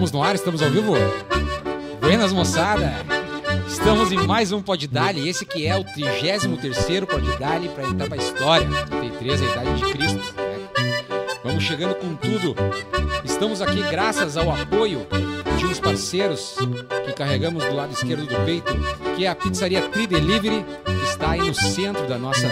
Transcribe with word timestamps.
Estamos 0.00 0.12
no 0.12 0.22
ar, 0.22 0.34
estamos 0.34 0.62
ao 0.62 0.70
vivo. 0.70 0.94
Buenas, 2.00 2.32
moçada. 2.32 2.90
Estamos 3.68 4.10
em 4.10 4.16
mais 4.26 4.50
um 4.50 4.62
Poddali, 4.62 5.28
esse 5.28 5.44
que 5.44 5.66
é 5.66 5.76
o 5.76 5.84
33º 5.84 7.04
Poddali 7.04 7.68
para 7.68 7.84
entrar 7.84 8.08
para 8.08 8.18
a 8.18 8.24
história. 8.24 8.66
33, 8.86 9.42
a 9.42 9.44
idade 9.44 9.74
de 9.76 9.92
Cristo. 9.92 10.34
Né? 10.38 10.68
Vamos 11.44 11.64
chegando 11.64 11.94
com 11.96 12.14
tudo. 12.14 12.56
Estamos 13.22 13.60
aqui 13.60 13.82
graças 13.90 14.38
ao 14.38 14.50
apoio 14.50 15.06
de 15.58 15.66
uns 15.66 15.78
parceiros 15.78 16.56
que 17.04 17.12
carregamos 17.12 17.62
do 17.62 17.74
lado 17.74 17.92
esquerdo 17.92 18.24
do 18.24 18.42
peito, 18.46 18.72
que 19.14 19.26
é 19.26 19.28
a 19.28 19.34
pizzaria 19.34 19.82
Tri 19.90 20.06
Delivery, 20.06 20.64
que 20.82 21.10
está 21.10 21.32
aí 21.32 21.42
no 21.42 21.52
centro 21.54 22.08
da 22.08 22.16
nossa 22.16 22.48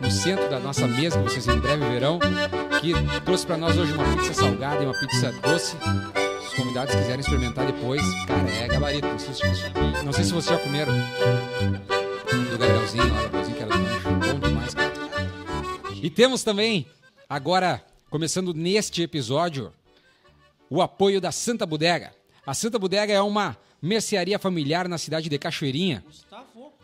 no 0.00 0.10
centro 0.10 0.50
da 0.50 0.58
nossa 0.58 0.88
mesa, 0.88 1.16
que 1.18 1.30
vocês 1.30 1.46
em 1.46 1.60
breve 1.60 1.88
verão, 1.90 2.18
que 2.80 2.92
trouxe 3.24 3.46
para 3.46 3.56
nós 3.56 3.78
hoje 3.78 3.92
uma 3.92 4.16
pizza 4.16 4.34
salgada 4.34 4.82
e 4.82 4.86
uma 4.86 4.98
pizza 4.98 5.32
doce. 5.42 5.76
Os 6.48 6.54
convidados 6.54 6.94
quiserem 6.94 7.20
experimentar 7.20 7.66
depois, 7.66 8.02
cara, 8.24 8.50
é 8.50 8.66
gabarito. 8.68 9.06
Não 9.06 9.18
sei 9.18 9.34
se, 9.34 9.44
não 10.02 10.12
sei 10.12 10.24
se 10.24 10.32
vocês 10.32 10.58
já 10.58 10.64
comeram 10.64 10.92
do 12.50 12.58
gargalzinho 12.58 13.12
lá, 13.12 13.22
gargalzinho 13.22 13.56
que 13.56 13.62
era. 13.62 13.76
Bom 13.76 14.48
demais, 14.48 14.74
cara. 14.74 14.92
E 16.02 16.08
temos 16.08 16.42
também, 16.42 16.86
agora, 17.28 17.84
começando 18.08 18.54
neste 18.54 19.02
episódio, 19.02 19.72
o 20.70 20.80
apoio 20.80 21.20
da 21.20 21.30
Santa 21.30 21.66
Bodega. 21.66 22.14
A 22.46 22.54
Santa 22.54 22.78
Bodega 22.78 23.12
é 23.12 23.20
uma 23.20 23.54
mercearia 23.82 24.38
familiar 24.38 24.88
na 24.88 24.96
cidade 24.96 25.28
de 25.28 25.38
Cachoeirinha, 25.38 26.02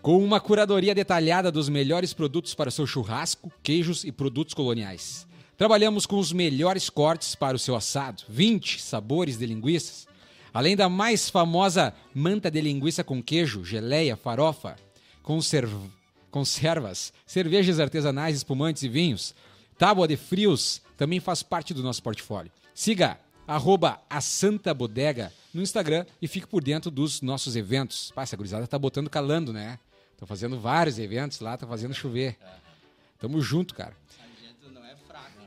com 0.02 0.22
uma 0.22 0.40
curadoria 0.40 0.94
detalhada 0.94 1.50
dos 1.50 1.70
melhores 1.70 2.12
produtos 2.12 2.54
para 2.54 2.70
seu 2.70 2.86
churrasco, 2.86 3.50
queijos 3.62 4.04
e 4.04 4.12
produtos 4.12 4.52
coloniais. 4.52 5.26
Trabalhamos 5.56 6.04
com 6.04 6.18
os 6.18 6.32
melhores 6.32 6.90
cortes 6.90 7.36
para 7.36 7.56
o 7.56 7.60
seu 7.60 7.76
assado, 7.76 8.24
20 8.28 8.82
sabores 8.82 9.38
de 9.38 9.46
linguiças, 9.46 10.06
além 10.52 10.74
da 10.74 10.88
mais 10.88 11.30
famosa 11.30 11.94
manta 12.12 12.50
de 12.50 12.60
linguiça 12.60 13.04
com 13.04 13.22
queijo, 13.22 13.64
geleia, 13.64 14.16
farofa, 14.16 14.74
conserv... 15.22 15.72
conservas, 16.28 17.12
cervejas 17.24 17.78
artesanais, 17.78 18.36
espumantes 18.36 18.82
e 18.82 18.88
vinhos. 18.88 19.32
Tábua 19.78 20.08
de 20.08 20.16
frios 20.16 20.82
também 20.96 21.20
faz 21.20 21.42
parte 21.42 21.72
do 21.72 21.82
nosso 21.82 22.02
portfólio. 22.02 22.50
Siga 22.74 23.18
arroba 23.46 24.00
a 24.10 24.20
Santa 24.20 24.74
Bodega 24.74 25.32
no 25.52 25.62
Instagram 25.62 26.04
e 26.20 26.26
fique 26.26 26.48
por 26.48 26.64
dentro 26.64 26.90
dos 26.90 27.20
nossos 27.20 27.54
eventos. 27.54 28.10
Pá, 28.12 28.22
essa 28.22 28.36
gurizada 28.36 28.66
tá 28.66 28.78
botando 28.78 29.08
calando, 29.08 29.52
né? 29.52 29.78
Tô 30.16 30.26
fazendo 30.26 30.58
vários 30.58 30.98
eventos 30.98 31.38
lá, 31.38 31.56
tá 31.56 31.66
fazendo 31.66 31.94
chover. 31.94 32.36
Tamo 33.20 33.40
junto, 33.40 33.74
cara. 33.74 33.94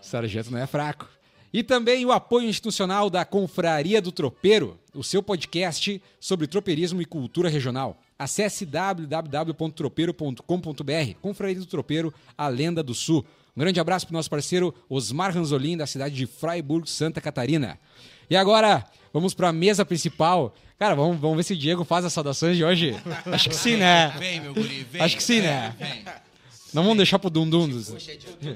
Sargento 0.07 0.51
não 0.51 0.59
é 0.59 0.67
fraco. 0.67 1.07
E 1.53 1.63
também 1.63 2.05
o 2.05 2.11
apoio 2.11 2.47
institucional 2.49 3.09
da 3.09 3.23
Confraria 3.23 4.01
do 4.01 4.11
Tropeiro, 4.11 4.77
o 4.93 5.03
seu 5.03 5.23
podcast 5.23 6.01
sobre 6.19 6.45
tropeirismo 6.45 7.01
e 7.01 7.05
cultura 7.05 7.49
regional. 7.49 7.97
Acesse 8.19 8.65
www.tropeiro.com.br. 8.65 10.41
Confraria 11.21 11.59
do 11.59 11.65
Tropeiro, 11.65 12.13
a 12.37 12.47
lenda 12.47 12.83
do 12.83 12.93
sul. 12.93 13.25
Um 13.55 13.61
grande 13.61 13.79
abraço 13.79 14.05
para 14.05 14.13
o 14.13 14.17
nosso 14.17 14.29
parceiro 14.29 14.75
Osmar 14.89 15.33
Ranzolin, 15.33 15.77
da 15.77 15.87
cidade 15.87 16.13
de 16.15 16.27
Freiburg, 16.27 16.89
Santa 16.89 17.21
Catarina. 17.21 17.79
E 18.29 18.35
agora, 18.35 18.85
vamos 19.13 19.33
para 19.33 19.47
a 19.49 19.53
mesa 19.53 19.85
principal. 19.85 20.53
Cara, 20.77 20.93
vamos, 20.95 21.17
vamos 21.19 21.37
ver 21.37 21.43
se 21.43 21.53
o 21.53 21.57
Diego 21.57 21.83
faz 21.83 22.05
as 22.05 22.13
saudações 22.13 22.57
de 22.57 22.63
hoje. 22.63 22.95
Acho 23.25 23.49
que 23.49 23.55
sim, 23.55 23.77
né? 23.77 24.13
Vem, 24.19 24.41
meu 24.41 24.53
guri, 24.53 24.85
vem. 24.91 25.01
Acho 25.01 25.15
que 25.15 25.23
sim, 25.23 25.41
né? 25.41 25.73
Vem. 25.79 26.03
Não 26.73 26.83
vamos 26.83 26.97
deixar 26.97 27.17
pro 27.19 27.29
Dundum. 27.29 27.67
dos- 27.67 27.89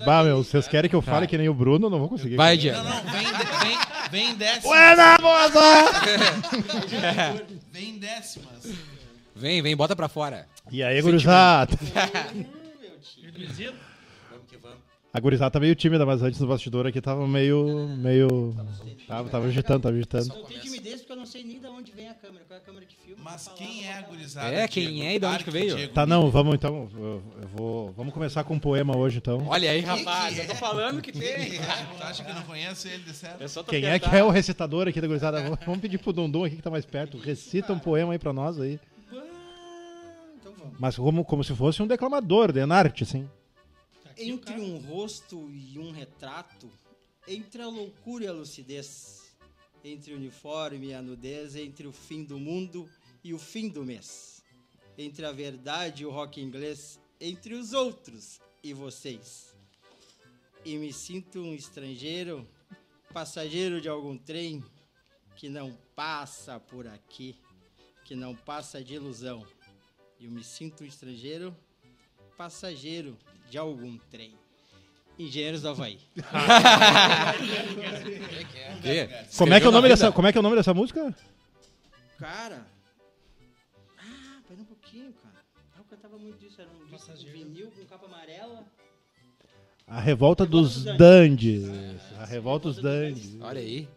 Bah, 0.05 0.23
meu, 0.23 0.43
vocês 0.43 0.67
querem 0.67 0.89
que 0.89 0.95
eu 0.95 1.01
fale 1.01 1.27
que 1.27 1.37
nem 1.37 1.47
o 1.49 1.53
Bruno? 1.53 1.89
Não 1.89 1.99
vou 1.99 2.09
conseguir. 2.09 2.35
Vai, 2.35 2.55
Não, 2.55 2.61
Diego. 2.61 2.77
não, 2.83 3.01
vem, 3.11 3.23
de- 3.23 3.63
vem, 3.63 3.77
vem 4.11 4.35
décimas. 4.35 4.63
Buena, 4.63 5.17
moça! 5.21 5.61
Vem 7.71 7.97
décimas. 7.97 8.67
Vem, 9.35 9.61
vem, 9.61 9.75
bota 9.75 9.95
pra 9.95 10.07
fora. 10.09 10.45
E 10.69 10.83
aí, 10.83 11.01
gurizada? 11.01 11.71
A 15.13 15.19
gurizada 15.19 15.51
tá 15.51 15.59
meio 15.59 15.75
tímida, 15.75 16.05
mas 16.05 16.21
antes 16.23 16.39
do 16.39 16.47
bastidor 16.47 16.87
aqui 16.87 17.01
tava 17.01 17.27
meio. 17.27 17.85
meio. 17.97 18.55
Tava, 19.05 19.29
tava 19.29 19.47
agitando, 19.47 19.81
tava 19.81 19.93
agitando. 19.95 20.33
Eu 20.33 20.43
tenho 20.45 20.61
timidez 20.61 21.01
porque 21.01 21.11
eu 21.11 21.17
não 21.17 21.25
sei 21.25 21.43
nem 21.43 21.59
de 21.59 21.67
onde 21.67 21.91
vem 21.91 22.07
a 22.07 22.13
câmera. 22.13 22.45
Qual 22.47 22.57
é 22.57 22.61
a 22.61 22.65
câmera 22.65 22.85
que 22.85 22.95
filma? 22.95 23.21
Mas 23.21 23.49
quem 23.57 23.85
é 23.85 23.97
a 23.97 24.01
gurizada? 24.03 24.55
É, 24.55 24.67
quem 24.69 24.87
Diego? 24.87 25.03
é 25.05 25.15
e 25.15 25.19
de 25.19 25.25
onde 25.25 25.43
que 25.43 25.51
veio? 25.51 25.89
Tá, 25.89 26.05
não, 26.05 26.31
vamos 26.31 26.55
então. 26.55 26.87
Eu, 26.95 27.21
eu 27.41 27.47
vou. 27.49 27.91
Vamos 27.91 28.13
começar 28.13 28.45
com 28.45 28.53
um 28.53 28.59
poema 28.59 28.95
hoje 28.95 29.17
então. 29.17 29.45
Olha 29.47 29.69
aí, 29.71 29.81
rapaz, 29.81 30.37
eu 30.37 30.47
tô 30.47 30.55
falando 30.55 31.01
que 31.01 31.11
tem. 31.11 31.59
Tu 31.59 32.03
acha 32.03 32.23
que 32.23 32.31
eu 32.31 32.35
não 32.35 32.43
conheço 32.43 32.87
ele 32.87 33.03
de 33.03 33.13
certo? 33.13 33.43
É 33.43 33.63
Quem 33.65 33.85
é 33.85 33.99
que 33.99 34.15
é 34.15 34.23
o 34.23 34.29
recitador 34.29 34.87
aqui 34.87 35.01
da 35.01 35.07
gurizada? 35.07 35.41
Vamos- 35.65 35.81
pedir 35.81 35.97
pro 35.97 36.13
Dundum 36.13 36.45
aqui 36.45 36.55
que 36.55 36.61
tá 36.61 36.69
mais 36.69 36.85
perto. 36.85 37.17
Recita 37.17 37.73
um 37.73 37.79
poema 37.79 38.13
aí 38.13 38.19
pra 38.19 38.31
nós 38.31 38.57
aí. 38.61 38.79
Ah, 39.11 39.17
Então 40.39 40.53
vamos. 40.57 40.79
Mas 40.79 40.95
como, 40.95 41.25
como 41.25 41.43
se 41.43 41.53
fosse 41.53 41.83
um 41.83 41.87
declamador, 41.87 42.53
de 42.53 42.61
arte, 42.61 43.03
assim. 43.03 43.27
Entre 44.23 44.53
um 44.53 44.77
rosto 44.77 45.49
e 45.49 45.79
um 45.79 45.91
retrato, 45.91 46.71
entre 47.27 47.63
a 47.63 47.67
loucura 47.67 48.25
e 48.25 48.27
a 48.27 48.31
lucidez, 48.31 49.35
entre 49.83 50.13
o 50.13 50.17
uniforme 50.17 50.87
e 50.87 50.93
a 50.93 51.01
nudez, 51.01 51.55
entre 51.55 51.87
o 51.87 51.91
fim 51.91 52.23
do 52.23 52.37
mundo 52.37 52.87
e 53.23 53.33
o 53.33 53.39
fim 53.39 53.67
do 53.67 53.83
mês, 53.83 54.43
entre 54.95 55.25
a 55.25 55.31
verdade 55.31 56.03
e 56.03 56.05
o 56.05 56.11
rock 56.11 56.39
inglês, 56.39 56.99
entre 57.19 57.55
os 57.55 57.73
outros 57.73 58.39
e 58.63 58.73
vocês. 58.73 59.55
E 60.63 60.77
me 60.77 60.93
sinto 60.93 61.39
um 61.39 61.55
estrangeiro, 61.55 62.47
passageiro 63.11 63.81
de 63.81 63.89
algum 63.89 64.15
trem 64.15 64.63
que 65.35 65.49
não 65.49 65.75
passa 65.95 66.59
por 66.59 66.85
aqui, 66.85 67.35
que 68.05 68.13
não 68.13 68.35
passa 68.35 68.83
de 68.83 68.93
ilusão. 68.93 69.43
E 70.19 70.25
eu 70.25 70.31
me 70.31 70.43
sinto 70.43 70.83
um 70.83 70.87
estrangeiro, 70.87 71.55
passageiro 72.37 73.17
de 73.51 73.57
algum 73.57 73.97
trem. 74.09 74.33
Engenheiros 75.19 75.61
do 75.61 75.67
Havaí. 75.69 75.99
Quê? 78.81 79.09
Como 79.37 79.53
é, 79.53 79.59
que 79.59 79.65
é 79.65 79.69
o 79.69 79.71
nome 79.71 79.89
dessa, 79.89 80.09
como 80.11 80.25
é 80.25 80.31
que 80.31 80.37
é 80.37 80.39
o 80.39 80.41
nome 80.41 80.55
dessa 80.55 80.73
música? 80.73 81.13
Cara. 82.17 82.65
Ah, 83.99 84.39
pera 84.47 84.61
um 84.61 84.65
pouquinho, 84.65 85.13
cara. 85.21 85.43
Eu 85.77 85.83
cantava 85.83 86.17
muito 86.17 86.39
disso. 86.39 86.61
Era 86.61 86.69
um 86.71 86.85
disco 86.85 87.13
de 87.13 87.29
vinil 87.29 87.69
com 87.71 87.85
capa 87.85 88.05
amarela. 88.05 88.65
A 89.85 89.99
Revolta 89.99 90.45
dos 90.45 90.85
dos 90.85 90.97
Dandies. 90.97 91.67
A 92.17 92.23
Revolta 92.25 92.69
dos 92.69 92.81
Dandies. 92.81 93.37
Olha 93.41 93.59
aí. 93.59 93.89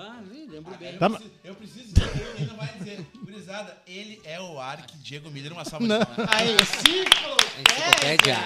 Ah, 0.00 0.22
lembro 0.30 0.76
bem. 0.78 0.96
Tá, 0.96 1.08
mas- 1.08 1.22
Eu 1.42 1.54
preciso 1.56 1.92
dizer, 1.92 2.08
ele 2.36 2.46
não 2.46 2.56
vai 2.56 2.72
dizer. 2.78 3.04
Gurizada, 3.16 3.76
ele 3.86 4.20
é 4.24 4.40
o 4.40 4.58
Ark 4.60 4.96
Diego 4.98 5.28
Miller, 5.30 5.52
uma 5.52 5.64
salva 5.64 5.88
de 5.88 6.06
palmas. 6.06 6.34
Aí, 6.34 6.54
Enciclopédia. 6.54 8.36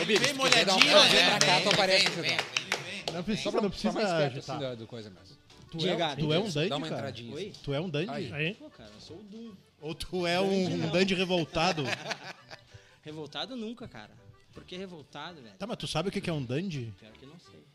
Ô, 0.00 0.04
Bibi, 0.04 0.18
Vem 0.24 0.32
um 0.32 0.36
molhadinho, 0.36 0.78
vem 0.78 1.12
né? 1.24 1.38
pra 1.38 1.46
cá, 1.46 1.56
tu 1.58 1.64
Vem, 1.64 1.72
aparece. 1.72 2.08
vem, 2.10 2.30
Cedão. 2.38 3.14
Não 3.14 3.22
precisa, 3.24 3.42
Só 3.44 3.50
pra, 3.50 3.60
não 3.62 3.68
só 3.68 3.70
precisa 3.70 3.92
mais 3.92 4.08
perto 4.08 4.32
agitar. 4.36 4.62
assim 4.62 4.76
do 4.76 4.86
coisa 4.86 5.10
mesmo. 5.10 5.36
Tu, 5.70 5.78
Diego, 5.78 6.00
é, 6.02 6.16
tu 6.16 6.32
é 6.32 6.38
um 6.38 6.50
dandy, 6.50 6.68
Dá 6.68 6.76
uma 6.76 6.88
cara? 6.88 7.14
Oi? 7.32 7.52
Tu 7.64 7.74
é 7.74 7.80
um 7.80 7.88
dandy? 7.90 8.32
Aí. 8.32 8.54
Pô, 8.54 8.70
cara, 8.70 8.90
eu 8.94 9.00
sou 9.00 9.16
o 9.18 9.22
Doom. 9.24 9.52
Ou 9.80 9.94
tu 9.94 10.26
é 10.26 10.40
um 10.40 10.88
dandy 10.90 11.14
revoltado? 11.14 11.82
Revoltado 13.02 13.56
nunca, 13.56 13.86
cara. 13.88 14.10
Por 14.52 14.64
que 14.64 14.76
revoltado, 14.76 15.40
velho? 15.42 15.54
Tá, 15.58 15.66
mas 15.66 15.76
tu 15.76 15.86
sabe 15.86 16.08
o 16.08 16.12
que 16.12 16.20
que 16.20 16.30
é 16.30 16.32
um 16.32 16.42
dandy? 16.42 16.92
Pior 16.98 17.12
que 17.12 17.26
não 17.26 17.38
sei. 17.38 17.65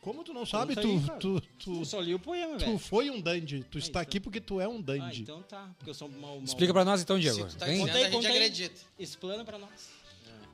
Como 0.00 0.24
tu 0.24 0.32
não 0.32 0.46
sabe? 0.46 0.74
Tu, 0.74 1.00
cara. 1.06 1.18
tu, 1.18 1.40
tu, 1.58 1.78
Eu 1.80 1.84
só 1.84 2.00
li 2.00 2.14
o 2.14 2.18
poema, 2.18 2.56
tu 2.56 2.64
velho. 2.64 2.78
foi 2.78 3.10
um 3.10 3.20
dandy. 3.20 3.64
Tu 3.70 3.76
Ah, 3.76 3.78
está 3.78 3.90
então. 3.90 4.02
aqui 4.02 4.18
porque 4.20 4.40
tu 4.40 4.58
é 4.60 4.66
um 4.66 4.78
Ah, 4.78 4.82
dandy. 4.82 5.22
então 5.22 5.42
tá. 5.42 5.70
Porque 5.76 5.90
eu 5.90 5.94
sou 5.94 6.08
mal. 6.08 6.36
mal 6.36 6.42
Explica 6.44 6.72
pra 6.72 6.84
nós 6.84 7.02
então, 7.02 7.18
Diego. 7.18 7.36
Se 7.50 7.56
tu 7.56 7.58
tá 7.58 7.66
Vem. 7.66 7.80
Conta 7.80 7.92
aí, 7.92 8.04
a 8.04 8.10
gente 8.10 8.26
aí. 8.26 8.32
acredita. 8.36 8.80
Explana 8.98 9.44
pra 9.44 9.58
nós. 9.58 9.90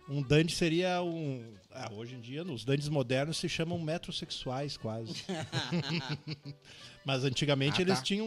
Um 0.08 0.22
dandy 0.22 0.52
seria 0.54 1.00
um. 1.02 1.44
Ah, 1.72 1.90
hoje 1.92 2.14
em 2.14 2.20
dia, 2.20 2.42
nos 2.44 2.64
dandies 2.64 2.88
modernos 2.88 3.36
se 3.36 3.48
chamam 3.48 3.78
metrosexuais, 3.78 4.76
quase. 4.76 5.24
Mas 7.04 7.24
antigamente 7.24 7.78
Ah, 7.78 7.82
eles 7.82 7.98
tá. 7.98 8.04
tinham. 8.04 8.26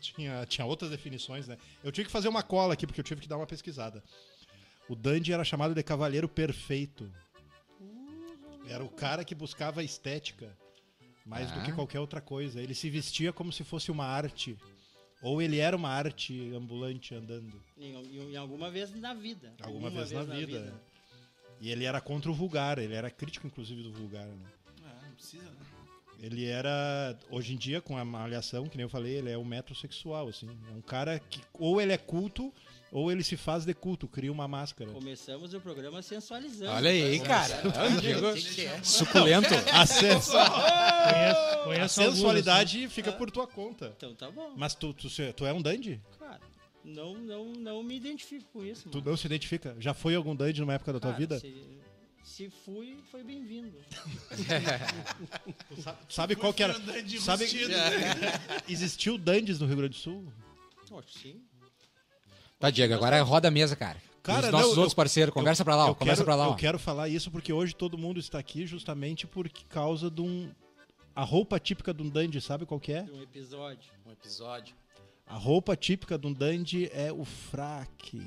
Tinha, 0.00 0.46
tinha 0.46 0.64
outras 0.66 0.90
definições, 0.90 1.48
né? 1.48 1.56
Eu 1.82 1.90
tive 1.90 2.06
que 2.06 2.12
fazer 2.12 2.28
uma 2.28 2.42
cola 2.42 2.74
aqui, 2.74 2.86
porque 2.86 3.00
eu 3.00 3.04
tive 3.04 3.20
que 3.20 3.28
dar 3.28 3.36
uma 3.36 3.46
pesquisada. 3.46 4.02
O 4.88 4.94
dandy 4.94 5.32
era 5.32 5.44
chamado 5.44 5.74
de 5.74 5.82
cavaleiro 5.82 6.28
perfeito. 6.28 7.10
Era 8.68 8.82
o 8.84 8.88
cara 8.88 9.24
que 9.24 9.34
buscava 9.34 9.80
a 9.80 9.84
estética 9.84 10.56
mais 11.26 11.50
do 11.52 11.60
Ah. 11.60 11.62
que 11.62 11.72
qualquer 11.72 12.00
outra 12.00 12.20
coisa. 12.20 12.60
Ele 12.60 12.74
se 12.74 12.88
vestia 12.90 13.32
como 13.32 13.52
se 13.52 13.64
fosse 13.64 13.90
uma 13.90 14.04
arte. 14.04 14.56
Ou 15.22 15.40
ele 15.40 15.58
era 15.58 15.76
uma 15.76 15.88
arte 15.88 16.52
ambulante 16.54 17.14
andando. 17.14 17.62
Em, 17.78 17.92
em- 17.94 18.32
em 18.32 18.36
alguma 18.36 18.70
vez 18.70 18.92
na 18.94 19.14
vida. 19.14 19.52
Alguma 19.62 19.88
vez 19.90 20.10
na 20.10 20.22
vida. 20.24 20.74
E 21.60 21.70
ele 21.70 21.84
era 21.84 22.00
contra 22.00 22.28
o 22.30 22.34
vulgar, 22.34 22.78
ele 22.78 22.94
era 22.94 23.08
crítico, 23.08 23.46
inclusive, 23.46 23.82
do 23.84 23.92
vulgar. 23.92 24.26
Né? 24.26 24.46
Ah, 24.84 24.98
não 25.06 25.14
precisa, 25.14 25.44
né? 25.44 25.56
Ele 26.18 26.44
era, 26.46 27.16
hoje 27.30 27.52
em 27.54 27.56
dia, 27.56 27.80
com 27.80 27.96
a 27.96 28.04
malhação, 28.04 28.66
que 28.68 28.76
nem 28.76 28.82
eu 28.84 28.88
falei, 28.88 29.14
ele 29.18 29.30
é 29.30 29.38
um 29.38 29.44
metrosexual, 29.44 30.26
assim. 30.28 30.48
É 30.68 30.72
um 30.72 30.80
cara 30.80 31.18
que 31.20 31.40
ou 31.52 31.80
ele 31.80 31.92
é 31.92 31.98
culto, 31.98 32.52
ou 32.92 33.10
ele 33.10 33.24
se 33.24 33.38
faz 33.38 33.64
de 33.64 33.72
culto, 33.72 34.06
cria 34.06 34.30
uma 34.30 34.46
máscara. 34.46 34.90
Começamos 34.92 35.54
o 35.54 35.60
programa 35.60 36.02
sensualizando. 36.02 36.72
Olha 36.72 36.90
aí, 36.90 37.18
cara. 37.20 37.54
É 37.54 37.96
o 37.96 38.00
Diego. 38.00 38.34
que? 38.34 38.86
Suculento. 38.86 39.48
Conheço, 40.02 40.36
A 40.36 41.64
conheço 41.64 42.00
alguns, 42.00 42.16
sensualidade 42.16 42.88
fica 42.88 43.10
por 43.10 43.30
tua 43.30 43.46
conta. 43.46 43.94
Então 43.96 44.14
tá 44.14 44.30
bom. 44.30 44.52
Mas 44.56 44.74
tu, 44.74 44.92
tu, 44.92 45.08
tu 45.34 45.46
é 45.46 45.52
um 45.54 45.62
dandy? 45.62 46.02
Cara, 46.18 46.40
não, 46.84 47.14
não, 47.14 47.46
não 47.54 47.82
me 47.82 47.96
identifico 47.96 48.44
com 48.52 48.62
isso, 48.62 48.90
Tu 48.90 48.98
mano. 48.98 49.10
não 49.10 49.16
se 49.16 49.26
identifica? 49.26 49.74
Já 49.80 49.94
foi 49.94 50.14
algum 50.14 50.36
dandy 50.36 50.60
numa 50.60 50.74
época 50.74 50.92
da 50.92 51.00
tua 51.00 51.12
Cara, 51.12 51.18
vida? 51.20 51.40
Se, 51.40 51.80
se 52.22 52.50
fui, 52.50 52.98
foi 53.10 53.24
bem-vindo. 53.24 53.72
Tu 55.74 56.12
Sabe 56.12 56.36
qual 56.36 56.52
que 56.52 56.62
era? 56.62 56.74
Sabe, 57.20 57.44
vestido. 57.44 57.72
existiu 58.68 59.16
dandes 59.16 59.58
no 59.58 59.66
Rio 59.66 59.76
Grande 59.76 59.94
do 59.94 60.00
Sul? 60.00 60.30
Poxa, 60.88 61.08
sim. 61.22 61.40
Tá, 62.62 62.70
Diego, 62.70 62.94
agora 62.94 63.20
roda 63.22 63.48
a 63.48 63.50
mesa, 63.50 63.74
cara. 63.76 63.96
Cara, 64.22 64.46
Os 64.46 64.52
nossos 64.52 64.68
não, 64.68 64.74
eu- 64.74 64.78
outros 64.78 64.94
parceiros, 64.94 65.34
conversa 65.34 65.64
pra 65.64 65.74
lá, 65.74 65.86
ó, 65.86 65.88
eu 65.88 65.94
conversa 65.96 66.22
quero, 66.22 66.24
pra 66.26 66.34
lá, 66.36 66.44
Eu 66.44 66.50
ó. 66.50 66.54
quero 66.54 66.78
falar 66.78 67.08
isso 67.08 67.28
porque 67.30 67.52
hoje 67.52 67.74
todo 67.74 67.98
mundo 67.98 68.20
está 68.20 68.38
aqui 68.38 68.64
justamente 68.66 69.26
por 69.26 69.48
causa 69.68 70.08
de 70.08 70.20
um... 70.22 70.48
A 71.14 71.24
roupa 71.24 71.58
típica 71.58 71.92
de 71.92 72.02
um 72.02 72.08
dandy, 72.08 72.40
sabe 72.40 72.64
qual 72.64 72.78
que 72.78 72.92
é? 72.92 73.02
De 73.02 73.10
um 73.10 73.20
episódio. 73.22 73.90
Um 74.06 74.12
episódio. 74.12 74.74
A 75.26 75.34
roupa 75.36 75.74
típica 75.76 76.16
de 76.18 76.26
um 76.26 76.32
dandy 76.32 76.88
é 76.94 77.12
o 77.12 77.24
fraque. 77.24 78.22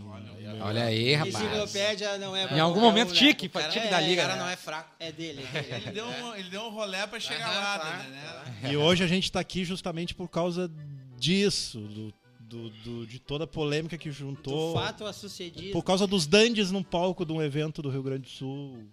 Olha 0.62 0.84
aí, 0.86 1.14
rapaz. 1.16 1.36
Enciclopédia 1.36 2.18
não 2.18 2.36
é 2.36 2.44
Em 2.54 2.60
algum 2.60 2.82
momento, 2.82 3.10
né? 3.10 3.16
tique, 3.16 3.48
O 3.48 3.50
cara, 3.50 3.70
tique 3.70 3.88
é, 3.88 3.90
da 3.90 4.02
liga. 4.02 4.22
O 4.22 4.26
cara 4.26 4.38
né? 4.38 4.44
não 4.44 4.50
é 4.50 4.56
fraco. 4.56 4.90
É 5.00 5.12
dele, 5.12 5.46
é 5.54 5.62
dele. 5.62 5.76
Ele 5.86 5.92
deu, 5.92 6.06
um, 6.08 6.36
ele 6.36 6.50
deu 6.50 6.62
um 6.64 6.70
rolé 6.72 7.08
pra 7.08 7.20
chegar 7.20 7.48
lá, 7.48 7.80
claro, 7.80 8.10
né? 8.10 8.72
E 8.72 8.76
hoje 8.78 9.04
a 9.04 9.08
gente 9.08 9.32
tá 9.32 9.40
aqui 9.40 9.64
justamente 9.64 10.14
por 10.14 10.28
causa 10.30 10.70
disso, 11.18 11.80
do, 11.80 12.14
do- 12.48 12.70
do- 12.70 13.08
de 13.08 13.20
toda 13.20 13.44
a 13.44 13.48
polêmica 13.48 13.98
que 13.98 14.10
Do 14.10 14.16
juntou. 14.16 14.74
fato 14.74 15.06
a 15.06 15.14
sucedido. 15.14 15.72
Por 15.72 15.84
causa 15.84 16.06
dos 16.08 16.26
dandes 16.28 16.72
num 16.72 16.84
palco 16.84 17.26
de 17.26 17.32
um 17.34 17.42
evento 17.42 17.82
do 17.82 17.90
Rio 17.90 18.04
Grande 18.04 18.24
do 18.24 18.30
Sul. 18.30 18.84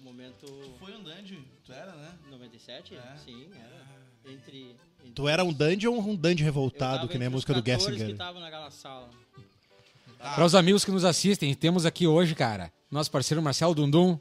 Momento 0.00 0.46
Foi 0.80 0.92
um 0.96 1.02
dandy, 1.02 1.38
tu 1.64 1.72
era, 1.72 1.92
né? 1.94 2.12
97? 2.30 2.94
É. 2.96 3.16
Sim, 3.24 3.46
era. 3.54 4.32
Entre. 4.32 4.76
entre 5.00 5.12
Tu 5.14 5.28
era 5.28 5.44
um 5.44 5.52
dandy 5.52 5.86
ou 5.88 5.98
um 5.98 6.14
dandy 6.16 6.42
revoltado, 6.44 6.98
tava 7.00 7.08
que 7.08 7.18
nem 7.18 7.28
a 7.28 7.30
música 7.30 7.52
do 7.54 7.62
14 7.62 7.84
Gessinger? 7.86 8.06
que 8.06 8.12
estavam 8.12 8.40
naquela 8.40 8.70
sala. 8.70 9.08
Para 10.18 10.44
os 10.44 10.54
amigos 10.54 10.84
que 10.84 10.90
nos 10.90 11.04
assistem, 11.04 11.52
temos 11.54 11.84
aqui 11.86 12.06
hoje, 12.06 12.34
cara, 12.34 12.72
nosso 12.90 13.10
parceiro 13.10 13.42
Marcelo 13.42 13.74
Dundum, 13.74 14.18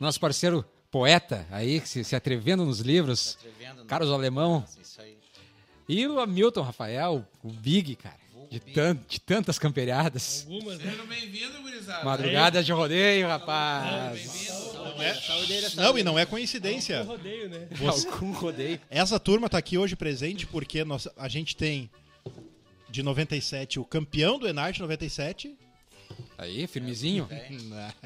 nosso 0.00 0.18
parceiro 0.18 0.64
poeta 0.90 1.46
aí, 1.50 1.80
que 1.80 1.88
se, 1.88 2.02
se 2.02 2.16
atrevendo 2.16 2.64
nos 2.64 2.80
livros, 2.80 3.36
Atrevendo, 3.38 3.80
né? 3.82 3.86
Carlos 3.86 4.10
Alemão, 4.10 4.60
Nossa, 4.60 4.80
Isso 4.80 5.00
aí. 5.00 5.17
E 5.88 6.06
o 6.06 6.20
Hamilton 6.20 6.62
Rafael, 6.62 7.24
o 7.42 7.48
Big, 7.50 7.96
cara, 7.96 8.16
de, 8.50 8.60
tan- 8.60 8.98
de 9.08 9.20
tantas 9.20 9.58
camperiadas. 9.58 10.46
Algumas, 10.50 10.78
né? 10.78 10.90
Sejam 10.90 11.06
bem-vindos, 11.06 11.60
gurizada. 11.60 12.04
Madrugada 12.04 12.62
de 12.62 12.72
rodeio, 12.72 13.26
rapaz. 13.26 14.12
Bem-vindo. 14.20 14.58
Saudeira, 15.26 15.68
Não, 15.76 15.96
e 15.98 16.02
não 16.02 16.18
é 16.18 16.26
coincidência. 16.26 17.02
Um 17.02 17.06
rodeio, 17.06 17.48
né? 17.48 17.68
Algum 17.86 18.32
rodeio. 18.32 18.80
Essa 18.90 19.18
turma 19.20 19.48
tá 19.48 19.56
aqui 19.58 19.78
hoje 19.78 19.94
presente 19.94 20.46
porque 20.46 20.84
nós, 20.84 21.06
a 21.16 21.28
gente 21.28 21.54
tem 21.56 21.88
de 22.90 23.02
97 23.02 23.78
o 23.78 23.84
campeão 23.84 24.38
do 24.38 24.48
Enarte 24.48 24.80
97. 24.80 25.56
Aí, 26.38 26.66
firmezinho. 26.68 27.28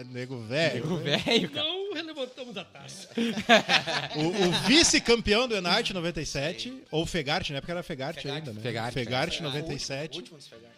Nego 0.06 0.38
velho. 0.40 0.90
O 0.94 0.96
velho. 0.96 1.50
Não 1.52 1.92
levantamos 1.92 2.56
a 2.56 2.64
taça. 2.64 3.08
O, 4.16 4.48
o 4.48 4.52
vice-campeão 4.66 5.46
do 5.46 5.54
Enarte 5.54 5.92
97. 5.94 6.82
Ou 6.90 7.04
Fegarte, 7.06 7.52
na 7.52 7.58
época 7.58 7.72
era 7.72 7.82
Fegarte, 7.82 8.22
Fegarte. 8.22 8.40
ainda, 8.48 8.52
né? 8.52 8.60
Fegarte, 8.62 8.94
Fegarte 8.94 9.42
o 9.42 9.44
último- 9.44 9.60
97. 9.60 10.14
o 10.14 10.20
último 10.20 10.40
Fegarte. 10.40 10.72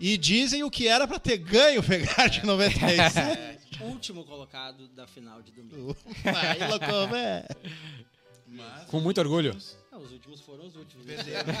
E 0.00 0.16
dizem 0.18 0.62
o 0.64 0.70
que 0.70 0.88
era 0.88 1.06
pra 1.06 1.18
ter 1.18 1.36
ganho 1.38 1.80
o 1.80 1.82
Fegarte 1.82 2.44
97. 2.44 3.54
Último 3.80 4.24
colocado 4.24 4.88
da 4.88 5.06
final 5.06 5.42
de 5.42 5.50
domingo. 5.52 5.96
Aí, 6.24 6.68
louco, 6.68 6.86
velho. 7.10 7.44
Mas 8.54 8.84
Com 8.88 9.00
muito 9.00 9.18
orgulho. 9.20 9.56
Ah, 9.92 9.98
os 9.98 10.10
últimos 10.12 10.40
foram 10.40 10.66
os 10.66 10.76
últimos. 10.76 11.06
perderam. 11.06 11.52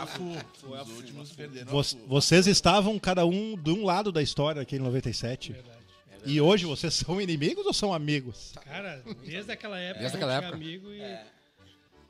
a 0.00 0.06
FU. 0.06 0.36
Foi 0.60 0.78
a 0.78 0.82
Os 0.82 0.88
FU, 0.88 0.94
últimos 0.96 1.32
perderam 1.32 1.70
Vo-. 1.70 2.06
Vocês 2.06 2.46
estavam 2.46 2.98
cada 2.98 3.24
um 3.26 3.56
de 3.56 3.70
um 3.70 3.84
lado 3.84 4.10
da 4.12 4.22
história 4.22 4.62
aqui 4.62 4.76
em 4.76 4.80
97. 4.80 5.52
Verdade. 5.52 5.78
E 6.24 6.40
hoje 6.40 6.64
vocês 6.66 6.94
são 6.94 7.20
inimigos 7.20 7.64
ou 7.66 7.72
são 7.72 7.92
amigos? 7.94 8.52
Cara, 8.64 9.02
desde 9.24 9.52
aquela 9.52 9.78
época, 9.78 10.00
Desde 10.00 10.16
a 10.16 10.20
gente 10.20 10.24
aquela 10.24 10.32
é 10.32 10.36
época. 10.38 10.54
amigo 10.54 10.92
e. 10.92 11.00
É. 11.00 11.26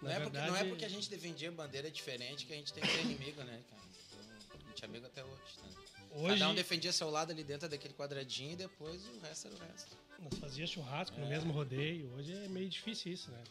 Não, 0.00 0.10
é 0.10 0.14
porque, 0.20 0.30
verdade, 0.30 0.50
não 0.50 0.56
é 0.56 0.64
porque 0.64 0.84
a 0.84 0.88
gente 0.88 1.10
defendia 1.10 1.50
bandeira 1.50 1.90
diferente 1.90 2.46
que 2.46 2.52
a 2.52 2.56
gente 2.56 2.72
tem 2.72 2.82
que 2.82 2.88
ser 2.88 3.00
inimigo, 3.02 3.42
né, 3.42 3.58
cara? 3.68 3.82
Então, 4.06 4.58
a 4.64 4.68
gente 4.68 4.82
é 4.82 4.86
amigo 4.86 5.06
até 5.06 5.24
hoje. 5.24 5.32
Tá? 5.60 6.18
hoje 6.20 6.38
Cada 6.38 6.48
um 6.50 6.54
defendia 6.54 6.92
seu 6.92 7.10
lado 7.10 7.32
ali 7.32 7.42
dentro 7.42 7.68
daquele 7.68 7.94
quadradinho 7.94 8.52
e 8.52 8.56
depois 8.56 9.02
o 9.08 9.20
resto 9.26 9.48
era 9.48 9.56
o 9.56 9.58
resto. 9.58 9.96
nós 10.22 10.38
fazia 10.38 10.66
churrasco 10.68 11.18
no 11.20 11.26
mesmo 11.26 11.52
rodeio. 11.52 12.10
Hoje 12.16 12.32
é 12.32 12.48
meio 12.48 12.68
difícil 12.68 13.12
isso, 13.12 13.30
né? 13.32 13.42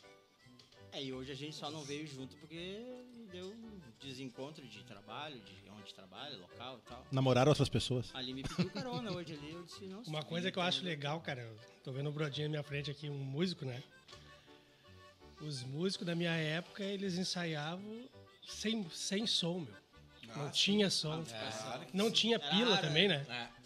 É, 0.92 1.04
e 1.04 1.14
hoje 1.14 1.32
a 1.32 1.36
gente 1.36 1.56
só 1.56 1.70
não 1.70 1.84
veio 1.84 2.08
junto 2.08 2.36
porque 2.38 2.82
deu 3.32 3.48
um 3.48 3.80
desencontro 4.00 4.66
de 4.66 4.84
trabalho, 4.84 5.40
de 5.40 5.70
onde 5.70 5.94
trabalha, 5.94 6.38
local 6.38 6.80
e 6.80 6.90
tal. 6.90 7.06
Namorar 7.12 7.48
outras 7.48 7.70
pessoas. 7.70 8.14
Ali 8.16 8.34
me 8.34 8.44
pediu 8.44 8.70
carona 8.72 9.12
hoje 9.12 9.34
ali, 9.34 9.52
eu 9.52 9.64
disse, 9.64 9.86
não. 9.86 10.02
Uma 10.04 10.24
coisa 10.24 10.52
que 10.52 10.58
eu 10.58 10.64
acho 10.64 10.84
legal, 10.84 11.20
cara, 11.22 11.42
eu 11.42 11.58
tô 11.84 11.92
vendo 11.92 12.10
o 12.10 12.12
Brodinho 12.12 12.48
na 12.48 12.52
minha 12.52 12.64
frente 12.64 12.90
aqui, 12.90 13.10
um 13.10 13.18
músico, 13.18 13.66
né? 13.66 13.84
Os 15.42 15.64
músicos 15.64 16.08
da 16.08 16.16
minha 16.16 16.32
época, 16.36 16.84
eles 16.84 17.16
ensaiavam 17.18 18.10
sem, 18.48 18.90
sem 18.90 19.28
som, 19.28 19.60
meu. 19.60 19.88
Não 20.36 20.52
tinha 20.52 20.90
som. 20.90 21.24
Não 21.94 22.12
tinha 22.12 22.40
pila 22.40 22.78
também, 22.78 23.08
né? 23.08 23.26
É. 23.30 23.57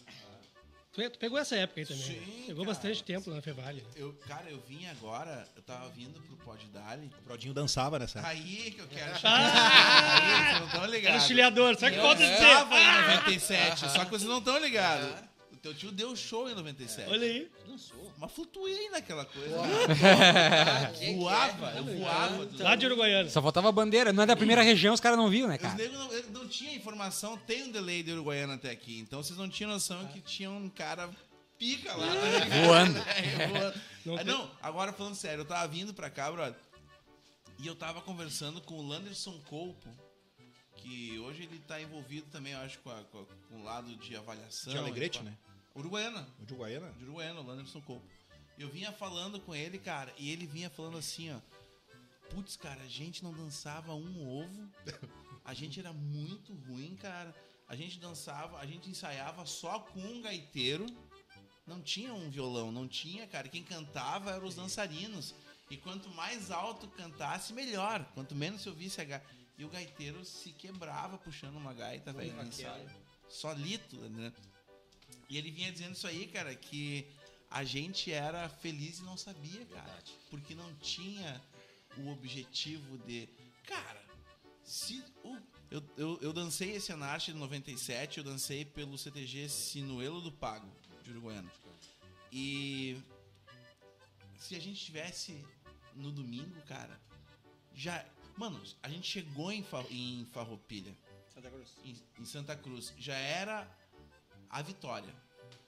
Tu, 0.94 1.10
tu 1.10 1.18
pegou 1.20 1.40
essa 1.40 1.56
época 1.56 1.80
aí 1.80 1.86
também. 1.86 2.04
né? 2.06 2.14
Sim, 2.26 2.44
Pegou 2.48 2.66
cara. 2.66 2.76
bastante 2.76 3.04
tempo 3.04 3.30
na 3.32 3.42
Fevale. 3.42 3.82
Eu, 3.96 4.14
cara, 4.28 4.50
eu 4.50 4.60
vim 4.68 4.86
agora, 4.88 5.48
eu 5.56 5.62
tava 5.62 5.88
vindo 5.90 6.20
pro 6.22 6.36
Pod 6.36 6.66
Dali. 6.68 7.10
O 7.22 7.24
Brodinho 7.24 7.54
dançava 7.54 7.98
nessa 7.98 8.20
época. 8.20 8.34
Aí 8.34 8.72
que 8.72 8.80
eu 8.82 8.88
quero 8.88 9.16
chegar. 9.16 9.40
Aí, 9.40 10.44
vocês 10.44 10.60
não 10.60 10.66
estão 10.66 10.84
Era 10.84 10.92
ligados. 10.92 11.24
sabe 11.80 11.96
o 11.96 11.96
que 11.96 12.06
falta 12.06 12.22
Eu 12.24 12.30
dizer? 12.34 12.46
tava 12.46 12.78
em 12.80 13.12
97, 13.16 13.80
só 13.90 14.04
que 14.06 14.12
vocês 14.12 14.30
não 14.30 14.40
estão 14.40 14.58
ligados. 14.60 15.08
O 15.12 15.31
teu 15.62 15.74
tio 15.74 15.92
deu 15.92 16.16
show 16.16 16.50
em 16.50 16.56
97. 16.56 17.10
Olha 17.10 17.26
aí. 17.28 17.52
Dançou. 17.68 18.12
Mas 18.18 18.32
flutuei 18.32 18.90
naquela 18.90 19.26
coisa. 19.26 19.58
Que 20.98 21.14
voava, 21.16 21.72
eu 21.78 21.84
voava. 22.00 22.50
Lá 22.60 22.76
de 22.76 22.86
Uruguaiana. 22.86 23.30
Só 23.30 23.42
faltava 23.42 23.70
a 23.70 23.72
bandeira. 23.72 24.12
Não 24.14 24.24
é 24.24 24.26
da 24.26 24.36
primeira 24.36 24.62
região, 24.62 24.94
os 24.94 25.00
caras 25.00 25.18
não 25.18 25.30
viam, 25.30 25.48
né, 25.48 25.56
Os 25.56 25.62
cara? 25.62 25.76
negros 25.76 25.98
não, 26.00 26.42
não 26.42 26.48
tinha 26.48 26.74
informação, 26.76 27.38
tem 27.38 27.64
um 27.64 27.72
delay 27.72 28.04
de 28.04 28.12
Uruguaiana 28.12 28.56
até 28.56 28.72
aqui. 28.72 29.00
Então 29.00 29.22
vocês 29.24 29.38
não 29.38 29.50
tinham 29.50 29.72
noção 29.72 30.06
que 30.08 30.20
tinha 30.22 30.50
um 30.50 30.70
cara 30.70 31.10
pica 31.58 31.94
lá. 31.96 32.06
né? 32.08 32.66
Voando. 32.66 32.98
É, 33.00 33.48
voando. 33.48 33.82
Não 34.06 34.18
Ah, 34.18 34.24
não, 34.24 34.52
agora 34.62 34.92
falando 34.94 35.16
sério, 35.16 35.42
eu 35.42 35.46
tava 35.46 35.68
vindo 35.68 35.94
pra 35.94 36.10
cá, 36.10 36.32
brother. 36.32 36.56
E 37.60 37.68
eu 37.68 37.76
tava 37.76 38.02
conversando 38.02 38.60
com 38.62 38.74
o 38.76 38.88
Landerson 38.88 39.40
Colpo, 39.48 39.88
que 40.78 41.20
hoje 41.20 41.44
ele 41.44 41.60
tá 41.68 41.80
envolvido 41.80 42.26
também, 42.32 42.54
eu 42.54 42.60
acho, 42.60 42.80
com, 42.80 42.90
a- 42.90 43.04
com 43.50 43.56
o 43.60 43.64
lado 43.64 43.96
de 43.98 44.16
avaliação. 44.16 44.74
De 44.74 44.80
Alegrete, 44.80 45.22
né? 45.22 45.32
Uruguaiana. 45.76 46.28
De 46.40 46.54
Uruguaiana? 46.54 46.92
De 46.94 47.04
Uruguaiana, 47.04 47.40
o 47.40 47.46
Landerson 47.46 47.82
Colpo. 47.82 48.06
Eu 48.58 48.70
vinha 48.70 48.92
falando 48.92 49.40
com 49.40 49.56
ele, 49.56 49.80
cara, 49.80 50.14
e 50.18 50.30
ele 50.30 50.46
vinha 50.46 50.70
falando 50.70 50.98
assim, 50.98 51.32
ó. 51.32 51.40
Putz, 52.30 52.56
cara, 52.56 52.82
a 52.82 52.88
gente 52.88 53.24
não 53.24 53.34
dançava 53.34 53.94
um 53.94 54.28
ovo. 54.28 54.70
A 55.44 55.54
gente 55.54 55.80
era 55.80 55.92
muito 55.92 56.54
ruim, 56.54 56.96
cara. 56.96 57.36
A 57.68 57.76
gente 57.76 58.00
dançava, 58.00 58.60
a 58.60 58.66
gente 58.66 58.90
ensaiava 58.90 59.46
só 59.46 59.80
com 59.80 60.00
um 60.00 60.22
gaiteiro. 60.22 60.86
Não 61.66 61.82
tinha 61.82 62.14
um 62.14 62.30
violão, 62.30 62.72
não 62.72 62.88
tinha, 62.88 63.28
cara. 63.28 63.48
Quem 63.48 63.64
cantava 63.64 64.32
eram 64.32 64.46
os 64.46 64.56
dançarinos. 64.56 65.34
E 65.70 65.78
quanto 65.78 66.10
mais 66.10 66.52
alto 66.52 66.88
cantasse, 66.90 67.54
melhor. 67.54 68.06
Quanto 68.14 68.36
menos 68.36 68.62
se 68.62 68.70
ouvisse 68.70 69.02
a 69.02 69.06
gaita. 69.06 69.26
E 69.58 69.66
o 69.66 69.70
gaiteiro 69.70 70.24
se 70.26 70.52
quebrava 70.52 71.18
puxando 71.18 71.56
uma 71.56 71.74
gaita, 71.74 72.12
velho, 72.12 72.34
no 72.34 72.44
ensaio. 72.44 72.90
Solito, 73.30 73.96
né? 74.10 74.34
E 75.32 75.38
ele 75.38 75.50
vinha 75.50 75.72
dizendo 75.72 75.94
isso 75.94 76.06
aí, 76.08 76.28
cara, 76.28 76.54
que 76.54 77.08
a 77.50 77.64
gente 77.64 78.12
era 78.12 78.50
feliz 78.50 79.00
e 79.00 79.04
não 79.04 79.16
sabia, 79.16 79.66
cara. 79.68 80.04
Porque 80.30 80.54
não 80.54 80.74
tinha 80.76 81.42
o 81.98 82.10
objetivo 82.10 82.98
de. 83.00 83.30
Cara, 83.66 84.04
se. 84.64 85.04
o- 85.24 85.38
eu, 85.70 85.82
eu, 85.96 86.20
eu 86.22 86.34
dancei 86.34 86.72
esse 86.76 86.92
Anarche 86.92 87.32
de 87.32 87.38
97, 87.38 88.18
eu 88.18 88.24
dancei 88.26 88.66
pelo 88.66 88.98
CTG 88.98 89.48
Sinuelo 89.48 90.20
do 90.20 90.32
Pago, 90.34 90.70
de 91.04 91.12
Uruguaiana. 91.12 91.50
E. 92.32 92.98
Se 94.38 94.56
a 94.56 94.60
gente 94.60 94.84
tivesse 94.84 95.44
no 95.96 96.12
domingo, 96.12 96.60
cara, 96.64 97.00
já. 97.74 98.06
Mano, 98.36 98.62
a 98.84 98.90
gente 98.90 99.08
chegou 99.08 99.52
em, 99.52 99.64
Fa- 99.64 99.86
em 99.90 100.26
Farroupilha 100.32 100.94
Santa 101.34 101.50
Cruz. 101.50 101.70
em, 101.86 101.96
em 102.20 102.26
Santa 102.26 102.56
Cruz 102.56 102.94
já 102.98 103.16
era 103.16 103.70
a 104.52 104.62
vitória. 104.62 105.14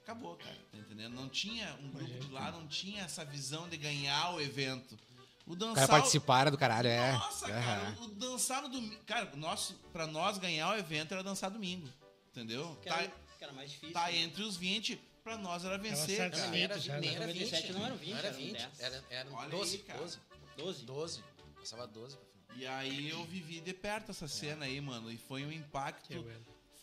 Acabou, 0.03 0.35
cara, 0.35 0.57
tá 0.71 0.77
entendendo? 0.77 1.13
Não 1.13 1.29
tinha 1.29 1.73
um 1.81 1.89
grupo 1.89 2.13
de 2.19 2.31
lá, 2.31 2.51
não 2.51 2.67
tinha 2.67 3.03
essa 3.03 3.23
visão 3.23 3.69
de 3.69 3.77
ganhar 3.77 4.31
o 4.35 4.41
evento. 4.41 4.99
O 5.47 5.53
O 5.53 5.55
dançar. 5.55 5.75
cara 5.75 5.99
participar 5.99 6.41
era 6.41 6.51
do 6.51 6.57
caralho, 6.57 6.87
é. 6.87 7.11
Nossa, 7.13 7.45
Aham. 7.47 7.61
cara, 7.63 7.97
o 8.01 8.07
dançar 8.09 8.61
no 8.63 8.69
domingo. 8.69 9.01
Cara, 9.05 9.31
o 9.33 9.37
nosso, 9.37 9.73
pra 9.93 10.05
nós 10.05 10.37
ganhar 10.37 10.73
o 10.73 10.77
evento 10.77 11.13
era 11.13 11.23
dançar 11.23 11.49
domingo. 11.49 11.87
Entendeu? 12.31 12.77
Que 12.81 12.89
Tá, 12.89 13.01
era, 13.01 13.11
que 13.37 13.43
era 13.43 13.53
mais 13.53 13.69
difícil. 13.71 13.93
tá 13.93 14.05
né? 14.07 14.17
entre 14.17 14.43
os 14.43 14.57
20, 14.57 14.95
pra 15.23 15.37
nós 15.37 15.63
era 15.63 15.77
vencer, 15.77 16.17
Tava 16.17 16.29
cara. 16.31 16.51
Nem 16.51 16.63
era, 16.63 16.79
já, 16.79 16.97
nem 16.99 17.15
era 17.15 17.27
20. 17.27 17.39
97 17.39 17.73
não 17.73 17.85
eram 17.85 17.95
20, 17.97 18.09
Não 18.11 18.17
era 18.17 18.27
eram 18.27 18.37
20. 18.37 18.51
10. 18.57 18.79
Era, 18.79 19.03
era 19.09 19.31
Olha 19.31 19.49
12, 19.49 19.75
aí, 19.77 19.83
cara. 19.83 19.99
12. 19.99 20.19
12. 20.57 20.83
12. 20.85 21.23
Passava 21.59 21.87
12 21.87 22.17
pra 22.17 22.25
final. 22.25 22.57
E 22.61 22.67
aí 22.67 23.09
eu 23.09 23.23
vivi 23.25 23.59
de 23.61 23.73
perto 23.73 24.11
essa 24.11 24.27
cena 24.27 24.65
aí, 24.65 24.79
mano. 24.81 25.09
E 25.11 25.17
foi 25.17 25.45
um 25.45 25.51
impacto. 25.51 26.25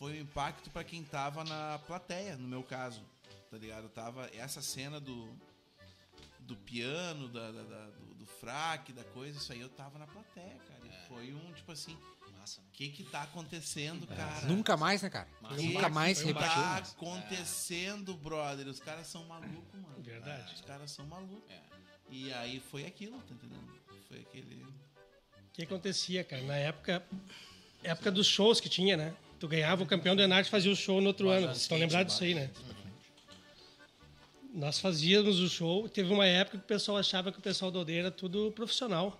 Que. 0.01 0.05
Foi 0.05 0.17
um 0.17 0.21
impacto 0.21 0.69
pra 0.71 0.83
quem 0.83 1.03
tava 1.03 1.43
na 1.43 1.79
plateia, 1.85 2.35
no 2.35 2.47
meu 2.47 2.63
caso. 2.63 3.01
Tá 3.49 3.57
ligado? 3.57 3.87
Tava 3.89 4.29
essa 4.33 4.61
cena 4.61 4.99
do. 4.99 5.33
Do 6.39 6.55
piano, 6.55 7.29
da, 7.29 7.51
da- 7.51 7.63
da- 7.63 7.85
do, 7.91 8.15
do 8.15 8.25
fraque, 8.25 8.91
da 8.91 9.03
coisa, 9.05 9.37
isso 9.37 9.53
aí 9.53 9.61
eu 9.61 9.69
tava 9.69 9.97
na 9.99 10.07
plateia, 10.07 10.57
cara. 10.67 10.81
E 10.85 11.07
foi 11.07 11.33
um, 11.33 11.53
tipo 11.53 11.71
assim, 11.71 11.95
Massa, 12.37 12.59
né? 12.61 12.67
o 12.67 12.71
que 12.73 12.89
que 12.89 13.03
tá 13.05 13.21
acontecendo, 13.21 14.05
cara? 14.07 14.47
Nunca 14.47 14.75
mais, 14.75 15.01
né, 15.03 15.09
cara? 15.09 15.29
Que 15.55 15.67
Nunca 15.67 15.87
mais 15.87 16.21
um 16.23 16.25
repetiu. 16.25 16.49
tá 16.49 16.79
mas- 16.79 16.91
acontecendo, 16.91 18.15
brother? 18.17 18.67
Os 18.67 18.79
caras 18.79 19.07
são 19.07 19.23
malucos, 19.25 19.79
mano. 19.79 20.01
Verdade. 20.01 20.53
Os 20.55 20.61
caras 20.61 20.91
são 20.91 21.05
malucos. 21.05 21.49
É. 21.51 21.61
E 22.09 22.33
aí 22.33 22.59
foi 22.59 22.85
aquilo, 22.85 23.17
tá 23.21 23.33
entendendo? 23.33 23.71
Foi 24.09 24.19
aquele. 24.19 24.63
O 24.63 25.51
que 25.53 25.61
acontecia, 25.63 26.23
cara? 26.23 26.41
Na 26.41 26.55
época, 26.55 27.05
época 27.83 28.11
dos 28.11 28.27
shows 28.27 28.59
que 28.59 28.67
tinha, 28.67 28.97
né? 28.97 29.15
Tu 29.41 29.47
ganhava 29.47 29.81
o 29.81 29.87
campeão 29.87 30.15
do 30.15 30.21
Enarte 30.21 30.49
e 30.49 30.51
fazia 30.51 30.71
o 30.71 30.75
show 30.75 31.01
no 31.01 31.07
outro 31.07 31.27
ano. 31.29 31.47
Vocês 31.47 31.61
estão 31.63 31.75
lembrados 31.77 32.13
disso 32.13 32.23
aí, 32.23 32.35
né? 32.35 32.49
Nós 34.53 34.79
fazíamos 34.79 35.39
o 35.39 35.49
show. 35.49 35.89
Teve 35.89 36.13
uma 36.13 36.27
época 36.27 36.59
que 36.59 36.63
o 36.63 36.67
pessoal 36.67 36.97
achava 36.97 37.31
que 37.31 37.39
o 37.39 37.41
pessoal 37.41 37.71
do 37.71 37.79
aldeia 37.79 38.01
era 38.01 38.11
tudo 38.11 38.51
profissional. 38.51 39.19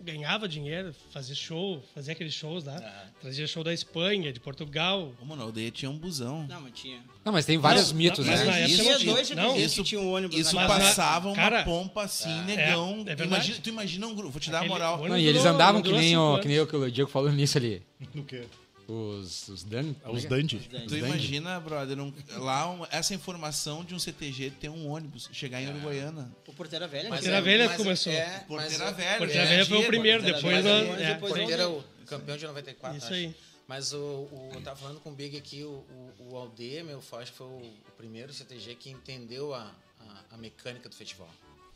Ganhava 0.00 0.46
dinheiro, 0.46 0.94
fazia 1.10 1.34
show, 1.34 1.82
fazia 1.92 2.12
aqueles 2.12 2.32
shows 2.32 2.62
lá. 2.62 2.80
Trazia 3.20 3.48
show 3.48 3.64
da 3.64 3.74
Espanha, 3.74 4.32
de 4.32 4.38
Portugal. 4.38 5.12
Ô, 5.20 5.24
mano, 5.24 5.42
a 5.42 5.46
aldeia 5.46 5.72
tinha 5.72 5.90
um 5.90 5.98
busão. 5.98 6.46
Não, 6.46 6.60
mas 6.60 6.72
tinha. 6.72 7.00
Não, 7.24 7.32
mas 7.32 7.44
tem 7.44 7.58
vários 7.58 7.90
Não, 7.90 7.98
mitos, 7.98 8.24
mas 8.24 8.38
né? 8.38 8.46
na 8.46 8.58
época 8.58 8.68
Isso- 8.74 8.84
não 8.84 8.98
Tinha 8.98 9.12
dois 9.14 9.30
Não, 9.30 9.56
Isso- 9.56 9.74
que 9.74 9.82
tinha 9.88 10.00
um 10.00 10.12
ônibus 10.12 10.38
Isso 10.38 10.54
Mas 10.54 10.68
na- 10.68 10.78
passava 10.78 11.26
uma 11.26 11.34
cara, 11.34 11.64
pompa 11.64 12.04
assim, 12.04 12.32
negão. 12.44 12.92
é 12.92 12.96
Tu 12.98 13.04
verdade. 13.06 13.24
imagina, 13.26 13.58
tu 13.60 13.68
imagina 13.70 14.06
um 14.06 14.14
grupo, 14.14 14.30
vou 14.30 14.40
te 14.40 14.50
dar 14.52 14.60
a 14.62 14.68
moral. 14.68 14.92
ônibus 14.94 15.10
Não, 15.10 15.18
e 15.18 15.26
eles 15.26 15.44
andavam 15.44 15.82
não 15.82 15.82
que 15.82 15.90
nem, 15.90 16.16
o, 16.16 16.38
que 16.38 16.46
nem 16.46 16.60
o 16.60 16.66
que 16.68 16.76
o 16.76 16.88
Diego 16.92 17.10
falou 17.10 17.32
nisso 17.32 17.58
ali. 17.58 17.82
No 18.14 18.22
quê? 18.22 18.44
Os, 18.88 19.48
os 19.48 19.64
Dan... 19.64 19.94
Os 20.06 20.24
Dandy. 20.24 20.60
Tu 20.88 20.96
imagina, 20.96 21.60
brother, 21.60 22.00
um- 22.00 22.10
lá 22.38 22.70
um- 22.70 22.86
essa 22.90 23.14
informação 23.14 23.84
de 23.84 23.94
um 23.94 23.98
CTG 23.98 24.50
ter 24.52 24.70
um 24.70 24.88
ônibus, 24.88 25.28
chegar 25.30 25.60
em 25.60 25.68
Uruguaiana. 25.68 26.34
O 26.46 26.54
Porteira 26.54 26.88
Velha. 26.88 27.10
Mas 27.10 27.22
né? 27.24 27.30
Porteira 27.32 27.42
Velha 27.42 27.76
começou. 27.76 28.10
É, 28.12 28.38
Porteira 28.48 28.90
Velha. 28.92 29.18
Porteira 29.18 29.42
é, 29.42 29.46
Velha 29.46 29.66
foi 29.66 29.78
o 29.78 29.86
primeiro, 29.86 30.22
depois... 30.22 30.42
Depois 30.64 30.66
é, 31.00 31.14
depois 31.14 31.32
Porteira, 31.34 31.68
o 31.68 31.84
campeão 32.06 32.36
de 32.38 32.46
94. 32.46 32.96
Isso 32.96 33.06
acho. 33.06 33.14
aí. 33.14 33.34
Mas 33.66 33.92
o, 33.92 33.98
o, 33.98 34.50
eu 34.54 34.62
tava 34.62 34.76
falando 34.76 35.00
com 35.00 35.10
o 35.10 35.14
Big 35.14 35.36
aqui, 35.36 35.62
o, 35.62 35.84
o, 36.18 36.30
o 36.30 36.36
Aldeia, 36.38 36.82
meu, 36.82 37.02
foi- 37.02 37.22
acho 37.22 37.32
que 37.32 37.36
foi 37.36 37.46
o, 37.46 37.60
o 37.60 37.92
primeiro 37.98 38.32
CTG 38.32 38.74
que 38.76 38.88
entendeu 38.88 39.52
a, 39.52 39.70
a, 40.00 40.34
a 40.34 40.38
mecânica 40.38 40.88
do 40.88 40.94
festival. 40.94 41.28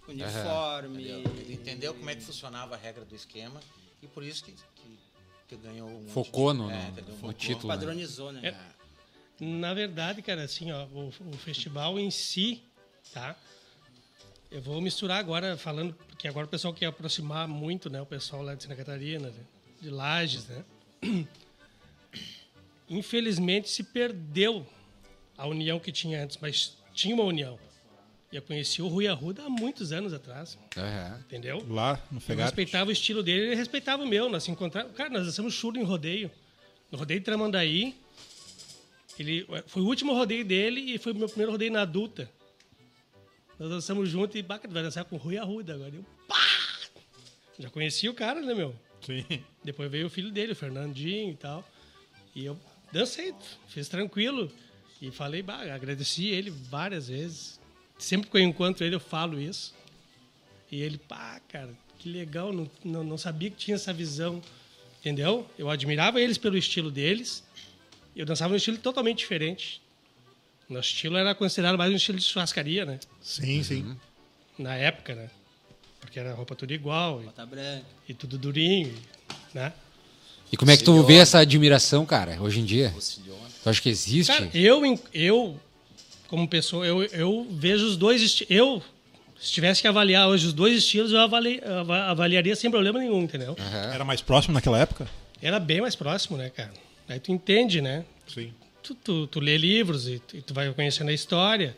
Uniforme. 0.08 1.02
Entendeu? 1.12 1.32
Ele 1.36 1.52
entendeu 1.52 1.94
como 1.94 2.08
é 2.08 2.14
que 2.14 2.22
funcionava 2.22 2.74
a 2.74 2.78
regra 2.78 3.04
do 3.04 3.14
esquema 3.14 3.60
e 4.02 4.06
por 4.08 4.24
isso 4.24 4.42
que, 4.42 4.52
que, 4.52 4.98
que 5.56 5.66
ganhou 5.66 5.88
um 5.88 6.08
Focou 6.08 6.52
de- 6.52 6.58
no, 6.58 6.70
é, 6.70 6.76
no, 6.76 6.88
entendeu? 6.90 7.10
no 7.14 7.16
Focou. 7.20 7.32
título. 7.34 7.68
né? 7.68 7.74
Padronizou, 7.78 8.32
né? 8.32 8.48
É. 8.48 9.44
Na 9.44 9.74
verdade, 9.74 10.22
cara, 10.22 10.44
assim, 10.44 10.70
ó, 10.72 10.84
o, 10.86 11.08
o 11.08 11.32
festival 11.36 11.98
em 11.98 12.10
si, 12.10 12.62
tá? 13.12 13.36
Eu 14.50 14.60
vou 14.62 14.80
misturar 14.80 15.18
agora, 15.18 15.56
falando, 15.56 15.94
porque 16.08 16.28
agora 16.28 16.46
o 16.46 16.48
pessoal 16.48 16.72
quer 16.74 16.86
aproximar 16.86 17.48
muito, 17.48 17.88
né? 17.90 18.00
O 18.00 18.06
pessoal 18.06 18.42
lá 18.42 18.54
de 18.54 18.62
Santa 18.62 18.76
Catarina, 18.76 19.28
né, 19.30 19.40
de 19.80 19.90
Lages, 19.90 20.46
né? 20.46 20.64
Infelizmente 22.88 23.68
se 23.70 23.82
perdeu 23.84 24.66
a 25.36 25.46
união 25.46 25.80
que 25.80 25.90
tinha 25.90 26.22
antes, 26.22 26.38
mas 26.40 26.76
tinha 26.92 27.14
uma 27.14 27.24
união. 27.24 27.58
E 28.32 28.36
eu 28.36 28.42
conheci 28.42 28.80
o 28.80 28.88
Rui 28.88 29.06
Arruda 29.06 29.42
há 29.44 29.50
muitos 29.50 29.92
anos 29.92 30.14
atrás, 30.14 30.58
Aham. 30.76 31.20
entendeu? 31.26 31.62
Lá 31.68 32.02
no 32.10 32.16
Eu 32.16 32.20
Fegar. 32.22 32.46
respeitava 32.46 32.88
o 32.88 32.92
estilo 32.92 33.22
dele, 33.22 33.48
ele 33.48 33.54
respeitava 33.54 34.02
o 34.02 34.06
meu. 34.06 34.30
Nós 34.30 34.42
se 34.44 34.50
encontrávamos. 34.50 34.96
Cara, 34.96 35.10
nós 35.10 35.26
dançamos 35.26 35.52
churro 35.52 35.76
em 35.76 35.82
rodeio. 35.84 36.30
No 36.90 36.98
rodeio 36.98 37.20
de 37.20 37.24
Tramandaí. 37.26 37.94
Ele, 39.18 39.46
foi 39.66 39.82
o 39.82 39.86
último 39.86 40.14
rodeio 40.14 40.44
dele 40.44 40.80
e 40.80 40.98
foi 40.98 41.12
o 41.12 41.14
meu 41.14 41.28
primeiro 41.28 41.52
rodeio 41.52 41.70
na 41.70 41.82
adulta. 41.82 42.30
Nós 43.58 43.68
dançamos 43.68 44.08
junto 44.08 44.36
e, 44.38 44.42
baca, 44.42 44.66
vai 44.66 44.82
dançar 44.82 45.04
com 45.04 45.16
o 45.16 45.18
Rui 45.18 45.36
Arruda 45.36 45.74
agora. 45.74 45.94
Eu, 45.94 46.04
pá! 46.26 46.36
Já 47.58 47.68
conhecia 47.68 48.10
o 48.10 48.14
cara, 48.14 48.40
né, 48.40 48.54
meu? 48.54 48.74
Sim. 49.02 49.24
Depois 49.62 49.90
veio 49.90 50.06
o 50.06 50.10
filho 50.10 50.30
dele, 50.30 50.52
o 50.52 50.56
Fernandinho 50.56 51.32
e 51.32 51.36
tal. 51.36 51.62
E 52.34 52.46
eu 52.46 52.58
dancei, 52.90 53.34
fiz 53.68 53.88
tranquilo. 53.88 54.50
E 55.02 55.10
falei, 55.10 55.42
bah, 55.42 55.60
agradeci 55.74 56.28
ele 56.28 56.48
várias 56.50 57.08
vezes. 57.08 57.60
Sempre 58.02 58.28
que 58.28 58.36
eu 58.36 58.40
encontro 58.40 58.84
ele, 58.84 58.96
eu 58.96 59.00
falo 59.00 59.40
isso. 59.40 59.72
E 60.72 60.82
ele, 60.82 60.98
pá, 60.98 61.40
cara, 61.48 61.70
que 62.00 62.08
legal, 62.08 62.52
não, 62.52 62.68
não, 62.84 63.04
não 63.04 63.16
sabia 63.16 63.48
que 63.48 63.56
tinha 63.56 63.76
essa 63.76 63.92
visão. 63.92 64.42
Entendeu? 64.98 65.48
Eu 65.56 65.70
admirava 65.70 66.20
eles 66.20 66.36
pelo 66.36 66.58
estilo 66.58 66.90
deles. 66.90 67.44
E 68.16 68.18
eu 68.18 68.26
dançava 68.26 68.50
num 68.50 68.56
estilo 68.56 68.76
totalmente 68.78 69.18
diferente. 69.18 69.80
Nosso 70.68 70.88
estilo 70.88 71.16
era 71.16 71.32
considerado 71.32 71.78
mais 71.78 71.92
um 71.92 71.96
estilo 71.96 72.18
de 72.18 72.24
churrascaria, 72.24 72.84
né? 72.84 72.98
Sim, 73.20 73.62
sim. 73.62 73.96
Na 74.58 74.74
época, 74.74 75.14
né? 75.14 75.30
Porque 76.00 76.18
era 76.18 76.34
roupa 76.34 76.56
tudo 76.56 76.72
igual 76.72 77.22
e, 77.22 77.26
Bota 77.26 77.46
branca. 77.46 77.86
e 78.08 78.14
tudo 78.14 78.36
durinho, 78.36 78.92
né? 79.54 79.72
E 80.50 80.56
como 80.56 80.72
é 80.72 80.76
que 80.76 80.82
tu 80.82 81.00
vê 81.04 81.18
essa 81.18 81.38
admiração, 81.38 82.04
cara, 82.04 82.42
hoje 82.42 82.58
em 82.58 82.64
dia? 82.64 82.92
Tu 83.62 83.70
acha 83.70 83.80
que 83.80 83.88
existe? 83.88 84.32
Cara, 84.32 84.50
eu, 84.52 84.82
eu 85.14 85.60
como 86.32 86.48
pessoa, 86.48 86.86
eu, 86.86 87.02
eu 87.04 87.46
vejo 87.50 87.84
os 87.84 87.94
dois 87.94 88.22
estilos. 88.22 88.50
Eu, 88.50 88.82
se 89.38 89.52
tivesse 89.52 89.82
que 89.82 89.86
avaliar 89.86 90.26
hoje 90.28 90.46
os 90.46 90.54
dois 90.54 90.74
estilos, 90.78 91.12
eu 91.12 91.20
avali- 91.20 91.60
ava- 91.62 92.04
avaliaria 92.06 92.56
sem 92.56 92.70
problema 92.70 92.98
nenhum, 92.98 93.20
entendeu? 93.22 93.54
Aham. 93.60 93.92
Era 93.92 94.02
mais 94.02 94.22
próximo 94.22 94.54
naquela 94.54 94.78
época? 94.78 95.06
Era 95.42 95.60
bem 95.60 95.82
mais 95.82 95.94
próximo, 95.94 96.38
né, 96.38 96.48
cara? 96.48 96.72
Aí 97.06 97.20
tu 97.20 97.30
entende, 97.30 97.82
né? 97.82 98.06
Sim. 98.26 98.50
Tu, 98.82 98.94
tu, 98.94 99.26
tu 99.26 99.40
lê 99.40 99.58
livros 99.58 100.08
e 100.08 100.20
tu, 100.20 100.36
e 100.38 100.40
tu 100.40 100.54
vai 100.54 100.72
conhecendo 100.72 101.10
a 101.10 101.12
história. 101.12 101.76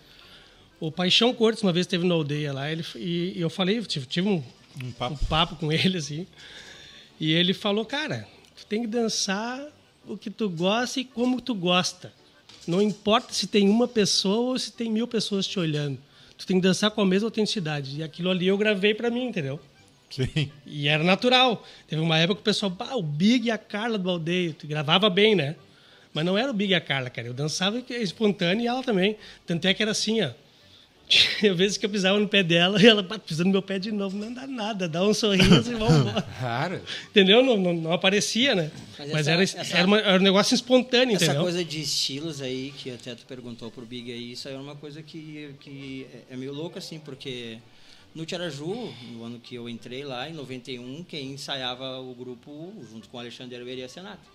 O 0.78 0.92
Paixão 0.92 1.34
Cortes, 1.34 1.64
uma 1.64 1.72
vez 1.72 1.84
esteve 1.84 2.06
na 2.06 2.14
aldeia 2.14 2.52
lá, 2.52 2.70
ele, 2.70 2.84
e, 2.94 3.32
e 3.36 3.40
eu 3.40 3.50
falei, 3.50 3.82
tive, 3.82 4.06
tive 4.06 4.28
um, 4.28 4.34
Um 4.80 4.86
um 4.86 4.92
papo. 4.92 5.26
papo 5.26 5.56
com 5.56 5.72
ele, 5.72 5.98
assim. 5.98 6.28
E 7.18 7.32
ele 7.32 7.52
falou, 7.52 7.84
cara, 7.84 8.28
tu 8.56 8.64
tem 8.66 8.82
que 8.82 8.86
dançar 8.86 9.66
o 10.06 10.16
que 10.16 10.30
tu 10.30 10.48
gosta 10.48 11.00
e 11.00 11.04
como 11.04 11.40
tu 11.40 11.56
gosta. 11.56 12.12
Não 12.66 12.80
importa 12.80 13.32
se 13.32 13.46
tem 13.46 13.68
uma 13.68 13.86
pessoa 13.86 14.52
ou 14.52 14.58
se 14.58 14.72
tem 14.72 14.90
mil 14.90 15.06
pessoas 15.06 15.46
te 15.46 15.58
olhando. 15.58 15.98
Tu 16.36 16.46
tem 16.46 16.56
que 16.56 16.62
dançar 16.62 16.90
com 16.90 17.00
a 17.00 17.06
mesma 17.06 17.28
autenticidade. 17.28 17.98
E 17.98 18.02
aquilo 18.02 18.30
ali 18.30 18.46
eu 18.46 18.58
gravei 18.58 18.94
pra 18.94 19.10
mim, 19.10 19.26
entendeu? 19.26 19.60
Sim. 20.10 20.50
E 20.66 20.88
era 20.88 21.02
natural. 21.02 21.64
Teve 21.88 22.00
uma 22.00 22.18
época 22.18 22.36
que 22.36 22.40
o 22.42 22.44
pessoal, 22.44 22.70
bah, 22.70 22.94
o 22.94 23.02
Big 23.02 23.48
e 23.48 23.50
a 23.50 23.58
Carla 23.58 23.98
do 23.98 24.08
Aldeio, 24.08 24.54
tu 24.54 24.66
gravava 24.66 25.10
bem, 25.10 25.34
né? 25.34 25.56
Mas 26.12 26.24
não 26.24 26.38
era 26.38 26.50
o 26.50 26.54
Big 26.54 26.72
e 26.72 26.74
a 26.74 26.80
Carla, 26.80 27.10
cara. 27.10 27.26
Eu 27.28 27.34
dançava 27.34 27.82
espontâneo 27.90 28.64
e 28.64 28.66
ela 28.66 28.82
também. 28.82 29.16
Tanto 29.44 29.66
é 29.66 29.74
que 29.74 29.82
era 29.82 29.90
assim, 29.90 30.22
ó. 30.22 30.30
Tinha 31.06 31.54
vezes 31.54 31.76
que 31.76 31.84
eu 31.84 31.90
pisava 31.90 32.18
no 32.18 32.26
pé 32.26 32.42
dela 32.42 32.80
e 32.82 32.86
ela 32.86 33.02
"Pá, 33.02 33.18
pisando 33.18 33.46
no 33.48 33.52
meu 33.52 33.62
pé 33.62 33.78
de 33.78 33.92
novo. 33.92 34.16
Não 34.16 34.32
dá 34.32 34.46
nada, 34.46 34.88
dá 34.88 35.02
um 35.04 35.12
sorriso 35.12 35.70
e 35.72 35.74
vamos 35.74 35.96
embora. 36.00 36.22
Claro. 36.40 36.80
Entendeu? 37.10 37.42
Não, 37.42 37.56
não, 37.58 37.72
não 37.74 37.92
aparecia, 37.92 38.54
né? 38.54 38.70
Mas 38.98 39.10
Mas, 39.12 39.20
essa- 39.28 39.30
era, 39.32 39.42
essa- 39.42 39.76
era, 39.76 39.86
uma- 39.86 39.98
era 40.00 40.18
um 40.18 40.22
negócio 40.22 40.54
espontâneo, 40.54 41.14
Essa 41.16 41.26
entendeu? 41.26 41.42
coisa 41.42 41.62
de 41.64 41.80
estilos 41.82 42.40
aí, 42.40 42.72
que 42.78 42.90
até 42.90 43.14
tu 43.14 43.26
perguntou 43.26 43.70
pro 43.70 43.84
Big 43.84 44.10
aí, 44.10 44.32
isso 44.32 44.48
aí 44.48 44.54
é 44.54 44.58
uma 44.58 44.76
coisa 44.76 45.02
que, 45.02 45.50
que 45.60 46.06
é- 46.30 46.34
é 46.34 46.36
meio 46.36 46.52
louco, 46.54 46.78
assim, 46.78 46.98
porque 46.98 47.58
no 48.14 48.24
Tiaraju, 48.24 48.92
no 49.12 49.24
ano 49.24 49.38
que 49.40 49.54
eu 49.56 49.68
entrei 49.68 50.04
lá, 50.04 50.28
em 50.28 50.32
91, 50.32 51.04
quem 51.04 51.32
ensaiava 51.32 51.98
o 52.00 52.14
grupo, 52.14 52.72
junto 52.90 53.08
com 53.10 53.16
o 53.18 53.20
Alexandre, 53.20 53.56
era 53.56 53.64
o 53.64 53.68
Eria 53.68 53.88
Senato. 53.88 54.33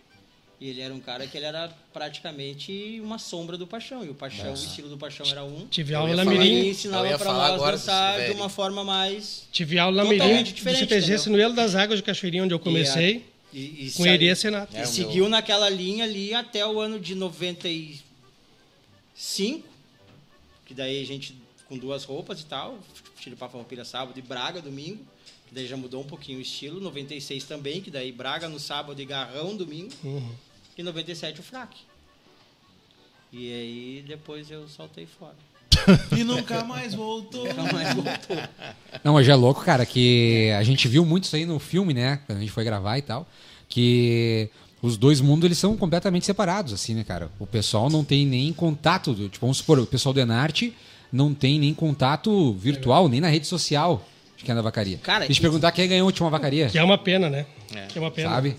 E 0.62 0.68
ele 0.70 0.82
era 0.82 0.94
um 0.94 1.00
cara 1.00 1.26
que 1.26 1.38
ele 1.38 1.46
era 1.46 1.70
praticamente 1.94 3.00
uma 3.02 3.18
sombra 3.18 3.58
do 3.58 3.66
Paixão. 3.66 4.04
E 4.06 4.10
o 4.10 4.14
Paixão, 4.14 4.52
o 4.52 4.54
estilo 4.54 4.90
do 4.90 4.98
Paixão 4.98 5.26
era 5.26 5.42
um. 5.44 5.66
Tive 5.68 5.96
aula 5.96 6.24
falar 6.26 6.44
E 6.46 6.50
ele 6.50 6.70
ensinava 6.72 7.18
falar 7.18 7.48
nós 7.48 7.54
agora 7.56 7.78
dançar 7.78 8.26
de 8.26 8.32
uma 8.32 8.50
forma 8.50 8.84
mais... 8.84 9.48
tive 9.54 9.80
aula 9.80 10.04
na 10.04 10.10
Totalmente 10.10 10.52
Mirim 10.54 10.64
do 10.74 10.78
CTG 10.78 10.84
entendeu? 10.98 11.20
Sinuelo 11.20 11.54
das 11.54 11.76
Águas 11.76 12.00
de 12.00 12.04
Cachoeirinha, 12.04 12.44
onde 12.44 12.54
eu 12.54 12.60
comecei, 12.60 13.26
E, 13.54 13.88
e 13.88 13.92
com 13.96 14.06
Eria 14.06 14.36
Senato. 14.36 14.76
E 14.76 14.80
É, 14.80 14.84
o 14.84 14.88
seguiu 14.88 15.22
meu- 15.24 15.30
naquela 15.30 15.70
linha 15.70 16.04
ali 16.04 16.34
até 16.34 16.68
o 16.68 16.78
ano 16.80 17.00
de 17.00 17.16
95, 17.16 18.04
que 20.66 20.74
daí 20.74 21.02
a 21.02 21.06
gente 21.06 21.36
com 21.68 21.78
duas 21.78 22.04
roupas 22.04 22.42
e 22.42 22.46
tal, 22.46 22.78
Chile 23.20 23.36
para 23.36 23.48
Farroupilha 23.48 23.86
sábado 23.86 24.18
e 24.18 24.22
Braga 24.22 24.62
domingo, 24.62 25.00
que 25.48 25.54
daí 25.56 25.68
já 25.68 25.78
mudou 25.78 26.02
um 26.02 26.06
pouquinho 26.06 26.40
o 26.40 26.42
estilo, 26.42 26.80
96 26.82 27.44
também, 27.46 27.80
que 27.82 27.90
daí 27.92 28.12
Braga 28.12 28.50
no 28.50 28.60
sábado 28.60 29.00
e 29.02 29.06
Garrão 29.06 29.56
domingo, 29.56 29.92
Uhum. 30.04 30.32
E 30.80 30.84
97 30.84 31.40
o 31.40 31.44
fraque. 31.44 31.82
E 33.32 33.52
aí 33.54 34.06
depois 34.08 34.50
eu 34.50 34.68
saltei 34.68 35.06
fora. 35.06 35.36
E 36.18 36.24
nunca 36.24 36.64
mais 36.64 36.94
voltou. 36.94 37.46
Nunca 37.48 37.74
mais 37.74 37.94
voltou. 37.94 38.38
Não, 39.04 39.14
mas 39.14 39.26
já 39.26 39.34
é 39.34 39.36
louco, 39.36 39.64
cara, 39.64 39.86
que 39.86 40.52
a 40.58 40.64
gente 40.64 40.88
viu 40.88 41.06
muito 41.06 41.26
isso 41.26 41.36
aí 41.36 41.46
no 41.46 41.60
filme, 41.60 41.94
né? 41.94 42.20
Quando 42.26 42.38
a 42.38 42.42
gente 42.42 42.52
foi 42.52 42.64
gravar 42.64 42.98
e 42.98 43.02
tal. 43.02 43.28
Que 43.68 44.50
os 44.82 44.98
dois 44.98 45.22
mundos, 45.22 45.46
eles 45.46 45.58
são 45.58 45.78
completamente 45.78 46.26
separados, 46.26 46.74
assim, 46.74 46.96
né, 46.96 47.04
cara? 47.04 47.30
O 47.40 47.46
pessoal 47.46 47.90
não 47.90 48.04
tem 48.04 48.26
nem 48.26 48.52
contato. 48.52 49.14
do- 49.14 49.30
Tipo, 49.30 49.46
vamos 49.46 49.58
supor, 49.58 49.80
o 49.80 49.86
pessoal 49.86 50.12
do 50.14 50.20
Enarte 50.20 50.74
não 51.12 51.34
tem 51.34 51.60
nem 51.60 51.74
contato 51.74 52.54
virtual, 52.54 53.08
nem 53.08 53.22
na 53.22 53.28
rede 53.30 53.46
social. 53.48 54.04
de 54.38 54.44
quem 54.46 54.54
é 54.54 54.56
da 54.56 54.62
vacaria. 54.62 54.98
Cara, 55.00 55.20
Deixa 55.26 55.34
eu 55.34 55.36
te 55.36 55.40
e- 55.40 55.42
perguntar 55.42 55.72
quem 55.74 55.88
ganhou 55.88 56.06
a 56.06 56.08
última 56.08 56.30
vacaria, 56.30 56.70
Que 56.70 56.78
é 56.80 56.84
uma 56.84 56.98
pena, 56.98 57.30
né? 57.30 57.46
É. 57.76 57.88
Que 57.88 57.98
é 57.98 58.02
uma 58.02 58.10
pena. 58.12 58.30
sabe? 58.30 58.56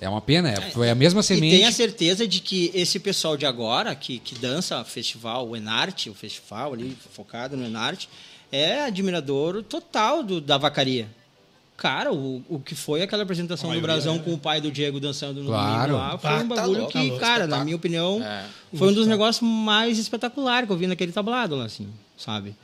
É 0.00 0.08
uma 0.08 0.20
pena, 0.20 0.50
é, 0.50 0.60
foi 0.72 0.90
a 0.90 0.94
mesma 0.94 1.20
E 1.20 1.24
semente. 1.24 1.56
tenha 1.56 1.72
certeza 1.72 2.26
de 2.28 2.40
que 2.40 2.70
esse 2.74 2.98
pessoal 2.98 3.36
de 3.36 3.46
agora, 3.46 3.94
que, 3.94 4.18
que 4.18 4.34
dança 4.34 4.84
festival, 4.84 5.48
o 5.48 5.56
Enarte, 5.56 6.10
o 6.10 6.14
festival 6.14 6.74
ali 6.74 6.96
focado 7.12 7.56
no 7.56 7.64
Enarte, 7.64 8.08
é 8.52 8.82
admirador 8.84 9.62
total 9.62 10.22
do, 10.22 10.40
da 10.40 10.58
vacaria. 10.58 11.08
Cara, 11.78 12.12
o, 12.12 12.42
o 12.48 12.58
que 12.58 12.74
foi 12.74 13.02
aquela 13.02 13.22
apresentação 13.22 13.72
do 13.72 13.80
Brasão 13.80 14.18
com 14.18 14.32
o 14.32 14.38
pai 14.38 14.60
do 14.62 14.70
Diego 14.70 14.98
dançando 15.00 15.40
no 15.42 15.48
Claro. 15.48 15.92
domingo 15.92 15.96
lá, 15.98 16.16
foi 16.18 16.30
Ah, 16.30 16.34
um 16.36 16.48
tá 16.48 16.54
bagulho 16.54 16.78
louco, 16.80 16.92
que, 16.92 17.10
tá 17.12 17.18
cara, 17.18 17.46
na 17.46 17.62
minha 17.64 17.76
opinião, 17.76 18.22
É. 18.22 18.44
foi 18.74 18.88
um 18.88 18.92
dos 18.94 19.06
negócios 19.06 19.46
mais 19.46 19.98
espetaculares 19.98 20.66
que 20.66 20.72
eu 20.72 20.76
vi 20.76 20.86
naquele 20.86 21.12
tablado 21.12 21.54
lá, 21.56 21.64
assim, 21.66 21.88
sabe? 22.16 22.54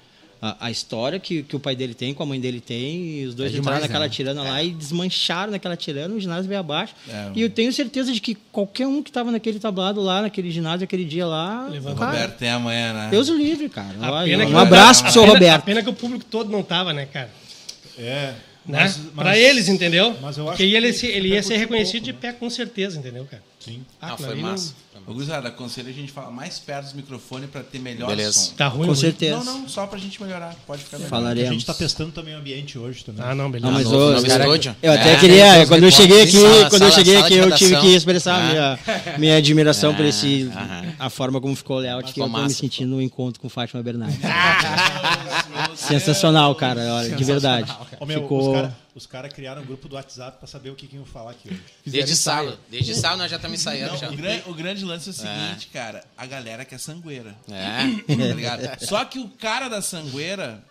A, 0.44 0.66
a 0.66 0.70
história 0.72 1.20
que, 1.20 1.44
que 1.44 1.55
o 1.55 1.61
pai 1.61 1.76
dele 1.76 1.94
tem, 1.94 2.12
com 2.12 2.20
a 2.24 2.26
mãe 2.26 2.40
dele 2.40 2.61
tem, 2.61 3.20
e 3.20 3.26
os 3.26 3.33
dois 3.35 3.55
É 3.55 3.59
entraram 3.59 3.76
demais, 3.78 3.83
naquela 3.83 4.07
né? 4.07 4.11
tirana 4.11 4.42
lá 4.42 4.61
e 4.61 4.70
desmancharam 4.70 5.52
naquela 5.52 5.76
tirana, 5.76 6.12
o 6.16 6.18
ginásio 6.20 6.48
veio 6.48 6.59
abaixo. 6.59 6.94
É. 7.09 7.31
E 7.33 7.42
eu 7.42 7.48
tenho 7.48 7.72
certeza 7.72 8.12
de 8.12 8.20
que 8.20 8.35
qualquer 8.50 8.88
um 8.88 9.00
que 9.05 9.11
estava 9.11 9.31
naquele 9.31 9.61
tablado 9.61 10.00
lá, 10.00 10.20
naquele 10.22 10.50
ginásio, 10.50 10.83
aquele 10.83 11.05
dia 11.05 11.24
lá, 11.26 11.68
Levanta. 11.70 11.96
cara, 11.96 12.11
Roberto 12.11 12.38
tem 12.38 12.50
amanhã, 12.50 12.92
né? 12.92 13.09
Deus 13.09 13.28
o 13.28 13.37
livre, 13.37 13.68
cara. 13.68 13.94
Que- 14.24 14.37
um 14.52 14.59
abraço 14.59 15.05
pro 15.05 15.12
seu 15.12 15.24
Roberto. 15.24 15.61
A 15.61 15.64
pena 15.64 15.81
que 15.81 15.88
o 15.88 15.94
público 15.94 16.24
todo 16.24 16.50
não 16.50 16.64
tava, 16.64 16.92
né, 16.92 17.07
cara? 17.07 17.31
É. 17.96 18.35
Né? 18.66 18.94
mas- 19.14 19.37
eles, 19.38 19.68
entendeu? 19.68 20.16
mas 20.22 20.37
eu 20.38 20.44
acho 20.48 20.57
Porque 20.59 20.75
ele, 20.75 20.88
que 20.88 20.92
se- 20.98 21.07
ele 21.07 21.29
ia 21.31 21.42
ser 21.42 21.57
reconhecido 21.57 22.05
pouco, 22.05 22.12
de 22.12 22.12
pé 22.12 22.33
com 22.33 22.48
certeza, 22.48 22.98
entendeu, 22.98 23.25
cara? 23.25 23.42
Sim. 23.59 23.81
Ah, 24.01 24.09
Não, 24.11 24.18
foi 24.18 24.35
massa. 24.37 24.75
Ô, 25.05 25.12
Gurizada, 25.14 25.48
aconselho 25.48 25.88
a 25.88 25.92
gente 25.92 26.12
falar 26.12 26.31
mais 26.31 26.61
perto 26.61 26.85
dos 26.85 26.92
microfones 26.92 27.51
pra 27.51 27.61
ter 27.64 27.81
melhor 27.81 28.07
Beleza. 28.09 28.38
som. 28.38 28.53
Tá 28.55 28.68
ruim, 28.68 28.83
Com 28.83 28.87
ruim. 28.92 28.94
certeza. 28.94 29.37
Não, 29.37 29.44
não, 29.62 29.68
só 29.68 29.85
pra 29.87 29.98
gente 29.98 30.22
melhorar. 30.22 30.55
Pode 30.64 30.85
ficar 30.85 30.96
melhor. 30.98 31.09
A 31.09 31.11
Falaremos. 31.11 31.51
gente 31.51 31.66
tá 31.66 31.75
testando 31.75 32.12
também 32.12 32.35
o 32.35 32.38
ambiente 32.38 32.79
hoje 32.79 33.05
também. 33.05 33.25
Ah, 33.25 33.35
não, 33.35 33.51
beleza. 33.51 33.66
Não, 33.66 33.79
mas 33.79 33.90
novo 33.90 34.27
cara, 34.29 34.44
eu 34.44 34.92
até 34.92 35.12
É, 35.14 35.16
queria, 35.18 35.66
quando 35.66 35.83
eu 35.83 35.90
cheguei 35.90 36.22
aqui, 36.22 36.37
reportes, 36.37 36.68
quando 36.68 36.83
eu 36.83 36.90
sala- 36.90 36.92
cheguei 36.92 37.14
sala 37.14 37.27
aqui, 37.27 37.37
eu 37.37 37.51
tive 37.57 37.81
que 37.81 37.94
expressar 37.96 38.40
É. 38.40 38.48
minha, 38.53 38.79
minha 39.18 39.37
admiração 39.38 39.92
por 39.92 40.05
É, 40.05 40.09
esse, 40.09 40.48
aham. 40.55 40.92
a 41.01 41.11
forma 41.11 41.40
como 41.40 41.57
ficou 41.57 41.79
o 41.79 41.81
layout, 41.81 42.12
que 42.12 42.20
eu 42.20 42.25
tô 42.25 42.33
me 42.33 42.40
massa, 42.40 42.55
sentindo 42.55 42.90
no 42.94 43.03
encontro 43.03 43.40
com 43.40 43.48
Fátima 43.48 43.83
Bernardes. 43.83 44.18
Sensacional, 45.77 46.55
cara, 46.55 46.81
olha, 46.94 47.16
de 47.16 47.25
verdade. 47.25 47.70
Ô, 48.01 48.07
meu, 48.07 48.22
Ficou... 48.22 48.51
Os 48.94 49.07
caras 49.07 49.22
cara 49.22 49.29
criaram 49.31 49.62
um 49.62 49.64
grupo 49.64 49.88
do 49.88 49.94
WhatsApp 49.94 50.38
pra 50.38 50.46
saber 50.46 50.68
o 50.70 50.75
que, 50.75 50.87
que 50.87 50.96
iam 50.96 51.05
falar 51.07 51.31
aqui 51.33 51.48
hoje. 51.48 51.61
Desde 51.87 52.14
sábado. 52.16 52.59
Desde 52.70 52.94
sábado 52.94 53.18
nós 53.18 53.31
já 53.31 53.37
estamos 53.37 53.59
ensaiando. 53.61 53.96
já. 53.96 54.07
Não, 54.07 54.14
o, 54.14 54.16
gran- 54.16 54.40
o 54.46 54.55
grande 54.55 54.85
lance 54.85 55.09
é 55.09 55.12
o 55.12 55.14
seguinte, 55.14 55.68
cara. 55.72 56.05
A 56.16 56.27
galera 56.27 56.64
quer 56.64 56.79
sangueira. 56.79 57.35
É. 57.51 57.83
Tá 58.29 58.35
ligado? 58.35 58.85
Só 58.85 59.03
que 59.05 59.18
o 59.18 59.29
cara 59.29 59.68
da 59.68 59.81
sangueira 59.81 60.62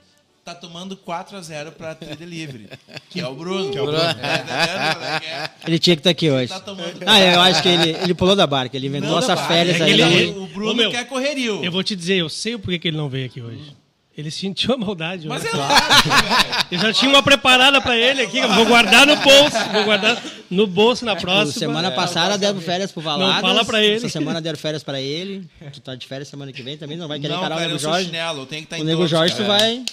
tá 0.45 0.53
tomando 0.55 0.95
4x0 0.97 1.71
pra 1.71 1.95
Tri 1.95 2.15
Delivery. 2.15 2.69
Que 3.09 3.19
é 3.21 3.27
o 3.27 3.33
Bruno. 3.35 3.71
Que 3.71 3.77
é 3.77 3.81
o 3.81 3.85
Bruno. 3.85 3.99
Tá 3.99 4.11
entendendo? 4.11 5.23
É, 5.25 5.49
Ele 5.67 5.79
tinha 5.79 5.95
que 5.95 5.99
estar 6.01 6.09
aqui 6.11 6.29
hoje. 6.29 6.47
Tá 6.49 6.59
tomando 6.59 6.99
Ah, 7.05 7.19
eu 7.19 7.41
acho 7.41 7.61
que 7.63 7.69
ele, 7.69 7.89
ele 7.91 8.13
pulou 8.13 8.35
da 8.35 8.45
barca, 8.45 8.75
ele 8.77 8.87
inventou 8.87 9.09
Não, 9.11 9.19
essa 9.19 9.35
férias 9.37 9.79
é 9.79 9.83
aí. 9.83 9.95
que 9.95 10.01
ele- 10.01 10.31
o 10.39 10.47
Bruno 10.47 10.71
Ô, 10.71 10.75
meu, 10.75 10.91
quer 10.91 11.05
correrio. 11.07 11.63
Eu 11.63 11.71
vou 11.71 11.83
te 11.83 11.95
dizer, 11.95 12.17
eu 12.17 12.29
sei 12.29 12.53
o 12.55 12.59
porquê 12.59 12.77
que 12.79 12.87
ele 12.87 12.97
não 12.97 13.09
veio 13.09 13.25
aqui 13.27 13.41
hoje. 13.41 13.75
Ele 14.17 14.29
sentiu 14.29 14.73
a 14.73 14.77
maldade. 14.77 15.25
Mas 15.27 15.43
hoje. 15.43 15.53
é 15.53 15.57
lógico, 15.57 16.09
velho. 16.09 16.65
Eu 16.71 16.79
já 16.79 16.93
tinha 16.93 17.09
uma 17.09 17.23
preparada 17.23 17.79
pra 17.81 17.95
ele 17.97 18.21
aqui, 18.23 18.41
vou 18.45 18.65
guardar 18.65 19.07
no 19.07 19.15
bolso. 19.15 19.57
Vou 19.71 19.83
guardar 19.85 20.21
no 20.49 20.67
bolso 20.67 21.05
na 21.05 21.15
Pô, 21.15 21.21
próxima. 21.21 21.53
semana 21.59 21.91
passada 21.91 22.37
deram 22.37 22.59
férias 22.59 22.91
pro 22.91 23.01
Valadas. 23.01 23.35
Não 23.35 23.41
fala 23.41 23.63
pra 23.63 23.81
ele. 23.81 23.95
Essa 23.95 24.09
semana 24.09 24.41
deram 24.41 24.57
férias 24.59 24.83
pra 24.83 24.99
ele. 24.99 25.47
Tu 25.71 25.79
tá 25.79 25.95
de 25.95 26.05
férias 26.05 26.27
semana 26.27 26.51
que 26.51 26.61
vem 26.61 26.77
também, 26.77 26.97
não 26.97 27.07
vai 27.07 27.19
querer 27.21 27.33
Não, 27.33 27.39
encarar 27.39 27.55
cara, 27.55 27.65
o 27.67 27.69
Nego 27.69 27.79
Jorge. 27.79 28.05
chinelo, 28.07 28.41
eu 28.41 28.45
tenho 28.45 28.61
que 28.61 28.65
estar 28.65 28.77
em 28.77 28.81
O 28.81 28.83
Nego 28.83 28.97
todos, 28.97 29.11
Jorge, 29.11 29.33
tu 29.33 29.43
cara. 29.45 29.59
vai. 29.59 29.85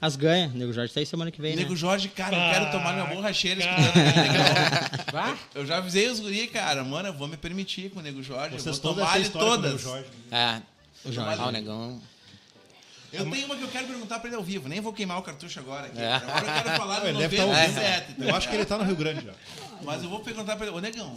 As 0.00 0.16
ganha. 0.16 0.50
O 0.54 0.58
Nego 0.58 0.72
Jorge 0.72 0.92
tá 0.92 1.00
aí 1.00 1.06
semana 1.06 1.30
que 1.32 1.40
vem, 1.42 1.56
né? 1.56 1.62
Nego 1.62 1.74
Jorge, 1.74 2.08
cara, 2.08 2.36
eu 2.36 2.52
quero 2.52 2.70
tomar 2.70 2.92
minha 2.92 3.06
borracheira 3.06 3.60
Cara. 3.64 3.80
escutando. 3.80 5.38
Eu 5.54 5.66
já 5.66 5.78
avisei 5.78 6.08
os 6.08 6.20
guri, 6.20 6.46
cara, 6.46 6.84
mano, 6.84 7.08
eu 7.08 7.12
vou 7.14 7.26
me 7.26 7.36
permitir 7.36 7.90
com 7.90 8.00
o 8.00 8.02
Nego 8.02 8.22
Jorge, 8.22 8.54
Vocês 8.56 8.76
eu 8.76 8.82
vou 8.82 8.94
tomar 8.94 9.16
ele 9.18 9.28
todas. 9.30 9.72
Nego 9.72 9.78
Jorge. 9.82 10.06
É. 10.30 10.56
O 11.04 11.12
Jorge. 11.12 11.40
Ah, 11.40 11.46
o 11.46 11.50
negão. 11.50 12.00
Eu 13.14 13.30
tenho 13.30 13.46
uma 13.46 13.56
que 13.56 13.62
eu 13.62 13.68
quero 13.68 13.86
perguntar 13.86 14.18
pra 14.18 14.28
ele 14.28 14.36
ao 14.36 14.42
vivo, 14.42 14.68
nem 14.68 14.80
vou 14.80 14.92
queimar 14.92 15.18
o 15.18 15.22
cartucho 15.22 15.60
agora 15.60 15.86
aqui. 15.86 15.98
É. 16.00 16.14
Agora 16.14 16.38
eu 16.46 16.62
quero 16.62 16.76
falar 16.76 17.00
do 17.00 17.08
ele 17.08 17.18
deve 17.18 17.36
estar 17.36 17.46
ouvindo. 17.46 17.74
97. 17.74 18.12
tá 18.14 18.24
Eu 18.24 18.34
acho 18.36 18.48
que 18.48 18.54
ele 18.54 18.64
tá 18.64 18.78
no 18.78 18.84
Rio 18.84 18.96
Grande 18.96 19.24
já. 19.24 19.32
Mas 19.82 20.02
eu 20.02 20.08
vou 20.10 20.20
perguntar 20.20 20.56
pra 20.56 20.66
ele, 20.66 20.74
ô 20.76 20.80
Negão, 20.80 21.16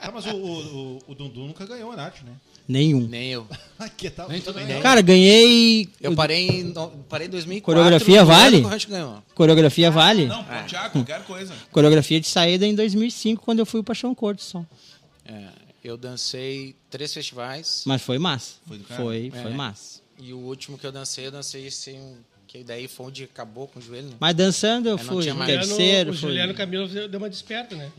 Tá, 0.00 0.10
mas 0.12 0.26
o, 0.26 0.30
o, 0.36 0.96
o, 0.98 1.02
o 1.08 1.14
Dundu 1.14 1.40
nunca 1.40 1.64
ganhou 1.66 1.90
a 1.92 1.96
Nath, 1.96 2.22
né? 2.22 2.32
Nenhum. 2.68 3.06
Nem 3.08 3.30
eu. 3.30 3.46
que 3.96 4.08
tal? 4.08 4.28
Nem 4.28 4.40
tudo 4.40 4.58
bem. 4.60 4.80
Cara, 4.80 5.00
ganhei. 5.02 5.88
Eu 6.00 6.14
parei 6.14 6.48
em, 6.48 6.62
no- 6.64 6.90
parei 7.08 7.26
em 7.26 7.30
2004. 7.30 7.64
Coreografia 7.64 8.14
no 8.24 8.30
ano 8.30 8.40
vale? 8.40 8.60
que 8.60 8.66
o 8.66 8.68
Rancho 8.68 8.88
ganhou. 8.88 9.22
Coreografia 9.34 9.90
vale? 9.90 10.26
não, 10.26 10.44
pontear 10.44 10.90
qualquer 10.90 11.24
coisa. 11.24 11.54
Coreografia 11.70 12.20
de 12.20 12.26
saída 12.26 12.66
em 12.66 12.74
2005, 12.74 13.42
quando 13.42 13.58
eu 13.58 13.66
fui 13.66 13.80
o 13.80 13.84
Paixão 13.84 14.14
Corto 14.14 14.42
só. 14.42 14.64
É, 15.26 15.48
eu 15.84 15.96
dancei 15.98 16.74
três 16.90 17.12
festivais. 17.12 17.84
Mas 17.86 18.00
foi 18.02 18.18
massa. 18.18 18.54
Foi 18.66 18.78
do 18.78 18.84
cara? 18.84 19.02
Foi, 19.02 19.30
É. 19.32 19.42
foi 19.42 19.52
massa. 19.52 20.00
E 20.18 20.32
o 20.32 20.38
último 20.38 20.78
que 20.78 20.86
eu 20.86 20.90
dancei, 20.92 21.26
eu 21.26 21.30
dancei 21.30 21.66
assim. 21.66 22.16
Que 22.54 22.62
daí 22.62 22.86
foi 22.86 23.06
onde 23.06 23.24
acabou 23.24 23.66
com 23.66 23.80
o 23.80 23.82
joelho. 23.82 24.06
né? 24.10 24.14
Mas 24.20 24.32
dançando 24.32 24.88
eu 24.88 24.94
É, 24.96 25.02
não 25.02 25.04
fui 25.12 25.22
tinha 25.24 25.34
mais. 25.34 25.50
terceiro. 25.52 26.10
o 26.10 26.12
fui- 26.14 26.20
Juliano 26.28 26.54
Camilo 26.54 26.86
deu 26.86 27.18
uma 27.18 27.28
desperta, 27.28 27.74
né? 27.74 27.90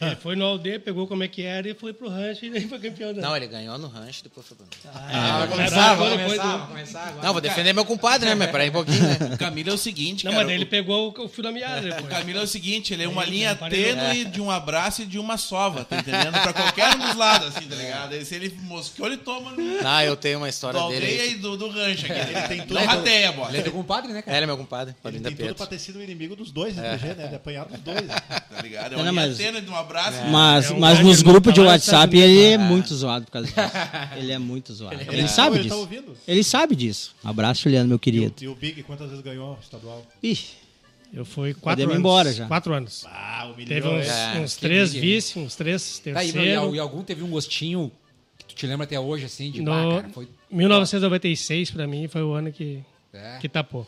É. 0.00 0.06
Ele 0.06 0.14
foi 0.16 0.36
no 0.36 0.44
Aldeia, 0.44 0.78
pegou 0.78 1.08
como 1.08 1.24
é 1.24 1.28
que 1.28 1.42
era 1.42 1.68
e 1.68 1.74
foi 1.74 1.92
pro 1.92 2.08
rancho 2.08 2.44
e 2.44 2.50
daí 2.50 2.68
foi 2.68 2.78
campeão. 2.78 3.12
né? 3.12 3.20
Não, 3.20 3.36
ele 3.36 3.48
ganhou 3.48 3.76
no 3.78 3.88
rancho, 3.88 4.22
depois 4.22 4.46
foi 4.46 4.56
pro. 4.56 4.64
Ah, 4.94 5.00
vai 5.00 5.38
Era 5.40 5.46
começar, 5.48 5.94
do- 5.96 6.04
agora. 6.04 7.20
Não, 7.20 7.32
vou 7.32 7.40
defender 7.42 7.72
meu 7.72 7.84
compadre, 7.84 8.28
né? 8.28 8.36
Mas 8.36 8.48
peraí 8.52 8.68
um 8.68 8.72
pouquinho, 8.74 9.02
né? 9.02 9.18
O 9.34 9.38
Camilo 9.38 9.70
é 9.70 9.72
o 9.72 9.78
seguinte, 9.78 10.24
Não, 10.24 10.30
cara. 10.30 10.44
mas 10.44 10.46
daí 10.46 10.56
ele 10.56 10.64
o- 10.66 10.68
pegou 10.68 11.12
o, 11.18 11.24
o 11.24 11.28
fio 11.28 11.42
da 11.42 11.50
meada 11.50 11.80
O 11.80 11.90
depois. 11.90 12.06
Camilo 12.08 12.38
é 12.38 12.42
o 12.42 12.46
seguinte, 12.46 12.92
ele 12.94 13.02
é 13.02 13.08
uma 13.08 13.24
linha 13.24 13.56
tênue 13.56 14.24
de 14.26 14.40
um 14.40 14.52
abraço 14.52 15.02
e 15.02 15.06
de 15.06 15.18
uma 15.18 15.36
sova, 15.36 15.84
tá 15.84 15.96
entendendo? 15.98 16.30
Pra 16.40 16.52
qualquer 16.52 16.94
um 16.94 16.98
dos 17.00 17.16
lados, 17.16 17.48
assim, 17.48 17.66
tá 17.66 17.74
ligado? 17.74 18.12
Aí, 18.12 18.24
se 18.24 18.36
ele 18.36 18.56
mosqueou, 18.62 19.08
ele 19.08 19.16
toma 19.16 19.50
no 19.50 19.82
Não, 19.82 20.02
eu 20.02 20.14
tenho 20.16 20.38
uma 20.38 20.46
do 20.46 20.50
história 20.50 20.78
aldeia 20.78 21.00
dele. 21.00 21.32
e 21.32 21.34
do, 21.38 21.56
do 21.56 21.68
rancho 21.68 22.06
aqui. 22.06 22.20
Ele 22.20 22.48
tem 22.48 22.60
tudo. 22.66 22.74
Não 22.74 22.86
rateia, 22.86 23.32
bola. 23.32 23.48
Ele 23.48 23.58
é 23.58 23.62
teu 23.62 23.72
compadre, 23.72 23.95
né, 24.04 24.18
É, 24.18 24.22
cara? 24.22 24.36
ele 24.36 24.44
é 24.44 24.46
meu 24.46 24.56
compadre, 24.56 24.92
Ele 24.94 25.00
Paulinho 25.02 25.22
tem 25.22 25.30
da 25.32 25.36
tudo 25.36 25.44
Pietro. 25.46 25.54
pra 25.56 25.66
ter 25.66 25.78
sido 25.78 25.98
o 25.98 26.02
inimigo 26.02 26.34
dos 26.36 26.50
dois, 26.50 26.76
né? 26.76 26.96
DG, 26.96 27.14
né? 27.14 27.26
De 27.28 27.34
apanhar 27.36 27.64
dos 27.66 27.80
dois. 27.80 28.00
Tá 28.56 28.62
ligado? 28.62 28.86
É 28.86 28.96
Não, 28.96 29.02
uma 29.02 29.12
não, 29.12 29.26
linha 29.28 29.52
mas- 29.52 29.64
de 29.64 29.70
um 29.70 29.76
abraço. 29.76 30.18
Mas, 30.30 30.70
É 30.70 30.72
um 30.74 30.78
mas 30.80 31.00
nos 31.00 31.20
grupos 31.22 31.52
de 31.52 31.60
WhatsApp 31.60 32.16
ele 32.16 32.42
é 32.52 32.56
muito 32.58 32.94
zoado 32.94 33.26
por 33.26 33.32
causa 33.32 33.46
disso. 33.48 33.60
Ele 34.16 34.32
é 34.32 34.38
muito 34.38 34.72
zoado. 34.72 34.94
Ele, 34.98 35.10
Ele- 35.18 35.28
sabe 35.28 35.56
ele 35.58 35.64
tá 35.68 35.74
disso. 35.74 35.80
ouvindo? 35.80 36.16
Ele 36.26 36.42
sabe 36.42 36.74
disso. 36.74 37.14
Abraço, 37.22 37.62
Juliano, 37.64 37.86
meu 37.86 37.96
E 37.96 37.96
o, 37.96 37.98
querido. 37.98 38.34
e 38.40 38.48
o 38.48 38.54
Big, 38.54 38.82
quantas 38.84 39.08
vezes 39.10 39.22
ganhou 39.22 39.54
o 39.56 39.58
estadual? 39.60 40.04
Ih, 40.22 40.38
Eu 41.12 41.24
fui 41.24 41.52
quatro 41.54 41.62
Podemos 41.84 41.92
ir 41.92 41.96
anos. 41.96 41.98
embora 42.00 42.32
já. 42.32 42.46
Quatro 42.46 42.72
anos. 42.74 43.04
Ah, 43.06 43.44
humilhou. 43.52 43.66
Teve 43.68 43.88
uns, 43.88 44.06
É, 44.08 44.38
uns 44.40 44.54
que 44.54 44.60
três 44.60 44.92
liga, 44.94 45.06
hein? 45.06 45.12
vice, 45.14 45.38
uns 45.38 45.54
três 45.54 45.98
Tá 46.02 46.20
aí, 46.20 46.32
terceiro. 46.32 46.74
e, 46.74 46.76
e 46.76 46.78
algum 46.80 47.02
teve 47.04 47.22
um 47.22 47.28
gostinho 47.30 47.92
que 48.38 48.46
tu 48.46 48.54
te 48.54 48.66
lembra 48.66 48.84
até 48.84 48.98
hoje, 48.98 49.26
assim, 49.26 49.50
de 49.50 49.60
No 49.60 49.70
bah, 49.70 50.00
cara, 50.02 50.08
foi... 50.14 50.28
1996, 50.50 51.70
pra 51.70 51.86
mim, 51.86 52.08
foi 52.08 52.22
o 52.22 52.32
ano 52.32 52.50
que, 52.52 52.80
É, 53.16 53.38
que 53.40 53.48
tapou. 53.48 53.86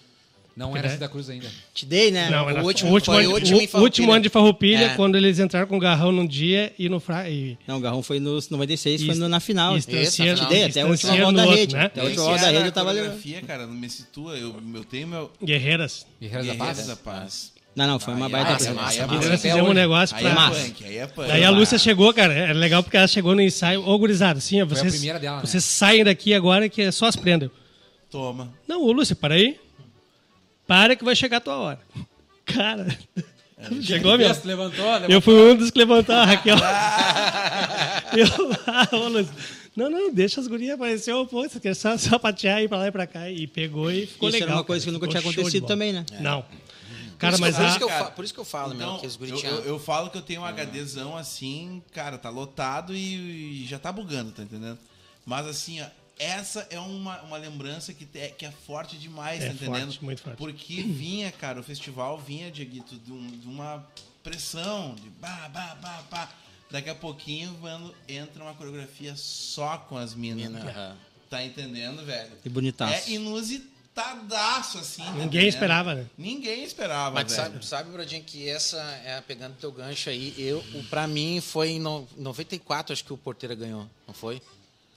não 0.56 0.76
era 0.76 0.88
Santa 0.90 1.08
Cruz 1.08 1.30
ainda. 1.30 1.46
te 1.72 1.86
dei, 1.86 2.10
né? 2.10 2.28
Não, 2.30 2.50
era 2.50 2.60
o 2.62 2.66
último- 2.66 2.90
o 2.90 2.94
último, 2.94 3.14
foi 3.14 3.24
ano, 3.24 3.32
o 3.32 3.34
último 3.36 3.58
o 3.74 3.80
último 3.80 4.12
ano 4.12 4.22
de 4.22 4.28
Farroupilha, 4.28 4.86
É. 4.86 4.94
quando 4.96 5.16
eles 5.16 5.38
entraram 5.38 5.68
com 5.68 5.76
o 5.76 5.80
Garrão 5.80 6.10
num 6.10 6.26
dia 6.26 6.72
e 6.78 6.88
no 6.88 6.98
fra... 6.98 7.28
e 7.30 7.56
Não, 7.66 7.76
o 7.78 7.80
Garrão 7.80 8.02
foi 8.02 8.18
no 8.18 8.40
96, 8.50 9.02
foi 9.02 9.10
Ist- 9.12 9.20
no- 9.20 9.28
na 9.28 9.38
final. 9.38 9.76
e 9.78 9.80
Te 9.82 9.94
estanciando- 9.96 10.40
Isso, 10.40 10.48
dei 10.48 10.64
até 10.64 10.80
a 10.80 10.86
última 10.86 11.16
volta 11.16 11.32
da 11.32 11.44
rede. 11.44 11.74
né? 11.76 11.84
Até 11.84 12.00
a 12.00 12.04
última 12.04 12.24
volta 12.24 12.40
da 12.40 12.46
era 12.48 12.56
rede 12.56 12.68
eu 12.68 12.72
tava 12.72 12.90
levando. 12.90 13.46
cara, 13.46 13.66
não 13.66 13.74
me 13.74 13.88
situa. 13.88 14.36
Eu, 14.36 14.56
eu 14.74 14.84
tenho 14.84 15.06
meu... 15.06 15.30
Guerreiras. 15.44 16.04
Guerreiras 16.20 16.46
da 16.48 16.52
Guerreiros 16.54 16.76
Paz. 16.78 16.86
da 16.88 16.96
Paz. 16.96 17.58
Não, 17.76 17.86
não, 17.86 18.00
foi 18.00 18.12
uma 18.14 18.26
Aí 18.26 18.32
é 18.32 18.34
baita 18.34 18.64
aí 18.64 18.70
é. 18.70 18.72
Nós 18.72 18.98
até 19.26 19.36
fizemos 19.36 19.60
um 19.60 19.64
hoje. 19.66 19.74
negócio 19.74 20.16
Aí 20.16 20.22
pra... 20.22 20.32
é 20.32 20.34
punk, 20.50 20.84
aí 20.84 20.96
é 20.98 21.06
punk. 21.06 21.28
Daí 21.28 21.44
a 21.44 21.50
Lúcia 21.50 21.78
chegou, 21.78 22.12
cara, 22.12 22.34
é 22.34 22.52
legal 22.52 22.82
porque 22.82 22.96
ela 22.96 23.06
chegou 23.06 23.36
no 23.36 23.40
ensaio, 23.40 23.86
ô 23.88 23.96
gurizada, 23.96 24.38
assim, 24.40 24.60
ó, 24.60 24.66
Foi 24.66 24.76
a 24.76 24.80
vocês, 24.80 24.94
primeira 24.94 25.20
dela, 25.20 25.36
né? 25.36 25.42
vocês 25.46 25.62
saem 25.62 26.02
daqui 26.02 26.34
agora 26.34 26.68
que 26.68 26.82
é 26.82 26.90
só 26.90 27.06
as 27.06 27.14
prendas. 27.14 27.50
Toma. 28.10 28.52
Não, 28.66 28.82
ô 28.82 28.92
Lúcia, 28.92 29.14
para 29.16 29.34
aí. 29.34 29.58
Para 30.66 30.96
que 30.96 31.04
vai 31.04 31.16
chegar 31.16 31.38
a 31.38 31.40
tua 31.40 31.56
hora. 31.56 31.80
Cara, 32.44 32.86
chegou, 33.82 34.16
meu. 34.16 34.30
Isso, 34.30 34.46
levantou, 34.46 34.84
levantou. 34.84 35.10
Eu 35.10 35.20
fui 35.20 35.34
um 35.34 35.56
dos 35.56 35.70
que 35.70 35.78
levantou 35.78 36.14
a 36.14 36.24
Raquel. 36.24 36.56
eu, 38.16 38.26
ah, 38.66 38.88
ô, 38.96 39.08
Lúcia, 39.08 39.32
não, 39.76 39.88
não, 39.88 40.12
deixa 40.12 40.40
as 40.40 40.48
gurias 40.48 40.74
aparecer, 40.74 41.12
ô, 41.12 41.26
pô, 41.26 41.42
você 41.48 41.60
quer 41.60 41.74
só 41.74 41.96
sapatear, 41.96 42.62
ir 42.62 42.68
pra 42.68 42.78
lá 42.78 42.86
e 42.88 42.90
pra 42.90 43.06
cá. 43.06 43.30
E 43.30 43.46
pegou 43.46 43.90
e 43.90 44.06
ficou 44.06 44.28
Isso 44.28 44.34
legal. 44.36 44.48
era 44.48 44.56
uma 44.56 44.62
cara, 44.62 44.66
coisa 44.66 44.84
que 44.84 44.90
nunca 44.90 45.06
ficou 45.06 45.20
tinha 45.20 45.32
acontecido 45.32 45.66
também, 45.66 45.92
né? 45.92 46.04
Não. 46.20 46.42
Por 46.42 47.18
Cara, 47.18 47.34
isso 47.34 47.44
eu- 47.44 47.46
mas 47.46 47.56
por, 47.56 47.64
isso 47.64 47.74
a, 47.74 47.78
que 47.78 47.84
eu 47.84 47.88
Cara, 47.88 48.04
por 48.10 48.24
isso 48.24 48.34
que 48.34 48.40
eu 48.40 48.44
falo, 48.44 48.74
meu, 48.74 48.86
Então, 48.86 48.98
que 49.00 49.06
os 49.06 49.14
eu, 49.14 49.20
guri 49.20 49.44
eu, 49.44 49.64
eu 49.64 49.78
falo 49.78 50.08
que 50.10 50.16
eu 50.18 50.22
tenho 50.22 50.42
um 50.42 50.44
HDzão 50.44 51.16
assim, 51.16 51.82
cara, 51.92 52.16
tá 52.16 52.30
lotado 52.30 52.94
e, 52.94 53.62
e 53.62 53.66
já 53.66 53.78
tá 53.78 53.90
bugando, 53.92 54.30
tá 54.30 54.42
entendendo? 54.42 54.78
Mas 55.26 55.46
assim, 55.46 55.80
ó, 55.80 55.86
essa 56.18 56.66
é 56.70 56.78
uma, 56.80 57.20
uma 57.22 57.36
lembrança 57.36 57.92
que, 57.94 58.04
te- 58.04 58.30
que 58.36 58.44
é 58.46 58.50
forte 58.50 58.96
demais, 58.96 59.42
É 59.42 59.48
tá 59.48 59.52
entendendo? 59.54 59.86
forte, 59.86 60.04
muito 60.04 60.22
forte. 60.22 60.36
Porque 60.36 60.82
vinha, 60.82 61.30
cara, 61.32 61.60
o 61.60 61.62
festival 61.62 62.18
vinha, 62.18 62.50
Dieguito, 62.50 62.96
de, 62.96 63.12
um- 63.12 63.26
de 63.38 63.46
uma 63.46 63.86
pressão, 64.22 64.94
de 64.94 65.08
bah, 65.10 65.48
bah, 65.52 65.76
bah, 65.80 66.02
bah. 66.10 66.28
Daqui 66.70 66.90
a 66.90 66.94
pouquinho, 66.94 67.56
mano, 67.62 67.94
entra 68.06 68.42
uma 68.42 68.52
coreografia 68.54 69.14
só 69.16 69.78
com 69.78 69.96
as 69.96 70.14
minas. 70.14 70.52
Mina. 70.52 70.96
Tá 71.30 71.42
entendendo, 71.44 72.04
velho? 72.04 72.32
E 72.44 72.48
bonitaço. 72.48 72.92
É 73.10 73.10
inusitado, 73.12 73.78
disputadaço, 73.98 74.78
assim. 74.78 75.02
tá 75.02 75.10
Ninguém 75.12 75.48
esperava, 75.48 75.92
né? 75.94 76.06
Ninguém 76.16 76.62
esperava, 76.62 77.14
Mas 77.16 77.32
velho. 77.32 77.42
sabe, 77.52 77.66
sabe, 77.66 77.90
Brodinho, 77.90 78.22
que 78.22 78.48
essa, 78.48 78.80
é, 79.04 79.20
pegando 79.20 79.56
teu 79.56 79.72
gancho 79.72 80.08
aí, 80.08 80.32
eu, 80.38 80.58
o, 80.74 80.84
pra 80.84 81.06
mim 81.08 81.40
foi 81.40 81.70
em 81.70 81.80
no, 81.80 82.06
94, 82.16 82.92
acho 82.92 83.02
que 83.04 83.12
o 83.12 83.16
Porteira 83.16 83.56
ganhou, 83.56 83.88
não 84.06 84.14
foi? 84.14 84.40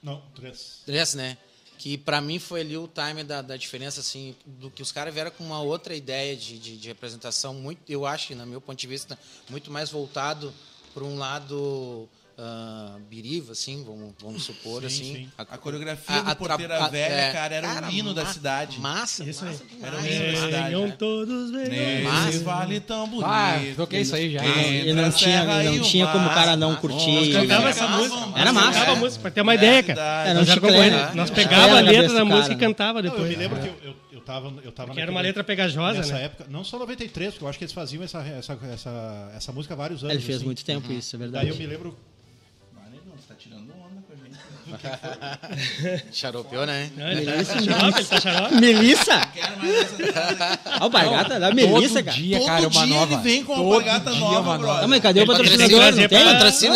Não, 0.02 0.22
três. 0.36 0.82
Três, 0.86 1.14
né? 1.14 1.38
Que 1.78 1.98
pra 1.98 2.22
mim 2.22 2.38
foi 2.38 2.62
ali 2.62 2.78
o 2.78 2.88
time 2.88 3.24
da, 3.24 3.42
da 3.42 3.58
diferença, 3.58 4.02
assim, 4.02 4.36
do 4.46 4.70
que 4.70 4.82
os 4.82 4.92
caras 4.92 5.14
vieram 5.14 5.32
com 5.32 5.44
uma 5.44 5.62
outra 5.62 5.96
ideia 5.96 6.36
de, 6.36 6.60
de, 6.60 6.78
de 6.78 6.88
representação, 6.88 7.54
muito, 7.54 7.82
eu 7.90 8.06
acho, 8.06 8.36
no 8.36 8.46
meu 8.46 8.62
ponto 8.62 8.78
de 8.78 8.88
vista, 8.88 9.18
muito 9.50 9.72
mais 9.72 9.90
voltado 9.90 10.54
para 10.94 11.04
um 11.04 11.18
lado 11.18 12.08
ah, 12.38 12.98
biriva, 13.10 13.52
assim, 13.52 13.84
vamos, 13.84 14.13
vamos 14.22 14.44
supor, 14.44 14.82
Sim, 14.82 14.88
assim. 14.88 15.04
sim. 15.15 15.30
A 15.38 15.58
coreografia 15.58 16.17
do 16.17 16.24
tra- 16.26 16.36
Porteira 16.36 16.84
a- 16.84 16.88
Velha, 16.88 17.13
é, 17.13 17.32
cara, 17.32 17.56
era 17.56 17.88
o 17.88 17.91
hino 17.91 18.13
da 18.13 18.26
cidade. 18.26 18.80
Massa, 18.80 19.24
Isso 19.24 19.44
aí. 19.46 19.52
massa 19.52 19.65
demais. 19.65 19.94
Era 19.94 20.02
o 20.02 20.06
hino 20.08 20.32
da 20.34 20.46
cidade, 20.46 20.65
Venham 20.70 20.88
né? 20.88 20.96
todos, 20.98 21.52
venham. 21.52 22.04
Mas- 22.12 22.41
vale 22.41 22.80
tão 22.80 23.08
bonito. 23.08 23.26
Ah, 23.30 23.60
toquei 23.76 24.02
isso 24.02 24.15
aí 24.15 24.32
já. 24.32 24.44
E 24.46 24.91
não 24.94 25.06
a 25.06 25.12
tinha, 25.12 25.63
não 25.63 25.82
tinha 25.82 26.08
como 26.08 26.26
o 26.26 26.30
cara 26.34 26.56
não 26.56 26.72
Nós 26.72 26.80
curtir. 26.80 27.32
Cantava 27.34 27.63
né? 27.65 27.70
essa 27.70 27.88
música. 27.88 28.39
Era 28.39 28.54
massa. 28.54 28.72
Cantava 28.72 28.91
a 28.91 28.96
música, 28.96 29.22
pra 29.22 29.32
ter 29.32 29.41
uma 29.41 29.54
É 29.54 29.56
ideia, 29.56 29.84
cara. 29.84 30.02
Era 30.30 30.39
um 30.39 30.41
Nós 30.44 30.50
chiclete. 30.50 30.78
É. 30.78 31.34
pegava 31.44 31.78
a 31.78 31.82
letra 31.82 32.13
da 32.13 32.26
música 32.26 32.41
cara, 32.41 32.54
e 32.54 32.56
né? 32.56 32.67
cantava 32.67 33.02
Não, 33.02 33.10
eu 33.10 33.12
depois. 33.12 33.30
me 33.30 33.36
lembro 33.36 33.60
que 33.60 33.67
eu, 33.67 33.96
eu, 34.13 34.22
tava, 34.22 34.54
eu 34.63 34.72
tava 34.72 34.94
Que 34.94 35.00
era 35.02 35.12
uma 35.12 35.15
naquele- 35.20 35.28
letra 35.30 35.44
pegajosa, 35.44 35.98
Nessa 36.00 36.13
né? 36.13 36.26
época, 36.26 36.46
não 36.50 36.63
só 36.63 36.78
93, 36.80 37.34
porque 37.34 37.44
eu 37.44 37.50
acho 37.50 37.58
que 37.58 37.63
eles 37.65 37.74
faziam 37.74 38.04
essa, 38.04 38.20
essa, 38.22 38.58
essa, 38.74 39.32
essa 39.36 39.52
música 39.52 39.74
há 39.74 39.78
vários 39.78 40.04
anos. 40.04 40.15
Ele 40.15 40.24
fez 40.24 40.38
assim. 40.38 40.46
muito 40.46 40.63
tempo 40.65 40.91
isso, 40.91 41.15
é 41.15 41.20
Daí 41.20 41.28
verdade. 41.30 41.50
eu 41.50 41.56
me 41.56 41.65
lembro. 41.65 41.98
Xaropeou, 46.12 46.65
né? 46.65 46.89
Não, 46.96 47.08
Ele 47.10 47.26
tá 47.26 47.44
xarope, 47.62 48.00
ele 48.00 48.08
tá 48.08 48.22
xarope. 48.22 48.56
Melissa? 48.56 49.22
Olha 50.80 50.86
o 50.86 50.89
bargata 50.89 51.39
da 51.39 51.54
Melissa, 51.54 51.96
Todo 51.96 52.06
cara. 52.06 52.17
dia, 52.17 52.38
Todo 52.39 52.48
cara, 52.48 52.62
uma 52.67 52.70
dia 52.86 52.96
nova. 52.96 53.13
ele 53.13 53.22
vem 53.24 53.44
com 53.44 53.54
uma 53.54 53.63
Todo 53.63 53.74
alpargata 53.74 54.12
dia 54.12 54.20
nova, 54.20 54.39
uma 54.50 54.58
brother. 54.58 54.82
Não, 54.82 54.88
mas 54.89 55.02
cadê 55.02 55.22
o 55.22 55.26
Patrocínio, 55.26 55.60
patrocinador? 55.60 56.02
Não 56.02 56.08
tem? 56.08 56.20
Ele, 56.20 56.26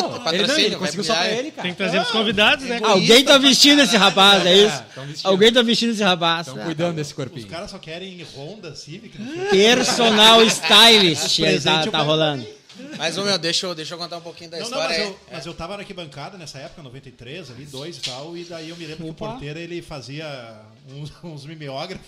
não, 0.01 0.19
patrocínio. 0.19 0.65
ele 0.67 0.75
conseguiu 0.75 1.03
só 1.03 1.13
pra 1.15 1.31
ele, 1.31 1.51
cara. 1.51 1.61
Tem 1.63 1.71
que 1.71 1.77
trazer 1.77 1.99
os 2.01 2.11
convidados, 2.11 2.65
né? 2.65 2.79
cara? 2.79 2.93
Alguém 2.93 3.23
tá 3.23 3.37
vestindo 3.37 3.81
esse 3.81 3.97
rapaz, 3.97 4.45
é 4.45 4.53
isso? 4.55 4.83
tão 4.93 5.05
vestindo. 5.05 5.27
Alguém 5.27 5.53
tá 5.53 5.61
vestindo 5.61 5.91
esse 5.91 6.03
rapaz. 6.03 6.47
Estão 6.47 6.63
cuidando 6.63 6.95
desse 6.95 7.11
Os 7.11 7.15
corpinho. 7.15 7.47
caras 7.47 7.71
só 7.71 7.77
querem 7.77 8.25
Honda 8.35 8.75
Civic. 8.75 9.19
né? 9.19 9.47
Personal 9.49 10.41
stylist 10.43 11.39
Presente 11.39 11.85
tá, 11.85 11.91
tá 11.91 11.99
rolando. 11.99 12.45
Mas, 12.97 13.17
ô 13.17 13.23
meu, 13.23 13.37
deixa 13.37 13.65
eu, 13.65 13.75
deixa 13.75 13.93
eu 13.93 13.97
contar 13.97 14.17
um 14.17 14.21
pouquinho 14.21 14.49
da 14.49 14.57
Não, 14.59 14.69
não, 14.69 14.77
história. 14.79 14.97
mas 14.97 15.07
aí. 15.07 15.11
eu, 15.13 15.19
mas 15.31 15.45
eu 15.45 15.53
tava 15.53 15.73
na 15.75 15.79
arquibancada 15.83 16.37
nessa 16.37 16.59
época, 16.59 16.81
93, 16.83 17.51
ali, 17.51 17.65
dois 17.65 17.97
e 17.97 18.01
tal, 18.01 18.35
e 18.37 18.43
daí 18.43 18.69
eu 18.69 18.75
me 18.77 18.85
lembro 18.85 19.03
que 19.05 19.09
o 19.11 19.13
porteiro 19.13 19.59
ele 19.59 19.81
fazia 19.81 20.61
uns, 20.89 21.11
uns 21.23 21.45
mimeógrafos 21.45 22.05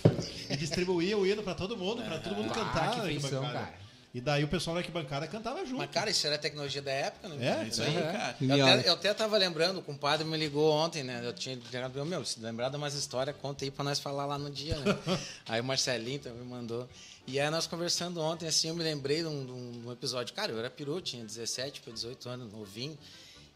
e 0.48 0.56
distribuía 0.56 1.16
o 1.16 1.26
hino 1.26 1.42
pra 1.42 1.54
todo 1.54 1.76
mundo, 1.76 2.02
pra 2.02 2.18
todo 2.18 2.34
mundo 2.36 2.50
Ah, 2.52 2.54
cantar 2.54 2.90
que 2.92 2.96
na 2.98 3.04
feição, 3.04 3.28
arquibancada. 3.38 3.52
cara. 3.66 3.88
E 4.14 4.22
daí 4.22 4.42
o 4.42 4.48
pessoal 4.48 4.74
na 4.74 4.80
arquibancada 4.80 5.26
cantava 5.26 5.60
junto. 5.66 5.76
Mas, 5.76 5.90
cara, 5.90 6.08
isso 6.10 6.26
era 6.26 6.36
a 6.36 6.38
tecnologia 6.38 6.80
da 6.80 6.90
época, 6.90 7.28
né? 7.28 7.60
É, 7.62 7.68
Isso 7.68 7.82
aí, 7.82 7.92
cara. 7.92 8.36
Eu 8.40 8.66
até, 8.66 8.88
eu 8.88 8.92
até 8.94 9.14
tava 9.14 9.36
lembrando, 9.36 9.80
o 9.80 9.82
compadre 9.82 10.26
me 10.26 10.36
ligou 10.36 10.72
ontem, 10.72 11.02
né? 11.04 11.20
Eu 11.22 11.32
tinha 11.34 11.54
ligado, 11.54 12.04
meu, 12.06 12.24
se 12.24 12.40
lembrar 12.40 12.70
de 12.70 12.76
umas 12.76 12.94
histórias, 12.94 13.36
conta 13.40 13.66
aí 13.66 13.70
pra 13.70 13.84
nós 13.84 14.00
falar 14.00 14.24
lá 14.24 14.38
no 14.38 14.50
dia, 14.50 14.76
né? 14.78 14.96
aí 15.46 15.60
o 15.60 15.64
Marcelinho 15.64 16.18
também 16.20 16.42
mandou. 16.42 16.88
E 17.30 17.38
aí 17.38 17.50
nós 17.50 17.66
conversando 17.66 18.20
ontem, 18.20 18.46
assim, 18.48 18.68
eu 18.68 18.74
me 18.74 18.82
lembrei 18.82 19.18
de 19.20 19.26
um, 19.26 19.44
de 19.44 19.52
um- 19.52 19.86
um 19.88 19.92
episódio. 19.92 20.34
Cara, 20.34 20.50
eu 20.50 20.58
era 20.58 20.70
peru, 20.70 21.00
tinha 21.00 21.22
17 21.24 21.82
para 21.82 21.92
18 21.92 22.28
anos, 22.28 22.50
novinho. 22.52 22.98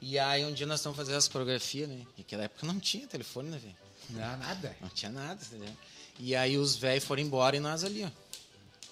E 0.00 0.18
aí 0.18 0.44
um 0.44 0.52
dia 0.52 0.66
nós 0.66 0.80
estamos 0.80 0.96
fazendo 0.96 1.16
as 1.16 1.26
coreografias, 1.28 1.88
né? 1.88 2.04
E 2.16 2.20
naquela 2.20 2.44
época 2.44 2.66
não 2.66 2.78
tinha 2.78 3.06
telefone, 3.06 3.48
né, 3.50 3.58
velho? 3.58 3.76
Não, 4.10 4.36
nada. 4.36 4.76
Não 4.80 4.88
tinha 4.90 5.10
nada, 5.10 5.42
entendeu? 5.44 5.74
E 6.18 6.36
aí 6.36 6.58
os 6.58 6.76
velhos 6.76 7.04
foram 7.04 7.22
embora 7.22 7.56
e 7.56 7.60
nós 7.60 7.82
ali, 7.82 8.04
ó. 8.04 8.10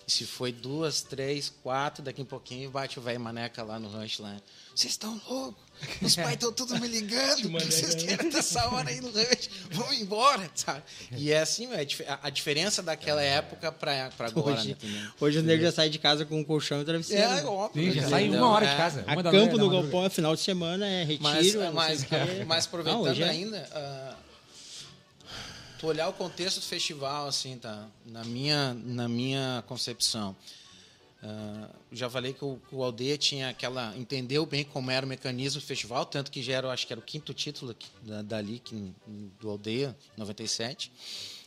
E 0.06 0.10
se 0.10 0.24
foi 0.24 0.50
duas, 0.50 1.02
três, 1.02 1.50
quatro, 1.62 2.02
daqui 2.02 2.22
a 2.22 2.24
pouquinho 2.24 2.70
bate 2.70 2.98
o 2.98 3.02
velho 3.02 3.20
maneca 3.20 3.62
lá 3.62 3.78
no 3.78 3.88
rancho 3.88 4.22
lá. 4.22 4.40
Vocês 4.74 4.92
estão 4.94 5.20
loucos? 5.28 5.62
Os 6.02 6.16
pais 6.16 6.32
estão 6.34 6.52
tudo 6.52 6.78
me 6.80 6.88
ligando. 6.88 7.46
O 7.46 7.58
que 7.58 7.64
vocês 7.66 7.94
querem 7.94 8.30
dessa 8.30 8.68
hora 8.68 8.88
aí 8.90 9.00
no 9.00 9.10
rancho? 9.10 9.48
Vamos 9.70 10.00
embora, 10.00 10.50
sabe? 10.54 10.82
E 11.16 11.30
é 11.32 11.40
assim, 11.40 11.68
é, 11.72 11.86
a, 12.08 12.20
a 12.24 12.30
diferença 12.30 12.82
daquela 12.82 13.22
época 13.22 13.70
pra, 13.72 14.10
pra 14.16 14.26
agora, 14.28 14.54
né? 14.54 14.60
Hoje, 14.60 14.70
entendeu? 14.72 15.10
hoje 15.20 15.38
o 15.38 15.42
nego 15.42 15.62
já 15.62 15.72
sai 15.72 15.88
de 15.88 15.98
casa 15.98 16.24
com 16.24 16.38
um 16.38 16.44
colchão 16.44 16.80
e 16.82 16.84
travesseiro. 16.84 17.22
É, 17.22 17.28
né? 17.36 17.44
óbvio. 17.44 17.92
Sim, 17.92 18.00
já 18.00 18.08
sai 18.08 18.24
em 18.24 18.36
uma 18.36 18.48
hora 18.48 18.66
de 18.66 18.72
É. 18.72 18.76
casa. 18.76 19.00
Acampo 19.06 19.22
manhã, 19.30 19.46
no 19.46 19.52
madruga. 19.52 19.82
galpão 19.82 20.04
é 20.04 20.10
final 20.10 20.34
de 20.34 20.42
semana, 20.42 20.86
é 20.86 21.04
retiro. 21.04 21.22
Mas, 21.22 21.54
é 21.54 21.70
mas, 21.70 22.04
quê. 22.04 22.16
mas 22.46 22.66
aproveitando 22.66 23.04
Não, 23.04 23.24
é. 23.26 23.28
ainda, 23.28 23.68
ah, 23.72 24.14
tu 25.78 25.86
olhar 25.86 26.08
o 26.08 26.12
contexto 26.12 26.60
do 26.60 26.66
festival, 26.66 27.26
assim, 27.26 27.56
tá? 27.56 27.86
Na 28.06 28.22
minha, 28.24 28.74
na 28.84 29.08
minha 29.08 29.64
concepção. 29.66 30.36
Ah, 31.22 31.68
já 31.92 32.08
falei 32.08 32.32
que 32.32 32.44
o, 32.44 32.58
o 32.72 32.82
Aldeia 32.82 33.18
tinha 33.18 33.50
aquela. 33.50 33.94
entendeu 33.96 34.46
bem 34.46 34.64
como 34.64 34.90
era 34.90 35.04
o 35.04 35.08
mecanismo 35.08 35.60
do 35.60 35.66
festival, 35.66 36.06
tanto 36.06 36.30
que 36.30 36.42
já 36.42 36.54
era, 36.54 36.70
acho 36.72 36.86
que 36.86 36.92
era 36.92 37.00
o 37.00 37.04
quinto 37.04 37.34
título 37.34 37.76
da, 38.02 38.22
dali, 38.22 38.58
que, 38.58 38.92
do 39.38 39.50
Aldeia, 39.50 39.96
97. 40.16 40.90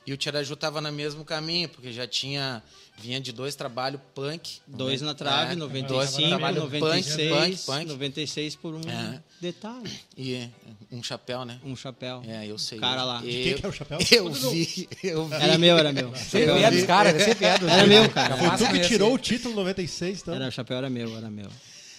E 0.06 0.14
o 0.14 0.18
Tiraju 0.18 0.54
estava 0.54 0.82
no 0.82 0.92
mesmo 0.92 1.24
caminho, 1.26 1.70
porque 1.70 1.92
já 1.92 2.06
tinha. 2.06 2.62
Vinha 2.98 3.20
de 3.20 3.32
dois 3.32 3.56
trabalhos 3.56 4.00
punk. 4.16 4.60
Dois 4.68 5.02
né? 5.02 5.08
na 5.08 5.14
trave, 5.14 5.54
É, 5.54 5.56
95, 5.56 5.94
dois 5.94 6.30
trabalho 6.30 6.62
96, 6.62 7.30
punk, 7.32 7.50
punk, 7.66 7.66
punk. 7.66 7.86
96 7.88 8.56
por 8.56 8.74
um 8.76 8.82
É. 8.90 9.20
detalhe. 9.42 9.92
E 10.18 10.48
um 10.92 11.02
chapéu, 11.04 11.44
né? 11.46 11.60
Um 11.64 11.76
chapéu. 11.76 12.22
É, 12.28 12.46
eu 12.48 12.58
sei. 12.58 12.80
Cara 12.80 13.04
lá. 13.04 13.22
Eu, 13.24 13.30
De 13.30 13.44
quem 13.44 13.54
que 13.56 13.66
é 13.66 13.70
o 13.70 13.72
chapéu? 13.74 14.00
Eu 14.12 14.32
vi, 14.32 14.88
eu 15.04 15.28
vi. 15.28 15.34
Era 15.36 15.58
meu, 15.58 15.78
era 15.78 15.92
meu. 15.92 16.16
Sempre 16.16 16.64
é 16.64 16.72
dos 16.72 16.84
caras, 16.84 17.22
sempre 17.24 17.46
é 17.46 17.58
dos 17.58 17.70
Era 17.70 17.86
meu, 17.88 18.10
cara. 18.10 18.38
Foi 18.38 18.58
tu 18.58 18.72
que 18.74 18.88
tirou 18.88 19.14
o 19.14 19.18
título 19.18 19.56
96, 19.56 20.22
então. 20.22 20.34
Era, 20.36 20.48
o 20.48 20.52
chapéu 20.52 20.78
era 20.78 20.90
meu, 20.90 21.16
era 21.18 21.30
meu. 21.30 21.50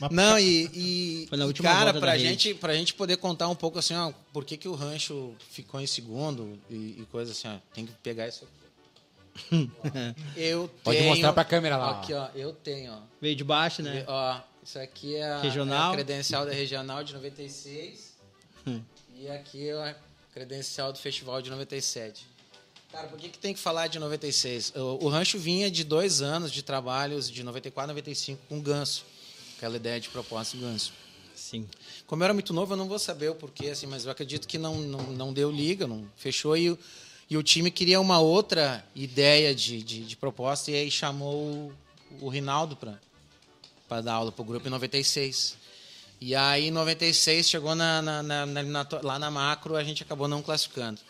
Mas- 0.01 0.11
Não, 0.11 0.39
e, 0.39 0.71
e, 0.75 1.27
Foi 1.29 1.39
na 1.39 1.45
última 1.47 1.69
cara, 1.71 1.93
pra 1.93 2.01
da 2.01 2.13
rede. 2.13 2.25
gente, 2.25 2.55
pra 2.55 2.75
gente 2.75 2.95
poder 2.95 3.17
contar 3.17 3.49
um 3.49 3.55
pouco 3.55 3.79
assim, 3.79 3.95
ó, 3.95 4.13
por 4.33 4.45
que, 4.45 4.57
que 4.57 4.67
o 4.67 4.75
rancho 4.75 5.33
ficou 5.53 5.81
em 5.81 5.87
segundo 5.87 6.59
e, 6.69 6.75
e 7.01 7.07
coisa 7.13 7.31
assim, 7.31 7.47
ó, 7.47 7.55
tem 7.73 7.87
que 7.87 7.93
pegar 8.03 8.27
isso 8.27 8.43
aqui. 8.45 8.64
eu 10.37 10.69
Pode 10.83 10.99
tenho, 10.99 11.11
mostrar 11.11 11.33
pra 11.33 11.45
câmera 11.45 11.77
lá. 11.77 12.01
Aqui, 12.01 12.13
ó, 12.13 12.29
eu 12.35 12.53
tenho, 12.53 12.93
ó. 12.93 12.99
Veio 13.21 13.35
de 13.37 13.45
baixo, 13.45 13.83
né? 13.83 14.05
Ó, 14.07 14.41
isso 14.63 14.79
aqui 14.79 15.17
é 15.17 15.25
a, 15.25 15.41
Regional. 15.41 15.91
é 15.91 15.93
a 15.93 15.95
credencial 15.95 16.47
da 16.47 16.53
regional 16.53 17.03
de 17.05 17.13
96 17.15 18.15
Hum. 18.67 18.81
e 19.15 19.29
aqui 19.29 19.69
é 19.69 19.73
a 19.75 19.95
credencial 20.33 20.93
do 20.93 20.99
festival 20.99 21.43
de 21.43 21.51
97. 21.51 22.27
Cara, 22.91 23.09
por 23.09 23.19
que, 23.19 23.29
que 23.29 23.39
tem 23.39 23.53
que 23.53 23.61
falar 23.61 23.89
de 23.89 23.99
96? 23.99 24.73
O, 24.77 25.05
o 25.07 25.09
rancho 25.09 25.39
vinha 25.39 25.71
de 25.71 25.85
dois 25.85 26.23
anos 26.23 26.51
de 26.53 26.63
trabalhos 26.63 27.29
de 27.31 27.43
94 27.43 27.91
a 27.91 27.93
95 27.93 28.41
com 28.49 28.59
o 28.59 28.63
Ganso. 28.63 29.05
Aquela 29.59 29.77
ideia 29.77 30.01
de 30.01 30.09
propósito 30.09 30.59
Ganso. 30.59 30.93
Sim. 31.35 31.69
Como 32.07 32.23
eu 32.23 32.25
era 32.25 32.33
muito 32.33 32.53
novo, 32.55 32.73
eu 32.73 32.77
não 32.77 32.89
vou 32.89 32.99
saber 32.99 33.29
o 33.31 33.35
porquê, 33.35 33.69
assim, 33.69 33.87
mas 33.87 34.05
eu 34.05 34.11
acredito 34.13 34.47
que 34.47 34.57
não, 34.57 34.77
não, 34.77 35.03
não 35.13 35.33
deu 35.33 35.51
liga, 35.51 35.87
não 35.87 36.09
fechou 36.17 36.57
e, 36.57 36.79
e 37.29 37.37
o 37.37 37.43
time 37.43 37.71
queria 37.71 38.01
uma 38.01 38.19
outra 38.19 38.85
ideia 38.95 39.55
de, 39.55 39.83
de, 39.83 40.05
de 40.05 40.17
proposta 40.17 40.71
e 40.71 40.75
aí 40.75 40.91
chamou 40.91 41.73
o, 42.21 42.29
Rinaldo 42.29 42.77
para 42.77 44.01
dar 44.01 44.15
aula 44.15 44.31
para 44.31 44.43
o 44.43 44.45
grupo 44.45 44.67
em 44.67 44.71
96. 44.71 45.57
E 46.21 46.35
aí, 46.35 46.69
em 46.69 46.71
96, 46.71 47.49
chegou 47.49 47.75
na, 47.75 48.01
na, 48.01 48.23
na, 48.23 48.47
na, 48.47 48.87
lá 49.03 49.19
na 49.19 49.31
macro, 49.31 49.77
a 49.77 49.85
gente 49.85 50.03
acabou 50.03 50.29
não 50.29 50.43
classificando. 50.43 51.01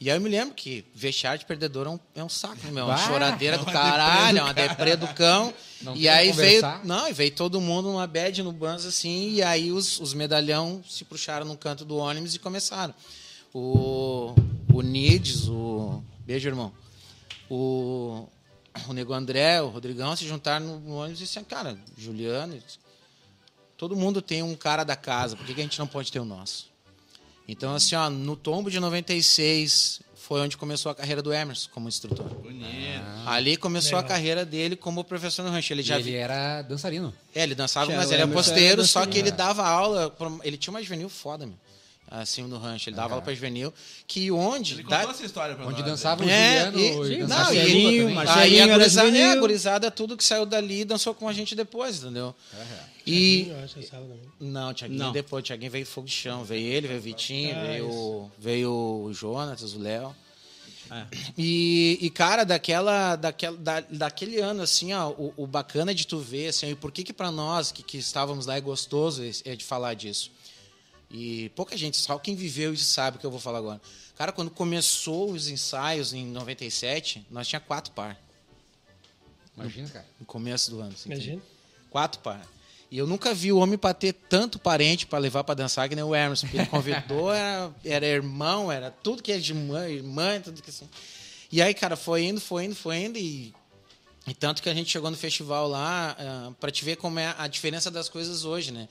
E 0.00 0.10
aí 0.10 0.16
eu 0.16 0.20
me 0.20 0.28
lembro 0.28 0.52
que 0.52 0.84
vestiário 0.92 1.38
de 1.38 1.46
perdedor 1.46 1.86
é 1.86 1.90
um, 1.90 2.00
é 2.16 2.24
um 2.24 2.28
saco, 2.28 2.66
meu? 2.72 2.86
Uma 2.86 2.96
Bah, 2.96 3.06
choradeira 3.06 3.56
do 3.56 3.62
uma 3.62 3.72
caralho, 3.72 4.38
é 4.38 4.42
uma 4.42 4.52
deprê 4.52 4.96
do 4.96 5.06
cão. 5.14 5.54
Não 5.80 5.94
e 5.94 6.08
aí 6.08 6.30
como 6.30 6.40
veio. 6.40 6.60
conversar. 6.60 6.84
Não, 6.84 7.08
e 7.08 7.12
veio 7.12 7.30
todo 7.30 7.60
mundo 7.60 7.88
numa 7.88 8.06
bad 8.06 8.42
no 8.42 8.52
Banzo 8.52 8.88
assim, 8.88 9.30
e 9.30 9.42
aí 9.44 9.70
os, 9.70 10.00
os 10.00 10.12
medalhão 10.12 10.82
se 10.88 11.04
puxaram 11.04 11.46
no 11.46 11.56
canto 11.56 11.84
do 11.84 11.98
ônibus 11.98 12.34
e 12.34 12.40
começaram. 12.40 12.92
O, 13.54 14.34
o 14.72 14.82
Nides, 14.82 15.48
o. 15.48 16.02
Beijo, 16.24 16.48
irmão. 16.48 16.72
O, 17.50 18.28
o 18.88 18.92
Nego 18.92 19.12
André, 19.12 19.60
o 19.60 19.68
Rodrigão 19.68 20.14
se 20.16 20.26
juntaram 20.26 20.64
no, 20.66 20.80
no 20.80 20.94
ônibus 20.96 21.20
e 21.20 21.24
disseram, 21.24 21.44
cara, 21.46 21.78
Juliano, 21.98 22.56
todo 23.76 23.94
mundo 23.96 24.22
tem 24.22 24.42
um 24.42 24.54
cara 24.54 24.84
da 24.84 24.96
casa, 24.96 25.36
por 25.36 25.44
que, 25.44 25.54
que 25.54 25.60
a 25.60 25.64
gente 25.64 25.78
não 25.78 25.86
pode 25.86 26.10
ter 26.10 26.20
o 26.20 26.24
nosso? 26.24 26.70
Então, 27.46 27.74
assim, 27.74 27.94
ó, 27.96 28.08
no 28.08 28.36
tombo 28.36 28.70
de 28.70 28.78
96 28.80 30.00
foi 30.14 30.40
onde 30.40 30.56
começou 30.56 30.90
a 30.90 30.94
carreira 30.94 31.20
do 31.20 31.32
Emerson 31.32 31.68
como 31.72 31.88
instrutor. 31.88 32.26
Bonito. 32.28 33.02
Ali 33.26 33.56
começou 33.56 33.98
a 33.98 34.00
Legal. 34.00 34.16
carreira 34.16 34.44
dele 34.46 34.76
como 34.76 35.02
professor 35.04 35.42
no 35.42 35.50
rancho. 35.50 35.72
Ele 35.72 35.82
já 35.82 35.96
ele 35.96 36.04
vi- 36.04 36.14
era 36.14 36.62
dançarino. 36.62 37.12
é, 37.34 37.42
ele 37.42 37.54
dançava, 37.56 37.86
Tinha- 37.86 37.98
mas 37.98 38.06
ele 38.06 38.14
era 38.14 38.22
Emerson 38.30 38.38
posteiro, 38.50 38.80
era 38.82 38.88
só 38.88 39.04
que 39.04 39.18
ele 39.18 39.32
dava 39.32 39.66
aula. 39.66 40.14
Ele 40.44 40.56
tinha 40.56 40.72
uma 40.72 40.80
juvenil 40.82 41.08
foda, 41.08 41.44
meu. 41.44 41.56
Assim, 42.14 42.42
no 42.42 42.58
rancho. 42.58 42.90
Ele 42.90 42.96
dava 42.96 43.14
aula 43.14 43.22
pra 43.24 43.32
juvenil. 43.34 43.72
Que 44.06 44.30
onde. 44.30 44.74
Ele 44.74 44.82
contou 44.84 45.10
essa 45.10 45.24
história 45.24 45.54
pra 45.54 45.64
Onde 45.66 45.80
nós. 45.80 45.90
dançava 45.92 46.22
o 46.22 46.28
É, 46.28 46.66
Juliano 46.70 46.78
e- 46.78 47.14
e, 47.14 47.18
não, 47.20 47.26
dançava 47.28 47.54
e 47.54 48.04
o. 48.04 48.10
Marcelo- 48.10 48.38
Aí 48.40 48.60
a 48.60 48.66
Marcelinho 48.66 48.70
gurizada, 48.76 49.16
é, 49.18 49.30
a 49.32 49.36
gurizada, 49.36 49.90
tudo 49.90 50.16
que 50.16 50.22
saiu 50.22 50.44
dali 50.44 50.84
dançou 50.84 51.14
com 51.14 51.26
a 51.26 51.32
gente 51.32 51.54
depois, 51.54 52.02
entendeu? 52.02 52.34
E. 53.06 53.48
Eu 53.48 53.64
acho. 53.64 53.78
Não, 54.38 54.70
o 54.70 54.74
Thiaguinho 54.74 54.98
Não. 55.00 55.12
depois. 55.12 55.42
O 55.42 55.46
Thiaguinho 55.46 55.70
veio 55.72 55.86
fogo 55.86 56.06
de 56.06 56.12
chão. 56.12 56.44
Veio 56.44 56.66
ele, 56.66 56.86
veio 56.86 57.00
o 57.00 57.02
Vitinho, 57.02 57.56
Ah, 57.56 57.62
veio, 57.64 58.30
veio 58.38 58.70
o 59.06 59.12
Jonatas, 59.14 59.72
o 59.72 59.78
Léo. 59.78 60.14
É. 60.90 61.06
E, 61.38 61.98
e, 62.02 62.10
cara, 62.10 62.44
daquela, 62.44 63.16
daquela, 63.16 63.56
da, 63.56 63.80
daquele 63.80 64.38
ano, 64.40 64.62
assim, 64.62 64.92
ó, 64.92 65.08
o, 65.10 65.32
o 65.38 65.46
bacana 65.46 65.94
de 65.94 66.06
tu 66.06 66.18
ver, 66.18 66.48
assim, 66.48 66.68
e 66.70 66.74
por 66.74 66.92
que 66.92 67.02
que 67.02 67.14
pra 67.14 67.30
nós 67.30 67.72
que, 67.72 67.82
que 67.82 67.96
estávamos 67.96 68.44
lá 68.44 68.56
é 68.56 68.60
gostoso 68.60 69.22
é 69.46 69.56
de 69.56 69.64
falar 69.64 69.94
disso. 69.94 70.30
E 71.12 71.50
pouca 71.50 71.76
gente, 71.76 71.98
só 71.98 72.18
quem 72.18 72.34
viveu 72.34 72.72
isso 72.72 72.86
sabe 72.86 73.18
o 73.18 73.20
que 73.20 73.26
eu 73.26 73.30
vou 73.30 73.38
falar 73.38 73.58
agora. 73.58 73.80
Cara, 74.16 74.32
quando 74.32 74.50
começou 74.50 75.30
os 75.30 75.48
ensaios 75.48 76.14
em 76.14 76.26
97, 76.26 77.26
nós 77.30 77.46
tinha 77.46 77.60
quatro 77.60 77.92
par. 77.92 78.18
Imagina, 79.56 79.88
cara. 79.88 80.06
No 80.18 80.24
começo 80.24 80.70
do 80.70 80.80
ano. 80.80 80.92
assim, 80.94 81.10
Imagina. 81.10 81.42
Quatro 81.90 82.20
par. 82.20 82.46
E 82.90 82.96
eu 82.96 83.06
nunca 83.06 83.34
vi 83.34 83.52
o 83.52 83.58
homem 83.58 83.78
pra 83.78 83.92
ter 83.92 84.12
tanto 84.12 84.58
parente 84.58 85.06
pra 85.06 85.18
levar 85.18 85.44
pra 85.44 85.54
dançar 85.54 85.88
que 85.88 85.94
nem 85.94 86.04
o 86.04 86.14
Hermes. 86.14 86.40
Porque 86.40 86.56
ele 86.56 86.66
convidou, 86.66 87.32
era, 87.32 87.74
era 87.84 88.06
irmão, 88.06 88.72
era 88.72 88.90
tudo 88.90 89.22
que 89.22 89.32
é 89.32 89.38
de 89.38 89.52
mãe, 89.52 89.94
irmã, 89.94 90.40
tudo 90.40 90.62
que 90.62 90.70
assim. 90.70 90.88
E 91.50 91.60
aí, 91.60 91.74
cara, 91.74 91.96
foi 91.96 92.24
indo, 92.24 92.40
foi 92.40 92.64
indo, 92.64 92.74
foi 92.74 92.96
indo 92.98 93.18
e. 93.18 93.54
E 94.26 94.32
tanto 94.32 94.62
que 94.62 94.68
a 94.68 94.74
gente 94.74 94.90
chegou 94.90 95.10
no 95.10 95.16
festival 95.16 95.68
lá 95.68 96.16
ah, 96.18 96.52
pra 96.60 96.70
te 96.70 96.84
ver 96.84 96.96
como 96.96 97.18
é 97.18 97.34
a 97.36 97.48
diferença 97.48 97.90
das 97.90 98.08
coisas 98.08 98.44
hoje, 98.44 98.70
né? 98.70 98.88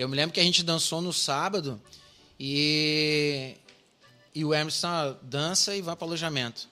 Eu 0.00 0.08
me 0.08 0.16
lembro 0.16 0.32
que 0.32 0.40
a 0.40 0.42
gente 0.42 0.62
dançou 0.62 1.02
no 1.02 1.12
sábado 1.12 1.78
e. 2.38 3.54
E 4.34 4.44
o 4.44 4.54
ah, 4.54 5.14
dança 5.22 5.74
e 5.76 5.82
vai 5.82 5.94
pro 5.94 6.06
alojamento. 6.06 6.68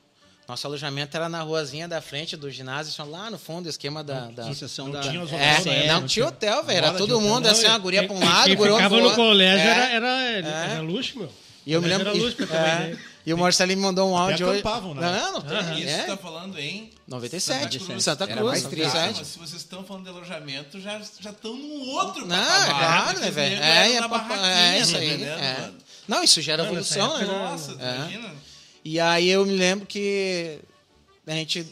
Nosso 0.48 0.66
alojamento 0.66 1.14
era 1.14 1.28
na 1.28 1.42
ruazinha 1.42 1.86
da 1.86 2.00
frente 2.00 2.36
do 2.36 2.50
ginásio, 2.50 3.04
lá 3.04 3.30
no 3.30 3.38
fundo, 3.38 3.66
o 3.66 3.68
esquema 3.68 4.02
da. 4.02 4.28
da- 4.30 4.44
não 4.46 4.90
da... 4.90 5.00
tinha 5.00 5.22
os 5.22 5.30
é, 5.32 5.60
né? 5.64 5.86
não, 5.88 6.00
Não 6.00 6.06
tinha 6.06 6.26
hotel, 6.26 6.64
velho. 6.64 6.78
Era 6.78 6.92
todo 6.92 7.16
hotel. 7.16 7.20
mundo 7.28 7.44
Não, 7.44 7.50
assim, 7.50 7.64
e- 7.64 7.66
a 7.66 7.76
guria 7.76 8.06
pra 8.06 8.16
um 8.16 8.24
lado, 8.24 8.56
guria 8.56 8.72
ficava 8.76 8.88
pro 8.94 8.98
no 8.98 9.10
outro. 9.10 9.22
colégio 9.22 9.66
É. 9.68 9.94
era, 9.94 10.22
era, 10.22 10.22
É. 10.66 10.70
era 10.72 10.80
luxo, 10.80 11.18
meu. 11.18 11.30
E 11.66 11.72
eu 11.72 11.82
me 11.82 11.88
lembro. 11.88 12.08
Era 12.08 12.16
luxo 12.18 12.36
uma 12.38 12.56
é. 12.56 12.96
E 13.28 13.34
o 13.34 13.38
Marcelinho 13.38 13.78
me 13.78 13.84
mandou 13.84 14.10
um 14.10 14.16
áudio 14.16 14.46
hoje. 14.48 14.60
acampavam, 14.60 14.94
né? 14.94 15.02
Não, 15.02 15.32
não, 15.34 15.40
tem. 15.42 15.80
Isso 15.80 15.88
é, 15.88 16.02
tá 16.04 16.16
falando 16.16 16.58
em 16.58 16.90
97, 17.06 17.78
Santa 17.80 18.00
Santa 18.00 18.26
Cruz. 18.26 18.38
Cruz. 18.38 18.38
Era 18.38 18.44
mais 18.44 18.62
triste. 18.64 18.90
Cruz, 18.90 18.94
Ah, 18.94 19.06
é. 19.06 19.12
mas 19.16 19.26
se 19.26 19.38
vocês 19.38 19.60
estão 19.62 19.84
falando 19.84 20.04
de 20.04 20.10
alojamento, 20.10 20.80
já 20.80 20.98
já 21.20 21.30
estão 21.30 21.54
num 21.54 21.88
outro 21.90 22.26
Não, 22.26 22.36
patamar, 22.36 22.66
é 22.66 22.70
claro, 22.70 23.04
porque 23.06 23.20
né, 23.20 23.30
velho? 23.30 23.62
É, 23.62 23.92
eram 23.92 23.96
é, 23.96 24.00
na 24.00 24.08
papo- 24.08 24.28
barraquinha, 24.28 24.76
é 24.76 24.80
isso 24.80 24.92
tá 24.92 24.98
aí. 24.98 25.06
entendendo, 25.08 25.38
é. 25.40 25.60
mano? 25.60 25.78
Não, 26.08 26.22
isso 26.24 26.40
já 26.42 26.52
era 26.54 26.64
Não, 26.64 26.72
nessa 26.72 26.94
evolução, 26.98 27.16
época 27.20 27.32
né? 27.32 27.38
era- 27.38 27.50
Nossa, 27.50 27.72
É. 27.80 27.94
imagina. 27.96 28.34
E 28.84 29.00
aí 29.00 29.28
eu 29.28 29.44
me 29.44 29.56
lembro 29.56 29.86
que 29.86 30.58
a 31.26 31.32
gente 31.32 31.66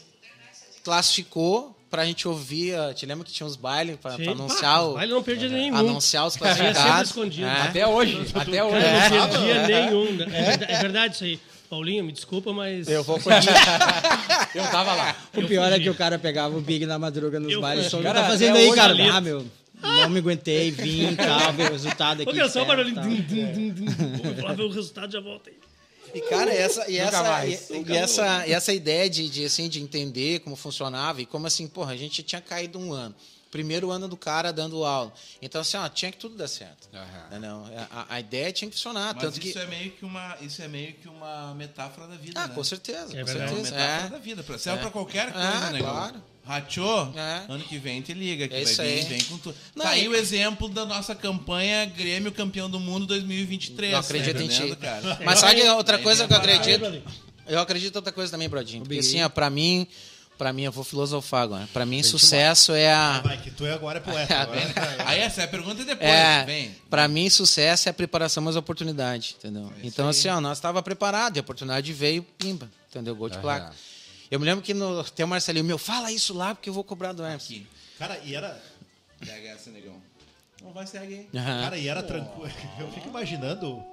classificou 0.83 1.76
pra 1.89 2.05
gente 2.05 2.27
ouvir. 2.27 2.75
Te 2.95 3.05
lembra 3.05 3.25
que 3.25 3.31
tinha 3.31 3.45
uns 3.47 3.55
bailes 3.55 3.97
pra, 3.97 4.11
Sim. 4.15 4.23
pra 4.23 4.31
anunciar, 4.33 4.75
Ah, 4.77 4.81
o, 4.83 4.93
Baile 4.95 5.13
não 5.13 5.23
perdia 5.23 5.49
nenhum. 5.49 5.75
anunciar 5.75 6.25
os 6.27 6.35
classificados. 6.37 7.09
escondido. 7.09 7.47
É. 7.47 7.61
Até 7.61 7.87
hoje. 7.87 8.25
Até 8.33 8.63
hoje. 8.63 8.81
Cara, 8.85 9.09
não 9.09 9.25
É. 9.25 9.29
perdia 9.29 9.53
É. 9.55 9.85
nenhum. 9.85 10.07
É 10.21 10.41
verdade, 10.43 10.71
é 10.73 10.77
verdade 10.81 11.15
isso 11.15 11.23
aí. 11.23 11.39
Paulinho, 11.69 12.03
me 12.03 12.13
desculpa, 12.13 12.53
mas. 12.53 12.87
Eu 12.87 13.03
vou 13.03 13.19
continuar. 13.19 14.47
Eu 14.55 14.63
tava 14.71 14.93
lá. 14.95 15.15
O 15.35 15.41
Eu 15.41 15.47
pior 15.47 15.67
é 15.67 15.71
fugi. 15.73 15.83
que 15.83 15.89
o 15.89 15.95
cara 15.95 16.17
pegava 16.17 16.57
o 16.57 16.61
Big 16.61 16.85
na 16.85 16.97
madruga 16.97 17.39
nos 17.41 17.51
Eu 17.51 17.59
bailes. 17.61 17.87
Só 17.87 18.01
Cara, 18.01 18.21
tá 18.21 18.27
fazendo 18.27 18.55
aí, 18.57 18.73
cara? 18.73 18.95
Ah, 19.13 19.19
meu. 19.19 19.45
Não 19.81 20.09
me 20.09 20.19
aguentei, 20.19 20.71
vim 20.71 21.09
e 21.11 21.15
tal, 21.15 21.53
ver 21.53 21.69
o 21.69 21.71
resultado 21.73 22.23
aqui. 22.23 22.39
É 22.39 22.49
só 22.49 22.63
o 22.63 22.65
dum. 22.65 22.93
Vamos 22.95 24.43
lá 24.43 24.53
ver 24.53 24.63
o 24.63 24.69
resultado 24.69 25.11
já 25.11 25.19
volta 25.19 25.49
aí. 25.49 25.55
E, 26.13 26.21
cara, 26.21 26.53
essa, 26.53 26.89
e, 26.89 26.97
essa, 26.97 27.23
mais. 27.23 27.69
e, 27.69 27.83
e 27.87 27.95
essa, 27.97 28.47
e 28.47 28.53
essa 28.53 28.73
ideia 28.73 29.09
de, 29.09 29.29
de, 29.29 29.45
assim, 29.45 29.67
de 29.69 29.81
entender 29.81 30.39
como 30.39 30.55
funcionava 30.55 31.21
e 31.21 31.25
como 31.25 31.47
assim, 31.47 31.67
porra, 31.67 31.93
a 31.93 31.97
gente 31.97 32.23
tinha 32.23 32.41
caído 32.41 32.79
um 32.79 32.93
ano. 32.93 33.13
Primeiro 33.49 33.89
ano 33.91 34.09
do 34.09 34.17
cara 34.17 34.51
dando 34.51 34.83
aula. 34.83 35.13
Então, 35.41 35.61
assim, 35.61 35.77
ó, 35.77 35.87
tinha 35.87 36.11
que 36.11 36.17
tudo 36.17 36.35
dar 36.35 36.49
certo. 36.49 36.89
Aham. 36.93 37.27
Entendeu? 37.27 37.63
A, 37.91 38.15
a 38.15 38.19
ideia 38.19 38.51
tinha 38.51 38.69
que 38.69 38.75
funcionar. 38.75 39.13
Mas 39.15 39.23
tanto 39.23 39.39
isso 39.39 39.53
que. 39.53 39.59
é 39.59 39.65
meio 39.65 39.91
que 39.91 40.03
uma, 40.03 40.37
isso 40.41 40.61
é 40.61 40.67
meio 40.67 40.93
que 40.95 41.07
uma 41.07 41.53
metáfora 41.55 42.07
da 42.07 42.15
vida, 42.17 42.39
Ah, 42.41 42.47
né? 42.49 42.53
com 42.53 42.63
certeza. 42.63 43.17
É 43.17 43.21
com 43.21 43.25
verdade. 43.25 43.37
É 43.39 43.45
uma 43.45 43.47
certeza. 43.65 43.71
metáfora 43.75 44.07
É. 44.07 44.09
da 44.09 44.17
vida. 44.17 44.43
Serve 44.57 44.79
É. 44.79 44.81
pra 44.81 44.91
qualquer 44.91 45.27
É, 45.29 45.31
coisa, 45.31 45.71
né? 45.71 45.79
claro. 45.79 46.23
Rachou? 46.47 47.13
É. 47.15 47.43
Ano 47.51 47.63
que 47.63 47.77
vem 47.77 48.01
te 48.01 48.13
liga, 48.13 48.47
que 48.47 48.53
É 48.55 48.63
vai 48.63 48.71
isso 48.71 48.81
vir, 48.81 48.87
aí. 48.87 49.03
vem 49.05 49.21
com 49.21 49.37
tudo. 49.37 49.55
Tá 49.75 49.89
aí 49.89 50.07
o 50.07 50.15
exemplo 50.15 50.69
da 50.69 50.85
nossa 50.85 51.13
campanha 51.13 51.85
Grêmio 51.85 52.31
Campeão 52.31 52.69
do 52.69 52.79
Mundo 52.79 53.05
2023. 53.05 53.91
Não 53.91 53.99
acredito 53.99 54.37
tá 54.37 54.43
em 54.43 54.47
ti. 54.47 54.75
cara? 54.77 55.19
Mas 55.23 55.39
sabe 55.39 55.61
outra 55.69 55.97
Aí 55.97 56.03
coisa 56.03 56.27
que 56.27 56.33
eu 56.33 56.37
acredito? 56.37 57.03
Eu 57.47 57.59
acredito 57.59 57.93
em 57.93 57.97
outra 57.97 58.11
coisa 58.11 58.31
também, 58.31 58.47
Brodinho. 58.49 58.83
Porque 58.83 58.99
assim, 58.99 59.21
ó, 59.21 59.29
pra 59.29 59.49
mim, 59.49 59.87
pra 60.37 60.51
mim, 60.53 60.63
eu 60.63 60.71
vou 60.71 60.83
filosofar 60.83 61.43
agora. 61.43 61.67
Pra 61.73 61.85
mim, 61.85 62.03
sucesso 62.03 62.73
é 62.73 62.93
a. 62.93 63.21
Vai, 63.21 63.37
que 63.37 63.51
tu 63.51 63.65
agora 63.65 63.99
é 63.99 64.01
poeta. 64.01 64.35
Agora. 64.37 64.59
Aí 65.05 65.19
essa 65.19 65.41
é 65.41 65.43
a 65.45 65.47
pergunta 65.47 65.83
depois, 65.83 66.09
É, 66.09 66.69
pra 66.89 67.07
mim, 67.07 67.29
sucesso 67.29 67.87
é 67.87 67.91
a 67.91 67.93
preparação, 67.93 68.43
mas 68.43 68.55
a 68.55 68.59
oportunidade, 68.59 69.35
entendeu? 69.39 69.71
É 69.81 69.87
então, 69.87 70.07
assim, 70.09 70.27
ó, 70.27 70.39
nós 70.41 70.57
estava 70.57 70.81
preparado 70.83 71.37
e 71.37 71.39
a 71.39 71.41
oportunidade 71.41 71.91
veio, 71.93 72.23
pimba, 72.37 72.69
entendeu? 72.89 73.15
Gol 73.15 73.29
de 73.29 73.37
placa. 73.37 73.73
Eu 74.29 74.39
me 74.39 74.45
lembro 74.45 74.63
que 74.63 74.73
no, 74.73 75.03
tem 75.05 75.25
o 75.25 75.27
Marcelinho, 75.27 75.65
meu, 75.65 75.77
fala 75.77 76.11
isso 76.11 76.33
lá 76.33 76.53
porque 76.53 76.69
eu 76.69 76.73
vou 76.73 76.83
cobrar 76.83 77.13
do 77.13 77.23
Hermes. 77.23 77.43
Aqui. 77.45 77.67
Cara, 77.97 78.19
e 78.23 78.35
era, 78.35 78.61
Pega 79.19 79.49
essa, 79.49 79.71
negão. 79.71 79.95
Não 80.61 80.71
vai 80.73 80.85
segue 80.87 81.13
aí. 81.33 81.39
Aham. 81.39 81.61
cara, 81.63 81.77
e 81.77 81.87
era 81.87 82.03
tranquilo. 82.03 82.49
Eu 82.79 82.91
fico 82.91 83.07
imaginando. 83.09 83.83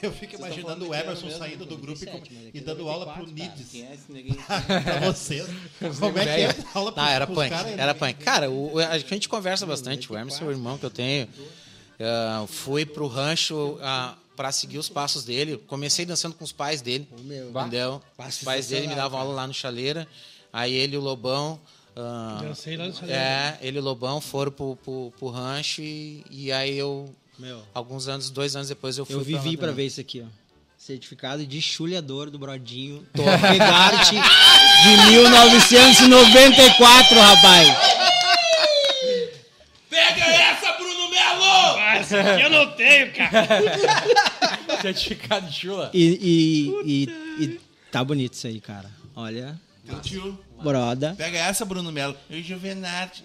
Eu 0.00 0.12
fico 0.12 0.36
imaginando 0.36 0.88
o 0.88 0.94
Emerson 0.94 1.28
saindo 1.30 1.66
do 1.66 1.76
grupo 1.76 2.00
e, 2.04 2.06
com- 2.06 2.22
e 2.54 2.60
dando 2.60 2.88
aula 2.88 3.12
pro 3.14 3.26
Nides. 3.26 3.68
Quem 3.72 3.84
é 3.84 3.94
esse 3.94 4.12
neguinho? 4.12 4.36
pra 4.84 5.00
vocês. 5.12 5.44
Como 5.98 6.16
é 6.18 6.24
que 6.24 6.30
é 6.42 6.64
aula 6.72 6.92
Não, 6.96 7.04
era 7.08 7.26
pros 7.26 7.36
punk. 7.38 7.50
caras? 7.50 7.78
Era 7.78 7.92
punk. 7.94 8.14
Cara, 8.24 8.48
o- 8.48 8.78
a 8.78 8.96
gente 8.98 9.28
conversa 9.28 9.66
bastante. 9.66 10.12
O 10.12 10.16
Hermes 10.16 10.40
é 10.40 10.44
o 10.44 10.50
irmão 10.52 10.78
que 10.78 10.86
eu 10.86 10.90
tenho. 10.90 11.28
Ah, 11.98 12.44
fui 12.48 12.86
pro 12.86 13.08
rancho 13.08 13.76
ah, 13.82 14.14
pra 14.36 14.50
seguir 14.52 14.78
os 14.78 14.88
passos 14.88 15.24
dele. 15.24 15.56
Comecei 15.66 16.04
dançando 16.06 16.34
com 16.34 16.44
os 16.44 16.52
pais 16.52 16.80
dele. 16.82 17.06
meu. 17.24 17.50
Entendeu? 17.50 18.00
Os 18.18 18.38
pais 18.38 18.68
dele 18.68 18.86
me 18.88 18.94
davam 18.94 19.18
aula 19.20 19.34
lá 19.34 19.46
no 19.46 19.54
Chaleira. 19.54 20.06
Aí 20.52 20.72
ele 20.74 20.94
e 20.94 20.98
o 20.98 21.00
Lobão. 21.00 21.58
ah, 21.96 22.40
Dancei 22.42 22.76
lá 22.76 22.86
no 22.86 22.94
Chaleira. 22.94 23.20
É, 23.20 23.58
ele 23.62 23.78
e 23.78 23.80
o 23.80 23.84
Lobão 23.84 24.20
foram 24.20 24.52
pro, 24.52 24.76
pro, 24.76 25.12
pro 25.18 25.28
rancho 25.28 25.80
e, 25.82 26.24
e 26.30 26.52
aí 26.52 26.76
eu, 26.76 27.12
Meu, 27.38 27.62
alguns 27.74 28.08
anos, 28.08 28.30
dois 28.30 28.54
anos 28.56 28.68
depois, 28.68 28.96
eu 28.98 29.04
fui 29.04 29.14
eu 29.16 29.20
vivi 29.20 29.56
também. 29.56 29.74
ver 29.74 29.86
isso 29.86 30.00
aqui, 30.00 30.22
ó. 30.24 30.28
Certificado 30.76 31.46
de 31.46 31.62
chulhador 31.62 32.28
do 32.28 32.40
Brodinho. 32.40 33.06
Regarte 33.14 34.16
de 34.82 35.10
1994, 35.12 37.20
rapaz. 37.20 37.68
Pega 39.88 40.24
essa, 40.24 40.72
Bruno 40.72 41.08
Melo! 41.08 41.78
Essa 41.96 42.20
aqui 42.20 42.42
eu 42.42 42.50
não 42.50 42.72
tenho, 42.72 43.12
cara. 43.14 43.46
Certificado 44.94 45.46
de 45.46 45.52
chula. 45.52 45.90
E, 45.94 46.18
e, 46.84 47.04
e, 47.04 47.44
e 47.44 47.60
tá 47.90 48.02
bonito 48.04 48.34
isso 48.34 48.46
aí, 48.46 48.60
cara. 48.60 48.90
Olha, 49.14 49.58
Curtiu? 49.88 50.38
broda. 50.62 51.14
Pega 51.16 51.38
essa, 51.38 51.64
Bruno 51.64 51.92
Melo. 51.92 52.16
E 52.28 52.40
o 52.40 52.42
Juvenarte. 52.42 53.24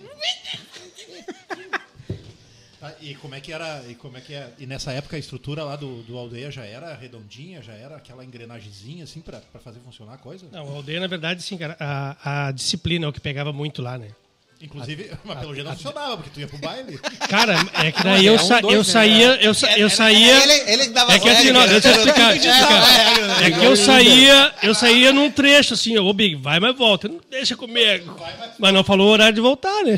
Tá, 2.80 2.94
e 3.02 3.16
como 3.16 3.34
é 3.34 3.42
que 3.42 3.52
era? 3.52 3.84
E 3.88 3.96
como 3.96 4.18
é 4.18 4.22
que 4.22 4.36
é? 4.36 4.54
E 4.60 4.68
nessa 4.68 4.92
época 4.92 5.16
a 5.16 5.20
estrutura 5.20 5.64
lá 5.64 5.76
do, 5.76 6.04
do 6.04 6.16
aldeia 6.16 6.52
já 6.52 6.64
era 6.64 6.94
redondinha, 6.94 7.60
já 7.62 7.74
era 7.74 7.96
aquela 7.96 8.24
engrenagemzinha 8.24 9.04
assim 9.04 9.20
pra, 9.20 9.40
pra 9.40 9.60
fazer 9.60 9.80
funcionar 9.80 10.14
a 10.14 10.18
coisa? 10.18 10.46
Não, 10.52 10.68
a 10.68 10.76
aldeia, 10.76 11.00
na 11.00 11.08
verdade, 11.08 11.42
sim, 11.42 11.58
cara. 11.58 11.76
A, 11.80 12.48
a 12.48 12.52
disciplina 12.52 13.06
é 13.06 13.10
o 13.10 13.14
que 13.14 13.20
pegava 13.20 13.52
muito 13.52 13.82
lá, 13.82 13.98
né? 13.98 14.12
Inclusive, 14.60 15.12
mas 15.24 15.38
pelo 15.40 15.54
jeito 15.54 15.68
não 15.68 15.76
funcionava, 15.76 16.18
porque 16.18 16.32
tu 16.34 16.40
ia 16.40 16.48
pro 16.48 16.58
baile. 16.58 16.98
Cara, 17.30 17.56
é 17.76 17.92
que 17.92 18.04
daí 18.04 18.26
eu, 18.26 18.34
um, 18.34 18.40
sa- 18.40 18.60
dois, 18.60 18.74
eu 18.74 18.80
né? 18.80 18.84
saía. 18.86 19.36
Eu, 19.36 19.54
sa- 19.54 19.78
eu 19.78 19.88
saía. 19.90 20.44
Ele, 20.44 20.72
ele 20.72 20.84
que 20.86 20.90
dava 20.94 21.14
É 21.14 21.20
que 21.20 21.30
assim, 21.30 21.52
não, 21.52 21.68
deixa 21.68 21.88
eu 21.90 21.94
explicar. 21.96 22.34
deixa 22.34 22.48
eu 22.48 22.54
explicar. 22.54 23.44
É 23.44 23.52
que 23.52 23.64
eu 23.66 23.76
saía, 23.76 24.54
eu 24.64 24.74
saía 24.74 25.14
num 25.14 25.30
trecho 25.30 25.76
assim, 25.76 25.96
ô 26.00 26.12
Big, 26.12 26.36
vai, 26.38 26.60
mas 26.60 26.76
volta. 26.76 27.08
Não 27.08 27.20
deixa 27.30 27.56
comigo. 27.56 28.18
Mas 28.58 28.74
não 28.74 28.84
falou 28.84 29.10
o 29.10 29.12
horário 29.12 29.36
de 29.36 29.42
voltar, 29.42 29.84
né? 29.84 29.96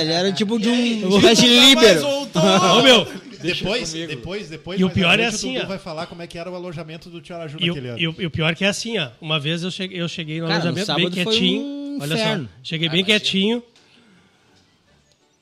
Ele 0.00 0.12
era 0.12 0.32
tipo 0.32 0.58
de 0.58 0.68
um 0.68 1.16
espécie 1.18 1.42
de 1.42 1.48
líbero. 1.60 2.06
Ô, 2.78 2.82
meu, 2.82 3.06
Depois, 3.40 3.92
depois, 3.92 4.48
depois. 4.48 4.80
E 4.80 4.84
o 4.84 4.90
pior 4.90 5.20
é 5.20 5.26
assim, 5.26 5.50
o 5.52 5.60
Dudu 5.60 5.68
vai 5.68 5.78
falar 5.78 6.06
como 6.06 6.22
é 6.22 6.26
que 6.26 6.36
era 6.36 6.50
o 6.50 6.56
alojamento 6.56 7.08
do 7.08 7.20
Tio 7.20 7.36
Araju 7.36 7.56
e, 7.60 7.64
o- 7.70 7.74
naquele 7.74 7.88
ano. 7.90 7.98
e 8.00 8.08
o- 8.08 8.14
e 8.18 8.26
o 8.26 8.30
pior 8.30 8.52
que 8.56 8.64
é 8.64 8.68
assim, 8.68 8.98
ó. 8.98 9.10
Uma 9.20 9.38
vez 9.38 9.62
eu 9.62 9.70
cheguei, 9.70 10.00
eu 10.00 10.08
cheguei 10.08 10.40
no 10.40 10.48
Cara, 10.48 10.58
no 10.64 10.68
alojamento 10.70 10.94
bem 10.96 11.10
quietinho. 11.24 11.62
um 11.62 11.98
olha 12.00 12.16
só, 12.16 12.40
cheguei 12.64 12.88
bem 12.88 13.04
quietinho. 13.04 13.62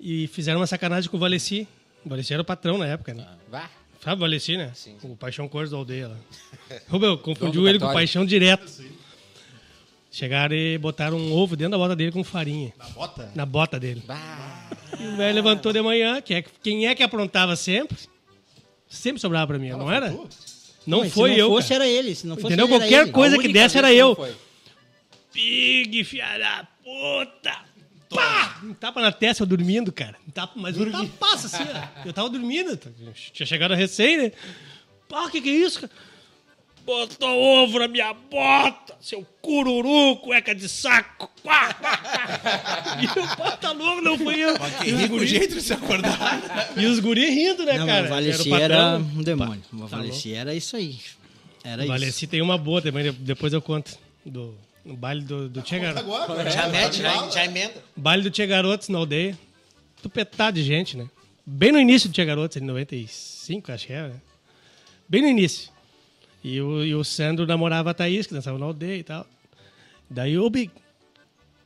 E 0.07 0.27
fizeram 0.29 0.61
uma 0.61 0.67
sacanagem 0.67 1.09
com 1.11 1.17
o 1.17 1.21
Valeci. 1.21 1.67
O 2.05 2.11
Valeci 2.11 2.31
era 2.35 2.43
o 2.43 2.45
patrão 2.45 2.77
na 2.77 2.87
época, 2.87 3.15
né? 3.15 3.27
Vá. 3.51 3.71
Sabe 4.03 4.17
o 4.17 4.21
Valeci, 4.21 4.55
né? 4.59 4.71
Sim. 4.75 4.99
O 5.03 5.17
Paixão 5.17 5.49
Cores 5.49 5.71
da 5.71 5.79
aldeia 5.79 6.09
lá. 6.09 6.17
Ô, 6.93 6.99
meu, 6.99 7.17
confundiu 7.17 7.67
ele 7.67 7.79
com 7.79 7.87
o. 7.87 7.93
Paixão 7.95 8.27
direto. 8.27 8.71
Chegaram 10.11 10.55
e 10.55 10.77
botaram 10.77 11.17
um 11.17 11.33
ovo 11.33 11.57
dentro 11.57 11.73
da 11.73 11.79
bota 11.79 11.97
dele 11.97 12.13
com 12.13 12.23
farinha. 12.23 12.71
Na 12.79 12.85
bota? 12.91 13.33
Na 13.35 13.47
bota 13.47 13.81
dele. 13.81 14.03
Vá. 14.07 14.69
E 15.01 15.07
o 15.07 15.17
velho 15.17 15.35
levantou 15.35 15.73
de 15.73 15.81
manhã, 15.81 16.21
que 16.21 16.35
é, 16.35 16.45
quem 16.63 16.87
é 16.87 16.95
que 16.95 17.03
aprontava 17.03 17.57
sempre? 17.57 17.97
Sempre 18.87 19.23
sobrava 19.23 19.47
pra 19.47 19.59
mim, 19.59 19.71
não 19.71 19.91
era? 19.91 20.11
Tu? 20.11 20.29
Não 20.87 21.01
Mas 21.01 21.15
foi 21.15 21.31
se 21.31 21.37
não 21.39 21.45
eu. 21.47 21.49
fosse, 21.49 21.69
cara. 21.71 21.85
era 21.89 21.93
ele. 21.93 22.15
Se 22.15 22.27
não 22.27 22.37
fosse 22.37 22.47
Entendeu? 22.49 22.69
Qualquer 22.69 23.03
ele. 23.05 23.11
coisa 23.11 23.37
A 23.37 23.41
que 23.41 23.49
desse 23.49 23.79
era 23.79 23.89
que 23.89 23.95
eu. 23.97 24.35
Pig, 25.33 26.05
filha 26.05 26.39
da 26.39 26.69
puta! 26.85 27.64
Pá! 28.15 28.61
Um 28.63 28.73
tapa 28.75 29.01
na 29.01 29.13
testa, 29.13 29.43
eu 29.43 29.47
dormindo, 29.47 29.93
cara. 29.93 30.17
Um 30.27 30.31
tapa, 30.31 30.53
mas 30.57 30.77
um 30.79 30.91
tapaço 30.91 31.47
assim, 31.47 31.65
ó. 31.65 32.07
Eu 32.07 32.13
tava 32.13 32.31
dormindo. 32.31 32.79
Tinha 33.33 33.47
chegado 33.47 33.75
recém, 33.75 34.17
né? 34.17 34.33
Pá, 35.09 35.25
o 35.27 35.31
que 35.31 35.41
que 35.41 35.49
é 35.51 35.53
isso, 35.53 35.81
cara? 35.83 35.93
Botou 36.87 37.31
ovo 37.41 37.79
na 37.79 37.89
minha 37.89 38.13
bota, 38.13 38.95
seu 39.01 39.27
cururu, 39.41 40.17
cueca 40.19 40.55
de 40.55 40.69
saco. 40.69 41.31
Quá, 41.43 41.73
quá, 41.75 41.97
quá. 41.97 42.99
E 43.01 43.07
o 43.07 43.37
pá, 43.37 43.53
tá 43.57 43.73
louco, 43.73 44.03
não 44.03 44.19
fui 44.19 44.39
eu. 44.39 44.55
Mas 44.59 44.75
que 44.77 44.91
E 44.91 44.93
os 44.95 45.07
guri- 45.07 45.27
jeito 45.27 45.55
de 45.55 45.63
se 45.63 45.73
acordar. 45.73 46.19
E 46.77 46.85
os 46.85 47.01
guri 47.01 47.31
rindo, 47.31 47.65
né, 47.65 47.79
Não, 47.79 47.87
cara? 47.87 48.03
mas 48.03 48.11
o 48.11 48.15
Valeci 48.15 48.51
o 48.51 48.55
era, 48.57 48.97
um 48.99 49.23
demônio. 49.23 49.63
O 49.73 49.79
Tá 49.89 49.97
Valeci 49.97 50.35
era 50.35 50.55
isso 50.55 50.77
aí. 50.77 50.99
Era 51.63 51.81
O 51.81 51.85
isso. 51.85 51.93
Valeci 51.93 52.27
tem 52.27 52.43
uma 52.43 52.59
boa 52.59 52.83
também, 52.83 53.11
depois 53.13 53.53
eu 53.55 53.63
conto. 53.63 53.97
Do, 54.27 54.55
no 54.85 54.97
baile 54.97 55.23
do, 55.23 55.49
do 55.49 55.63
Tia 55.63 55.79
Garoto. 55.79 56.01
Agora, 56.01 56.51
Já 56.51 56.67
é, 56.67 56.71
mete, 56.71 56.99
já, 57.03 57.31
já 57.31 57.45
emenda. 57.45 57.75
Baile 57.97 58.23
do 58.23 58.31
Tia 58.31 58.47
Garotos 58.47 58.89
na 58.89 58.99
aldeia. 58.99 59.39
Tupetado 60.03 60.57
de 60.57 60.63
gente, 60.65 60.97
né? 60.97 61.09
Bem 61.47 61.73
no 61.73 61.81
início 61.81 62.09
do 62.09 62.13
Tia 62.13 62.25
Garotos, 62.25 62.57
em 62.57 62.61
95, 62.61 63.73
acho 63.73 63.87
que 63.87 63.93
era. 63.93 64.09
né? 64.09 64.21
Bem 65.09 65.23
no 65.23 65.29
início. 65.29 65.71
E 66.43 66.61
o, 66.61 66.85
e 66.85 66.95
o 66.95 67.03
Sandro 67.05 67.47
namorava 67.47 67.91
a 67.91 67.95
Thaís, 67.95 68.27
que 68.27 68.35
dançava 68.35 68.59
na 68.59 68.67
aldeia 68.67 68.99
e 68.99 69.03
tal. 69.03 69.27
Daí, 70.11 70.39
ô 70.39 70.49
Big, 70.51 70.71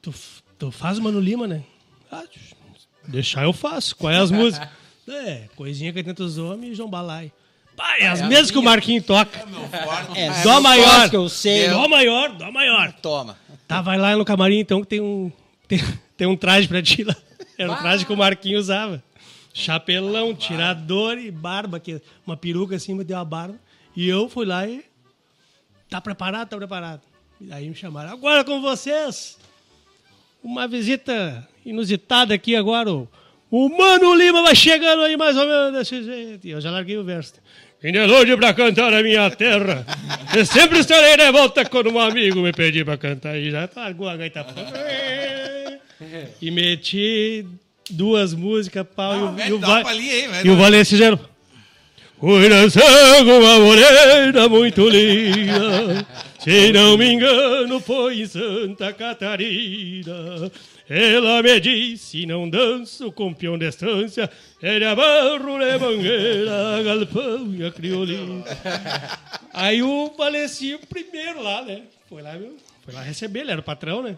tu, 0.01 0.15
tu 0.59 0.71
faz 0.71 0.99
o 0.99 1.03
Mano 1.03 1.19
Lima, 1.21 1.47
né? 1.49 1.65
Ah, 2.11 2.23
deixar 3.07 3.43
eu 3.45 3.53
faço. 3.53 3.97
Qual 3.97 4.13
é 4.13 4.17
as 4.19 4.31
músicas? 4.31 4.69
É, 5.11 5.49
Coisinha 5.57 5.91
que 5.91 6.03
tenta 6.05 6.23
os 6.23 6.37
homens 6.37 6.73
e 6.73 6.75
João 6.75 6.91
Balai. 6.91 7.33
Pai, 7.79 8.01
é 8.01 8.09
as 8.09 8.21
mesmas 8.23 8.51
que 8.51 8.59
o 8.59 8.63
Marquinhos 8.63 9.07
toca. 9.07 9.47
Meu 9.47 9.61
forte. 9.69 10.19
É, 10.19 10.43
Dó 10.43 10.61
maior. 10.61 11.09
que 11.09 11.15
eu 11.17 11.29
sei. 11.29 11.71
Dó 11.71 11.89
maior, 11.89 12.31
dó 12.31 12.51
maior. 12.51 12.93
Toma. 12.95 13.39
Tá, 13.69 13.81
vai 13.81 13.97
lá 13.97 14.17
no 14.17 14.25
camarim 14.25 14.59
então 14.59 14.81
que 14.81 14.89
tem 14.89 15.01
um, 15.01 15.31
tem, 15.69 15.79
tem 16.17 16.27
um 16.27 16.37
traje 16.37 16.67
pra 16.67 16.83
ti 16.83 17.05
lá. 17.05 17.15
Era 17.57 17.71
o 17.71 17.77
traje 17.77 18.05
que 18.05 18.13
o 18.13 18.17
Marquinhos 18.17 18.63
usava. 18.65 19.01
Chapelão, 19.55 20.35
tirador 20.35 21.19
e 21.19 21.31
barba, 21.31 21.79
que 21.79 22.03
uma 22.27 22.37
peruca 22.37 22.75
assim, 22.75 22.97
deu 23.05 23.17
a 23.17 23.25
barba. 23.25 23.55
E 23.95 24.09
eu 24.09 24.29
fui 24.29 24.45
lá 24.45 24.67
e. 24.67 24.85
Tá 25.89 26.01
preparado? 26.01 26.49
Tá 26.49 26.57
preparado. 26.57 27.03
E 27.41 27.53
aí 27.53 27.69
me 27.69 27.77
chamaram. 27.77 28.11
Agora 28.11 28.43
com 28.43 28.61
vocês! 28.61 29.39
Uma 30.43 30.67
visita 30.67 31.47
inusitada 31.65 32.35
aqui 32.35 32.57
agora. 32.57 32.93
O, 32.93 33.09
o 33.49 33.69
Mano 33.69 34.15
Lima 34.17 34.43
vai 34.43 34.57
chegando 34.57 35.03
aí 35.03 35.17
mais 35.17 35.37
ou 35.37 35.47
menos 35.47 35.73
desse 35.75 36.03
jeito. 36.03 36.45
E 36.45 36.51
eu 36.51 36.61
já 36.61 36.73
larguei 36.73 36.99
o 36.99 37.05
verso. 37.05 37.35
Vim 37.81 37.93
de 37.93 38.05
longe 38.07 38.37
pra 38.37 38.53
cantar 38.53 38.93
a 38.93 39.03
minha 39.03 39.31
terra. 39.31 39.87
Eu 40.35 40.45
sempre 40.45 40.81
estarei 40.81 41.17
de 41.17 41.31
volta 41.31 41.65
quando 41.65 41.91
um 41.91 41.99
amigo 42.01 42.41
me 42.41 42.53
pedir 42.53 42.85
pra 42.85 42.97
cantar. 42.97 43.37
E 43.39 43.51
já 43.53 43.69
largou 43.77 44.09
a 44.09 44.17
gaita. 44.17 44.45
E 46.43 46.51
meti 46.51 47.47
duas 47.91 48.35
músicas, 48.35 48.85
pau. 48.97 49.15
e 49.15 49.23
o- 49.23 49.27
Ah, 49.29 49.33
e 49.33 49.37
velho, 49.37 49.57
o, 49.57 49.59
Va- 49.61 49.91
aí, 49.91 50.27
velho. 50.29 50.47
e 50.47 50.51
o. 50.51 50.57
Fui 52.21 52.49
dançando 52.49 53.31
uma 53.39 53.61
morena 53.61 54.49
muito 54.49 54.89
linda. 54.89 56.05
Se 56.41 56.73
não 56.73 56.97
me 56.99 57.13
engano, 57.13 57.79
foi 57.79 58.23
em 58.23 58.27
Santa 58.27 58.93
Catarina. 58.93 60.51
Ela 60.89 61.43
me 61.43 61.61
disse: 61.61 62.25
não 62.25 62.49
danço 62.49 63.13
com 63.13 63.35
peão 63.35 63.59
de 63.59 63.67
estância. 63.69 64.31
Era 64.63 64.97
barro 64.97 65.59
de 65.59 65.79
mangueira, 65.79 66.83
galpão 66.83 67.55
e 67.55 67.65
a 67.65 67.71
criolina. 67.71 68.45
Aí 69.53 69.83
o 69.83 70.11
Valência 70.17 70.79
primeiro 70.89 71.43
lá, 71.43 71.63
né? 71.63 71.83
Foi 72.09 72.23
lá, 72.23 72.33
meu, 72.35 72.57
foi 72.85 72.95
lá 72.95 73.03
receber, 73.03 73.41
ele 73.41 73.51
era 73.53 73.61
o 73.61 73.65
patrão, 73.65 74.03
né? 74.03 74.17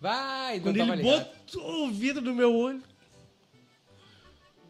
Vai, 0.00 0.56
não 0.56 0.62
Quando 0.64 0.76
tava 0.78 0.92
ele 0.92 1.02
ligado. 1.02 1.26
botou 1.46 1.86
o 1.86 1.90
vidro 1.90 2.22
no 2.22 2.34
meu 2.34 2.54
olho. 2.54 2.82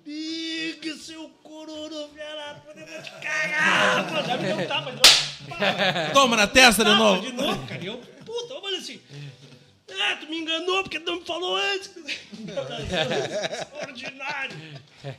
Big, 0.04 0.90
seu 0.94 1.28
cururu, 1.42 2.08
velado, 2.14 2.62
eu 2.74 2.86
vou 2.86 3.02
te 3.02 3.10
cagar, 3.20 4.10
mano. 4.10 4.26
Já 4.26 4.36
me 4.38 4.42
deu 4.46 4.56
um 4.56 4.66
tapa 4.66 4.90
de 4.90 4.96
novo. 4.96 6.12
Toma 6.14 6.36
na 6.36 6.46
testa 6.46 6.84
de 6.84 6.94
novo. 6.94 7.20
de 7.20 7.32
novo, 7.32 7.66
cara. 7.66 7.82
E 7.82 7.86
eu, 7.88 7.98
puta, 8.24 8.60
falei 8.60 8.78
assim. 8.78 9.00
Ah, 10.00 10.16
tu 10.20 10.28
me 10.28 10.38
enganou 10.38 10.82
porque 10.82 11.00
tu 11.00 11.10
não 11.10 11.18
me 11.20 11.24
falou 11.26 11.56
antes. 11.56 11.90
Ordinário. 13.86 14.56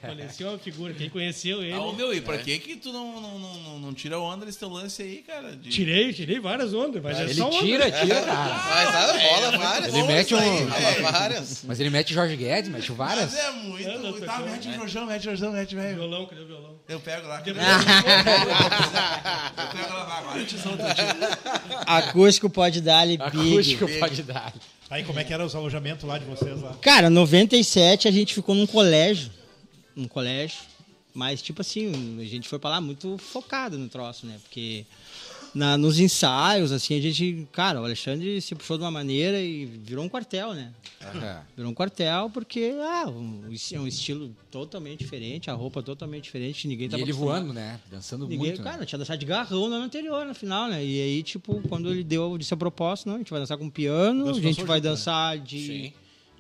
Falei 0.02 0.26
assim, 0.26 0.44
ó, 0.44 0.50
uma 0.50 0.58
figura. 0.60 0.94
Quem 0.94 1.10
conheceu 1.10 1.62
ele. 1.64 1.72
Ah, 1.74 1.82
ô, 1.82 1.94
meu, 1.94 2.14
e 2.14 2.20
pra 2.22 2.38
que 2.38 2.58
que 2.60 2.76
tu 2.76 2.92
não, 2.92 3.22
não, 3.22 3.40
não, 3.40 3.80
não, 3.80 3.94
tira 3.94 4.20
onda 4.20 4.46
desse 4.46 4.60
teu 4.60 4.68
lance 4.70 5.02
aí, 5.02 5.18
cara? 5.26 5.56
De... 5.56 5.70
Tirei, 5.70 6.12
tirei 6.14 6.40
várias 6.40 6.74
ondas. 6.74 7.02
Mas 7.02 7.18
é 7.20 7.24
Ele 7.24 7.34
só 7.34 7.48
onda. 7.48 7.60
tira, 7.60 7.92
tira, 7.92 8.22
cara. 8.24 8.56
Mas 8.56 8.96
ah, 8.96 9.18
rola 9.18 9.58
várias. 9.58 9.94
Ele 9.94 10.04
mete 10.04 10.36
um. 10.36 10.66
Várias. 11.02 11.64
Mas 11.64 11.80
ele 11.80 11.90
mete 11.90 12.14
Jorge 12.14 12.36
Guedes, 12.36 12.70
mete 12.70 12.92
várias. 12.92 13.32
Mas 13.34 13.40
é 13.46 13.52
muito. 13.52 13.88
Não, 13.90 14.00
não, 14.00 14.20
tá, 14.20 14.40
mete 14.40 14.68
o 14.70 14.74
Jorjão, 14.74 15.06
mete 15.06 15.22
o 15.22 15.24
Jorjão, 15.26 15.52
mete, 15.54 15.76
velho. 15.76 15.96
Violão, 15.96 16.26
cadê 16.26 16.42
o 16.42 16.48
violão? 16.48 16.80
Eu 16.88 17.00
pego 17.00 17.28
lá. 17.28 17.42
Eu 17.46 17.56
Ah. 17.60 19.52
pego 19.74 19.94
lá, 19.94 20.18
agora 20.18 20.40
eu 20.40 20.46
te 20.46 20.58
solto. 20.58 20.82
eu 20.82 20.94
te- 20.96 21.02
Acústico 21.86 22.50
pode 22.50 22.82
dar 22.82 23.00
ali, 23.00 23.18
Big. 23.18 23.28
Acústico 23.54 23.88
pode 24.00 24.24
dar. 24.24 24.54
Aí, 24.90 25.04
como 25.04 25.20
é 25.20 25.24
que 25.24 25.34
eram 25.34 25.46
os 25.46 25.54
alojamentos 25.54 26.04
lá 26.04 26.18
de 26.18 26.26
vocês 26.26 26.62
lá? 26.62 26.76
Cara, 26.82 27.10
97 27.10 28.08
a 28.08 28.12
gente 28.12 28.34
ficou 28.34 28.56
num 28.56 28.66
colégio. 28.66 29.32
Num 29.96 30.08
colégio. 30.08 30.58
Mas, 31.14 31.42
tipo 31.42 31.62
assim, 31.62 32.20
a 32.20 32.24
gente 32.24 32.48
foi 32.48 32.58
pra 32.58 32.72
lá 32.72 32.82
muito 32.82 33.18
focado 33.18 33.78
no 33.78 33.88
troço, 33.90 34.26
né? 34.26 34.40
Porque 34.42 34.86
na, 35.54 35.78
nos 35.78 36.00
ensaios, 36.00 36.72
assim, 36.72 36.98
a 36.98 37.02
gente. 37.02 37.48
Cara, 37.52 37.82
o 37.82 37.86
Alexandre 37.86 38.40
se 38.42 38.54
puxou 38.56 38.78
de 38.78 38.84
uma 38.84 38.92
maneira 38.92 39.42
e 39.42 39.66
virou 39.66 40.04
um 40.06 40.10
quartel, 40.10 40.54
né? 40.54 40.72
Aham. 41.02 41.42
Virou 41.56 41.72
um 41.72 41.74
quartel 41.74 42.30
porque, 42.34 42.74
ah, 42.82 43.10
um, 43.10 43.44
é 43.74 43.80
um 43.80 43.88
estilo 43.88 44.36
totalmente 44.52 45.00
diferente, 45.00 45.50
a 45.50 45.54
roupa 45.54 45.82
totalmente 45.82 46.26
diferente, 46.26 46.68
ninguém 46.68 46.88
E 46.88 46.90
tava 46.90 47.02
ele 47.04 47.12
acostumado. 47.12 47.42
voando, 47.42 47.54
né? 47.54 47.80
Dançando 47.90 48.24
Ninguém, 48.28 48.50
muito. 48.50 48.62
cara, 48.64 48.78
né? 48.78 48.86
tinha 48.86 49.00
dançado 49.00 49.20
de 49.20 49.26
garrão 49.26 49.70
no 49.70 49.76
ano 49.76 49.86
anterior, 49.86 50.26
na 50.26 50.34
final, 50.34 50.68
né? 50.70 50.84
E 50.84 51.02
aí, 51.02 51.24
tipo, 51.24 51.62
quando 51.68 51.90
ele 51.92 52.04
deu 52.04 52.38
disse 52.38 52.54
a 52.54 52.58
proposta, 52.58 53.10
não, 53.10 53.16
a 53.16 53.20
gente 53.20 53.32
vai 53.32 53.40
dançar 53.40 53.58
com 53.58 53.70
piano, 53.70 54.26
Dançou 54.26 54.40
a 54.40 54.42
gente 54.44 54.56
junto, 54.58 54.68
vai 54.68 54.78
né? 54.80 54.90
dançar 54.90 55.38
de, 55.40 55.66
Sim. 55.66 55.94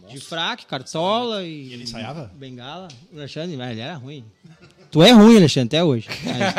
de 0.09 0.19
fraque, 0.19 0.65
cartola 0.65 1.43
e. 1.43 1.67
E 1.69 1.73
ele 1.73 1.83
ensaiava? 1.83 2.31
Bengala. 2.35 2.87
O 3.13 3.17
Alexandre, 3.17 3.55
mas 3.57 3.71
ele 3.71 3.81
era 3.81 3.95
ruim. 3.95 4.23
Tu 4.91 5.03
é 5.03 5.11
ruim, 5.11 5.37
Alexandre, 5.37 5.67
até 5.67 5.83
hoje. 5.83 6.07
Mas, 6.23 6.53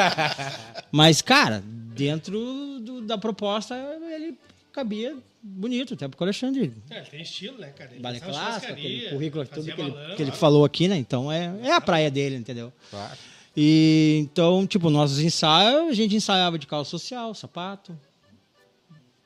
mas, 0.93 1.23
cara, 1.23 1.65
dentro 1.95 2.81
do- 2.81 3.01
da 3.03 3.17
proposta, 3.19 3.75
ele 4.15 4.37
cabia 4.73 5.17
bonito, 5.43 5.95
até 5.95 6.07
porque 6.07 6.23
o 6.23 6.27
Alexandre. 6.27 6.73
É, 6.91 7.01
tem 7.01 7.23
estilo, 7.23 7.59
né, 7.59 7.69
cara? 7.71 7.91
Ele 7.93 8.01
Balé 8.01 8.21
dançava 8.21 8.37
clássico, 8.51 8.73
aquele 8.73 9.09
currículo, 9.11 9.47
tudo 9.47 9.65
que 9.75 9.81
ele, 9.81 9.91
balão, 9.91 10.17
que 10.17 10.23
ele 10.23 10.33
falou 10.33 10.65
aqui, 10.65 10.87
né? 10.89 10.97
Então 10.97 11.31
é, 11.33 11.53
é 11.63 11.73
a 11.73 11.81
praia 11.81 12.11
dele, 12.11 12.37
entendeu? 12.37 12.73
Claro. 12.91 13.19
E 13.57 14.19
então, 14.23 14.67
tipo, 14.67 14.91
nossos 14.91 15.19
ensaios, 15.19 15.89
a 15.91 15.95
gente 15.95 16.15
ensaiava 16.15 16.59
de 16.59 16.67
calça 16.67 16.91
social, 16.91 17.35
sapato, 17.35 17.99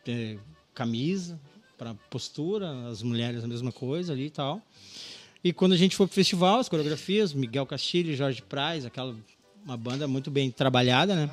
eh, 0.06 0.36
camisa, 0.74 1.38
para 1.76 1.94
postura, 2.08 2.88
as 2.88 3.02
mulheres 3.02 3.44
a 3.44 3.48
mesma 3.48 3.72
coisa 3.72 4.12
ali 4.12 4.26
e 4.26 4.30
tal. 4.30 4.62
E 5.42 5.52
quando 5.52 5.72
a 5.72 5.76
gente 5.76 5.94
foi 5.94 6.06
pro 6.06 6.14
festival, 6.14 6.58
as 6.60 6.68
coreografias, 6.68 7.34
Miguel 7.34 7.66
Castilho, 7.66 8.14
Jorge 8.16 8.40
Praz, 8.42 8.86
aquela 8.86 9.14
uma 9.64 9.76
banda 9.76 10.06
muito 10.06 10.30
bem 10.30 10.50
trabalhada, 10.50 11.14
né? 11.14 11.30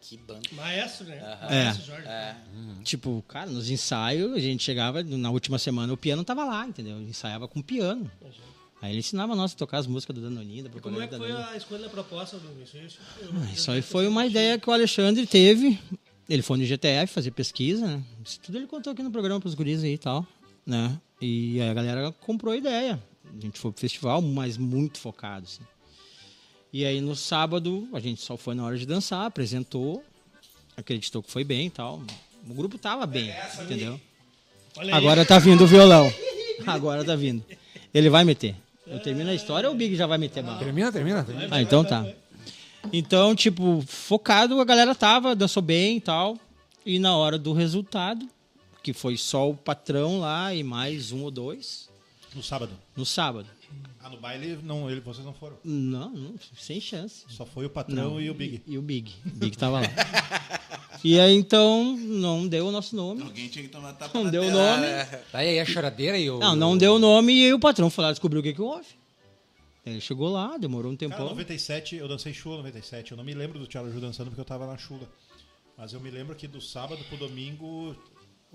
Que 0.00 0.16
banda. 0.18 0.40
Maestro, 0.52 1.06
né? 1.06 1.16
É. 1.48 1.64
Maestro 1.64 1.86
Jorge. 1.86 2.08
Tipo, 2.82 3.24
cara, 3.26 3.50
nos 3.50 3.70
ensaios, 3.70 4.32
a 4.34 4.38
gente 4.40 4.62
chegava, 4.62 5.02
na 5.02 5.30
última 5.30 5.58
semana 5.58 5.92
o 5.92 5.96
piano 5.96 6.22
tava 6.24 6.44
lá, 6.44 6.66
entendeu? 6.66 7.00
Ensaiava 7.00 7.48
com 7.48 7.62
piano. 7.62 8.10
Aí 8.82 8.90
ele 8.92 8.98
ensinava 8.98 9.34
nós 9.34 9.54
a 9.54 9.56
tocar 9.56 9.78
as 9.78 9.86
músicas 9.86 10.14
do 10.14 10.20
Danoninho, 10.22 10.64
da 10.64 10.68
E 10.68 10.80
como 10.80 11.00
é 11.00 11.06
propaganda 11.06 11.06
que 11.06 11.12
da 11.12 11.18
foi 11.18 11.28
Danoninho. 11.28 11.54
a 11.54 11.56
escolha 11.56 11.80
da 11.82 11.88
proposta 11.88 12.36
do 12.38 12.62
isso? 12.62 12.76
isso 12.76 12.98
eu- 13.20 13.30
Ah, 13.34 13.52
Isso 13.52 13.70
aí 13.70 13.80
foi 13.80 14.06
uma 14.06 14.26
ideia 14.26 14.58
que 14.58 14.68
o 14.68 14.72
Alexandre 14.72 15.26
teve. 15.26 15.78
Ele 16.28 16.42
foi 16.42 16.58
no 16.58 16.64
GTF 16.64 17.12
fazer 17.12 17.30
pesquisa, 17.30 17.86
né? 17.86 18.02
Isso 18.24 18.38
tudo 18.40 18.58
ele 18.58 18.66
contou 18.66 18.92
aqui 18.92 19.02
no 19.02 19.10
programa 19.10 19.40
pros 19.40 19.54
guris 19.54 19.82
aí 19.82 19.94
e 19.94 19.98
tal, 19.98 20.26
né? 20.66 20.98
E 21.20 21.60
aí 21.62 21.70
a 21.70 21.74
galera 21.74 22.12
comprou 22.12 22.52
a 22.52 22.56
ideia. 22.58 23.02
A 23.24 23.40
gente 23.40 23.58
foi 23.58 23.72
pro 23.72 23.80
festival, 23.80 24.20
mas 24.20 24.58
muito 24.58 24.98
focado, 24.98 25.46
assim. 25.46 25.62
E 26.74 26.84
aí 26.84 27.00
no 27.00 27.14
sábado, 27.14 27.88
a 27.92 28.00
gente 28.00 28.20
só 28.20 28.36
foi 28.36 28.52
na 28.52 28.64
hora 28.64 28.76
de 28.76 28.84
dançar, 28.84 29.26
apresentou, 29.26 30.02
acreditou 30.76 31.22
que 31.22 31.30
foi 31.30 31.44
bem 31.44 31.68
e 31.68 31.70
tal. 31.70 32.02
O 32.50 32.52
grupo 32.52 32.76
tava 32.76 33.06
bem, 33.06 33.32
entendeu? 33.62 34.00
Olha 34.76 34.92
aí. 34.92 34.98
Agora 35.00 35.24
tá 35.24 35.38
vindo 35.38 35.62
o 35.62 35.68
violão. 35.68 36.12
Agora 36.66 37.04
tá 37.04 37.14
vindo. 37.14 37.44
Ele 37.94 38.10
vai 38.10 38.24
meter. 38.24 38.56
Eu 38.88 38.98
termino 38.98 39.30
a 39.30 39.34
história 39.34 39.68
ou 39.68 39.74
o 39.76 39.78
Big 39.78 39.94
já 39.94 40.04
vai 40.08 40.18
meter 40.18 40.42
bala? 40.42 40.58
Termina, 40.58 40.90
termina. 40.90 41.22
termina. 41.22 41.48
Ah, 41.48 41.62
então 41.62 41.84
tá. 41.84 42.04
Então, 42.92 43.36
tipo, 43.36 43.80
focado, 43.86 44.60
a 44.60 44.64
galera 44.64 44.96
tava, 44.96 45.36
dançou 45.36 45.62
bem 45.62 45.98
e 45.98 46.00
tal. 46.00 46.36
E 46.84 46.98
na 46.98 47.16
hora 47.16 47.38
do 47.38 47.52
resultado, 47.52 48.28
que 48.82 48.92
foi 48.92 49.16
só 49.16 49.48
o 49.48 49.54
patrão 49.54 50.18
lá 50.18 50.52
e 50.52 50.64
mais 50.64 51.12
um 51.12 51.22
ou 51.22 51.30
dois, 51.30 51.88
No 52.34 52.42
sábado. 52.42 52.72
no 52.96 53.06
sábado. 53.06 53.46
Ah, 54.00 54.10
no 54.10 54.18
baile 54.18 54.58
não, 54.62 54.90
ele, 54.90 55.00
vocês 55.00 55.24
não 55.24 55.32
foram. 55.32 55.56
Não, 55.64 56.10
não 56.10 56.34
sem 56.58 56.80
chance. 56.80 57.24
Só 57.28 57.46
foi 57.46 57.64
o 57.64 57.70
patrão 57.70 58.20
e 58.20 58.28
o 58.28 58.34
Big. 58.34 58.62
E, 58.66 58.76
o 58.76 58.82
Big. 58.82 59.12
O 59.24 59.30
Big 59.30 59.56
tava 59.56 59.80
lá. 59.80 59.86
e 61.02 61.18
aí, 61.18 61.34
então, 61.34 61.96
não 61.96 62.46
deu 62.46 62.66
o 62.66 62.70
nosso 62.70 62.94
nome. 62.94 63.22
Alguém 63.22 63.48
tinha 63.48 63.64
que 63.64 63.70
tomar 63.70 63.94
tapa 63.94 64.18
Não 64.18 64.30
deu 64.30 64.42
o 64.42 64.50
nome. 64.50 64.86
Tá 65.32 65.38
aí 65.38 65.58
a 65.58 65.64
choradeira 65.64 66.18
e 66.18 66.28
o. 66.28 66.38
Não, 66.38 66.54
não 66.54 66.76
deu 66.76 66.96
o 66.96 66.98
nome 66.98 67.32
e 67.32 67.44
aí 67.46 67.54
o 67.54 67.58
patrão 67.58 67.88
foi 67.88 68.04
lá 68.04 68.10
descobriu 68.10 68.40
o 68.40 68.42
que 68.42 68.52
que 68.52 68.60
houve. 68.60 68.86
Ele 69.86 70.00
chegou 70.00 70.30
lá, 70.30 70.56
demorou 70.56 70.90
um 70.90 70.96
Cara, 70.96 71.10
tempão. 71.10 71.28
97, 71.30 71.96
eu 71.96 72.08
dancei 72.08 72.32
chula 72.32 72.58
97. 72.58 73.12
Eu 73.12 73.16
não 73.16 73.24
me 73.24 73.34
lembro 73.34 73.58
do 73.58 73.66
Thiago 73.66 73.90
Ju 73.90 74.00
dançando 74.00 74.28
porque 74.28 74.40
eu 74.40 74.44
tava 74.44 74.66
na 74.66 74.78
chula. 74.78 75.06
Mas 75.76 75.92
eu 75.92 76.00
me 76.00 76.10
lembro 76.10 76.34
que 76.34 76.46
do 76.46 76.60
sábado 76.60 77.02
pro 77.04 77.16
domingo 77.16 77.94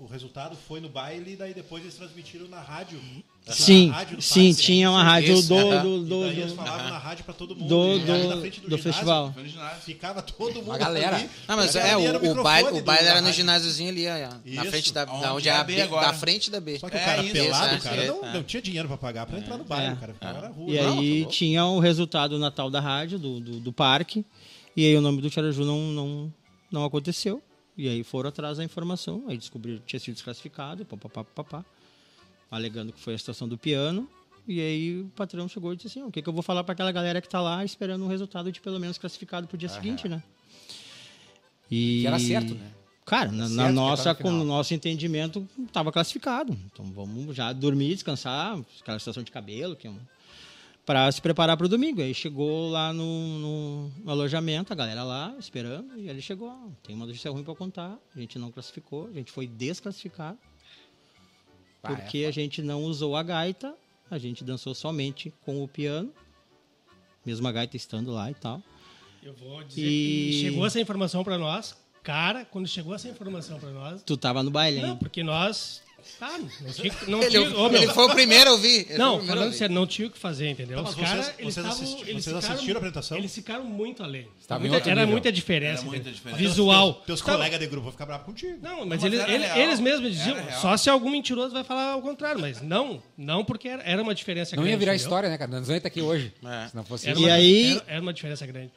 o 0.02 0.06
resultado 0.06 0.56
foi 0.66 0.80
no 0.80 0.88
baile 0.88 1.32
e 1.32 1.36
daí 1.36 1.52
depois 1.54 1.82
eles 1.82 1.94
transmitiram 1.94 2.48
na 2.48 2.60
rádio. 2.60 3.00
Sim, 3.48 3.88
Na 3.88 3.94
rádio 3.96 4.16
do 4.18 4.22
sim, 4.22 4.52
tinha 4.54 4.90
uma 4.90 5.02
rádio 5.02 5.34
Isso, 5.34 5.48
do, 5.48 5.54
do, 5.56 6.04
E 6.06 6.08
do, 6.08 6.20
daí 6.20 6.40
eles 6.40 6.50
do, 6.52 6.56
falavam 6.56 6.90
na 6.90 6.98
rádio 6.98 7.24
pra 7.24 7.32
todo 7.34 7.56
mundo. 7.56 7.68
do, 7.68 7.98
na 8.28 8.34
do, 8.34 8.40
frente 8.40 8.60
do, 8.60 8.68
do 8.68 8.76
ginásio, 8.76 8.92
festival. 8.92 9.34
Ficava 9.82 10.22
todo 10.22 10.62
mundo. 10.62 10.78
galera. 10.78 11.16
ali, 11.16 11.30
Não, 11.48 11.56
mas 11.56 11.74
é, 11.74 11.96
o, 11.96 12.00
o 12.38 12.42
baile, 12.42 12.68
o 12.68 12.72
do- 12.74 12.82
baile 12.82 13.08
era 13.08 13.20
no 13.20 13.32
ginásiozinho 13.32 13.88
ali, 13.90 14.06
ó, 14.06 14.28
na 14.28 14.62
Isso. 14.62 14.70
frente 14.70 14.92
da, 14.92 15.04
da 15.06 15.34
Onde 15.34 15.48
é 15.48 15.52
é 15.52 15.54
a 15.56 15.60
a 15.60 15.64
B 15.64 15.74
B, 15.74 15.82
agora. 15.82 16.06
da 16.08 16.12
frente 16.14 16.50
da 16.50 16.60
B. 16.60 16.78
Só 16.78 16.88
que 16.90 16.96
É 16.96 17.00
o 17.00 17.04
cara 17.04 17.22
isso, 17.22 17.32
pelado, 17.32 17.74
é, 17.74 17.78
o 17.78 17.82
cara 17.82 18.02
é, 18.02 18.06
não, 18.08 18.24
é. 18.24 18.32
não 18.34 18.42
tinha 18.42 18.62
dinheiro 18.62 18.88
pra 18.88 18.96
pagar 18.98 19.26
pra 19.26 19.38
entrar 19.38 19.56
no 19.56 19.64
baile, 19.64 19.86
É. 19.88 19.92
o 19.92 19.96
cara 19.96 20.12
ficava 20.14 20.40
na 20.42 20.48
rua. 20.48 20.70
E 20.70 20.76
Não, 20.76 20.94
tá 20.94 21.00
aí 21.00 21.18
louco. 21.20 21.32
tinha 21.32 21.64
o 21.64 21.78
resultado 21.80 22.38
na 22.38 22.50
tal 22.50 22.70
da 22.70 22.80
rádio, 22.80 23.18
do, 23.18 23.40
do, 23.40 23.58
do 23.60 23.72
parque, 23.72 24.24
e 24.76 24.84
aí 24.86 24.96
o 24.96 25.00
nome 25.00 25.20
do 25.22 25.30
Tiaraju 25.30 25.64
não, 25.64 25.78
não, 25.92 26.32
não 26.70 26.84
aconteceu. 26.84 27.42
E 27.80 27.88
aí 27.88 28.04
foram 28.04 28.28
atrás 28.28 28.58
da 28.58 28.64
informação, 28.64 29.24
aí 29.26 29.38
descobriram 29.38 29.78
que 29.78 29.86
tinha 29.86 29.98
sido 29.98 30.12
desclassificado, 30.12 30.84
papapá, 30.84 31.24
papapá, 31.24 31.64
alegando 32.50 32.92
que 32.92 33.00
foi 33.00 33.14
a 33.14 33.18
situação 33.18 33.48
do 33.48 33.56
piano. 33.56 34.06
E 34.46 34.60
aí 34.60 35.00
o 35.00 35.08
patrão 35.16 35.48
chegou 35.48 35.72
e 35.72 35.76
disse 35.76 35.86
assim, 35.88 36.02
o 36.02 36.12
que, 36.12 36.20
que 36.20 36.28
eu 36.28 36.32
vou 36.34 36.42
falar 36.42 36.62
para 36.62 36.74
aquela 36.74 36.92
galera 36.92 37.22
que 37.22 37.28
tá 37.28 37.40
lá 37.40 37.64
esperando 37.64 38.04
um 38.04 38.08
resultado 38.08 38.52
de 38.52 38.60
pelo 38.60 38.78
menos 38.78 38.98
classificado 38.98 39.46
pro 39.48 39.56
dia 39.56 39.70
seguinte, 39.70 40.06
né? 40.10 40.22
E... 41.70 42.02
Que 42.02 42.06
era 42.06 42.18
certo, 42.18 42.54
né? 42.54 42.70
Cara, 43.06 43.32
na, 43.32 43.48
na 43.48 43.72
nossa, 43.72 44.14
com 44.14 44.28
o 44.28 44.44
nosso 44.44 44.74
entendimento, 44.74 45.48
estava 45.66 45.90
classificado. 45.90 46.52
Então 46.70 46.84
vamos 46.92 47.34
já 47.34 47.50
dormir, 47.50 47.94
descansar, 47.94 48.60
aquela 48.78 48.98
situação 48.98 49.22
de 49.22 49.30
cabelo, 49.30 49.74
que 49.74 49.86
é 49.86 49.90
um, 49.90 49.98
para 50.86 51.10
se 51.12 51.20
preparar 51.20 51.56
para 51.56 51.66
o 51.66 51.68
domingo. 51.68 52.00
Aí 52.02 52.12
chegou 52.14 52.68
lá 52.70 52.92
no, 52.92 53.38
no- 53.38 53.88
no 54.04 54.10
alojamento, 54.10 54.72
a 54.72 54.76
galera 54.76 55.02
lá 55.04 55.34
esperando, 55.38 55.96
e 55.98 56.08
ele 56.08 56.20
chegou. 56.20 56.52
tem 56.82 56.94
uma 56.96 57.06
notícia 57.06 57.30
ruim 57.30 57.44
para 57.44 57.54
contar. 57.54 57.98
A 58.14 58.18
gente 58.20 58.38
não 58.38 58.50
classificou, 58.50 59.06
a 59.08 59.12
gente 59.12 59.30
foi 59.30 59.46
desclassificado 59.46 60.38
Ah, 61.82 61.92
é 61.92 61.96
porque 61.96 62.24
a 62.24 62.30
gente 62.30 62.60
não 62.62 62.82
usou 62.84 63.14
a 63.16 63.22
gaita, 63.22 63.74
a 64.10 64.18
gente 64.18 64.42
dançou 64.44 64.74
somente 64.74 65.32
com 65.44 65.62
o 65.62 65.68
piano, 65.68 66.12
mesmo 67.24 67.46
a 67.46 67.52
gaita 67.52 67.76
estando 67.76 68.10
lá 68.10 68.30
e 68.30 68.34
tal. 68.34 68.62
Eu 69.22 69.34
vou 69.34 69.62
dizer 69.62 69.82
E- 69.86 70.30
que 70.32 70.40
chegou 70.40 70.66
essa 70.66 70.80
informação 70.80 71.22
pra 71.22 71.36
nós. 71.38 71.76
Cara, 72.02 72.46
quando 72.46 72.66
chegou 72.66 72.94
essa 72.94 73.06
informação 73.08 73.60
pra 73.60 73.70
nós. 73.70 74.02
Tu 74.02 74.16
tava 74.16 74.42
no 74.42 74.50
baile, 74.50 74.80
Não, 74.80 74.90
hein? 74.92 74.96
porque 74.98 75.22
nós. 75.22 75.82
Ah, 76.20 76.38
não 76.38 76.72
tinha, 76.72 76.94
não 77.08 77.22
Ele, 77.22 77.30
tinha, 77.30 77.50
meu, 77.50 77.74
ele 77.74 77.86
foi 77.88 78.04
o 78.06 78.10
primeiro 78.10 78.50
a 78.50 78.52
ouvir. 78.52 78.86
o 78.90 78.98
Não, 78.98 79.16
primeiro 79.18 79.26
falando 79.26 79.52
sério, 79.54 79.74
não 79.74 79.86
tinha 79.86 80.08
o 80.08 80.10
que 80.10 80.18
fazer, 80.18 80.48
entendeu? 80.50 80.76
Tá, 80.78 80.82
mas 80.82 80.94
Os 80.94 81.00
caras, 81.00 81.26
vocês- 81.26 81.38
eles 81.38 81.54
vocês 81.54 81.66
assisti- 81.66 81.92
eles 82.10 82.24
vocês 82.24 82.24
ficaram- 82.36 82.38
assistiram 82.54 82.74
a 82.74 82.78
apresentação? 82.78 83.18
Eles 83.18 83.34
ficaram 83.34 83.64
muito 83.64 84.02
além. 84.02 84.28
Estava 84.40 84.66
em 84.66 84.70
Muita- 84.70 84.90
era 84.90 85.00
nível. 85.00 85.12
muita 85.12 85.32
diferença. 85.32 85.80
Era 85.82 85.90
muita 85.90 86.10
diferença. 86.10 86.38
Visual. 86.40 86.94
Teus 87.06 87.20
Tava- 87.20 87.32
colegas 87.38 87.58
de 87.60 87.66
grupo 87.66 87.82
vão 87.84 87.92
ficar 87.92 88.06
bravos 88.06 88.26
contigo. 88.26 88.58
Não, 88.62 88.78
mas, 88.80 88.88
mas 88.88 89.04
eles, 89.04 89.20
era 89.20 89.32
ele- 89.32 89.44
real. 89.44 89.58
eles 89.58 89.80
mesmos 89.80 90.12
diziam, 90.12 90.36
só 90.60 90.76
se 90.76 90.88
algum 90.90 91.10
mentiroso 91.10 91.52
vai 91.52 91.64
falar 91.64 91.92
ao 91.92 92.02
contrário, 92.02 92.40
mas 92.40 92.60
não, 92.62 93.02
não 93.16 93.44
porque 93.44 93.68
era, 93.68 93.82
era 93.82 94.02
uma 94.02 94.14
diferença 94.14 94.54
Não 94.56 94.62
grande. 94.62 94.74
ia 94.74 94.78
virar 94.78 94.92
entendeu? 94.94 95.04
história, 95.06 95.28
né, 95.28 95.38
cara? 95.38 95.50
Nós 95.50 95.68
não 95.68 95.74
ia 95.74 95.82
aqui 95.84 96.00
hoje. 96.02 96.32
É. 96.44 96.68
Se 96.68 96.76
não 96.76 96.84
fosse 96.84 97.06
Era 97.08 97.12
isso. 97.18 97.22
uma, 97.26 97.28
E 97.28 97.32
aí- 97.32 97.72
Era, 97.72 97.84
era 97.88 98.00
uma 98.02 98.12
diferença 98.12 98.46
grande. 98.46 98.70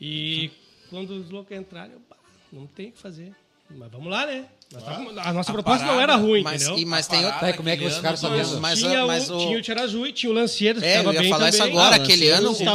E 0.00 0.50
quando 0.90 1.10
os 1.10 1.30
loucos 1.30 1.56
entraram, 1.56 1.92
eu, 1.94 2.00
pá, 2.00 2.16
não 2.52 2.66
tem 2.66 2.88
o 2.88 2.92
que 2.92 2.98
fazer. 2.98 3.32
Mas 3.70 3.90
vamos 3.90 4.08
lá, 4.08 4.26
né? 4.26 4.44
Tava- 4.68 5.20
a 5.22 5.32
nossa 5.32 5.50
A 5.50 5.54
proposta 5.54 5.84
não 5.86 5.94
parada, 5.94 6.02
era 6.12 6.16
ruim, 6.16 6.42
Mas, 6.42 6.62
entendeu? 6.62 6.78
e, 6.80 6.84
mas 6.84 7.06
tem 7.06 7.18
parada 7.20 7.34
outra. 7.36 7.50
Tá, 7.52 7.56
como 7.56 7.68
é 7.68 7.76
que 7.76 7.82
vocês 7.84 7.96
ficaram 7.96 8.16
sabendo? 8.16 8.60
Mas, 8.60 8.78
tinha, 8.80 9.06
mas 9.06 9.30
o, 9.30 9.36
o- 9.36 9.38
tinha 9.38 9.58
o 9.58 9.62
Tirazu 9.62 10.06
e 10.06 10.12
tinha 10.12 10.30
o 10.30 10.34
Lanceiros, 10.34 10.82
que 10.82 10.88
É, 10.88 10.94
eu 10.94 10.98
estava 10.98 11.14
ia 11.14 11.20
bem 11.20 11.30
falar 11.30 11.48
isso 11.50 11.58
também. 11.58 11.72
agora. 11.72 11.94
Ah, 11.94 11.98
aquele 11.98 12.28
ano, 12.28 12.50
o 12.50 12.52
cabeça 12.52 12.64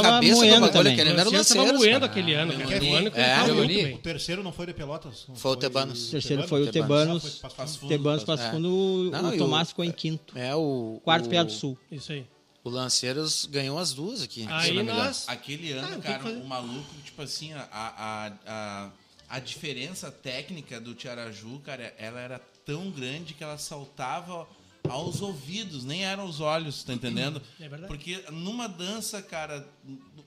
bagulho, 0.50 0.72
também. 0.72 0.92
aquele 0.94 1.10
ano 1.10 1.20
era 1.20 1.28
o 1.28 1.32
Lanceiros 1.32 1.50
estava 1.66 1.78
moendo 1.78 2.04
aquele 2.06 2.34
ano, 2.34 2.52
cara. 2.54 2.84
O 2.84 2.94
ano 2.94 3.10
que 3.10 3.20
É, 3.20 3.40
eu 3.46 3.54
muito 3.54 3.68
li. 3.72 3.82
bem. 3.84 3.94
O 3.94 3.98
terceiro 3.98 4.42
não 4.42 4.52
foi 4.52 4.66
de 4.66 4.72
Pelotas? 4.74 5.24
não 5.28 5.36
Foi 5.36 5.52
o 5.52 5.56
Tebanos. 5.56 6.08
O 6.08 6.10
terceiro 6.12 6.48
foi 6.48 6.62
o 6.62 6.70
Tebanos. 6.72 7.22
Tebanos. 7.22 7.24
Ah, 7.24 7.30
foi 7.30 7.40
Passo 7.40 8.26
Passo 8.26 8.50
Fundo. 8.50 9.14
É. 9.14 9.18
O, 9.18 9.22
Não, 9.22 9.28
o- 9.30 9.36
Tomás 9.38 9.68
ficou 9.68 9.84
em 9.84 9.92
quinto. 9.92 10.36
É 10.38 10.54
o. 10.56 10.98
Quarto 11.04 11.26
o, 11.26 11.28
Piá 11.28 11.42
do 11.42 11.52
Sul. 11.52 11.76
Isso 11.90 12.10
aí. 12.10 12.24
O 12.64 12.70
Lanceiros 12.70 13.44
ganhou 13.50 13.78
as 13.78 13.92
duas 13.92 14.22
aqui. 14.22 14.46
Aí 14.48 14.72
não 14.82 14.94
nós... 14.94 15.24
Aquele 15.28 15.74
Ah, 15.74 15.82
ano, 15.84 16.00
cara, 16.00 16.24
o 16.24 16.46
maluco, 16.46 16.86
tipo 17.04 17.20
assim, 17.20 17.52
a, 17.54 18.88
a, 19.32 19.38
diferença 19.38 20.10
técnica 20.10 20.78
do 20.78 20.94
Tiaraju, 20.94 21.58
cara, 21.60 21.94
ela 21.96 22.20
era 22.20 22.38
tão 22.66 22.90
grande 22.90 23.32
que 23.32 23.42
ela 23.42 23.56
saltava 23.56 24.46
aos 24.92 25.20
ouvidos, 25.22 25.84
nem 25.84 26.04
eram 26.04 26.24
os 26.24 26.40
olhos, 26.40 26.82
tá 26.84 26.92
entendendo? 26.92 27.40
É 27.60 27.68
verdade. 27.68 27.86
Porque 27.88 28.22
numa 28.30 28.68
dança, 28.68 29.20
cara, 29.22 29.66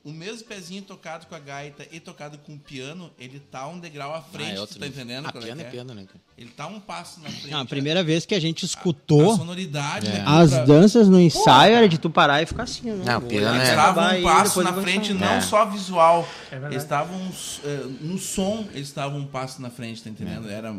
o 0.03 0.11
mesmo 0.11 0.47
pezinho 0.47 0.81
tocado 0.83 1.25
com 1.27 1.35
a 1.35 1.39
gaita 1.39 1.85
e 1.91 1.99
tocado 1.99 2.37
com 2.37 2.53
o 2.53 2.59
piano, 2.59 3.11
ele 3.19 3.39
tá 3.39 3.67
um 3.67 3.79
degrau 3.79 4.13
à 4.13 4.17
Ah, 4.17 4.21
frente, 4.21 4.61
é 4.61 4.65
tu 4.65 4.79
tá 4.79 4.87
entendendo? 4.87 5.25
Ah, 5.27 5.31
qual 5.31 5.43
piano 5.43 5.61
é 5.61 5.63
que 5.63 5.71
piano, 5.71 5.93
né? 5.93 6.05
Ele 6.37 6.49
tá 6.49 6.67
um 6.67 6.79
passo 6.79 7.19
na 7.21 7.29
frente. 7.29 7.49
Não, 7.49 7.59
a 7.61 7.65
primeira 7.65 8.03
vez 8.03 8.25
que 8.25 8.35
a 8.35 8.39
gente 8.39 8.63
a, 8.63 8.67
escutou 8.67 9.33
a 9.33 9.37
sonoridade, 9.37 10.07
né, 10.07 10.23
as 10.25 10.49
pra- 10.51 10.63
danças 10.65 11.07
no 11.09 11.19
ensaio 11.19 11.75
era 11.75 11.87
de 11.89 11.97
tu 11.97 12.09
parar 12.09 12.41
e 12.41 12.45
ficar 12.45 12.63
assim, 12.63 12.91
né? 12.91 13.03
Não, 13.05 13.21
piano 13.21 13.55
Eles 13.55 13.67
é- 13.67 13.71
estavam 13.71 14.03
Acabar 14.03 14.19
um 14.19 14.23
passo 14.23 14.63
na 14.63 14.73
frente, 14.73 15.13
não 15.13 15.27
É. 15.27 15.41
só 15.41 15.65
visual. 15.65 16.27
É 16.47 16.51
verdade. 16.51 16.73
eles 16.73 16.83
estavam 16.83 17.31
eh, 17.63 17.85
no 18.01 18.17
som, 18.17 18.67
eles 18.73 18.87
estavam 18.87 19.19
um 19.19 19.25
passo 19.27 19.61
na 19.61 19.69
frente, 19.69 20.03
tá 20.03 20.09
entendendo? 20.09 20.49
Era, 20.49 20.75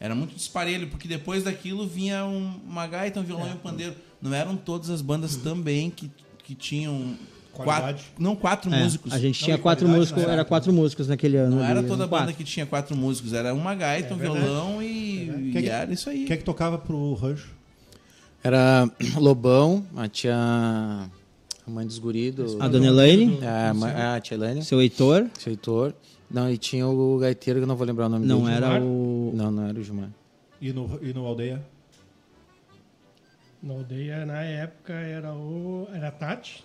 era 0.00 0.14
muito 0.14 0.34
disparelho, 0.34 0.88
porque 0.88 1.06
depois 1.08 1.42
daquilo 1.44 1.86
vinha 1.86 2.24
um- 2.24 2.60
uma 2.68 2.86
gaita, 2.86 3.20
um 3.20 3.22
violão 3.24 3.48
e 3.48 3.52
um 3.52 3.56
pandeiro. 3.56 3.94
Não 4.20 4.32
eram 4.34 4.56
todas 4.56 4.90
as 4.90 5.00
bandas 5.02 5.36
também 5.36 5.90
que, 5.90 6.10
que 6.42 6.54
tinham 6.54 7.14
Qualidade. 7.52 8.02
quatro, 8.02 8.04
não 8.18 8.34
quatro 8.36 8.74
É, 8.74 8.82
músicos. 8.82 9.12
a 9.12 9.18
gente 9.18 9.40
Não, 9.40 9.44
tinha 9.44 9.56
e 9.56 9.60
quatro 9.60 9.88
músicos, 9.88 10.24
né? 10.24 10.32
era 10.32 10.44
quatro 10.44 10.72
músicos 10.72 11.06
naquele 11.08 11.36
ano. 11.36 11.56
Não 11.56 11.62
ali, 11.62 11.70
era 11.70 11.78
eram 11.80 11.88
toda 11.88 12.06
banda 12.06 12.32
que 12.32 12.42
tinha 12.44 12.66
quatro 12.66 12.96
músicos, 12.96 13.32
era 13.32 13.54
uma 13.54 13.74
gaita, 13.74 14.10
É 14.10 14.14
um 14.14 14.18
verdade. 14.18 14.44
violão 14.44 14.82
e, 14.82 15.50
Quem 15.52 15.60
e 15.60 15.62
que- 15.62 15.68
era 15.68 15.92
isso 15.92 16.10
aí. 16.10 16.24
Quem 16.24 16.34
é 16.34 16.36
que 16.36 16.44
tocava 16.44 16.76
pro 16.78 17.14
rancho? 17.14 17.50
Era 18.42 18.90
Lobão, 19.16 19.84
a 19.96 20.08
tia. 20.08 20.34
A 20.36 21.70
mãe 21.70 21.86
dos 21.86 21.98
guridos. 21.98 22.56
A 22.60 22.68
dona 22.68 22.86
Elaine, 22.88 23.38
A, 23.42 23.72
mãe- 23.72 23.92
a 23.92 24.20
tia 24.20 24.34
Helene, 24.36 24.62
seu 24.62 24.82
Heitor, 24.82 25.26
seu 25.38 25.50
Heitor. 25.52 25.94
Não, 26.30 26.50
e 26.50 26.58
tinha 26.58 26.86
o 26.86 27.18
gaiteiro 27.18 27.60
que 27.60 27.64
eu 27.64 27.68
não 27.68 27.76
vou 27.76 27.86
lembrar 27.86 28.06
o 28.06 28.08
nome 28.08 28.26
não 28.26 28.42
dele. 28.44 28.56
era 28.56 28.66
Gilmar? 28.72 28.82
o... 28.82 29.32
Não, 29.34 29.50
não 29.50 29.66
era 29.68 29.78
o 29.78 29.82
Gilmar. 29.82 30.10
E 30.60 30.72
no, 30.72 30.98
e 31.02 31.12
no 31.12 31.26
Aldeia? 31.26 31.62
Na 33.62 33.74
aldeia, 33.74 34.26
na 34.26 34.42
época, 34.42 34.92
era 34.92 35.32
o... 35.32 35.88
Era 35.92 36.08
a 36.08 36.10
Tati, 36.10 36.62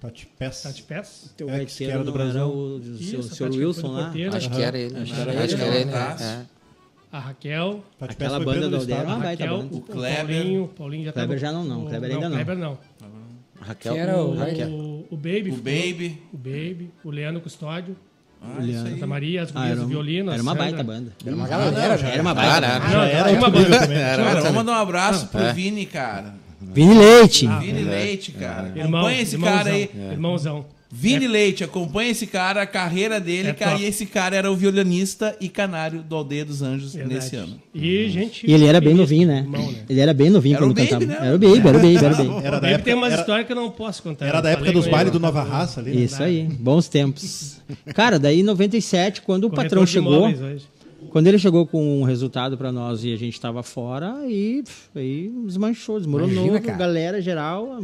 Tati 0.00 0.26
Pés. 0.38 0.62
Tati 0.62 0.82
Pés. 0.84 1.34
Teu 1.36 1.48
É, 1.48 1.52
que 1.52 1.58
gaiteiro 1.58 1.92
era 1.92 2.00
do 2.04 2.06
não 2.06 2.12
Brasil. 2.12 2.36
era 2.40 2.46
o, 2.46 2.76
o 2.76 3.22
seu, 3.24 3.48
Wilson 3.50 3.88
lá? 3.90 4.04
porteiro. 4.04 4.36
Acho 4.36 4.50
que 4.50 4.62
era 4.62 4.78
ele. 4.78 4.96
Acho 4.96 5.12
né? 5.14 5.24
que 5.24 5.30
era 5.30 5.30
Acho 5.32 5.40
ele, 5.54 5.56
que 5.56 5.62
era 5.68 5.76
ele. 5.76 5.90
né? 5.90 6.16
é. 6.20 6.56
A 7.10 7.18
Raquel, 7.18 7.82
Tati 7.98 8.12
Aquela 8.12 8.38
banda 8.40 8.60
da 8.60 8.68
do 8.68 8.76
aldeia 8.76 8.96
era 8.98 9.08
uma 9.08 9.18
baita 9.18 9.44
Raquel, 9.44 9.58
banda. 9.62 9.74
O 9.76 9.80
Kleber. 9.80 10.26
Paulinho, 10.36 10.68
Paulinho 10.68 11.04
já 11.06 11.12
Kleber 11.12 11.38
já 11.38 11.52
não, 11.52 11.64
não, 11.64 11.84
o- 11.84 11.88
Kleber 11.88 12.10
ainda 12.12 12.28
não. 12.28 12.36
Kleber 12.36 12.58
não. 12.58 12.78
Raquel. 13.60 13.92
Quem 13.94 14.02
era 14.02 14.22
o- 14.22 14.30
O, 14.30 14.36
Raquel? 14.36 14.68
o, 14.70 15.06
o 15.10 15.16
Baby. 15.16 15.50
O 15.50 15.56
Baby. 15.56 16.22
O 16.32 16.36
Baby, 16.36 16.90
o 17.02 17.10
Leandro 17.10 17.40
Custódio, 17.40 17.96
Ah. 18.58 18.88
Santa 18.90 19.06
Maria, 19.06 19.42
as 19.42 19.50
Ah, 19.50 19.52
gurias 19.52 19.70
era, 19.72 19.80
do 19.80 19.84
um- 19.86 19.88
violino. 19.88 20.30
a 20.30 20.34
era 20.34 20.42
uma 20.42 20.54
baita 20.54 20.82
banda. 20.82 21.12
Era 21.24 21.36
uma 21.36 21.48
galera, 21.48 21.98
já. 21.98 22.08
Era 22.08 22.22
uma 22.22 22.34
baita 22.34 22.60
banda. 22.60 22.88
Não, 22.88 23.02
era 23.02 23.30
uma 23.32 23.50
banda. 23.50 23.78
também. 23.80 23.98
Cara, 23.98 24.34
vamos 24.40 24.52
mandar 24.54 24.72
um 24.72 24.82
abraço 24.82 25.24
Ah, 25.24 25.28
pro 25.38 25.40
É. 25.46 25.52
Vini, 25.52 25.86
cara. 25.86 26.34
Vini 26.60 26.94
Leite. 26.94 27.46
Vini 27.46 27.82
Leite, 27.84 28.32
cara. 28.32 28.72
Irmão, 28.74 29.00
Acompanha 29.00 29.22
esse 29.22 29.34
irmãozão, 29.34 29.58
cara 29.58 29.70
aí. 29.70 29.90
Irmãozão. 30.12 30.64
Vini 30.90 31.26
Leite, 31.26 31.64
acompanha 31.64 32.10
esse 32.10 32.26
cara, 32.28 32.62
a 32.62 32.66
carreira 32.66 33.18
dele, 33.18 33.48
É 33.48 33.52
cara. 33.52 33.72
top. 33.72 33.82
E 33.82 33.86
esse 33.86 34.06
cara 34.06 34.36
era 34.36 34.50
o 34.50 34.54
violinista 34.56 35.36
e 35.40 35.48
canário 35.48 36.00
do 36.02 36.14
Aldeia 36.14 36.44
dos 36.44 36.62
Anjos 36.62 36.94
Verdade. 36.94 37.14
nesse 37.16 37.36
ano. 37.36 37.60
E, 37.74 38.08
gente. 38.08 38.46
E 38.48 38.52
ele 38.52 38.66
era 38.66 38.80
bem 38.80 38.94
novinho, 38.94 39.26
né? 39.26 39.38
irmão, 39.38 39.70
né? 39.72 39.78
Ele 39.88 40.00
era 40.00 40.14
bem 40.14 40.30
novinho 40.30 40.54
Era 40.56 40.64
quando 40.64 40.74
Baby, 40.76 40.88
cantava. 40.88 41.06
né? 41.06 41.26
Era 41.26 41.36
o 41.36 41.38
Baby, 41.38 41.68
era 41.68 41.78
o 41.78 41.80
Baby, 41.80 41.96
era 41.96 42.14
o 42.14 42.16
Baby. 42.16 42.46
Era 42.46 42.60
da 42.60 42.68
época, 42.68 42.84
tem 42.84 42.94
umas 42.94 43.12
era, 43.12 43.20
histórias 43.20 43.46
que 43.46 43.52
eu 43.52 43.56
não 43.56 43.70
posso 43.70 44.02
contar. 44.02 44.26
era 44.26 44.40
da 44.40 44.48
Eu 44.50 44.52
época 44.54 44.72
dos 44.72 44.86
bailes 44.86 45.12
do 45.12 45.18
Nova 45.20 45.42
Raça 45.42 45.80
ali, 45.80 45.92
né? 45.92 46.02
Isso 46.02 46.22
aí, 46.22 46.44
bons 46.44 46.88
tempos. 46.88 47.60
Cara, 47.94 48.18
daí 48.18 48.40
em 48.40 48.44
97, 48.44 49.22
quando 49.22 49.44
o 49.44 49.50
Corretor 49.50 49.64
patrão 49.80 49.86
chegou, 49.86 50.32
quando 51.10 51.26
ele 51.26 51.38
chegou 51.38 51.66
com 51.66 52.00
um 52.00 52.04
resultado 52.04 52.56
pra 52.56 52.70
nós 52.70 53.04
e 53.04 53.12
a 53.12 53.16
gente 53.16 53.40
tava 53.40 53.62
fora, 53.62 54.14
aí, 54.18 54.62
pff, 54.64 54.88
aí 54.94 55.32
desmanchou, 55.46 55.98
desmoronou, 55.98 56.46
Imagina, 56.46 56.76
galera 56.76 57.20
geral. 57.20 57.80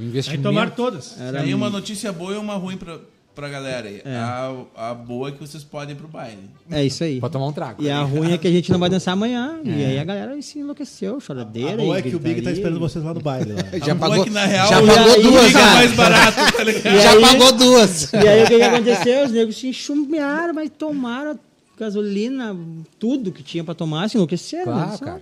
O 0.00 0.02
Aí 0.02 0.08
investimento. 0.08 0.42
tomaram 0.42 0.70
todas. 0.72 1.20
Era 1.20 1.40
Aí 1.42 1.52
uma 1.54 1.68
notícia 1.68 2.10
boa 2.12 2.32
e 2.34 2.36
uma 2.38 2.54
ruim 2.54 2.76
pra, 2.76 2.98
pra 3.34 3.48
galera 3.48 3.86
aí. 3.88 4.00
É. 4.04 4.16
A, 4.16 4.54
a 4.76 4.94
boa 4.94 5.28
é 5.28 5.32
que 5.32 5.38
vocês 5.40 5.62
podem 5.62 5.94
ir 5.94 5.98
pro 5.98 6.08
baile. 6.08 6.38
É 6.70 6.82
isso 6.84 7.04
aí. 7.04 7.20
Pode 7.20 7.32
tomar 7.32 7.46
um 7.46 7.52
trago. 7.52 7.82
E 7.82 7.90
a 7.90 8.00
ruim 8.02 8.32
é 8.32 8.38
que 8.38 8.48
a 8.48 8.50
gente 8.50 8.70
não 8.72 8.78
vai 8.78 8.88
dançar 8.88 9.12
amanhã. 9.12 9.58
E 9.64 9.70
aí 9.84 9.98
a 9.98 10.04
galera 10.04 10.40
se 10.40 10.58
enlouqueceu, 10.58 11.20
choradeira. 11.20 11.74
A 11.74 11.76
boa 11.76 11.98
é 11.98 12.02
que 12.02 12.14
o 12.16 12.18
Big 12.18 12.40
tá 12.42 12.50
esperando 12.50 12.80
vocês 12.80 13.04
lá 13.04 13.12
no 13.12 13.20
baile. 13.20 13.52
Lá. 13.52 13.62
Já 13.84 13.92
a 13.92 13.94
boa 13.94 14.08
pagou, 14.10 14.22
é 14.22 14.24
que 14.24 14.30
na 14.30 14.44
real 14.46 14.68
já 14.68 14.80
o 14.82 14.86
pagou 14.86 15.12
aí, 15.12 15.22
duas, 15.22 15.52
cara. 15.52 15.74
mais 15.74 15.92
barato, 15.94 16.56
tá 16.56 16.64
ligado? 16.64 16.94
E 16.96 17.00
Já 17.02 17.10
aí- 17.12 17.20
pagou 17.20 17.52
duas. 17.52 18.12
E 18.12 18.16
aí 18.16 18.44
o 18.44 18.46
que, 18.46 18.56
que 18.56 18.62
aconteceu? 18.62 19.24
Os 19.26 19.30
negros 19.32 19.56
se 19.58 19.66
enxumearam, 19.68 20.54
mas 20.54 20.70
tomaram 20.70 21.38
gasolina, 21.78 22.56
tudo 22.98 23.32
que 23.32 23.42
tinha 23.42 23.64
pra 23.64 23.74
tomar, 23.74 24.08
se 24.08 24.16
enlouqueceram. 24.16 24.64
Claro, 24.64 24.90
né? 24.92 24.98
Cara. 24.98 25.20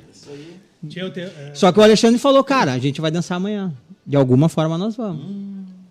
É, 1.26 1.50
Só 1.54 1.72
que 1.72 1.78
o 1.80 1.82
Alexandre 1.82 2.18
falou, 2.20 2.42
cara, 2.44 2.72
a 2.72 2.78
gente 2.78 3.00
vai 3.00 3.10
dançar 3.10 3.36
amanhã. 3.36 3.72
De 4.08 4.16
alguma 4.16 4.48
forma 4.48 4.76
nós 4.78 4.96
vamos. 4.96 5.22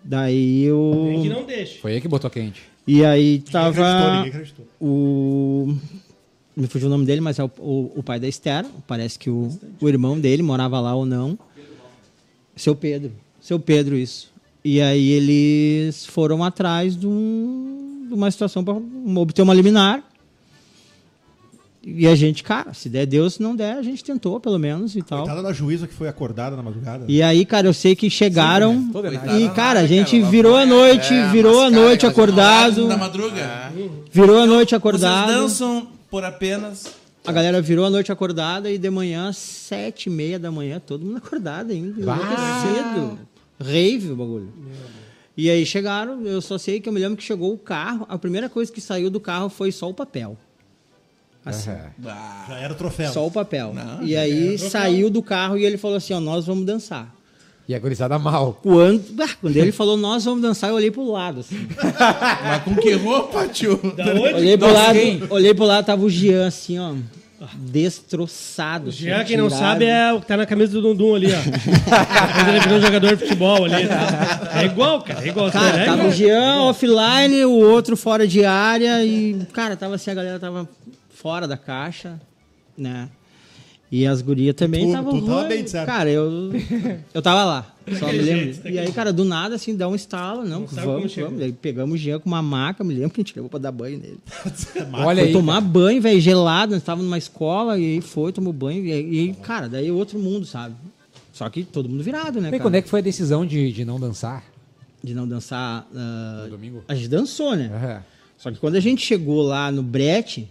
Daí 0.04 0.62
tem 0.64 0.72
o. 0.72 1.22
que 1.22 1.28
não 1.28 1.44
deixa. 1.44 1.78
Foi 1.80 1.92
aí 1.92 2.00
que 2.00 2.08
botou 2.08 2.28
quente. 2.28 2.60
E 2.86 3.04
aí 3.04 3.42
Ninguém 3.46 3.60
acreditou, 3.60 3.84
tava 3.84 4.14
ninguém 4.16 4.28
acreditou. 4.30 4.66
o. 4.80 5.74
me 6.56 6.66
fugiu 6.66 6.88
o 6.88 6.90
nome 6.90 7.04
dele, 7.06 7.20
mas 7.20 7.38
é 7.38 7.44
o, 7.44 7.50
o, 7.58 7.92
o 7.96 8.02
pai 8.02 8.18
da 8.18 8.26
Esther. 8.26 8.66
Parece 8.86 9.18
que 9.18 9.30
o, 9.30 9.48
o 9.80 9.88
irmão 9.88 10.18
dele 10.18 10.42
morava 10.42 10.80
lá 10.80 10.94
ou 10.94 11.06
não. 11.06 11.38
Seu 12.56 12.74
Pedro. 12.74 13.12
Seu 13.40 13.60
Pedro, 13.60 13.96
isso. 13.96 14.32
E 14.64 14.80
aí 14.80 15.10
eles 15.10 16.04
foram 16.06 16.42
atrás 16.42 16.96
de, 16.96 17.06
um- 17.06 18.06
de 18.08 18.14
uma 18.14 18.30
situação 18.30 18.64
para 18.64 18.74
obter 19.20 19.42
uma 19.42 19.54
liminar. 19.54 20.02
E 21.96 22.06
a 22.06 22.14
gente, 22.14 22.42
cara, 22.42 22.74
se 22.74 22.88
der 22.88 23.06
Deus, 23.06 23.34
se 23.34 23.42
não 23.42 23.56
der, 23.56 23.76
a 23.76 23.82
gente 23.82 24.04
tentou 24.04 24.38
pelo 24.38 24.58
menos 24.58 24.94
e 24.94 25.02
tal. 25.02 25.20
Coitada 25.20 25.42
da 25.42 25.52
juíza 25.52 25.86
que 25.86 25.94
foi 25.94 26.08
acordada 26.08 26.54
na 26.56 26.62
madrugada. 26.62 27.04
E 27.08 27.22
aí, 27.22 27.44
cara, 27.46 27.66
eu 27.66 27.72
sei 27.72 27.96
que 27.96 28.10
chegaram. 28.10 28.90
Toda 28.92 29.12
errada. 29.12 29.38
E, 29.38 29.48
cara, 29.50 29.80
a 29.80 29.86
gente 29.86 30.18
cara, 30.18 30.30
virou 30.30 30.56
a 30.56 30.66
noite, 30.66 31.14
é, 31.14 31.28
virou 31.30 31.62
a 31.62 31.70
noite 31.70 32.06
aquelas 32.06 32.12
acordado. 32.12 32.88
Da 32.88 32.96
madruga. 32.96 33.72
Virou 34.12 34.38
a 34.38 34.46
noite 34.46 34.70
Vocês 34.70 34.78
acordado. 34.78 35.28
dançam 35.28 35.88
por 36.10 36.24
apenas. 36.24 36.94
A 37.26 37.32
galera 37.32 37.60
virou 37.60 37.84
a 37.84 37.90
noite 37.90 38.10
acordada 38.10 38.70
e 38.70 38.78
de 38.78 38.90
manhã, 38.90 39.32
sete 39.32 40.06
e 40.06 40.10
meia 40.10 40.38
da 40.38 40.50
manhã, 40.50 40.80
todo 40.80 41.04
mundo 41.04 41.18
acordado 41.18 41.72
ainda. 41.72 42.00
Enlouquecido. 42.00 43.18
Rave 43.60 44.12
o 44.12 44.16
bagulho. 44.16 44.52
E 45.36 45.50
aí 45.50 45.64
chegaram, 45.64 46.22
eu 46.26 46.40
só 46.40 46.58
sei 46.58 46.80
que 46.80 46.88
eu 46.88 46.92
me 46.92 46.98
lembro 46.98 47.16
que 47.16 47.22
chegou 47.22 47.52
o 47.52 47.58
carro, 47.58 48.06
a 48.08 48.18
primeira 48.18 48.48
coisa 48.48 48.72
que 48.72 48.80
saiu 48.80 49.10
do 49.10 49.20
carro 49.20 49.48
foi 49.48 49.70
só 49.70 49.88
o 49.88 49.94
papel. 49.94 50.36
Assim. 51.50 51.70
Bah, 51.98 52.46
Já 52.48 52.58
era 52.58 52.72
o 52.72 52.76
troféu. 52.76 53.12
só 53.12 53.26
o 53.26 53.30
papel. 53.30 53.72
Não, 53.74 54.02
e 54.02 54.16
aí 54.16 54.58
saiu 54.58 55.10
do 55.10 55.22
carro 55.22 55.56
e 55.58 55.64
ele 55.64 55.76
falou 55.76 55.96
assim, 55.96 56.14
ó, 56.14 56.20
nós 56.20 56.46
vamos 56.46 56.64
dançar. 56.64 57.14
E 57.68 57.74
a 57.74 57.78
gurizada 57.78 58.18
mal. 58.18 58.58
Quando, 58.62 59.04
ah, 59.22 59.28
quando 59.40 59.56
ele 59.56 59.72
falou, 59.72 59.94
nós 59.96 60.24
vamos 60.24 60.40
dançar, 60.40 60.70
eu 60.70 60.76
olhei 60.76 60.90
pro 60.90 61.10
lado, 61.10 61.40
assim. 61.40 61.68
mas 62.42 62.62
com 62.62 62.74
que 62.76 62.92
roupa, 62.94 63.46
tio? 63.46 63.76
Da 63.94 64.04
onde? 64.06 64.34
Olhei 64.34 64.56
pro 64.56 64.68
Nossa, 64.68 64.80
lado, 64.80 64.94
quem? 64.94 65.22
olhei 65.28 65.54
pro 65.54 65.64
lado, 65.66 65.84
tava 65.84 66.02
o 66.02 66.08
Jean 66.08 66.46
assim, 66.46 66.78
ó, 66.78 66.94
destroçado. 67.56 68.88
O 68.88 68.92
Jean, 68.92 69.16
assim, 69.16 69.26
quem 69.26 69.36
não 69.36 69.50
sabe, 69.50 69.84
é 69.84 70.12
o 70.12 70.20
que 70.20 70.26
tá 70.26 70.36
na 70.36 70.46
camisa 70.46 70.72
do 70.72 70.80
Dundum 70.82 71.14
ali, 71.14 71.28
ó. 71.30 71.36
Quando 72.34 72.48
ele 72.48 72.60
virou 72.60 72.80
jogador 72.80 73.16
de 73.16 73.22
futebol 73.22 73.64
ali. 73.64 73.86
tá? 73.86 74.50
É 74.54 74.64
igual, 74.64 75.02
cara. 75.02 75.24
É 75.24 75.28
igual. 75.28 75.50
Cara, 75.50 75.78
é 75.78 75.84
tava 75.84 75.96
igual. 75.98 76.08
o 76.08 76.12
Jean 76.12 76.62
offline, 76.62 77.44
o 77.44 77.52
outro 77.52 77.96
fora 77.96 78.26
de 78.26 78.44
área 78.44 79.04
e, 79.04 79.36
cara, 79.52 79.76
tava 79.76 79.94
assim, 79.96 80.10
a 80.10 80.14
galera 80.14 80.38
tava 80.38 80.68
fora 81.20 81.46
da 81.48 81.56
caixa, 81.56 82.20
né? 82.76 83.08
E 83.90 84.06
as 84.06 84.20
gurias 84.20 84.54
também 84.54 84.86
estavam 84.86 85.18
tu 85.18 85.24
tava 85.26 85.44
bem. 85.48 85.64
Cara, 85.64 86.10
eu 86.10 86.50
eu 87.14 87.22
tava 87.22 87.42
lá, 87.44 87.74
só 87.98 88.06
me 88.12 88.18
lembro. 88.18 88.70
E 88.70 88.78
aí, 88.78 88.92
cara, 88.92 89.10
do 89.14 89.24
nada 89.24 89.54
assim, 89.54 89.74
dá 89.74 89.88
um 89.88 89.94
estalo, 89.94 90.44
não, 90.44 90.66
como 90.66 90.82
vamos, 90.82 91.14
vamos. 91.16 91.40
Aí 91.40 91.52
pegamos 91.52 91.94
o 91.94 91.96
Jean 91.96 92.18
com 92.20 92.28
uma 92.28 92.42
maca, 92.42 92.84
me 92.84 92.92
lembro 92.92 93.10
que 93.10 93.20
a 93.20 93.24
gente 93.24 93.34
levou 93.34 93.48
pra 93.48 93.58
dar 93.58 93.72
banho 93.72 93.98
nele. 93.98 94.18
Olha 94.92 95.20
foi 95.22 95.28
aí. 95.28 95.32
tomar 95.32 95.60
banho, 95.62 96.02
velho, 96.02 96.20
gelado, 96.20 96.74
nós 96.74 96.82
tava 96.82 97.02
numa 97.02 97.16
escola 97.16 97.78
e 97.78 97.94
aí 97.94 98.00
foi, 98.02 98.30
tomou 98.30 98.52
banho 98.52 98.84
e, 98.84 98.92
aí- 98.92 99.28
e 99.30 99.34
cara, 99.36 99.68
daí 99.70 99.90
outro 99.90 100.18
mundo, 100.18 100.44
sabe? 100.44 100.74
Só 101.32 101.48
que 101.48 101.64
todo 101.64 101.88
mundo 101.88 102.02
virado, 102.04 102.40
né, 102.42 102.48
E 102.48 102.50
cara? 102.52 102.62
quando 102.62 102.74
é 102.74 102.82
que 102.82 102.90
foi 102.90 103.00
a 103.00 103.02
decisão 103.02 103.46
de, 103.46 103.72
de 103.72 103.84
não 103.86 103.98
dançar 103.98 104.44
De 105.02 105.14
não 105.14 105.26
dançar 105.26 105.88
ah, 105.96 106.42
no 106.44 106.50
domingo? 106.50 106.84
a 106.86 106.94
gente 106.94 107.08
dançou, 107.08 107.56
né? 107.56 107.70
Aham. 107.74 108.02
Só 108.36 108.50
que 108.52 108.58
quando 108.58 108.76
a 108.76 108.80
gente 108.80 109.04
chegou 109.04 109.40
lá 109.42 109.72
no 109.72 109.82
brete, 109.82 110.46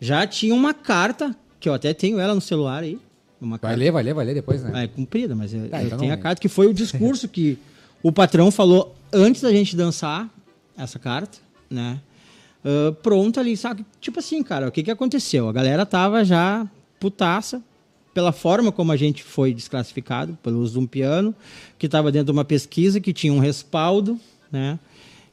já 0.00 0.26
tinha 0.26 0.54
uma 0.54 0.72
carta, 0.74 1.34
que 1.58 1.68
eu 1.68 1.74
até 1.74 1.92
tenho 1.94 2.18
ela 2.18 2.34
no 2.34 2.40
celular 2.40 2.82
aí. 2.82 2.98
Uma 3.40 3.56
Vai 3.56 3.70
carta. 3.70 3.76
ler, 3.76 3.90
vai 3.92 4.02
ler, 4.02 4.14
vai 4.14 4.24
ler 4.26 4.34
depois, 4.34 4.62
né? 4.62 4.70
Ah, 4.74 4.82
é 4.82 4.86
comprida, 4.88 5.34
mas 5.34 5.52
eu, 5.54 5.68
Tá, 5.68 5.80
eu 5.80 5.86
então 5.86 5.98
tenho 5.98 6.08
não 6.08 6.14
a 6.14 6.16
lê. 6.16 6.22
carta, 6.22 6.40
que 6.40 6.48
foi 6.48 6.66
o 6.66 6.74
discurso 6.74 7.26
que 7.28 7.58
o 8.02 8.12
patrão 8.12 8.50
falou 8.50 8.94
antes 9.12 9.40
da 9.42 9.50
gente 9.50 9.74
dançar 9.76 10.28
essa 10.76 10.98
carta, 10.98 11.38
né? 11.70 12.00
Ah, 12.64 12.94
pronto 13.02 13.40
ali, 13.40 13.56
sabe? 13.56 13.84
Tipo 14.00 14.18
assim, 14.20 14.42
cara, 14.42 14.68
o 14.68 14.70
que, 14.72 14.82
que 14.82 14.90
aconteceu? 14.90 15.48
A 15.48 15.52
galera 15.52 15.86
tava 15.86 16.24
já 16.24 16.66
putaça 16.98 17.62
pela 18.12 18.32
forma 18.32 18.70
como 18.72 18.90
a 18.92 18.96
gente 18.96 19.22
foi 19.22 19.54
desclassificado, 19.54 20.36
pelo 20.42 20.58
uso 20.60 20.72
de 20.74 20.78
um 20.80 20.86
piano, 20.86 21.34
que 21.78 21.86
estava 21.86 22.10
dentro 22.12 22.26
de 22.26 22.32
uma 22.32 22.44
pesquisa, 22.44 23.00
que 23.00 23.12
tinha 23.12 23.32
um 23.32 23.38
respaldo, 23.38 24.18
né? 24.52 24.78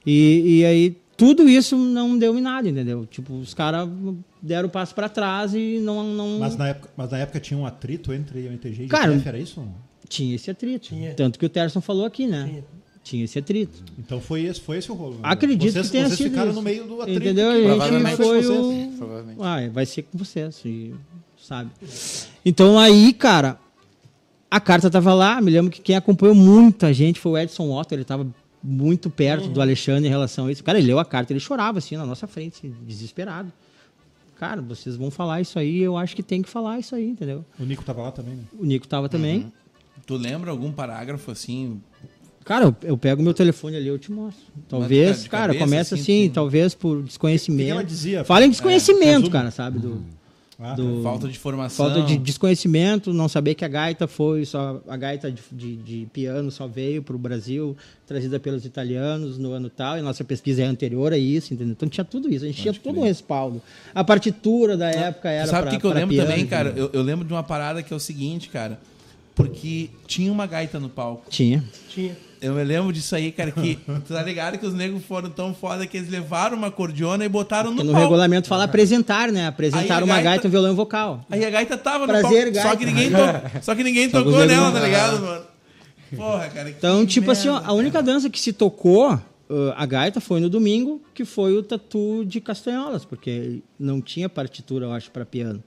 E, 0.06 0.60
e 0.60 0.66
aí 0.66 0.98
tudo 1.18 1.50
isso 1.50 1.76
não 1.76 2.18
deu 2.18 2.38
em 2.38 2.42
nada, 2.42 2.70
entendeu? 2.70 3.06
Tipo, 3.06 3.34
os 3.34 3.54
caras 3.54 3.90
deram 4.42 4.68
o 4.68 4.72
passo 4.72 4.94
para 4.96 5.10
trás 5.10 5.54
e 5.56 5.80
não, 5.82 6.04
não 6.04 6.40
Mas 6.40 6.56
na, 6.56 6.68
época, 6.70 6.90
mas 6.96 7.10
na 7.12 7.18
época 7.18 7.40
tinha 7.40 7.60
um 7.60 7.66
atrito 7.66 8.14
entre 8.14 8.40
o 8.42 8.46
MTG 8.52 8.84
e 8.84 8.88
Cara, 8.88 9.10
o 9.12 9.14
GTF, 9.16 9.28
era 9.28 9.40
isso? 9.40 9.68
tinha 10.08 10.36
esse 10.36 10.50
atrito. 10.52 10.90
Tinha. 10.90 11.14
Tanto 11.16 11.38
que 11.40 11.46
o 11.46 11.50
Terson 11.50 11.82
falou 11.82 12.06
aqui, 12.06 12.28
né? 12.28 12.46
Tinha. 12.48 12.64
Tinha 13.04 13.24
esse 13.24 13.40
atrito. 13.40 13.84
Então 13.98 14.20
foi 14.22 14.44
esse, 14.44 14.60
foi 14.60 14.78
esse 14.78 14.92
o 14.92 14.96
rolo. 14.96 15.14
né? 15.16 15.20
Acredito 15.24 15.72
vocês, 15.72 15.86
que 15.88 15.92
tenha 15.94 16.06
vocês 16.08 16.18
sido 16.18 16.30
ficaram 16.30 16.50
isso. 16.52 16.56
no 16.60 16.62
meio 16.62 16.86
do 16.86 17.02
atrito. 17.02 17.20
Entendeu? 17.22 17.52
que- 17.52 17.58
A 17.58 17.62
gente 17.62 17.68
Provavelmente 17.78 18.16
foi 18.18 18.42
vocês. 18.44 18.94
o... 18.94 18.98
Provavelmente. 18.98 19.40
Ah, 19.42 19.70
vai 19.72 19.86
ser 19.86 20.02
com 20.04 20.18
vocês, 20.18 20.62
e- 20.66 20.94
sabe? 21.42 21.72
Então 22.46 22.78
aí, 22.78 23.14
cara, 23.14 23.58
a 24.52 24.60
carta 24.60 24.90
tava 24.90 25.14
lá. 25.14 25.40
Me 25.42 25.50
lembro 25.52 25.72
que 25.72 25.82
quem 25.82 25.96
acompanhou 25.96 26.36
muita 26.36 26.94
gente 26.94 27.18
foi 27.20 27.32
o 27.32 27.38
Edson 27.38 27.72
Otto. 27.72 27.94
Ele 27.94 28.04
tava 28.04 28.28
muito 28.64 29.10
perto 29.10 29.48
do 29.48 29.62
Alexandre 29.62 30.08
em 30.08 30.10
relação 30.10 30.48
a 30.48 30.52
isso. 30.52 30.64
Cara, 30.64 30.78
ele 30.78 30.88
leu 30.88 31.00
a 31.00 31.06
carta, 31.06 31.32
ele 31.34 31.40
chorava 31.40 31.78
assim 31.78 31.96
na 31.96 32.06
nossa 32.06 32.28
frente, 32.28 32.58
assim, 32.58 32.76
desesperado. 32.86 33.52
Cara, 34.40 34.62
vocês 34.62 34.96
vão 34.96 35.10
falar 35.10 35.42
isso 35.42 35.58
aí, 35.58 35.80
eu 35.80 35.98
acho 35.98 36.16
que 36.16 36.22
tem 36.22 36.42
que 36.42 36.50
falar 36.50 36.78
isso 36.80 36.94
aí, 36.96 37.08
entendeu? 37.10 37.44
O 37.60 37.64
Nico 37.64 37.84
tava 37.84 38.04
lá 38.04 38.12
também, 38.12 38.36
né? 38.36 38.44
O 38.60 38.66
Nico 38.66 38.88
tava 38.88 39.10
também. 39.10 39.52
Tu 40.06 40.16
lembra 40.16 40.52
algum 40.52 40.72
parágrafo 40.72 41.32
assim? 41.32 41.82
Cara, 42.46 42.66
eu, 42.66 42.76
eu 42.84 42.98
pego 42.98 43.22
meu 43.22 43.34
telefone 43.34 43.76
ali, 43.76 43.88
eu 43.88 43.98
te 44.00 44.12
mostro. 44.12 44.44
Talvez, 44.70 45.28
cara, 45.28 45.48
cabeça, 45.48 45.66
começa 45.66 45.96
assim, 45.96 46.24
assim, 46.26 46.30
talvez 46.34 46.74
por 46.74 46.92
O 46.92 46.96
que, 46.98 47.02
que 47.02 47.08
desconhecimento. 47.08 47.72
ela 47.72 47.84
dizia? 47.84 48.24
Fala 48.24 48.46
em 48.46 48.50
desconhecimento, 48.50 49.06
resumo. 49.06 49.32
cara, 49.32 49.52
sabe? 49.52 49.80
Do, 49.80 50.04
Ah, 50.60 50.74
do- 50.74 51.04
Falta 51.04 51.28
de 51.28 51.38
formação. 51.38 51.86
falta 51.86 52.02
de 52.02 52.18
desconhecimento, 52.18 53.14
não 53.14 53.30
saber 53.30 53.54
que 53.54 53.64
a 53.64 53.68
gaita 53.68 54.08
foi 54.08 54.44
só 54.44 54.82
a 54.88 54.98
gaita 54.98 55.32
de, 55.32 55.40
de- 55.52 55.76
de 55.76 56.08
piano 56.12 56.50
só 56.50 56.66
veio 56.66 57.04
para 57.04 57.16
o 57.16 57.20
Brasil, 57.20 57.78
trazida 58.08 58.40
pelos 58.40 58.66
italianos 58.66 59.38
no 59.38 59.52
ano 59.52 59.70
tal, 59.70 60.00
e 60.00 60.02
nossa 60.02 60.24
pesquisa 60.24 60.64
é 60.64 60.66
anterior 60.66 61.14
a 61.14 61.18
isso, 61.18 61.54
entendeu? 61.54 61.74
Então 61.74 61.88
tinha 61.88 62.04
tudo 62.04 62.28
isso, 62.34 62.44
a 62.44 62.48
gente 62.48 62.60
tinha 62.60 62.74
todo 62.74 63.00
um 63.00 63.04
respaldo. 63.04 63.62
A 63.94 64.04
partitura 64.04 64.76
da 64.76 64.90
época 64.90 65.30
era 65.30 65.46
Sabe 65.48 65.68
o 65.68 65.72
que, 65.72 65.78
que 65.80 65.86
eu 65.86 65.94
lembro 65.94 66.16
piano, 66.16 66.30
também, 66.30 66.48
cara? 66.48 66.74
Eu, 66.76 66.90
eu 66.92 67.04
lembro 67.04 67.24
de 67.28 67.32
uma 67.34 67.44
parada 67.44 67.84
que 67.84 67.94
é 67.94 67.96
o 67.96 68.00
seguinte, 68.00 68.50
cara. 68.50 68.80
Porque 69.38 69.90
tinha 70.08 70.32
uma 70.32 70.46
gaita 70.46 70.80
no 70.80 70.90
palco. 70.90 71.30
Tinha. 71.30 71.64
Tinha. 71.90 72.18
Eu 72.42 72.54
me 72.54 72.64
lembro 72.64 72.92
disso 72.94 73.16
aí, 73.16 73.32
cara, 73.32 73.52
que 73.52 73.76
tu 74.06 74.14
tá 74.14 74.22
ligado 74.22 74.58
que 74.58 74.66
os 74.66 74.74
negros 74.74 75.04
foram 75.06 75.30
tão 75.30 75.54
foda 75.56 75.88
que 75.88 75.98
eles 75.98 76.10
levaram 76.10 76.58
uma 76.58 76.70
cordiona 76.70 77.24
e 77.24 77.30
botaram 77.30 77.72
no 77.72 77.78
no 77.84 77.92
palco. 77.92 78.00
regulamento 78.00 78.48
fala 78.48 78.64
apresentar, 78.66 79.32
né? 79.32 79.48
Apresentar 79.48 80.04
uma 80.04 80.16
gaita- 80.16 80.30
gaita, 80.30 80.48
um 80.48 80.52
violão 80.52 80.72
e 80.74 80.76
vocal. 80.76 81.26
Aí 81.30 81.44
a 81.46 81.50
gaita 81.50 81.78
tava 81.78 82.06
Prazer, 82.06 82.48
no 82.48 82.54
palco. 82.54 82.56
Só 82.56 82.64
gaita. 82.64 82.78
que 82.78 82.86
ninguém, 82.86 83.10
to... 83.10 83.18
só 83.64 83.76
que 83.76 83.84
ninguém 83.84 84.10
Só 84.10 84.24
tocou 84.24 84.46
nela, 84.46 84.66
não- 84.66 84.74
tá 84.74 84.86
ligado, 84.86 85.20
mano? 85.22 85.46
Porra, 86.16 86.48
cara. 86.50 86.72
que 86.72 86.78
Então, 86.78 87.06
tipo 87.06 87.32
assim, 87.32 87.48
ó, 87.50 87.54
merda, 87.56 87.68
a 87.70 87.74
única 87.74 88.02
dança 88.04 88.30
que 88.30 88.40
se 88.40 88.54
tocou, 88.54 89.14
uh, 89.14 89.20
a 89.76 89.86
gaita, 89.86 90.22
foi 90.22 90.40
no 90.40 90.50
domingo, 90.50 91.02
que 91.14 91.26
foi 91.26 91.58
o 91.58 91.64
tatu 91.64 92.24
de 92.26 92.40
castanholas, 92.40 93.04
porque 93.04 93.60
não 93.80 94.00
tinha 94.00 94.30
partitura, 94.30 94.86
eu 94.86 94.94
acho, 94.94 95.12
para 95.12 95.26
piano. 95.26 95.62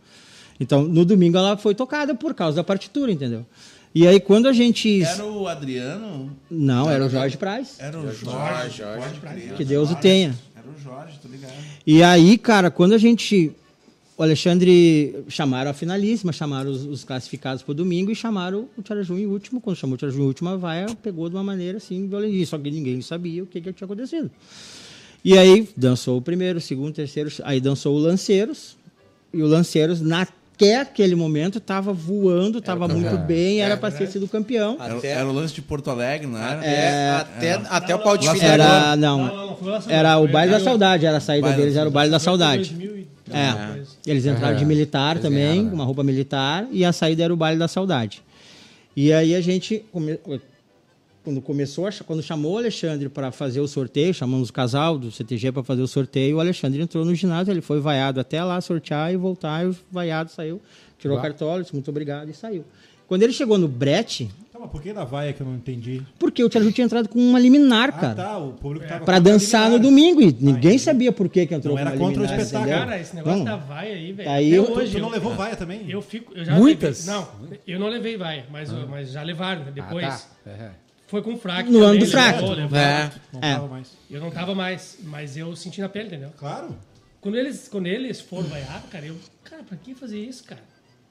Então, 0.61 0.82
no 0.82 1.06
domingo 1.06 1.38
ela 1.38 1.56
foi 1.56 1.74
tocada 1.74 2.14
por 2.14 2.34
causa 2.34 2.56
da 2.56 2.62
partitura, 2.62 3.11
entendeu? 3.11 3.46
E 3.92 4.06
aí, 4.06 4.20
quando 4.20 4.46
a 4.46 4.52
gente. 4.52 5.02
Era 5.02 5.24
o 5.24 5.48
Adriano? 5.48 6.30
Não, 6.48 6.88
era 6.88 7.06
o 7.06 7.08
Jorge 7.08 7.36
Praz. 7.36 7.76
Era 7.80 7.98
o 7.98 8.02
Jorge. 8.02 8.24
Jorge, 8.24 8.76
Jorge. 8.76 9.00
Pode 9.00 9.20
crer. 9.20 9.54
Que 9.54 9.64
Deus 9.64 9.90
o 9.90 9.96
tenha. 9.96 10.38
Era 10.54 10.68
o 10.68 10.80
Jorge, 10.80 11.18
tô 11.20 11.26
ligado. 11.26 11.54
E 11.84 12.02
aí, 12.02 12.38
cara, 12.38 12.70
quando 12.70 12.92
a 12.92 12.98
gente. 12.98 13.52
O 14.16 14.22
Alexandre 14.22 15.24
chamaram 15.28 15.70
a 15.70 15.74
finalíssima, 15.74 16.30
chamaram 16.30 16.70
os, 16.70 16.84
os 16.84 17.04
classificados 17.04 17.62
pro 17.62 17.72
domingo 17.72 18.11
e 18.11 18.14
chamaram 18.14 18.68
o 18.76 18.82
Tiaraju 18.82 19.18
em 19.18 19.24
último. 19.24 19.62
Quando 19.62 19.76
chamou 19.76 19.94
o 19.94 19.96
Tiaraju 19.96 20.20
em 20.20 20.26
último, 20.26 20.50
a 20.50 20.56
vaia 20.56 20.86
pegou 21.02 21.30
de 21.30 21.34
uma 21.34 21.42
maneira 21.42 21.78
assim, 21.78 22.06
violentíssima. 22.06 22.46
Só 22.46 22.58
que 22.58 22.70
ninguém 22.70 23.00
sabia 23.00 23.42
o 23.42 23.46
que, 23.46 23.62
que 23.62 23.72
tinha 23.72 23.86
acontecido. 23.86 24.30
E 25.24 25.38
aí 25.38 25.66
dançou 25.74 26.18
o 26.18 26.22
primeiro, 26.22 26.58
o 26.58 26.61
segundo, 26.61 26.90
o 26.90 26.92
terceiro, 26.92 27.30
aí 27.44 27.62
dançou 27.62 27.96
o 27.96 27.98
Lanceiros. 27.98 28.76
E 29.32 29.42
o 29.42 29.46
Lanceiros, 29.46 30.02
até 30.61 30.76
aquele 30.80 31.14
momento, 31.14 31.56
estava 31.58 31.92
voando, 31.92 32.58
estava 32.58 32.86
muito 32.86 33.16
bem, 33.18 33.61
era 33.62 33.76
para 33.76 33.90
ter 33.90 34.06
sido 34.08 34.28
campeão. 34.28 34.76
Era, 34.78 34.94
Até, 34.98 35.08
era 35.08 35.26
o 35.26 35.32
lance 35.32 35.54
de 35.54 35.62
Porto 35.62 35.90
Alegre, 35.90 36.26
não 36.26 36.38
era? 36.38 36.58
até, 36.58 37.11
até, 37.11 37.52
até 37.70 37.94
o 37.94 37.98
pau 38.00 38.16
de 38.18 38.28
fita 38.30 38.44
Era, 38.44 38.94
não, 38.96 39.18
Não, 39.18 39.56
não, 39.61 39.80
era 39.88 40.18
o 40.18 40.28
baile 40.28 40.52
da 40.52 40.61
saudade, 40.61 41.06
era 41.06 41.16
a 41.16 41.20
saída 41.20 41.46
Baile 41.46 41.56
da 41.56 41.62
deles, 41.62 41.76
era 41.78 41.88
o 41.88 41.92
baile 41.92 42.11
da 42.11 42.18
saudade. 42.18 42.74
2000 42.74 43.06
É, 43.32 43.72
coisa. 43.74 43.90
eles 44.06 44.26
entraram 44.26 44.56
de 44.56 44.64
militar 44.66 45.12
Eles 45.12 45.22
também, 45.22 45.42
ganharam, 45.46 45.64
né? 45.68 45.72
uma 45.72 45.84
roupa 45.84 46.02
militar, 46.02 46.66
e 46.70 46.84
a 46.84 46.92
saída 46.92 47.24
era 47.24 47.32
o 47.32 47.36
baile 47.36 47.58
da 47.58 47.68
saudade. 47.68 48.22
E 48.96 49.12
aí 49.12 49.34
a 49.34 49.40
gente, 49.40 49.84
come- 49.92 50.18
quando 51.31 51.41
começou, 51.41 51.87
a 51.87 51.91
quando 52.05 52.22
chamou 52.22 52.55
o 52.55 52.59
Alexandre 52.59 53.09
para 53.09 53.31
fazer 53.31 53.61
o 53.61 53.68
sorteio, 53.68 54.12
chamamos 54.12 54.49
o 54.49 54.53
casal 54.53 54.99
do 54.99 55.12
CTG 55.12 55.53
para 55.53 55.62
fazer 55.62 55.83
o 55.83 55.87
sorteio, 55.87 56.39
o 56.39 56.41
Alexandre 56.41 56.83
entrou 56.83 57.05
no 57.05 57.14
ginásio, 57.14 57.53
ele 57.53 57.61
foi 57.61 57.78
vaiado 57.78 58.18
até 58.18 58.43
lá 58.43 58.61
sortear 58.61 59.12
e 59.12 59.16
voltar, 59.16 59.64
e 59.64 59.68
o 59.68 59.76
vaiado 59.93 60.28
saiu, 60.31 60.61
tirou 60.99 61.16
o 61.16 61.20
Uau. 61.20 61.22
cartola, 61.28 61.62
disse 61.62 61.72
muito 61.72 61.89
obrigado 61.89 62.28
e 62.28 62.35
saiu. 62.35 62.64
Quando 63.07 63.22
ele 63.22 63.33
chegou 63.33 63.59
no 63.59 63.66
brete, 63.68 64.28
Tá, 64.53 64.59
mas 64.61 64.70
por 64.70 64.81
que 64.83 64.93
da 64.93 65.05
vaia 65.05 65.33
que 65.33 65.41
eu 65.41 65.47
não 65.47 65.55
entendi? 65.57 66.01
Porque 66.18 66.45
o 66.45 66.49
Tia 66.49 66.61
Ju 66.62 66.70
tinha 66.70 66.85
entrado 66.85 67.09
com 67.09 67.18
uma 67.18 67.39
liminar, 67.41 67.89
Ah, 67.89 67.93
cara. 67.93 68.14
tá. 68.14 68.39
O 68.39 68.53
público 68.53 68.87
tava 68.87 69.05
Pra 69.05 69.16
a 69.16 69.18
dançar 69.20 69.68
no 69.70 69.76
liminar. 69.78 69.91
domingo. 69.91 70.20
E 70.20 70.26
ninguém 70.26 70.53
entendi. 70.74 70.78
sabia 70.81 71.11
por 71.11 71.28
que, 71.28 71.45
que 71.47 71.55
entrou 71.55 71.74
Não 71.76 71.83
com 71.83 71.89
era 71.89 71.97
uma 71.97 72.07
contra 72.07 72.20
o 72.22 72.24
liminar, 72.26 72.41
espetáculo. 72.45 72.70
entendeu? 72.70 72.87
Cara, 72.89 73.01
esse 73.01 73.16
negócio 73.16 73.39
Não. 73.39 73.45
da 73.47 73.57
vaia 73.57 73.95
aí, 73.95 74.12
velho. 74.12 74.31
Aí 74.31 74.53
eu- 74.55 74.64
Tu, 74.66 74.72
hoje 74.78 74.93
tu 74.93 74.99
não 75.01 75.09
eu- 75.09 75.12
levou 75.14 75.35
vaia 75.35 75.57
também? 75.57 75.91
Eu 75.91 76.03
fico. 76.03 76.33
Eu 76.37 76.45
já 76.45 76.55
Muitas? 76.57 77.07
levei- 77.07 77.20
não, 77.22 77.28
eu 77.66 77.81
não 77.81 77.89
levei 77.89 78.16
vaia, 78.16 78.45
mas, 78.53 78.70
mas 78.89 79.11
já 79.11 79.22
levaram. 79.22 79.64
né? 79.64 79.72
Depois 79.74 80.05
Ah, 80.07 80.20
tá. 80.45 80.51
É. 80.51 80.70
foi 81.11 81.22
com 81.22 81.36
fraque. 81.36 81.70
No 81.70 81.82
ano 81.82 81.98
do 81.98 82.06
fraque. 82.06 82.40
levou, 82.40 82.54
levou. 82.54 82.78
É. 82.78 83.11
Não 83.32 83.40
É. 83.42 83.54
tava 83.54 83.66
mais. 83.68 83.88
Eu 84.11 84.20
não 84.20 84.30
tava 84.30 84.54
mais, 84.54 84.98
mas 85.04 85.36
eu 85.36 85.54
senti 85.56 85.80
na 85.80 85.88
pele, 85.88 86.06
entendeu? 86.06 86.30
Claro. 86.38 86.76
Quando 87.20 87.36
eles, 87.36 87.68
quando 87.68 87.86
eles 87.86 88.20
foram 88.20 88.44
vaiar, 88.44 88.82
cara, 88.90 89.04
eu. 89.06 89.16
Cara, 89.44 89.62
pra 89.62 89.76
que 89.76 89.94
fazer 89.94 90.18
isso, 90.18 90.44
cara? 90.44 90.62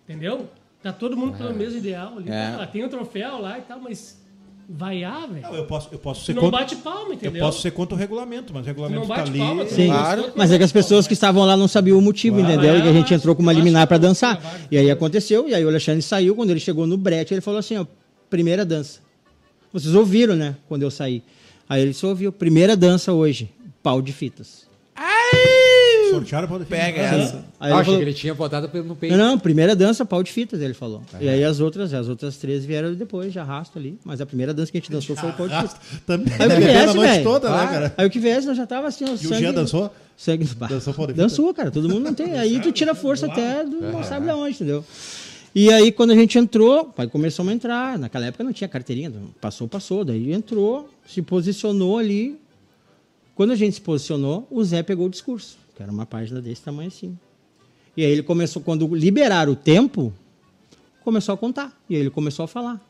Entendeu? 0.07 0.49
Tá 0.81 0.91
todo 0.93 1.15
mundo 1.17 1.37
pelo 1.37 1.53
mesmo 1.53 1.77
ideal 1.77 2.13
ali. 2.17 2.29
É. 2.29 2.51
Cara, 2.51 2.65
tem 2.67 2.83
um 2.83 2.89
troféu 2.89 3.39
lá 3.41 3.59
e 3.59 3.61
tal, 3.61 3.79
mas 3.81 4.17
vaiar, 4.71 5.21
Não, 5.21 5.33
velho. 5.33 5.55
eu 5.55 5.65
posso, 5.65 5.89
eu 5.91 5.97
posso 5.99 6.23
ser 6.25 6.33
Não 6.33 6.43
contra. 6.43 6.59
bate 6.59 6.75
palma, 6.77 7.09
Eu 7.09 7.13
entendeu? 7.15 7.43
posso 7.43 7.61
ser 7.61 7.71
contra 7.71 7.95
o 7.95 7.97
regulamento, 7.97 8.53
mas 8.53 8.63
o 8.63 8.65
regulamento 8.67 9.01
Não 9.01 9.07
tá 9.07 9.15
bate 9.17 9.29
ali. 9.31 9.39
palma, 9.39 9.65
Sim, 9.65 9.87
não 9.87 9.93
Claro. 9.95 10.33
mas 10.35 10.49
não 10.49 10.55
é 10.55 10.57
que 10.59 10.63
as 10.63 10.71
pessoas 10.71 11.07
que 11.07 11.13
estavam 11.13 11.43
lá 11.43 11.57
não 11.57 11.67
sabiam 11.67 11.97
o 11.97 12.01
motivo, 12.01 12.37
Claro. 12.37 12.53
entendeu? 12.53 12.77
E 12.77 12.81
a 12.87 12.93
gente 12.93 13.13
Ah, 13.13 13.17
entrou 13.17 13.35
com 13.35 13.41
uma 13.41 13.51
eu 13.51 13.57
liminar 13.57 13.83
eu 13.83 13.89
vou 13.89 13.99
dançar. 13.99 14.39
E 14.71 14.77
aí 14.77 14.89
aconteceu, 14.91 15.49
e 15.49 15.55
aí 15.55 15.65
o 15.65 15.67
Alexandre 15.67 16.01
saiu, 16.03 16.35
quando 16.35 16.51
ele 16.51 16.59
chegou 16.59 16.85
no 16.87 16.97
brete, 16.97 17.33
ele 17.33 17.41
falou 17.41 17.59
assim, 17.59 17.77
ó, 17.77 17.85
primeira 18.29 18.63
dança. 18.63 18.99
Vocês 19.71 19.93
ouviram, 19.95 20.35
né, 20.35 20.55
quando 20.67 20.83
eu 20.83 20.91
saí. 20.91 21.21
Aí 21.67 21.81
ele 21.81 21.93
só 21.93 22.07
ouviu, 22.07 22.31
primeira 22.31 22.75
dança 22.75 23.13
hoje, 23.13 23.49
pau 23.83 24.01
de 24.01 24.11
fitas. 24.11 24.67
Sortearam 26.09 26.47
pra 26.47 26.57
defender. 26.57 26.81
Pega 26.81 27.01
essa. 27.01 27.35
Aí 27.35 27.43
Ah, 27.59 27.67
ele 27.67 27.73
achei 27.73 27.83
falou, 27.85 27.99
que 27.99 28.05
ele 28.05 28.13
tinha 28.13 28.33
botado 28.33 28.67
no 28.83 28.95
peito. 28.95 29.15
não, 29.15 29.27
não, 29.31 29.39
primeira 29.39 29.75
dança, 29.75 30.03
pau 30.03 30.23
de 30.23 30.31
fitas, 30.31 30.59
ele 30.59 30.73
falou. 30.73 31.03
E 31.21 31.29
aí 31.29 31.43
as 31.43 31.59
outras, 31.59 31.93
as 31.93 32.07
outras 32.09 32.35
três 32.37 32.65
vieram 32.65 32.95
depois, 32.95 33.31
de 33.31 33.37
arrasto 33.37 33.77
ali. 33.77 33.95
Mas 34.03 34.19
a 34.19 34.25
primeira 34.25 34.51
dança 34.51 34.71
que 34.71 34.77
a 34.79 34.81
gente 34.81 34.91
dançou 34.91 35.15
foi 35.15 35.29
o 35.29 35.33
pau 35.33 35.47
de 35.47 35.55
fitas. 35.55 35.75
Também. 36.07 36.33
Aí 36.39 36.47
o 36.47 36.49
que 36.49 36.59
viesse, 36.61 36.77
a 36.89 36.93
noite 36.95 37.11
velho. 37.11 37.23
toda, 37.23 37.49
né, 37.51 37.67
cara? 37.67 37.93
Aí 37.95 38.07
o 38.07 38.09
que 38.09 38.19
viesse, 38.19 38.47
nós 38.47 38.57
já 38.57 38.65
tava 38.65 38.87
assim, 38.87 39.05
ó, 39.05 39.09
E 39.09 39.13
o 39.13 39.17
sangue- 39.19 39.35
Jean 39.39 39.53
dançou? 39.53 39.93
Sangue, 40.17 40.45
Dançou 40.67 40.93
pau 40.95 41.05
de 41.05 41.13
fita? 41.13 41.23
Dançou, 41.23 41.53
cara. 41.53 41.69
Todo 41.69 41.87
mundo 41.87 42.05
não 42.05 42.13
tem. 42.15 42.33
Aí 42.39 42.59
tu 42.59 42.71
tira 42.71 42.95
força 42.95 43.27
até 43.27 43.63
do 43.63 43.79
não 43.79 44.03
sabe 44.03 44.25
de 44.25 44.31
onde, 44.31 44.55
entendeu? 44.55 44.83
E 45.53 45.71
aí, 45.73 45.91
quando 45.91 46.11
a 46.11 46.15
gente 46.15 46.37
entrou, 46.37 46.93
aí 46.97 47.07
começamos 47.07 47.51
a 47.51 47.55
entrar. 47.55 47.97
Naquela 47.97 48.27
época 48.27 48.43
não 48.43 48.53
tinha 48.53 48.67
carteirinha. 48.67 49.11
Passou, 49.41 49.67
passou. 49.67 50.05
Daí 50.05 50.31
entrou, 50.31 50.89
se 51.07 51.21
posicionou 51.21 51.97
ali. 51.97 52.39
Quando 53.35 53.51
a 53.51 53.55
gente 53.55 53.75
se 53.75 53.81
posicionou, 53.81 54.47
o 54.51 54.63
Zé 54.63 54.83
pegou 54.83 55.07
o 55.07 55.09
discurso, 55.09 55.57
que 55.75 55.81
era 55.81 55.91
uma 55.91 56.05
página 56.05 56.41
desse 56.41 56.61
tamanho 56.61 56.89
assim. 56.89 57.17
E 57.95 58.05
aí 58.05 58.11
ele 58.11 58.23
começou, 58.23 58.61
quando 58.61 58.93
liberaram 58.93 59.53
o 59.53 59.55
tempo, 59.55 60.13
começou 61.03 61.33
a 61.33 61.37
contar. 61.37 61.77
E 61.89 61.95
aí 61.95 62.01
ele 62.01 62.09
começou 62.09 62.43
a 62.43 62.47
falar. 62.47 62.88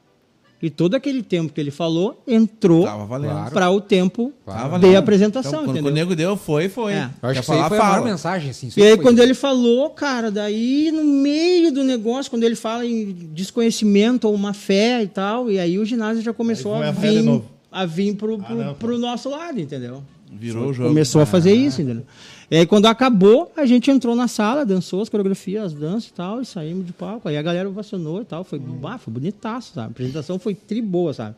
E 0.61 0.69
todo 0.69 0.95
aquele 0.95 1.23
tempo 1.23 1.53
que 1.53 1.61
ele 1.61 1.71
falou 1.71 2.21
entrou. 2.27 2.83
Claro. 2.83 3.51
para 3.51 3.69
o 3.71 3.79
tempo 3.79 4.33
Tava 4.45 4.77
de 4.77 4.93
apresentação, 4.95 5.51
Então, 5.51 5.65
quando 5.65 5.77
entendeu? 5.77 5.91
o 5.91 5.95
nego 5.95 6.15
deu, 6.15 6.35
foi, 6.35 6.67
foi. 6.67 6.93
É. 6.93 7.09
Eu 7.21 7.29
acho 7.29 7.33
Quer 7.35 7.39
que 7.39 7.45
falar, 7.45 7.69
foi 7.69 7.77
a 7.77 7.83
maior 7.83 8.03
mensagem, 8.03 8.49
assim. 8.49 8.69
E 8.75 8.83
aí, 8.83 8.95
foi- 8.95 9.03
quando 9.03 9.19
ele 9.19 9.33
falou, 9.33 9.89
cara, 9.91 10.29
daí 10.29 10.91
no 10.91 11.03
meio 11.03 11.71
do 11.71 11.83
negócio, 11.83 12.29
quando 12.29 12.43
ele 12.43 12.55
fala 12.55 12.85
em 12.85 13.13
desconhecimento 13.33 14.27
ou 14.27 14.33
uma 14.33 14.53
fé 14.53 15.01
e 15.01 15.07
tal, 15.07 15.49
e 15.49 15.57
aí 15.59 15.79
o 15.79 15.85
ginásio 15.85 16.21
já 16.21 16.33
começou 16.33 16.73
a 16.75 16.89
a 16.89 16.91
vir, 16.91 17.41
a 17.71 17.85
vir 17.85 18.15
pro, 18.15 18.37
pro, 18.37 18.55
não, 18.55 18.73
pro 18.73 18.97
nosso 18.97 19.29
lado, 19.29 19.59
entendeu? 19.61 20.03
Virou 20.31 20.69
o 20.69 20.73
jogo. 20.73 20.89
Começou 20.89 21.21
a 21.21 21.25
fazer 21.25 21.53
isso, 21.53 21.81
entendeu? 21.81 22.03
E 22.51 22.57
aí, 22.57 22.65
quando 22.65 22.87
acabou, 22.87 23.51
a 23.55 23.65
gente 23.65 23.91
entrou 23.91 24.15
na 24.15 24.27
sala, 24.27 24.65
dançou 24.65 25.03
as 25.03 25.09
coreografias, 25.09 25.65
as 25.65 25.73
danças 25.73 26.09
e 26.09 26.13
tal, 26.13 26.41
e 26.41 26.45
saímos 26.45 26.85
de 26.85 26.91
palco. 26.91 27.29
Aí 27.29 27.37
a 27.37 27.41
galera 27.41 27.69
ovacionou 27.69 28.21
e 28.21 28.25
tal. 28.25 28.43
Foi, 28.43 28.57
bah, 28.57 28.97
foi 28.97 29.13
bonitaço, 29.13 29.73
sabe? 29.73 29.87
A 29.87 29.91
apresentação 29.91 30.39
foi 30.39 30.55
tri 30.55 30.81
boa, 30.81 31.13
sabe? 31.13 31.35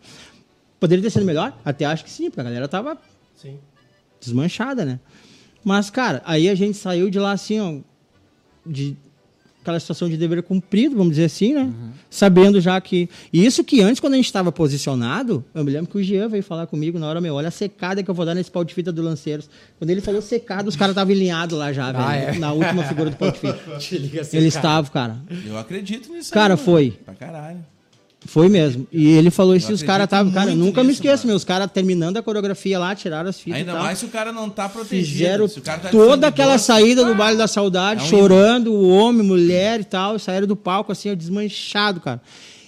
Poderia 0.79 1.03
ter 1.03 1.09
sido 1.09 1.25
melhor? 1.25 1.53
Até 1.65 1.85
acho 1.85 2.03
que 2.03 2.09
sim, 2.09 2.29
porque 2.29 2.39
a 2.39 2.43
galera 2.45 2.67
tava 2.67 2.97
Sim. 3.35 3.57
desmanchada, 4.21 4.85
né? 4.85 4.99
Mas, 5.63 5.89
cara, 5.89 6.21
aí 6.25 6.47
a 6.47 6.55
gente 6.55 6.77
saiu 6.77 7.09
de 7.09 7.19
lá 7.19 7.33
assim, 7.33 7.59
ó, 7.59 7.77
de 8.65 8.95
aquela 9.61 9.79
situação 9.79 10.09
de 10.09 10.17
dever 10.17 10.41
cumprido, 10.43 10.95
vamos 10.95 11.11
dizer 11.11 11.25
assim, 11.25 11.53
né? 11.53 11.71
Sabendo 12.09 12.59
já 12.59 12.79
que. 12.81 13.09
E 13.31 13.45
isso 13.45 13.63
que 13.63 13.81
antes, 13.81 13.99
quando 13.99 14.13
a 14.13 14.17
gente 14.17 14.25
estava 14.25 14.51
posicionado, 14.51 15.43
eu 15.53 15.63
me 15.63 15.71
lembro 15.71 15.89
que 15.89 15.97
o 15.97 16.03
Jean 16.03 16.27
veio 16.27 16.43
falar 16.43 16.67
comigo 16.67 16.97
na 16.99 17.07
hora, 17.07 17.21
meu, 17.21 17.35
olha 17.35 17.47
a 17.47 17.51
secada 17.51 18.03
que 18.03 18.09
eu 18.09 18.15
vou 18.15 18.25
dar 18.25 18.35
nesse 18.35 18.51
pau 18.51 18.63
de 18.63 18.73
fita 18.73 18.91
do 18.91 19.01
Lanceiros. 19.01 19.49
Quando 19.77 19.89
ele 19.89 20.01
falou 20.01 20.21
secado, 20.21 20.67
os 20.67 20.75
caras 20.75 20.91
estavam 20.93 21.13
alinhados 21.13 21.57
lá 21.57 21.71
já, 21.71 21.91
velho. 21.91 22.35
é? 22.35 22.39
Na 22.39 22.51
última 22.51 22.83
figura 22.83 23.09
do 23.09 23.15
pau 23.15 23.31
de 23.31 23.39
fita. 23.39 23.59
Te 23.79 23.97
liga 23.97 24.21
assim, 24.21 24.37
Eles 24.37 24.53
cara. 24.55 24.67
estavam, 24.67 24.91
cara. 24.91 25.17
Eu 25.45 25.57
acredito 25.57 26.11
nisso. 26.11 26.31
Cara, 26.33 26.55
aí, 26.55 26.59
foi. 26.59 26.91
Pra 27.05 27.13
caralho. 27.13 27.59
Foi 28.31 28.47
mesmo. 28.47 28.87
E 28.93 29.09
ele 29.09 29.29
falou 29.29 29.53
isso 29.53 29.71
e 29.71 29.73
os 29.73 29.83
caras 29.83 30.05
estavam. 30.05 30.31
Cara, 30.31 30.51
eu 30.51 30.55
nunca 30.55 30.81
me 30.83 30.87
nisso, 30.87 31.01
esqueço, 31.01 31.23
mano. 31.23 31.33
meus 31.33 31.43
caras 31.43 31.69
terminando 31.69 32.15
a 32.15 32.23
coreografia 32.23 32.79
lá, 32.79 32.95
tiraram 32.95 33.29
as 33.29 33.37
fitas. 33.37 33.59
Ainda 33.59 33.71
e 33.71 33.75
tal. 33.75 33.83
mais 33.83 33.99
se 33.99 34.05
o 34.05 34.07
cara 34.07 34.31
não 34.31 34.49
tá 34.49 34.69
protegido. 34.69 35.05
Fizeram 35.05 35.47
se 35.49 35.59
o 35.59 35.61
cara 35.61 35.81
tá 35.81 35.89
toda 35.89 36.27
aquela 36.27 36.53
doce, 36.53 36.63
saída 36.63 37.03
do 37.03 37.13
baile 37.13 37.37
da 37.37 37.45
saudade, 37.45 37.99
É 37.99 38.03
um 38.05 38.07
chorando, 38.07 38.71
o 38.71 38.87
homem, 38.87 39.21
mulher 39.21 39.81
e 39.81 39.83
tal, 39.83 40.15
e 40.15 40.19
saíram 40.19 40.47
do 40.47 40.55
palco 40.55 40.93
assim, 40.93 41.13
desmanchado, 41.13 41.99
cara. 41.99 42.21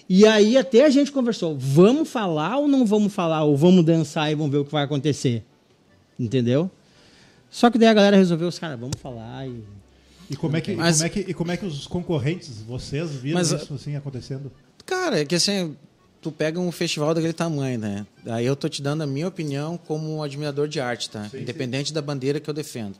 E 0.09 0.27
aí 0.27 0.57
até 0.57 0.83
a 0.83 0.89
gente 0.89 1.13
conversou, 1.13 1.57
vamos 1.57 2.09
falar 2.09 2.57
ou 2.57 2.67
não 2.67 2.85
vamos 2.85 3.13
falar? 3.13 3.43
Ou 3.43 3.55
vamos 3.55 3.85
dançar 3.85 4.29
e 4.29 4.35
vamos 4.35 4.51
ver 4.51 4.57
o 4.57 4.65
que 4.65 4.71
vai 4.73 4.83
acontecer? 4.83 5.45
Entendeu? 6.19 6.69
Só 7.49 7.69
que 7.69 7.77
daí 7.77 7.87
a 7.87 7.93
galera 7.93 8.17
resolveu, 8.17 8.49
os 8.49 8.59
caras, 8.59 8.77
vamos 8.77 8.97
falar 9.01 9.47
e... 9.47 9.63
E 10.29 10.35
como, 10.35 10.57
é 10.57 10.61
que, 10.61 10.71
e 10.71 10.75
Mas- 10.75 10.97
como 10.97 11.05
é 11.05 11.09
que, 11.09 11.19
e 11.19 11.33
como 11.33 11.51
é 11.51 11.57
que 11.57 11.65
os 11.65 11.87
concorrentes, 11.87 12.61
vocês, 12.67 13.11
viram 13.11 13.37
Mas, 13.37 13.51
isso 13.51 13.73
assim 13.73 13.95
acontecendo? 13.95 14.51
Cara, 14.85 15.21
é 15.21 15.25
que 15.25 15.35
assim, 15.35 15.75
tu 16.21 16.31
pega 16.31 16.59
um 16.59 16.71
festival 16.71 17.13
daquele 17.13 17.33
tamanho, 17.33 17.77
né? 17.77 18.07
Aí 18.25 18.45
eu 18.45 18.55
tô 18.55 18.69
te 18.69 18.81
dando 18.81 19.01
a 19.01 19.07
minha 19.07 19.27
opinião 19.27 19.77
como 19.77 20.15
um 20.15 20.23
admirador 20.23 20.67
de 20.67 20.79
arte, 20.79 21.09
tá? 21.09 21.29
Independente 21.33 21.93
da 21.93 22.01
bandeira 22.01 22.39
que 22.39 22.49
eu 22.49 22.53
defendo. 22.53 22.95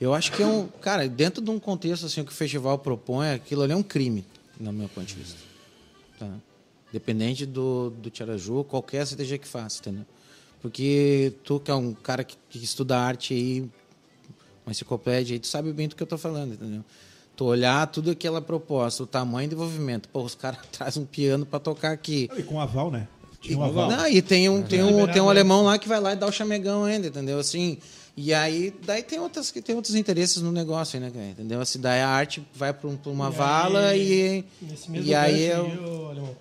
Eu 0.00 0.14
acho 0.14 0.32
que 0.32 0.42
é 0.42 0.46
um. 0.46 0.66
Cara, 0.80 1.08
dentro 1.08 1.42
de 1.42 1.50
um 1.50 1.58
contexto 1.58 2.06
assim 2.06 2.24
que 2.24 2.32
o 2.32 2.34
festival 2.34 2.78
propõe, 2.78 3.30
aquilo 3.30 3.62
ali 3.62 3.72
é 3.72 3.76
um 3.76 3.82
crime, 3.82 4.24
no 4.58 4.72
meu 4.72 4.88
ponto 4.88 5.06
de 5.06 5.14
vista. 5.14 5.38
Tá? 6.18 6.28
Dependente 6.92 7.46
do, 7.46 7.90
do 7.90 8.10
Tiaraju, 8.10 8.64
qualquer 8.64 9.06
CTG 9.06 9.38
que 9.38 9.48
faça, 9.48 9.80
entendeu? 9.80 10.04
Porque 10.60 11.32
tu 11.44 11.58
que 11.58 11.70
é 11.70 11.74
um 11.74 11.94
cara 11.94 12.22
que, 12.22 12.36
que 12.48 12.58
estuda 12.62 12.98
arte 12.98 13.34
aí, 13.34 13.60
uma 14.64 14.70
enciclopédia 14.70 15.34
aí, 15.34 15.40
tu 15.40 15.46
sabe 15.46 15.72
bem 15.72 15.88
do 15.88 15.96
que 15.96 16.02
eu 16.02 16.06
tô 16.06 16.18
falando, 16.18 16.54
entendeu? 16.54 16.84
Tu 17.34 17.44
olhar 17.44 17.86
tudo 17.86 18.10
aquela 18.10 18.40
proposta, 18.42 19.02
o 19.02 19.06
tamanho 19.06 19.48
do 19.48 19.54
envolvimento. 19.54 20.08
Pô, 20.08 20.22
os 20.22 20.34
caras 20.34 20.60
trazem 20.70 21.02
um 21.02 21.06
piano 21.06 21.46
para 21.46 21.58
tocar 21.58 21.92
aqui. 21.92 22.28
E 22.36 22.42
com 22.42 22.60
aval, 22.60 22.90
né? 22.90 23.08
Tinha 23.40 23.58
um 23.58 23.62
aval. 23.64 23.90
Não, 23.90 24.06
e 24.06 24.22
tem 24.22 24.48
um, 24.48 24.62
tem, 24.62 24.82
um, 24.84 25.06
tem 25.08 25.20
um 25.20 25.28
alemão 25.28 25.64
lá 25.64 25.78
que 25.78 25.88
vai 25.88 25.98
lá 26.00 26.12
e 26.12 26.16
dá 26.16 26.26
o 26.26 26.32
chamegão 26.32 26.84
ainda, 26.84 27.08
entendeu? 27.08 27.38
Assim, 27.40 27.78
e 28.16 28.32
aí, 28.32 28.72
daí 28.84 29.02
tem, 29.02 29.18
outras, 29.18 29.50
que 29.50 29.60
tem 29.60 29.74
outros 29.74 29.94
interesses 29.96 30.40
no 30.42 30.52
negócio 30.52 30.96
aí, 30.96 31.04
né, 31.04 31.10
cara? 31.10 31.26
Entendeu? 31.26 31.60
Assim, 31.60 31.80
daí 31.80 32.00
a 32.00 32.08
arte 32.08 32.46
vai 32.54 32.72
para 32.72 32.88
uma 33.06 33.28
E 33.28 33.32
vala 33.32 33.86
aí, 33.86 34.44
e... 34.60 34.64
Nesse 34.66 34.90
mesmo 34.90 35.08
E 35.08 35.14
aí 35.14 35.48
gancho 35.48 35.70
eu- 35.72 36.32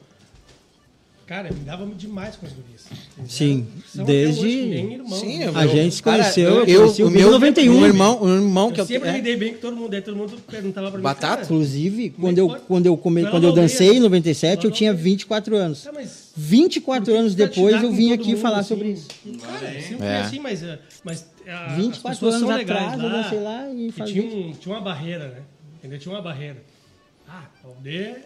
Cara, 1.32 1.50
me 1.50 1.62
dava 1.62 1.86
demais 1.96 2.36
com 2.36 2.46
as 2.46 2.52
gurias. 2.52 2.82
Sim, 3.26 3.66
desde- 3.96 4.42
hoje 4.42 4.98
Sim, 5.18 5.38
né? 5.40 5.48
eu- 5.48 5.58
A 5.58 5.66
gente 5.66 5.96
se 5.96 6.04
cara, 6.04 6.18
conheceu, 6.18 6.44
eu, 6.50 6.56
eu 6.56 6.66
eu, 6.68 6.82
conheci 6.82 7.04
o 7.06 7.10
meu 7.10 7.32
91. 7.32 7.74
um 7.74 7.86
irmão, 7.86 8.22
um 8.22 8.36
irmão 8.36 8.68
Eu 8.68 8.74
que 8.74 8.82
eu, 8.82 8.86
sempre 8.86 9.08
é, 9.08 9.14
me 9.14 9.22
dei 9.22 9.38
bem 9.38 9.54
com 9.54 9.60
todo 9.62 9.78
mundo, 9.78 9.94
aí 9.94 10.02
todo 10.02 10.18
mundo 10.18 10.38
perguntava 10.46 10.90
pra 10.90 10.98
mim. 10.98 11.04
Batata? 11.04 11.28
cara, 11.38 11.44
Inclusive, 11.46 12.08
é 12.08 12.22
quando 12.22 12.38
eu, 12.38 12.50
quando 12.68 12.86
eu, 12.86 12.98
come, 12.98 13.26
quando 13.28 13.46
eu 13.46 13.54
dancei 13.54 13.92
em 13.92 13.94
né? 13.94 14.00
97, 14.02 14.66
eu 14.66 14.72
tinha 14.72 14.92
não 14.92 14.98
veio. 15.00 15.06
24 15.06 15.56
anos. 15.56 15.84
Tá, 15.84 15.92
mas 15.94 16.34
24 16.36 17.06
por 17.06 17.12
que 17.14 17.18
anos 17.18 17.34
depois 17.34 17.82
eu 17.82 17.92
vim 17.94 18.12
aqui 18.12 18.32
mundo, 18.32 18.38
falar 18.42 18.60
assim? 18.60 18.68
sobre 18.68 18.90
isso. 18.90 19.08
Cara, 19.42 19.72
sempre 19.82 19.98
foi 20.00 20.06
É. 20.08 20.18
assim, 20.18 20.40
mas, 20.40 20.64
eh, 20.64 20.80
mas 21.02 21.26
ah, 21.48 21.66
as 21.68 21.76
24 21.78 22.10
pessoas 22.10 22.36
anos 22.44 22.50
atrás 22.50 23.02
eu 23.02 23.10
dancei 23.10 23.40
lá 23.40 23.70
e 23.74 23.88
E 23.88 23.92
tinha, 24.04 24.24
um- 24.26 24.52
tinha 24.52 24.76
uma 24.76 24.82
barreira, 24.82 25.30
né? 25.30 25.42
Entendeu? 25.80 25.98
Tinha 25.98 26.14
uma 26.14 26.22
barreira. 26.22 26.62
Ah, 27.26 27.46
poder. 27.64 28.26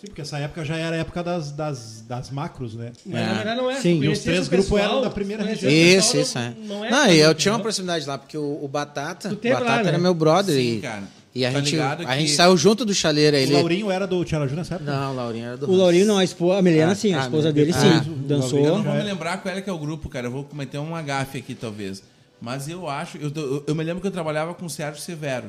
Sim, 0.00 0.06
porque 0.06 0.20
essa 0.20 0.38
época 0.38 0.64
já 0.64 0.76
era 0.76 0.94
a 0.94 0.98
época 1.00 1.22
das, 1.24 1.50
das, 1.50 2.04
das 2.06 2.30
macros, 2.30 2.74
né? 2.74 2.92
Mas 3.04 3.20
É. 3.20 3.26
na 3.26 3.34
verdade 3.34 3.56
não 3.60 3.70
é. 3.70 3.80
Sim. 3.80 4.00
E 4.02 4.08
os 4.08 4.20
três 4.20 4.46
grupos 4.46 4.68
pessoal, 4.70 4.90
eram 4.92 5.02
da 5.02 5.10
primeira 5.10 5.42
região. 5.42 5.70
o 5.70 5.74
Isso, 5.74 6.12
pessoal, 6.16 6.22
isso, 6.22 6.38
é. 6.38 6.66
Não, 6.68 6.84
é 6.84 6.90
Não, 6.90 6.98
e 7.06 7.08
eu 7.08 7.14
entendeu? 7.16 7.34
tinha 7.34 7.54
uma 7.54 7.60
proximidade 7.60 8.06
lá, 8.06 8.16
porque 8.16 8.38
o, 8.38 8.60
o 8.62 8.68
Batata, 8.68 9.28
Tu 9.30 9.34
o 9.34 9.36
teve 9.36 9.54
lá, 9.54 9.60
Batata 9.60 9.82
né? 9.82 9.88
era 9.88 9.98
meu 9.98 10.14
brother 10.14 10.54
Sim, 10.54 10.76
e, 10.76 10.80
cara. 10.80 11.02
e 11.34 11.44
a, 11.44 11.50
Tá 11.52 11.60
gente, 11.60 11.80
a 11.80 12.16
gente 12.16 12.30
saiu 12.30 12.56
junto 12.56 12.84
do 12.84 12.94
chaleiro. 12.94 13.36
O 13.36 13.40
Ele... 13.40 13.52
Laurinho 13.54 13.90
era 13.90 14.06
do 14.06 14.24
Tiaraju 14.24 14.54
nessa 14.54 14.76
época? 14.76 14.90
Não, 14.92 15.12
o 15.12 15.16
Laurinho 15.16 15.46
era 15.46 15.56
do 15.56 15.68
O 15.68 15.74
Laurinho 15.76 16.06
não, 16.06 16.18
a, 16.18 16.22
esposa, 16.22 16.58
a 16.60 16.62
Milena 16.62 16.92
Ah, 16.92 16.94
sim, 16.94 17.12
a 17.12 17.18
ah, 17.18 17.22
esposa 17.24 17.52
dele 17.52 17.72
Deus. 17.72 17.82
sim, 17.82 17.90
Ah, 17.90 18.04
dançou. 18.26 18.60
Eu 18.64 18.76
não 18.76 18.84
vou 18.84 18.94
me 18.94 19.02
lembrar 19.02 19.38
qual 19.38 19.52
é 19.52 19.60
que 19.60 19.68
é 19.68 19.72
o 19.72 19.78
grupo, 19.78 20.08
cara. 20.08 20.28
Eu 20.28 20.30
vou 20.30 20.44
cometer 20.44 20.78
um 20.78 20.94
agafe 20.94 21.38
aqui, 21.38 21.54
talvez. 21.56 22.02
Mas 22.40 22.68
eu 22.68 22.88
acho. 22.88 23.18
Eu, 23.18 23.32
eu, 23.34 23.64
eu 23.66 23.74
me 23.74 23.82
lembro 23.82 24.00
que 24.00 24.06
eu 24.06 24.12
trabalhava 24.12 24.54
com 24.54 24.64
o 24.64 24.70
Sérgio 24.70 25.02
Severo. 25.02 25.46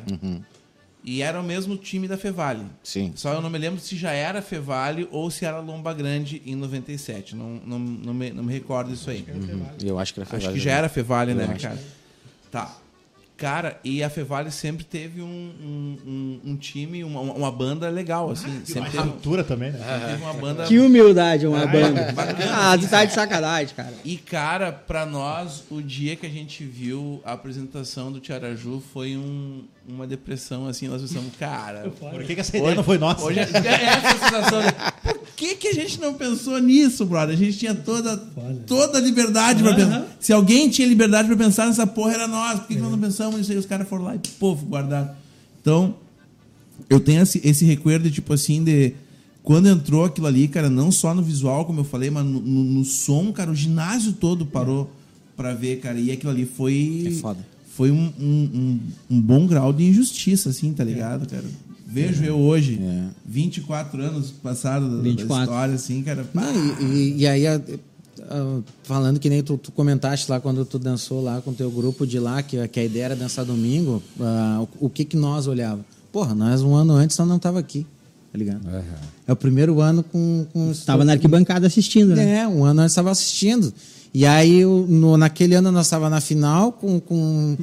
E 1.11 1.21
era 1.23 1.39
o 1.39 1.43
mesmo 1.43 1.75
time 1.75 2.07
da 2.07 2.17
Fevale. 2.17 2.65
Sim. 2.83 3.11
Só 3.15 3.33
eu 3.33 3.41
não 3.41 3.49
me 3.49 3.57
lembro 3.57 3.79
se 3.79 3.95
já 3.95 4.11
era 4.11 4.41
Fevale 4.43 5.07
ou 5.11 5.31
se 5.31 5.43
era 5.43 5.59
Lomba 5.59 5.91
Grande 5.91 6.39
em 6.45 6.55
97. 6.55 7.35
Não, 7.35 7.59
não, 7.65 7.79
não, 7.79 8.13
me, 8.13 8.29
não 8.29 8.43
me 8.43 8.53
recordo 8.53 8.93
isso 8.93 9.09
aí. 9.09 9.25
Eu 9.83 9.97
acho 9.97 10.13
que 10.13 10.19
era 10.19 10.27
Acho 10.29 10.37
Fevale, 10.39 10.53
que 10.57 10.63
já 10.63 10.71
era 10.73 10.87
Fevale, 10.89 11.31
Eu 11.31 11.37
né, 11.37 11.49
acho. 11.51 11.61
cara? 11.67 11.79
Tá. 12.51 12.75
Cara, 13.37 13.79
e 13.85 14.03
a 14.03 14.09
Fevale 14.09 14.51
sempre 14.51 14.83
teve 14.83 15.21
um, 15.21 15.25
um, 15.25 15.97
um- 16.05 16.39
um 16.51 16.55
time, 16.57 17.05
uma, 17.05 17.21
uma 17.21 17.49
banda 17.49 17.87
legal, 17.89 18.29
assim. 18.29 18.65
sempre, 18.65 18.91
teve, 18.91 19.01
Cultura 19.03 19.45
também, 19.45 19.71
né? 19.71 19.79
sempre 19.79 20.07
teve 20.11 20.23
uma 20.23 20.33
banda 20.41 20.65
Que 20.65 20.77
humildade 20.77 21.47
uma 21.47 21.65
banda. 21.65 22.11
bacana, 22.11 22.51
Ah, 22.73 22.77
tu 22.77 22.85
tá 22.89 23.05
de 23.05 23.13
sacanagem, 23.13 23.73
cara. 23.73 23.93
E, 24.03 24.17
cara, 24.17 24.73
pra 24.73 25.05
nós, 25.05 25.63
o 25.71 25.81
dia 25.81 26.17
que 26.17 26.25
a 26.25 26.29
gente 26.29 26.65
viu 26.65 27.21
a 27.23 27.31
apresentação 27.31 28.11
do 28.11 28.19
Tiaraju 28.19 28.83
foi 28.91 29.15
um- 29.15 29.63
uma 29.93 30.07
depressão, 30.07 30.67
assim. 30.67 30.87
Nós 30.87 31.01
pensamos, 31.01 31.31
cara. 31.39 31.89
Por 31.89 32.23
que, 32.23 32.35
que 32.35 32.41
essa 32.41 32.55
ideia 32.57 32.75
não 32.75 32.83
foi 32.83 32.97
nossa? 32.97 33.23
Hoje 33.23 33.39
é 33.39 33.43
é 33.53 33.83
essa 33.85 34.17
sensação. 34.25 34.61
de, 34.61 35.13
Por 35.13 35.27
que, 35.35 35.55
que 35.55 35.67
a 35.69 35.73
gente 35.73 35.99
não 35.99 36.13
pensou 36.13 36.57
nisso, 36.59 37.05
brother? 37.05 37.35
A 37.35 37.37
gente 37.37 37.57
tinha 37.57 37.73
toda, 37.75 38.17
toda 38.67 38.97
a 38.97 39.01
liberdade 39.01 39.63
pra 39.63 39.73
pensar. 39.73 40.05
Se 40.19 40.31
alguém 40.33 40.69
tinha 40.69 40.87
liberdade 40.87 41.27
pra 41.27 41.37
pensar 41.37 41.67
nessa 41.67 41.87
porra, 41.87 42.13
era 42.13 42.27
nós. 42.27 42.59
Por 42.59 42.67
que, 42.67 42.75
que 42.75 42.81
nós 42.81 42.91
não 42.91 42.99
pensamos 42.99 43.37
nisso 43.37 43.51
aí? 43.51 43.57
Os 43.57 43.65
caras 43.65 43.87
foram 43.87 44.03
lá 44.05 44.15
e, 44.15 44.19
povo, 44.39 44.65
guardaram. 44.65 45.11
Então, 45.61 45.95
eu 46.89 46.99
tenho 46.99 47.21
esse, 47.21 47.41
esse 47.43 47.65
recuerdo, 47.65 48.09
tipo 48.11 48.33
assim, 48.33 48.63
de. 48.63 48.93
Quando 49.41 49.67
entrou 49.67 50.05
aquilo 50.05 50.27
ali, 50.27 50.47
cara, 50.47 50.69
não 50.69 50.91
só 50.91 51.13
no 51.15 51.23
visual, 51.23 51.65
como 51.65 51.79
eu 51.79 51.83
falei, 51.83 52.09
mas 52.11 52.23
no, 52.25 52.39
no- 52.39 52.63
no 52.63 52.85
som, 52.85 53.31
cara, 53.31 53.49
o 53.49 53.55
ginásio 53.55 54.13
todo 54.13 54.45
parou 54.45 54.91
pra 55.35 55.53
ver, 55.53 55.79
cara. 55.79 55.97
E 55.97 56.11
aquilo 56.11 56.31
ali 56.31 56.45
foi. 56.45 57.05
É 57.07 57.11
foda. 57.11 57.47
Foi 57.79 57.91
um, 57.91 58.11
um, 58.19 58.49
um- 58.53 58.79
um 59.09 59.21
bom 59.21 59.47
grau 59.47 59.71
de 59.71 59.85
injustiça, 59.85 60.49
assim, 60.49 60.73
tá 60.73 60.83
ligado, 60.83 61.25
cara? 61.25 61.45
Vejo 61.87 62.25
eu 62.25 62.35
hoje, 62.37 62.77
É. 62.83 63.03
24 63.25 64.01
anos 64.03 64.31
passados 64.31 64.89
da- 64.89 64.97
da 64.97 65.01
24. 65.01 65.43
história, 65.45 65.75
assim, 65.75 66.01
cara. 66.03 66.25
pá, 66.25 66.41
Não, 66.41 66.81
e, 66.91 67.19
e- 67.21 67.25
aí, 67.25 67.47
a- 67.47 67.55
a- 67.55 68.59
falando 68.83 69.17
que 69.17 69.29
nem 69.29 69.41
tu, 69.41 69.57
tu 69.57 69.71
comentaste 69.71 70.29
lá 70.29 70.41
quando 70.41 70.65
tu 70.65 70.77
dançou 70.77 71.23
lá 71.23 71.39
com 71.39 71.51
o 71.51 71.53
teu 71.53 71.71
grupo 71.71 72.05
de 72.05 72.19
lá, 72.19 72.43
que, 72.43 72.57
a- 72.59 72.67
que 72.67 72.81
a 72.81 72.83
ideia 72.83 73.05
era 73.05 73.15
dançar 73.15 73.45
domingo, 73.45 74.03
ah, 74.19 74.65
o, 74.81 74.87
o 74.87 74.89
que 74.89 75.05
que 75.05 75.15
nós 75.15 75.47
olhava? 75.47 75.79
Porra, 76.11 76.35
nós 76.35 76.61
um 76.61 76.75
ano 76.75 76.91
antes 76.91 77.17
nós 77.17 77.29
não 77.29 77.39
tava 77.39 77.59
aqui, 77.59 77.85
tá 78.29 78.37
ligado? 78.37 78.59
É 79.25 79.31
o 79.31 79.37
primeiro 79.37 79.79
ano 79.79 80.03
com... 80.03 80.45
com 80.51 80.73
Tava 80.85 81.05
na 81.05 81.13
arquibancada 81.13 81.65
assistindo, 81.65 82.13
né? 82.13 82.39
É, 82.39 82.47
um 82.47 82.65
ano 82.65 82.81
antes 82.81 82.91
estava 82.91 83.09
assistindo. 83.09 83.73
E 84.13 84.25
aí, 84.25 84.65
no, 84.65 85.17
naquele 85.17 85.53
ano, 85.55 85.71
nós 85.71 85.85
estava 85.85 86.09
na 86.09 86.19
final, 86.19 86.71
com, 86.71 86.99
com 86.99 87.55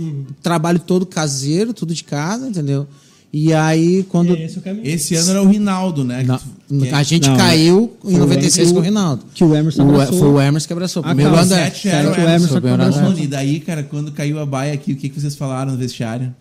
trabalho 0.42 0.78
todo 0.78 1.04
caseiro, 1.04 1.74
tudo 1.74 1.92
de 1.92 2.04
casa, 2.04 2.48
entendeu? 2.48 2.86
E 3.32 3.52
aí, 3.52 4.04
quando. 4.08 4.34
É 4.34 4.44
esse 4.44 4.60
caminho. 4.60 4.86
Esse 4.86 5.14
ano 5.16 5.30
era 5.30 5.42
o 5.42 5.48
Rinaldo, 5.48 6.04
né? 6.04 6.24
que 6.68 6.88
a 6.88 7.02
gente 7.02 7.28
Não, 7.28 7.36
caiu 7.36 7.92
em 8.04 8.10
foi 8.12 8.14
o 8.14 8.18
96 8.20 8.68
com 8.72 8.78
o 8.78 8.78
Emerson- 8.78 8.84
Rinaldo. 9.00 9.24
que 9.34 9.44
o 9.44 9.54
Emerson 9.54 9.84
O- 9.84 9.90
abraçou. 9.90 10.18
Foi 10.18 10.28
o 10.28 10.40
Emerson 10.40 10.66
que 10.66 10.72
abraçou. 10.72 11.02
Ah, 11.04 11.08
Primeiro 11.08 11.32
calma, 11.32 11.54
ano 11.54 11.54
é- 11.54 11.88
era 11.88 12.10
o 12.10 12.14
Emerson. 12.14 12.58
Emerson. 12.58 13.00
Mano, 13.02 13.18
e 13.18 13.26
daí, 13.26 13.60
cara, 13.60 13.82
quando 13.82 14.12
caiu 14.12 14.38
a 14.38 14.46
baia 14.46 14.72
aqui, 14.72 14.92
o 14.92 14.96
que, 14.96 15.08
que 15.08 15.20
vocês 15.20 15.34
falaram 15.36 15.72
no 15.72 15.78
vestiário? 15.78 16.34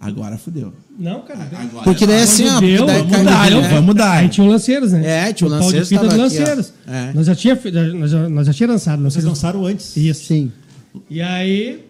Agora 0.00 0.38
fudeu. 0.38 0.72
Não, 0.98 1.20
cara. 1.20 1.46
Agora 1.52 1.84
Porque 1.84 2.06
daí 2.06 2.22
assim, 2.22 2.48
ó. 2.48 2.58
Deu, 2.58 2.86
daí 2.86 3.02
vamos 3.02 3.24
dar, 3.26 3.52
é. 3.52 3.68
vamos 3.68 3.94
dar. 3.94 4.12
Aí 4.12 4.28
tinha 4.30 4.46
o 4.46 4.48
Lanceiros, 4.48 4.92
né? 4.92 5.28
É, 5.28 5.32
tinha 5.34 5.46
o 5.46 5.50
pau 5.50 5.58
de 5.58 5.64
Lanceiros, 5.66 5.88
fita 5.90 6.00
do 6.00 6.06
aqui, 6.08 6.18
ó. 6.18 6.22
Lanceiros. 6.22 6.72
É. 6.88 7.12
Nós 7.12 7.26
já 7.26 7.34
tinha, 7.34 7.60
nós 7.94 8.10
já, 8.10 8.28
nós 8.30 8.46
já 8.46 8.52
tinha 8.54 8.68
lançado. 8.70 9.02
Vocês 9.02 9.24
lançaram 9.26 9.66
antes. 9.66 9.94
Isso. 9.98 10.24
Sim. 10.24 10.50
E 11.10 11.20
aí... 11.20 11.84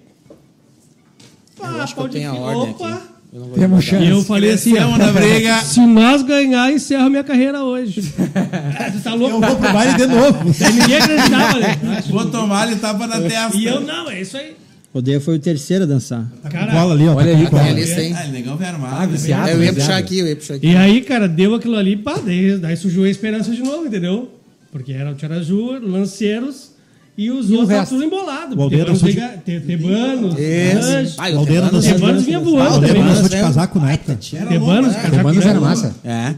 Eu 1.60 1.82
acho 1.82 1.94
que 1.94 2.00
pau 2.00 2.06
eu 2.06 2.08
de 2.08 2.18
tenho 2.18 2.30
a 2.30 2.34
fita. 2.34 2.44
ordem 2.46 2.74
Opa! 2.74 2.88
aqui. 2.88 3.10
Eu 3.32 3.40
não 3.40 3.46
vou 3.46 3.58
Temos 3.58 3.84
devagar. 3.84 4.08
E 4.08 4.10
eu 4.10 4.24
falei 4.24 4.52
assim, 4.52 4.72
briga. 4.72 5.60
se 5.62 5.80
nós 5.80 6.22
ganhar, 6.22 6.72
encerra 6.72 7.08
minha 7.08 7.22
carreira 7.22 7.62
hoje. 7.62 8.02
Cara, 8.32 8.90
você 8.90 8.98
tá 8.98 9.14
louco? 9.14 9.36
Eu 9.36 9.40
vou 9.40 9.56
pro 9.56 9.72
baile 9.72 9.94
de 9.94 10.06
novo. 10.06 10.44
Ninguém 10.44 10.96
acreditava, 10.96 11.60
né? 11.60 12.02
Vou 12.10 12.26
tomar 12.28 12.66
ele 12.66 12.80
tapa 12.80 13.06
na 13.06 13.20
testa. 13.20 13.56
E 13.56 13.66
eu, 13.66 13.80
não, 13.80 14.10
é 14.10 14.20
isso 14.20 14.36
aí. 14.36 14.56
O 14.92 15.00
Deia 15.00 15.20
foi 15.20 15.36
o 15.36 15.38
terceiro 15.38 15.84
a 15.84 15.86
dançar. 15.86 16.26
Cara, 16.50 16.72
Cola 16.72 16.94
ali, 16.94 17.06
ó. 17.06 17.14
Olha 17.14 17.32
tá 17.32 17.44
com 17.44 17.50
cola. 17.50 17.62
Tem 17.62 17.70
a 17.70 17.74
lista 17.74 18.00
aí. 18.00 18.12
Ah, 18.12 18.24
ele 18.24 18.32
negão 18.32 18.56
veio 18.56 18.70
armado. 18.70 18.96
Ah, 18.96 19.06
viciado. 19.06 19.48
É, 19.48 19.54
Eu 19.54 19.62
ia 19.62 19.72
puxar 19.72 19.96
aqui, 19.96 20.18
eu 20.18 20.26
ia 20.26 20.36
puxar 20.36 20.54
aqui. 20.54 20.66
E 20.66 20.76
aí, 20.76 21.00
cara, 21.02 21.28
deu 21.28 21.54
aquilo 21.54 21.76
ali, 21.76 21.96
pá, 21.96 22.14
daí, 22.24 22.58
daí 22.58 22.76
surgiu 22.76 23.04
a 23.04 23.08
esperança 23.08 23.52
de 23.52 23.62
novo, 23.62 23.86
entendeu? 23.86 24.30
Porque 24.72 24.92
era 24.92 25.12
o 25.12 25.14
Tiaraju, 25.14 25.78
Lanceiros 25.80 26.69
e 27.18 27.30
os 27.30 27.50
outros 27.50 27.52
estavam 27.70 27.78
resto? 27.80 27.94
tudo 27.94 28.04
embolado. 28.04 28.56
O 28.58 28.62
Aldeia 28.62 28.84
Tebanos, 28.84 29.02
dançou 29.02 29.20
de- 29.20 29.38
Te- 29.44 29.60
Tebanos. 29.66 30.34
Rancho, 30.34 31.16
Tebanos 31.44 31.86
é- 31.86 31.92
Tebanos 31.92 32.24
vinha 32.24 32.40
voando 32.40 32.60
Ah, 32.62 32.68
o 32.70 32.74
também. 32.74 32.88
Tebanos 32.92 33.14
né? 33.14 33.20
foi 33.20 33.28
de 33.28 33.36
casaco 33.44 33.78
na 33.80 33.92
época. 33.92 34.18
Tebanos, 34.20 34.94
cara, 34.94 35.10
já 35.10 35.16
Romanos 35.22 35.42
que- 35.42 35.48
era 35.48 35.60
massa. 35.60 35.94
É. 36.04 36.34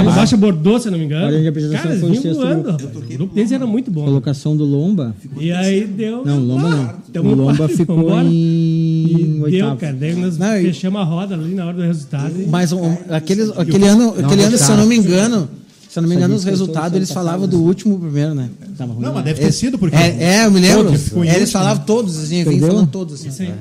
A 0.00 0.02
Baixa, 0.12 0.36
Bordeaux, 0.36 0.82
se 0.82 0.88
eu 0.88 0.92
não 0.92 0.98
me 0.98 1.04
engano. 1.04 1.26
Cara, 1.72 1.94
eles 1.94 2.20
vinham 2.20 2.34
voando. 2.34 2.70
O 2.70 3.00
grupo 3.16 3.34
deles 3.34 3.52
era 3.52 3.66
muito 3.66 3.90
bom. 3.90 4.00
né? 4.00 4.06
Colocação 4.06 4.56
do 4.56 4.64
Lomba. 4.64 5.14
E 5.38 5.52
aí 5.52 5.84
deu. 5.84 6.24
Não, 6.24 6.38
Lomba 6.40 6.68
não. 7.14 7.22
O 7.30 7.34
Lomba 7.34 7.68
ficou 7.68 8.20
em 8.22 8.32
E 8.32 9.34
deu, 9.34 9.42
oitavo. 9.44 9.76
cara. 9.76 9.92
Daí 9.92 10.14
nós 10.14 10.36
e- 10.36 10.62
fechamos 10.64 11.00
a 11.00 11.04
roda 11.04 11.34
ali 11.34 11.54
na 11.54 11.66
hora 11.66 11.76
do 11.76 11.82
resultado. 11.82 12.32
e- 12.40 12.46
Mas 12.46 12.72
aquele, 13.10 13.42
aquele 13.56 13.86
ano, 13.86 14.14
aquele 14.18 14.42
ano, 14.44 14.58
se 14.58 14.70
eu 14.70 14.76
não 14.76 14.86
me 14.86 14.96
engano, 14.96 15.48
se 15.92 15.98
eu 15.98 16.02
não 16.02 16.08
me 16.08 16.14
engano, 16.16 16.34
os 16.34 16.44
resultados 16.44 16.96
eles 16.96 17.12
falavam 17.12 17.46
do 17.46 17.60
último 17.62 17.98
primeiro, 17.98 18.34
né? 18.34 18.48
Tava 18.78 18.94
ruim. 18.94 19.04
Não, 19.04 19.12
mas 19.12 19.24
deve 19.24 19.40
ter 19.40 19.52
sido, 19.52 19.78
porque. 19.78 19.94
É, 19.94 20.16
é, 20.40 20.46
eu 20.46 20.50
me 20.50 20.58
lembro. 20.58 20.88
É, 21.26 21.36
eles 21.36 21.52
falavam 21.52 21.84
todos, 21.84 22.16
assim, 22.16 22.28
vinham 22.28 22.52
Entendeu? 22.52 22.68
falando 22.68 22.88
todos. 22.90 23.14
Assim. 23.20 23.28
Isso 23.28 23.42
aí. 23.42 23.52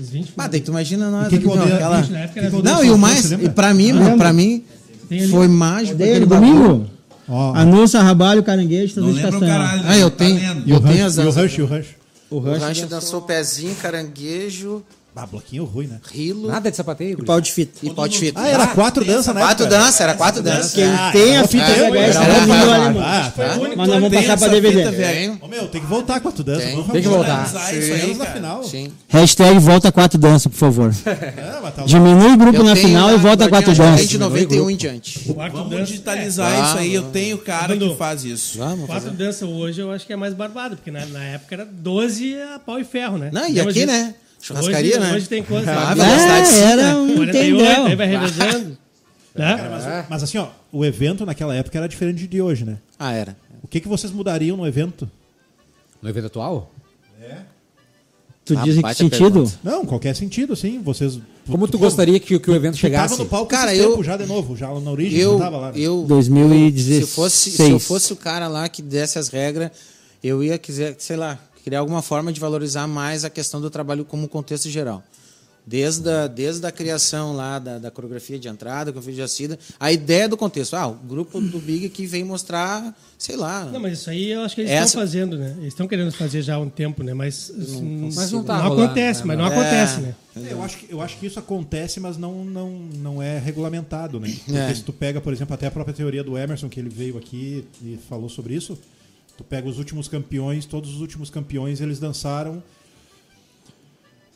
Os 0.00 0.10
20 0.10 0.32
Ah, 0.38 0.46
daí 0.46 0.60
tu 0.60 0.70
imagina 0.70 1.10
nós. 1.10 1.26
Que 1.28 1.38
que 1.38 1.44
não, 1.46 1.54
aquela- 1.54 2.04
Não, 2.62 2.84
e 2.84 2.90
o 2.90 2.96
mais, 2.98 3.30
lembra? 3.30 3.46
e 3.46 3.48
pra 3.48 3.74
mim, 3.74 3.92
mano, 3.92 4.16
pra 4.16 4.32
mim, 4.32 4.62
foi 5.30 5.48
mágico. 5.48 5.96
Dele, 5.98 6.10
aquele 6.12 6.26
domingo. 6.26 6.86
Ó, 7.28 7.52
Anúncio, 7.54 7.98
Rabalho, 8.00 8.42
Caranguejo, 8.44 9.00
Não 9.00 9.10
lembro 9.10 9.38
o 9.38 9.40
caralho. 9.40 9.82
Ah, 9.86 9.96
eu 9.96 10.10
tá 10.10 10.18
tenho. 10.18 10.62
e 10.66 10.70
eu 10.70 10.80
tenho 10.80 11.04
as 11.04 11.16
e 11.16 11.20
o. 11.20 11.30
Rush, 11.30 11.58
o 11.58 11.64
Rush. 11.66 11.86
O 12.30 12.36
O 12.36 12.38
Rush 12.38 12.62
Rancho 12.62 12.86
dançou 12.86 13.22
pezinho, 13.22 13.74
caranguejo, 13.76 14.82
Ah, 15.16 15.26
bloquinho 15.26 15.64
ruim, 15.64 15.86
né? 15.86 16.00
rilo 16.10 16.48
Nada 16.48 16.70
de 16.70 16.76
sapateio. 16.76 17.18
e 17.20 17.24
pau 17.24 17.40
de 17.40 17.52
fita. 17.52 17.78
e 17.86 17.90
pau 17.90 18.08
de 18.08 18.18
fita. 18.18 18.40
Ah, 18.40 18.48
era 18.48 18.66
quatro 18.66 19.04
danças, 19.04 19.32
né? 19.34 19.40
Quatro 19.40 19.66
danças, 19.68 20.00
era 20.00 20.14
quatro 20.14 20.42
danças. 20.42 20.72
Quem 20.72 20.84
Ah, 20.84 21.10
tem 21.12 21.36
a 21.36 21.46
fita 21.46 21.64
outra- 21.66 21.90
VHS 21.90 22.16
era 22.16 22.34
ali, 22.42 22.48
mano. 22.48 23.00
Ah, 23.00 23.32
tá. 23.36 23.56
Mas 23.60 23.76
nós 23.76 23.88
vamos 23.88 24.10
Tem 24.10 24.22
passar 24.22 24.38
pra 24.38 24.48
DVD. 24.48 25.30
Ô, 25.40 25.46
meu, 25.46 25.68
tem 25.68 25.80
que 25.80 25.86
voltar 25.86 26.18
com 26.20 26.28
a 26.28 26.32
tu 26.32 26.42
dança. 26.42 26.60
Tem. 26.66 26.74
Vamos 26.74 26.90
Tem 26.92 27.02
que 27.02 27.08
vamos 27.08 27.26
voltar. 27.26 27.74
isso 27.74 27.92
aí 27.94 28.14
na 28.16 28.26
final. 28.26 28.64
Sim. 28.64 28.92
Hashtag 29.08 29.58
volta 29.60 29.92
quatro 29.92 30.18
dança, 30.18 30.50
por 30.50 30.56
favor. 30.56 30.92
É, 31.06 31.58
mas 31.62 31.74
tá 31.74 31.82
Diminui 31.84 32.32
o 32.32 32.36
grupo 32.36 32.62
na 32.64 32.74
final 32.74 33.12
e 33.12 33.16
volta 33.16 33.48
quatro 33.48 33.70
Guardião 33.70 33.92
dança. 33.92 34.06
de 34.06 34.18
91 34.18 34.68
em 34.70 34.76
diante. 34.76 35.32
Vamos 35.52 35.88
digitalizar 35.88 36.52
É. 36.52 36.62
isso 36.68 36.78
aí. 36.78 36.94
Eu 36.94 37.02
tenho 37.04 37.38
cara 37.38 37.76
que 37.76 37.94
faz 37.96 38.24
isso. 38.24 38.58
Vamos 38.58 38.86
Quatro 38.86 39.04
fazer. 39.10 39.16
dança 39.16 39.46
hoje 39.46 39.80
eu 39.80 39.92
acho 39.92 40.04
que 40.04 40.12
é 40.12 40.16
mais 40.16 40.34
barbado, 40.34 40.74
porque 40.76 40.90
na, 40.90 41.00
época 41.24 41.54
era 41.54 41.64
12 41.64 42.34
a 42.54 42.58
pau 42.58 42.80
e 42.80 42.84
ferro, 42.84 43.16
né? 43.16 43.30
Não, 43.32 43.48
e 43.48 43.60
aqui, 43.60 43.86
né? 43.86 44.14
Churrascaria, 44.46 44.90
hoje, 44.98 45.00
né? 45.00 45.14
Hoje 45.14 45.28
tem 45.28 45.42
quantos? 45.42 45.68
Ah, 45.68 45.94
sim, 46.44 46.56
É, 46.60 46.62
era 46.64 46.82
né? 46.82 46.94
um 46.96 47.16
48, 47.16 47.86
aí 47.86 47.96
vai 47.96 48.06
revezando. 48.06 48.78
né? 49.34 49.68
Mas, 49.70 50.08
mas 50.10 50.22
assim, 50.22 50.36
ó, 50.38 50.48
o 50.70 50.84
evento 50.84 51.24
naquela 51.24 51.54
época 51.54 51.78
era 51.78 51.88
diferente 51.88 52.26
de 52.26 52.42
hoje, 52.42 52.64
né? 52.64 52.76
Ah, 52.98 53.12
era. 53.12 53.36
O 53.62 53.66
que, 53.68 53.80
que 53.80 53.88
vocês 53.88 54.12
mudariam 54.12 54.56
no 54.56 54.66
evento? 54.66 55.10
No 56.02 56.08
evento 56.10 56.26
atual? 56.26 56.70
Tu 58.44 58.58
Ah, 58.58 58.62
diz 58.62 58.76
em 58.76 58.82
que 58.82 58.94
sentido? 58.94 59.32
pergunta. 59.32 59.58
Não, 59.64 59.86
qualquer 59.86 60.14
sentido, 60.14 60.52
assim. 60.52 60.78
Vocês. 60.82 61.18
Como 61.50 61.66
tu 61.66 61.78
gostaria 61.78 62.20
que, 62.20 62.38
que 62.38 62.50
o 62.50 62.54
evento 62.54 62.74
Tu 62.74 62.80
chegasse? 62.80 63.14
tava 63.14 63.24
no 63.24 63.30
palco 63.30 63.46
Cara, 63.48 63.74
eu- 63.74 63.92
tempo 63.92 64.04
já 64.04 64.18
de 64.18 64.26
novo, 64.26 64.54
já 64.54 64.68
na 64.68 64.90
origem, 64.90 65.18
Eu, 65.18 65.32
não 65.32 65.38
tava 65.38 65.56
lá. 65.56 65.72
né? 65.72 65.78
eu, 65.78 66.04
2016. 66.06 67.06
se, 67.08 67.14
fosse, 67.14 67.50
se 67.52 67.70
eu 67.70 67.78
fosse 67.78 68.12
o 68.12 68.16
cara 68.16 68.46
lá 68.46 68.68
que 68.68 68.82
desse 68.82 69.18
as 69.18 69.28
regras, 69.28 69.70
eu 70.22 70.44
ia 70.44 70.58
quiser, 70.58 70.94
sei 70.98 71.16
lá, 71.16 71.38
criar 71.64 71.80
alguma 71.80 72.02
forma 72.02 72.32
de 72.32 72.38
valorizar 72.38 72.86
mais 72.86 73.24
a 73.24 73.30
questão 73.30 73.60
do 73.60 73.70
trabalho 73.70 74.04
como 74.04 74.28
contexto 74.28 74.68
geral. 74.68 75.02
Desde 75.66 76.06
a, 76.10 76.26
desde 76.26 76.66
a 76.66 76.70
criação 76.70 77.34
lá 77.34 77.58
da, 77.58 77.78
da 77.78 77.90
coreografia 77.90 78.38
de 78.38 78.46
entrada, 78.48 78.92
coreografia 78.92 79.14
de 79.14 79.22
acida, 79.22 79.58
a 79.80 79.90
ideia 79.90 80.28
do 80.28 80.36
contexto. 80.36 80.74
Ah, 80.76 80.88
o 80.88 80.92
grupo 80.92 81.40
do 81.40 81.58
Big 81.58 81.88
que 81.88 82.04
vem 82.06 82.22
mostrar, 82.22 82.94
sei 83.16 83.34
lá. 83.34 83.64
Não, 83.64 83.80
mas 83.80 83.94
isso 84.00 84.10
aí 84.10 84.30
eu 84.30 84.42
acho 84.42 84.54
que 84.54 84.60
eles 84.60 84.70
Essa- 84.70 84.84
estão 84.88 85.00
fazendo, 85.00 85.38
né? 85.38 85.54
Eles 85.56 85.68
estão 85.68 85.88
querendo 85.88 86.12
fazer 86.12 86.42
já 86.42 86.56
há 86.56 86.58
um 86.58 86.68
tempo, 86.68 87.02
né? 87.02 87.14
Mas, 87.14 87.50
Mas 88.14 88.30
não 88.30 88.44
tá 88.44 88.58
não 88.58 88.68
rolando, 88.68 88.82
acontece, 88.84 89.20
né? 89.20 89.26
mas 89.26 89.38
não 89.38 89.46
É. 89.46 89.48
acontece, 89.48 90.00
né? 90.02 90.14
É, 90.36 90.52
eu, 90.52 90.62
acho 90.62 90.76
que, 90.76 90.92
eu 90.92 91.00
acho 91.00 91.16
que 91.18 91.26
isso 91.26 91.38
acontece, 91.38 91.98
mas 91.98 92.18
não, 92.18 92.44
não, 92.44 92.70
não 92.98 93.22
é 93.22 93.38
regulamentado, 93.38 94.20
né? 94.20 94.30
Porque 94.44 94.58
É. 94.58 94.74
se 94.74 94.82
tu 94.82 94.92
pega, 94.92 95.18
por 95.18 95.32
exemplo, 95.32 95.54
até 95.54 95.66
a 95.66 95.70
própria 95.70 95.94
teoria 95.94 96.22
do 96.22 96.36
Emerson, 96.36 96.68
que 96.68 96.78
ele 96.78 96.90
veio 96.90 97.16
aqui 97.16 97.64
e 97.82 97.98
falou 98.06 98.28
sobre 98.28 98.52
isso, 98.54 98.76
tu 99.36 99.44
pega 99.44 99.68
os 99.68 99.78
últimos 99.78 100.08
campeões, 100.08 100.64
todos 100.66 100.94
os 100.94 101.00
últimos 101.00 101.30
campeões, 101.30 101.80
eles 101.80 101.98
dançaram 101.98 102.62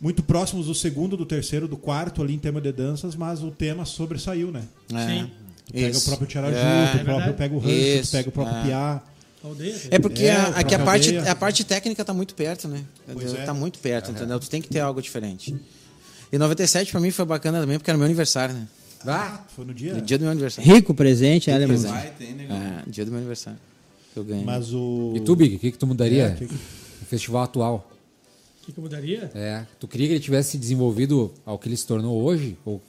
muito 0.01 0.22
próximos 0.22 0.66
do 0.66 0.74
segundo, 0.74 1.16
do 1.16 1.26
terceiro, 1.26 1.66
do 1.66 1.76
quarto 1.76 2.22
ali 2.22 2.34
em 2.34 2.38
tema 2.38 2.61
de 2.61 2.70
danças, 2.72 3.16
mas 3.16 3.42
o 3.42 3.51
tema 3.51 3.84
sobressaiu, 3.84 4.51
né? 4.53 4.62
É. 4.94 5.07
Sim. 5.07 5.30
Tu 5.66 5.72
pega 5.72 5.88
Isso. 5.90 6.01
o 6.01 6.05
próprio 6.05 6.28
Tiaraju, 6.28 6.57
É. 6.57 6.86
tu 6.86 6.92
próprio 6.92 7.05
verdade. 7.16 7.36
pega 7.36 7.55
o 7.55 7.59
Rancho, 7.59 8.03
tu 8.09 8.11
pega 8.12 8.28
o 8.28 8.32
próprio 8.32 8.57
É. 8.59 8.62
Piá. 8.64 9.03
Aldeia. 9.44 9.76
É 9.90 9.99
porque 9.99 10.24
É, 10.24 10.32
a, 10.32 10.42
aqui 10.49 10.59
a, 10.74 10.78
próprio 10.78 10.84
parte, 10.84 11.09
aldeia. 11.16 11.32
a 11.32 11.34
parte 11.34 11.64
técnica 11.64 12.05
tá 12.05 12.12
muito 12.14 12.34
perto, 12.34 12.66
né? 12.68 12.84
Pois 13.12 13.34
é. 13.34 13.44
Tá 13.44 13.55
muito 13.55 13.78
perto, 13.78 14.11
entendeu? 14.11 14.38
Tu 14.40 14.49
tem 14.49 14.61
que 14.62 14.68
ter 14.68 14.80
algo 14.80 15.01
diferente. 15.03 15.55
E 16.32 16.38
97 16.38 16.90
pra 16.90 17.01
mim 17.01 17.11
foi 17.11 17.24
bacana 17.24 17.61
também, 17.61 17.78
porque 17.78 17.90
era 17.90 17.96
meu 17.96 18.05
aniversário, 18.07 18.55
né? 18.55 18.66
Ah, 19.07 19.40
Foi 19.55 19.64
no 19.64 19.72
dia. 19.72 19.94
No 19.94 20.01
dia 20.01 20.18
do 20.18 20.22
meu 20.22 20.32
aniversário. 20.32 20.70
Rico 20.72 20.92
presente, 20.92 21.51
é, 21.51 21.66
presente. 21.66 21.90
Vai, 21.90 22.11
tem, 22.18 22.34
negão. 22.34 22.57
É, 22.57 22.82
dia 22.90 23.05
do 23.05 23.11
meu 23.12 23.18
aniversário. 23.18 23.59
Que 24.13 24.19
eu 24.21 24.25
ganhei. 24.25 24.45
Mas 24.45 24.73
o. 24.73 25.13
e 25.17 25.21
tu, 25.21 25.35
Big, 25.37 25.57
o 25.57 25.59
que, 25.59 25.71
que 25.73 25.79
tu 25.79 25.87
mudaria 25.87 26.25
É, 26.25 26.31
que- 26.35 26.45
no 26.45 27.07
festival 27.07 27.43
atual? 27.43 27.91
que, 28.65 28.73
que 28.73 28.79
eu 28.79 28.83
mudaria? 28.83 29.31
É. 29.35 29.65
Tu 29.81 29.89
queria 29.89 30.07
que 30.09 30.13
ele 30.15 30.21
tivesse 30.21 30.51
se 30.53 30.59
desenvolvido 30.59 31.33
ao 31.47 31.59
que 31.59 31.69
ele 31.69 31.77
se 31.77 31.87
tornou 31.87 32.23
hoje? 32.23 32.57
Ou 32.67 32.81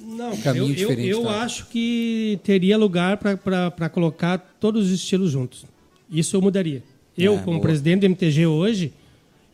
Não, 0.00 0.28
Um 0.32 0.36
cara, 0.36 0.42
caminho 0.42 0.64
eu, 0.66 0.68
eu, 0.68 0.74
diferente, 0.74 1.08
eu 1.08 1.22
tá? 1.22 1.42
acho 1.42 1.66
que 1.66 2.38
teria 2.44 2.76
lugar 2.78 3.16
para 3.18 3.88
colocar 3.88 4.38
todos 4.60 4.86
os 4.86 4.92
estilos 4.92 5.30
juntos. 5.30 5.64
Isso 6.10 6.36
eu 6.36 6.42
mudaria. 6.42 6.82
Eu, 7.16 7.34
É, 7.34 7.38
como 7.38 7.52
boa. 7.58 7.62
presidente 7.62 8.00
do 8.00 8.06
MTG 8.06 8.46
hoje, 8.46 8.92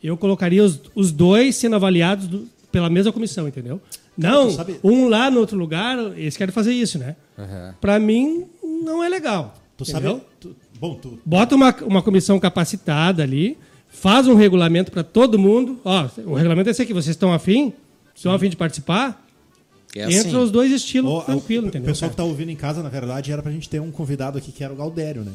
eu 0.03 0.15
colocaria 0.17 0.63
os, 0.63 0.79
os 0.93 1.11
dois 1.11 1.55
sendo 1.55 1.75
avaliados 1.77 2.27
do- 2.27 2.47
pela 2.71 2.89
mesma 2.89 3.11
comissão, 3.13 3.47
entendeu? 3.47 3.79
Não, 4.17 4.49
um 4.83 5.07
lá 5.07 5.31
no 5.31 5.39
outro 5.39 5.57
lugar, 5.57 5.97
eles 6.17 6.35
querem 6.37 6.53
fazer 6.53 6.73
isso, 6.73 6.99
né? 6.99 7.15
Aham. 7.39 7.75
Para 7.79 7.97
mim, 7.97 8.45
não 8.83 9.03
é 9.03 9.07
legal. 9.09 9.55
Tu 9.77 9.83
entendeu? 9.89 10.17
sabe. 10.17 10.25
tu- 10.39 10.55
bom, 10.81 10.95
tu. 10.95 11.19
Bota 11.23 11.55
uma, 11.55 11.73
uma 11.83 12.01
comissão 12.01 12.39
capacitada 12.39 13.21
ali, 13.21 13.55
faz 13.87 14.27
um 14.27 14.33
regulamento 14.35 14.91
para 14.91 15.03
todo 15.03 15.37
mundo. 15.37 15.79
Ó, 15.85 16.07
o 16.25 16.33
regulamento 16.33 16.69
é 16.69 16.71
esse 16.71 16.81
aqui, 16.81 16.91
vocês 16.93 17.15
estão 17.15 17.31
afim? 17.31 17.71
Estão 18.15 18.33
afim 18.33 18.49
de 18.49 18.57
participar? 18.57 19.23
É 19.95 20.03
Entra 20.03 20.19
assim. 20.29 20.37
os 20.37 20.49
dois 20.49 20.71
estilos 20.71 21.11
Ó, 21.11 21.21
tranquilo, 21.21 21.65
o, 21.65 21.67
entendeu? 21.67 21.89
O 21.89 21.91
pessoal 21.91 22.09
cara? 22.09 22.11
que 22.11 22.17
tá 22.17 22.23
ouvindo 22.23 22.49
em 22.49 22.55
casa, 22.55 22.81
na 22.81 22.89
verdade, 22.89 23.31
era 23.31 23.43
pra 23.43 23.51
gente 23.51 23.69
ter 23.69 23.79
um 23.79 23.91
convidado 23.91 24.37
aqui 24.37 24.51
que 24.51 24.63
era 24.63 24.73
o 24.73 24.75
Galdério, 24.75 25.23
né? 25.23 25.31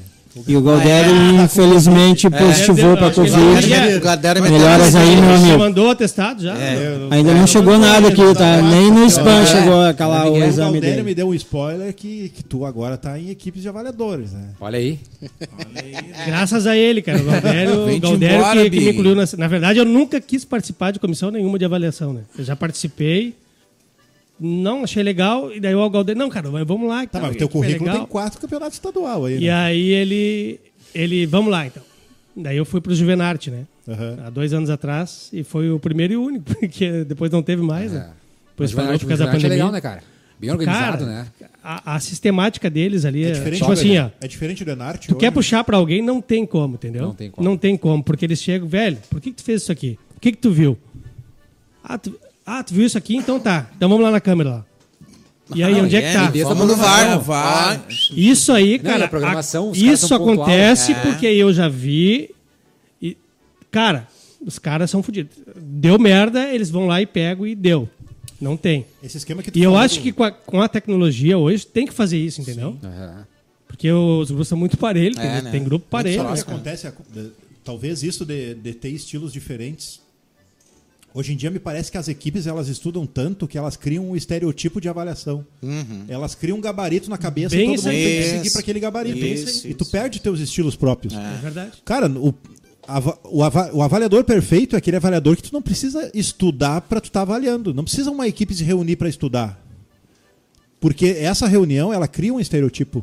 E 0.47 0.57
o 0.57 0.61
Galdério, 0.61 1.13
Ah, 1.15 1.41
é? 1.41 1.45
infelizmente, 1.45 2.29
positivou 2.29 2.93
É, 2.93 2.97
que 2.97 3.05
ele 3.05 3.15
Covid. 3.15 3.97
O 3.97 4.01
Gadara 4.01 4.41
Melhoras 4.41 4.95
aí, 4.95 5.17
meu 5.17 5.35
amigo. 5.35 5.59
mandou 5.59 5.87
o 5.87 5.91
atestado 5.91 6.43
já? 6.43 6.55
É. 6.57 6.99
Ainda 7.11 7.33
não 7.35 7.47
chegou 7.47 7.79
nada 7.79 8.09
aqui, 8.09 8.35
tá? 8.35 8.61
Nem 8.61 8.91
no 8.91 9.05
spam 9.07 9.47
chegou 9.47 9.81
aquela, 9.83 10.29
o 10.29 10.35
o 10.35 10.37
exame 10.45 10.73
Galdério 10.73 10.81
dele. 10.97 11.03
me 11.03 11.15
deu 11.15 11.29
um 11.29 11.35
spoiler 11.35 11.93
que, 11.95 12.31
que 12.35 12.43
tu 12.45 12.65
agora 12.67 12.97
tá 12.97 13.19
em 13.19 13.31
equipes 13.31 13.63
de 13.63 13.69
avaliadores, 13.69 14.33
né? 14.33 14.49
Olha 14.61 14.79
aí. 14.79 14.99
Graças 16.27 16.67
a 16.67 16.77
ele, 16.77 17.01
cara. 17.03 17.21
O 17.21 17.25
Galdério, 17.25 17.73
o 17.97 18.01
Galdério 18.01 18.37
embora, 18.39 18.63
que, 18.65 18.71
que 18.71 18.81
me 18.81 18.91
incluiu. 18.91 19.15
Na, 19.15 19.25
na 19.39 19.49
verdade, 19.49 19.79
eu 19.79 19.85
nunca 19.85 20.21
quis 20.21 20.45
participar 20.45 20.91
de 20.91 20.99
comissão 20.99 21.31
nenhuma 21.31 21.59
de 21.59 21.65
avaliação, 21.65 22.13
né? 22.13 22.21
Eu 22.39 22.45
já 22.45 22.55
participei, 22.57 23.35
não 24.39 24.85
achei 24.85 25.03
legal, 25.03 25.53
e 25.53 25.59
daí 25.61 25.75
o 25.75 25.91
Galdério, 25.91 26.19
não, 26.19 26.29
cara, 26.29 26.51
mas 26.51 26.67
vamos 26.67 26.89
lá. 26.89 27.03
e 27.05 27.07
Tá, 27.07 27.19
tal, 27.21 27.29
mas 27.29 27.37
e 27.37 27.39
teu 27.39 27.49
currículo 27.49 27.85
legal. 27.87 27.99
tem 27.99 28.07
quatro 28.07 28.41
campeonatos 28.41 28.75
estadual 28.75 29.25
aí, 29.25 29.39
E 29.39 29.47
né? 29.47 29.53
aí 29.55 29.89
ele, 29.91 30.61
ele, 30.95 31.27
vamos 31.27 31.51
lá 31.51 31.67
então. 31.67 31.83
Daí 32.37 32.57
eu 32.57 32.65
fui 32.67 32.81
pro 32.81 32.95
Juvenarte, 32.95 33.51
né? 33.51 33.65
Aham. 33.89 34.19
Há 34.27 34.31
dois 34.31 34.53
anos 34.53 34.69
atrás, 34.69 35.31
e 35.33 35.43
foi 35.43 35.71
o 35.71 35.79
primeiro 35.79 36.13
e 36.13 36.17
único, 36.17 36.45
porque 36.61 37.05
depois 37.05 37.31
não 37.31 37.43
teve 37.43 37.63
mais, 37.63 37.93
né? 37.93 38.11
Depois 38.51 38.71
Mas 38.71 38.75
parou 38.75 38.87
Vanart- 38.87 39.01
por 39.03 39.09
causa 39.09 39.25
da 39.25 39.31
Vanart 39.31 39.41
é 39.45 39.49
pandemia. 39.49 39.65
legal, 39.65 39.73
né, 39.73 39.81
cara? 39.81 40.03
Bem 40.39 40.51
organizado, 40.51 40.99
Cara, 41.07 41.07
né? 41.07 41.27
A, 41.65 41.95
a 41.95 42.01
sistemática 42.01 42.69
deles 42.69 43.07
ali 43.07 43.25
É 43.25 43.29
é, 43.29 43.33
diferente, 43.33 43.57
tipo 43.57 43.67
do- 43.69 43.73
assim, 43.73 43.97
ó. 43.99 44.11
é 44.21 44.29
diferente 44.29 44.65
do 44.67 44.71
Enarte. 44.71 45.09
Tu 45.09 45.13
hoje? 45.15 45.21
quer 45.21 45.31
puxar 45.31 45.65
pra 45.65 45.79
alguém, 45.79 46.03
não 46.03 46.21
tem 46.21 46.45
como, 46.45 46.75
entendeu? 46.75 47.05
Não 47.05 47.15
tem 47.15 47.31
como. 47.31 47.49
Não 47.49 47.57
tem 47.57 47.75
como, 47.77 48.05
porque 48.05 48.27
eles 48.27 48.43
chegam, 48.43 48.69
velho, 48.69 48.99
por 49.09 49.19
que, 49.19 49.31
que 49.31 49.37
tu 49.37 49.43
fez 49.43 49.63
isso 49.63 49.73
aqui? 49.73 49.99
O 50.15 50.21
que, 50.21 50.33
que 50.33 50.39
tu 50.39 50.51
viu? 50.51 50.77
Ah 51.83 51.97
tu, 51.97 52.19
ah, 52.47 52.63
tu 52.63 52.73
viu 52.75 52.87
isso 52.87 52.97
aqui? 52.97 53.17
Então 53.17 53.39
tá. 53.41 53.69
Então 53.77 53.89
vamos 53.89 54.05
lá 54.05 54.11
na 54.11 54.21
câmera 54.21 54.51
lá. 54.51 54.65
E 55.55 55.63
aí, 55.63 55.75
onde 55.81 55.95
é 55.95 56.03
que 56.03 56.13
tá? 56.13 56.29
Vamos 56.49 56.67
no 56.67 56.75
VAR. 56.77 57.11
Não, 57.11 57.21
VAR. 57.21 57.85
Isso 58.17 58.53
aí, 58.53 58.79
Não, 58.79 58.91
cara. 58.91 59.05
a 59.05 59.09
programação, 59.09 59.71
a- 59.71 59.77
isso 59.77 60.09
são 60.09 60.19
pontual. 60.19 60.43
acontece 60.47 60.93
É. 60.93 60.95
porque 61.03 61.27
eu 61.27 61.53
já 61.53 61.69
vi. 61.69 62.31
E, 63.01 63.17
cara, 63.71 64.09
os 64.45 64.59
caras 64.59 64.91
são 64.91 65.03
fodidos. 65.05 65.37
Deu 65.57 65.99
merda, 66.01 66.53
eles 66.53 66.69
vão 66.69 66.87
lá 66.89 67.01
e 67.01 67.07
pegam 67.07 67.47
e 67.47 67.55
deu. 67.55 67.89
Não 68.41 68.57
tem. 68.57 68.87
Esse 69.03 69.17
esquema 69.19 69.41
que 69.43 69.51
tu 69.53 69.59
E 69.59 69.63
eu 69.63 69.77
acho 69.77 69.97
do- 69.97 70.03
que 70.03 70.13
com 70.13 70.25
a, 70.25 70.31
com 70.33 70.61
a 70.61 70.69
tecnologia 70.69 71.39
hoje 71.39 71.65
tem 71.67 71.87
que 71.87 71.93
fazer 71.95 72.19
isso, 72.19 72.41
entendeu? 72.41 72.77
Aham. 72.83 73.25
Porque 73.69 73.91
os 73.91 74.29
grupos 74.31 74.49
são 74.49 74.59
muito 74.59 74.77
parelhos, 74.77 75.17
É, 75.19 75.35
tem, 75.37 75.43
né? 75.43 75.51
tem 75.53 75.63
grupo 75.65 75.87
Mas 75.91 76.03
parelho. 76.03 76.23
que 76.23 76.25
cara? 76.29 76.41
acontece? 76.41 76.93
Talvez 77.65 78.03
isso 78.03 78.25
de, 78.25 78.55
de 78.55 78.75
ter 78.75 78.89
estilos 78.91 79.33
diferentes. 79.33 80.01
Hoje 81.19 81.33
em 81.33 81.37
dia 81.37 81.51
me 81.51 81.59
parece 81.59 81.91
que 81.91 81.97
as 81.97 82.09
equipes 82.09 82.47
elas 82.47 82.69
estudam 82.69 83.07
tanto 83.07 83.49
que 83.49 83.57
elas 83.57 83.75
criam 83.75 84.11
um 84.11 84.15
estereotipo 84.15 84.83
de 84.83 84.89
avaliação. 84.89 85.47
Elas 86.09 86.35
criam 86.35 86.59
um 86.59 86.61
gabarito 86.61 87.09
na 87.09 87.17
cabeça 87.17 87.57
Bem 87.57 87.65
e 87.65 87.67
todo 87.69 87.75
isso 87.77 87.85
mundo 87.87 87.95
aí. 87.97 88.05
tem 88.05 88.13
que 88.17 88.21
Isso. 88.27 88.37
seguir 88.37 88.51
para 88.51 88.61
aquele 88.61 88.81
gabarito. 88.81 89.19
Isso, 89.19 89.67
e 89.67 89.73
tu 89.73 89.83
isso. 89.85 89.91
perde 89.91 90.21
teus 90.21 90.41
estilos 90.41 90.77
próprios. 90.77 91.15
É 91.15 91.39
verdade. 91.41 91.73
Cara, 91.87 92.07
o, 92.11 92.35
o, 93.31 93.43
ava- 93.43 93.71
o 93.73 93.83
avaliador 93.83 94.25
perfeito 94.25 94.77
é 94.77 94.79
aquele 94.79 94.99
avaliador 94.99 95.37
que 95.37 95.43
tu 95.45 95.55
não 95.55 95.63
precisa 95.63 96.11
estudar 96.13 96.83
para 96.83 97.01
tu 97.01 97.07
estar 97.07 97.23
avaliando. 97.23 97.73
Não 97.73 97.83
precisa 97.85 98.11
uma 98.11 98.29
equipe 98.29 98.55
se 98.55 98.63
reunir 98.63 98.97
para 98.97 99.09
estudar. 99.09 99.59
Porque 100.79 101.07
essa 101.07 101.47
reunião, 101.49 101.95
ela 101.95 102.07
cria 102.07 102.35
um 102.35 102.39
estereotipo. 102.39 103.03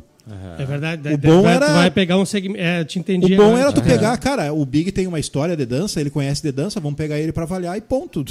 É 0.58 0.64
verdade. 0.64 1.00
O 1.00 1.04
Daí 1.04 1.16
bom 1.16 1.42
vai, 1.42 1.54
era- 1.54 1.72
vai 1.74 1.90
pegar 1.90 2.16
um 2.18 2.24
segmento. 2.24 2.60
É, 2.62 2.82
te 2.84 2.98
O 2.98 3.00
entendi. 3.00 3.36
bom 3.36 3.44
agora. 3.48 3.60
era 3.60 3.72
tu 3.72 3.80
É. 3.80 3.84
pegar, 3.84 4.16
cara, 4.18 4.52
o 4.52 4.64
Big 4.64 4.90
tem 4.90 5.06
uma 5.06 5.20
história 5.20 5.54
de 5.56 5.66
dança, 5.66 6.00
ele 6.00 6.08
conhece 6.10 6.42
de 6.42 6.50
dança, 6.50 6.80
vamos 6.80 6.96
pegar 6.96 7.18
ele 7.18 7.30
para 7.32 7.42
avaliar 7.44 7.76
e 7.76 7.80
ponto. 7.80 8.24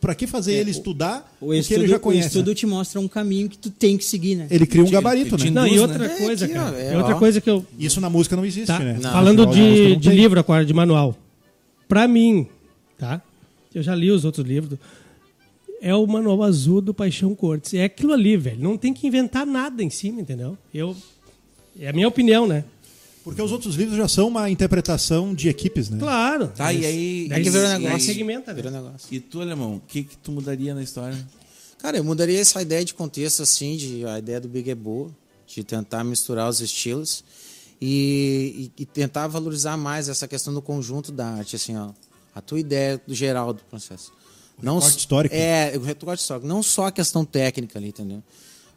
Pra 0.00 0.14
que 0.16 0.26
fazer 0.26 0.54
ele 0.54 0.72
estudar 0.72 1.32
O 1.40 1.46
o, 1.46 1.50
que 1.52 1.58
estudo, 1.58 1.78
ele 1.80 1.88
já 1.88 1.96
o 1.96 2.00
conhece? 2.00 2.26
estudo 2.26 2.54
te 2.56 2.66
mostra 2.66 3.00
um 3.00 3.06
caminho 3.06 3.48
que 3.48 3.56
tu 3.56 3.70
tem 3.70 3.96
que 3.96 4.04
seguir, 4.04 4.34
né? 4.34 4.48
Ele 4.50 4.66
cria 4.66 4.82
um 4.82 4.86
Te- 4.86 4.90
gabarito, 4.90 5.36
te 5.36 5.44
né? 5.44 5.60
Não, 5.60 5.66
e 5.66 5.78
outra 5.78 5.96
né? 6.08 6.08
coisa, 6.18 6.44
Aqui, 6.44 6.54
cara. 6.54 6.76
é, 6.76 6.98
outra 6.98 7.14
ó. 7.14 7.18
coisa 7.20 7.40
que 7.40 7.48
eu. 7.48 7.64
Isso 7.78 8.00
na 8.00 8.10
música 8.10 8.34
não 8.34 8.44
existe, 8.44 8.66
Tá, 8.66 8.80
né? 8.80 8.98
Não. 9.00 9.12
falando 9.12 9.46
de, 9.46 9.60
não 9.90 9.96
de 10.00 10.08
tem. 10.08 10.18
livro 10.18 10.40
agora, 10.40 10.64
de 10.66 10.74
manual. 10.74 11.16
Pra 11.88 12.08
mim, 12.08 12.48
tá? 12.98 13.22
Eu 13.72 13.80
já 13.82 13.94
li 13.94 14.10
os 14.10 14.24
outros 14.24 14.44
livros. 14.44 14.76
É 15.80 15.94
o 15.94 16.04
manual 16.06 16.42
azul 16.42 16.80
do 16.80 16.92
Paixão 16.92 17.32
Cortes. 17.34 17.72
É 17.74 17.84
aquilo 17.84 18.12
ali, 18.12 18.36
velho. 18.36 18.60
Não 18.60 18.76
tem 18.76 18.92
que 18.92 19.06
inventar 19.06 19.46
nada 19.46 19.82
em 19.84 19.90
cima, 19.90 20.20
entendeu? 20.20 20.58
Eu. 20.74 20.96
É 21.78 21.88
a 21.88 21.92
minha 21.92 22.08
opinião, 22.08 22.46
né? 22.46 22.64
Porque 23.24 23.40
os 23.40 23.52
outros 23.52 23.76
livros 23.76 23.96
já 23.96 24.08
são 24.08 24.26
uma 24.28 24.50
interpretação 24.50 25.32
de 25.32 25.48
equipes, 25.48 25.88
né? 25.88 25.98
Claro. 25.98 26.48
Tá, 26.48 26.72
e 26.72 26.84
aí. 26.84 27.26
Daí 27.28 27.44
que 27.44 27.50
virou 27.50 27.68
negócio. 27.68 28.00
segmenta, 28.06 28.52
Virou 28.52 28.72
negócio. 28.72 29.06
E 29.12 29.20
tu, 29.20 29.40
alemão, 29.40 29.76
o 29.76 29.80
que, 29.80 30.02
que 30.02 30.16
tu 30.16 30.32
mudaria 30.32 30.74
na 30.74 30.82
história? 30.82 31.16
Cara, 31.78 31.96
eu 31.96 32.04
mudaria 32.04 32.40
essa 32.40 32.60
ideia 32.60 32.84
de 32.84 32.94
contexto, 32.94 33.42
assim, 33.42 33.76
de 33.76 34.04
a 34.06 34.18
ideia 34.18 34.40
do 34.40 34.48
Big 34.48 34.68
é 34.70 34.74
boa, 34.74 35.10
de 35.46 35.62
tentar 35.62 36.02
misturar 36.04 36.48
os 36.48 36.60
estilos 36.60 37.24
e, 37.80 38.70
e- 38.78 38.82
e 38.82 38.86
tentar 38.86 39.26
valorizar 39.28 39.76
mais 39.76 40.08
essa 40.08 40.26
questão 40.26 40.52
do 40.52 40.62
conjunto 40.62 41.12
da 41.12 41.26
arte, 41.26 41.56
assim, 41.56 41.76
ó. 41.76 41.90
A 42.34 42.40
tua 42.40 42.58
ideia 42.58 43.00
do 43.06 43.14
geral 43.14 43.52
do 43.52 43.62
processo. 43.64 44.12
Não 44.60 44.74
recorte 44.74 44.90
s- 44.94 44.98
histórico. 44.98 45.34
É, 45.34 45.72
o 45.76 45.80
recorte 45.82 46.20
histórico. 46.20 46.46
Não 46.46 46.62
só 46.62 46.86
a 46.86 46.92
questão 46.92 47.24
técnica 47.24 47.78
ali, 47.78 47.88
entendeu? 47.88 48.22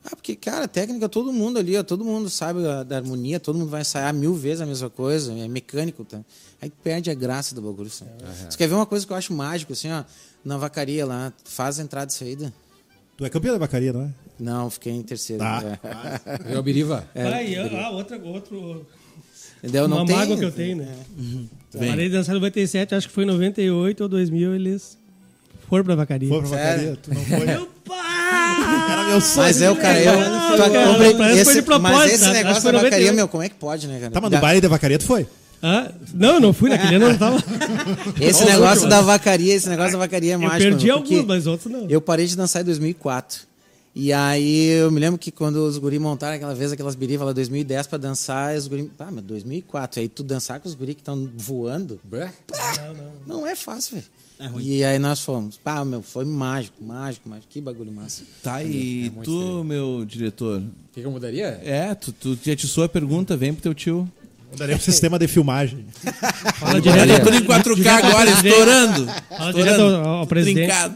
Ah, 0.08 0.16
porque, 0.16 0.36
cara, 0.36 0.68
técnica 0.68 1.10
todo 1.10 1.34
mundo 1.34 1.58
ali, 1.58 1.76
ó, 1.76 1.82
todo 1.84 2.06
mundo 2.06 2.30
sabe 2.30 2.66
a- 2.68 2.84
da 2.84 2.98
harmonia, 2.98 3.40
todo 3.40 3.58
mundo 3.58 3.70
vai 3.72 3.82
ensaiar 3.82 4.14
mil 4.14 4.36
vezes 4.36 4.62
a 4.62 4.66
mesma 4.66 4.88
coisa, 4.90 5.34
é 5.34 5.48
mecânico, 5.48 6.06
tá? 6.06 6.22
Aí 6.62 6.72
perde 6.84 7.10
a 7.10 7.14
graça 7.16 7.56
do 7.56 7.62
bagulho. 7.62 7.88
Assim. 7.88 8.06
Você 8.48 8.56
quer 8.58 8.68
ver 8.68 8.76
uma 8.76 8.86
coisa 8.86 9.06
que 9.06 9.12
eu 9.12 9.18
acho 9.18 9.34
mágico, 9.34 9.74
assim, 9.74 9.92
ó, 9.92 10.04
na 10.44 10.58
vacaria 10.58 11.06
lá, 11.06 11.34
faz 11.44 11.80
a 11.80 11.84
entrada 11.84 12.12
e 12.12 12.14
saída. 12.14 12.54
Tu 13.18 13.26
é 13.26 13.30
campeão 13.30 13.54
da 13.54 13.60
vacaria, 13.60 13.92
não 13.92 14.02
é? 14.04 14.10
Não, 14.40 14.70
fiquei 14.70 14.94
em 14.94 15.02
terceiro. 15.02 15.42
Tá. 15.42 15.64
É. 15.84 16.38
Viu, 16.54 16.62
Biriva? 16.62 17.08
Ah, 17.16 17.42
e 17.42 17.56
eu- 17.56 17.76
ah, 17.78 17.90
outra, 17.90 18.18
outro, 18.20 18.86
Entendeu? 19.64 19.88
Não 19.88 19.98
uma 19.98 20.06
tem... 20.06 20.16
mágoa 20.16 20.38
que 20.38 20.46
eu 20.46 20.52
tenho, 20.52 20.78
né? 20.78 20.96
Vem. 21.74 21.90
Parei 21.90 22.06
de 22.10 22.12
dançar 22.16 22.36
em 22.36 22.38
97, 22.40 22.94
acho 22.94 23.08
que 23.08 23.14
foi 23.14 23.24
em 23.24 23.28
98 23.28 24.02
ou 24.04 24.10
2000, 24.10 24.54
eles 24.54 24.98
foram 25.70 25.84
pra 25.84 25.96
vacaria. 25.96 26.30
Foi 26.30 26.40
pra 26.40 26.50
vacaria, 26.50 26.98
tu 27.02 27.14
não 27.14 27.22
foi. 27.26 27.46
Meu 27.46 27.66
pai! 27.86 28.92
Era 28.92 29.04
meu 29.10 29.22
sonho. 29.22 29.38
Mas 29.48 29.62
eu, 29.62 29.76
cara, 29.76 30.00
eu... 30.00 30.14
Cara, 30.14 30.30
tu- 30.66 30.72
cara, 30.72 30.88
comprei- 30.90 31.14
parece 31.16 31.38
que 31.40 31.44
foi 31.46 31.54
de 31.54 31.60
esse, 31.60 31.62
propósito, 31.64 31.98
mas 31.98 32.12
esse 32.12 32.22
né? 32.22 32.28
Acho 32.28 32.32
que 32.38 32.44
negócio 32.44 32.62
foi 32.62 32.72
da 32.72 32.78
vacaria, 32.78 33.06
98. 33.12 33.16
meu, 33.16 33.28
como 33.28 33.44
é 33.44 33.50
que 33.50 33.56
pode, 33.56 33.88
né, 33.88 34.00
cara? 34.00 34.12
Tá, 34.12 34.22
mas 34.22 34.32
Da- 34.32 34.38
no 34.38 34.42
baile 34.42 34.62
da 34.62 34.68
vacaria 34.68 34.98
tu 35.00 35.06
foi? 35.06 35.28
Ah, 35.64 35.92
não, 36.14 36.34
eu 36.36 36.40
não 36.40 36.54
fui 36.54 36.70
naquele 36.70 36.96
ano, 36.96 37.06
eu 37.06 37.10
não 37.12 37.18
tava. 37.18 37.38
Esse 38.22 38.44
Olha 38.44 38.50
os 38.50 38.54
negócio 38.54 38.68
últimos. 38.84 38.90
da 38.90 39.02
vacaria, 39.02 39.54
esse 39.54 39.68
negócio 39.70 39.94
da 39.94 39.98
vacaria 39.98 40.34
é 40.34 40.36
Eu 40.36 40.40
mágico. 40.40 40.60
perdi 40.72 40.86
meu, 40.86 40.98
porque 41.00 41.14
alguns, 41.16 41.28
mas 41.28 41.48
outros 41.48 41.72
não. 41.72 41.90
Eu 41.90 42.00
parei 42.02 42.28
de 42.28 42.36
dançar 42.36 42.62
em 42.62 42.66
2004. 42.66 43.42
E 43.98 44.12
aí 44.12 44.68
eu 44.72 44.92
me 44.92 45.00
lembro 45.00 45.18
que 45.18 45.32
quando 45.32 45.56
os 45.66 45.78
guri 45.78 45.98
montaram 45.98 46.36
aquela 46.36 46.54
vez 46.54 46.72
aquelas 46.72 46.96
birivas 46.96 47.26
lá 47.28 47.32
2010 47.34 47.88
pra 47.88 47.98
dançar, 47.98 48.54
os 48.56 48.68
guri... 48.68 48.92
Ah, 49.00 49.08
mas 49.10 49.24
2004. 49.24 50.02
Aí 50.02 50.10
tu 50.10 50.22
dançar 50.22 50.60
com 50.60 50.68
os 50.68 50.76
guri 50.76 50.94
que 50.94 51.00
estão 51.02 51.30
voando, 51.38 51.98
Bré? 52.04 52.30
não 53.26 53.48
é 53.48 53.56
fácil, 53.56 53.96
velho. 53.96 54.06
E 54.60 54.84
aí 54.84 55.00
nós 55.00 55.22
fomos. 55.22 55.58
Pá, 55.58 55.84
meu, 55.86 56.02
foi 56.02 56.26
mágico, 56.26 56.84
mágico, 56.84 57.30
mágico. 57.30 57.48
Que 57.50 57.62
bagulho 57.62 57.92
massa. 57.92 58.24
Tá, 58.44 58.64
e 58.64 59.12
tu, 59.24 59.64
meu 59.64 60.06
diretor? 60.06 60.60
O 60.60 60.94
que, 60.94 61.02
que 61.02 61.08
eu 61.08 61.12
mudaria? 61.12 61.60
É, 61.64 61.96
tu, 61.96 62.12
tu 62.12 62.38
já 62.44 62.56
te 62.56 62.82
a 62.82 62.90
pergunta, 62.90 63.38
vem 63.38 63.54
pro 63.54 63.64
teu 63.64 63.74
tio. 63.74 64.10
Mudaria 64.52 64.76
o 64.76 64.80
sistema 64.80 65.20
de 65.20 65.28
filmagem. 65.28 65.86
Fala 66.56 66.80
direto, 66.80 67.24
tudo 67.24 67.36
em 67.38 67.44
4K 67.44 67.88
agora, 67.88 68.30
estourando. 68.30 69.08
fala 69.30 69.54
direto 69.54 69.82
ao, 69.82 70.06
ao 70.06 70.28
presidente. 70.28 70.68
Trincado. 70.68 70.96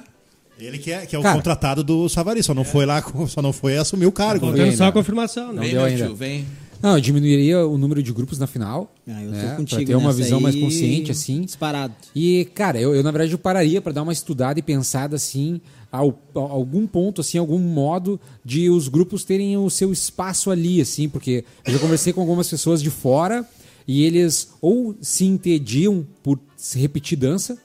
Ele 0.59 0.77
que 0.77 0.91
é, 0.91 1.05
que 1.05 1.15
é 1.15 1.19
o 1.19 1.21
Cara. 1.21 1.35
contratado 1.35 1.83
do 1.83 2.09
Savari, 2.09 2.43
só 2.43 2.53
não 2.53 2.65
foi 2.65 2.85
lá, 2.85 3.01
só 3.27 3.41
não 3.41 3.53
foi 3.53 3.77
assumir 3.77 4.05
o 4.05 4.11
cargo. 4.11 4.51
Né? 4.51 4.65
Vi 4.65 4.77
só 4.77 4.83
a 4.83 4.87
ainda. 4.87 4.91
confirmação, 4.91 5.53
né? 5.53 5.61
Vem, 5.61 5.73
meu 5.73 5.83
ainda. 5.83 6.05
tio, 6.05 6.15
vem. 6.15 6.45
Não, 6.81 6.95
eu 6.95 7.01
diminuiria 7.01 7.65
o 7.65 7.77
número 7.77 8.01
de 8.01 8.13
grupos 8.13 8.39
na 8.39 8.47
final. 8.47 8.93
Ah, 9.07 9.21
eu 9.23 9.31
tô 9.31 9.35
né, 9.35 9.55
contigo 9.55 9.81
pra 9.81 9.87
ter 9.87 9.95
uma 9.95 10.13
visão 10.13 10.39
mais 10.39 10.55
aí, 10.55 10.61
consciente, 10.61 11.11
assim. 11.11 11.41
Disparado. 11.41 11.93
E, 12.15 12.49
cara, 12.55 12.79
eu, 12.79 12.95
eu 12.95 13.03
na 13.03 13.11
verdade 13.11 13.33
eu 13.33 13.37
pararia 13.37 13.81
para 13.81 13.91
dar 13.91 14.03
uma 14.03 14.13
estudada 14.13 14.59
e 14.59 14.61
pensada 14.61 15.15
assim, 15.15 15.59
ao, 15.91 16.17
a 16.35 16.39
algum 16.39 16.87
ponto, 16.87 17.19
assim, 17.21 17.37
algum 17.37 17.59
modo 17.59 18.19
de 18.45 18.69
os 18.69 18.87
grupos 18.87 19.23
terem 19.23 19.57
o 19.57 19.69
seu 19.69 19.91
espaço 19.91 20.49
ali, 20.51 20.79
assim, 20.79 21.09
porque 21.09 21.43
eu 21.65 21.73
já 21.73 21.79
conversei 21.79 22.13
com 22.13 22.21
algumas 22.21 22.49
pessoas 22.49 22.81
de 22.81 22.89
fora 22.89 23.45
e 23.87 24.03
eles 24.05 24.53
ou 24.61 24.95
se 25.01 25.25
entediam 25.25 26.05
por 26.23 26.39
se 26.55 26.79
repetir 26.79 27.17
dança, 27.17 27.57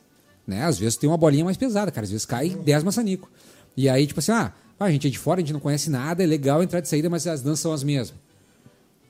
né? 0.47 0.65
Às 0.65 0.79
vezes 0.79 0.97
tem 0.97 1.09
uma 1.09 1.17
bolinha 1.17 1.45
mais 1.45 1.57
pesada, 1.57 1.91
cara. 1.91 2.05
Às 2.05 2.11
vezes 2.11 2.27
cai 2.27 2.49
10 2.49 2.83
maçanico. 2.83 3.31
E 3.77 3.89
aí, 3.89 4.07
tipo 4.07 4.21
assim, 4.21 4.33
ah, 4.33 4.53
a 4.79 4.91
gente 4.91 5.07
é 5.07 5.11
de 5.11 5.19
fora, 5.19 5.41
a 5.41 5.43
gente 5.43 5.53
não 5.53 5.61
conhece 5.61 5.91
nada, 5.91 6.23
é 6.23 6.27
legal 6.27 6.63
entrar 6.63 6.81
de 6.81 6.89
saída, 6.89 7.09
mas 7.09 7.27
as 7.27 7.43
danças 7.43 7.61
são 7.61 7.73
as 7.73 7.85
mesmas. 7.85 8.19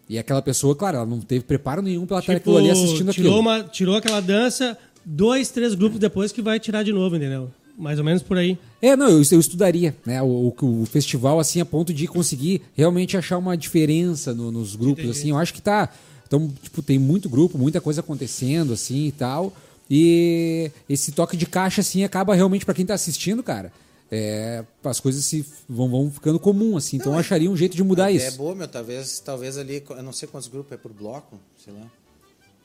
E 0.08 0.18
aquela 0.18 0.42
pessoa, 0.42 0.74
claro, 0.76 0.98
ela 0.98 1.06
não 1.06 1.20
teve 1.20 1.44
preparo 1.44 1.80
nenhum 1.80 2.04
pra 2.06 2.16
ela 2.16 2.20
estar 2.20 2.32
aquilo 2.36 2.56
ali 2.58 2.70
assistindo 2.70 3.12
tirou, 3.12 3.32
aquilo. 3.32 3.40
uma, 3.40 3.62
tirou 3.64 3.96
aquela 3.96 4.20
dança, 4.20 4.76
dois, 5.04 5.50
três 5.50 5.74
grupos 5.74 5.98
depois 5.98 6.30
que 6.32 6.42
vai 6.42 6.60
tirar 6.60 6.82
de 6.82 6.92
novo, 6.92 7.16
entendeu? 7.16 7.50
Mais 7.76 7.98
ou 7.98 8.04
menos 8.04 8.22
por 8.22 8.36
aí. 8.36 8.56
É, 8.80 8.94
não, 8.94 9.08
eu, 9.08 9.22
eu 9.32 9.40
estudaria, 9.40 9.96
né? 10.06 10.22
O, 10.22 10.54
o- 10.60 10.82
o 10.82 10.86
festival, 10.86 11.40
assim, 11.40 11.60
a 11.60 11.64
ponto 11.64 11.92
de 11.92 12.06
conseguir 12.06 12.62
realmente 12.76 13.16
achar 13.16 13.36
uma 13.38 13.56
diferença 13.56 14.32
no- 14.34 14.52
nos 14.52 14.76
grupos, 14.76 15.08
assim. 15.10 15.30
Eu 15.30 15.38
acho 15.38 15.52
que 15.54 15.60
tá. 15.62 15.88
Então, 16.26 16.52
tipo, 16.62 16.82
tem 16.82 16.98
muito 16.98 17.28
grupo, 17.28 17.58
muita 17.58 17.80
coisa 17.80 18.00
acontecendo, 18.00 18.72
assim 18.72 19.06
e 19.06 19.12
tal. 19.12 19.52
E 19.90 20.70
esse 20.88 21.12
toque 21.12 21.36
de 21.36 21.46
caixa, 21.46 21.80
assim, 21.80 22.04
acaba 22.04 22.34
realmente, 22.34 22.64
pra 22.64 22.74
quem 22.74 22.86
tá 22.86 22.94
assistindo, 22.94 23.42
cara, 23.42 23.72
é, 24.16 24.64
as 24.84 25.00
coisas 25.00 25.24
se 25.24 25.44
vão, 25.68 25.88
vão 25.88 26.10
ficando 26.10 26.38
comum, 26.38 26.76
assim. 26.76 26.96
Então, 26.96 27.12
eu 27.12 27.18
acharia 27.18 27.50
um 27.50 27.56
jeito 27.56 27.76
de 27.76 27.82
mudar 27.82 28.10
É 28.10 28.14
isso. 28.14 28.36
boa, 28.36 28.54
meu. 28.54 28.68
Talvez, 28.68 29.18
talvez 29.20 29.56
ali, 29.58 29.82
eu 29.88 30.02
não 30.02 30.12
sei 30.12 30.28
quantos 30.28 30.48
grupos 30.48 30.72
é 30.72 30.76
por 30.76 30.92
bloco, 30.92 31.38
sei 31.64 31.72
lá. 31.72 31.86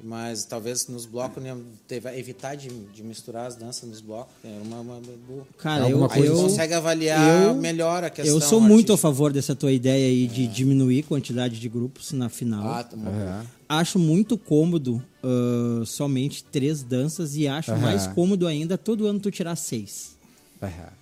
Mas 0.02 0.46
talvez 0.46 0.88
nos 0.88 1.06
blocos 1.06 1.44
né, 1.44 1.54
teve- 1.86 2.18
evitar 2.18 2.56
de, 2.56 2.70
de 2.70 3.04
misturar 3.04 3.48
as 3.48 3.58
danças 3.58 3.90
nos 3.90 4.00
blocos. 4.00 4.34
É 4.46 4.48
uma, 4.64 4.80
uma 4.80 5.02
boa. 5.28 5.46
Cara, 5.58 5.90
eu, 5.90 6.10
Aí 6.10 6.26
eu, 6.26 6.36
tu 6.38 6.42
consegue 6.44 6.74
avaliar 6.74 7.44
eu- 7.44 7.56
melhor 7.56 8.02
a 8.06 8.10
questão. 8.10 8.34
eu 8.34 8.40
sou 8.40 8.62
muito 8.62 8.94
a 8.94 8.98
favor 8.98 9.34
dessa 9.34 9.54
tua 9.54 9.74
ideia 9.74 10.08
aí 10.08 10.26
de 10.26 10.48
diminuir 10.48 11.02
a 11.04 11.08
quantidade 11.08 11.60
de 11.60 11.68
grupos 11.68 12.14
na 12.14 12.30
final. 12.30 12.66
Ah, 12.66 12.82
tá 12.84 12.96
bom. 12.96 13.12
Acho 13.68 14.00
muito 14.00 14.38
cômodo 14.38 15.04
ah, 15.22 15.84
somente 15.86 16.46
três 16.46 16.82
danças 16.82 17.36
e 17.36 17.46
acho 17.46 17.72
Aham. 17.72 17.82
mais 17.82 18.08
cômodo 18.08 18.48
ainda 18.48 18.78
todo 18.78 19.06
ano 19.06 19.20
tu 19.20 19.30
tirar 19.30 19.58
seis. 19.58 20.16
Aham. 20.64 20.94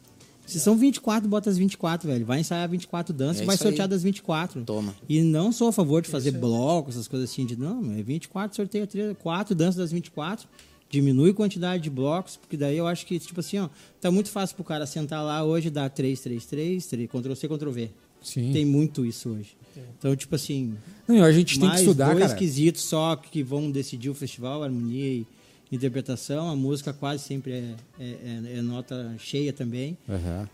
Se 0.47 0.59
são 0.59 0.75
24, 0.77 1.27
bota 1.29 1.49
as 1.49 1.57
24, 1.57 2.07
velho. 2.09 2.25
Vai 2.25 2.39
ensaiar 2.39 2.67
24 2.69 3.13
danças 3.13 3.41
É 3.41 3.43
e 3.43 3.45
vai 3.45 3.55
isso 3.55 3.63
sortear 3.63 3.85
aí. 3.85 3.89
das 3.89 4.01
24. 4.01 4.63
Toma. 4.63 4.95
E 5.07 5.21
não 5.21 5.51
sou 5.51 5.67
a 5.67 5.73
favor 5.73 6.01
de 6.01 6.09
fazer 6.09 6.31
blocos, 6.31 6.95
essas 6.95 7.07
coisas 7.07 7.29
assim. 7.29 7.45
De, 7.45 7.55
não, 7.57 7.93
é 7.93 8.01
24, 8.01 8.55
sorteia 8.55 8.87
3, 8.87 9.15
4 9.21 9.53
danças 9.53 9.75
das 9.75 9.91
24. 9.91 10.47
Diminui 10.89 11.31
a 11.31 11.33
quantidade 11.33 11.83
de 11.83 11.89
blocos, 11.89 12.37
porque 12.37 12.55
daí 12.55 12.77
eu 12.77 12.87
acho 12.87 13.05
que, 13.05 13.19
tipo 13.19 13.41
assim, 13.41 13.59
ó, 13.59 13.67
tá 13.99 14.09
muito 14.09 14.29
fácil 14.29 14.55
pro 14.55 14.63
cara 14.63 14.85
sentar 14.85 15.21
lá 15.21 15.43
hoje, 15.43 15.69
dar 15.69 15.89
3, 15.89 16.17
3, 16.21 16.45
3, 16.45 16.85
3 16.87 17.09
Ctrl-C, 17.09 17.47
Ctrl-V. 17.49 17.91
Sim. 18.21 18.51
Tem 18.53 18.65
muito 18.65 19.05
isso 19.05 19.29
hoje. 19.29 19.55
Então, 19.99 20.15
tipo 20.15 20.33
assim, 20.33 20.75
Não, 21.07 21.21
a 21.23 21.31
gente 21.31 21.53
tem 21.59 21.67
que 21.67 21.67
mais 21.67 21.81
estudar, 21.81 22.13
dois 22.13 22.27
cara. 22.27 22.35
quesitos 22.35 22.83
só 22.83 23.15
que 23.17 23.43
vão 23.43 23.69
decidir 23.69 24.09
o 24.09 24.13
festival, 24.13 24.63
harmonia 24.63 25.05
e 25.07 25.27
interpretação. 25.71 26.49
A 26.49 26.55
música 26.55 26.93
quase 26.93 27.23
sempre 27.23 27.51
é, 27.51 27.75
é- 27.99 28.05
é- 28.05 28.57
é 28.57 28.61
nota 28.61 29.15
cheia 29.19 29.51
também. 29.53 29.97
Aham. 30.07 30.47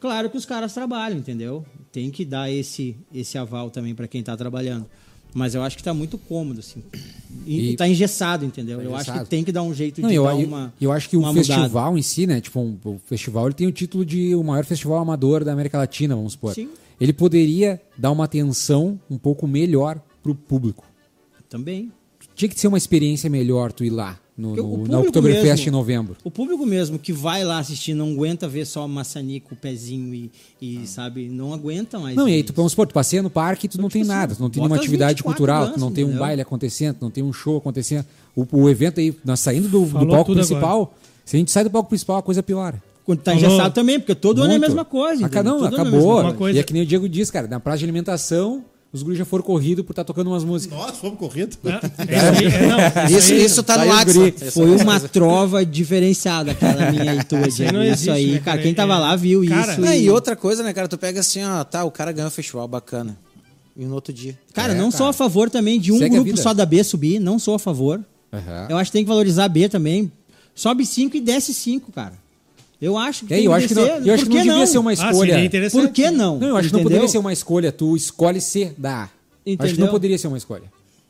Claro 0.00 0.30
que 0.30 0.36
os 0.36 0.46
caras 0.46 0.72
trabalham, 0.72 1.18
entendeu? 1.18 1.64
Tem 1.92 2.10
que 2.10 2.24
dar 2.24 2.50
esse, 2.50 2.96
esse 3.14 3.36
aval 3.36 3.70
também 3.70 3.94
para 3.94 4.08
quem 4.08 4.22
tá 4.22 4.34
trabalhando. 4.36 4.86
Mas 5.32 5.54
eu 5.54 5.62
acho 5.62 5.76
que 5.76 5.82
tá 5.82 5.92
muito 5.94 6.18
cômodo, 6.18 6.58
assim. 6.60 6.82
E, 7.46 7.70
E- 7.72 7.76
tá 7.76 7.86
engessado, 7.86 8.44
entendeu? 8.44 8.78
Tá 8.78 8.84
eu 8.84 8.94
acho 8.94 9.02
engessado. 9.10 9.24
que 9.24 9.30
tem 9.30 9.44
que 9.44 9.52
dar 9.52 9.62
um 9.62 9.72
jeito 9.72 10.00
Não, 10.00 10.08
de 10.08 10.14
eu, 10.16 10.24
dar 10.24 10.34
uma. 10.34 10.74
eu 10.80 10.90
acho 10.90 11.08
que 11.08 11.16
o 11.16 11.20
uma 11.20 11.32
mudada. 11.32 11.54
festival 11.54 11.96
em 11.98 12.02
si, 12.02 12.26
né? 12.26 12.40
Tipo, 12.40 12.60
um- 12.60 12.76
o 12.84 12.98
festival 13.06 13.46
ele 13.46 13.54
tem 13.54 13.66
o 13.66 13.72
título 13.72 14.04
de 14.04 14.34
o 14.34 14.42
maior 14.42 14.64
festival 14.64 14.98
amador 14.98 15.44
da 15.44 15.52
América 15.52 15.78
Latina, 15.78 16.16
vamos 16.16 16.32
supor. 16.32 16.54
Sim. 16.54 16.68
Ele 17.00 17.12
poderia 17.12 17.80
dar 17.96 18.10
uma 18.10 18.24
atenção 18.24 18.98
um 19.08 19.16
pouco 19.18 19.46
melhor 19.46 20.00
pro 20.22 20.34
público. 20.34 20.84
Também. 21.48 21.92
Tinha 22.34 22.48
que 22.48 22.58
ser 22.58 22.68
uma 22.68 22.78
experiência 22.78 23.28
melhor 23.30 23.70
tu 23.72 23.84
ir 23.84 23.90
lá 23.90 24.18
no, 24.40 24.56
no, 24.56 24.86
na 24.88 24.98
Oktoberfest 25.00 25.44
mesmo- 25.64 25.68
em 25.68 25.70
novembro. 25.70 26.16
O 26.24 26.30
público 26.30 26.64
mesmo 26.66 26.98
que 26.98 27.12
vai 27.12 27.44
lá 27.44 27.58
assistir 27.58 27.94
não 27.94 28.10
aguenta 28.12 28.48
ver 28.48 28.64
só 28.64 28.88
maçanico, 28.88 29.54
pezinho 29.54 30.14
e, 30.14 30.30
e 30.60 30.86
sabe, 30.86 31.28
não 31.28 31.52
aguenta 31.52 31.98
mais. 31.98 32.16
Não, 32.16 32.28
e 32.28 32.32
aí 32.34 32.42
tu, 32.42 32.52
vamos 32.54 32.72
supor, 32.72 32.86
tu 32.86 32.94
passeia 32.94 33.22
no 33.22 33.30
parque 33.30 33.66
e 33.66 33.68
tu 33.68 33.80
não 33.80 33.88
tem 33.88 34.02
tipo 34.02 34.10
assim, 34.12 34.20
nada, 34.20 34.34
tu 34.34 34.40
não 34.42 34.50
tem 34.50 34.60
nenhuma 34.62 34.76
atividade 34.76 35.16
24 35.18 35.36
cultural, 35.36 35.62
tu 35.62 35.66
danças, 35.66 35.80
não 35.82 35.92
tem 35.92 36.04
um 36.04 36.16
baile 36.16 36.40
acontecendo, 36.42 36.94
tu 36.96 37.02
não 37.02 37.10
tem 37.10 37.22
um 37.22 37.32
show 37.32 37.58
acontecendo. 37.58 38.04
O, 38.34 38.46
o 38.52 38.70
evento 38.70 38.98
aí, 39.00 39.14
nós 39.24 39.40
saindo 39.40 39.68
do, 39.68 39.84
do 39.84 40.06
palco 40.08 40.32
principal, 40.32 40.94
se 41.24 41.36
a 41.36 41.38
gente 41.38 41.50
sai 41.50 41.64
do 41.64 41.70
palco 41.70 41.88
principal, 41.88 42.16
a 42.16 42.22
coisa 42.22 42.42
piora. 42.42 42.82
Quando 43.04 43.20
tá 43.20 43.32
Falou. 43.32 43.46
engessado 43.48 43.74
também, 43.74 43.98
porque 43.98 44.14
todo 44.14 44.42
ano 44.42 44.52
é 44.52 44.56
a 44.56 44.58
Muito. 44.58 44.68
mesma 44.70 44.84
coisa. 44.84 45.28
Não, 45.42 45.64
é 45.64 45.66
a 45.66 45.68
acabou. 45.68 45.90
mesma 45.90 46.20
Uma 46.20 46.32
coisa- 46.34 46.56
E 46.58 46.60
é 46.60 46.62
que 46.62 46.72
nem 46.72 46.82
o 46.82 46.86
Diego 46.86 47.08
diz, 47.08 47.30
cara, 47.30 47.48
na 47.48 47.58
praça 47.58 47.78
de 47.78 47.84
alimentação, 47.84 48.64
os 48.92 49.02
guris 49.02 49.18
já 49.18 49.24
foram 49.24 49.44
corridos 49.44 49.84
por 49.84 49.92
estar 49.92 50.02
tocando 50.04 50.28
umas 50.28 50.42
músicas. 50.42 50.76
Nós 50.76 50.98
fomos 50.98 51.18
corridos. 51.18 51.58
É, 51.64 51.68
é, 52.12 52.64
é, 52.64 52.66
não, 52.66 53.16
Isso, 53.18 53.32
isso 53.32 53.62
tá 53.62 53.78
no 53.78 53.90
WhatsApp. 53.90 54.34
Isso 54.42 54.52
Foi 54.52 54.72
é 54.72 54.82
uma 54.82 54.98
trova 55.00 55.64
diferenciada, 55.64 56.50
aquela 56.52 56.90
minha 56.90 57.14
e 57.14 57.24
tua, 57.24 57.46
Isso 57.46 57.62
existe, 57.62 58.10
aí, 58.10 58.32
né, 58.32 58.38
cara, 58.40 58.60
quem 58.60 58.74
tava 58.74 58.94
É- 58.94 58.98
lá 58.98 59.14
viu 59.16 59.46
Cara, 59.46 59.72
isso. 59.72 59.80
Não, 59.80 59.92
e... 59.92 60.02
e 60.04 60.10
outra 60.10 60.34
coisa, 60.34 60.62
né, 60.62 60.72
cara? 60.72 60.88
Tu 60.88 60.98
pega 60.98 61.20
assim, 61.20 61.44
ó, 61.44 61.62
tá, 61.62 61.84
o 61.84 61.90
cara 61.90 62.10
ganhou 62.12 62.28
um 62.28 62.32
festival 62.32 62.66
bacana. 62.66 63.16
E 63.76 63.84
no 63.84 63.94
outro 63.94 64.12
dia. 64.12 64.36
Cara, 64.52 64.72
É, 64.72 64.76
não 64.76 64.90
cara. 64.90 64.98
sou 64.98 65.06
a 65.06 65.12
favor 65.12 65.48
também 65.48 65.78
de 65.80 65.92
um 65.92 65.98
Segue 65.98 66.16
grupo 66.16 66.36
só 66.36 66.52
da 66.52 66.66
B 66.66 66.82
subir, 66.82 67.18
não 67.20 67.38
sou 67.38 67.54
a 67.54 67.58
favor. 67.58 68.00
Aham. 68.32 68.66
Eu 68.70 68.76
acho 68.76 68.90
que 68.90 68.98
tem 68.98 69.04
que 69.04 69.08
valorizar 69.08 69.44
a 69.44 69.48
B 69.48 69.68
também. 69.68 70.10
Sobe 70.54 70.84
5 70.84 71.16
e 71.16 71.20
desce 71.20 71.54
5, 71.54 71.92
cara. 71.92 72.14
Eu 72.80 72.96
acho 72.96 73.26
que 73.26 73.34
É, 73.34 73.36
tem 73.36 73.44
eu 73.46 73.50
que 73.52 73.56
acho 73.58 73.68
que 73.68 73.74
não, 73.74 73.82
eu 73.82 74.14
acho 74.14 74.24
Por 74.24 74.30
que 74.30 74.36
não 74.38 74.42
devia 74.44 74.66
ser 74.66 74.78
uma 74.78 74.90
Ah, 74.90 74.94
escolha. 74.94 75.32
seria 75.34 75.44
interessante. 75.44 75.82
Por 75.82 75.92
que 75.92 76.10
não? 76.10 76.38
Não, 76.38 76.48
eu 76.48 76.56
acho 76.56 76.68
que 76.68 76.72
não 76.72 76.80
Entendeu? 76.80 76.82
poderia 76.84 77.08
ser 77.08 77.18
uma 77.18 77.32
escolha. 77.32 77.70
Tu 77.72 77.96
escolhe 77.96 78.40
ser 78.40 78.74
da 78.78 78.90
A. 78.94 79.02
Acho 79.02 79.10
que 79.44 79.56
não 79.56 79.64
Entendeu? 79.66 79.88
poderia 79.90 80.18
ser 80.18 80.28
uma 80.28 80.38
escolha. 80.38 80.64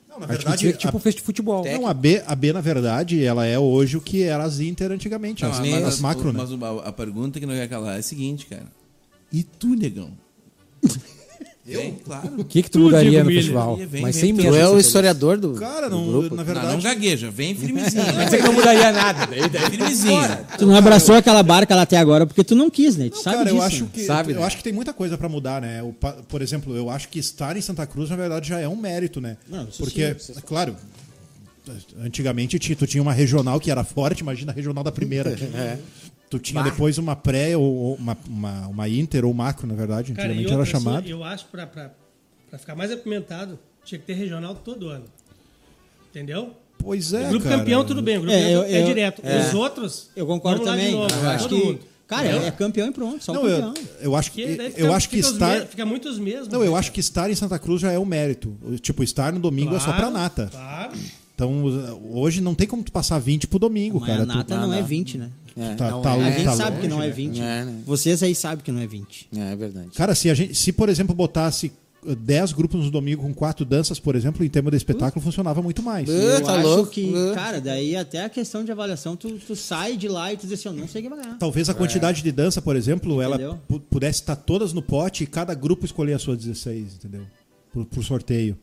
Não, 0.08 0.18
na 0.18 0.26
verdade, 0.26 0.72
que 0.72 0.78
tipo 0.78 0.96
a- 0.96 1.00
fez 1.00 1.14
de 1.14 1.20
futebol. 1.22 1.64
Não, 1.64 1.86
a 1.86 1.94
B, 1.94 2.20
a 2.26 2.34
B, 2.34 2.52
na 2.52 2.60
verdade, 2.60 3.22
ela 3.24 3.46
é 3.46 3.56
hoje 3.58 3.96
o 3.96 4.00
que 4.00 4.22
era 4.24 4.42
as 4.42 4.58
Inter 4.58 4.90
antigamente, 4.90 5.44
Não, 5.44 5.50
as, 5.50 5.60
mas, 5.60 5.84
as 5.84 6.00
macro, 6.00 6.32
né? 6.32 6.40
mas 6.44 6.50
a, 6.84 6.88
a 6.88 6.92
pergunta 6.92 7.38
que 7.38 7.46
não 7.46 7.54
quer 7.54 7.68
calar 7.68 7.94
é 7.96 7.98
a 8.00 8.02
seguinte, 8.02 8.46
cara. 8.46 8.66
E 9.32 9.44
tu, 9.44 9.68
negão? 9.76 10.10
Eu? 11.72 11.94
Claro. 12.04 12.32
O 12.38 12.44
que, 12.44 12.62
que 12.62 12.68
tu 12.70 12.78
Tudo, 12.78 12.84
mudaria 12.86 13.22
no 13.22 13.30
festival? 13.30 13.76
Vem, 13.76 14.02
Mas 14.02 14.16
vem, 14.16 14.24
sem 14.26 14.34
tu 14.34 14.36
medo. 14.42 14.50
Tu 14.50 14.56
é 14.56 14.68
o 14.68 14.72
Não, 14.72 14.78
historiador 14.78 15.38
do, 15.38 15.52
Cara, 15.54 15.88
do 15.88 15.96
não, 15.96 16.06
grupo. 16.06 16.34
na 16.34 16.42
Não, 16.42 16.44
verdade... 16.44 16.66
não 16.72 16.80
gagueja, 16.80 17.30
vem 17.30 17.54
firmezinho. 17.54 18.04
Dizer 18.24 18.36
que 18.38 18.42
não 18.42 18.52
mudaria 18.52 18.92
nada. 18.92 19.26
Daí, 19.26 19.48
daí, 19.48 19.70
firmezinho. 19.70 20.20
Tu 20.58 20.66
não 20.66 20.74
abraçou 20.74 21.14
aquela 21.14 21.42
barca 21.42 21.74
lá 21.76 21.82
até 21.82 21.96
agora 21.96 22.26
porque 22.26 22.42
tu 22.44 22.54
não 22.54 22.68
quis, 22.70 22.96
né? 22.96 23.08
Tu 23.08 23.16
Não, 23.16 23.22
sabe 23.22 23.36
cara, 23.38 23.50
disso. 23.50 23.56
eu 23.56 23.62
acho 23.62 23.82
né? 23.84 23.90
que 23.92 24.04
Sabe, 24.04 24.32
eu 24.32 24.40
né? 24.40 24.46
acho 24.46 24.56
que 24.56 24.62
tem 24.64 24.72
muita 24.72 24.92
coisa 24.92 25.16
pra 25.16 25.28
mudar, 25.28 25.60
né? 25.60 25.82
Pa- 26.00 26.16
por 26.28 26.42
exemplo, 26.42 26.76
eu 26.76 26.90
acho 26.90 27.08
que 27.08 27.18
estar 27.18 27.56
em 27.56 27.60
Santa 27.60 27.86
Cruz 27.86 28.10
na 28.10 28.16
verdade 28.16 28.48
já 28.48 28.58
é 28.58 28.66
um 28.68 28.76
mérito, 28.76 29.20
né? 29.20 29.36
Não, 29.48 29.64
isso 29.68 29.78
Porque, 29.82 30.16
sim, 30.18 30.32
claro, 30.46 30.74
antigamente 32.04 32.58
ti- 32.58 32.74
tu 32.74 32.86
tinha 32.86 33.02
uma 33.02 33.12
regional 33.12 33.60
que 33.60 33.70
era 33.70 33.84
forte, 33.84 34.20
imagina 34.20 34.52
a 34.52 34.54
regional 34.54 34.82
da 34.82 34.92
primeira. 34.92 35.30
É. 35.54 35.78
Tu 36.30 36.38
tinha 36.38 36.62
depois 36.62 36.96
uma 36.96 37.16
pré 37.16 37.56
ou 37.56 37.94
uma, 37.96 38.16
uma, 38.28 38.66
uma 38.68 38.88
inter 38.88 39.24
ou 39.24 39.34
macro, 39.34 39.66
na 39.66 39.74
verdade, 39.74 40.12
Cara, 40.12 40.28
antigamente 40.28 40.52
era 40.54 40.64
chamado. 40.64 41.08
eu 41.08 41.24
acho 41.24 41.44
pra, 41.46 41.66
pra 41.66 41.90
ficar 42.56 42.76
mais 42.76 42.92
apimentado, 42.92 43.58
tinha 43.84 43.98
que 43.98 44.06
ter 44.06 44.14
regional 44.14 44.54
todo 44.54 44.88
ano. 44.88 45.04
Entendeu? 46.10 46.54
Pois 46.78 47.12
é, 47.12 47.26
o 47.26 47.30
grupo 47.30 47.44
cara. 47.44 47.58
campeão, 47.58 47.84
tudo 47.84 48.00
bem. 48.00 48.16
O 48.18 48.20
grupo 48.22 48.34
É, 48.34 48.40
campeão 48.42 48.62
eu- 48.62 48.64
é 48.74 48.82
eu- 48.82 48.86
direto. 48.86 49.22
é. 49.24 49.40
Os 49.40 49.54
outros. 49.54 50.08
Eu 50.16 50.26
concordo 50.26 50.64
vamos 50.64 50.70
lá 50.70 50.76
de 50.76 50.90
também. 50.92 51.08
novo, 51.08 51.24
eu 51.24 51.30
acho 51.30 51.48
todo 51.48 51.60
que, 51.60 51.66
mundo. 51.66 51.80
cara, 52.06 52.26
Entendeu? 52.28 52.46
é 52.46 52.50
campeão 52.52 52.88
e 52.88 52.90
pronto, 52.92 53.24
só 53.24 53.32
Não, 53.34 53.46
eu, 53.46 53.60
campeão. 53.62 53.84
eu 54.00 54.16
acho 54.16 54.32
que 54.32 54.46
fica- 54.46 54.80
eu 54.80 54.94
acho 54.94 55.08
que 55.10 55.18
estar 55.18 55.60
me- 55.60 55.66
Fica 55.66 55.84
muitos 55.86 56.18
mesmos. 56.18 56.48
Não, 56.48 56.64
eu 56.64 56.74
acho 56.74 56.90
que 56.92 57.00
estar 57.00 57.30
em 57.30 57.34
Santa 57.34 57.58
Cruz 57.58 57.80
já 57.82 57.92
é 57.92 57.98
um 57.98 58.04
mérito. 58.04 58.56
Tipo, 58.80 59.02
estar 59.02 59.32
no 59.32 59.40
domingo 59.40 59.74
é 59.76 59.78
só 59.78 59.86
pra 59.92 59.94
Claro, 59.96 60.10
nata. 60.12 60.48
Claro. 60.50 60.92
Então, 61.44 62.00
hoje 62.12 62.40
não 62.42 62.54
tem 62.54 62.66
como 62.66 62.82
tu 62.82 62.92
passar 62.92 63.18
20 63.18 63.46
pro 63.46 63.58
domingo, 63.58 63.98
Mas 63.98 64.08
cara. 64.10 64.22
a 64.24 64.26
nata 64.26 64.54
Tu- 64.54 64.60
não 64.60 64.72
é 64.74 64.80
não. 64.80 64.86
20, 64.86 65.16
né? 65.18 65.30
É, 65.56 65.74
tá, 65.74 65.90
não 65.90 66.02
tá, 66.02 66.16
é. 66.16 66.24
A 66.24 66.30
gente 66.32 66.44
tá 66.44 66.52
sabe 66.56 66.76
que 66.80 66.82
longe, 66.82 66.88
não 66.94 67.02
é 67.02 67.06
né? 67.06 67.12
20. 67.12 67.40
É, 67.40 67.64
né? 67.64 67.82
Vocês 67.86 68.22
aí 68.22 68.34
sabem 68.34 68.62
que 68.64 68.70
não 68.70 68.80
é 68.80 68.86
20. 68.86 69.28
É, 69.34 69.52
é 69.52 69.56
verdade. 69.56 69.88
Cara, 69.96 70.14
se 70.14 70.28
a 70.30 70.34
gente, 70.34 70.54
se 70.54 70.70
por 70.72 70.88
exemplo 70.90 71.14
botasse 71.14 71.72
eh, 72.06 72.14
10 72.14 72.52
grupos 72.52 72.84
no 72.84 72.90
domingo 72.90 73.22
com 73.22 73.32
quatro 73.34 73.64
danças, 73.64 73.98
por 73.98 74.14
exemplo, 74.14 74.44
em 74.44 74.48
termos 74.48 74.70
de 74.70 74.76
espetáculo 74.76 75.24
funcionava 75.24 75.60
muito 75.62 75.82
mais. 75.82 76.08
Uh. 76.08 76.12
Eu 76.12 76.44
tá 76.44 76.54
acho 76.56 76.62
louco? 76.68 76.90
que, 76.92 77.04
Uh. 77.10 77.34
cara, 77.34 77.60
daí 77.60 77.96
até 77.96 78.22
a 78.24 78.28
questão 78.28 78.62
de 78.64 78.70
avaliação, 78.70 79.16
tu, 79.16 79.30
tu 79.38 79.56
sai 79.56 79.96
de 79.96 80.08
lá 80.08 80.32
e 80.32 80.36
tu 80.36 80.46
diz 80.46 80.60
assim, 80.60 80.68
eu 80.68 80.74
não 80.74 80.86
sei 80.86 81.00
quem 81.02 81.10
vai 81.10 81.20
ganhar. 81.22 81.38
Talvez 81.38 81.68
a 81.68 81.74
quantidade 81.74 82.22
de 82.22 82.30
dança, 82.30 82.60
por 82.62 82.76
exemplo, 82.76 83.20
ela 83.22 83.36
Entendeu? 83.36 83.58
pu- 83.66 83.80
pudesse 83.80 84.20
estar 84.20 84.36
todas 84.36 84.72
no 84.72 84.82
pote 84.82 85.24
e 85.24 85.26
cada 85.26 85.52
grupo 85.54 85.84
escolher 85.86 86.12
as 86.12 86.22
suas 86.22 86.38
16, 86.38 86.94
entendeu? 86.96 87.22
Por, 87.72 87.86
por 87.86 88.04
sorteio. 88.04 88.56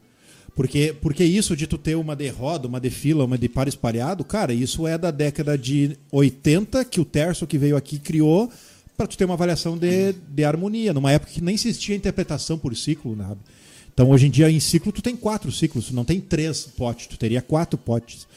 Porque, 0.58 0.92
porque 1.00 1.24
isso 1.24 1.56
de 1.56 1.68
tu 1.68 1.78
ter 1.78 1.94
uma 1.96 2.16
de 2.16 2.28
roda, 2.30 2.68
uma 2.68 2.82
de 2.82 2.90
fila, 2.90 3.26
uma 3.26 3.38
de 3.38 3.48
par 3.48 3.68
espalhado, 3.68 4.24
cara, 4.24 4.52
isso 4.52 4.88
é 4.88 4.98
da 4.98 5.12
década 5.12 5.56
de 5.56 5.96
80 6.12 6.84
que 6.84 7.00
o 7.00 7.06
Terço 7.06 7.46
que 7.46 7.60
veio 7.60 7.78
aqui 7.78 8.00
criou 8.00 8.50
para 8.98 9.06
tu 9.06 9.16
ter 9.16 9.26
uma 9.26 9.36
avaliação 9.36 9.78
de, 9.78 10.14
de 10.14 10.44
harmonia, 10.44 10.96
numa 10.96 11.12
época 11.12 11.32
que 11.32 11.44
nem 11.44 11.54
existia 11.54 11.96
interpretação 11.96 12.58
por 12.58 12.76
ciclo, 12.76 13.16
né? 13.16 13.26
sabe? 13.28 13.40
Então 13.94 14.10
hoje 14.10 14.26
em 14.26 14.32
dia 14.32 14.50
em 14.50 14.60
ciclo 14.60 14.92
tu 14.92 15.00
tem 15.00 15.16
quatro 15.16 15.52
ciclos, 15.52 15.90
tu 15.90 15.94
não 15.94 16.04
tem 16.04 16.20
três 16.20 16.64
potes, 16.76 17.06
tu 17.06 17.20
teria 17.20 17.40
quatro 17.40 17.78
potes. 17.78 18.28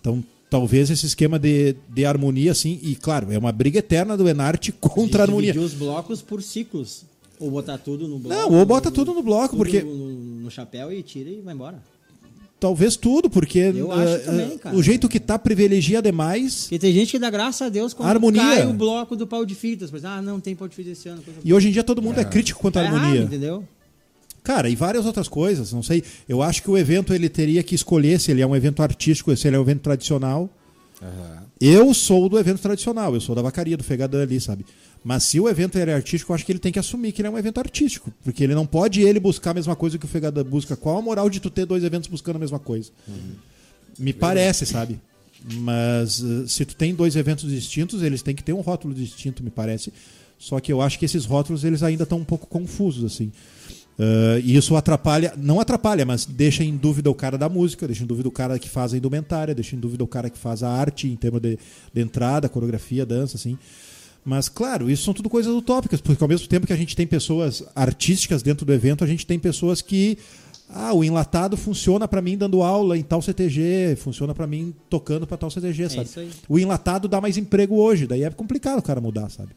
Então 0.00 0.22
talvez 0.48 0.90
esse 0.90 1.06
esquema 1.06 1.40
de, 1.40 1.74
de 1.88 2.06
harmonia, 2.06 2.52
assim, 2.52 2.78
e 2.84 2.94
claro, 2.94 3.32
é 3.32 3.38
uma 3.38 3.50
briga 3.50 3.80
eterna 3.80 4.16
do 4.16 4.28
Enarte 4.28 4.70
contra 4.78 5.22
a 5.22 5.24
harmonia. 5.24 5.52
Dividir 5.52 5.66
os 5.66 5.74
blocos 5.74 6.22
por 6.22 6.40
ciclos. 6.40 7.04
Ou 7.40 7.50
botar 7.50 7.78
tudo 7.78 8.06
no 8.08 8.18
bloco. 8.18 8.40
Não, 8.40 8.58
ou 8.58 8.64
bota 8.64 8.90
tudo 8.90 9.12
no 9.12 9.22
bloco, 9.22 9.56
porque- 9.56 9.82
No, 9.82 10.10
no 10.42 10.50
chapéu 10.50 10.92
e 10.92 11.02
tira 11.02 11.28
e 11.30 11.40
vai 11.40 11.54
embora. 11.54 11.82
Talvez 12.60 12.96
tudo, 12.96 13.28
porque 13.28 13.58
Eu 13.58 13.92
acho 13.92 14.14
eh, 14.14 14.18
também, 14.20 14.52
eh, 14.54 14.58
cara. 14.58 14.74
o 14.76 14.82
jeito 14.82 15.08
que 15.08 15.20
tá 15.20 15.38
privilegia 15.38 16.00
demais. 16.00 16.62
Porque 16.62 16.78
tem 16.78 16.92
gente 16.94 17.10
que 17.10 17.18
dá 17.18 17.28
graças 17.28 17.60
a 17.60 17.68
Deus 17.68 17.92
quando 17.92 18.08
Harmonia. 18.08 18.40
cai 18.40 18.66
o 18.66 18.72
bloco 18.72 19.14
do 19.16 19.26
pau 19.26 19.44
de 19.44 19.54
fitas. 19.54 19.90
Exemplo, 19.92 20.06
ah, 20.08 20.22
não 20.22 20.40
tem 20.40 20.54
pau 20.56 20.66
de 20.66 20.74
fitas 20.74 20.92
esse 20.98 21.08
ano. 21.08 21.20
Coisa 21.22 21.40
E 21.44 21.52
hoje 21.52 21.68
em 21.68 21.72
dia 21.72 21.84
todo 21.84 22.00
mundo 22.00 22.18
é, 22.20 22.24
crítico 22.24 22.60
quanto 22.60 22.78
à 22.78 22.82
errado, 22.84 22.96
harmonia. 22.96 23.22
entendeu? 23.22 23.64
Cara, 24.42 24.68
e 24.70 24.76
várias 24.76 25.04
outras 25.04 25.28
coisas, 25.28 25.72
não 25.72 25.82
sei. 25.82 26.02
Eu 26.28 26.40
acho 26.42 26.62
que 26.62 26.70
o 26.70 26.78
evento 26.78 27.12
ele 27.12 27.28
teria 27.28 27.62
que 27.62 27.74
escolher 27.74 28.18
se 28.20 28.30
ele 28.30 28.40
é 28.40 28.46
um 28.46 28.54
evento 28.56 28.82
artístico, 28.82 29.34
se 29.36 29.46
ele 29.48 29.56
é 29.56 29.58
um 29.58 29.62
evento 29.62 29.80
tradicional. 29.80 30.48
Eu 31.60 31.92
sou 31.92 32.28
do 32.28 32.38
evento 32.38 32.60
tradicional, 32.60 33.14
eu 33.14 33.20
sou 33.20 33.34
da 33.34 33.42
vacaria, 33.42 33.76
do 33.76 33.84
Fegadã 33.84 34.22
ali, 34.22 34.40
sabe? 34.40 34.64
Mas 35.04 35.24
se 35.24 35.38
o 35.38 35.48
evento 35.48 35.76
é 35.76 35.92
artístico, 35.92 36.32
eu 36.32 36.34
acho 36.34 36.46
que 36.46 36.50
ele 36.52 36.58
tem 36.58 36.72
que 36.72 36.78
assumir 36.78 37.12
que 37.12 37.20
ele 37.20 37.28
é 37.28 37.30
um 37.30 37.36
evento 37.36 37.58
artístico. 37.58 38.10
Porque 38.24 38.42
ele 38.42 38.54
não 38.54 38.64
pode 38.64 39.02
ele 39.02 39.20
buscar 39.20 39.50
a 39.50 39.54
mesma 39.54 39.76
coisa 39.76 39.98
que 39.98 40.06
o 40.06 40.08
Fegadã 40.08 40.42
busca. 40.42 40.76
Qual 40.76 40.96
a 40.96 41.02
moral 41.02 41.28
de 41.28 41.40
tu 41.40 41.50
ter 41.50 41.66
dois 41.66 41.84
eventos 41.84 42.08
buscando 42.08 42.36
a 42.36 42.38
mesma 42.38 42.58
coisa? 42.58 42.90
Me 43.98 44.14
parece, 44.14 44.64
sabe? 44.64 44.98
Mas 45.56 46.24
eh, 46.24 46.46
se 46.48 46.64
tu 46.64 46.74
tem 46.74 46.94
dois 46.94 47.16
eventos 47.16 47.50
distintos, 47.50 48.02
eles 48.02 48.22
têm 48.22 48.34
que 48.34 48.42
ter 48.42 48.54
um 48.54 48.62
rótulo 48.62 48.94
distinto, 48.94 49.44
me 49.44 49.50
parece. 49.50 49.92
Só 50.38 50.58
que 50.58 50.72
eu 50.72 50.80
acho 50.80 50.98
que 50.98 51.04
esses 51.04 51.26
rótulos 51.26 51.64
eles 51.64 51.82
ainda 51.82 52.04
estão 52.04 52.18
um 52.18 52.24
pouco 52.24 52.46
confusos, 52.46 53.04
assim. 53.04 53.30
Ah, 53.98 54.38
e 54.42 54.56
isso 54.56 54.76
atrapalha, 54.76 55.34
não 55.36 55.60
atrapalha, 55.60 56.04
mas 56.04 56.26
deixa 56.26 56.64
em 56.64 56.76
dúvida 56.76 57.10
o 57.10 57.14
cara 57.14 57.38
da 57.38 57.48
música, 57.48 57.86
deixa 57.86 58.02
em 58.02 58.06
dúvida 58.06 58.28
o 58.28 58.32
cara 58.32 58.58
que 58.58 58.68
faz 58.68 58.92
a 58.92 58.96
indumentária, 58.96 59.54
deixa 59.54 59.76
em 59.76 59.78
dúvida 59.78 60.02
o 60.02 60.06
cara 60.06 60.28
que 60.28 60.38
faz 60.38 60.62
a 60.62 60.70
arte 60.70 61.08
em 61.08 61.16
termos 61.16 61.40
de, 61.40 61.58
de 61.92 62.00
entrada, 62.00 62.48
coreografia, 62.48 63.06
dança, 63.06 63.36
assim. 63.36 63.58
Mas, 64.24 64.48
claro, 64.48 64.90
isso 64.90 65.04
são 65.04 65.12
tudo 65.12 65.28
coisas 65.28 65.54
utópicas, 65.54 66.00
porque 66.00 66.22
ao 66.24 66.28
mesmo 66.28 66.48
tempo 66.48 66.66
que 66.66 66.72
a 66.72 66.76
gente 66.76 66.96
tem 66.96 67.06
pessoas 67.06 67.62
artísticas 67.74 68.42
dentro 68.42 68.64
do 68.64 68.72
evento, 68.72 69.04
a 69.04 69.06
gente 69.06 69.26
tem 69.26 69.38
pessoas 69.38 69.82
que. 69.82 70.16
Ah, 70.70 70.94
o 70.94 71.04
enlatado 71.04 71.56
funciona 71.58 72.08
pra 72.08 72.22
mim 72.22 72.36
dando 72.38 72.62
aula 72.62 72.96
em 72.96 73.02
tal 73.02 73.20
CTG, 73.20 73.96
funciona 73.96 74.34
pra 74.34 74.46
mim 74.46 74.74
tocando 74.88 75.26
pra 75.26 75.36
tal 75.36 75.50
CTG, 75.50 75.90
sabe? 75.90 76.04
isso 76.04 76.18
aí. 76.20 76.30
O 76.48 76.58
enlatado 76.58 77.06
dá 77.06 77.20
mais 77.20 77.36
emprego 77.36 77.76
hoje, 77.76 78.06
daí 78.06 78.22
é 78.24 78.30
complicado 78.30 78.78
o 78.78 78.82
cara 78.82 78.98
mudar, 79.00 79.28
sabe? 79.30 79.50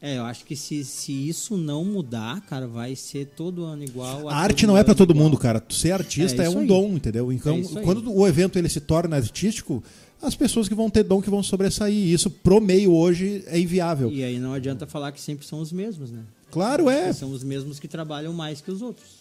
É, 0.00 0.16
eu 0.16 0.24
acho 0.24 0.44
que 0.44 0.54
se, 0.54 0.84
se 0.84 1.12
isso 1.28 1.56
não 1.56 1.84
mudar, 1.84 2.40
cara, 2.42 2.68
vai 2.68 2.94
ser 2.94 3.26
todo 3.36 3.64
ano 3.64 3.82
igual. 3.82 4.28
A 4.28 4.36
arte 4.36 4.64
não 4.68 4.78
é 4.78 4.84
pra 4.84 4.94
todo 4.94 5.10
ano 5.10 5.20
mundo, 5.20 5.32
igual. 5.32 5.42
cara. 5.42 5.64
Ser 5.68 5.90
artista 5.90 6.44
É 6.44 6.46
é, 6.46 6.48
um 6.48 6.60
aí. 6.60 6.66
dom, 6.68 6.92
entendeu? 6.94 7.32
Então, 7.32 7.56
É 7.56 7.58
isso 7.58 7.76
aí. 7.78 7.84
quando 7.84 8.08
o 8.16 8.26
evento 8.26 8.56
ele 8.56 8.68
se 8.68 8.80
torna 8.80 9.16
artístico, 9.16 9.82
as 10.22 10.34
pessoas 10.34 10.68
que 10.68 10.74
vão 10.74 10.90
ter 10.90 11.02
dom 11.02 11.22
que 11.22 11.30
vão 11.30 11.42
sobressair. 11.42 11.94
E 11.94 12.12
isso 12.12 12.30
pro 12.30 12.60
meio 12.60 12.92
hoje 12.92 13.44
é 13.46 13.58
inviável. 13.58 14.10
E 14.10 14.22
aí 14.24 14.38
não 14.38 14.52
adianta 14.52 14.86
falar 14.86 15.12
que 15.12 15.20
sempre 15.20 15.46
são 15.46 15.60
os 15.60 15.72
mesmos, 15.72 16.10
né? 16.10 16.20
Claro 16.50 16.88
é. 16.88 17.12
São 17.12 17.30
os 17.30 17.44
mesmos 17.44 17.78
que 17.78 17.86
trabalham 17.86 18.32
mais 18.32 18.60
que 18.60 18.70
os 18.70 18.82
outros. 18.82 19.18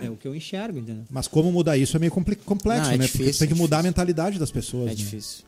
É 0.00 0.10
o 0.10 0.16
que 0.16 0.26
eu 0.26 0.34
enxergo, 0.34 0.78
entendeu? 0.78 1.04
Mas 1.10 1.28
como 1.28 1.52
mudar 1.52 1.76
isso 1.76 1.96
é 1.96 2.00
meio 2.00 2.10
complexo, 2.10 2.86
Não, 2.88 2.94
é 2.94 2.98
né? 2.98 3.04
difícil, 3.04 3.24
Porque 3.26 3.38
tem 3.38 3.48
que 3.48 3.54
é 3.54 3.56
mudar 3.56 3.76
a 3.76 3.80
difícil. 3.80 3.90
mentalidade 3.90 4.38
das 4.38 4.50
pessoas. 4.50 4.86
É 4.86 4.90
né? 4.90 4.94
difícil. 4.94 5.44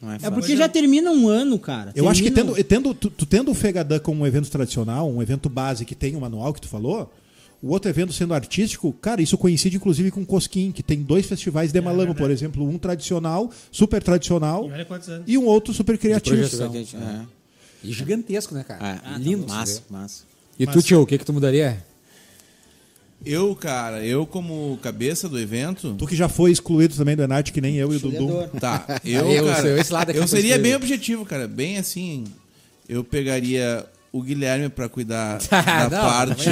Não 0.00 0.12
é 0.12 0.18
É 0.22 0.30
porque 0.30 0.56
já 0.56 0.68
termina 0.68 1.10
um 1.10 1.28
ano, 1.28 1.58
cara. 1.58 1.92
Eu 1.94 2.08
acho 2.08 2.22
que 2.22 2.30
Termina 2.30 2.56
tendo, 2.56 2.64
tendo, 2.64 2.94
tu, 2.94 3.10
tu 3.10 3.26
tendo 3.26 3.50
o 3.50 3.54
Fegadã 3.54 3.98
como 3.98 4.22
um 4.22 4.26
evento 4.26 4.48
tradicional, 4.48 5.10
um 5.10 5.20
evento 5.20 5.48
base 5.48 5.84
que 5.84 5.94
tem 5.94 6.14
o 6.16 6.20
manual 6.20 6.54
que 6.54 6.60
tu 6.60 6.68
falou, 6.68 7.12
o 7.62 7.70
outro 7.70 7.90
evento 7.90 8.12
sendo 8.12 8.34
artístico, 8.34 8.92
cara, 8.92 9.20
isso 9.20 9.36
coincide 9.36 9.76
inclusive 9.76 10.10
com 10.10 10.22
o 10.22 10.26
Cosquim, 10.26 10.70
que 10.70 10.82
tem 10.82 11.02
dois 11.02 11.26
festivais 11.26 11.72
de 11.72 11.80
Malamo, 11.80 12.14
por 12.14 12.30
exemplo, 12.30 12.66
um 12.66 12.78
tradicional, 12.78 13.50
super 13.72 14.02
tradicional, 14.02 14.68
E 15.26 15.32
e 15.32 15.38
um 15.38 15.44
outro 15.44 15.74
super 15.74 15.98
criativo. 15.98 16.36
Projeção. 16.36 16.72
É. 16.74 17.26
E 17.82 17.92
gigantesco, 17.92 18.54
né, 18.54 18.64
cara? 18.64 18.80
Ah, 18.80 19.12
tá 19.12 19.18
Lindo. 19.18 19.44
de 19.44 19.52
Massa, 19.52 19.82
massa. 19.90 20.24
E 20.58 20.66
tu, 20.66 20.82
tio, 20.82 21.02
o 21.02 21.06
que, 21.06 21.18
que 21.18 21.24
tu 21.24 21.32
mudaria? 21.32 21.84
Eu, 23.24 23.54
cara, 23.54 24.04
eu 24.04 24.24
como 24.24 24.78
cabeça 24.80 25.28
do 25.28 25.38
evento. 25.38 25.94
Tu 25.94 26.06
que 26.06 26.16
já 26.16 26.28
foi 26.28 26.52
excluído 26.52 26.94
também 26.94 27.16
do 27.16 27.22
Enart, 27.22 27.50
que 27.50 27.60
nem 27.60 27.76
eu 27.76 27.92
e 27.92 27.96
o 27.96 28.00
Dudu. 28.00 28.48
Tá, 28.60 28.84
eu, 29.04 29.44
cara, 29.46 29.80
esse 29.80 29.92
lado 29.92 30.10
aqui 30.10 30.18
eu 30.18 30.28
seria 30.28 30.58
bem 30.58 30.74
objetivo, 30.76 31.24
cara. 31.24 31.48
Bem 31.48 31.78
assim, 31.78 32.24
eu 32.88 33.02
pegaria 33.02 33.84
o 34.18 34.22
Guilherme 34.22 34.68
pra 34.68 34.88
cuidar 34.88 35.38
da 35.48 35.88
Não, 35.90 36.10
parte 36.10 36.50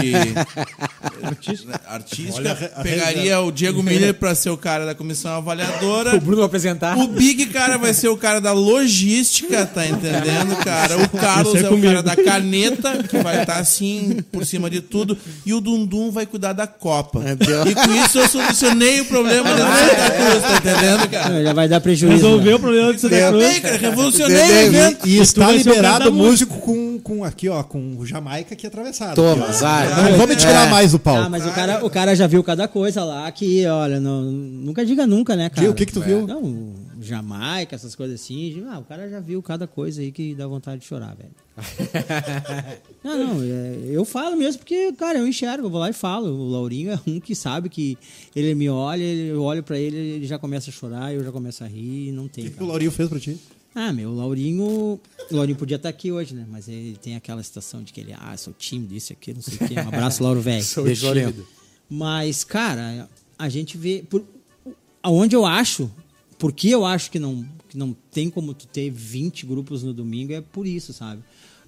artística. 1.87 2.37
Olha 2.37 2.55
pegaria 2.83 3.41
o 3.41 3.51
Diego 3.51 3.83
Miller 3.85 4.15
pra 4.15 4.35
ser 4.35 4.51
o 4.51 4.57
cara 4.57 4.87
da 4.87 4.95
comissão 4.95 5.33
avaliadora. 5.33 6.17
O 6.17 6.21
Bruno 6.21 6.39
vai 6.39 6.47
apresentar. 6.47 6.97
O 6.99 7.09
Big, 7.09 7.47
cara, 7.47 7.77
vai 7.77 7.93
ser 7.93 8.09
o 8.09 8.17
cara 8.17 8.41
da 8.41 8.53
logística, 8.53 9.67
tá 9.67 9.87
entendendo, 9.87 10.57
cara? 10.63 10.97
O 10.99 11.09
Carlos 11.09 11.55
Isso 11.57 11.67
é 11.67 11.69
é 11.69 11.73
o 11.73 11.81
cara 11.83 12.03
da 12.03 12.17
caneta, 12.17 13.03
que 13.03 13.19
vai 13.19 13.41
estar 13.41 13.59
assim, 13.59 14.19
por 14.31 14.45
cima 14.45 14.71
de 14.71 14.81
tudo. 14.81 15.17
E 15.45 15.53
o 15.53 15.61
Dundum 15.61 16.11
vai 16.11 16.27
cuidar 16.27 16.53
da 16.53 16.67
Copa. 16.67 17.23
E 17.67 17.75
com 17.75 18.05
isso 18.05 18.19
eu 18.19 18.29
solucionei 18.29 19.01
o 19.01 19.05
problema 19.07 19.55
da 19.55 19.67
Santa 19.77 20.11
Cruz, 20.11 20.43
tá 20.43 20.57
entendendo, 20.57 21.09
cara? 21.09 21.43
Já 21.43 21.53
vai 21.53 21.69
dar 21.69 21.81
prejuízo. 21.81 22.15
Resolveu 22.17 22.51
né? 22.53 22.55
o 22.57 22.59
problema 22.61 22.93
do 22.93 23.01
Santa 23.01 23.17
Também, 23.17 23.49
Cruz. 23.49 23.61
cara, 23.61 23.77
revolucionei 23.77 24.37
o 24.37 24.67
evento. 24.67 25.09
E 25.09 25.19
está 25.19 25.49
o 25.49 25.53
liberado 25.53 26.05
da 26.07 26.11
músico 26.11 26.59
com, 26.59 26.86
com 27.07 27.23
aqui, 27.23 27.49
ó, 27.49 27.62
com 27.62 27.97
o 27.99 28.05
Jamaica 28.05 28.53
aqui 28.55 28.66
atravessado. 28.66 29.15
Toma, 29.15 29.45
aqui, 29.45 29.51
azar. 29.53 30.11
Não 30.11 30.19
vamos 30.19 30.35
tirar 30.37 30.66
É. 30.66 30.70
mais 30.70 30.91
do 30.91 30.99
palco. 30.99 31.23
Ah, 31.23 31.28
mas 31.28 31.47
o 31.47 31.53
cara, 31.53 31.87
o 31.87 31.89
cara 31.89 32.16
já 32.16 32.27
viu 32.27 32.43
cada 32.43 32.66
coisa 32.66 33.05
lá 33.05 33.31
que, 33.31 33.65
olha, 33.65 34.01
não, 34.01 34.23
nunca 34.23 34.85
diga 34.85 35.07
nunca, 35.07 35.37
né, 35.37 35.49
cara? 35.49 35.70
O 35.70 35.74
que 35.74 35.87
que 35.87 35.93
tu 35.93 36.01
viu? 36.01 36.27
Não, 36.27 36.74
Jamaica, 37.01 37.77
essas 37.77 37.95
coisas 37.95 38.20
assim. 38.20 38.65
Ah, 38.69 38.81
o 38.81 38.85
cara 38.85 39.09
já 39.09 39.20
viu 39.20 39.41
cada 39.41 39.69
coisa 39.69 40.01
aí 40.03 40.11
que 40.11 40.35
dá 40.35 40.49
vontade 40.49 40.81
de 40.81 40.87
chorar, 40.89 41.15
velho. 41.15 41.31
não, 43.05 43.16
não, 43.37 43.43
é, 43.43 43.77
eu 43.89 44.05
falo 44.05 44.37
mesmo 44.37 44.59
porque, 44.59 44.93
cara, 44.93 45.19
eu 45.19 45.28
enxergo, 45.28 45.66
eu 45.66 45.70
vou 45.70 45.78
lá 45.81 45.89
e 45.89 45.93
falo. 45.93 46.28
O 46.28 46.51
Laurinho 46.51 46.91
é 46.91 47.01
um 47.07 47.20
que 47.20 47.37
sabe 47.37 47.69
que 47.69 47.97
ele 48.35 48.53
me 48.55 48.69
olha, 48.69 49.05
eu 49.05 49.43
olho 49.43 49.62
pra 49.62 49.78
ele, 49.78 49.97
ele 49.97 50.27
já 50.27 50.39
começa 50.39 50.70
a 50.70 50.73
chorar, 50.73 51.15
eu 51.15 51.23
já 51.24 51.31
começo 51.31 51.62
a 51.62 51.69
rir, 51.69 52.11
não 52.11 52.27
tem. 52.27 52.45
O 52.45 52.49
que 52.49 52.55
o 52.55 52.59
cara. 52.59 52.66
Laurinho 52.69 52.91
fez 52.91 53.09
pra 53.09 53.20
ti? 53.20 53.39
Ah, 53.78 53.93
meu, 53.93 54.09
o 54.09 54.15
Laurinho. 54.15 54.65
O 54.65 55.01
Laurinho 55.31 55.59
podia 55.59 55.77
estar 55.77 55.90
aqui 55.90 56.11
hoje, 56.11 56.35
né? 56.35 56.47
Mas 56.48 56.66
ele 56.66 56.97
tem 56.97 57.15
aquela 57.15 57.43
situação 57.43 57.82
de 57.82 57.93
que 57.93 58.01
ele, 58.01 58.15
ah, 58.19 58.35
sou 58.39 58.55
tímido, 58.55 58.94
isso 58.94 59.12
aqui, 59.12 59.35
não 59.35 59.43
sei 59.43 59.55
o 59.55 59.69
quê. 59.69 59.74
Um 59.74 59.89
abraço, 59.89 60.23
Lauro 60.23 60.40
Velho. 60.40 60.65
Beijo, 60.82 61.05
Laurinho. 61.05 61.47
Mas, 61.86 62.43
cara, 62.43 63.07
a 63.39 63.48
gente 63.51 63.77
vê. 63.77 64.03
Por, 64.09 64.24
aonde 65.03 65.36
eu 65.36 65.44
acho, 65.44 65.93
porque 66.39 66.70
eu 66.70 66.86
acho 66.86 67.11
que 67.11 67.19
não, 67.19 67.47
que 67.69 67.77
não 67.77 67.94
tem 68.11 68.31
como 68.31 68.55
tu 68.55 68.66
ter 68.66 68.90
20 68.90 69.44
grupos 69.44 69.82
no 69.82 69.93
domingo, 69.93 70.32
é 70.32 70.40
por 70.40 70.66
isso, 70.66 70.94
sabe? 70.94 71.23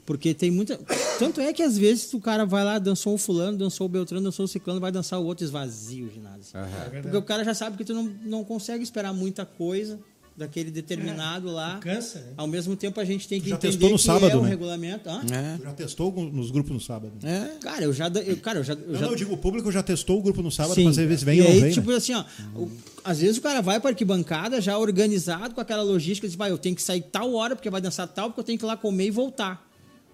Porque 0.06 0.32
tem 0.32 0.50
muita. 0.50 0.80
Tanto 1.18 1.42
é 1.42 1.52
que 1.52 1.62
às 1.62 1.76
vezes 1.76 2.10
o 2.14 2.20
cara 2.20 2.46
vai 2.46 2.64
lá, 2.64 2.78
dançou 2.78 3.12
o 3.12 3.18
fulano, 3.18 3.58
dançou 3.58 3.84
o 3.84 3.90
Beltrano, 3.90 4.24
dançou 4.24 4.46
o 4.46 4.48
Ciclano, 4.48 4.80
vai 4.80 4.90
dançar 4.90 5.20
o 5.20 5.26
outro 5.26 5.44
esvazio 5.44 6.06
o 6.06 6.10
ginásio. 6.10 6.54
Porque 7.02 7.16
o 7.18 7.22
cara 7.22 7.44
já 7.44 7.52
sabe 7.52 7.76
que 7.76 7.84
tu 7.84 7.92
não, 7.92 8.04
não 8.24 8.44
consegue 8.44 8.82
esperar 8.82 9.12
muita 9.12 9.44
coisa 9.44 10.00
daquele 10.38 10.70
determinado 10.70 11.50
lá. 11.50 11.78
Cansa, 11.78 12.20
né? 12.20 12.32
Ao 12.36 12.46
mesmo 12.46 12.76
tempo 12.76 12.98
a 13.00 13.04
gente 13.04 13.26
tem 13.28 13.40
que 13.40 13.48
Já 13.48 13.56
entender 13.56 13.72
testou 13.72 13.90
no 13.90 13.96
que 13.96 14.02
sábado, 14.02 14.30
é 14.32 14.36
o 14.36 14.42
né? 14.42 14.48
regulamento. 14.48 15.08
É. 15.10 15.58
Já 15.62 15.72
testou 15.72 16.12
nos 16.30 16.50
grupos 16.50 16.72
no 16.72 16.80
sábado? 16.80 17.12
É. 17.22 17.58
Cara, 17.60 17.84
eu 17.84 17.92
já, 17.92 18.06
eu, 18.08 18.36
cara, 18.38 18.60
eu 18.60 18.64
já, 18.64 18.72
eu 18.74 18.86
Não, 18.86 18.94
já 18.94 19.00
não, 19.06 19.10
eu 19.10 19.16
digo, 19.16 19.34
o 19.34 19.36
público 19.38 19.70
já 19.72 19.82
testou 19.82 20.18
o 20.18 20.22
grupo 20.22 20.40
no 20.40 20.50
sábado, 20.50 20.80
mas 20.82 20.98
às 20.98 21.04
vezes 21.06 21.22
vem 21.24 21.38
e 21.38 21.42
ou 21.42 21.48
não 21.48 21.54
aí, 21.54 21.60
vem, 21.60 21.72
tipo 21.72 21.90
né? 21.90 21.96
assim, 21.96 22.14
ó, 22.14 22.24
o- 22.54 22.70
às 23.04 23.18
vezes 23.20 23.36
o 23.38 23.40
cara 23.42 23.60
vai 23.60 23.80
pra 23.80 23.90
arquibancada 23.90 24.60
já 24.60 24.78
organizado 24.78 25.54
com 25.54 25.60
aquela 25.60 25.82
logística, 25.82 26.26
diz, 26.26 26.36
vai, 26.36 26.50
eu 26.50 26.58
tenho 26.58 26.76
que 26.76 26.82
sair 26.82 27.02
tal 27.02 27.34
hora 27.34 27.56
porque 27.56 27.68
vai 27.68 27.80
dançar 27.80 28.06
tal, 28.06 28.28
porque 28.30 28.40
eu 28.40 28.44
tenho 28.44 28.58
que 28.58 28.64
ir 28.64 28.68
lá 28.68 28.76
comer 28.76 29.06
e 29.06 29.10
voltar. 29.10 29.66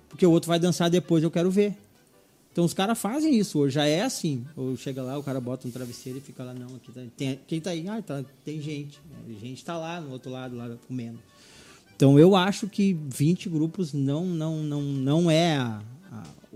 Porque 0.08 0.24
o 0.24 0.30
outro 0.30 0.48
vai 0.48 0.58
dançar 0.58 0.88
depois, 0.88 1.22
eu 1.22 1.30
quero 1.30 1.50
ver. 1.50 1.76
Então 2.54 2.64
os 2.64 2.72
caras 2.72 2.96
fazem 2.96 3.36
isso 3.36 3.58
hoje, 3.58 3.74
já 3.74 3.84
é 3.84 4.02
assim. 4.02 4.46
Ou 4.56 4.76
chega 4.76 5.02
lá, 5.02 5.18
o 5.18 5.24
cara 5.24 5.40
bota 5.40 5.66
um 5.66 5.72
travesseiro 5.72 6.18
e 6.18 6.20
fica 6.20 6.44
lá, 6.44 6.54
não, 6.54 6.76
aqui 6.76 6.92
tá, 6.92 7.00
tem, 7.16 7.40
quem 7.48 7.60
tá 7.60 7.70
aí? 7.70 7.88
Ah, 7.88 8.00
tá, 8.00 8.24
tem 8.44 8.60
gente. 8.60 9.00
A 9.28 9.40
gente 9.44 9.64
tá 9.64 9.76
lá 9.76 10.00
no 10.00 10.12
outro 10.12 10.30
lado, 10.30 10.54
lá 10.56 10.70
comendo. 10.86 11.18
Então 11.96 12.16
eu 12.16 12.36
acho 12.36 12.68
que 12.68 12.96
20 13.08 13.48
grupos 13.48 13.92
não, 13.92 14.24
não, 14.24 14.62
não, 14.62 14.82
não 14.82 15.28
é 15.28 15.56
a- 15.56 15.82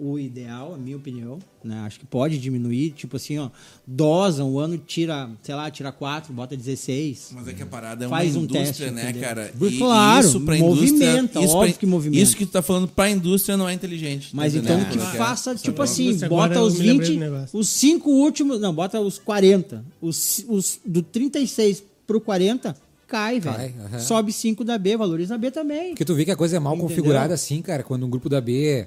o 0.00 0.18
ideal, 0.18 0.74
a 0.74 0.78
minha 0.78 0.96
opinião. 0.96 1.38
Né? 1.64 1.76
Acho 1.80 1.98
que 1.98 2.06
pode 2.06 2.38
diminuir, 2.38 2.90
tipo 2.92 3.16
assim, 3.16 3.36
ó, 3.38 3.50
dosa, 3.86 4.44
um 4.44 4.58
ano 4.58 4.78
tira, 4.78 5.28
sei 5.42 5.54
lá, 5.54 5.70
tira 5.70 5.90
4, 5.90 6.32
bota 6.32 6.56
16. 6.56 7.30
Mas 7.34 7.48
é 7.48 7.52
que 7.52 7.62
a 7.62 7.66
parada 7.66 8.04
é 8.04 8.08
Faz 8.08 8.30
uma 8.36 8.40
um 8.40 8.44
indústria, 8.44 8.64
teste, 8.66 8.90
né, 8.90 9.02
entendeu? 9.02 9.22
cara? 9.22 9.52
Claro, 9.76 10.26
isso 10.26 10.40
pra 10.42 10.56
movimenta, 10.56 11.40
isso 11.40 11.54
óbvio 11.56 11.72
pra- 11.72 11.80
que 11.80 11.86
movimenta. 11.86 12.22
Isso 12.22 12.36
que 12.36 12.46
tu 12.46 12.52
tá 12.52 12.62
falando 12.62 12.88
pra 12.88 13.10
indústria 13.10 13.56
não 13.56 13.68
é 13.68 13.74
inteligente. 13.74 14.28
Mas 14.34 14.52
tá 14.54 14.60
então 14.60 14.84
que 14.84 14.98
faça, 15.16 15.54
tipo 15.56 15.82
assim, 15.82 16.16
bota 16.28 16.62
os 16.62 16.78
me 16.78 16.86
lembrei 16.86 17.08
20, 17.10 17.14
do 17.14 17.20
negócio. 17.20 17.58
os 17.58 17.68
5 17.68 18.08
últimos, 18.10 18.60
não, 18.60 18.72
bota 18.72 19.00
os 19.00 19.18
40. 19.18 19.84
Os, 20.00 20.44
os 20.48 20.78
do 20.86 21.02
36 21.02 21.82
pro 22.06 22.20
40, 22.20 22.74
cai, 23.06 23.40
Cai, 23.40 23.68
velho. 23.68 23.74
aham. 23.86 23.98
Sobe 23.98 24.32
5 24.32 24.64
da 24.64 24.78
B, 24.78 24.96
valoriza 24.96 25.34
a 25.34 25.38
B 25.38 25.50
também. 25.50 25.88
Porque 25.90 26.04
tu 26.04 26.14
vê 26.14 26.24
que 26.24 26.30
a 26.30 26.36
coisa 26.36 26.56
é 26.56 26.60
mal 26.60 26.74
Entendeu? 26.74 26.88
configurada 26.88 27.34
assim, 27.34 27.60
cara. 27.60 27.82
Quando 27.82 28.06
um 28.06 28.10
grupo 28.10 28.28
da 28.28 28.40
B 28.40 28.86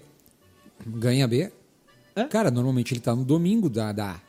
ganha 0.86 1.28
B, 1.28 1.52
É? 2.16 2.24
cara, 2.26 2.50
normalmente 2.52 2.94
ele 2.94 3.00
tá 3.02 3.16
no 3.16 3.24
domingo 3.24 3.70
da, 3.70 3.92
da 3.92 4.12
A. 4.12 4.20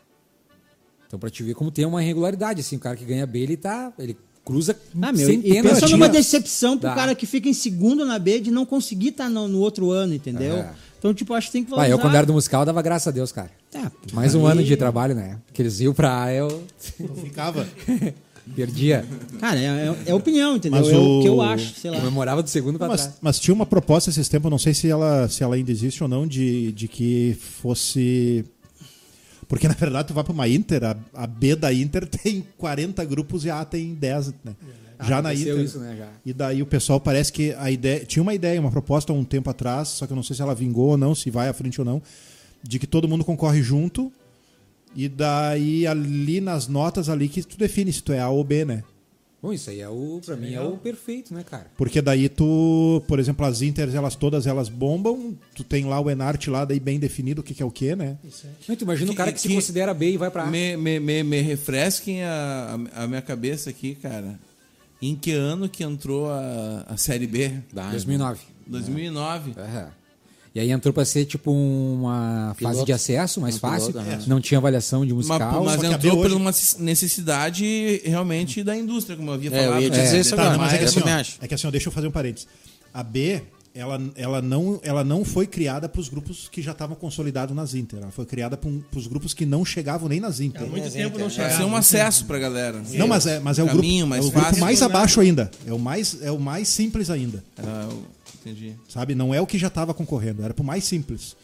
Então 1.07 1.19
pra 1.19 1.29
te 1.31 1.43
ver 1.43 1.55
como 1.55 1.71
tem 1.71 1.85
uma 1.85 2.03
irregularidade, 2.03 2.61
assim, 2.61 2.77
o 2.77 2.79
cara 2.81 2.97
que 2.97 3.05
ganha 3.05 3.27
B, 3.27 3.41
ele 3.41 3.57
tá. 3.57 3.93
Ele 3.99 4.17
cruza 4.45 4.77
Ah, 5.01 5.13
meu, 5.13 5.23
e 5.31 5.33
centenas 5.33 5.73
pensa 5.75 5.87
de 5.87 5.93
numa 5.93 6.09
decepção 6.09 6.77
pro 6.79 6.89
Dá. 6.89 6.95
cara 6.95 7.15
que 7.15 7.27
fica 7.27 7.49
em 7.49 7.53
segundo 7.55 8.05
na 8.05 8.19
B 8.19 8.41
de 8.41 8.51
não 8.51 8.65
conseguir 8.67 9.09
estar 9.11 9.29
no, 9.29 9.47
no 9.47 9.59
outro 9.61 9.91
ano, 9.91 10.15
entendeu? 10.15 10.57
É. 10.57 10.73
Então, 10.99 11.13
tipo, 11.15 11.35
acho 11.35 11.49
que 11.49 11.53
tem 11.53 11.65
que 11.65 11.71
Vai, 11.71 11.77
valorizar. 11.91 11.95
eu 11.97 11.99
quando 12.01 12.15
era 12.17 12.27
do 12.27 12.33
musical 12.33 12.65
dava 12.65 12.81
graças 12.83 13.09
a 13.09 13.11
Deus, 13.11 13.31
cara. 13.31 13.51
É, 13.75 13.91
Mais 14.13 14.35
um 14.35 14.47
aí- 14.47 14.53
ano 14.53 14.65
de 14.65 14.77
trabalho, 14.77 15.15
né? 15.15 15.39
Que 15.53 15.63
eles 15.63 15.81
iam 15.81 15.93
pra 15.93 16.33
eu 16.33 16.65
Não 16.99 17.15
ficava. 17.17 17.67
perdia. 18.57 19.05
Cara, 19.41 19.59
é, 19.59 19.65
é- 19.65 19.97
é 20.11 20.15
opinião, 20.15 20.57
entendeu? 20.57 20.81
Mas 20.81 20.89
É 20.93 20.97
o 20.97 21.19
o- 21.19 21.23
que 21.23 21.29
eu 21.29 21.41
acho, 21.41 21.75
sei 21.75 21.91
lá. 21.91 21.99
Comemorava 21.99 22.43
do 22.43 22.49
segundo 22.51 22.79
pra 22.79 22.89
Mas, 22.89 23.03
trás. 23.03 23.17
mas 23.21 23.39
tinha 23.39 23.55
uma 23.55 23.67
proposta 23.67 24.11
esses 24.11 24.29
tempos, 24.29 24.51
não 24.51 24.59
sei 24.59 24.75
se 24.75 24.89
ela, 24.89 25.29
se 25.29 25.43
ela 25.43 25.55
ainda 25.55 25.71
existe 25.71 26.03
ou 26.03 26.09
não, 26.09 26.27
de, 26.27 26.73
de 26.73 26.89
que 26.89 27.37
fosse. 27.63 28.45
Porque 29.49 29.69
na 29.69 29.75
verdade 29.75 30.09
tu 30.09 30.15
vai 30.15 30.25
pra 30.25 30.33
uma 30.33 30.49
Inter, 30.49 30.83
a, 30.85 30.97
a 31.15 31.27
B 31.27 31.55
da 31.55 31.73
Inter 31.73 32.07
tem 32.09 32.45
40 32.57 33.05
grupos 33.05 33.45
e 33.45 33.51
a 33.51 33.61
A 33.61 33.65
tem 33.65 33.95
10, 33.95 34.29
né? 34.45 34.55
Já 35.05 35.21
na 35.21 35.35
Inter. 35.35 35.59
isso, 35.59 35.79
né, 35.81 35.97
já. 35.99 36.09
E 36.25 36.33
daí 36.33 36.63
o 36.63 36.67
pessoal 36.67 37.01
parece 37.01 37.33
que 37.33 37.53
a 37.59 37.71
ideia. 37.71 38.05
Tinha 38.05 38.23
uma 38.23 38.33
ideia, 38.35 38.61
uma 38.61 38.71
proposta 38.71 39.13
há 39.13 39.17
um 39.17 39.25
tempo 39.25 39.51
atrás, 39.51 39.89
só 39.89 40.07
que 40.07 40.13
eu 40.13 40.17
não 40.17 40.23
sei 40.23 40.37
se 40.37 40.43
ela 40.43 40.55
vingou 40.55 40.91
ou 40.91 40.97
não, 40.97 41.15
se 41.15 41.29
vai 41.29 41.49
à 41.49 41.53
frente 41.53 41.81
ou 41.81 41.85
não, 41.85 42.01
de 42.63 42.79
que 42.79 42.87
todo 42.87 43.09
mundo 43.09 43.25
concorre 43.25 43.63
junto. 43.63 44.13
E 44.95 45.09
daí 45.09 45.87
ali 45.87 46.41
nas 46.41 46.69
notas 46.69 47.09
ali 47.09 47.29
que 47.29 47.43
tu 47.43 47.57
define 47.59 47.93
se 47.93 48.03
tu 48.03 48.13
é 48.13 48.21
A 48.21 48.29
ou 48.29 48.45
B, 48.45 48.65
né? 48.65 48.83
Bom, 49.43 49.53
isso 49.53 49.71
aí 49.71 49.81
é 49.81 49.89
o, 49.89 50.21
pra 50.25 50.37
mim, 50.37 50.53
é 50.55 50.61
o 50.61 50.77
perfeito, 50.77 51.35
né, 51.35 51.43
cara? 51.43 51.67
Porque 51.77 52.01
daí 52.01 52.29
tu, 52.29 53.03
por 53.09 53.19
exemplo, 53.19 53.45
as 53.45 53.61
Inters, 53.61 53.93
elas 53.93 54.15
todas 54.15 54.47
elas 54.47 54.69
bombam, 54.69 55.37
tu 55.53 55.65
tem 55.65 55.85
lá 55.85 55.99
o 55.99 56.09
Enart 56.09 56.47
lá 56.47 56.65
daí 56.65 56.79
bem 56.79 57.01
definido 57.01 57.41
o 57.41 57.45
que, 57.45 57.53
que 57.53 57.61
é 57.61 57.67
o 57.67 57.71
que, 57.71 57.97
né? 57.97 58.17
Não, 58.69 58.77
tu 58.77 58.85
imagina 58.85 59.11
um 59.11 59.15
Que- 59.15 59.17
cara 59.17 59.33
que, 59.33 59.41
se 59.41 59.49
que- 59.49 59.55
considera 59.55 59.93
B 59.93 60.13
e 60.13 60.17
vai 60.17 60.31
pra 60.31 60.45
A. 60.45 60.47
Me, 60.47 60.77
me, 60.77 61.01
me, 61.01 61.25
me 61.25 61.41
refresquem 61.41 62.23
a, 62.23 62.79
a 62.95 63.07
minha 63.09 63.21
cabeça 63.23 63.69
aqui, 63.71 63.97
cara. 63.97 64.39
Em 65.01 65.17
que 65.17 65.33
ano 65.33 65.69
que 65.69 65.83
entrou 65.83 66.31
a, 66.31 66.85
a 66.87 66.97
Série 66.97 67.27
B? 67.27 67.51
Dá, 67.73 67.91
2009. 67.91 68.41
2009. 68.69 69.55
Aham. 69.59 69.89
E 70.55 70.61
aí 70.61 70.71
entrou 70.71 70.93
pra 70.93 71.05
ser 71.05 71.25
tipo 71.25 71.51
uma 71.51 72.49
fase 72.61 72.73
Piloto. 72.73 72.85
de 72.87 72.93
acesso 72.93 73.41
mais 73.41 73.57
Um 73.57 73.59
fácil. 73.59 73.93
piloto. 73.93 74.29
Não 74.29 74.39
tinha 74.41 74.59
avaliação 74.59 75.05
de 75.07 75.15
Mas, 75.15 75.27
musical. 75.27 75.65
mas 75.65 75.81
que 75.81 75.87
a 75.87 75.93
entrou 75.93 76.17
por 76.19 76.27
hoje- 76.27 76.35
uma 76.35 76.53
necessidade 76.79 78.03
realmente 78.05 78.63
da 78.63 78.77
indústria, 78.77 79.17
como 79.17 79.31
eu 79.31 79.35
havia 79.35 79.51
É, 79.51 79.61
eu 79.61 79.65
falado. 79.65 79.83
ia 79.83 79.91
dizer 79.91 80.17
É, 80.17 80.21
isso 80.21 80.37
tá, 80.37 80.43
agora, 80.43 80.59
mas 80.59 80.67
mas 80.67 80.75
é 80.75 80.77
que 80.79 80.85
é 80.85 80.87
eu 80.87 80.91
assim, 81.17 81.33
ó. 81.41 81.45
É 81.45 81.49
que 81.49 81.55
assim, 81.55 81.67
ó, 81.67 81.71
deixa 81.71 81.89
eu 81.89 81.93
fazer 81.93 82.07
um 82.07 82.11
parênteses. 82.11 82.47
A 82.93 83.03
B, 83.03 83.43
ela, 83.75 83.99
ela, 84.15 84.43
não, 84.43 84.79
ela 84.83 85.03
não 85.03 85.25
foi 85.25 85.47
criada 85.47 85.89
para 85.89 86.01
os 86.01 86.11
grupos 86.11 86.49
que 86.51 86.61
já 86.61 86.73
estavam 86.73 86.95
consolidados 86.95 87.57
nas 87.57 87.75
Inter. 87.75 88.01
Ela 88.03 88.11
foi 88.11 88.27
criada 88.27 88.55
para 88.57 88.69
os 88.95 89.07
grupos 89.07 89.33
que 89.33 89.47
não 89.47 89.65
chegavam 89.65 90.09
nem 90.09 90.21
nas 90.21 90.41
Inter. 90.41 90.63
Há 90.63 90.67
muito 90.67 90.91
tempo 90.91 91.19
não 91.19 91.29
Vai 91.29 91.35
chegava. 91.35 91.57
ser 91.57 91.65
um 91.65 91.75
acesso 91.75 92.27
pra 92.27 92.39
galera. 92.39 92.83
Não, 92.93 93.09
mas 93.09 93.27
é, 93.27 93.41
mas 93.41 93.59
é 93.59 93.63
o 93.63 93.67
grupo, 93.67 93.81
Caminho 93.81 94.07
mais 94.07 94.23
é 94.25 94.29
o 94.29 94.31
grupo 94.31 94.59
mais 94.61 94.83
abaixo 94.83 95.19
ainda. 95.21 95.51
É 95.67 95.73
o 95.73 95.79
mais, 95.79 96.19
é 96.23 96.31
o 96.31 96.39
mais 96.39 96.69
simples 96.69 97.09
ainda. 97.09 97.43
Ah, 97.59 97.89
eu 97.91 98.05
entendi. 98.45 98.75
sabe? 98.89 99.15
Não 99.15 99.33
é 99.35 99.41
o 99.41 99.47
que 99.47 99.59
já 99.59 99.69
estava 99.69 99.93
concorrendo, 99.95 100.43
era 100.43 100.53
pro 100.55 100.65
mais 100.65 100.85
simples. 100.85 101.37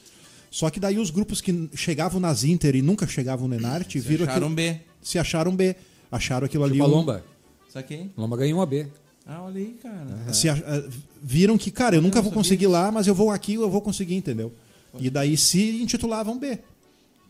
Só 0.51 0.71
que 0.71 0.81
daí 0.81 0.99
os 0.99 1.11
grupos 1.11 1.41
que 1.41 1.69
chegavam 1.75 2.19
nas 2.21 2.43
Inter 2.45 2.75
e 2.77 2.83
nunca 2.83 3.07
chegavam 3.07 3.47
no 3.49 3.55
Enart 3.55 3.95
viram 3.97 4.25
Acharam 4.25 4.47
aquilo, 4.49 4.55
B. 4.57 4.81
se 5.03 5.19
acharam 5.19 5.55
B, 5.57 5.77
acharam 6.11 6.47
aquilo 6.47 6.65
ali 6.65 6.75
Tipo 6.75 6.85
a 6.85 6.89
um- 6.89 6.91
Lomba. 6.91 7.25
Saquei? 7.71 8.11
Lomba 8.17 8.37
ganhou 8.37 8.59
uma 8.59 8.67
B. 8.67 8.87
Ah, 9.27 9.43
olha 9.43 9.59
aí, 9.59 9.77
cara. 9.83 10.33
se 10.33 10.49
a- 10.49 10.55
ah, 10.55 10.89
viram 11.23 11.59
que, 11.59 11.71
cara, 11.71 11.97
eu 11.97 12.01
nunca 12.03 12.23
vou 12.23 12.33
conseguir 12.33 12.67
lá, 12.67 12.91
mas 12.91 13.07
eu 13.07 13.15
vou 13.15 13.31
aqui, 13.31 13.55
eu 13.55 13.69
vou 13.71 13.83
conseguir, 13.83 14.15
entendeu? 14.15 14.51
E 14.99 15.11
daí 15.11 15.37
se 15.37 15.83
intitulavam 15.83 16.39
B. 16.39 16.59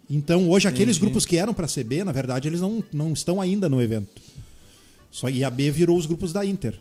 Então, 0.09 0.49
hoje 0.49 0.69
aqueles 0.69 0.97
Entendi. 0.97 1.01
grupos 1.01 1.27
que 1.27 1.37
eram 1.37 1.53
para 1.53 1.67
ser 1.67 1.83
B, 1.85 2.05
na 2.05 2.13
verdade, 2.13 2.47
eles 2.49 2.61
não, 2.61 2.83
não 2.93 3.13
estão 3.13 3.41
ainda 3.41 3.69
no 3.69 3.83
evento. 3.83 4.23
Só 5.11 5.29
e 5.29 5.43
a 5.43 5.51
B 5.51 5.71
virou 5.73 5.99
os 5.99 6.07
grupos 6.07 6.33
da 6.33 6.47
Inter. 6.47 6.79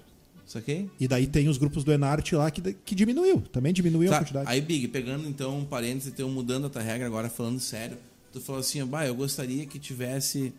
Saquei? 0.48 0.90
E 0.98 1.07
daí 1.10 1.28
tem 1.28 1.49
os 1.49 1.57
grupos 1.57 1.84
do 1.84 1.91
Enart 1.91 2.32
lá 2.32 2.49
que, 2.49 2.74
que 2.74 2.95
diminuiu, 2.95 3.41
também 3.52 3.74
diminuiu 3.74 4.10
a 4.10 4.14
Tá, 4.14 4.19
quantidade. 4.22 4.49
aí, 4.49 4.61
Big, 4.61 4.88
pegando 4.88 5.28
então 5.28 5.60
um 5.60 5.65
parênteses, 5.65 6.07
então 6.14 6.30
mudando 6.30 6.68
a 6.68 6.69
tua 6.69 6.82
regra 6.82 7.06
agora, 7.06 7.30
falando 7.30 7.60
sério, 7.60 7.98
tu 8.32 8.40
falou 8.40 8.61
assim, 8.61 8.84
bah, 8.86 9.06
eu 9.06 9.14
gostaria 9.14 9.65
que 9.65 9.78
tivesse. 9.78 10.53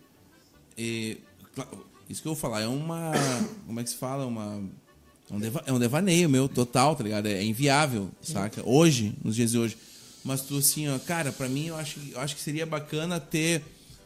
eh, 0.76 1.16
isso 2.08 2.20
que 2.22 2.28
eu 2.28 2.34
vou 2.34 2.40
falar, 2.40 2.60
é 2.60 2.66
uma. 2.66 3.12
Como 3.66 3.80
é 3.80 3.82
que 3.84 3.88
se 3.90 3.96
fala? 3.96 4.26
Uma. 4.26 4.62
É 5.30 5.34
um, 5.34 5.40
deva- 5.40 5.62
é 5.66 5.72
um 5.72 5.78
devaneio 5.78 6.28
meu 6.28 6.48
total, 6.48 6.94
tá 6.94 7.02
ligado? 7.04 7.26
É 7.26 7.42
inviável, 7.42 8.10
saca? 8.22 8.62
Hoje, 8.66 9.14
nos 9.24 9.34
dias 9.36 9.50
de 9.52 9.58
hoje. 9.58 9.76
Mas 10.24 10.42
tu 10.42 10.58
assim, 10.58 10.86
ó, 10.88 10.98
cara, 10.98 11.32
pra 11.32 11.48
mim 11.48 11.66
eu 11.66 11.76
acho, 11.76 11.98
eu 12.12 12.20
acho 12.20 12.34
que 12.36 12.42
seria 12.42 12.66
bacana 12.66 13.18
ter 13.20 13.62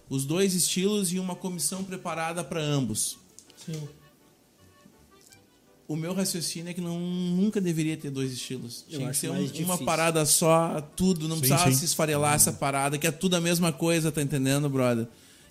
os 0.09 0.25
dois 0.25 0.55
estilos 0.55 1.13
e 1.13 1.19
uma 1.19 1.35
comissão 1.35 1.83
preparada 1.85 2.43
pra 2.45 2.61
ambos. 2.61 3.19
Sim. 3.65 3.81
O 5.93 5.97
meu 5.97 6.15
raciocínio 6.15 6.71
é 6.71 6.75
que 6.75 6.81
não, 6.81 6.99
nunca 6.99 7.61
deveria 7.61 7.97
ter 7.97 8.11
dois 8.11 8.33
estilos. 8.33 8.85
Eu 8.91 8.99
Tinha 9.01 9.11
que 9.11 9.17
ser 9.17 9.29
um- 9.31 9.35
uma 9.35 9.43
difícil. 9.47 9.79
parada 9.85 10.25
só, 10.25 10.81
tudo. 10.97 11.29
Não 11.29 11.37
Sim, 11.37 11.41
precisava 11.43 11.71
sim. 11.71 11.77
se 11.77 11.85
esfarelar 11.85 12.35
essa 12.35 12.51
parada, 12.53 12.97
que 12.97 13.07
é 13.07 13.11
tudo 13.11 13.37
a 13.37 13.41
mesma 13.41 13.73
coisa, 13.73 14.11
tá 14.11 14.23
entendendo, 14.23 14.69
brother? 14.71 15.07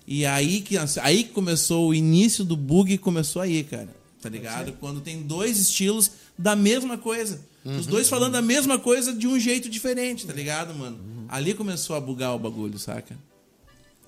E 0.06 0.26
aí 0.26 0.60
que, 0.60 0.76
aí 1.00 1.22
que 1.24 1.30
começou 1.30 1.88
o 1.90 1.94
início 1.94 2.44
do 2.44 2.56
bug, 2.56 2.98
começou 2.98 3.40
aí, 3.40 3.62
cara. 3.62 3.88
Tá 4.20 4.28
ligado? 4.28 4.72
Quando 4.80 5.00
tem 5.00 5.22
dois 5.22 5.58
estilos 5.60 6.10
da 6.36 6.56
mesma 6.56 6.98
coisa. 6.98 7.40
Os 7.64 7.86
dois 7.86 8.08
falando 8.08 8.34
a 8.34 8.42
mesma 8.42 8.76
coisa 8.80 9.12
de 9.12 9.28
um 9.28 9.38
jeito 9.38 9.68
diferente, 9.70 10.26
tá 10.26 10.32
ligado, 10.32 10.74
mano? 10.74 10.98
Ali 11.28 11.54
começou 11.54 11.94
a 11.94 12.00
bugar 12.00 12.34
o 12.34 12.38
bagulho, 12.38 12.78
saca? 12.80 13.16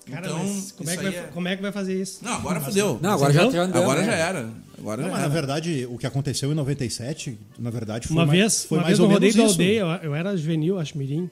Cara, 0.05 0.27
então, 0.27 0.37
mas 0.45 0.71
como 0.73 0.89
é, 0.89 0.95
vai, 0.97 1.05
é- 1.15 1.21
como 1.33 1.47
é 1.47 1.55
que 1.55 1.61
vai 1.61 1.71
fazer 1.71 1.99
isso? 1.99 2.19
Não, 2.21 2.33
agora 2.33 2.61
fodeu. 2.61 2.99
Não, 3.01 3.11
agora 3.11 3.33
já, 3.33 3.49
já 3.49 3.63
andando, 3.63 3.81
Agora 3.81 4.01
né? 4.01 4.05
já 4.05 4.13
era. 4.13 4.49
Agora 4.85 5.01
Não, 5.01 5.09
mas 5.09 5.21
na 5.21 5.27
verdade, 5.27 5.87
o 5.89 5.97
que 5.97 6.05
aconteceu 6.05 6.51
em 6.51 6.53
97, 6.55 7.35
na 7.57 7.71
verdade, 7.71 8.07
foi 8.07 8.15
Uma 8.15 8.25
mais, 8.27 8.39
vez, 8.39 8.65
foi 8.65 8.77
uma 8.77 8.83
mais 8.83 8.97
vez 8.97 8.99
ou 8.99 9.07
rodeio 9.11 9.33
menos 9.33 9.35
da 9.35 9.43
isso. 9.43 9.51
aldeia, 9.61 9.79
eu, 10.03 10.09
eu 10.11 10.15
era 10.15 10.37
juvenil, 10.37 10.79
acho, 10.79 10.95
mirim. 10.95 11.27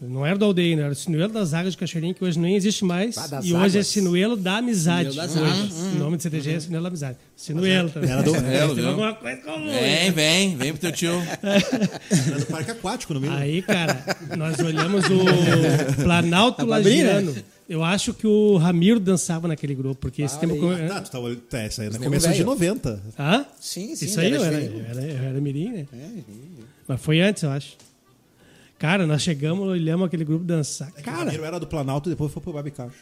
Eu 0.00 0.08
não 0.08 0.24
era 0.24 0.38
da 0.38 0.46
aldeia, 0.46 0.76
né? 0.76 0.82
Era 0.82 0.92
o 0.92 0.94
sinuelo 0.94 1.32
das 1.32 1.52
águas 1.52 1.72
de 1.72 1.76
Cachoeirinha, 1.78 2.14
que 2.14 2.22
hoje 2.24 2.38
nem 2.38 2.54
existe 2.54 2.84
mais. 2.84 3.18
Ah, 3.18 3.40
e 3.42 3.52
hoje 3.52 3.78
é 3.78 3.80
águas. 3.80 3.86
sinuelo 3.88 4.36
da 4.36 4.58
amizade. 4.58 5.10
Sinuelo 5.10 5.32
das 5.34 5.42
Hoje, 5.42 5.60
águas. 5.60 5.72
O 5.72 5.98
nome 5.98 6.16
do 6.18 6.22
CTG 6.22 6.50
é 6.52 6.60
sinuelo 6.60 6.82
da 6.84 6.88
amizade. 6.88 7.16
Sinuelo 7.34 7.90
também. 7.90 8.10
Era 8.12 8.22
do, 8.22 8.30
Sinuelo, 8.30 8.66
Tem 8.66 8.74
viu? 8.76 8.88
alguma 8.90 9.14
coisa 9.14 9.36
comum. 9.42 9.66
Vem, 9.72 10.10
vem, 10.12 10.56
vem 10.56 10.70
pro 10.72 10.80
teu 10.80 10.92
tio. 10.92 11.20
era 11.42 12.38
do 12.38 12.46
parque 12.46 12.70
aquático 12.70 13.12
no 13.12 13.20
meio. 13.20 13.32
Aí, 13.32 13.60
cara, 13.60 14.04
nós 14.36 14.56
olhamos 14.60 15.04
o 15.06 16.02
Planalto? 16.04 16.64
Lagiano. 16.64 17.34
Eu 17.68 17.84
acho 17.84 18.14
que 18.14 18.26
o 18.26 18.56
Ramiro 18.56 18.98
dançava 18.98 19.46
naquele 19.46 19.74
grupo, 19.74 19.96
porque 20.00 20.22
esse 20.22 20.38
tempo. 20.40 20.54
aí. 20.70 20.88
Ah, 20.90 21.00
tu 21.02 21.18
olhando- 21.18 21.40
tá, 21.42 21.58
essa 21.58 21.82
aí 21.82 21.88
é 21.88 21.90
no 21.90 21.92
Nego 21.98 22.04
começo 22.04 22.26
de 22.28 22.32
velho. 22.32 22.46
90. 22.46 23.02
Hã? 23.18 23.44
Sim, 23.60 23.94
sim. 23.94 24.06
Isso 24.06 24.18
aí, 24.20 24.30
eu 24.32 24.42
era, 24.42 24.60
eu 24.60 24.84
era, 24.86 25.02
eu 25.02 25.18
era 25.24 25.40
mirim, 25.40 25.72
né? 25.72 25.86
É, 25.92 26.08
Mas 26.86 27.00
foi 27.00 27.20
antes, 27.20 27.42
eu 27.42 27.50
acho. 27.50 27.76
Cara, 28.78 29.06
nós 29.06 29.20
chegamos, 29.22 29.66
olhamos 29.68 30.06
aquele 30.06 30.24
grupo 30.24 30.44
dançar. 30.44 30.88
É 30.88 30.92
que 30.92 31.00
o 31.00 31.04
Cara, 31.04 31.24
Ramiro 31.24 31.44
era 31.44 31.60
do 31.60 31.66
Planalto 31.66 32.08
e 32.08 32.12
depois 32.12 32.32
foi 32.32 32.40
pro 32.42 32.52
Babicacho. 32.52 32.94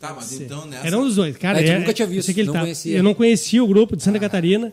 Tá, 0.00 0.14
mas 0.14 0.32
então 0.32 0.64
nessa. 0.64 0.86
eram 0.86 1.02
os 1.02 1.16
dois. 1.16 1.36
Cara, 1.36 1.60
É, 1.60 1.64
tu 1.64 1.70
é- 1.72 1.78
nunca 1.80 1.92
tinha 1.92 2.06
eu 2.06 2.10
visto, 2.10 2.26
sei 2.26 2.34
que 2.34 2.40
ele 2.40 2.46
não 2.46 2.54
tá- 2.54 2.60
conhecia. 2.60 2.96
Eu 2.96 3.02
não 3.02 3.14
conhecia 3.14 3.62
o 3.62 3.66
grupo 3.66 3.96
de 3.96 4.02
Santa 4.02 4.18
Catarina. 4.20 4.72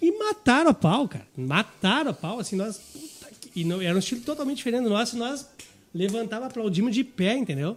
E 0.00 0.10
mataram 0.18 0.70
a 0.70 0.74
pau, 0.74 1.06
cara. 1.08 1.26
Mataram 1.36 2.10
a 2.10 2.14
pau, 2.14 2.38
assim, 2.38 2.56
nós. 2.56 2.76
puta 2.78 3.28
que- 3.40 3.60
e 3.60 3.64
não, 3.64 3.82
era 3.82 3.94
um 3.94 3.98
estilo 3.98 4.20
totalmente 4.22 4.56
diferente 4.58 4.84
do 4.84 4.88
nosso. 4.88 5.14
e 5.16 5.18
Nós 5.18 5.46
levantava, 5.94 6.46
aplaudimos 6.46 6.94
de 6.94 7.04
pé, 7.04 7.36
entendeu? 7.36 7.76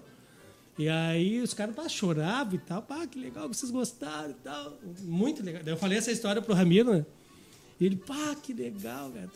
E 0.78 0.90
aí 0.90 1.42
os 1.42 1.54
caras 1.54 1.74
pá, 1.74 1.88
choravam 1.88 2.56
e 2.56 2.58
tal. 2.58 2.82
Pá, 2.82 3.08
que 3.08 3.18
legal 3.18 3.50
que 3.50 3.56
vocês 3.56 3.72
gostaram 3.72 4.32
e 4.32 4.44
tal. 4.44 4.78
Muito 5.04 5.44
legal. 5.44 5.62
Daí 5.64 5.74
eu 5.74 5.78
falei 5.78 5.98
essa 5.98 6.12
história 6.12 6.42
pro 6.42 6.54
Ramiro, 6.54 6.94
né? 6.94 7.06
E 7.80 7.86
ele, 7.86 7.98
pá, 7.98 8.36
que 8.42 8.54
legal, 8.54 9.12
cara. 9.12 9.30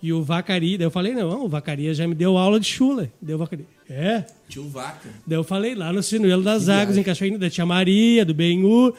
E 0.00 0.12
o 0.12 0.22
Vacaria, 0.22 0.78
daí 0.78 0.86
eu 0.86 0.90
falei, 0.90 1.12
não, 1.12 1.44
o 1.44 1.48
Vacaria 1.48 1.92
já 1.92 2.06
me 2.06 2.14
deu 2.14 2.36
aula 2.36 2.60
de 2.60 2.66
chula. 2.66 3.12
Deu 3.20 3.36
o 3.36 3.38
Vacaria. 3.38 3.66
É. 3.88 4.24
Tio 4.48 4.68
Vaca. 4.68 5.08
Daí 5.26 5.36
eu 5.36 5.42
falei 5.42 5.74
lá 5.74 5.92
no 5.92 6.02
Sinuelo 6.02 6.42
das 6.42 6.68
Águas, 6.68 6.96
em 6.96 7.02
Cachoeira, 7.02 7.36
da 7.36 7.50
Tia 7.50 7.66
Maria, 7.66 8.24
do 8.24 8.32
Benhu. 8.32 8.94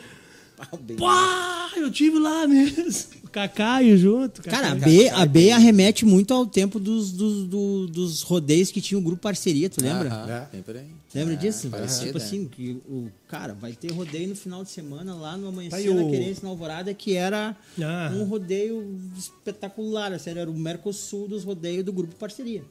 Pá, 0.97 1.71
eu 1.77 1.89
tive 1.89 2.19
lá 2.19 2.45
mesmo. 2.47 3.20
Cacaio 3.31 3.97
junto. 3.97 4.41
Cara, 4.43 4.71
a 4.73 4.75
Cacaio. 4.75 4.97
B, 5.03 5.09
a 5.09 5.25
B 5.25 5.51
arremete 5.51 6.05
muito 6.05 6.33
ao 6.33 6.45
tempo 6.45 6.79
dos, 6.79 7.11
dos, 7.11 7.47
do- 7.47 7.87
dos 7.87 8.21
rodeios 8.21 8.71
que 8.71 8.81
tinha 8.81 8.97
o 8.97 9.01
grupo 9.01 9.21
parceria, 9.21 9.69
tu 9.69 9.81
lembra? 9.81 10.49
Por 10.65 10.75
aí. 10.75 10.85
Lembra 11.13 11.35
disso? 11.35 11.69
parecido, 11.69 12.05
tipo 12.05 12.17
é. 12.17 12.21
assim, 12.21 12.45
que 12.47 12.81
o 12.87 13.07
cara 13.27 13.53
vai 13.53 13.73
ter 13.73 13.91
rodeio 13.91 14.29
no 14.29 14.35
final 14.35 14.63
de 14.63 14.69
semana 14.69 15.13
lá 15.13 15.35
no 15.35 15.47
Amanhecer 15.49 15.89
Tá 15.89 15.93
na 15.95 16.09
Querência 16.09 16.43
na 16.43 16.49
Alvorada, 16.49 16.93
que 16.93 17.15
era 17.15 17.55
Ah. 17.81 18.11
um 18.15 18.23
rodeio 18.23 18.97
espetacular, 19.17 20.13
assim, 20.13 20.29
era 20.29 20.49
o 20.49 20.53
Mercosul 20.57 21.27
dos 21.27 21.43
rodeios 21.43 21.83
do 21.83 21.91
grupo 21.91 22.15
parceria. 22.15 22.63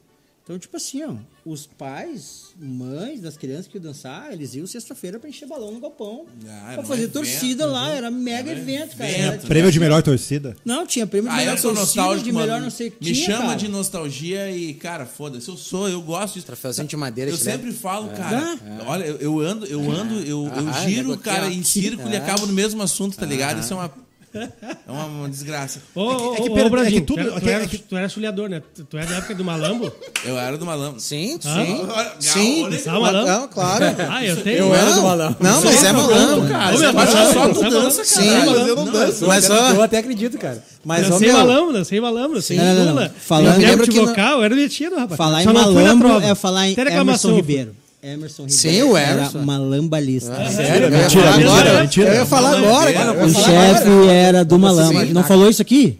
Então, 0.51 0.59
tipo 0.59 0.75
assim, 0.75 1.01
ó, 1.05 1.13
os 1.45 1.65
pais, 1.65 2.47
mães 2.59 3.21
das 3.21 3.37
crianças 3.37 3.67
que 3.67 3.77
iam 3.77 3.81
dançar, 3.83 4.33
eles 4.33 4.53
iam 4.53 4.67
sexta-feira 4.67 5.17
pra 5.17 5.29
encher 5.29 5.47
balão 5.47 5.71
no 5.71 5.79
galpão. 5.79 6.25
Ah, 6.45 6.49
era 6.65 6.73
pra 6.73 6.81
um 6.81 6.85
fazer 6.85 7.03
evento, 7.03 7.13
torcida 7.13 7.65
lá, 7.65 7.85
uhum. 7.87 7.93
era 7.93 8.11
mega 8.11 8.51
evento, 8.51 8.97
cara. 8.97 9.09
evento, 9.09 9.21
Era, 9.21 9.31
né? 9.31 9.37
tipo, 9.37 9.47
Prêmio 9.47 9.71
de 9.71 9.79
melhor 9.79 10.03
torcida. 10.03 10.57
Não, 10.65 10.85
tinha 10.85 11.07
prêmio 11.07 11.29
de 11.29 11.35
Ah, 11.35 11.39
melhor 11.39 11.53
eu 11.55 11.57
sou 11.57 11.73
torcida, 11.73 12.01
nostálgico, 12.01 12.25
de 12.25 12.31
melhor 12.33 12.47
mano. 12.55 12.63
não 12.65 12.69
sei 12.69 12.89
o 12.89 12.91
que 12.91 12.97
Me 13.09 13.13
tinha, 13.13 13.25
chama 13.27 13.45
cara. 13.45 13.55
de 13.55 13.67
nostalgia 13.69 14.51
e, 14.51 14.73
cara, 14.73 15.05
foda-se. 15.05 15.47
Eu 15.47 15.55
sou, 15.55 15.87
eu 15.87 16.01
gosto 16.01 16.33
disso. 16.33 16.45
Troféuzinho 16.47 16.85
de 16.85 16.97
madeira 16.97 17.31
Eu 17.31 17.37
sempre 17.37 17.71
falo, 17.71 18.09
cara. 18.09 18.59
Olha, 18.87 19.05
eu, 19.05 19.39
ando, 19.39 19.65
eu 19.67 19.89
ando, 19.89 20.15
eu, 20.15 20.47
eu 20.53 20.67
Ah, 20.67 20.85
giro, 20.85 21.17
cara, 21.17 21.47
em 21.47 21.63
círculo 21.63 22.09
e 22.11 22.17
Ah. 22.17 22.23
acabo 22.23 22.45
no 22.45 22.51
mesmo 22.51 22.83
assunto, 22.83 23.15
tá 23.15 23.25
ligado? 23.25 23.61
Isso 23.61 23.71
é 23.71 23.77
uma. 23.77 24.10
É 24.33 24.91
uma, 24.91 25.05
uma 25.05 25.29
desgraça. 25.29 25.79
Ô, 25.93 26.01
ô, 26.01 26.33
é 26.35 26.41
que 26.41 26.49
ô, 26.49 26.53
ô, 26.53 26.57
é 26.59 26.69
Brandinho, 26.69 27.01
que 27.01 27.07
tudo- 27.07 27.21
tu, 27.23 27.27
era, 27.27 27.35
é 27.37 27.39
tu, 27.39 27.49
era, 27.49 27.63
é 27.63 27.67
tu 27.67 27.97
era 27.97 28.09
sulhador, 28.09 28.49
né? 28.49 28.61
Tu, 28.89 28.97
é 28.97 29.05
da 29.05 29.15
época 29.17 29.35
do 29.35 29.43
Malambo? 29.43 29.91
Eu 30.23 30.37
era 30.39 30.57
do 30.57 30.65
malandro. 30.65 30.99
Sim, 30.99 31.39
Hã? 31.45 31.65
sim. 31.65 31.85
Olha, 31.89 32.11
Sim. 32.19 32.63
olha- 32.63 32.81
Ah, 32.87 32.99
malandro? 32.99 33.31
Não, 33.33 33.47
claro. 33.47 33.85
Ah, 34.09 34.25
eu 34.25 34.37
tenho. 34.41 34.57
Eu 34.59 34.75
era 34.75 34.93
do 34.93 35.01
malandro. 35.01 35.37
Não, 35.39 35.61
mas 35.63 35.83
é 35.83 35.91
malandro, 35.91 36.45
Ô, 36.45 36.47
cara. 36.47 36.71
meu, 36.71 36.79
Você 36.79 36.91
mas 36.93 37.09
só 37.33 37.49
tu 37.49 37.69
dança, 37.69 38.03
Sim, 38.05 38.25
cara. 38.25 38.37
mas 38.37 38.45
Não, 38.45 38.67
eu 38.67 38.75
não 38.75 38.85
não, 38.85 38.91
danço. 38.93 39.23
eu 39.23 39.27
Mas, 39.27 39.49
Eu 39.49 39.81
até 39.81 39.97
acredito, 39.97 40.37
cara. 40.37 40.63
mas, 40.85 41.07
Dancei 41.09 41.27
meu, 41.27 41.37
malambo, 41.37 41.73
dancei 41.73 41.99
malambo, 42.01 42.41
sem 42.41 42.57
Não, 42.57 42.63
não, 42.65 42.73
não. 42.85 42.93
dúvida. 42.95 43.15
Falando- 43.19 43.61
Eu 43.61 43.67
lembro 43.69 43.87
que 43.87 43.99
vocal, 43.99 44.37
eu 44.39 44.43
era 44.43 44.55
metido, 44.55 44.95
rapaz. 44.95 45.17
Falar 45.17 45.43
em 45.43 45.45
não 45.45 45.99
prova. 45.99 46.25
é 46.25 46.35
falar 46.35 46.67
em 46.69 46.75
Emerson. 46.77 47.35
Ribeiro. 47.35 47.75
Emerson 48.03 48.43
Ribeiro. 48.43 48.59
Sim, 48.61 48.81
o 48.83 48.97
Era 48.97 49.11
Emerson. 49.21 49.39
uma 49.39 49.57
lambalista. 49.57 50.49
Sério? 50.49 50.87
Eu 50.87 50.91
ia 50.91 50.97
Mentira, 51.03 51.23
falar 51.23 51.37
mentira, 51.37 51.51
agora. 51.61 51.81
mentira. 51.81 52.09
Eu 52.09 52.13
ia 52.15 52.25
falar 52.25 52.57
agora, 52.57 52.93
cara. 52.93 53.13
Eu 53.19 53.25
O 53.25 53.29
chefe 53.33 54.07
era 54.09 54.43
do 54.45 54.57
Malambo. 54.59 54.99
Sim. 54.99 55.13
Não 55.13 55.23
falou 55.23 55.49
isso 55.49 55.61
aqui? 55.61 55.99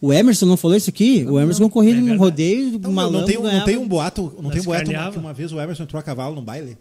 O 0.00 0.12
Emerson 0.12 0.46
não 0.46 0.56
falou 0.56 0.76
isso 0.76 0.88
aqui? 0.90 1.26
O 1.28 1.40
Emerson 1.40 1.64
concorria 1.64 1.92
É 1.92 1.96
num 1.96 2.16
rodeio, 2.16 2.78
Não, 2.78 2.92
Malambo 2.92 3.18
não, 3.18 3.24
tem, 3.26 3.36
um- 3.36 3.42
não 3.42 3.64
tem 3.64 3.76
um 3.76 3.88
boato, 3.88 4.32
não 4.40 4.48
tem 4.50 4.60
um 4.60 4.64
boato 4.64 4.90
que 5.12 5.18
uma 5.18 5.32
vez 5.34 5.52
o 5.52 5.60
Emerson 5.60 5.82
entrou 5.82 5.98
a 5.98 6.02
cavalo 6.04 6.36
num 6.36 6.42
baile? 6.42 6.78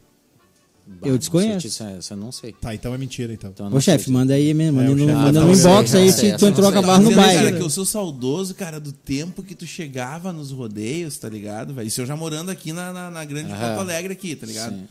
Eu 1.03 1.17
desconheço. 1.17 1.67
Isso, 1.67 1.83
isso 1.99 2.13
eu 2.13 2.17
não 2.17 2.31
sei. 2.31 2.53
Tá, 2.53 2.73
então 2.73 2.93
é 2.93 2.97
mentira, 2.97 3.33
então. 3.33 3.49
Então, 3.51 3.67
Ô 3.67 3.69
não 3.69 3.81
chefe, 3.81 4.09
manda 4.09 4.33
aí, 4.33 4.53
me- 4.53 4.71
manda 4.71 4.91
É, 4.91 4.95
no, 4.95 5.05
manda 5.13 5.39
Ah, 5.39 5.45
no 5.45 5.51
tá, 5.53 5.59
inbox 5.59 5.89
sei, 5.91 6.01
aí 6.03 6.11
se 6.11 6.19
tu 6.21 6.25
essa 6.35 6.47
entrou 6.47 6.67
a 6.67 6.71
não 6.71 6.77
sei. 6.77 6.81
cavalo 6.81 7.03
no 7.03 7.09
Dizendo, 7.09 7.25
Cara, 7.25 7.41
baile. 7.43 7.57
que 7.57 7.63
eu 7.63 7.69
sou 7.69 7.85
saudoso, 7.85 8.55
cara, 8.55 8.79
do 8.79 8.91
tempo 8.91 9.43
que 9.43 9.53
tu 9.53 9.65
chegava 9.67 10.31
nos 10.33 10.51
rodeios, 10.51 11.17
tá 11.17 11.27
ligado? 11.29 11.73
velho? 11.73 11.87
Isso 11.87 12.01
eu 12.01 12.05
já 12.05 12.15
morando 12.15 12.49
aqui 12.49 12.71
na, 12.73 12.91
na, 12.93 13.11
na 13.11 13.25
grande 13.25 13.51
Aham. 13.51 13.59
Porto 13.75 13.79
Alegre 13.81 14.13
aqui, 14.13 14.35
tá 14.35 14.45
ligado? 14.47 14.73
Sim. 14.75 14.87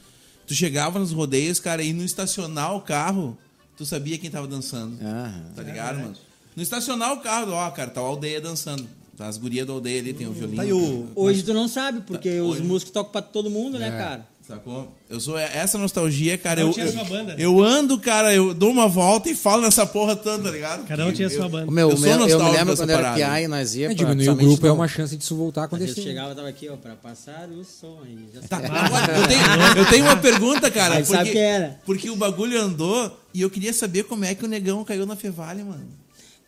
Tu 0.46 0.54
chegava 0.54 0.98
nos 0.98 1.12
rodeios, 1.12 1.58
cara, 1.58 1.82
e 1.82 1.92
no 1.92 2.04
estacionar 2.04 2.74
o 2.76 2.80
carro, 2.80 3.36
tu 3.76 3.84
sabia 3.84 4.16
quem 4.18 4.30
tava 4.30 4.46
dançando. 4.46 4.96
Ah, 5.02 5.32
Tá 5.56 5.62
ligado, 5.62 5.98
mano? 5.98 6.14
No 6.54 6.62
estacionar 6.62 7.12
o 7.12 7.20
carro, 7.20 7.52
ó, 7.52 7.70
cara, 7.70 7.90
tá 7.90 8.00
a 8.00 8.04
aldeia 8.04 8.40
dançando. 8.40 8.86
Tá 9.16 9.26
as 9.28 9.38
gurias 9.38 9.66
da 9.66 9.72
aldeia 9.72 9.98
ali, 10.00 10.12
tem 10.12 10.26
o 10.26 10.32
violino. 10.32 10.56
Tá 10.56 10.62
aí 10.62 10.72
o- 10.72 11.08
Hoje 11.16 11.42
tu 11.42 11.54
não 11.54 11.66
sabe, 11.68 12.02
porque 12.06 12.36
Tá, 12.36 12.42
os 12.42 12.56
hoje- 12.56 12.62
músicos 12.62 12.92
tocam 12.92 13.10
pra 13.12 13.22
todo 13.22 13.48
mundo, 13.50 13.76
É. 13.78 13.80
né, 13.80 13.90
cara? 13.90 14.26
Sacou? 14.46 14.94
Eu 15.10 15.18
sou 15.18 15.36
essa 15.36 15.76
nostalgia, 15.76 16.38
cara. 16.38 16.60
Cada 16.60 16.66
um 16.66 16.68
Eu, 16.68 16.74
tinha 16.74 16.86
eu, 16.86 16.92
sua 16.92 17.04
banda. 17.04 17.34
eu 17.36 17.60
ando, 17.64 17.98
cara, 17.98 18.32
eu 18.32 18.54
dou 18.54 18.70
uma 18.70 18.86
volta 18.86 19.28
e 19.28 19.34
falo 19.34 19.62
nessa 19.62 19.84
porra 19.84 20.14
tanto, 20.14 20.44
tá 20.44 20.50
ligado? 20.52 20.86
Cada 20.86 21.04
um 21.04 21.12
tinha 21.12 21.28
sua 21.28 21.48
banda. 21.48 21.66
O 21.66 21.70
meu, 21.72 21.90
Eu 21.90 21.96
sou 21.96 22.06
meu, 22.06 22.28
eu 22.28 22.38
me 22.44 22.50
lembro 22.52 22.76
quando 22.76 22.90
era 22.90 23.14
piá 23.14 23.40
e 23.40 23.48
nós 23.48 23.74
ia 23.74 23.90
É, 23.90 23.94
diminuir 23.94 24.28
o 24.28 24.36
grupo 24.36 24.64
é 24.64 24.70
uma 24.70 24.86
chance 24.86 25.16
disso 25.16 25.34
voltar 25.34 25.62
a 25.62 25.64
acontecer. 25.64 26.00
chegava, 26.00 26.32
tava 26.32 26.48
aqui, 26.48 26.68
ó, 26.68 26.76
pra 26.76 26.94
passar 26.94 27.48
o 27.48 27.64
som 27.64 27.98
aí. 28.04 28.28
Já 28.32 28.40
Tá, 28.42 28.58
agora, 28.58 29.18
eu, 29.18 29.26
tenho, 29.26 29.78
eu 29.78 29.90
tenho 29.90 30.04
uma 30.04 30.16
pergunta, 30.16 30.70
cara. 30.70 30.94
Aí 30.96 31.04
sabe 31.04 31.32
que 31.32 31.38
era. 31.38 31.80
Porque 31.84 32.08
o 32.08 32.14
bagulho 32.14 32.60
andou 32.60 33.18
e 33.34 33.42
eu 33.42 33.50
queria 33.50 33.72
saber 33.72 34.04
como 34.04 34.24
é 34.24 34.32
que 34.34 34.44
o 34.44 34.48
negão 34.48 34.84
caiu 34.84 35.04
na 35.06 35.16
Fevale, 35.16 35.64
mano. 35.64 35.88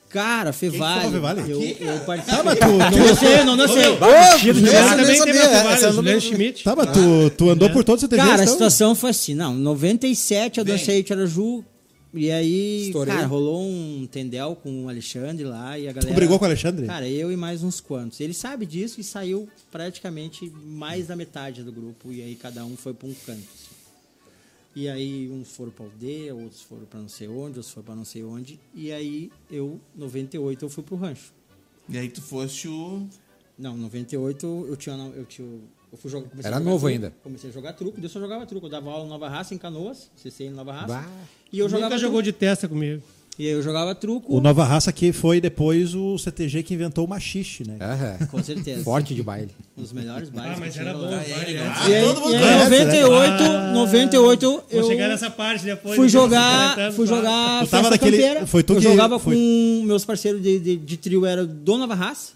Cara, 0.09 0.53
Fevale. 0.53 1.11
Fevale? 1.13 1.51
Eu, 1.51 1.61
eu 1.63 2.01
participei. 2.01 2.43
mas 2.43 2.59
tu- 2.59 2.67
não 2.67 3.07
dancei, 3.07 3.45
não 3.45 3.57
dancei. 3.57 3.89
Ô, 3.89 4.05
Essa 4.07 4.39
Juliano 4.39 4.89
também 4.91 5.07
teve 5.07 5.19
sabia, 5.19 5.43
na 5.43 5.49
Fevale, 5.59 5.83
não- 5.83 5.93
Juliano 5.93 6.21
Schmidt. 6.21 6.65
Tá, 6.65 6.75
mas 6.77 6.91
tu, 6.93 7.31
tu 7.37 7.51
andou 7.51 7.69
por 7.71 7.85
todos 7.85 8.03
os 8.03 8.09
CTGs, 8.09 8.27
Cara, 8.29 8.41
a 8.41 8.45
então? 8.45 8.53
situação 8.55 8.95
foi 8.95 9.11
assim, 9.11 9.35
não, 9.35 9.55
em 9.55 9.61
97 9.61 10.59
eu 10.59 10.65
dancei 10.65 11.03
Tiaraju, 11.03 11.63
e 12.15 12.31
aí, 12.31 12.87
Estourei. 12.87 13.15
cara, 13.15 13.27
rolou 13.27 13.63
um 13.63 14.09
tendel 14.11 14.57
com 14.63 14.85
o 14.85 14.89
Alexandre 14.89 15.45
lá, 15.45 15.79
e 15.79 15.87
a 15.87 15.93
galera... 15.93 16.11
Tu 16.11 16.17
brigou 16.17 16.39
com 16.39 16.45
o 16.47 16.49
Alexandre? 16.49 16.87
Cara, 16.87 17.07
eu 17.07 17.31
e 17.31 17.37
mais 17.37 17.63
uns 17.63 17.79
quantos. 17.81 18.19
Ele 18.21 18.33
sabe 18.33 18.65
disso 18.65 18.99
e 18.99 19.05
saiu 19.05 19.47
praticamente 19.71 20.51
mais 20.65 21.09
da 21.09 21.15
metade 21.15 21.63
do 21.63 21.71
grupo, 21.71 22.11
e 22.11 22.23
aí 22.23 22.35
cada 22.35 22.65
um 22.65 22.77
foi 22.79 22.95
pra 22.95 23.07
um 23.07 23.15
canto. 23.27 23.68
E 24.77 24.89
aí 24.89 25.29
uns 25.31 25.51
foram 25.51 25.73
pra 25.73 25.85
aldeia, 25.87 26.35
outros 26.35 26.63
foram 26.63 26.85
pra 26.85 27.01
não 27.01 27.09
sei 27.09 27.27
onde, 27.27 27.59
outros 27.59 27.71
foram 27.71 27.85
pra 27.87 27.95
não 27.97 28.05
sei 28.05 28.23
onde, 28.23 28.61
e 28.75 28.93
aí 28.93 29.31
eu, 29.51 29.81
98, 29.97 30.65
eu 30.65 30.69
fui 30.69 30.85
pro 30.85 30.97
rancho. 30.97 31.33
E 31.89 31.97
aí 31.99 32.09
tu 32.09 32.21
foste 32.23 32.69
o. 32.69 33.07
Não, 33.59 33.77
98 33.77 34.67
eu 34.69 34.77
tinha. 34.77 34.95
Eu, 35.17 35.25
tinha, 35.25 35.49
eu 35.91 35.99
fui 35.99 36.11
jogar. 36.11 36.29
Era 36.45 36.61
novo 36.61 36.71
truco, 36.81 36.87
ainda. 36.89 37.13
Comecei 37.23 37.51
a 37.51 37.53
jogar 37.53 37.73
truco, 37.73 37.99
eu 38.01 38.09
só 38.09 38.21
jogava 38.21 38.47
truco. 38.47 38.67
Eu 38.67 38.71
dava 38.71 38.91
aula 38.91 39.07
em 39.07 39.09
Nova 39.09 39.29
Raça, 39.29 39.55
em 39.55 39.59
Canoas, 39.59 40.11
CC 40.15 40.45
em 40.45 40.51
Nova 40.51 40.73
Raça. 40.73 40.87
Bah. 40.87 41.09
E 41.51 41.59
eu 41.59 41.65
Nunca 41.67 41.77
jogava 41.79 41.99
jogou 41.99 42.23
truco. 42.23 42.33
de 42.33 42.39
testa 42.39 42.69
comigo. 42.69 43.03
E 43.39 43.47
aí 43.47 43.53
eu 43.53 43.63
jogava 43.63 43.95
truco. 43.95 44.35
O 44.37 44.41
Nova 44.41 44.65
Raça 44.65 44.93
que 44.93 45.13
foi 45.13 45.41
depois 45.41 45.95
o 45.95 46.19
CTG 46.19 46.65
que 46.65 46.75
inventou 46.75 47.05
o 47.05 47.09
machixe, 47.09 47.63
né? 47.65 47.77
Aham. 47.81 48.27
Com 48.27 48.43
certeza. 48.43 48.83
Forte 48.83 49.15
de 49.15 49.23
baile. 49.23 49.53
Um 49.77 49.83
dos 49.83 49.93
melhores 49.93 50.29
bailes. 50.29 50.57
Ah, 50.57 50.61
mas 50.61 50.77
era 50.77 50.93
bom. 50.93 51.07
né? 51.09 51.25
E 51.29 51.33
aí, 51.95 52.03
todo 52.05 52.21
mundo 52.21 52.33
e 52.33 52.37
aí, 52.37 52.43
conhece, 52.43 52.71
né? 52.71 53.03
98, 53.05 53.43
Ah, 53.45 53.73
98 53.75 54.51
Vou 54.51 54.65
eu 54.71 54.83
chegar 54.85 55.09
nessa 55.09 55.31
parte 55.31 55.65
depois. 55.65 55.95
fui 55.95 56.07
de 56.07 56.13
jogar, 56.13 56.75
40 56.75 56.81
anos, 56.83 56.97
fui 56.97 57.07
tá? 57.07 57.15
jogar 57.15 57.65
Tu 57.65 57.71
tava 57.71 57.83
festa 57.85 57.91
naquele- 57.91 58.17
campeira. 58.23 58.47
foi 58.47 58.63
tu 58.65 58.73
eu 58.73 58.77
que- 58.79 58.83
jogava 58.83 59.19
foi- 59.21 59.37
com 59.37 59.83
meus 59.87 60.05
parceiros 60.05 60.43
de, 60.43 60.59
de, 60.59 60.77
de 60.77 60.97
trio 60.97 61.25
era 61.25 61.47
do 61.47 61.79
Nova 61.79 61.95
Raça. 61.95 62.33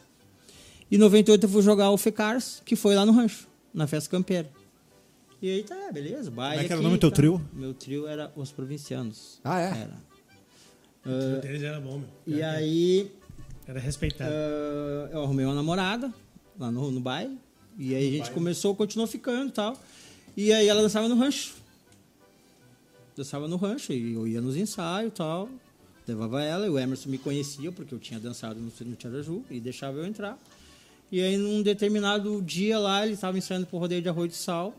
E 0.89 0.95
em 0.95 0.99
98 0.99 1.43
eu 1.47 1.49
fui 1.51 1.63
jogar 1.63 1.91
o 1.91 1.97
Fecars, 1.99 2.63
que 2.65 2.77
foi 2.77 2.95
lá 2.95 3.05
no 3.05 3.11
rancho, 3.11 3.49
na 3.75 3.89
festa 3.89 4.09
campeira. 4.09 4.49
E 5.41 5.51
aí 5.51 5.65
tá, 5.65 5.91
beleza, 5.93 6.31
baile 6.31 6.55
Como 6.59 6.65
é 6.65 6.67
que 6.69 6.73
era 6.73 6.81
o 6.81 6.85
nome 6.85 6.97
do 6.97 7.01
teu 7.01 7.11
tá. 7.11 7.17
trio? 7.17 7.41
Meu 7.53 7.75
trio 7.75 8.07
era 8.07 8.31
Os 8.37 8.53
Provincianos. 8.53 9.41
Ah, 9.43 9.59
é? 9.61 9.65
Era. 9.67 10.12
O 11.05 11.41
deles 11.41 11.63
era 11.63 11.81
bom, 11.81 11.99
meu. 11.99 12.09
E 12.27 12.43
aí 12.43 13.11
Era 13.67 13.81
respeitado. 13.81 14.31
ah, 14.33 15.09
eu 15.13 15.23
arrumei 15.23 15.45
uma 15.45 15.55
namorada 15.55 16.13
lá 16.59 16.71
no, 16.71 16.91
no 16.91 17.01
baile. 17.01 17.39
E 17.79 17.95
aí 17.95 18.09
a 18.09 18.19
gente 18.19 18.31
começou, 18.31 18.75
continuou 18.77 19.07
ficando 19.07 19.49
e 19.49 19.53
tal. 19.53 19.81
E 20.37 20.53
aí 20.53 20.69
ela 20.69 20.83
dançava 20.83 21.09
no 21.09 21.17
rancho. 21.17 21.55
Dançava 23.17 23.47
no 23.49 23.57
rancho 23.57 23.93
e 23.93 24.15
eu 24.15 24.27
ia 24.27 24.41
nos 24.41 24.57
ensaios 24.57 25.09
e 25.13 25.15
tal. 25.15 25.49
Levava 26.07 26.43
ela 26.43 26.67
e 26.67 26.71
o 26.71 26.79
Emerson 26.79 27.09
me 27.11 27.19
conhecia 27.19 27.71
porque 27.71 27.95
eu 27.95 27.99
tinha 27.99 28.19
dançado 28.19 28.59
no, 28.59 28.73
no 28.87 28.97
Tiaraju 28.97 29.45
e 29.51 29.61
deixava 29.61 29.99
eu 29.99 30.07
entrar. 30.07 30.39
E 31.11 31.21
aí 31.21 31.37
num 31.37 31.63
determinado 31.63 32.41
dia 32.43 32.79
lá 32.79 33.05
ele 33.05 33.15
estava 33.15 33.37
ensaiando 33.37 33.67
pro 33.67 33.79
rodeio 33.79 34.03
de 34.03 34.09
arroz 34.09 34.31
de 34.31 34.37
sal. 34.37 34.75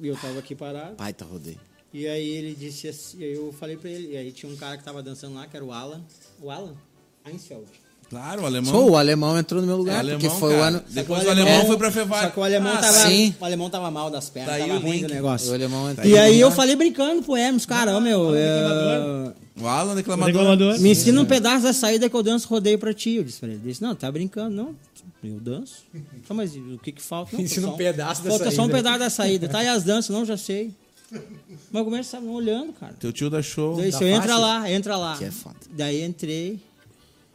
E 0.00 0.08
eu 0.08 0.16
tava 0.16 0.38
aqui 0.38 0.54
parado. 0.54 0.96
Baita 0.96 1.24
rodeio. 1.24 1.60
E 1.94 2.06
aí 2.06 2.26
ele 2.28 2.54
disse 2.58 2.88
assim, 2.88 3.22
aí 3.22 3.34
eu 3.34 3.52
falei 3.58 3.76
pra 3.76 3.90
ele, 3.90 4.12
e 4.12 4.16
aí 4.16 4.32
tinha 4.32 4.50
um 4.50 4.56
cara 4.56 4.76
que 4.78 4.84
tava 4.84 5.02
dançando 5.02 5.34
lá, 5.34 5.46
que 5.46 5.54
era 5.56 5.64
o 5.64 5.72
Alan. 5.72 6.00
O 6.40 6.50
Alan? 6.50 6.74
Einsfeld. 7.30 7.64
Claro, 8.08 8.42
o 8.42 8.46
alemão. 8.46 8.70
Só 8.72 8.86
o 8.90 8.96
alemão 8.96 9.38
entrou 9.38 9.60
no 9.62 9.66
meu 9.66 9.76
É 9.76 9.78
lugar, 9.78 9.98
alemão, 10.00 10.20
porque 10.20 10.36
foi 10.38 10.50
cara. 10.50 10.62
o 10.62 10.66
ano. 10.66 10.82
Depois 10.90 11.22
Só 11.22 11.28
o 11.28 11.30
alemão 11.30 11.52
é- 11.52 11.64
foi 11.64 11.76
pra 11.78 11.90
Fevale. 11.90 12.26
Só 12.26 12.30
que 12.30 12.40
o 12.40 12.42
alemão, 12.42 12.72
Ah, 12.74 12.78
tava, 12.78 12.92
sim. 13.08 13.34
o 13.40 13.44
alemão 13.44 13.70
tava 13.70 13.90
mal 13.90 14.10
das 14.10 14.28
pernas, 14.28 14.50
Tá 14.50 14.56
aí 14.56 14.68
tava 14.68 14.78
o 14.78 14.82
ruim 14.82 14.92
link. 14.98 15.06
do 15.06 15.14
negócio. 15.14 15.50
O 15.50 15.54
alemão 15.54 15.90
entrou. 15.90 16.06
E 16.06 16.18
aí 16.18 16.38
eu 16.38 16.50
falei 16.50 16.76
brincando 16.76 17.22
pro 17.22 17.36
Hermes, 17.36 17.64
cara, 17.64 17.96
ó 17.96 18.00
meu, 18.00 18.34
é, 18.34 19.32
O 19.58 19.66
Alan 19.66 19.94
declamador. 19.94 20.26
Reclamador. 20.34 20.78
me 20.80 20.90
ensina 20.90 21.20
um 21.20 21.24
pedaço 21.24 21.62
da 21.64 21.72
saída 21.72 22.08
que 22.10 22.14
eu 22.16 22.22
danço 22.22 22.48
rodeio 22.48 22.78
pra 22.78 22.92
ti. 22.92 23.14
Eu 23.16 23.24
disse 23.24 23.38
pra 23.38 23.48
ele, 23.48 23.58
ele 23.58 23.68
disse, 23.68 23.80
não, 23.82 23.94
tá 23.94 24.10
brincando, 24.12 24.54
não, 24.54 24.74
eu 25.24 25.40
danço. 25.40 25.76
Tá, 26.28 26.34
mas 26.34 26.54
o 26.54 26.78
que 26.82 26.92
que 26.92 27.00
falta? 27.02 27.32
Não, 27.36 27.42
Ensina 27.42 27.68
só 27.68 27.74
um 27.74 27.76
pedaço 27.78 28.22
da 28.22 28.30
Falta 28.30 28.44
só 28.50 28.62
um 28.62 28.66
saída. 28.66 28.74
pedaço 28.76 28.98
da 28.98 29.10
saída. 29.10 29.48
Tá, 29.48 29.64
e 29.64 29.68
as 29.68 29.84
danças? 29.84 30.10
Não, 30.14 30.24
já 30.26 30.36
sei. 30.36 30.70
Mas 31.70 31.84
começa 31.84 32.18
olhando, 32.20 32.72
cara. 32.72 32.94
Teu 32.94 33.12
tio 33.12 33.30
da 33.30 33.42
show. 33.42 33.76
Daí, 33.76 33.92
se 33.92 34.02
eu 34.02 34.08
entra 34.08 34.36
lá, 34.36 34.70
entra 34.70 34.96
lá. 34.96 35.16
Que 35.16 35.24
é 35.24 35.30
foda. 35.30 35.56
Daí 35.70 36.02
entrei, 36.02 36.60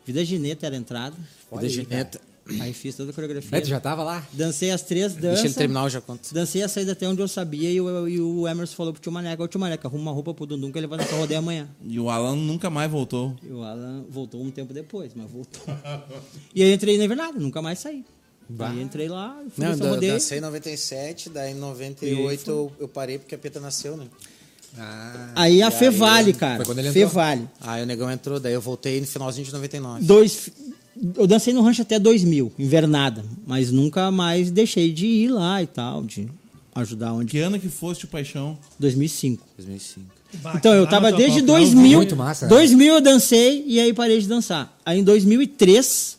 Vida 0.06 0.24
Gineta 0.24 0.66
era 0.66 0.76
a 0.76 0.80
entrada. 0.80 1.16
Vida 1.52 1.70
Gineta. 1.70 2.22
Aí 2.62 2.74
fiz 2.74 2.96
toda 2.96 3.12
a 3.12 3.14
coreografia. 3.14 3.58
Aí 3.58 3.62
tu 3.62 3.68
já 3.68 3.80
tava 3.80 4.04
lá? 4.04 4.26
Dancei 4.32 4.72
as 4.72 4.82
três 4.82 5.14
danças. 5.14 5.42
Deixa 5.42 5.48
ele 5.48 5.54
terminar, 5.54 5.84
eu 5.84 5.90
já 5.90 6.02
conto. 6.02 6.34
Dancei 6.34 6.64
a 6.64 6.70
saída 6.70 6.94
até 6.94 7.08
onde 7.08 7.22
eu 7.22 7.28
sabia 7.28 7.70
e 7.70 7.82
o, 7.82 8.08
e 8.08 8.22
o 8.22 8.48
Emerson 8.48 8.76
falou 8.76 8.94
pro 8.94 9.02
tio 9.02 9.12
Maneca, 9.12 9.44
ô 9.44 9.48
tio 9.48 9.60
Maneca, 9.60 9.88
arruma 9.88 10.04
uma 10.04 10.12
roupa 10.12 10.34
pro 10.34 10.46
Dundum 10.46 10.72
que 10.72 10.78
ele 10.78 10.88
vai 10.88 10.98
dançar 10.98 11.20
rodeio 11.20 11.40
amanhã. 11.40 11.68
E 11.84 12.00
o 12.00 12.10
Alan 12.10 12.36
nunca 12.36 12.70
mais 12.70 12.90
voltou. 12.90 13.36
E 13.44 13.52
o 13.52 13.64
Alan 13.64 14.06
voltou 14.10 14.42
um 14.42 14.50
tempo 14.50 14.74
depois, 14.74 15.14
mas 15.14 15.30
voltou. 15.30 15.62
e 16.56 16.64
aí 16.64 16.74
entrei 16.74 16.98
na 16.98 17.04
Invernada, 17.04 17.38
nunca 17.38 17.62
mais 17.62 17.80
saí. 17.80 18.06
Aí 18.60 18.82
entrei 18.82 19.08
lá, 19.10 19.36
fui 19.54 19.66
Não, 19.66 19.72
eu 19.74 20.00
dancei 20.00 20.38
em 20.38 20.42
97, 20.42 21.30
daí 21.30 21.52
em 21.52 21.56
98 21.56 22.50
eu, 22.50 22.72
eu 22.80 22.88
parei 22.88 23.18
porque 23.18 23.36
a 23.36 23.38
Peta 23.38 23.60
nasceu, 23.60 23.98
né? 23.98 24.06
Ah, 24.78 25.32
Aí 25.36 25.62
a 25.62 25.68
E 25.68 25.72
Fevale, 25.72 26.28
aí, 26.28 26.34
cara. 26.34 26.58
foi 26.58 26.66
quando 26.66 26.80
ele 26.80 26.90
entrou? 26.90 27.08
Fevale. 27.08 27.48
Aí 27.62 27.84
o 27.84 27.86
negão 27.86 28.10
entrou, 28.12 28.40
daí 28.40 28.54
eu 28.54 28.62
voltei 28.62 29.00
no 29.02 29.08
finalzinho 29.08 29.46
de 29.46 29.52
99. 29.52 30.04
Dois, 30.06 30.50
eu 31.16 31.26
dancei 31.28 31.54
no 31.54 31.62
rancho 31.62 31.82
até 31.82 31.98
2000, 32.00 32.52
invernada. 32.60 33.24
Mas 33.46 33.72
nunca 33.72 34.12
mais 34.12 34.52
deixei 34.52 34.92
de 34.92 35.06
ir 35.08 35.30
lá 35.30 35.62
e 35.64 35.68
tal, 35.68 36.04
de 36.04 36.28
ajudar 36.76 37.14
onde. 37.14 37.32
Que 37.32 37.40
ano 37.40 37.60
que 37.60 37.70
foste 37.70 38.06
o 38.06 38.08
Paixão? 38.08 38.58
2005. 38.80 39.44
2005. 39.58 40.06
Bah, 40.42 40.54
Então, 40.56 40.74
eu 40.74 40.86
tava 40.88 41.12
desde 41.12 41.42
Topal, 41.42 41.56
2000. 41.62 41.98
Muito 41.98 42.16
massa, 42.16 42.46
né? 42.46 42.50
2000 42.50 42.96
eu 42.96 43.02
dancei 43.02 43.64
e 43.66 43.80
aí 43.80 43.94
parei 43.94 44.20
de 44.20 44.28
dançar. 44.28 44.78
Aí 44.86 45.00
em 45.00 45.04
2003, 45.04 46.17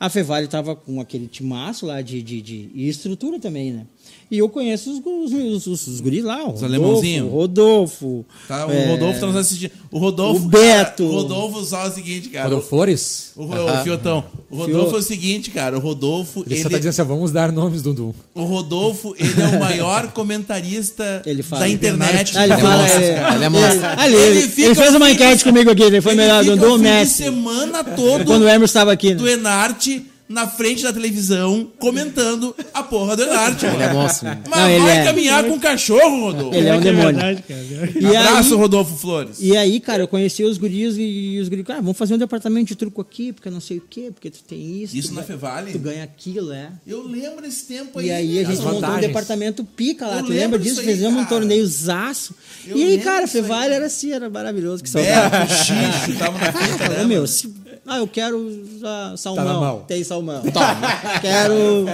a 0.00 0.08
Fevale 0.08 0.46
tava 0.46 0.76
com 0.76 1.00
aquele 1.00 1.26
timaço 1.26 1.86
lá 1.86 2.00
de, 2.00 2.22
de, 2.22 2.40
de- 2.40 2.70
estrutura 2.88 3.38
também, 3.40 3.72
né? 3.72 3.86
E 4.30 4.36
eu 4.38 4.48
conheço 4.50 4.90
os, 4.90 4.98
os, 4.98 5.32
os, 5.32 5.66
os, 5.66 5.86
os 5.86 6.00
guris 6.02 6.22
lá, 6.22 6.36
o 6.42 6.46
Rodolfo, 6.48 6.64
alemãozinho? 6.66 7.26
o 7.26 7.30
Rodolfo. 7.30 8.26
Tá, 8.46 8.66
o 8.66 8.70
é, 8.70 8.86
Rodolfo 8.90 9.20
tá 9.20 9.26
nos 9.26 9.36
assistindo. 9.36 9.70
O 9.90 9.98
Rodolfo. 9.98 10.44
O 10.44 10.48
Beto. 10.48 11.02
cara, 11.04 11.08
o 11.08 11.12
Rodolfo 11.22 11.64
só 11.64 11.84
é 11.84 11.88
o 11.88 11.92
seguinte, 11.94 12.28
cara. 12.28 12.44
Rodolfo 12.44 12.68
Flores? 12.68 13.32
O, 13.36 13.44
o 13.44 13.82
Fiotão. 13.84 14.24
O 14.50 14.56
Rodolfo 14.56 14.96
é 14.96 14.98
o 14.98 15.02
seguinte, 15.02 15.50
cara. 15.50 15.78
O 15.78 15.80
Rodolfo. 15.80 16.40
Ele, 16.44 16.56
Ele, 16.56 16.62
só 16.62 16.68
tá 16.68 16.76
dizendo 16.76 16.90
assim, 16.90 17.04
vamos 17.04 17.32
dar 17.32 17.50
nomes, 17.50 17.80
Dudu. 17.80 18.14
O 18.34 18.42
Rodolfo, 18.42 19.14
ele 19.18 19.32
é 19.40 19.56
o 19.56 19.60
maior 19.60 20.08
comentarista 20.12 21.22
Ele 21.24 21.42
fala. 21.42 21.60
da 21.62 21.68
internet. 21.68 22.36
Ah, 22.36 22.44
ele 22.44 22.52
Ele 22.52 22.62
fala, 22.62 22.88
é. 22.88 23.34
Ele 23.34 23.44
é 23.44 23.48
monstro. 23.48 23.86
Ele, 24.04 24.16
Ele 24.16 24.38
ele 24.40 24.48
fica 24.48 24.74
fez 24.74 24.92
o 24.94 24.96
uma 24.98 25.10
enquete 25.10 25.38
de- 25.38 25.44
comigo 25.44 25.70
aqui, 25.70 25.82
ele 25.82 26.00
foi 26.02 26.12
Ele 26.12 26.20
melhor 26.22 26.44
fica 26.44 26.56
do 26.56 26.72
o 26.74 26.76
fim 26.76 26.82
Messi. 26.82 27.14
semana 27.24 27.82
todo 27.84 28.24
Quando 28.26 28.42
o 28.42 28.48
Emerson 28.48 28.64
estava 28.64 28.92
aqui, 28.92 29.14
do 29.14 29.24
né? 29.24 29.32
Enarte 29.32 30.04
na 30.28 30.46
frente 30.46 30.82
da 30.82 30.92
televisão 30.92 31.70
comentando 31.78 32.54
a 32.74 32.82
porra 32.82 33.16
do 33.16 33.22
Enarte. 33.22 33.64
Ele 33.64 33.82
é 33.82 33.92
monstro. 33.92 34.28
Mas 34.48 34.60
Não, 34.60 34.68
ele 34.70 34.84
vai 34.84 34.98
é- 34.98 35.04
caminhar 35.04 35.44
com 35.44 35.54
um 35.54 35.58
cachorro, 35.58 36.20
Rodolfo. 36.26 36.54
Ele 36.56 36.68
é 36.68 36.74
um 36.74 36.78
que 36.78 36.84
demônio. 36.84 37.14
verdade, 37.14 37.42
cara. 37.42 37.90
E 37.98 38.16
Abraço, 38.16 38.54
aí, 38.54 38.60
Rodolfo 38.60 38.96
Flores. 38.96 39.36
e 39.40 39.56
aí, 39.56 39.80
cara, 39.80 40.02
eu 40.02 40.08
conheci 40.08 40.44
os 40.44 40.58
guris 40.58 40.96
e 40.98 41.38
os 41.40 41.48
guris, 41.48 41.64
cara, 41.64 41.80
vamos 41.80 41.96
fazer 41.96 42.14
um 42.14 42.18
departamento 42.18 42.66
de 42.66 42.76
truco 42.76 43.00
aqui, 43.00 43.32
porque 43.32 43.48
não 43.48 43.60
sei 43.60 43.78
o 43.78 43.82
quê, 43.88 44.10
porque 44.12 44.30
tu 44.30 44.40
tem 44.46 44.82
isso. 44.82 44.96
Isso 44.96 45.08
na 45.14 45.22
ganha- 45.22 45.26
Fevale? 45.26 45.72
Tu 45.72 45.78
ganha 45.78 46.04
aquilo, 46.04 46.52
é. 46.52 46.70
Eu 46.86 47.02
lembro 47.06 47.46
esse 47.46 47.64
tempo 47.64 47.98
aí. 47.98 48.06
E 48.08 48.10
aí 48.10 48.38
a 48.38 48.42
cara. 48.42 48.54
gente 48.54 48.64
montou 48.64 48.78
um 48.78 48.80
vantagens. 48.82 49.06
departamento 49.06 49.64
pica 49.64 50.06
lá. 50.06 50.18
Eu 50.18 50.24
tu 50.24 50.30
lembra 50.30 50.58
disso? 50.58 50.80
aí, 50.80 50.86
Fizemos 50.86 51.14
um 51.14 51.24
cara. 51.24 51.28
torneiozaço. 51.28 52.34
Eu 52.66 52.76
E 52.76 52.82
aí, 52.84 52.98
cara. 52.98 53.26
Fevale 53.26 53.72
era 53.74 53.86
assim, 53.86 54.12
era 54.12 54.28
maravilhoso. 54.28 54.82
Que 54.82 54.90
saudade. 54.90 55.52
Xixi, 55.54 56.18
tava 56.18 56.38
na 56.38 56.52
fita, 56.52 56.78
Falou, 56.84 56.98
né? 56.98 57.04
meu, 57.04 57.26
se- 57.26 57.52
ah, 57.88 57.98
eu 57.98 58.06
quero 58.06 58.38
usar 58.38 59.10
Tá 59.10 59.16
salmão. 59.16 59.44
na 59.44 59.54
mão. 59.54 59.84
Tem 59.86 60.04
salmão. 60.04 60.42
quero. 61.20 61.86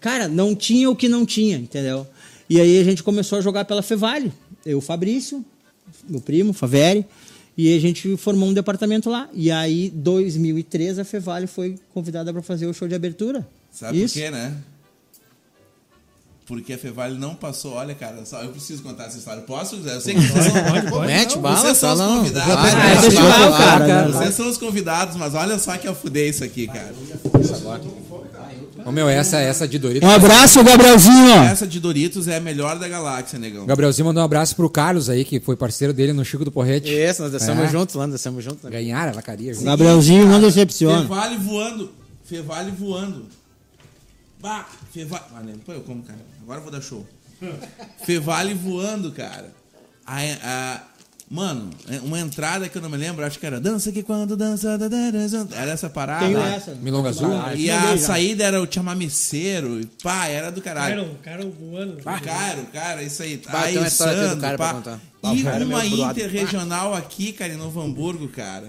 Cara, 0.00 0.28
não 0.28 0.54
tinha 0.54 0.90
o 0.90 0.96
que 0.96 1.08
não 1.08 1.24
tinha, 1.26 1.56
entendeu? 1.56 2.06
E 2.48 2.60
aí 2.60 2.78
a 2.78 2.84
gente 2.84 3.02
começou 3.02 3.38
a 3.38 3.40
jogar 3.42 3.64
pela 3.64 3.82
Fevale. 3.82 4.32
Eu, 4.64 4.78
o 4.78 4.80
Fabrício, 4.80 5.44
meu 6.08 6.20
primo, 6.20 6.52
Faveri. 6.52 7.06
E 7.56 7.76
a 7.76 7.80
gente 7.80 8.16
formou 8.16 8.48
um 8.48 8.54
departamento 8.54 9.10
lá. 9.10 9.28
E 9.32 9.50
aí, 9.50 9.90
2003, 9.94 10.98
a 10.98 11.04
Fevale 11.04 11.46
foi 11.46 11.78
convidada 11.92 12.32
para 12.32 12.40
fazer 12.40 12.66
o 12.66 12.72
show 12.72 12.88
de 12.88 12.94
abertura. 12.94 13.46
Sabe 13.70 14.02
Isso. 14.02 14.14
por 14.14 14.20
quê, 14.20 14.30
né? 14.30 14.56
Porque 16.52 16.74
a 16.74 16.76
Fevale 16.78 17.16
não 17.18 17.34
passou. 17.34 17.72
Olha, 17.76 17.94
cara, 17.94 18.26
só, 18.26 18.42
eu 18.42 18.50
preciso 18.50 18.82
contar 18.82 19.04
essa 19.04 19.16
história. 19.16 19.40
Posso? 19.40 19.76
Eu 19.76 20.00
sei 20.02 20.12
que 20.14 20.20
vocês 20.20 20.52
são, 20.52 21.00
Mete 21.06 21.38
bala, 21.38 21.56
vocês 21.56 21.78
são 21.78 21.94
os 21.94 22.00
convidados. 22.00 22.54
Vai, 22.54 22.56
Ah, 22.56 22.76
vai, 22.76 23.10
vai, 23.10 23.50
vai, 23.50 23.88
cara, 23.88 24.08
né? 24.08 24.12
Vocês 24.18 24.34
são 24.34 24.50
os 24.50 24.58
convidados, 24.58 25.16
mas 25.16 25.34
olha 25.34 25.58
só 25.58 25.74
que 25.78 25.88
eu 25.88 25.94
fudei 25.94 26.28
isso 26.28 26.44
aqui, 26.44 26.66
cara. 26.66 26.92
Ô, 28.84 28.92
meu, 28.92 29.08
essa, 29.08 29.38
essa 29.38 29.66
de 29.66 29.78
Doritos. 29.78 30.06
Um 30.06 30.12
abraço, 30.12 30.62
Gabrielzinho. 30.62 31.30
ó. 31.40 31.44
Essa 31.44 31.66
de 31.66 31.80
Doritos 31.80 32.28
é 32.28 32.36
a 32.36 32.40
melhor 32.40 32.78
da 32.78 32.86
galáxia, 32.86 33.38
negão. 33.38 33.64
Gabrielzinho 33.64 34.04
mandou 34.04 34.20
um 34.22 34.26
abraço 34.26 34.54
pro 34.54 34.68
Carlos 34.68 35.08
aí, 35.08 35.24
que 35.24 35.40
foi 35.40 35.56
parceiro 35.56 35.94
dele 35.94 36.12
no 36.12 36.22
Chico 36.22 36.44
do 36.44 36.52
Porrete. 36.52 36.90
Isso, 36.92 37.22
nós 37.22 37.32
descemos 37.32 37.64
É. 37.64 37.68
juntos 37.68 37.94
lá, 37.94 38.04
nós 38.06 38.12
descemos 38.16 38.44
juntos. 38.44 38.62
Né? 38.64 38.70
Ganharam 38.70 39.12
a 39.12 39.14
vacaria. 39.14 39.54
junto. 39.54 39.64
Gabrielzinho 39.64 40.26
não 40.26 40.38
decepciona. 40.38 41.00
Fevale 41.02 41.36
voando. 41.38 41.92
Fevale 42.26 42.70
voando. 42.72 43.24
Bah, 44.40 44.66
Fevale. 44.92 45.22
Ah, 45.36 45.40
nem, 45.44 45.54
pô, 45.54 45.72
eu 45.72 45.80
como, 45.82 46.02
cara. 46.02 46.18
Agora 46.42 46.58
eu 46.58 46.62
vou 46.62 46.72
dar 46.72 46.80
show. 46.80 47.06
Fevale 48.04 48.54
voando, 48.54 49.10
cara. 49.12 49.52
A, 50.06 50.18
a- 50.44 50.80
mano, 51.30 51.70
é 51.88 51.98
uma 52.00 52.18
entrada 52.20 52.68
que 52.68 52.76
eu 52.76 52.82
não 52.82 52.90
me 52.90 52.96
lembro, 52.96 53.24
acho 53.24 53.38
que 53.38 53.46
era 53.46 53.60
dança 53.60 53.90
que 53.90 54.02
quando 54.02 54.36
dança. 54.36 54.76
da, 54.76 54.88
da, 54.88 55.10
da, 55.10 55.26
da. 55.44 55.56
Era 55.56 55.70
essa 55.72 55.88
parada. 55.88 56.26
Tenho 56.26 56.38
essa. 56.40 56.74
Milonga 56.74 57.08
Azul. 57.10 57.28
E 57.56 57.70
a 57.70 57.96
saída 57.98 58.44
era 58.44 58.60
o 58.62 58.72
chamameceiro. 58.72 59.80
E 59.80 59.86
pá, 60.02 60.26
era 60.26 60.50
do 60.50 60.60
caralho. 60.60 61.16
Cara, 61.22 61.38
cara 61.38 61.50
voando. 61.50 61.96
Cara, 62.02 62.62
cara, 62.72 63.02
isso 63.02 63.22
aí. 63.22 63.40
Bah, 63.50 63.60
aí 63.62 63.74
tem 63.74 63.90
Sandro, 63.90 64.40
cara 64.40 64.58
pá. 64.58 64.72
E 65.34 65.46
Era 65.46 65.64
uma 65.64 65.84
interregional 65.86 66.94
aqui, 66.94 67.32
cara, 67.32 67.52
em 67.52 67.56
Novo 67.56 67.80
Hamburgo, 67.80 68.28
cara. 68.28 68.68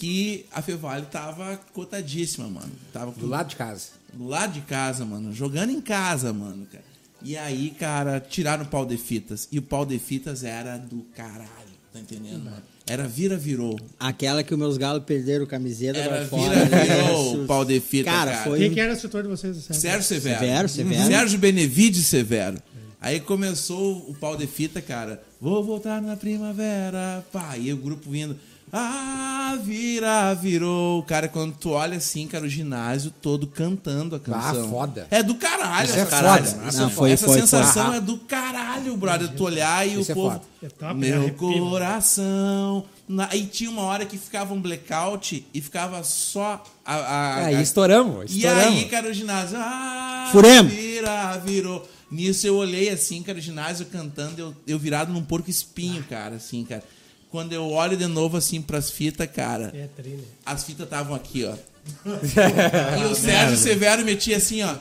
Que 0.00 0.46
a 0.50 0.62
Fevale 0.62 1.04
tava 1.12 1.60
cotadíssima, 1.74 2.48
mano. 2.48 2.72
Tava 2.90 3.12
Do 3.12 3.26
lado 3.26 3.48
de 3.50 3.56
casa. 3.56 3.88
do 4.14 4.26
lado 4.26 4.54
de 4.54 4.62
casa, 4.62 5.04
mano. 5.04 5.30
Jogando 5.32 5.70
em 5.70 5.80
casa, 5.80 6.32
mano, 6.32 6.66
cara. 6.72 6.82
E 7.22 7.36
aí, 7.36 7.68
cara, 7.78 8.18
tiraram 8.18 8.64
o 8.64 8.66
pau 8.66 8.86
de 8.86 8.96
fitas. 8.96 9.46
E 9.52 9.58
o 9.58 9.62
pau 9.62 9.84
de 9.84 9.98
fitas 9.98 10.42
era 10.42 10.78
do 10.78 11.04
caralho. 11.14 11.50
Tá 11.92 12.00
entendendo? 12.00 12.44
mano? 12.44 12.62
Era 12.86 13.06
vira-virou. 13.06 13.78
Aquela 13.98 14.42
que 14.42 14.54
os 14.54 14.58
meus 14.58 14.78
galos 14.78 15.04
perderam 15.04 15.44
camiseta 15.44 15.98
Era 15.98 16.16
pra 16.16 16.26
fora. 16.28 16.64
vira-virou 16.64 17.32
Isso. 17.34 17.42
o 17.42 17.46
pau 17.46 17.62
de 17.64 17.78
fita, 17.78 18.10
Cara, 18.10 18.30
cara. 18.32 18.44
foi- 18.44 18.58
Quem 18.58 18.72
que 18.72 18.80
era 18.80 18.94
o 18.94 18.96
setor 18.96 19.22
de 19.22 19.28
vocês? 19.28 19.54
do 19.54 19.62
Sérgio? 19.62 19.82
Sérgio 19.82 20.02
Severo. 20.08 20.38
Severo, 20.40 20.68
Severo. 20.70 21.04
Sérgio 21.06 21.38
Benevides 21.38 22.06
Severo. 22.06 22.56
Aí 23.02 23.20
começou 23.20 23.98
o 24.08 24.14
pau 24.14 24.34
de 24.36 24.46
fita, 24.46 24.80
cara. 24.80 25.22
Vou 25.40 25.62
voltar 25.62 26.00
na 26.02 26.16
primavera. 26.16 27.24
Pá, 27.32 27.56
e 27.58 27.70
o 27.72 27.76
grupo 27.76 28.10
vindo. 28.10 28.36
Ah, 28.72 29.58
vira, 29.64 30.32
virou. 30.34 31.02
Cara, 31.02 31.26
quando 31.28 31.54
tu 31.54 31.70
olha 31.70 31.96
assim, 31.96 32.26
cara, 32.26 32.44
o 32.44 32.48
ginásio 32.48 33.10
todo 33.22 33.46
cantando 33.46 34.14
a 34.16 34.20
canção. 34.20 34.70
foda. 34.70 35.06
É 35.10 35.22
do 35.22 35.34
caralho 35.34 35.86
Isso 35.88 35.98
essa 35.98 36.02
é 36.02 36.10
caralho. 36.20 36.44
foda. 36.46 36.66
Essa, 36.68 36.82
Não, 36.82 36.90
foi- 36.90 37.10
essa 37.12 37.26
foi- 37.26 37.40
sensação 37.40 37.86
foi. 37.88 37.96
é 37.96 38.00
do 38.00 38.16
caralho, 38.18 38.96
brother. 38.96 39.28
Tu 39.28 39.42
olhar 39.44 39.86
e 39.88 40.00
Isso 40.00 40.10
o 40.10 40.12
é 40.12 40.14
povo. 40.14 40.30
foda. 40.30 40.42
É 40.62 40.68
top, 40.68 40.94
meu 40.94 41.20
arrepia. 41.22 41.36
coração. 41.58 42.84
Na- 43.08 43.34
E 43.34 43.44
tinha 43.46 43.70
uma 43.70 43.82
hora 43.82 44.04
que 44.06 44.16
ficava 44.16 44.54
um 44.54 44.60
blackout 44.60 45.44
e 45.52 45.60
ficava 45.60 46.02
só 46.04 46.62
a. 46.84 46.94
a- 46.94 47.44
Aí 47.46 47.56
a- 47.56 47.62
estouramos, 47.62 48.30
e 48.32 48.36
estouramos. 48.38 48.78
aí, 48.78 48.84
cara, 48.88 49.08
o 49.10 49.12
ginásio. 49.12 49.58
Ah, 49.60 50.28
Furemos. 50.30 50.72
Vira, 50.72 51.36
virou. 51.38 51.88
Nisso 52.10 52.46
eu 52.46 52.56
olhei 52.56 52.88
assim, 52.88 53.22
cara, 53.22 53.38
o 53.38 53.40
ginásio 53.40 53.86
cantando, 53.86 54.40
eu, 54.40 54.54
eu 54.66 54.78
virado 54.78 55.12
num 55.12 55.22
porco 55.22 55.48
espinho, 55.50 56.02
cara, 56.08 56.36
assim, 56.36 56.64
cara. 56.64 56.82
Quando 57.30 57.52
eu 57.52 57.70
olho 57.70 57.96
de 57.96 58.06
novo 58.06 58.36
assim 58.36 58.60
pras 58.60 58.90
fitas, 58.90 59.28
cara, 59.30 59.70
É, 59.74 59.86
trilha. 59.96 60.24
as 60.44 60.64
fitas 60.64 60.84
estavam 60.84 61.14
aqui, 61.14 61.44
ó. 61.44 61.54
e 63.00 63.04
o 63.10 63.14
Sérgio 63.14 63.56
Severo 63.56 64.04
metia 64.04 64.36
assim, 64.36 64.62
ó. 64.62 64.74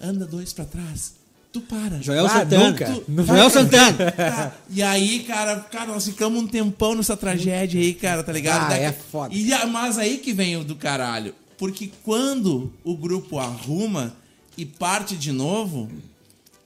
Anda 0.00 0.26
dois 0.26 0.52
pra 0.52 0.64
trás. 0.64 1.14
Tu 1.52 1.60
para. 1.60 2.00
Joel 2.00 2.26
Ah, 2.26 2.28
Santana. 2.30 2.70
nunca. 2.70 2.86
Tu-. 2.86 3.24
Joel 3.26 3.50
Santana. 3.50 4.10
Tá. 4.12 4.52
E 4.70 4.82
aí, 4.82 5.20
cara, 5.20 5.56
cara, 5.60 5.86
nós 5.92 6.04
ficamos 6.06 6.42
um 6.42 6.46
tempão 6.46 6.94
nessa 6.94 7.16
tragédia 7.16 7.80
aí, 7.80 7.92
cara, 7.94 8.22
tá 8.22 8.32
ligado? 8.32 8.64
Ah, 8.64 8.68
Daqui- 8.70 8.84
é 8.84 8.92
foda. 8.92 9.34
E, 9.34 9.52
a- 9.52 9.66
mas 9.66 9.98
aí 9.98 10.18
que 10.18 10.32
vem 10.32 10.56
o 10.56 10.64
do 10.64 10.74
caralho. 10.74 11.34
Porque 11.58 11.90
quando 12.02 12.72
o 12.82 12.96
grupo 12.96 13.38
arruma 13.38 14.16
e 14.56 14.64
parte 14.64 15.14
de 15.14 15.30
novo, 15.30 15.88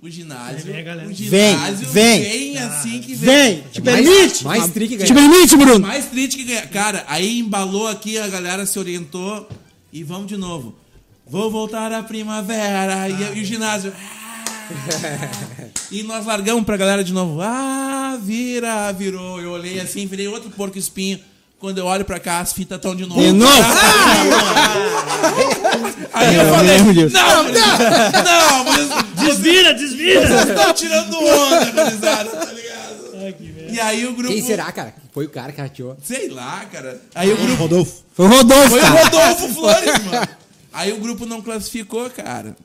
o 0.02 0.10
ginásio. 0.10 0.72
Vem 0.72 0.84
galera. 0.84 1.08
O 1.08 1.12
ginásio 1.12 1.88
Vem, 1.88 2.22
vem 2.22 2.58
assim 2.58 3.00
que 3.00 3.14
Vem, 3.14 3.64
te 3.72 3.80
Mais- 3.82 4.06
permite. 4.06 4.44
mais 4.44 4.66
trick 4.68 4.96
Te 4.96 5.12
ganhar. 5.12 5.14
permite, 5.30 5.56
Bruno. 5.56 5.80
Mais 5.86 6.04
triste 6.06 6.36
que 6.36 6.44
ganhar. 6.44 6.66
Cara, 6.68 7.04
aí 7.08 7.38
embalou 7.40 7.88
aqui, 7.88 8.18
a 8.18 8.28
galera 8.28 8.64
se 8.66 8.78
orientou 8.78 9.48
e 9.92 10.02
vamos 10.04 10.26
de 10.28 10.36
novo. 10.36 10.74
Vou 11.28 11.50
voltar 11.50 11.92
à 11.92 12.02
primavera. 12.02 13.08
E, 13.08 13.38
e 13.38 13.42
o 13.42 13.44
ginásio. 13.44 13.92
"Ah." 13.96 14.26
e 15.92 16.02
nós 16.02 16.26
largamos 16.26 16.64
pra 16.64 16.76
galera 16.76 17.02
de 17.04 17.12
novo. 17.12 17.40
Ah, 17.40 18.18
vira, 18.22 18.90
virou. 18.92 19.40
Eu 19.40 19.52
olhei 19.52 19.78
assim, 19.80 20.06
virei 20.06 20.26
outro 20.28 20.50
porco 20.50 20.78
espinho. 20.78 21.18
Quando 21.58 21.78
eu 21.78 21.86
olho 21.86 22.04
pra 22.04 22.20
cá, 22.20 22.40
as 22.40 22.52
fitas 22.52 22.76
estão 22.76 22.94
de 22.94 23.06
novo. 23.06 23.18
De 23.20 23.32
novo? 23.32 23.50
Aí 26.12 26.34
eu 26.36 26.42
Eu 26.42 26.54
falei, 26.54 26.78
disso. 26.92 27.14
não, 27.14 27.42
não, 27.44 27.52
não, 28.24 28.64
vocês 28.64 28.88
Desvira, 29.26 29.74
desvira! 29.74 30.40
estão 30.40 30.72
tirando 30.74 31.16
onda, 31.18 31.64
gurizada, 31.84 32.30
tá 32.30 32.52
ligado? 32.52 33.16
Ai, 33.24 33.32
que 33.32 33.42
merda. 33.44 33.72
E 33.72 33.80
aí 33.80 34.06
o 34.06 34.14
grupo... 34.14 34.32
Quem 34.32 34.42
será, 34.42 34.70
cara? 34.72 34.94
Foi 35.12 35.26
o 35.26 35.30
cara 35.30 35.52
que 35.52 35.60
rateou. 35.60 35.96
Sei 36.02 36.28
lá, 36.28 36.64
cara. 36.66 37.00
Aí 37.14 37.32
o 37.32 37.36
grupo... 37.36 37.54
Rodolfo. 37.54 38.02
Foi 38.14 38.26
o 38.26 38.28
Rodolfo, 38.28 38.68
Foi 38.70 38.78
o 38.78 38.82
cara. 38.82 39.04
Rodolfo 39.04 39.48
Flores, 39.54 40.04
mano. 40.04 40.28
Aí 40.72 40.92
o 40.92 40.98
grupo 41.00 41.26
não 41.26 41.40
classificou, 41.42 42.08
cara. 42.10 42.56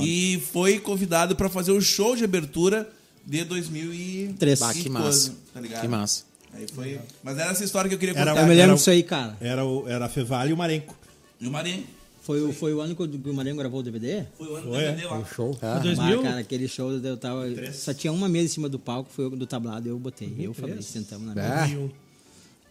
E 0.00 0.42
foi 0.52 0.78
convidado 0.78 1.36
pra 1.36 1.48
fazer 1.48 1.72
o 1.72 1.80
show 1.80 2.16
de 2.16 2.24
abertura 2.24 2.88
de 3.24 3.44
2003. 3.44 4.38
Três. 4.38 4.58
Bah, 4.60 4.72
que 4.72 4.88
massa. 4.88 5.34
Tá 5.54 5.60
ligado? 5.60 5.80
Que 5.82 5.88
massa. 5.88 6.24
Aí 6.54 6.66
foi... 6.74 6.98
Mas 7.22 7.38
era 7.38 7.50
essa 7.50 7.62
história 7.64 7.88
que 7.88 7.94
eu 7.94 7.98
queria 7.98 8.14
Era- 8.18 8.30
contar. 8.30 8.42
Eu 8.42 8.46
me 8.46 8.54
lembro 8.54 8.70
Era 8.70 8.74
disso 8.74 8.90
aí, 8.90 9.02
cara. 9.02 9.36
Era, 9.40 9.64
o, 9.64 9.88
era 9.88 10.06
a 10.06 10.08
Fevale 10.08 10.50
e 10.50 10.52
o 10.52 10.56
Marenco. 10.56 10.96
E 11.40 11.46
o 11.46 11.50
Marinho. 11.50 11.84
Foi, 12.26 12.42
o- 12.42 12.52
foi 12.52 12.74
o 12.74 12.80
ano 12.80 12.96
que 12.96 13.02
o 13.30 13.34
Marinho 13.34 13.54
gravou 13.54 13.78
o 13.78 13.82
DVD? 13.84 14.24
Foi 14.36 14.48
o 14.48 14.56
ano 14.56 14.66
do. 14.66 14.76
DVD 14.76 15.04
lá. 15.06 15.24
Show. 15.24 15.54
Foi 15.54 15.80
2000? 15.80 16.20
Ah, 16.20 16.22
cara, 16.24 16.38
aquele 16.40 16.66
show 16.66 16.90
eu 16.92 17.16
tava. 17.16 17.44
Só 17.72 17.94
tinha 17.94 18.12
uma 18.12 18.28
mesa 18.28 18.46
em 18.46 18.48
cima 18.48 18.68
do 18.68 18.80
palco, 18.80 19.08
foi 19.12 19.26
o 19.26 19.30
do 19.30 19.46
tablado, 19.46 19.88
eu 19.88 19.96
botei. 19.96 20.34
Eu 20.38 20.52
falei, 20.52 20.82
sentamos 20.82 21.24
na 21.28 21.34
mesa. 21.36 21.46
É. 21.46 21.58
2001. 21.66 21.90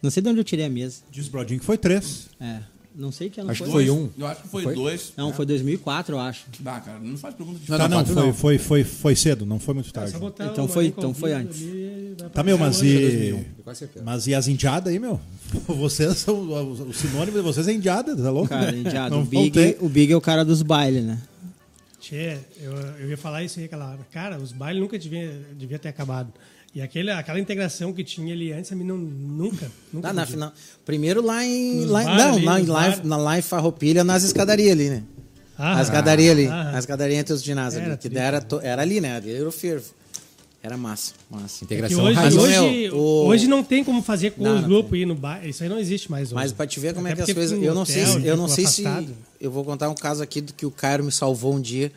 Não 0.02 0.10
sei 0.10 0.22
de 0.22 0.28
onde 0.28 0.40
eu 0.40 0.44
tirei 0.44 0.66
a 0.66 0.68
mesa. 0.68 1.00
Diz 1.10 1.26
o 1.26 1.30
Brodinho 1.30 1.58
que 1.58 1.64
foi 1.64 1.78
três. 1.78 2.28
É. 2.38 2.60
Não 2.94 3.10
sei 3.12 3.28
que 3.28 3.40
ano 3.40 3.50
Acho 3.50 3.58
foi. 3.58 3.66
que 3.66 3.72
foi 3.72 3.90
um. 3.90 4.08
Eu 4.18 4.26
acho 4.26 4.42
que 4.42 4.48
foi, 4.48 4.62
Foi? 4.62 4.74
dois. 4.74 5.12
Não, 5.16 5.30
foi 5.32 5.44
2004, 5.44 6.14
eu 6.16 6.20
acho. 6.20 6.46
Ah, 6.64 6.80
cara, 6.80 6.98
não 6.98 7.16
faz 7.18 7.34
pergunta 7.34 7.58
de 7.58 7.70
Não, 7.70 7.76
tá, 7.76 7.88
não, 7.88 7.96
quatro 7.98 8.14
foi, 8.14 8.22
não. 8.26 8.32
Foi, 8.34 8.58
foi, 8.58 8.84
foi 8.84 9.16
cedo, 9.16 9.44
não 9.44 9.58
foi 9.58 9.74
muito 9.74 9.88
É 9.90 9.92
tarde. 9.92 10.14
Então 10.16 10.64
o 10.64 10.68
foi- 10.68 10.86
então 10.86 11.12
foi 11.14 11.32
antes. 11.34 11.60
Tá, 12.32 12.42
meu, 12.42 12.56
mas 12.58 12.80
e. 12.82 12.98
2001, 12.98 13.44
com 13.64 13.74
certeza. 13.74 14.04
Mas 14.04 14.26
e 14.26 14.34
as 14.34 14.48
indiadas 14.48 14.92
aí, 14.92 14.98
meu? 14.98 15.20
Vocês 15.66 16.16
são. 16.18 16.34
O 16.40 16.92
sinônimo 16.92 17.36
de 17.38 17.42
vocês 17.42 17.68
é 17.68 17.72
indiada, 17.72 18.16
tá 18.16 18.30
louco? 18.30 18.48
Cara, 18.48 18.74
indiado. 18.74 19.14
Não 19.14 19.22
o, 19.22 19.24
Big, 19.24 19.50
ter. 19.50 19.76
o 19.80 19.88
Big 19.88 20.12
é 20.12 20.16
o 20.16 20.20
cara 20.20 20.44
dos 20.44 20.60
bailes, 20.62 21.04
né? 21.04 21.18
Tchê, 22.00 22.38
eu, 22.60 22.72
eu 23.00 23.10
ia 23.10 23.16
falar 23.16 23.42
isso 23.42 23.58
aí 23.58 23.64
aquela 23.66 23.88
hora. 23.90 23.98
Cara, 24.12 24.38
os 24.38 24.52
bailes 24.52 24.80
nunca 24.82 24.98
devia, 24.98 25.40
devia 25.56 25.78
ter 25.78 25.88
acabado. 25.88 26.32
E 26.74 26.82
aquele, 26.82 27.10
aquela 27.10 27.40
integração 27.40 27.92
que 27.92 28.04
tinha 28.04 28.34
ali 28.34 28.52
antes, 28.52 28.70
a 28.70 28.76
mim 28.76 28.84
não, 28.84 28.98
nunca, 28.98 29.70
nunca 29.92 30.12
na 30.12 30.26
final. 30.26 30.52
Primeiro 30.84 31.22
lá 31.24 31.44
em. 31.44 31.86
Lá, 31.86 32.04
bar 32.04 32.16
não, 32.18 32.34
ali, 32.34 32.44
lá, 32.44 32.60
em- 32.60 32.66
lá, 32.66 32.96
na, 33.02 33.16
lá 33.16 33.38
em 33.38 33.42
Farroupilha, 33.42 34.04
nas 34.04 34.24
escadarias 34.24 34.72
ali, 34.72 34.90
né? 34.90 35.02
Ah, 35.56 35.80
As 35.80 35.86
escadarias 35.86 36.32
ali. 36.32 36.46
ah. 36.48 36.70
As 36.72 36.80
escadarias 36.80 37.18
entre 37.20 37.32
os 37.32 37.42
ginásios 37.42 37.82
Era 37.82 37.92
ali. 37.94 38.10
Que 38.10 38.18
era, 38.18 38.46
era 38.62 38.82
ali, 38.82 39.00
né? 39.00 39.16
Ali 39.16 39.32
era 39.34 39.48
o 39.48 39.52
fervo. 39.52 39.86
Era 40.66 40.76
massa, 40.76 41.12
massa. 41.30 41.62
Integração 41.64 42.02
hoje, 42.02 42.14
raiz. 42.14 42.34
Mas, 42.34 42.44
hoje, 42.44 42.60
meu, 42.88 42.96
o- 42.96 43.26
hoje 43.26 43.46
não 43.46 43.62
tem 43.62 43.84
como 43.84 44.02
fazer 44.02 44.32
com 44.32 44.42
Não, 44.42 44.56
os 44.56 44.62
não 44.62 44.68
grupos 44.68 44.98
ir 44.98 45.06
no 45.06 45.14
bar. 45.14 45.46
Isso 45.46 45.62
aí 45.62 45.68
não 45.68 45.78
existe 45.78 46.10
mais 46.10 46.24
hoje. 46.28 46.34
Mas 46.34 46.50
pra 46.50 46.66
te 46.66 46.80
ver 46.80 46.92
como 46.92 47.06
é 47.06 47.12
Até 47.12 47.22
que 47.24 47.30
as 47.30 47.34
coisas. 47.36 47.62
Eu 47.62 47.72
não 47.72 47.84
sei, 47.84 48.02
hotel, 48.02 48.20
se, 48.20 48.26
eu 48.26 48.36
não 48.36 48.48
sei 48.48 48.66
se. 48.66 48.84
Eu 49.40 49.50
vou 49.52 49.64
contar 49.64 49.88
um 49.88 49.94
caso 49.94 50.24
aqui 50.24 50.40
do 50.40 50.52
que 50.52 50.66
o 50.66 50.70
Cairo 50.72 51.04
me 51.04 51.12
salvou 51.12 51.54
um 51.54 51.60
dia. 51.60 51.92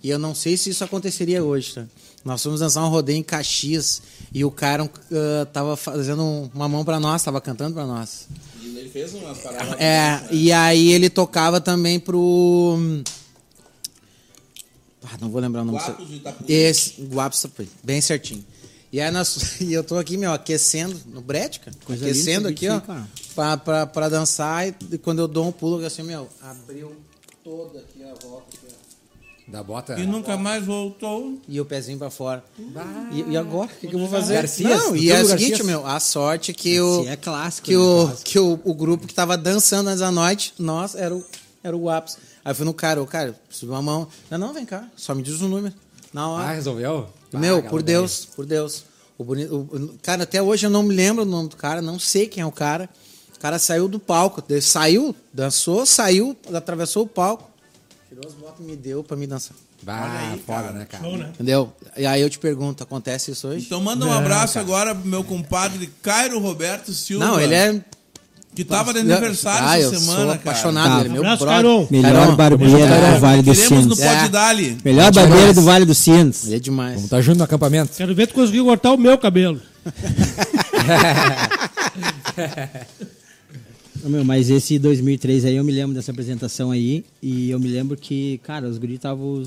E 0.00 0.10
eu 0.10 0.18
não 0.18 0.32
sei 0.32 0.56
se 0.56 0.70
isso 0.70 0.84
aconteceria 0.84 1.42
hoje, 1.42 1.74
tá? 1.74 1.84
Nós 2.24 2.40
fomos 2.40 2.60
dançar 2.60 2.84
um 2.84 2.88
rodeio 2.88 3.18
em 3.18 3.22
Caxias 3.22 4.00
e 4.32 4.44
o 4.44 4.50
Cairo 4.50 4.88
ah, 5.12 5.46
tava 5.52 5.76
fazendo 5.76 6.22
um- 6.22 6.48
uma 6.54 6.68
mão 6.68 6.84
pra 6.84 7.00
nós, 7.00 7.20
tava 7.20 7.40
cantando 7.40 7.74
pra 7.74 7.84
nós. 7.84 8.28
Ele 8.62 8.88
fez 8.90 9.12
umas 9.12 9.38
paradas. 9.38 9.74
É, 9.80 10.22
e 10.30 10.52
aí 10.52 10.92
ele 10.92 11.10
tocava 11.10 11.60
também 11.60 11.98
pro. 11.98 12.78
Ah, 15.04 15.18
não 15.20 15.28
vou 15.28 15.40
lembrar 15.40 15.62
o 15.62 15.64
nome. 15.64 15.78
Guapos 15.78 16.08
de 16.08 16.16
Itapuã. 16.16 16.46
Esse, 16.48 17.02
Guapos 17.02 17.40
de 17.40 17.46
Itapuã, 17.46 17.66
bem 17.82 18.00
certinho. 18.00 18.44
E 18.92 19.00
aí 19.00 19.10
nós, 19.10 19.58
e 19.60 19.72
eu 19.72 19.82
tô 19.82 19.98
aqui, 19.98 20.16
meu, 20.16 20.32
aquecendo 20.32 20.98
no 21.06 21.20
brete, 21.20 21.60
cara. 21.60 21.76
Coisa 21.84 22.04
aquecendo 22.04 22.48
aqui, 22.48 22.68
ó. 22.68 22.80
Pra, 23.34 23.56
pra, 23.56 23.86
pra 23.86 24.08
dançar. 24.08 24.68
E, 24.68 24.98
quando 24.98 25.18
eu 25.18 25.28
dou 25.28 25.48
um 25.48 25.52
pulo, 25.52 25.84
assim, 25.84 26.02
meu, 26.02 26.28
abriu 26.40 26.92
toda 27.42 27.80
aqui 27.80 28.02
a 28.02 28.14
volta. 28.26 28.46
Aqui, 28.56 28.66
ó. 28.70 28.84
Da 29.46 29.62
bota. 29.62 30.00
E 30.00 30.06
nunca 30.06 30.38
mais 30.38 30.64
voltou. 30.64 31.38
E 31.46 31.60
o 31.60 31.66
pezinho 31.66 31.98
pra 31.98 32.08
fora. 32.08 32.42
E, 33.12 33.32
e 33.32 33.36
agora? 33.36 33.70
O 33.70 33.76
que, 33.76 33.88
que 33.88 33.94
eu 33.94 33.98
vou 33.98 34.08
fazer? 34.08 34.34
Garcias, 34.34 34.70
não, 34.70 34.90
do 34.92 34.96
e 34.96 35.10
é 35.10 35.20
o 35.20 35.26
seguinte, 35.26 35.50
Garcias. 35.50 35.66
meu, 35.66 35.86
a 35.86 36.00
sorte 36.00 36.50
é 36.50 36.54
que 36.54 36.80
o. 36.80 37.00
Esse 37.02 37.10
é 37.10 37.16
clássico. 37.16 37.66
que 37.66 37.74
né? 37.74 37.78
o, 37.78 38.06
Clássico. 38.06 38.30
que 38.30 38.38
o, 38.38 38.60
o 38.64 38.74
grupo 38.74 39.06
que 39.06 39.12
tava 39.12 39.36
dançando 39.36 39.88
antes 39.88 40.00
da 40.00 40.10
noite, 40.10 40.54
nós, 40.58 40.94
era 40.94 41.14
o, 41.14 41.22
era 41.62 41.76
o 41.76 41.80
Guapos. 41.80 42.16
Aí 42.44 42.50
eu 42.50 42.54
fui 42.54 42.64
no 42.64 42.74
cara, 42.74 43.02
o 43.02 43.06
cara, 43.06 43.34
subiu 43.48 43.74
a 43.74 43.82
mão. 43.82 44.06
Não, 44.30 44.38
não, 44.38 44.52
vem 44.52 44.66
cá, 44.66 44.86
só 44.96 45.14
me 45.14 45.22
diz 45.22 45.40
o 45.40 45.48
número. 45.48 45.74
Na 46.12 46.22
Ah, 46.22 46.28
hora. 46.28 46.52
resolveu? 46.52 47.08
Meu, 47.32 47.58
Ah, 47.58 47.62
por 47.62 47.82
Deus, 47.82 48.26
por 48.36 48.44
Deus. 48.46 48.84
O 49.18 49.24
boni- 49.24 49.46
o- 49.46 49.98
cara, 50.02 50.24
até 50.24 50.42
hoje 50.42 50.66
eu 50.66 50.70
não 50.70 50.82
me 50.82 50.94
lembro 50.94 51.22
o 51.22 51.26
nome 51.26 51.48
do 51.48 51.56
cara, 51.56 51.80
não 51.80 51.98
sei 51.98 52.26
quem 52.28 52.42
é 52.42 52.46
o 52.46 52.52
cara. 52.52 52.88
O 53.34 53.38
cara 53.40 53.58
saiu 53.58 53.88
do 53.88 53.98
palco, 53.98 54.42
saiu, 54.62 55.14
dançou, 55.32 55.84
saiu, 55.86 56.36
atravessou 56.52 57.04
o 57.04 57.06
palco, 57.06 57.50
tirou 58.08 58.26
as 58.26 58.34
botas 58.34 58.60
e 58.60 58.62
me 58.62 58.76
deu 58.76 59.02
pra 59.04 59.16
me 59.16 59.26
dançar. 59.26 59.56
Bah, 59.82 60.36
foda, 60.46 60.70
né, 60.70 60.86
cara? 60.86 61.04
Show, 61.04 61.16
né? 61.18 61.30
Entendeu? 61.34 61.72
E 61.96 62.06
aí 62.06 62.22
eu 62.22 62.30
te 62.30 62.38
pergunto, 62.38 62.82
acontece 62.82 63.30
isso 63.32 63.48
hoje? 63.48 63.66
Então 63.66 63.80
manda 63.80 64.06
um 64.06 64.12
abraço 64.12 64.58
agora 64.58 64.94
pro 64.94 65.06
meu 65.06 65.22
compadre 65.22 65.92
Cairo 66.02 66.38
Roberto 66.38 66.92
Silva. 66.94 67.24
não, 67.24 67.38
ele 67.40 67.54
é. 67.54 67.84
Que 68.54 68.64
tava 68.64 68.92
de 68.92 69.00
aniversário 69.00 69.66
ah, 69.66 69.78
essa 69.78 69.94
eu 69.94 70.00
semana, 70.00 70.16
sou 70.16 70.26
cara. 70.26 70.38
apaixonado 70.38 71.02
Tá. 71.04 71.08
meu 71.08 71.22
Abraço. 71.22 71.44
Cairon. 71.44 71.88
Melhor 71.90 72.36
barbeiro 72.36 72.78
Cairon. 72.78 73.14
do 73.14 73.20
Vale 73.20 73.42
do 73.42 73.52
Queremos 73.52 73.86
no 73.86 73.96
Sinos. 73.96 74.00
É. 74.00 74.28
Dali. 74.28 74.78
Melhor 74.84 75.12
barbeiro 75.12 75.54
do 75.54 75.62
Vale 75.62 75.84
do 75.84 75.94
Sinos. 75.94 76.46
Ele 76.46 76.56
é 76.56 76.58
demais. 76.60 76.94
Vamos 76.94 77.10
tá 77.10 77.20
junto 77.20 77.38
no 77.38 77.44
acampamento. 77.44 77.90
Quero 77.96 78.14
ver 78.14 78.28
tu 78.28 78.34
conseguir 78.34 78.62
cortar 78.62 78.92
o 78.92 78.98
meu 78.98 79.18
cabelo. 79.18 79.60
Meu, 84.04 84.22
mas 84.22 84.50
esse 84.50 84.78
2003 84.78 85.46
aí 85.46 85.56
eu 85.56 85.64
me 85.64 85.72
lembro 85.72 85.94
dessa 85.94 86.10
apresentação 86.10 86.70
aí 86.70 87.02
e 87.22 87.50
eu 87.50 87.58
me 87.58 87.68
lembro 87.68 87.96
que, 87.96 88.38
cara, 88.42 88.68
os 88.68 88.76
guris 88.76 88.96
estavam 88.96 89.42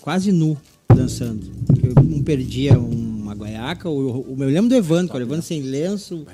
quase 0.00 0.30
nu 0.30 0.56
dançando. 0.94 1.40
Porque 1.66 1.88
Um 2.00 2.22
perdia 2.22 2.78
uma 3.26 3.34
guaiaca, 3.34 3.88
o, 3.88 4.34
o, 4.34 4.36
eu 4.42 4.48
lembro 4.48 4.68
do 4.68 4.74
Evandro, 4.74 5.08
cara, 5.12 5.24
o 5.24 5.26
Evandro 5.26 5.42
sem 5.44 5.60
lenço, 5.62 6.24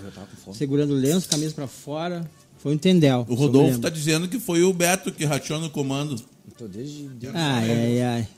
segurando 0.53 0.91
o 0.93 0.97
lenço, 0.97 1.29
camisa 1.29 1.55
pra 1.55 1.67
fora. 1.67 2.29
Foi 2.59 2.75
um 2.75 2.79
tendel. 2.79 3.27
O 3.29 3.35
Rodolfo 3.35 3.79
tá 3.81 3.89
dizendo 3.89 4.29
que 4.29 4.39
foi 4.39 4.63
o 4.63 4.73
Beto 4.73 5.11
que 5.11 5.25
rachou 5.25 5.59
no 5.59 5.69
comando. 5.71 6.17
Tô 6.57 6.69
desde- 6.69 7.09
Ai, 7.35 7.71
ai, 7.71 8.03
ai. 8.03 8.29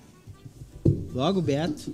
Logo, 1.14 1.43
Beto. 1.43 1.93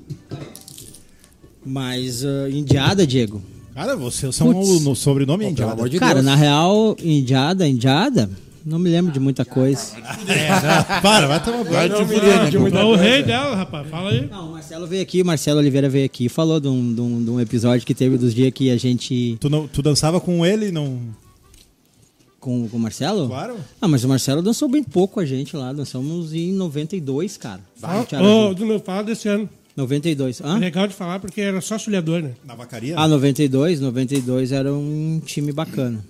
Mas, 1.64 2.24
ah, 2.24 2.48
Indiada, 2.50 3.06
Diego. 3.06 3.42
Cara, 3.74 3.96
você 3.96 4.30
são 4.32 4.48
o 4.50 4.80
no 4.80 4.94
sobrenome 4.94 5.44
é 5.44 5.46
Pelo 5.46 5.52
Indiada. 5.52 5.72
amor 5.72 5.88
de 5.88 5.98
Cara, 5.98 6.14
Deus. 6.14 6.26
na 6.26 6.34
real, 6.36 6.96
Indiada, 7.02 7.66
Indiada, 7.68 8.30
não 8.64 8.78
me 8.78 8.88
lembro 8.90 9.12
de 9.12 9.18
muita 9.20 9.44
coisa. 9.44 9.96
Para, 11.02 11.26
vai 11.26 11.42
tomar 11.42 11.64
Vai 11.64 11.88
banho. 11.88 12.06
te 12.06 12.12
fuder, 12.14 12.42
né? 12.72 12.80
É 12.80 12.84
o 12.84 12.94
rei 12.94 13.22
dela, 13.22 13.56
rapaz. 13.56 13.88
Fala 13.88 14.10
aí. 14.10 14.26
Não, 14.30 14.48
o 14.48 14.52
Marcelo 14.52 14.86
veio 14.86 15.02
aqui, 15.02 15.22
o 15.22 15.24
Marcelo 15.26 15.58
Oliveira 15.60 15.88
veio 15.88 16.04
aqui 16.06 16.26
e 16.26 16.28
falou 16.28 16.60
de 16.60 16.68
um, 16.68 16.94
de, 16.94 17.00
um, 17.00 17.24
de 17.24 17.30
um 17.30 17.40
episódio 17.40 17.86
que 17.86 17.94
teve 17.94 18.16
dos 18.18 18.34
dias 18.34 18.52
que 18.52 18.70
a 18.70 18.76
gente. 18.76 19.36
Tu, 19.40 19.48
não, 19.50 19.66
tu 19.66 19.82
dançava 19.82 20.20
com 20.20 20.44
ele 20.44 20.70
não. 20.70 20.98
Com, 22.38 22.68
com 22.68 22.76
o 22.76 22.80
Marcelo? 22.80 23.28
Claro. 23.28 23.56
Ah, 23.80 23.86
mas 23.88 24.02
o 24.02 24.08
Marcelo 24.08 24.40
dançou 24.40 24.66
bem 24.68 24.82
pouco 24.82 25.14
com 25.14 25.20
a 25.20 25.26
gente 25.26 25.54
lá. 25.56 25.72
Dançamos 25.72 26.32
em 26.32 26.52
92, 26.52 27.36
cara. 27.36 27.60
Fala, 27.76 28.06
Ju. 28.10 28.54
do 28.54 28.66
meu, 28.66 28.80
fala 28.80 29.02
desse 29.04 29.28
ano. 29.28 29.48
92. 29.76 30.40
É 30.40 30.46
Hã? 30.46 30.58
legal 30.58 30.86
de 30.86 30.94
falar 30.94 31.20
porque 31.20 31.40
era 31.40 31.60
só 31.60 31.78
sulhador, 31.78 32.22
né? 32.22 32.32
Na 32.44 32.54
vacaria? 32.54 32.94
Ah, 32.98 33.06
92. 33.06 33.80
92 33.80 34.52
era 34.52 34.72
um 34.72 35.20
time 35.24 35.52
bacana. 35.52 36.04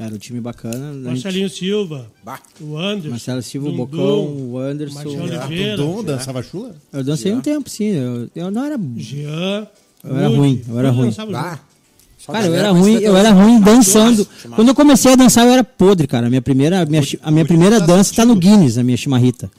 Era 0.00 0.14
um 0.14 0.18
time 0.18 0.40
bacana. 0.40 0.90
A 0.90 0.92
gente- 0.94 1.02
Marcelinho 1.04 1.50
Silva, 1.50 2.10
Bah. 2.24 2.40
o 2.60 2.76
Anderson. 2.78 3.10
Marcelo 3.10 3.42
Silva, 3.42 3.68
o 3.68 3.72
Bocão, 3.72 4.24
o 4.52 4.58
Anderson. 4.58 4.94
Marcelo 4.94 5.18
Ah, 5.20 5.44
Oliveira, 5.46 5.76
tu 5.76 5.82
Dom 5.82 6.02
dançava 6.04 6.42
chula? 6.42 6.74
Eu 6.92 7.04
dancei 7.04 7.32
um 7.32 7.40
tempo, 7.40 7.68
sim. 7.68 7.88
Eu, 7.88 8.28
eu 8.34 8.50
não 8.50 8.64
era. 8.64 8.78
Jean. 8.96 9.66
Eu 10.02 10.16
era 10.16 10.28
ruim, 10.28 10.62
eu 10.68 10.78
era 10.78 10.90
ruim. 10.90 11.12
Bah. 11.30 11.60
Cara, 12.26 12.46
eu 12.46 12.54
era 12.54 12.70
ruim, 12.70 12.94
eu 13.00 13.16
era 13.16 13.30
ruim 13.30 13.60
dançando. 13.60 14.26
Quando 14.54 14.68
eu 14.68 14.74
comecei 14.74 15.12
a 15.12 15.16
dançar, 15.16 15.46
eu 15.46 15.52
era 15.52 15.64
podre, 15.64 16.06
cara. 16.06 16.26
A 16.26 16.30
minha 16.30 16.40
primeira, 16.42 16.80
a 16.82 16.86
minha, 16.86 17.02
a 17.22 17.30
minha 17.30 17.44
primeira 17.44 17.80
dança 17.80 18.14
tá 18.14 18.24
no 18.24 18.34
Guinness, 18.36 18.78
a 18.78 18.82
minha 18.82 18.96
chimarrita. 18.96 19.50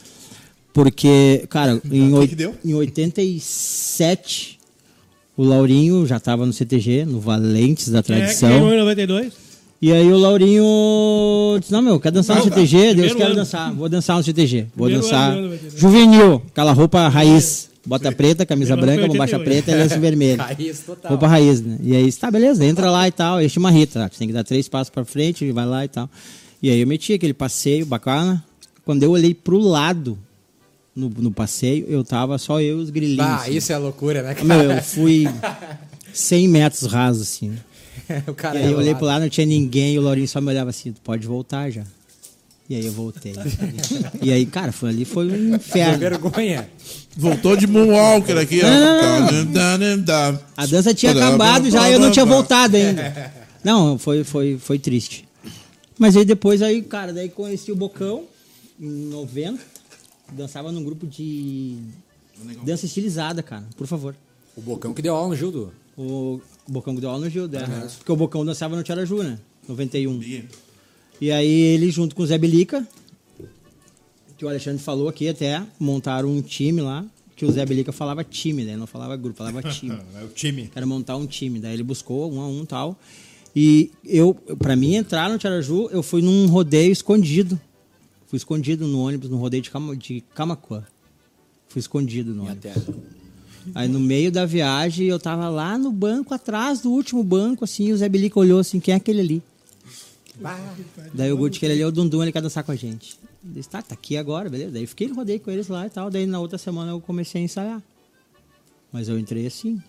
Porque, 0.73 1.45
cara, 1.49 1.81
em, 1.91 2.13
oi- 2.13 2.27
que 2.27 2.35
deu? 2.35 2.55
em 2.63 2.73
87, 2.73 4.57
o 5.35 5.43
Laurinho 5.43 6.05
já 6.05 6.19
tava 6.19 6.45
no 6.45 6.53
CTG, 6.53 7.05
no 7.05 7.19
Valentes 7.19 7.89
da 7.89 7.99
É, 7.99 8.01
ganhou 8.01 8.22
Tradição. 8.23 8.73
em 8.73 8.77
92. 8.77 9.34
E 9.81 9.91
aí 9.91 10.11
o 10.11 10.17
Laurinho 10.17 11.57
disse, 11.59 11.71
não, 11.71 11.81
meu, 11.81 11.99
quer 11.99 12.11
dançar 12.11 12.35
no 12.37 12.45
Não, 12.45 12.49
CTG? 12.49 12.77
primeiro 12.77 13.01
Deus 13.01 13.13
quero 13.15 13.25
ano. 13.31 13.35
dançar. 13.35 13.73
Vou 13.73 13.89
dançar 13.89 14.17
no 14.17 14.23
CTG. 14.23 14.67
Vou 14.75 14.85
Primeiro 14.87 15.01
dançar 15.01 15.31
ano, 15.31 15.41
92. 15.43 15.79
juvenil, 15.81 16.41
aquela 16.51 16.71
roupa 16.71 17.07
raiz. 17.07 17.69
Bota 17.83 18.11
preta, 18.11 18.45
camisa 18.45 18.77
Primeiro 18.77 19.01
branca, 19.01 19.11
bombacha 19.11 19.37
88. 19.39 19.65
preta 19.65 19.71
e 19.75 19.81
lenço 19.83 19.97
vermelho. 19.99 20.39
Raiz 20.39 20.79
total. 20.81 21.09
Roupa 21.09 21.27
raiz, 21.27 21.61
né? 21.61 21.79
E 21.81 21.95
aí, 21.95 22.13
tá, 22.13 22.29
beleza, 22.29 22.63
entra 22.63 22.91
lá 22.91 23.07
e 23.07 23.11
tal. 23.11 23.41
Este 23.41 23.57
uma 23.57 23.71
rita, 23.71 24.07
tem 24.19 24.27
que 24.27 24.33
dar 24.35 24.43
três 24.43 24.69
passos 24.69 24.91
pra 24.91 25.03
frente, 25.03 25.51
vai 25.51 25.65
lá 25.65 25.83
e 25.83 25.87
tal. 25.87 26.07
E 26.61 26.69
aí 26.69 26.79
eu 26.79 26.85
meti 26.85 27.13
aquele 27.13 27.33
passeio 27.33 27.83
bacana. 27.83 28.43
Quando 28.85 29.01
eu 29.01 29.09
olhei 29.09 29.33
pro 29.33 29.57
lado 29.57 30.15
no, 30.95 31.09
no 31.09 31.31
passeio, 31.31 31.87
eu 31.89 32.03
tava 32.03 32.37
só 32.37 32.61
eu 32.61 32.77
e 32.79 32.83
os 32.83 32.91
grilinhos. 32.91 33.17
Bah, 33.17 33.37
assim. 33.37 33.55
isso 33.57 33.73
é 33.73 33.77
loucura, 33.79 34.21
né, 34.21 34.35
cara? 34.35 34.45
Meu, 34.47 34.71
eu 34.73 34.83
fui 34.83 35.27
100 36.13 36.47
metros 36.49 36.83
rasos, 36.91 37.23
assim. 37.23 37.53
o 38.27 38.33
cara 38.33 38.59
E 38.59 38.63
aí 38.63 38.71
eu 38.71 38.77
olhei 38.77 38.89
enrolado. 38.91 38.97
pro 38.97 39.05
lado, 39.07 39.21
não 39.23 39.29
tinha 39.29 39.45
ninguém, 39.45 39.93
e 39.95 39.99
o 39.99 40.01
Laurinho 40.01 40.27
só 40.27 40.39
me 40.41 40.47
olhava 40.49 40.69
assim, 40.69 40.91
tu 40.91 41.01
pode 41.01 41.25
voltar 41.27 41.69
já. 41.69 41.83
E 42.69 42.75
aí 42.75 42.85
eu 42.85 42.91
voltei. 42.93 43.33
e 44.21 44.31
aí, 44.31 44.45
cara, 44.45 44.71
foi 44.71 44.89
ali, 44.89 45.03
foi 45.03 45.25
um 45.27 45.49
Que 45.51 45.55
inferno. 45.57 45.97
vergonha. 45.99 46.69
Voltou 47.17 47.57
de 47.57 47.67
Moonwalker 47.67 48.38
aqui, 48.38 48.61
ó. 48.63 48.67
A 50.55 50.65
dança 50.65 50.93
tinha 50.93 51.11
acabado 51.11 51.69
já, 51.69 51.89
eu 51.89 51.99
não 51.99 52.11
tinha 52.11 52.25
voltado 52.25 52.77
ainda. 52.77 53.33
Não, 53.63 53.97
foi, 53.97 54.23
foi, 54.23 54.57
foi 54.57 54.79
triste. 54.79 55.27
Mas 55.99 56.15
aí 56.15 56.25
depois, 56.25 56.61
aí, 56.61 56.81
cara, 56.81 57.11
daí 57.13 57.29
conheci 57.29 57.71
o 57.71 57.75
Bocão, 57.75 58.23
em 58.79 58.89
90. 59.09 59.59
Dançava 60.33 60.71
num 60.71 60.83
grupo 60.83 61.05
de 61.05 61.77
dança 62.63 62.85
estilizada, 62.85 63.43
cara, 63.43 63.65
por 63.75 63.85
favor. 63.85 64.15
O 64.55 64.61
Bocão 64.61 64.93
que 64.93 65.01
deu 65.01 65.15
aula 65.15 65.29
no 65.29 65.35
Gildo. 65.35 65.73
O 65.97 66.39
Bocão 66.67 66.95
que 66.95 67.01
deu 67.01 67.09
aula 67.09 67.25
no 67.25 67.29
Gil, 67.29 67.47
né? 67.47 67.88
Porque 67.97 68.11
o 68.11 68.15
Bocão 68.15 68.45
dançava 68.45 68.75
no 68.75 68.83
Tiaraju, 68.83 69.23
né? 69.23 69.39
91. 69.67 70.19
E 71.19 71.31
aí 71.31 71.47
ele, 71.49 71.91
junto 71.91 72.15
com 72.15 72.23
o 72.23 72.25
Zé 72.27 72.38
Belica, 72.38 72.88
que 74.38 74.45
o 74.45 74.49
Alexandre 74.49 74.81
falou 74.81 75.07
aqui 75.07 75.27
até, 75.29 75.63
montaram 75.79 76.29
um 76.29 76.41
time 76.41 76.81
lá, 76.81 77.05
que 77.35 77.45
o 77.45 77.51
Zé 77.51 77.65
Belica 77.65 77.91
falava 77.91 78.23
time, 78.23 78.63
né? 78.63 78.71
Ele 78.71 78.79
não 78.79 78.88
falava 78.88 79.15
grupo, 79.15 79.38
falava 79.38 79.61
time. 79.69 79.97
É 80.15 80.23
o 80.23 80.29
time. 80.29 80.71
Era 80.73 80.85
montar 80.85 81.15
um 81.17 81.27
time. 81.27 81.59
Daí 81.59 81.73
ele 81.73 81.83
buscou 81.83 82.31
um 82.31 82.41
a 82.41 82.47
um 82.47 82.63
e 82.63 82.65
tal. 82.65 82.99
E 83.55 83.91
eu, 84.05 84.33
pra 84.33 84.75
mim 84.75 84.95
entrar 84.95 85.29
no 85.29 85.38
Tiaraju, 85.38 85.89
eu 85.91 86.01
fui 86.01 86.21
num 86.21 86.47
rodeio 86.47 86.91
escondido. 86.91 87.59
Fui 88.27 88.38
escondido 88.38 88.88
no 88.88 89.01
ônibus, 89.01 89.29
no 89.29 89.38
rodeio 89.38 89.61
de, 89.61 89.69
Cama, 89.69 89.95
de 89.95 90.21
Camacuã. 90.33 90.83
Fui 91.67 91.79
escondido 91.79 92.33
no 92.33 92.43
Minha 92.43 92.53
ônibus. 92.53 92.73
terra. 92.73 92.85
Aí 93.75 93.88
no 93.88 93.99
meio 93.99 94.31
da 94.31 94.45
viagem, 94.45 95.07
eu 95.07 95.19
tava 95.19 95.47
lá 95.49 95.77
no 95.77 95.91
banco, 95.91 96.33
atrás 96.33 96.81
do 96.81 96.91
último 96.91 97.23
banco, 97.23 97.63
assim, 97.63 97.88
e 97.88 97.93
o 97.93 97.97
Zé 97.97 98.09
Belica 98.09 98.39
olhou 98.39 98.59
assim, 98.59 98.79
quem 98.79 98.93
é 98.93 98.97
aquele 98.97 99.21
ali? 99.21 99.43
Daí 101.13 101.31
o 101.31 101.38
Guti, 101.38 101.59
que 101.59 101.65
ele 101.65 101.73
ali 101.73 101.81
é 101.81 101.85
o 101.88 101.91
Dundum, 101.91 102.21
ele 102.23 102.31
quer 102.31 102.41
dançar 102.41 102.63
com 102.63 102.71
a 102.71 102.75
gente. 102.75 103.17
Eu 103.45 103.53
disse, 103.53 103.69
tá, 103.69 103.81
tá 103.81 103.93
aqui 103.93 104.17
agora, 104.17 104.49
beleza. 104.49 104.71
Daí 104.71 104.85
fiquei, 104.88 105.07
rodei 105.11 105.39
com 105.39 105.51
eles 105.51 105.67
lá 105.67 105.85
e 105.85 105.89
tal. 105.89 106.09
Daí 106.09 106.25
na 106.25 106.39
outra 106.39 106.57
semana 106.57 106.91
eu 106.91 107.01
comecei 107.01 107.41
a 107.41 107.43
ensaiar. 107.43 107.81
Mas 108.91 109.07
eu 109.07 109.17
entrei 109.17 109.45
assim. 109.47 109.81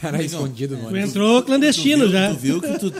Cara 0.00 0.22
escondido, 0.22 0.76
Tu 0.76 0.82
mano. 0.84 0.96
entrou 0.96 1.42
clandestino 1.42 2.04
tu 2.04 2.10
viu, 2.10 2.12
já. 2.12 2.30
Tu 2.34 2.36
viu 2.38 2.60
que 2.60 2.78
tu, 2.78 2.92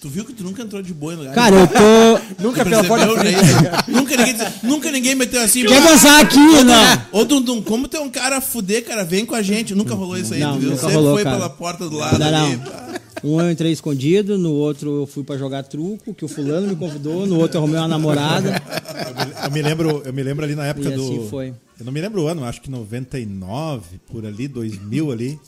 tu 0.00 0.08
viu 0.08 0.24
que 0.24 0.32
tu 0.32 0.42
nunca 0.42 0.62
entrou 0.62 0.80
de 0.82 0.92
boa 0.94 1.12
em 1.14 1.16
lugar. 1.16 1.34
Cara, 1.34 1.56
eu 1.56 1.66
tô. 1.66 2.20
Nunca 2.42 2.64
pela 2.64 2.82
porta 2.84 3.06
nunca, 3.06 4.16
ninguém, 4.16 4.34
nunca 4.62 4.90
ninguém 4.90 5.14
meteu 5.14 5.42
assim. 5.42 5.64
Quer 5.64 5.76
"Ah, 5.76 5.90
dançar 5.90 6.20
aqui, 6.24 6.38
não? 6.38 7.20
Ô, 7.20 7.24
Dundum, 7.24 7.60
como 7.62 7.86
tu 7.86 7.96
é 7.96 8.00
um 8.00 8.08
cara 8.08 8.38
a 8.38 8.40
fuder, 8.40 8.84
cara, 8.84 9.04
vem 9.04 9.26
com 9.26 9.34
a 9.34 9.42
gente. 9.42 9.74
Nunca 9.74 9.94
rolou 9.94 10.16
isso 10.16 10.32
aí, 10.34 10.40
Não, 10.40 10.54
tu 10.54 10.60
viu? 10.60 10.70
nunca 10.70 10.80
Sempre 10.82 10.96
rolou, 10.96 11.14
foi 11.14 11.24
cara. 11.24 11.36
pela 11.36 11.50
porta 11.50 11.88
do 11.88 11.96
lado 11.96 12.18
Não, 12.18 12.26
ali. 12.26 12.56
não. 12.56 13.00
Um 13.22 13.38
eu 13.38 13.50
entrei 13.50 13.70
escondido, 13.70 14.38
no 14.38 14.50
outro 14.52 15.02
eu 15.02 15.06
fui 15.06 15.22
pra 15.22 15.36
jogar 15.36 15.62
truco, 15.64 16.14
que 16.14 16.24
o 16.24 16.28
fulano 16.28 16.66
me 16.68 16.76
convidou, 16.76 17.26
no 17.26 17.38
outro 17.38 17.58
eu 17.58 17.62
arrumei 17.62 17.78
uma 17.78 17.88
namorada. 17.88 18.62
Eu 19.06 19.14
me, 19.26 19.32
eu 19.44 19.50
me 19.50 19.62
lembro, 19.62 20.02
eu 20.06 20.12
me 20.14 20.22
lembro 20.22 20.44
ali 20.46 20.54
na 20.54 20.64
época 20.66 20.88
E 20.88 20.92
do. 20.94 21.02
assim 21.02 21.26
foi. 21.28 21.48
Eu 21.78 21.84
não 21.84 21.92
me 21.92 22.00
lembro 22.00 22.22
o 22.22 22.26
ano, 22.28 22.44
acho 22.44 22.62
que 22.62 22.70
99, 22.70 24.00
por 24.10 24.24
ali, 24.24 24.48
2000 24.48 25.12
ali, 25.12 25.38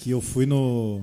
que 0.00 0.10
eu 0.10 0.20
fui 0.20 0.44
no. 0.44 1.00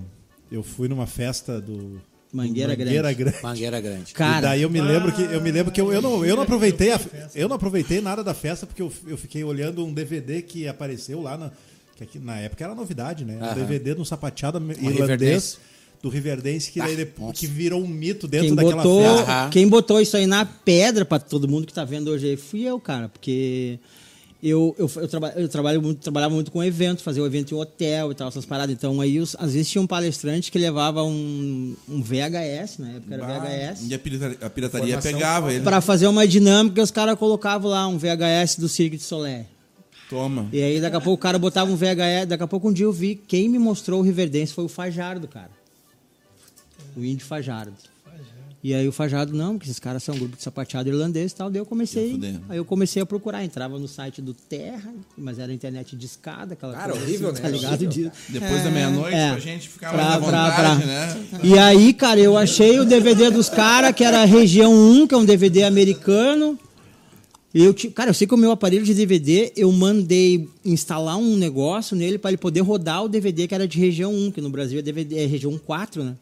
Eu 0.52 0.62
fui 0.62 0.88
numa 0.88 1.07
festa 1.07 1.60
do. 1.60 1.99
Mangueira 2.36 2.76
Mangueira 2.76 3.14
Grande. 3.14 3.38
Mangueira 3.41 3.80
grande. 3.82 4.12
E 4.12 4.14
Cara, 4.14 4.41
daí 4.41 4.62
eu 4.62 4.70
me 4.70 4.82
lembro 4.82 5.12
que 5.14 5.22
eu 5.22 5.41
me 5.41 5.52
lembro 5.52 5.72
que 5.72 5.80
eu, 5.80 5.94
eu, 5.94 6.02
não, 6.02 6.26
eu 6.26 6.36
não 6.36 6.44
aproveitei 6.44 6.91
a, 6.91 6.99
eu 7.34 7.48
não 7.48 7.56
aproveitei 7.56 8.02
nada 8.02 8.24
da 8.24 8.34
festa 8.34 8.66
porque 8.66 8.82
eu, 8.82 8.91
eu 9.07 9.18
fiquei 9.18 9.44
olhando 9.44 9.86
um 9.86 9.94
DVD 9.94 10.41
que 10.41 10.68
apareceu 10.68 11.22
lá 11.22 11.38
na 11.38 11.52
que 11.95 12.03
aqui, 12.03 12.20
na 12.20 12.38
época 12.40 12.64
era 12.64 12.76
novidade, 12.76 13.24
né? 13.24 13.40
Um. 13.41 13.53
DVD 13.53 13.95
de 13.95 14.02
um 14.02 14.06
sapateado 14.06 14.57
irlandês 14.57 14.99
Riverdance. 14.99 15.57
do 16.03 16.10
Riverdance 16.10 16.72
que, 16.72 16.82
Ah, 16.82 16.88
que 17.34 17.48
virou 17.48 17.82
um 17.82 17.88
mito 17.88 18.28
dentro 18.28 18.48
quem 18.48 18.56
daquela 18.56 18.84
botou, 18.84 19.18
festa. 19.18 19.49
Quem 19.49 19.68
botou 19.68 20.02
isso 20.02 20.18
aí 20.18 20.28
na 20.28 20.45
pedra 20.45 21.06
pra 21.06 21.20
todo 21.20 21.48
mundo 21.48 21.66
que 21.66 21.74
tá 21.74 21.86
vendo 21.86 22.10
hoje 22.10 22.32
aí 22.32 22.38
fui 22.38 22.64
eu, 22.64 22.78
cara, 22.82 23.07
porque 23.07 23.80
eu, 24.44 24.76
eu, 24.78 24.91
eu, 24.98 25.07
traba, 25.07 25.34
eu 25.36 25.49
trabalho 25.49 25.82
muito, 25.82 25.99
trabalhava 26.02 26.34
muito 26.34 26.52
com 26.52 26.64
evento, 26.64 27.02
fazia 27.02 27.24
o 27.24 27.26
evento 27.26 27.53
em 27.53 27.57
hotel 27.57 28.12
e 28.12 28.16
tal, 28.16 28.28
essas 28.28 28.45
paradas. 28.45 28.76
Então 28.76 29.02
aí 29.02 29.20
os- 29.20 29.36
às 29.40 29.53
vezes 29.53 29.70
tinha 29.70 29.82
um 29.82 29.88
palestrante 29.88 30.52
que 30.52 30.60
levava 30.60 31.02
um, 31.03 31.76
um 31.90 32.02
VHS, 32.02 32.78
na 32.80 32.91
época 32.91 33.14
era 33.16 33.24
VHS. 33.40 33.88
E 33.90 33.94
a 33.94 33.99
pirataria, 33.99 34.38
a 34.41 34.49
pirataria 34.49 34.98
pegava 35.02 35.53
ele. 35.53 35.64
Pra 35.64 35.82
fazer 35.82 36.07
uma 36.07 36.28
dinâmica, 36.28 36.82
os 36.82 36.91
caras 36.91 37.18
colocavam 37.18 37.72
lá 37.72 37.88
um 37.88 37.98
VHS 37.98 38.57
do 38.60 38.70
Cirque 38.70 38.98
de 38.98 39.03
Soleil. 39.03 39.45
Toma. 40.10 40.48
E 40.53 40.62
aí 40.62 40.80
daqui 40.80 40.95
a 40.98 41.02
pouco 41.02 41.20
o 41.20 41.22
cara 41.22 41.40
botava 41.40 41.72
um 41.72 41.76
VHS, 41.76 42.28
daqui 42.28 42.44
a 42.44 42.48
pouco 42.48 42.70
um 42.70 42.74
dia 42.74 42.86
eu 42.86 42.94
vi, 42.94 43.16
quem 43.16 43.49
me 43.49 43.57
mostrou 43.57 43.99
o 44.02 44.03
Riverdance 44.03 44.53
foi 44.53 44.64
o 44.66 44.70
Fajardo, 44.70 45.28
cara. 45.28 45.49
O 46.95 47.03
índio 47.03 47.26
Fajardo. 47.26 47.74
E 48.68 48.74
aí 48.74 48.88
o 48.88 48.92
Fajardo, 48.92 49.32
não, 49.38 49.54
porque 49.60 49.68
esses 49.70 49.78
caras 49.78 50.02
são 50.02 50.16
um 50.16 50.18
grupo 50.18 50.36
de 50.38 50.42
sapateado 50.42 50.90
irlandês 50.90 51.32
e 51.32 51.36
tal. 51.36 51.52
Daí 51.52 51.62
eu 51.62 51.68
comecei. 51.68 52.20
Aí 52.50 52.58
eu 52.58 52.66
comecei 52.66 53.00
a 53.00 53.06
procurar, 53.06 53.46
entrava 53.46 53.78
no 53.78 53.88
site 53.88 54.24
do 54.24 54.34
Terra, 54.34 54.92
mas 55.16 55.38
era 55.38 55.54
internet 55.54 55.96
de 55.96 56.04
escada, 56.08 56.54
aquela 56.54 56.74
Cara, 56.74 56.94
coisa 56.94 57.06
horrível, 57.06 57.30
assim, 57.30 57.44
né? 57.44 57.50
Tá 57.50 57.56
ligado? 57.56 57.86
De- 57.86 58.12
Depois 58.28 58.64
da 58.64 58.72
meia-noite, 58.72 59.16
É. 59.16 59.32
pra 59.34 59.40
gente 59.40 59.70
ficar 59.70 59.92
Pra- 59.94 60.04
mais 60.04 60.16
à 60.16 60.18
pra- 60.18 60.26
vontade, 60.50 60.78
pra- 60.82 60.86
né? 60.88 61.26
E 61.44 61.60
aí, 61.60 61.94
cara, 61.94 62.20
eu 62.20 62.36
achei 62.36 62.80
o 62.80 62.86
DVD 62.86 63.30
dos 63.30 63.50
caras, 63.50 63.92
que 63.94 64.04
era 64.04 64.26
Região 64.26 64.74
1, 64.74 65.06
que 65.06 65.14
é 65.14 65.18
um 65.20 65.26
DVD 65.26 65.62
americano. 65.64 66.58
Eu, 67.54 67.72
cara, 67.94 68.10
eu 68.10 68.14
sei 68.16 68.26
que 68.26 68.34
o 68.34 68.38
meu 68.38 68.50
aparelho 68.50 68.84
de 68.84 68.96
DVD, 68.96 69.54
eu 69.56 69.72
mandei 69.72 70.50
instalar 70.66 71.18
um 71.18 71.38
negócio 71.38 71.96
nele 71.96 72.18
para 72.18 72.32
ele 72.32 72.38
poder 72.38 72.62
rodar 72.62 73.04
o 73.04 73.08
DVD 73.08 73.48
que 73.48 73.54
era 73.54 73.68
de 73.68 73.78
região 73.80 74.12
1, 74.12 74.32
que 74.32 74.42
no 74.42 74.50
Brasil 74.50 74.80
é, 74.80 74.82
DVD, 74.82 75.20
é 75.20 75.26
região 75.28 75.56
4, 75.58 76.04
né? 76.04 76.16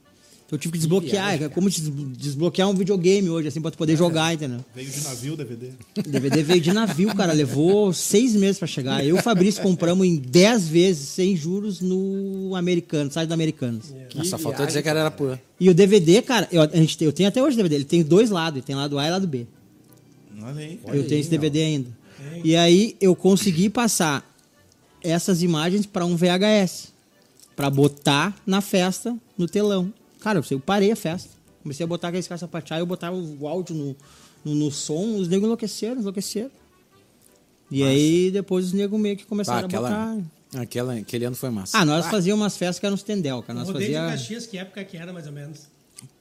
Então 0.54 0.58
eu 0.58 0.60
tive 0.60 0.74
que 0.74 0.78
desbloquear, 0.78 1.30
viagem, 1.30 1.46
é 1.46 1.50
como 1.50 1.68
des- 1.70 1.90
desbloquear 2.18 2.70
um 2.70 2.76
videogame 2.76 3.28
hoje, 3.30 3.48
assim, 3.48 3.60
pra 3.60 3.72
tu 3.72 3.78
poder 3.78 3.98
jogar, 3.98 4.34
entendeu? 4.36 4.60
Veio 4.76 4.88
de 4.90 5.02
navio 5.02 5.34
o 5.34 5.38
DVD. 5.38 5.70
O 5.98 6.02
DVD 6.04 6.44
veio 6.44 6.62
de 6.62 6.72
navio, 6.72 7.16
cara, 7.16 7.34
levou 7.34 7.92
seis 7.92 8.36
meses 8.36 8.60
pra 8.60 8.68
chegar. 8.68 9.04
Eu 9.04 9.16
e 9.16 9.20
o 9.20 9.22
Fabrício 9.24 9.64
compramos 9.64 10.06
em 10.06 10.16
10 10.18 10.68
vezes, 10.68 11.10
sem 11.10 11.36
juros, 11.36 11.82
no 11.82 12.56
americano, 12.56 13.12
site 13.12 13.28
da 13.30 13.34
Americanos. 13.34 13.86
Só 14.26 14.38
faltou 14.38 14.66
dizer 14.68 14.84
que 14.84 14.90
era 14.90 15.10
pura. 15.10 15.42
E 15.60 15.70
o 15.70 15.74
DVD, 15.74 16.22
cara, 16.22 16.48
eu, 16.52 16.62
a 16.62 16.68
gente, 16.68 16.98
tem- 17.00 17.06
eu 17.08 17.14
tenho 17.14 17.30
até 17.30 17.42
hoje 17.42 17.56
o 17.56 17.58
DVD, 17.58 17.76
ele 17.76 17.86
tem 17.86 18.04
dois 18.04 18.30
lados, 18.30 18.58
ele 18.58 18.66
tem 18.66 18.76
lado 18.76 19.00
A 19.00 19.08
e 19.08 19.12
lado 19.12 19.26
B. 19.28 19.48
Olha 20.84 20.94
aí. 20.94 21.00
eu 21.00 21.08
tenho 21.08 21.20
esse 21.22 21.30
DVD 21.30 21.64
ainda. 21.64 21.90
E 22.44 22.56
aí 22.56 22.96
eu 23.02 23.16
consegui 23.16 23.70
passar 23.70 24.24
essas 25.02 25.42
imagens 25.42 25.86
para 25.88 26.06
um 26.06 26.16
VHS, 26.16 26.94
para 27.56 27.70
botar 27.72 28.36
na 28.46 28.62
festa 28.62 29.16
no 29.38 29.48
telão. 29.48 29.92
Cara, 30.24 30.42
eu, 30.50 30.60
parei 30.60 30.92
a 30.92 30.96
festa. 30.96 31.30
Comecei 31.62 31.84
a 31.84 31.88
botar 31.88 32.08
aqueles 32.08 32.28
caras 32.28 32.40
sapatear, 32.40 32.80
eu 32.80 32.86
botava 32.86 33.16
o 33.16 33.48
áudio 33.48 33.76
no, 33.76 33.96
no, 34.44 34.56
no 34.56 34.72
som, 34.72 35.16
os 35.18 35.28
negros 35.28 35.46
enlouqueceram, 35.46 36.00
enlouqueceram. 36.02 36.52
E 37.70 37.84
aí 37.84 38.32
depois 38.32 38.66
os 38.68 38.74
negros 38.74 39.00
meio 39.00 39.18
que 39.18 39.24
Ah, 39.24 39.28
começaram 39.28 39.64
a 39.64 39.66
aquela, 39.66 39.90
botar. 39.90 40.62
aquela, 40.62 40.94
aquele 40.96 41.26
ano 41.26 41.36
foi 41.36 41.50
massa. 41.50 41.78
Ah, 41.78 41.86
nós 41.86 42.06
fazíamos 42.08 42.42
umas 42.42 42.56
festas 42.58 42.80
que 42.80 42.86
eram 42.86 42.94
nos 42.94 43.04
tendel, 43.04 43.42
cara. 43.44 43.60
Nós 43.60 43.68
Rodeio 43.68 43.90
de 43.90 43.96
fazíamos. 43.96 44.22
Caxias, 44.22 44.46
que 44.48 44.58
época 44.58 44.84
que 44.84 44.98
era, 44.98 45.12
mais 45.12 45.28
ou 45.28 45.34
menos? 45.34 45.68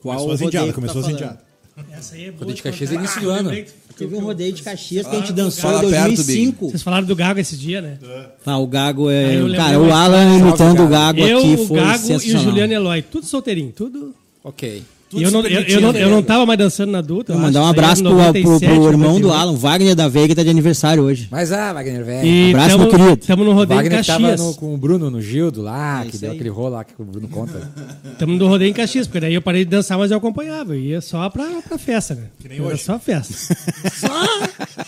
Qual 0.00 0.16
Começou 0.16 0.32
as 0.34 0.40
indiadas, 0.40 0.70
tu 0.70 0.74
começou 0.74 1.02
tá 1.02 1.08
as 1.08 1.14
indiadas. 1.14 1.51
Essa 1.90 2.14
aí 2.14 2.24
é 2.26 2.30
boa. 2.30 2.38
Rodeio 2.40 2.56
de 2.56 2.62
Caxias 2.62 2.92
é 2.92 2.94
início 2.94 3.16
Ah, 3.18 3.20
do 3.20 3.26
eu 3.26 3.34
ano. 3.34 3.64
Teve 3.96 4.16
um 4.16 4.20
rodeio 4.20 4.52
de 4.52 4.62
Caxias 4.62 5.06
que 5.06 5.14
a 5.16 5.18
gente 5.18 5.32
dançou 5.32 5.70
em 5.70 5.90
perto, 5.90 6.14
2005. 6.16 6.70
Vocês 6.70 6.82
falaram 6.82 7.06
do 7.06 7.14
Gago 7.14 7.38
esse 7.40 7.56
dia, 7.56 7.80
né? 7.80 7.98
Ah, 8.44 8.58
o 8.58 8.66
Gago 8.66 9.10
é. 9.10 9.36
eu 9.36 9.54
Cara, 9.54 9.78
o 9.80 9.92
Alan 9.92 10.38
imitando 10.38 10.84
o 10.84 10.88
Gago 10.88 11.20
eu, 11.20 11.38
aqui 11.38 11.54
o 11.54 11.66
foi 11.66 11.76
Gago 11.78 11.92
e 11.92 11.96
o 11.96 11.98
sensacional. 11.98 12.42
Juliano 12.44 12.72
Eloy, 12.72 13.02
tudo 13.02 13.26
solteirinho, 13.26 13.72
tudo. 13.74 14.14
Ok. 14.42 14.82
Eu 15.14 15.30
não, 15.30 15.40
eu, 15.46 15.60
eu 15.62 15.80
não, 15.80 15.90
eu 15.92 16.08
não 16.10 16.22
tava 16.22 16.46
mais 16.46 16.58
dançando 16.58 16.92
na 16.92 16.98
adulta. 16.98 17.34
Mandar 17.34 17.62
um 17.62 17.66
abraço 17.66 18.00
era 18.00 18.10
pro, 18.10 18.16
pro, 18.32 18.50
97, 18.50 18.64
pro 18.64 18.88
irmão 18.88 19.20
do 19.20 19.28
98. 19.28 19.32
Alan, 19.32 19.54
Wagner 19.56 19.94
da 19.94 20.08
Veiga, 20.08 20.28
que 20.28 20.34
tá 20.34 20.42
de 20.42 20.50
aniversário 20.50 21.02
hoje. 21.02 21.28
Mas 21.30 21.52
ah, 21.52 21.72
Wagner, 21.72 22.04
velho. 22.04 22.26
E 22.26 22.50
Abraço, 22.50 22.68
tamo, 22.70 22.82
meu 22.84 22.90
querido. 22.90 23.16
Tamo 23.26 23.44
no 23.44 23.52
rodeio 23.52 23.80
em 23.80 23.82
Wagner 23.84 24.00
que 24.00 24.06
tava 24.06 24.20
Caxias. 24.28 24.40
no- 24.40 24.54
com 24.54 24.74
o 24.74 24.76
Bruno 24.78 25.10
no 25.10 25.20
Gildo 25.20 25.62
lá, 25.62 26.02
É 26.04 26.08
que 26.10 26.18
deu 26.18 26.30
aí. 26.30 26.36
aquele 26.36 26.48
rolo 26.50 26.70
lá 26.70 26.84
que 26.84 26.92
o 26.98 27.04
Bruno 27.04 27.28
conta. 27.28 27.70
Tamo 28.18 28.34
no 28.36 28.46
rodeio 28.48 28.70
em 28.70 28.72
Caxias, 28.74 29.06
porque 29.06 29.20
daí 29.20 29.34
eu 29.34 29.42
parei 29.42 29.64
de 29.64 29.70
dançar, 29.70 29.98
mas 29.98 30.10
eu 30.10 30.16
acompanhava. 30.16 30.74
Eu 30.74 30.80
ia 30.80 31.00
só 31.00 31.28
pra, 31.30 31.44
pra 31.68 31.78
festa, 31.78 32.14
né? 32.14 32.22
nem 32.48 32.58
Era 32.58 32.68
hoje. 32.68 32.82
só 32.82 32.98
festa. 32.98 33.34
só, 33.94 34.08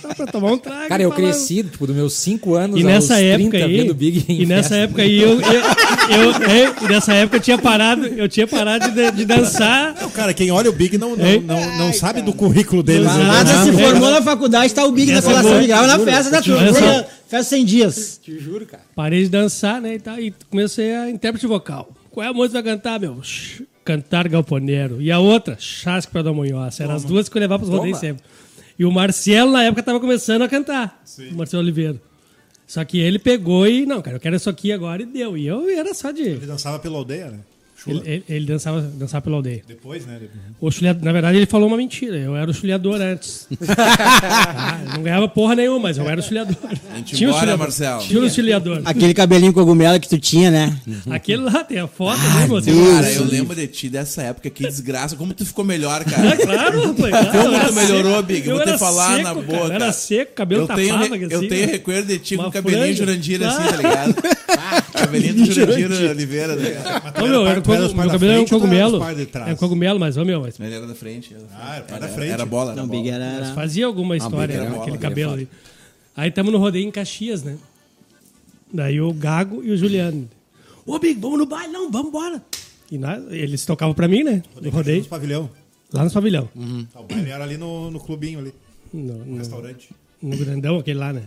só 0.03 0.15
pra 0.15 0.27
tomar 0.27 0.53
um 0.53 0.59
trago. 0.59 0.89
Cara, 0.89 1.03
eu 1.03 1.11
falar- 1.11 1.23
cresci, 1.23 1.63
tipo, 1.65 1.87
dos 1.87 1.95
meus 1.97 2.15
5 2.15 2.55
anos 2.55 2.81
E 2.81 2.85
nessa 2.85 3.15
aos 3.15 3.23
época 3.23 3.51
30, 3.51 3.57
aí, 3.67 3.77
vendo 3.79 3.95
Big 3.95 4.25
em 4.29 4.43
e 4.43 4.47
nessa 4.47 4.71
festa. 4.71 4.77
época 4.85 5.03
aí 5.03 5.21
eu, 5.21 5.41
eu, 5.41 5.41
eu, 5.41 6.33
eu- 6.57 6.75
e 6.83 6.89
nessa 6.93 7.13
época 7.15 7.37
eu 7.37 7.41
tinha 7.41 7.59
parado, 7.59 8.07
eu 8.07 8.29
tinha 8.29 8.47
parado 8.47 8.91
de, 8.91 9.11
de 9.13 9.25
dançar. 9.25 9.95
Cara, 10.15 10.33
quem 10.33 10.51
olha 10.51 10.71
o 10.71 10.73
Big 10.73 10.97
não, 10.97 11.17
não, 11.17 11.41
não, 11.41 11.79
não 11.79 11.93
sabe 11.93 12.23
do 12.23 12.33
currículo 12.33 12.83
dele. 12.83 13.05
Né? 13.05 13.25
Nada 13.25 13.53
não, 13.53 13.65
se 13.65 13.73
não. 13.73 13.79
formou 13.79 14.11
na 14.11 14.23
faculdade, 14.23 14.73
tá 14.73 14.85
o 14.87 14.93
Big 14.93 15.11
na 15.13 15.21
boa, 15.21 15.61
de 15.61 15.67
grau 15.67 15.87
na 15.87 15.99
festa 15.99 16.31
da 16.31 16.41
turma. 16.43 16.73
Festa- 16.73 17.09
Festa 17.27 17.57
100 17.57 17.65
dias. 17.65 18.21
Te 18.23 18.39
juro, 18.39 18.65
cara. 18.65 18.83
Parei 18.95 19.25
de 19.25 19.29
dançar, 19.29 19.81
né, 19.81 19.95
e, 19.95 19.99
tal, 19.99 20.19
e 20.21 20.33
comecei 20.49 20.95
a 20.95 21.11
intérprete 21.11 21.47
vocal. 21.47 21.91
Qual 22.11 22.25
é 22.25 22.29
a 22.29 22.33
música 22.33 22.63
que 22.63 22.69
vai 22.69 22.77
cantar, 22.77 23.01
meu? 23.01 23.21
Cantar 23.85 24.29
Galponeiro. 24.29 25.03
E 25.03 25.11
a 25.11 25.19
outra, 25.19 25.57
Chasque 25.59 26.13
pra 26.13 26.23
Dom 26.23 26.35
Munhoz. 26.35 26.79
Eram 26.79 26.95
as 26.95 27.03
duas 27.03 27.29
que 27.29 27.37
eu 27.37 27.41
levava 27.41 27.65
pros 27.65 27.75
rodeios 27.75 27.99
sempre. 27.99 28.23
E 28.79 28.85
o 28.85 28.91
Marcelo, 28.93 29.51
na 29.53 29.65
época, 29.65 29.83
tava 29.83 29.99
começando 29.99 30.43
a 30.43 30.49
cantar. 30.49 31.03
O 31.33 31.35
Marcelo 31.35 31.63
Oliveira. 31.63 32.01
Só 32.67 32.85
que 32.85 32.99
ele 32.99 33.19
pegou 33.19 33.67
e, 33.67 33.85
não, 33.85 34.01
cara, 34.01 34.17
eu 34.17 34.21
quero 34.21 34.37
isso 34.37 34.49
aqui 34.49 34.73
agora 34.73 35.03
e 35.03 35.07
deu. 35.07 35.37
E 35.37 35.47
eu 35.47 35.69
era 35.69 35.93
só 35.93 36.11
de... 36.11 36.23
Ele 36.23 36.47
dançava 36.47 36.79
pela 36.79 36.97
aldeia, 36.97 37.27
né? 37.27 37.39
Ele, 37.87 38.03
ele- 38.05 38.25
ele 38.29 38.47
dançava, 38.47 38.81
dançava 38.81 39.23
pela 39.23 39.37
aldeia. 39.37 39.63
Depois, 39.69 40.07
né? 40.07 40.19
O 40.61 40.71
chuleador, 40.71 41.05
na 41.05 41.13
verdade, 41.13 41.37
ele 41.37 41.47
falou 41.47 41.69
uma 41.69 41.77
mentira. 41.77 42.17
Eu 42.17 42.35
era 42.37 42.51
o 42.51 42.55
chuleador 42.55 43.01
antes. 43.01 43.47
Ah, 44.57 44.79
não 44.95 45.03
ganhava 45.03 45.29
porra 45.29 45.55
nenhuma, 45.55 45.79
mas 45.81 45.99
eu 45.99 46.09
era 46.09 46.21
o 46.21 46.23
chuleador. 46.23 46.57
gente 46.97 47.17
Tinha 47.17 47.29
o 47.29 47.31
embora, 47.31 47.41
chuleador. 47.41 47.59
Marcelo. 47.67 48.03
Tinha 48.03 48.21
o 48.21 48.31
chuleador. 48.31 48.83
Aquele 48.85 49.13
cabelinho 49.15 49.53
cogumelo 49.53 50.01
que 50.01 50.09
tu 50.09 50.19
tinha, 50.19 50.51
né? 50.51 50.77
Aquele 51.11 51.43
lá 51.43 51.63
tem 51.65 51.79
a 51.79 51.87
foto, 51.87 52.19
né, 52.21 52.47
moço? 52.47 52.67
Cara, 52.67 53.13
eu 53.13 53.25
lembro 53.25 53.55
de 53.55 53.67
ti 53.67 53.89
dessa 53.89 54.23
época, 54.23 54.49
que 54.51 54.63
desgraça. 54.65 55.17
Como 55.17 55.35
tu 55.35 55.45
ficou 55.45 55.65
melhor, 55.65 56.03
Ah, 56.07 56.11
cara. 56.11 56.37
claro, 56.37 56.87
rapaz. 56.89 57.11
claro, 57.11 57.31
Como 57.51 57.67
tu 57.69 57.73
melhorou, 57.75 58.11
seco. 58.13 58.23
Big? 58.25 58.49
Eu 58.49 58.57
vou 58.57 58.65
te 58.65 58.79
falar 58.79 59.09
seco, 59.17 59.23
na 59.23 59.35
cara, 59.35 59.47
boa, 59.47 59.59
Eu 59.59 59.65
era 59.71 59.79
cara. 59.81 59.93
seco, 59.93 60.33
cabelo 60.35 60.63
Eu 60.63 60.69
tenho, 60.69 60.89
tapava. 60.95 61.17
re- 61.17 61.25
assim, 61.27 61.35
eu 61.35 61.49
tenho 61.49 61.67
né? 61.67 61.73
recuerdo 61.73 62.07
de 62.07 62.19
ti 62.19 62.37
com 62.37 62.43
o 62.45 62.51
cabelinho 62.53 62.83
franja. 62.83 62.97
Jurandir 63.05 63.43
assim, 63.43 63.63
Ah. 63.63 63.69
tá 63.69 63.77
ligado? 63.77 64.15
cabelinho 65.23 65.47
do 65.47 65.53
Jurandir 65.53 66.11
Oliveira, 66.11 66.57
né? 66.57 66.71
Ô, 67.23 67.27
meu, 67.27 67.47
era 67.47 67.61
um 67.61 67.73
era 67.73 67.89
meu 67.89 68.11
cabelo 68.11 68.33
era 68.33 68.41
um 68.41 68.43
era 68.43 68.49
cogumelo. 68.49 68.99
trás? 69.31 69.49
É 69.49 69.53
um 69.53 69.57
cogumelo, 69.57 69.99
mas, 70.01 70.17
ô, 70.17 70.25
meu, 70.25 70.41
mas 70.41 70.59
Ele 70.61 70.75
era 70.75 70.87
da 70.87 70.95
frente. 70.95 71.37
Ah, 71.53 71.77
era 71.77 71.85
pai 71.85 72.01
da 72.01 72.07
Era, 72.07 72.15
frente. 72.15 72.31
era 72.33 72.47
bola, 72.47 72.73
era 72.73 72.77
Não, 72.77 72.85
o 72.85 72.89
bola. 72.89 73.03
Big 73.03 73.11
era. 73.15 73.25
era- 73.25 73.55
fazia 73.55 73.87
alguma 73.87 74.17
história 74.17 74.47
Big 74.57 74.59
era 74.59 74.71
naquele 74.71 74.97
bola, 74.97 74.99
cabelo 74.99 75.33
ali. 75.33 75.49
Aí 76.17 76.29
estamos 76.29 76.53
no 76.53 76.59
rodeio 76.59 76.87
em 76.87 76.91
Caxias, 76.91 77.43
né? 77.43 77.57
Daí 78.73 79.01
o 79.01 79.13
Gago 79.13 79.63
e 79.65 79.71
o 79.71 79.77
Juliano. 79.77 80.29
Ô, 80.87 80.99
Big, 80.99 81.19
vamos 81.21 81.39
no 81.39 81.47
baile? 81.47 81.73
Não, 81.73 81.91
vamos 81.91 82.09
embora. 82.09 82.43
E 82.91 82.99
nós, 82.99 83.23
eles 83.31 83.65
tocavam 83.65 83.95
pra 83.95 84.07
mim, 84.07 84.23
né? 84.23 84.43
No 84.61 84.71
rodeio, 84.71 84.99
Nos 84.99 85.07
pavilhão. 85.09 85.51
lá 85.93 86.05
no 86.05 86.11
pavilhão. 86.11 86.49
Tá, 86.93 87.01
o 87.01 87.05
baile 87.05 87.31
era 87.31 87.43
ali 87.45 87.57
no, 87.57 87.91
no 87.91 87.99
clubinho 88.01 88.39
ali, 88.41 88.53
No, 88.93 89.15
no 89.15 89.25
no, 89.25 89.39
restaurante. 89.39 89.89
no 90.21 90.37
grandão, 90.37 90.79
aquele 90.79 90.99
lá, 90.99 91.13
né? 91.13 91.23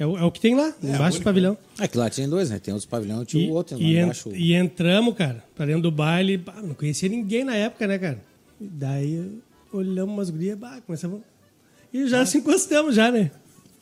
É 0.00 0.06
o, 0.06 0.16
é 0.16 0.24
o 0.24 0.32
que 0.32 0.40
tem 0.40 0.54
lá, 0.56 0.72
embaixo 0.82 1.18
do 1.18 1.24
pavilhão. 1.24 1.58
É 1.78 1.86
que 1.86 1.98
lá 1.98 2.08
tinha 2.08 2.26
dois, 2.26 2.48
né? 2.48 2.58
Tem 2.58 2.72
outros 2.72 2.88
pavilhões, 2.90 3.28
tinha 3.28 3.44
E, 3.46 3.50
o 3.50 3.52
outro 3.52 3.76
lá 3.76 3.82
e, 3.82 3.96
en- 3.96 4.02
embaixo. 4.04 4.30
e 4.34 4.54
entramos, 4.54 5.14
cara, 5.14 5.44
pra 5.54 5.66
dentro 5.66 5.82
do 5.82 5.90
baile. 5.90 6.38
Pá, 6.38 6.54
não 6.62 6.74
conhecia 6.74 7.06
ninguém 7.08 7.44
na 7.44 7.54
época, 7.54 7.86
né, 7.86 7.98
cara? 7.98 8.18
Daí 8.58 9.30
olhamos 9.70 10.14
umas 10.14 10.30
gurias, 10.30 10.58
bah, 10.58 10.80
começamos. 10.86 11.20
E 11.92 12.06
já 12.08 12.24
se 12.24 12.38
encostamos 12.38 12.94
já, 12.94 13.10
né? 13.12 13.30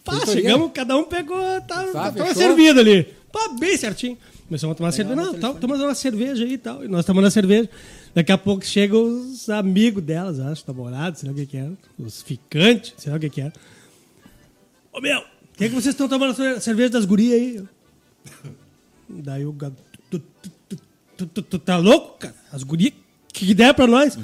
Pá, 0.05 0.27
chegamos, 0.27 0.73
cada 0.75 0.97
um 0.97 1.05
pegou, 1.05 1.37
tá, 1.61 1.85
Tá, 1.85 1.93
tava 1.93 2.13
fechou? 2.13 2.35
servido 2.35 2.81
ali. 2.81 3.05
Pá, 3.33 3.51
bem 3.59 3.77
certinho. 3.77 4.19
Começamos 4.49 4.75
a 4.75 4.77
tomar 4.77 4.91
cerveja. 4.91 5.15
Não, 5.23 5.35
tá, 5.35 5.53
tomando 5.55 5.85
uma 5.85 5.95
cerveja 5.95 6.43
aí 6.43 6.55
e 6.55 6.59
tal. 6.59 6.83
E 6.85 6.89
nós 6.89 7.05
tomando 7.05 7.27
a 7.27 7.31
cerveja. 7.31 7.69
Daqui 8.13 8.33
a 8.33 8.39
pouco 8.39 8.65
chegam 8.67 9.03
os 9.05 9.49
amigos 9.51 10.03
delas, 10.03 10.41
acho, 10.41 10.65
namorados, 10.67 11.21
sei 11.21 11.29
lá 11.29 11.33
o 11.33 11.37
que 11.39 11.47
que 11.47 11.57
era. 11.59 11.73
Os 11.99 12.23
ficantes, 12.23 12.95
sei 12.97 13.13
lá 13.13 13.19
o 13.19 13.21
que 13.21 13.29
que 13.31 13.41
era. 13.43 13.53
Ô, 14.93 15.01
meu, 15.01 15.23
o 15.59 15.61
que, 15.61 15.65
é 15.65 15.69
que 15.69 15.75
vocês 15.75 15.87
estão 15.95 16.09
tomando 16.09 16.41
a 16.41 16.61
cerveja 16.61 16.91
das 16.91 17.05
gurias 17.05 17.35
aí? 17.41 17.63
Daí 19.11 19.45
o 19.45 19.53
gato. 19.53 19.77
Tu, 20.11 20.23
tu, 21.17 21.27
tu, 21.27 21.43
tu, 21.43 21.59
tá 21.59 21.77
louco, 21.79 22.19
cara? 22.19 22.35
As 22.53 22.63
gurias, 22.63 22.93
que 23.33 23.53
der 23.55 23.75
pra 23.75 23.87
nós? 23.89 24.17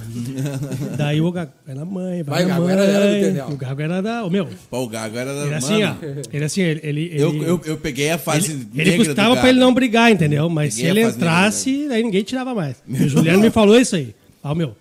Daí 0.97 1.21
o 1.21 1.33
gago, 1.33 1.53
vai 1.67 1.75
na 1.75 1.85
mãe, 1.85 2.23
vai, 2.23 2.41
Vai, 2.41 2.43
na 2.45 2.49
Gago, 2.55 2.65
mãe. 2.67 2.75
era- 2.75 3.49
o 3.49 3.57
gago 3.57 3.83
era 3.83 4.01
da. 4.03 4.25
Ô, 4.25 4.31
meu, 4.31 4.49
Pô, 4.71 4.83
o 4.85 4.89
Gago 4.89 5.17
era 5.17 5.35
da. 5.35 5.41
ele 5.43 5.51
mano, 5.51 5.57
assim, 5.57 5.83
ó. 5.83 5.95
Ele 6.33 6.45
assim, 6.45 6.61
ele. 6.61 6.81
ele 6.85 7.11
Eu, 7.21 7.31
ele- 7.35 7.45
eu, 7.45 7.61
eu 7.65 7.77
peguei 7.79 8.11
a 8.11 8.19
fase 8.19 8.53
ele, 8.53 8.69
negra 8.73 8.95
ele 8.95 9.05
custava 9.05 9.37
pra 9.37 9.49
ele 9.49 9.59
não 9.59 9.75
brigar, 9.75 10.13
entendeu? 10.13 10.49
Mas 10.49 10.75
Peguei 10.77 10.93
se 10.93 10.99
ele 10.99 11.07
entrasse, 11.09 11.89
aí 11.91 12.03
ninguém 12.03 12.23
tirava 12.23 12.55
mais. 12.55 12.77
O 12.89 13.09
Juliano 13.09 13.41
me 13.41 13.51
falou 13.51 13.77
isso 13.79 13.97
aí. 13.97 14.15
Ah, 14.43 14.55
meu, 14.55 14.77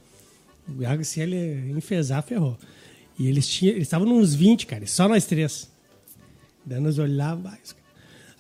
o 0.70 0.74
Gago, 0.74 1.04
se 1.04 1.20
ele 1.20 1.72
enfesar, 1.76 2.22
ferrou. 2.22 2.58
E 3.18 3.28
eles 3.28 3.48
tinham, 3.48 3.74
eles 3.76 3.88
estavam 3.88 4.08
nos 4.08 4.34
20, 4.36 4.66
cara, 4.68 4.86
só 4.88 5.08
nós 5.08 5.26
três. 5.26 5.72
Daí 6.66 6.80
nós 6.80 6.98
olhávamos. 7.00 7.52
isso- 7.64 7.76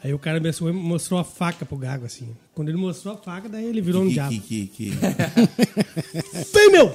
Aí 0.04 0.14
o 0.14 0.20
cara 0.20 0.38
mostrou, 0.42 0.74
mostrou 0.74 1.20
a 1.20 1.24
faca 1.24 1.66
pro 1.66 1.78
Gago, 1.78 2.06
assim. 2.06 2.36
Quando 2.54 2.68
ele 2.68 2.78
mostrou 2.78 3.14
a 3.14 3.18
faca, 3.18 3.48
daí 3.48 3.64
ele 3.66 3.80
virou 3.80 4.04
um 4.04 4.08
Que, 4.08 4.14
diabo. 4.14 4.30
que, 4.32 4.40
que, 4.42 4.68
que... 4.68 4.90
Vem, 6.54 6.72
meu! 6.72 6.94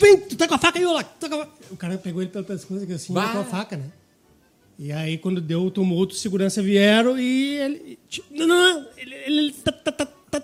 Vem, 0.00 0.16
tu 0.20 0.36
tá 0.36 0.48
com 0.48 0.54
a 0.54 0.58
faca 0.58 0.78
aí, 0.78 0.84
ô 0.84 0.92
lá. 0.92 1.04
tá 1.04 1.28
com 1.28 1.36
a 1.40 1.46
fa-" 1.46 1.52
O 1.70 1.76
cara 1.76 1.96
pegou 1.98 2.20
ele 2.22 2.30
pelo 2.32 2.44
pescoço 2.44 2.84
assim, 2.92 3.12
Bah. 3.12 3.28
com 3.32 3.38
a 3.38 3.44
faca, 3.44 3.76
né? 3.76 3.84
E 4.78 4.90
aí, 4.90 5.16
quando 5.18 5.40
deu 5.40 5.62
o 5.62 5.70
tumulto, 5.70 6.14
segurança 6.16 6.60
vieram 6.60 7.16
e 7.18 7.54
ele. 7.56 7.98
tipo, 8.08 8.26
Não, 8.36 8.46
não, 8.48 8.56
não. 8.80 8.88
Ele, 8.96 9.14
ele- 9.14 9.38
ele 9.38 9.52
tá, 9.52 9.70
tá, 9.70 9.92
tá, 9.92 10.06
tá, 10.30 10.42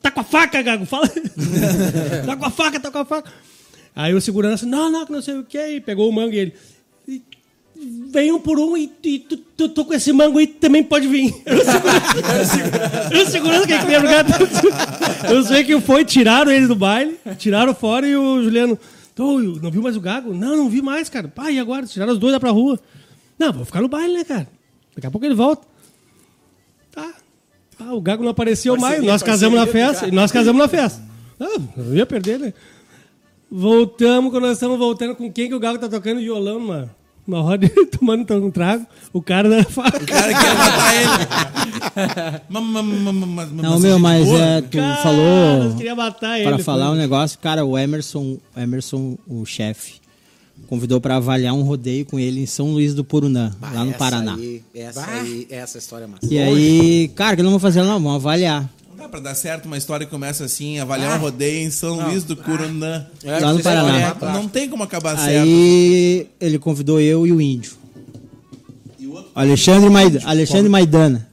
tá 0.00 0.10
com 0.12 0.20
a 0.20 0.24
faca, 0.24 0.62
Gago, 0.62 0.86
fala. 0.86 1.08
tá 2.24 2.36
com 2.36 2.44
a 2.44 2.50
faca, 2.50 2.78
tá 2.78 2.90
com 2.92 2.98
a 2.98 3.04
faca. 3.04 3.32
Aí 3.96 4.14
o 4.14 4.20
segurança, 4.20 4.64
não, 4.64 4.90
não, 4.92 5.04
que 5.04 5.10
não 5.12 5.22
sei 5.22 5.34
o 5.38 5.44
que, 5.44 5.58
e 5.58 5.80
pegou 5.80 6.08
o 6.08 6.12
mango 6.12 6.32
e 6.34 6.38
ele. 6.38 6.54
"E- 7.78 7.96
Vem 8.10 8.32
um 8.32 8.38
por 8.40 8.58
um 8.58 8.76
e, 8.76 8.90
e 9.04 9.18
tu, 9.18 9.36
tu, 9.36 9.68
tu 9.68 9.84
com 9.84 9.92
esse 9.92 10.12
mango 10.12 10.38
aí 10.38 10.46
também 10.46 10.82
pode 10.82 11.06
vir. 11.06 11.34
Eu 11.44 11.64
segurança, 11.64 13.08
eu 13.12 13.26
segurança 13.26 13.66
quem 13.66 13.78
queria 13.80 14.00
brigar. 14.00 14.24
Eu 15.30 15.42
sei 15.42 15.64
que 15.64 15.78
foi, 15.80 16.04
tiraram 16.04 16.50
ele 16.50 16.66
do 16.66 16.74
baile, 16.76 17.18
tiraram 17.38 17.74
fora 17.74 18.06
e 18.06 18.16
o 18.16 18.42
Juliano. 18.42 18.78
"Tô, 19.14 19.38
não 19.40 19.70
viu 19.70 19.82
mais 19.82 19.96
o 19.96 20.00
Gago? 20.00 20.32
Não, 20.34 20.56
não 20.56 20.68
vi 20.68 20.80
mais, 20.80 21.08
cara. 21.08 21.28
Pá, 21.28 21.50
e 21.50 21.58
agora? 21.58 21.84
Tiraram 21.86 22.12
os 22.12 22.18
dois 22.18 22.32
lá 22.32 22.40
pra 22.40 22.50
rua. 22.50 22.78
Não, 23.38 23.52
vou 23.52 23.64
ficar 23.64 23.80
no 23.82 23.88
baile, 23.88 24.14
né, 24.14 24.24
cara? 24.24 24.48
Daqui 24.94 25.06
a 25.06 25.10
pouco 25.10 25.26
ele 25.26 25.34
volta. 25.34 25.66
Tá. 26.92 27.12
Ah, 27.78 27.92
o 27.94 28.00
Gago 28.00 28.22
não 28.22 28.30
apareceu 28.30 28.76
mais. 28.78 29.02
Nós 29.02 29.22
casamos 29.22 29.58
na 29.58 29.66
festa. 29.66 30.06
E 30.08 30.10
nós 30.10 30.32
casamos 30.32 30.58
na 30.60 30.68
festa. 30.68 31.02
Ah, 31.38 31.60
eu 31.76 31.94
ia 31.96 32.06
perder, 32.06 32.38
né? 32.38 32.54
Voltamos, 33.50 34.30
quando 34.30 34.44
nós 34.44 34.52
estamos 34.54 34.78
voltando, 34.78 35.14
com 35.14 35.30
quem 35.30 35.48
que 35.48 35.54
o 35.54 35.60
Gago 35.60 35.78
tá 35.78 35.88
tocando 35.88 36.18
violão, 36.20 36.58
mano? 36.60 36.90
Uma 37.26 37.40
roda 37.40 37.68
tomando 37.98 38.32
um 38.44 38.50
trago. 38.50 38.86
O 39.12 39.20
cara 39.20 39.48
da 39.48 39.64
faca. 39.64 40.02
O 40.02 40.06
cara 40.06 40.28
quer 40.32 40.54
matar 40.54 40.94
ele. 40.94 42.40
Mas- 42.48 42.62
mas- 42.64 42.84
mas- 42.84 43.50
mas- 43.50 43.52
Não, 43.52 43.78
meu, 43.80 43.98
mas 43.98 44.28
é, 44.28 44.60
tu 44.62 44.76
Cara, 44.78 45.02
falou. 45.02 45.74
queria 45.76 45.94
matar 45.94 46.38
ele. 46.38 46.48
Para 46.48 46.58
falar 46.60 46.90
um 46.92 46.94
negócio, 46.94 47.38
cara, 47.38 47.64
o 47.64 47.76
Emerson, 47.76 48.38
o 48.56 48.60
Emerson, 48.60 49.16
o 49.26 49.44
chefe, 49.44 49.94
convidou 50.68 51.00
para 51.00 51.16
avaliar 51.16 51.52
um 51.54 51.62
rodeio 51.62 52.04
com 52.06 52.18
ele 52.18 52.40
em 52.40 52.46
São 52.46 52.72
Luís 52.72 52.94
do 52.94 53.02
Purunã, 53.04 53.52
Bah, 53.58 53.70
lá 53.72 53.84
no 53.84 53.90
essa 53.90 53.98
Paraná. 53.98 54.34
Aí, 54.34 54.62
essa 54.74 55.06
aí, 55.10 55.46
essa 55.50 55.78
história 55.78 56.04
é 56.04 56.06
massa. 56.06 56.26
E 56.32 56.38
aí, 56.38 57.08
cara, 57.14 57.34
o 57.34 57.36
que 57.36 57.42
não 57.42 57.50
vou 57.50 57.60
fazer 57.60 57.82
não, 57.82 57.94
vamos 58.00 58.16
avaliar. 58.16 58.68
Não 59.06 59.08
dá 59.08 59.08
pra 59.08 59.20
dar 59.20 59.34
certo 59.36 59.66
uma 59.66 59.78
história 59.78 60.04
que 60.04 60.10
começa 60.10 60.44
assim, 60.44 60.80
avaliar 60.80 61.16
um 61.16 61.20
rodeio 61.20 61.64
em 61.64 61.70
São 61.70 62.08
Luís 62.08 62.24
do 62.24 62.36
Curunã. 62.36 63.06
É, 63.22 63.38
Lá 63.38 63.52
no 63.52 63.62
Paraná. 63.62 64.16
É, 64.20 64.32
não 64.32 64.48
tem 64.48 64.68
como 64.68 64.82
acabar 64.82 65.16
certo. 65.16 65.46
Aí 65.46 66.28
ele 66.40 66.58
convidou 66.58 67.00
eu 67.00 67.24
e 67.24 67.30
o 67.30 67.40
índio. 67.40 67.76
E 68.98 69.06
o 69.06 69.12
outro 69.12 69.30
Alexandre, 69.32 69.88
Maid... 69.88 70.18
Alexandre 70.24 70.68
Maidana. 70.68 71.28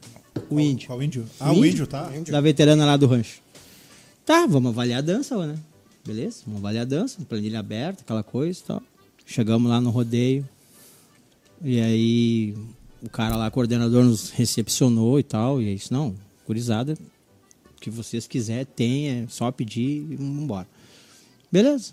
O 0.51 0.59
índio. 0.59 0.85
Qual 0.85 1.01
índio? 1.01 1.25
Ah, 1.39 1.51
o 1.51 1.65
índio, 1.65 1.87
tá? 1.87 2.11
Da 2.29 2.39
veterana 2.39 2.85
lá 2.85 2.95
do 2.95 3.07
rancho. 3.07 3.41
Tá, 4.23 4.45
vamos 4.45 4.71
avaliar 4.71 4.99
a 4.99 5.01
dança, 5.01 5.35
né? 5.43 5.55
Beleza? 6.05 6.43
Vamos 6.45 6.59
avaliar 6.59 6.83
a 6.83 6.87
dança, 6.87 7.17
planilha 7.27 7.59
aberta, 7.59 8.03
aquela 8.03 8.21
coisa 8.21 8.59
e 8.59 8.63
tal. 8.63 8.83
Chegamos 9.25 9.67
lá 9.67 9.81
no 9.81 9.89
rodeio. 9.89 10.47
E 11.63 11.81
aí 11.81 12.55
o 13.01 13.09
cara 13.09 13.35
lá, 13.35 13.49
coordenador, 13.49 14.03
nos 14.03 14.29
recepcionou 14.29 15.19
e 15.19 15.23
tal. 15.23 15.59
E 15.59 15.69
é 15.69 15.71
isso, 15.71 15.91
não, 15.91 16.13
curizada, 16.45 16.95
que 17.83 17.89
vocês 17.89 18.25
quiserem, 18.25 18.65
tem, 18.65 19.09
é 19.09 19.25
só 19.27 19.51
pedir 19.51 20.09
e 20.09 20.15
vamos 20.15 20.43
embora. 20.43 20.67
Beleza. 21.51 21.91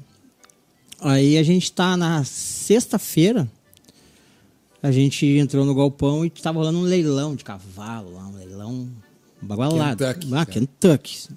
Aí 1.01 1.37
a 1.37 1.43
gente 1.43 1.73
tá 1.73 1.97
na 1.97 2.23
sexta-feira. 2.23 3.51
A 4.81 4.93
gente 4.93 5.27
entrou 5.27 5.65
no 5.65 5.75
galpão 5.75 6.25
e 6.25 6.31
tava 6.31 6.61
rolando 6.61 6.79
um 6.79 6.83
leilão 6.83 7.35
de 7.35 7.43
cavalo 7.43 8.15
lá, 8.15 8.29
um 8.29 8.37
leilão 8.37 8.89
bagualado. 9.43 10.05
Kentucky, 10.05 10.35
ah. 10.35 10.47
Kentucky. 10.47 11.29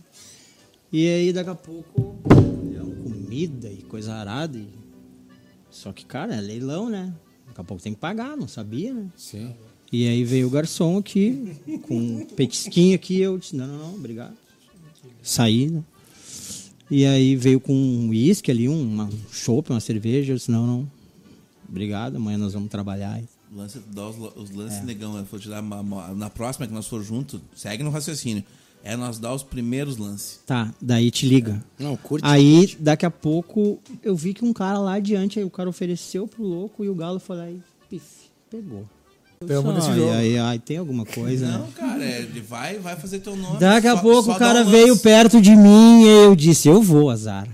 E 0.92 1.08
aí 1.08 1.34
daqui 1.34 1.50
a 1.50 1.56
pouco, 1.56 2.16
leilão, 2.64 2.92
comida 2.92 3.72
e 3.72 3.82
coisa 3.82 4.14
arada. 4.14 4.56
E... 4.56 4.68
Só 5.72 5.92
que, 5.92 6.06
cara, 6.06 6.36
é 6.36 6.40
leilão, 6.40 6.92
né? 6.92 7.12
Daqui 7.48 7.62
a 7.62 7.64
pouco 7.64 7.82
tem 7.82 7.96
que 7.96 8.00
pagar, 8.00 8.38
não 8.38 8.48
sabia, 8.48 8.94
né? 8.94 9.10
Sim. 9.18 9.56
E 9.92 10.08
aí 10.08 10.24
veio 10.24 10.46
o 10.46 10.50
garçom 10.52 10.98
aqui, 10.98 11.56
com 11.84 11.98
um 11.98 12.26
petisquinho 12.26 12.96
aqui, 12.96 13.20
eu 13.20 13.38
disse, 13.38 13.56
não, 13.56 13.68
não, 13.68 13.78
não, 13.78 13.96
obrigado. 13.96 14.43
Saí, 15.24 15.70
né? 15.70 15.82
E 16.92 17.06
aí 17.06 17.36
veio 17.36 17.60
com 17.60 17.74
um 17.74 18.10
uísque 18.10 18.52
ali, 18.52 18.70
um, 18.70 18.80
uma 18.82 19.06
um 19.06 19.20
chopp, 19.32 19.72
uma 19.72 19.80
cerveja, 19.80 20.34
eu 20.34 20.38
disse, 20.38 20.52
não, 20.52 20.68
não, 20.68 20.92
obrigado, 21.68 22.18
amanhã 22.18 22.38
nós 22.38 22.54
vamos 22.54 22.70
trabalhar. 22.70 23.20
lance, 23.56 23.80
dá 23.94 24.08
os, 24.10 24.16
os 24.36 24.52
lances 24.52 24.80
É. 24.80 24.84
negão, 24.84 25.16
eu 25.18 25.24
vou 25.26 25.40
te 25.40 25.48
dar 25.48 25.62
uma- 25.62 25.80
uma- 25.80 26.08
na 26.16 26.30
próxima 26.30 26.66
que 26.68 26.74
nós 26.74 26.88
for 26.88 27.04
junto, 27.04 27.40
segue 27.56 27.84
no 27.84 27.90
raciocínio. 27.92 28.44
É 28.84 28.98
nós 28.98 29.18
dar 29.18 29.34
os 29.34 29.44
primeiros 29.44 29.96
lances. 29.96 30.42
Tá, 30.46 30.74
daí 30.82 31.10
te 31.10 31.26
liga. 31.28 31.64
Não, 31.80 31.96
curte. 31.96 32.26
Aí, 32.28 32.76
daqui 32.80 33.06
a 33.06 33.12
pouco, 33.12 33.80
eu 34.04 34.14
vi 34.16 34.34
que 34.34 34.44
um 34.44 34.52
cara 34.52 34.78
lá 34.80 34.96
adiante, 34.96 35.40
aí 35.40 35.46
o 35.46 35.50
cara 35.50 35.70
ofereceu 35.70 36.28
pro 36.28 36.44
louco 36.44 36.84
e 36.84 36.90
o 36.90 36.96
galo 36.96 37.18
foi 37.20 37.38
lá 37.38 37.50
e 37.50 37.62
pif, 37.90 38.04
pegou. 38.50 38.86
Tamo 39.48 39.72
nesse 39.74 39.90
"Ai, 39.90 39.96
jogo." 39.98 40.12
Aí, 40.12 40.38
aí, 40.40 40.60
tem 40.60 40.78
alguma 40.78 41.06
coisa, 41.06 41.46
né? 41.48 41.58
Não, 41.58 41.72
cara, 41.72 42.04
é, 42.04 42.20
ele 42.22 42.42
vai, 42.42 42.78
vai 42.80 42.96
fazer 42.96 43.20
teu 43.20 43.36
nome. 43.36 43.60
Daqui 43.60 43.88
a 43.88 43.96
só- 43.96 44.02
pouco 44.02 44.24
só 44.24 44.36
o 44.36 44.40
cara 44.40 44.62
um 44.62 44.70
veio 44.70 44.98
perto 44.98 45.42
de 45.42 45.56
mim 45.56 46.04
e 46.04 46.08
eu 46.08 46.36
disse, 46.36 46.68
eu 46.68 46.82
vou, 46.82 47.10
azar. 47.10 47.48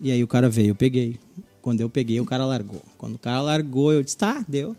E 0.00 0.10
aí 0.10 0.22
o 0.22 0.26
cara 0.28 0.48
veio, 0.48 0.68
eu 0.68 0.74
peguei. 0.74 1.18
Quando 1.62 1.80
eu 1.80 1.88
peguei, 1.90 2.20
o 2.20 2.24
cara 2.24 2.44
largou. 2.44 2.82
Quando 2.96 3.14
o 3.16 3.18
cara 3.18 3.40
largou, 3.40 3.92
eu 3.92 4.02
disse, 4.02 4.16
tá, 4.16 4.44
deu. 4.46 4.76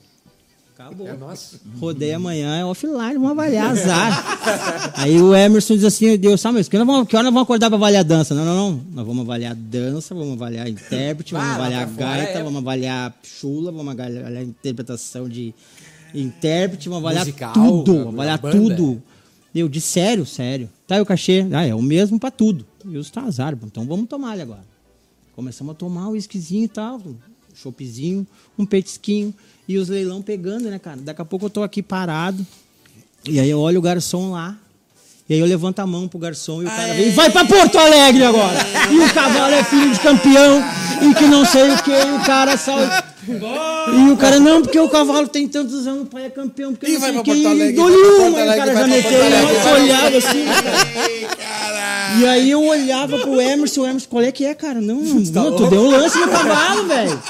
Acabou. 0.77 1.07
É 1.07 1.17
nosso. 1.17 1.59
Rodei 1.79 2.13
amanhã, 2.13 2.55
é 2.55 2.63
offline, 2.63 3.15
vamos 3.15 3.31
avaliar, 3.31 3.71
azar. 3.71 4.93
aí 4.93 5.19
o 5.19 5.33
Emerson 5.33 5.73
diz 5.73 5.83
assim, 5.85 6.15
Deus, 6.19 6.39
sabe, 6.39 6.59
mas 6.59 6.69
que, 6.69 6.77
nós 6.77 6.85
vamos, 6.85 7.07
que 7.07 7.15
hora 7.15 7.23
nós 7.23 7.33
vamos 7.33 7.45
acordar 7.47 7.67
pra 7.71 7.77
avaliar 7.77 8.01
a 8.01 8.03
dança? 8.03 8.35
Não, 8.35 8.45
não, 8.45 8.55
não. 8.55 8.83
Nós 8.93 9.07
vamos 9.07 9.23
avaliar 9.23 9.55
dança, 9.55 10.13
vamos 10.13 10.33
avaliar 10.33 10.69
intérprete, 10.69 11.33
vamos 11.33 11.47
Ah, 11.47 11.55
avaliar 11.55 11.87
gaita, 11.87 12.37
é- 12.37 12.43
vamos 12.43 12.59
avaliar 12.61 13.17
chula, 13.23 13.71
vamos 13.71 13.91
avaliar 13.99 14.43
interpretação 14.43 15.27
de 15.27 15.51
intérprete, 16.13 16.89
vamos 16.89 17.03
avaliar 17.03 17.25
Musical, 17.25 17.53
tudo, 17.53 18.09
avaliar 18.09 18.39
tudo. 18.39 19.01
Eu 19.55 19.67
disse, 19.67 19.87
sério, 19.87 20.27
sério. 20.27 20.69
Tá, 20.85 20.97
e 20.97 21.01
o 21.01 21.05
cachê? 21.07 21.43
Ah, 21.53 21.65
é 21.65 21.73
o 21.73 21.81
mesmo 21.81 22.19
pra 22.19 22.29
tudo. 22.29 22.63
E 22.85 22.89
disse, 22.89 23.11
tá, 23.11 23.23
azar, 23.23 23.57
então 23.63 23.83
vamos 23.87 24.07
tomar 24.07 24.33
ali 24.33 24.43
agora. 24.43 24.63
Começamos 25.35 25.71
a 25.71 25.75
tomar 25.75 26.09
o 26.09 26.11
whiskyzinho 26.11 26.65
e 26.65 26.67
tal, 26.67 26.97
um 26.99 27.15
choppzinho, 27.55 28.27
um 28.59 28.63
petisquinho, 28.63 29.33
e 29.68 29.77
os 29.77 29.89
leilão 29.89 30.22
pegando, 30.22 30.69
né, 30.69 30.80
cara? 30.80 30.98
Daqui 30.98 31.22
a 31.22 31.26
pouco 31.26 31.45
eu 31.45 31.49
tô 31.49 31.64
aqui 31.64 31.81
parado, 31.81 32.45
e 33.27 33.39
aí 33.39 33.49
eu 33.49 33.60
olho 33.60 33.80
o 33.80 33.81
garçom 33.81 34.31
lá, 34.31 34.56
e 35.30 35.34
aí 35.34 35.39
eu 35.39 35.45
levanto 35.45 35.80
a 35.80 35.85
mão 35.88 36.07
pro 36.07 36.18
garçom 36.19 36.61
e 36.61 36.65
o 36.65 36.69
cara 36.69 36.94
vem, 36.94 37.11
vai 37.11 37.30
pra 37.30 37.44
Porto 37.45 37.77
Alegre 37.77 38.23
agora! 38.23 38.57
E 38.91 38.99
o 38.99 39.14
cavalo 39.14 39.53
é 39.53 39.64
filho 39.64 39.91
de 39.91 39.99
campeão, 39.99 40.64
e 41.02 41.14
que 41.14 41.26
não 41.26 41.45
sei 41.45 41.69
o 41.69 41.84
que, 41.84 41.91
e 41.91 42.11
o 42.15 42.26
cara 42.26 42.56
sai... 42.57 43.03
E 43.30 44.10
o 44.10 44.15
cara, 44.15 44.39
não, 44.39 44.61
porque 44.61 44.80
o 44.80 44.88
cavalo 44.88 45.27
tem 45.27 45.49
tantos 45.49 45.85
anos, 45.85 46.03
o 46.03 46.06
pai 46.06 46.27
é 46.27 46.30
campeão, 46.30 46.72
porque 46.73 46.89
Ih, 46.89 46.94
não 46.94 47.02
vai 47.02 47.11
sei 47.11 47.19
o 47.19 47.23
pra 47.23 47.34
que, 47.34 47.41
Porto 47.41 47.44
e 47.44 47.61
Alegre, 47.61 47.76
dou-lhe 47.76 47.95
vai 47.98 48.06
pra 48.06 48.15
uma, 48.15 48.31
Porto 48.31 48.38
e 48.38 48.41
o 48.41 48.57
cara 48.57 48.72
Alegre, 48.72 48.73
já 48.73 48.88
meteu 48.88 49.19
uma 49.19 49.64
vai. 49.64 49.81
olhada 49.81 50.18
assim, 50.18 50.45
cara. 50.45 52.18
E 52.19 52.26
aí 52.26 52.49
eu 52.49 52.64
olhava 52.64 53.19
pro 53.19 53.41
Emerson, 53.41 53.81
o 53.81 53.85
Emerson, 53.85 54.07
qual 54.10 54.23
é 54.23 54.31
que 54.31 54.45
é, 54.45 54.53
cara? 54.56 54.80
Não, 54.80 54.95
não, 55.03 55.56
tu 55.57 55.68
deu 55.68 55.81
um 55.81 55.89
lance 55.91 56.18
no 56.18 56.27
cavalo, 56.30 56.88
velho. 56.88 57.22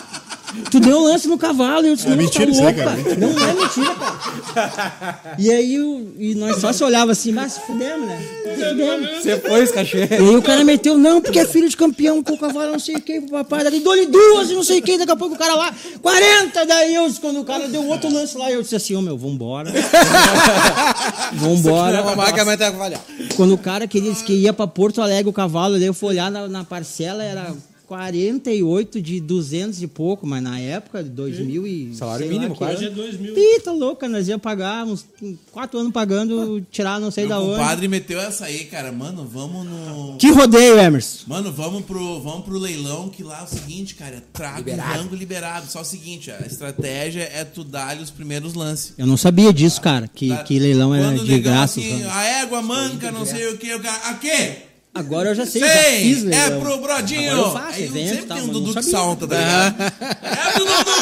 Tu 0.71 0.79
deu 0.79 0.97
um 0.97 1.03
lance 1.03 1.27
no 1.27 1.37
cavalo. 1.37 1.85
E 1.85 1.89
eu 1.89 1.95
disse, 1.95 2.07
É 2.07 2.11
não, 2.11 2.17
mentira 2.17 2.45
tá 2.45 2.51
isso 2.51 2.61
aí, 2.61 2.75
louco, 2.75 2.89
cara. 2.89 3.03
cara. 3.03 3.15
Não 3.17 3.47
é 3.47 3.53
mentira, 3.53 3.95
cara. 3.95 5.35
E 5.37 5.51
aí 5.51 5.75
e 6.19 6.35
nós 6.35 6.57
só 6.57 6.73
se 6.73 6.83
olhava 6.83 7.11
assim, 7.11 7.31
mas 7.31 7.53
se 7.53 7.61
fudemos, 7.61 8.07
né? 8.07 8.19
Fudemos. 8.43 9.23
Você 9.23 9.37
foi, 9.37 9.63
os 9.63 9.71
cachê. 9.71 10.07
E 10.09 10.13
aí 10.15 10.35
o 10.35 10.41
cara 10.41 10.63
meteu, 10.63 10.97
não, 10.97 11.21
porque 11.21 11.39
é 11.39 11.45
filho 11.45 11.69
de 11.69 11.77
campeão 11.77 12.23
com 12.23 12.33
o 12.33 12.37
cavalo, 12.37 12.71
não 12.71 12.79
sei 12.79 12.95
o 12.95 13.01
que, 13.01 13.21
pro 13.21 13.31
papai, 13.31 13.63
dali 13.63 13.79
dou-lhe 13.79 14.07
duas 14.07 14.49
e 14.49 14.53
não 14.53 14.63
sei 14.63 14.79
o 14.79 14.81
que, 14.81 14.97
daqui 14.97 15.11
a 15.11 15.15
pouco 15.15 15.35
o 15.35 15.37
cara 15.37 15.55
lá, 15.55 15.73
40, 16.01 16.65
daí 16.65 16.95
eu, 16.95 17.07
disse, 17.07 17.19
quando 17.19 17.39
o 17.39 17.45
cara 17.45 17.67
deu 17.67 17.85
outro 17.87 18.11
lance 18.11 18.37
lá, 18.37 18.49
eu 18.51 18.61
disse 18.61 18.75
assim, 18.75 18.95
ô 18.95 19.01
meu, 19.01 19.17
vambora. 19.17 19.71
vambora. 21.33 22.03
Que 22.33 22.63
avaliar. 22.63 23.01
Quando 23.35 23.53
o 23.53 23.57
cara 23.57 23.87
queria, 23.87 24.11
disse 24.11 24.23
que 24.23 24.33
ia 24.33 24.53
pra 24.53 24.67
Porto 24.67 25.01
Alegre 25.01 25.29
o 25.29 25.33
cavalo, 25.33 25.75
daí 25.75 25.85
eu 25.85 25.93
fui 25.93 26.09
olhar 26.09 26.31
na, 26.31 26.47
na 26.47 26.63
parcela, 26.63 27.23
era 27.23 27.53
48 27.87 29.01
de 29.01 29.19
200 29.21 29.81
e 29.81 29.87
pouco, 29.87 30.27
mas 30.27 30.43
na 30.43 30.59
época, 30.59 31.03
de 31.03 31.09
2000 31.09 31.65
e... 31.65 31.95
Salário 31.95 32.27
sei 32.27 32.37
mínimo, 32.37 32.55
quase. 32.55 32.75
Hoje 32.75 32.85
é 32.85 32.89
2 32.89 33.19
mil. 33.19 33.37
Ih, 33.37 33.59
tá 33.61 33.71
louca, 33.71 34.09
nós 34.09 34.27
ia 34.27 34.37
pagar 34.37 34.85
uns 34.85 35.05
quatro 35.51 35.79
anos 35.79 35.91
pagando, 35.93 36.61
tirar 36.69 36.99
não 36.99 37.09
sei 37.09 37.25
Meu 37.25 37.29
da 37.35 37.41
onde. 37.41 37.57
compadre 37.59 37.87
meteu 37.87 38.19
essa 38.19 38.45
aí, 38.45 38.65
cara. 38.65 38.91
Mano, 38.91 39.25
vamos 39.25 39.65
no. 39.65 40.17
Que 40.17 40.29
rodeio, 40.31 40.77
Emerson. 40.77 41.23
Mano, 41.27 41.51
vamos 41.51 41.85
pro, 41.85 42.19
vamos 42.21 42.45
pro 42.45 42.57
leilão, 42.59 43.09
que 43.09 43.23
lá 43.23 43.39
é 43.41 43.43
o 43.43 43.47
seguinte, 43.47 43.95
cara, 43.95 44.17
é 44.17 44.21
trago 44.33 44.69
e 44.69 44.73
rango 44.73 45.15
liberado. 45.15 45.71
Só 45.71 45.81
o 45.81 45.85
seguinte, 45.85 46.29
a 46.29 46.45
estratégia 46.45 47.21
é 47.33 47.43
tu 47.45 47.63
dar-lhe 47.63 48.03
os 48.03 48.11
primeiros 48.11 48.53
lances. 48.53 48.93
Eu 48.97 49.07
não 49.07 49.17
sabia 49.17 49.53
disso, 49.53 49.81
cara, 49.81 50.07
que, 50.13 50.27
Tá? 50.27 50.43
que 50.43 50.59
leilão 50.59 50.93
era 50.93 51.05
Quando 51.05 51.21
o 51.21 51.25
de 51.25 51.39
graça. 51.39 51.79
assim, 51.79 52.03
a 52.03 52.23
égua 52.41 52.61
manca, 52.61 53.11
não 53.11 53.25
sei 53.25 53.47
o 53.53 53.57
que, 53.57 53.73
o 53.73 53.79
cara. 53.79 54.09
A 54.09 54.13
quê? 54.15 54.66
Agora 54.97 55.29
eu 55.29 55.35
já 55.35 55.45
sei, 55.45 55.63
eu 55.63 55.67
já 55.67 55.73
fiz 55.73 56.21
Sei! 56.21 56.33
É 56.33 56.49
pro 56.59 56.77
Brodinho! 56.77 57.31
Agora 57.31 57.47
eu 57.47 57.53
faço 57.53 57.77
Aí 57.77 57.83
evento, 57.83 58.09
sempre 58.09 58.25
tá, 58.25 58.33
tem 58.35 58.43
um 58.43 58.47
mas 58.47 58.55
Dudu 58.55 58.73
que 58.73 58.83
salta, 58.83 59.27
tá 59.27 59.37
ligado? 59.37 59.83
É 60.21 60.51
pro 60.53 60.65
Dudu! 60.65 60.97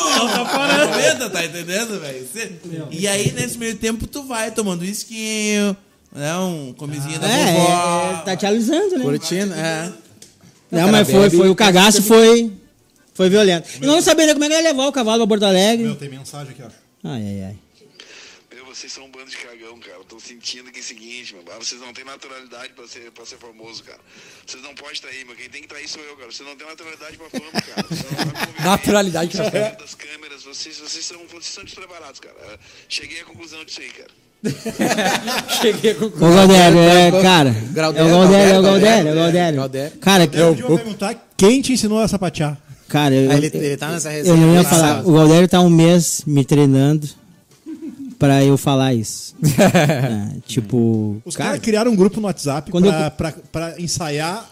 Aproveita, 0.85 1.30
tá 1.30 1.45
entendendo, 1.45 1.99
velho? 1.99 2.27
E 2.91 3.07
aí, 3.07 3.31
nesse 3.31 3.57
meio 3.57 3.76
tempo, 3.76 4.05
tu 4.07 4.23
vai 4.23 4.51
tomando 4.51 4.84
esquinho, 4.84 5.76
né? 6.13 6.35
Um 6.38 6.73
comizinho 6.73 7.19
da 7.19 7.27
É, 7.27 7.53
vovó. 7.53 8.11
é, 8.11 8.22
tá 8.26 8.35
te 8.35 8.45
alisando, 8.45 8.97
né? 8.97 9.03
Curtindo, 9.03 9.53
é. 9.53 9.91
Não, 10.72 10.91
mas 10.91 11.09
foi, 11.09 11.30
foi 11.30 11.49
o 11.49 11.55
cagaço 11.55 12.01
foi, 12.03 12.51
foi 13.13 13.30
violento. 13.30 13.69
E 13.81 13.85
não 13.85 14.01
sabia 14.01 14.26
nem 14.26 14.35
como 14.35 14.45
é 14.45 14.49
que 14.49 14.53
ia 14.55 14.61
levar 14.61 14.88
o 14.88 14.91
cavalo 14.91 15.19
pra 15.19 15.27
Porto 15.27 15.43
Alegre. 15.43 15.85
Meu, 15.85 15.95
tem 15.95 16.09
mensagem 16.09 16.51
aqui, 16.51 16.61
ó. 16.63 16.67
Ai, 17.09 17.22
ai, 17.22 17.43
ai. 17.43 17.55
Vocês 18.76 18.91
são 18.91 19.06
um 19.06 19.10
bando 19.10 19.30
de 19.31 19.38
cagão, 19.38 19.80
cara. 19.80 19.99
Tô 20.06 20.19
sentindo 20.19 20.69
que 20.69 20.80
é 20.80 20.81
o 20.81 20.85
seguinte, 20.85 21.34
meu. 21.34 21.43
ah, 21.53 21.57
Vocês 21.57 21.80
não 21.80 21.93
têm 21.93 22.03
naturalidade 22.03 22.73
pra 22.73 22.85
ser, 22.88 23.10
pra 23.11 23.26
ser 23.26 23.38
famoso, 23.38 23.81
cara. 23.84 23.99
Vocês 24.45 24.61
não 24.61 24.76
podem 24.76 24.99
trair, 24.99 25.26
meu. 25.26 25.34
Quem 25.34 25.49
tem 25.49 25.61
que 25.61 25.68
trair 25.69 25.88
sou 25.88 26.02
eu, 26.03 26.15
cara. 26.18 26.30
Vocês 26.30 26.47
não 26.47 26.57
têm 26.57 26.68
naturalidade 26.68 27.15
pra 27.18 27.30
fama, 27.30 27.52
cara. 27.53 27.88
Vocês. 27.88 28.60
Naturalidade 28.65 29.31
pra 29.38 29.49
Vocês 29.49 29.64
fama. 29.64 29.76
das 29.80 29.95
câmeras, 29.95 30.43
vocês, 30.43 30.77
vocês, 30.77 31.06
são, 31.06 31.18
vocês 31.27 31.45
são 31.45 31.64
despreparados, 31.64 32.19
cara. 32.19 32.35
Cheguei 32.89 33.22
à 33.22 33.23
conclusão 33.23 33.64
disso 33.64 33.80
aí, 33.80 33.89
cara. 33.91 34.11
Cheguei 35.61 35.93
com 35.93 36.06
Ô, 36.07 36.10
Galdério, 36.35 36.80
é, 36.80 37.11
cara. 37.22 37.49
É 37.49 37.69
o 37.72 37.73
Galdério, 37.73 38.53
é 38.56 38.60
o 38.60 38.61
Galdério, 38.61 39.07
é 39.07 39.11
o 39.11 39.15
Galdério. 39.15 39.57
Galdério. 39.60 39.97
Cara, 39.99 40.27
que- 40.27 40.38
Eu 40.38 40.53
vou 40.53 40.77
perguntar 40.77 41.15
quem 41.38 41.61
te 41.61 41.73
ensinou 41.73 41.99
a 41.99 42.07
sapatear. 42.07 42.57
cara, 42.89 43.15
eu, 43.15 43.31
ele, 43.31 43.47
ele 43.53 43.77
tá 43.77 43.89
nessa 43.89 44.10
resenha. 44.10 44.34
eu 44.35 44.38
não 44.38 44.53
ia 44.53 44.64
falar. 44.64 45.07
O 45.07 45.14
Galdério 45.14 45.47
tá 45.47 45.61
um 45.61 45.69
mês 45.69 46.23
me 46.27 46.43
treinando 46.45 47.07
pra 48.19 48.43
eu 48.43 48.57
falar 48.57 48.93
isso. 48.93 49.35
É, 49.45 50.39
tipo, 50.47 51.21
Os 51.25 51.35
cara, 51.35 51.49
caras 51.51 51.61
criaram 51.63 51.91
um 51.91 51.95
grupo 51.95 52.19
no 52.19 52.27
WhatsApp 52.27 52.69
Quando 52.71 52.87
pra, 52.87 53.05
eu- 53.07 53.11
pra, 53.11 53.31
pra 53.51 53.81
ensaiar 53.81 54.49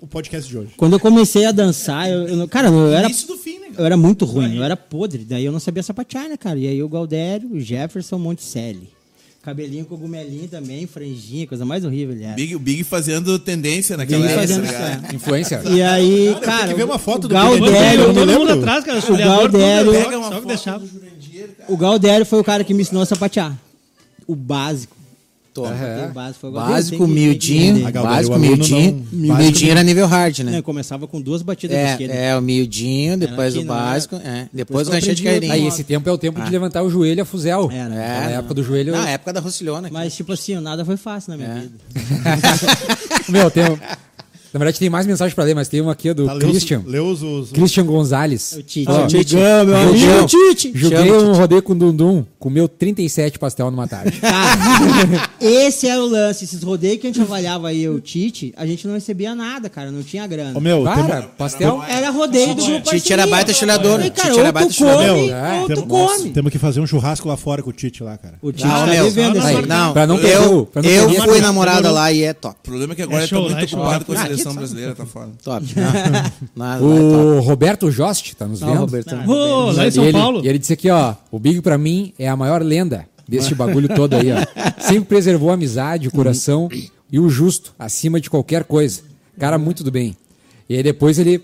o 0.00 0.06
podcast 0.06 0.48
de 0.50 0.56
hoje. 0.58 0.70
quando 0.76 0.92
eu 0.94 1.00
comecei 1.00 1.44
a 1.46 1.52
dançar, 1.52 2.08
eu, 2.10 2.28
eu 2.28 2.36
não- 2.36 2.46
cara, 2.48 2.68
eu 2.68 2.92
era 2.92 3.06
Início 3.08 3.26
do 3.28 3.36
fim, 3.36 3.58
né? 3.58 3.68
Eu 3.76 3.84
era 3.84 3.96
muito 3.96 4.24
ruim, 4.24 4.56
eu 4.56 4.62
era 4.62 4.76
podre, 4.76 5.24
daí 5.24 5.44
eu 5.44 5.52
não 5.52 5.60
sabia 5.60 5.82
sapatear, 5.82 6.28
né, 6.28 6.36
cara? 6.36 6.58
E 6.58 6.66
aí 6.68 6.82
o 6.82 6.88
Galdério, 6.88 7.50
o 7.52 7.60
Jefferson 7.60 8.18
Monticelli. 8.18 8.94
Cabelinho 9.42 9.84
cogumelinho 9.84 10.48
também, 10.48 10.88
franjinha, 10.88 11.46
coisa 11.46 11.64
mais 11.64 11.84
horrível 11.84 12.16
ele 12.16 12.24
era. 12.24 12.34
Big, 12.34 12.56
o 12.56 12.58
Big 12.58 12.82
fazendo 12.82 13.38
tendência 13.38 13.96
naquela 13.96 14.22
Big 14.22 14.32
época, 14.32 14.48
fazendo 14.48 14.66
ligado? 14.66 15.04
isso, 15.06 15.14
influência. 15.16 15.62
E 15.70 15.80
aí, 15.82 16.36
cara, 16.42 16.58
tem 16.62 16.68
que 16.70 16.74
ver 16.74 16.84
uma 16.84 16.98
foto 16.98 17.26
o 17.26 17.28
do 17.28 17.34
Galdério, 17.34 18.12
Todo 18.12 18.26
mundo 18.26 18.50
atrás, 18.50 18.84
cara. 18.84 18.98
O 18.98 19.16
Galdério- 19.16 19.92
Pega 19.92 20.18
uma 20.18 20.24
Só 20.24 20.28
que 20.30 20.34
foto 20.36 20.46
deixava. 20.48 20.78
do 20.80 20.88
cara. 21.00 21.12
O 21.68 21.76
Galdério 21.76 22.24
foi 22.26 22.40
o 22.40 22.44
cara 22.44 22.62
que 22.64 22.72
me 22.74 22.82
ensinou 22.82 23.02
a 23.02 23.06
sapatear. 23.06 23.56
O 24.26 24.34
básico. 24.34 24.96
Toma. 25.54 25.70
O 26.10 26.12
básico 26.12 26.40
foi 26.40 26.50
o 26.50 26.52
Galdério, 26.52 26.74
Básico, 26.76 27.06
miudinho. 27.06 27.90
Básico, 27.90 28.38
miudinho. 28.38 29.06
não- 29.10 29.36
Miudinho 29.38 29.70
era 29.70 29.82
nível 29.82 30.06
hard, 30.06 30.40
Né, 30.40 30.50
né? 30.52 30.58
eu 30.58 30.62
começava 30.62 31.06
com 31.06 31.18
duas 31.18 31.40
batidas 31.40 31.78
de 31.78 31.92
esquerda. 31.92 32.12
É, 32.14 32.26
é, 32.28 32.36
o 32.36 32.42
miudinho, 32.42 33.16
depois 33.16 33.54
aqui, 33.54 33.64
o 33.64 33.66
não 33.66 33.74
básico, 33.74 34.16
é. 34.16 34.48
Depois 34.52 34.86
Depois 34.86 34.88
o 34.88 34.90
ganchete 34.90 35.22
de. 35.22 35.50
Aí 35.50 35.66
esse 35.66 35.82
tempo 35.82 36.06
é 36.06 36.12
o 36.12 36.18
tempo 36.18 36.42
de 36.42 36.50
levantar 36.50 36.82
o 36.82 36.90
joelho 36.90 37.22
a 37.22 37.24
fuzel. 37.24 37.70
Era. 37.72 37.88
Na 37.88 38.30
É, 38.32 38.34
época 38.34 38.52
do 38.52 38.62
joelho. 38.62 38.92
Na 38.92 39.08
época 39.08 39.32
da 39.32 39.40
Rucilhona. 39.40 39.88
Mas, 39.90 40.14
tipo 40.14 40.30
assim, 40.34 40.56
nada 40.60 40.84
foi 40.84 40.98
fácil 40.98 41.30
na 41.30 41.36
minha 41.38 41.48
É. 41.48 41.60
vida. 41.60 41.74
Meu, 43.30 43.50
tem. 43.50 43.64
Na 44.56 44.58
verdade, 44.58 44.78
tem 44.78 44.88
mais 44.88 45.06
mensagem 45.06 45.34
pra 45.34 45.44
ler, 45.44 45.54
mas 45.54 45.68
tem 45.68 45.82
uma 45.82 45.92
aqui 45.92 46.14
do 46.14 46.24
Tá, 46.24 46.36
Christian. 46.38 46.82
leu 46.86 47.04
os, 47.08 47.22
os- 47.22 47.50
Christian 47.52 47.84
Gonzalez. 47.84 48.52
O 48.52 48.62
Tite. 48.62 48.90
Ó, 48.90 49.04
o 49.04 49.06
Tite. 49.06 49.36
Meu 49.36 49.44
Joguei, 49.66 50.08
amigo 50.08 50.26
Tite. 50.26 50.72
joguei 50.74 50.98
Chama, 51.08 51.18
um 51.24 51.32
rodeio 51.34 51.62
com 51.62 51.72
o 51.74 51.76
Dundum, 51.76 52.24
comeu 52.38 52.66
37 52.66 53.38
pastel 53.38 53.70
numa 53.70 53.86
tarde. 53.86 54.18
Cara, 54.18 55.28
esse 55.38 55.86
era 55.86 56.02
o 56.02 56.06
lance. 56.06 56.44
Esses 56.44 56.62
rodeios 56.62 56.98
que 57.02 57.06
a 57.06 57.10
gente 57.12 57.20
avaliava 57.20 57.68
aí, 57.68 57.86
o 57.86 58.00
Tite, 58.00 58.54
a 58.56 58.64
gente 58.66 58.86
não 58.86 58.94
recebia 58.94 59.34
nada, 59.34 59.68
cara. 59.68 59.90
Não 59.90 60.02
tinha 60.02 60.26
grana. 60.26 60.56
Ô, 60.56 60.60
meu, 60.60 60.76
tem 60.84 60.84
Para, 60.86 61.04
uma- 61.04 61.22
pastel. 61.22 61.82
Era 61.86 62.08
rodeio 62.10 62.54
do 62.54 62.64
grupo 62.64 62.88
Tite 62.90 63.12
era 63.12 63.26
baita 63.26 63.52
Cara, 63.52 63.54
Tite 63.54 64.40
era 64.40 64.52
baita. 64.52 64.72
É, 64.86 65.60
ou 65.60 65.68
tu 65.68 65.74
tem- 65.74 65.84
come. 65.86 66.30
Temos 66.30 66.50
que 66.50 66.58
fazer 66.58 66.80
um 66.80 66.86
churrasco 66.86 67.28
lá 67.28 67.36
fora 67.36 67.62
com 67.62 67.68
o 67.68 67.72
Tite 67.74 68.02
lá, 68.02 68.16
cara. 68.16 68.36
O 68.40 68.50
Tite 68.52 68.64
Não, 68.66 68.74
tá 68.74 68.86
meu, 68.86 69.04
vivendo 69.04 69.38
Não, 69.66 69.92
Pra 69.92 70.06
não 70.06 70.16
perder 70.16 70.36
eu, 70.36 71.10
o- 71.10 71.22
fui 71.24 71.40
namorada 71.42 71.90
lá 71.90 72.10
e 72.10 72.22
é 72.22 72.32
top. 72.32 72.56
O 72.60 72.62
problema 72.62 72.92
é 72.92 72.96
que 72.96 73.02
agora 73.02 73.24
É 73.24 73.26
tô 73.26 73.34
né? 73.48 73.54
muito 73.54 73.58
É 73.60 73.64
ocupado 73.76 74.04
com 74.04 74.12
a 74.12 74.16
Ah, 74.16 74.28
seleção 74.52 74.54
brasileira, 74.54 74.94
tá 74.94 75.06
fora. 75.06 75.30
Top. 75.42 75.66
Não, 75.76 75.82
nada, 76.56 76.80
vai, 76.86 76.98
top. 76.98 77.14
O 77.14 77.40
Roberto 77.40 77.90
Jost 77.90 78.34
tá 78.36 78.46
nos 78.46 78.60
Não, 78.60 78.68
vendo. 78.68 78.78
Roberto. 78.80 79.14
Ô, 79.28 79.70
lá 79.72 79.84
em 79.84 79.88
E 79.88 79.92
São 79.92 80.04
ele, 80.04 80.12
Paulo. 80.12 80.44
E 80.44 80.48
ele 80.48 80.58
disse 80.58 80.72
aqui, 80.72 80.90
ó, 80.90 81.14
o 81.30 81.38
Big 81.38 81.60
pra 81.60 81.76
mim 81.76 82.12
é 82.18 82.28
a 82.28 82.36
maior 82.36 82.62
lenda 82.62 83.06
deste 83.28 83.54
bagulho 83.54 83.88
todo 83.94 84.14
aí, 84.14 84.28
ó. 84.32 84.36
Sempre 84.80 85.06
preservou 85.08 85.50
a 85.50 85.54
amizade, 85.54 86.08
o 86.08 86.10
coração 86.12 86.68
e 87.10 87.18
o 87.18 87.28
justo 87.28 87.74
acima 87.78 88.20
de 88.20 88.30
qualquer 88.30 88.64
coisa. 88.64 89.02
Cara 89.38 89.58
muito 89.58 89.84
do 89.84 89.90
bem. 89.90 90.16
E 90.68 90.76
aí 90.76 90.82
depois 90.82 91.18
ele 91.18 91.42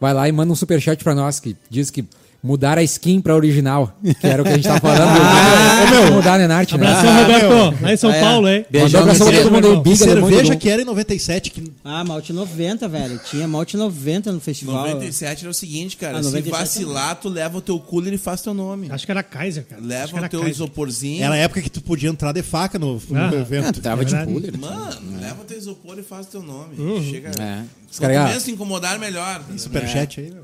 vai 0.00 0.12
lá 0.12 0.28
e 0.28 0.32
manda 0.32 0.52
um 0.52 0.56
superchat 0.56 1.02
pra 1.02 1.14
nós 1.14 1.40
que 1.40 1.56
diz 1.70 1.90
que 1.90 2.04
mudar 2.44 2.76
a 2.78 2.82
skin 2.82 3.22
pra 3.22 3.34
original, 3.34 3.96
que 4.20 4.26
era 4.26 4.42
o 4.42 4.44
que 4.44 4.50
a 4.52 4.54
gente 4.56 4.64
tava 4.68 4.78
falando. 4.80 5.08
ah, 5.18 5.90
meu, 5.90 6.12
mudar 6.12 6.38
né, 6.38 6.46
Nart, 6.46 6.70
né? 6.72 6.86
Abração, 6.86 7.16
Roberto. 7.16 7.82
Lá 7.82 7.92
em 7.92 7.96
São 7.96 8.10
É. 8.12 8.20
Paulo, 8.20 8.48
hein? 8.48 8.66
Beijão, 8.70 9.00
abração 9.00 9.26
pra 9.28 9.36
todo 9.42 9.50
mundo 9.50 9.68
aí, 9.72 9.80
Biga, 9.80 9.96
Cerveja 9.96 10.54
que 10.56 10.68
era 10.68 10.82
em 10.82 10.84
97, 10.84 11.50
que 11.50 11.72
Ah, 11.82 12.04
Malte 12.04 12.32
90, 12.34 12.86
velho. 12.86 13.18
Tinha 13.30 13.48
Malte 13.48 13.76
90 13.78 14.30
no 14.30 14.40
festival. 14.40 14.74
97 14.86 15.40
era 15.44 15.50
o 15.50 15.54
seguinte, 15.54 15.96
cara. 15.96 16.18
Ah, 16.18 16.22
se 16.22 16.28
97 16.28 16.60
vacilar, 16.60 17.16
tu 17.16 17.28
leva 17.30 17.56
o 17.56 17.60
teu 17.62 17.78
cooler 17.80 18.12
e 18.12 18.18
faz 18.18 18.42
teu 18.42 18.52
nome. 18.52 18.88
Acho 18.90 19.06
que 19.06 19.10
era 19.10 19.22
Kaiser, 19.22 19.64
cara. 19.64 19.80
Leva 19.82 20.04
o 20.16 20.28
teu 20.28 20.40
Kaiser. 20.40 20.48
isoporzinho. 20.50 21.24
era 21.24 21.34
a 21.34 21.38
época 21.38 21.62
que 21.62 21.70
tu 21.70 21.80
podia 21.80 22.10
entrar 22.10 22.32
de 22.32 22.42
faca 22.42 22.78
no, 22.78 23.00
no 23.08 23.18
Ah. 23.18 23.30
Ah, 23.32 23.34
evento. 23.36 23.80
tava 23.80 24.02
É 24.02 24.04
de 24.04 24.14
cooler. 24.26 24.58
Mano, 24.58 25.18
leva 25.18 25.40
o 25.40 25.44
teu 25.44 25.56
isopor 25.56 25.98
e 25.98 26.02
faz 26.02 26.26
teu 26.26 26.42
nome. 26.42 26.76
Chega. 27.10 27.30
É. 27.40 27.62
Quanto 27.96 28.00
caras- 28.12 28.28
menos 28.28 28.42
se 28.42 28.50
incomodar, 28.50 28.98
melhor. 28.98 29.40
Superchat 29.56 30.20
aí, 30.20 30.30
meu. 30.30 30.42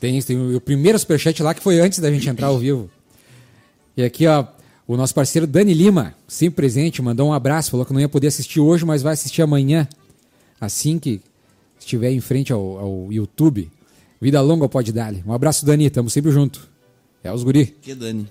Tem, 0.00 0.16
isso, 0.16 0.26
tem 0.28 0.56
o 0.56 0.60
primeiro 0.60 0.98
superchat 0.98 1.42
lá 1.42 1.52
que 1.52 1.62
foi 1.62 1.78
antes 1.78 1.98
da 1.98 2.10
gente 2.10 2.28
entrar 2.28 2.46
ao 2.46 2.58
vivo. 2.58 2.90
E 3.96 4.02
aqui, 4.02 4.26
ó, 4.26 4.46
o 4.88 4.96
nosso 4.96 5.14
parceiro 5.14 5.46
Dani 5.46 5.74
Lima, 5.74 6.14
sempre 6.26 6.56
presente, 6.56 7.02
mandou 7.02 7.28
um 7.28 7.32
abraço, 7.32 7.70
falou 7.70 7.84
que 7.84 7.92
não 7.92 8.00
ia 8.00 8.08
poder 8.08 8.28
assistir 8.28 8.60
hoje, 8.60 8.84
mas 8.84 9.02
vai 9.02 9.12
assistir 9.12 9.42
amanhã, 9.42 9.86
assim 10.58 10.98
que 10.98 11.20
estiver 11.78 12.10
em 12.10 12.20
frente 12.20 12.52
ao, 12.52 12.78
ao 12.78 13.12
YouTube. 13.12 13.70
Vida 14.20 14.40
longa 14.40 14.68
Pode 14.68 14.92
Dali. 14.92 15.22
Um 15.26 15.32
abraço, 15.32 15.64
Dani, 15.66 15.90
tamo 15.90 16.08
sempre 16.08 16.30
junto. 16.30 16.68
É 17.22 17.32
os 17.32 17.44
guri. 17.44 17.66
Que 17.82 17.94
Dani. 17.94 18.26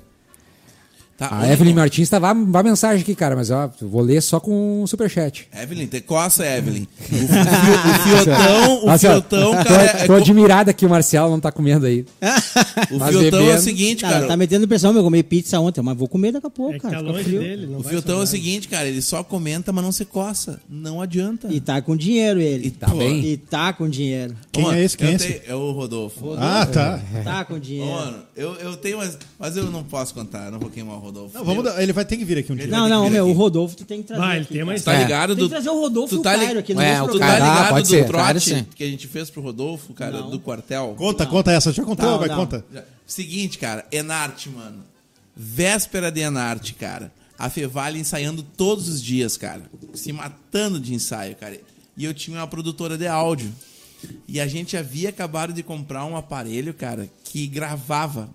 Tá, 1.20 1.38
A 1.38 1.46
Evelyn 1.52 1.72
Nico. 1.72 1.80
Martins 1.80 2.10
tá 2.10 2.18
vá, 2.18 2.34
vá 2.34 2.64
mensagem 2.64 3.02
aqui, 3.02 3.14
cara, 3.14 3.36
mas 3.36 3.52
ó, 3.52 3.70
eu 3.82 3.90
vou 3.90 4.02
ler 4.02 4.22
só 4.22 4.40
com 4.40 4.82
o 4.82 4.88
superchat. 4.88 5.48
Evelyn, 5.54 5.86
te 5.86 6.00
coça, 6.02 6.46
Evelyn. 6.48 6.88
O, 7.12 7.16
o, 7.16 7.28
fio- 7.28 8.16
o 8.16 8.24
fiotão, 8.24 8.84
o 8.86 8.90
ó, 8.90 8.98
fiotão, 8.98 9.52
tô, 9.52 9.64
cara, 9.64 9.84
é, 9.84 9.88
tô 10.02 10.08
co- 10.08 10.14
admirada 10.14 10.74
que 10.74 10.86
o 10.86 10.90
Marcial 10.90 11.30
não 11.30 11.40
tá 11.40 11.52
comendo 11.52 11.86
aí. 11.86 12.06
o 12.92 12.98
mas 12.98 13.10
fiotão 13.10 13.40
é 13.40 13.44
o 13.44 13.46
bebendo. 13.48 13.62
seguinte, 13.62 14.02
Cara, 14.02 14.14
cara. 14.16 14.28
tá 14.28 14.38
metendo 14.38 14.68
pressão, 14.68 14.92
meu. 14.94 15.02
Eu 15.02 15.04
comi 15.06 15.22
pizza 15.24 15.60
ontem, 15.60 15.82
mas 15.82 15.98
vou 15.98 16.08
comer 16.08 16.32
daqui 16.32 16.48
a 16.48 16.50
pouco, 16.50 16.76
É 16.76 16.80
cara. 16.80 16.96
tá 16.96 17.02
longe 17.02 17.24
frio. 17.26 17.40
dele. 17.42 17.68
Não 17.68 17.80
O 17.80 17.84
fiotão 17.84 18.20
é 18.20 18.24
o 18.24 18.28
seguinte, 18.28 18.68
cara, 18.68 18.88
ele 18.88 19.02
só 19.02 19.24
comenta, 19.24 19.72
mas 19.74 19.84
não 19.84 19.92
se 19.92 20.06
coça. 20.06 20.60
Não 20.70 21.02
adianta. 21.02 21.48
E 21.52 21.60
tá 21.60 21.82
com 21.82 21.96
dinheiro 21.96 22.40
ele. 22.40 22.68
E 22.68 22.72
tá 22.72 22.88
bem. 22.88 23.26
E 23.26 23.38
tá 23.38 23.74
com 23.74 23.90
dinheiro. 23.90 24.36
Quem 24.52 24.64
Mano, 24.64 24.78
é 24.78 24.84
esse? 24.84 24.98
Quem 24.98 25.10
é 25.10 25.14
esse? 25.16 25.42
É 25.48 25.56
o 25.56 25.72
Rodolfo. 25.72 26.34
Ah, 26.38 26.66
tá. 26.66 27.00
Tá 27.24 27.44
com 27.46 27.56
Ô, 27.56 27.60
dinheiro. 27.60 27.92
Mano, 27.92 28.18
eu, 28.36 28.54
eu 28.56 28.78
tenho, 28.78 28.98
mas, 29.00 29.18
mas 29.38 29.58
eu 29.58 29.66
não 29.70 29.84
posso 29.84 30.14
contar, 30.14 30.50
não 30.52 30.60
vou 30.60 30.70
queimar 30.70 30.96
o 30.96 31.00
Rodolfo. 31.00 31.09
Não, 31.12 31.44
vamos 31.44 31.64
dar- 31.64 31.82
ele 31.82 31.92
vai 31.94 32.06
ter 32.06 32.18
que 32.18 32.24
vir 32.26 32.38
aqui 32.40 32.52
um 32.52 32.56
dia. 32.56 32.68
Não, 32.68 32.88
não, 32.90 33.10
meu, 33.10 33.28
o 33.28 33.34
Rodolfo 33.34 33.76
tu 33.76 33.86
tem 33.86 34.02
que 34.02 34.08
trazer. 34.08 34.22
Vai, 34.22 34.36
ele 34.38 34.42
aqui, 34.44 34.50
tem 34.50 34.58
cara. 34.60 34.66
mais 34.66 34.84
Tá 34.84 34.94
É. 34.94 35.02
ligado 35.04 35.28
Tem 35.36 35.38
do. 35.38 35.44
que 35.46 35.50
trazer 35.50 35.70
o 35.70 35.80
Rodolfo 35.80 36.10
Tu 36.10 36.18
e 36.18 36.20
o 36.20 36.24
tá 36.24 36.36
Cairo 36.36 36.60
aqui 36.60 36.74
no 36.74 36.82
É, 36.82 37.02
o 37.02 37.06
Tu 37.08 37.20
tá 37.20 37.26
programa. 37.26 37.32
Cairo- 37.32 37.46
Ah, 37.46 37.54
ligado 37.56 37.70
pode 37.70 37.84
do 37.84 37.90
ser, 37.90 38.06
trote 38.08 38.40
sim. 38.42 38.68
que 38.76 38.84
a 38.84 38.88
gente 38.88 39.08
fez 39.08 39.30
pro 39.30 39.42
Rodolfo, 39.42 39.94
cara, 39.94 40.20
Não. 40.22 40.30
do 40.30 40.40
quartel? 40.40 40.96
Conta, 40.98 41.24
Não. 41.26 41.32
conta 41.32 41.52
essa. 41.52 41.72
Já 41.72 41.84
contou? 41.84 42.06
Não, 42.10 42.20
vai, 42.20 42.28
não. 42.30 42.36
conta. 42.36 42.66
Seguinte, 43.06 43.58
cara, 43.58 43.86
Enarte, 43.92 44.50
mano. 44.50 44.84
Véspera 45.36 46.12
de 46.12 46.20
Enarte, 46.22 46.74
cara. 46.74 47.12
A 47.38 47.50
Fevale 47.50 47.98
ensaiando 48.00 48.44
todos 48.44 48.90
os 48.90 49.02
dias, 49.02 49.38
cara. 49.38 49.64
Se 49.94 50.12
matando 50.12 50.80
de 50.80 50.94
ensaio, 50.94 51.36
cara. 51.36 51.58
E 51.96 52.04
eu 52.06 52.14
tinha 52.14 52.38
uma 52.38 52.48
produtora 52.48 52.98
de 52.98 53.08
áudio. 53.08 53.52
E 54.28 54.40
a 54.40 54.48
gente 54.48 54.76
havia 54.78 55.10
acabado 55.10 55.52
de 55.54 55.64
comprar 55.64 56.06
um 56.06 56.16
aparelho, 56.18 56.74
cara, 56.74 57.10
que 57.24 57.48
gravava 57.48 58.30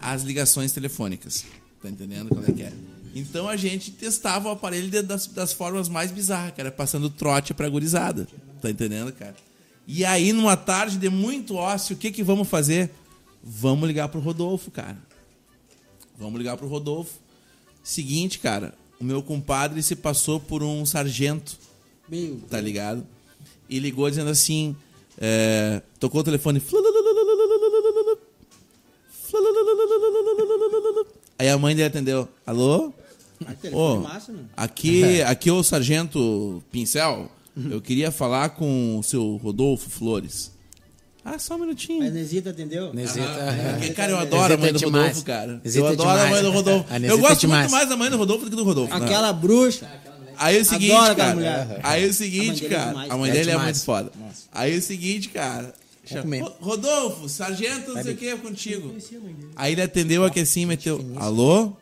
as 0.00 0.22
ligações 0.22 0.72
telefônicas. 0.72 1.44
Tá 1.82 1.88
entendendo 1.88 2.28
qual 2.28 2.44
é 2.44 2.52
que 2.52 2.62
é? 2.62 2.72
Então 3.14 3.48
a 3.48 3.56
gente 3.56 3.90
testava 3.90 4.48
o 4.48 4.52
aparelho 4.52 5.02
das, 5.02 5.26
das 5.26 5.52
formas 5.52 5.88
mais 5.88 6.10
bizarras, 6.10 6.54
cara, 6.54 6.70
passando 6.70 7.10
trote 7.10 7.52
pra 7.52 7.68
gurizada. 7.68 8.26
Tá 8.60 8.70
entendendo, 8.70 9.12
cara? 9.12 9.34
E 9.86 10.04
aí, 10.04 10.32
numa 10.32 10.56
tarde 10.56 10.96
de 10.96 11.10
muito 11.10 11.56
ócio, 11.56 11.96
o 11.96 11.98
que 11.98 12.12
que 12.12 12.22
vamos 12.22 12.48
fazer? 12.48 12.90
Vamos 13.42 13.88
ligar 13.88 14.08
pro 14.08 14.20
Rodolfo, 14.20 14.70
cara. 14.70 14.96
Vamos 16.16 16.38
ligar 16.38 16.56
pro 16.56 16.68
Rodolfo. 16.68 17.18
Seguinte, 17.82 18.38
cara, 18.38 18.74
o 19.00 19.04
meu 19.04 19.20
compadre 19.22 19.82
se 19.82 19.96
passou 19.96 20.38
por 20.38 20.62
um 20.62 20.86
sargento 20.86 21.58
Meu, 22.08 22.40
tá 22.48 22.60
ligado? 22.60 23.04
E 23.68 23.80
ligou 23.80 24.08
dizendo 24.08 24.30
assim: 24.30 24.76
é, 25.18 25.82
tocou 25.98 26.20
o 26.20 26.24
telefone. 26.24 26.62
Aí 31.42 31.48
a 31.48 31.58
mãe 31.58 31.74
dele 31.74 31.88
atendeu: 31.88 32.28
Alô? 32.46 32.92
ah, 33.44 33.52
Ô, 33.72 33.96
massa, 33.96 34.30
né? 34.30 34.44
aqui, 34.56 35.20
aqui 35.22 35.48
é 35.50 35.52
o 35.52 35.60
sargento 35.64 36.62
Pincel. 36.70 37.28
Eu 37.68 37.80
queria 37.80 38.12
falar 38.12 38.50
com 38.50 38.96
o 39.00 39.02
seu 39.02 39.36
Rodolfo 39.42 39.90
Flores. 39.90 40.52
Ah, 41.24 41.40
só 41.40 41.54
um 41.54 41.56
A 41.56 41.60
minutinho. 41.60 42.04
Enesita 42.04 42.50
atendeu? 42.50 42.94
Nesita, 42.94 43.26
Porque, 43.72 43.92
cara, 43.92 44.12
eu 44.12 44.18
adoro 44.18 44.54
a 44.54 44.56
mãe 44.56 44.68
do 44.68 44.74
Nesita 44.74 44.84
é 44.84 44.86
demais. 44.86 45.06
Rodolfo, 45.08 45.26
cara. 45.26 45.60
Nesita 45.64 45.84
eu 45.84 45.88
é 45.88 45.92
adoro 45.94 46.20
a 46.20 46.26
mãe 46.30 46.42
do 46.42 46.50
Rodolfo. 46.52 46.86
A 46.88 46.94
Eu 46.96 47.00
Nesita 47.00 47.14
é 47.18 47.28
gosto 47.28 47.48
muito 47.48 47.70
mais 47.72 47.88
da 47.88 47.96
mãe 47.96 48.10
do 48.10 48.16
Rodolfo 48.16 48.44
do 48.44 48.50
que 48.50 48.56
do 48.56 48.62
Rodolfo. 48.64 48.96
né? 48.96 49.04
Aquela 49.04 49.32
bruxa. 49.32 49.90
Aí 50.38 50.58
é 50.58 50.60
o 50.60 50.64
seguinte, 50.64 50.92
Adoro 50.92 51.16
cara. 51.16 51.34
mulher. 51.34 51.80
Aí 51.82 52.02
é 52.04 52.06
o 52.06 52.06
A 52.06 52.08
mãe 52.08 52.12
seguinte, 52.12 52.62
dele 52.62 52.74
é 52.74 52.78
cara. 52.78 53.06
A 53.12 53.16
mãe 53.16 53.30
É 53.30 53.32
dele 53.34 53.50
é 53.50 53.52
demais. 53.52 53.64
muito 53.76 53.84
foda. 53.84 54.12
Aí 54.52 54.74
é 54.74 54.78
o 54.78 54.82
seguinte, 54.82 55.28
cara. 55.30 55.74
Comer. 56.20 56.42
Rodolfo, 56.60 57.28
sargento, 57.28 57.94
não 57.94 58.02
sei 58.02 58.14
o 58.14 58.16
que, 58.16 58.28
é 58.28 58.36
contigo. 58.36 58.94
Aí 59.56 59.72
ele 59.72 59.82
atendeu 59.82 60.24
aqui 60.24 60.40
assim, 60.40 60.66
meteu. 60.66 61.04
Alô? 61.16 61.72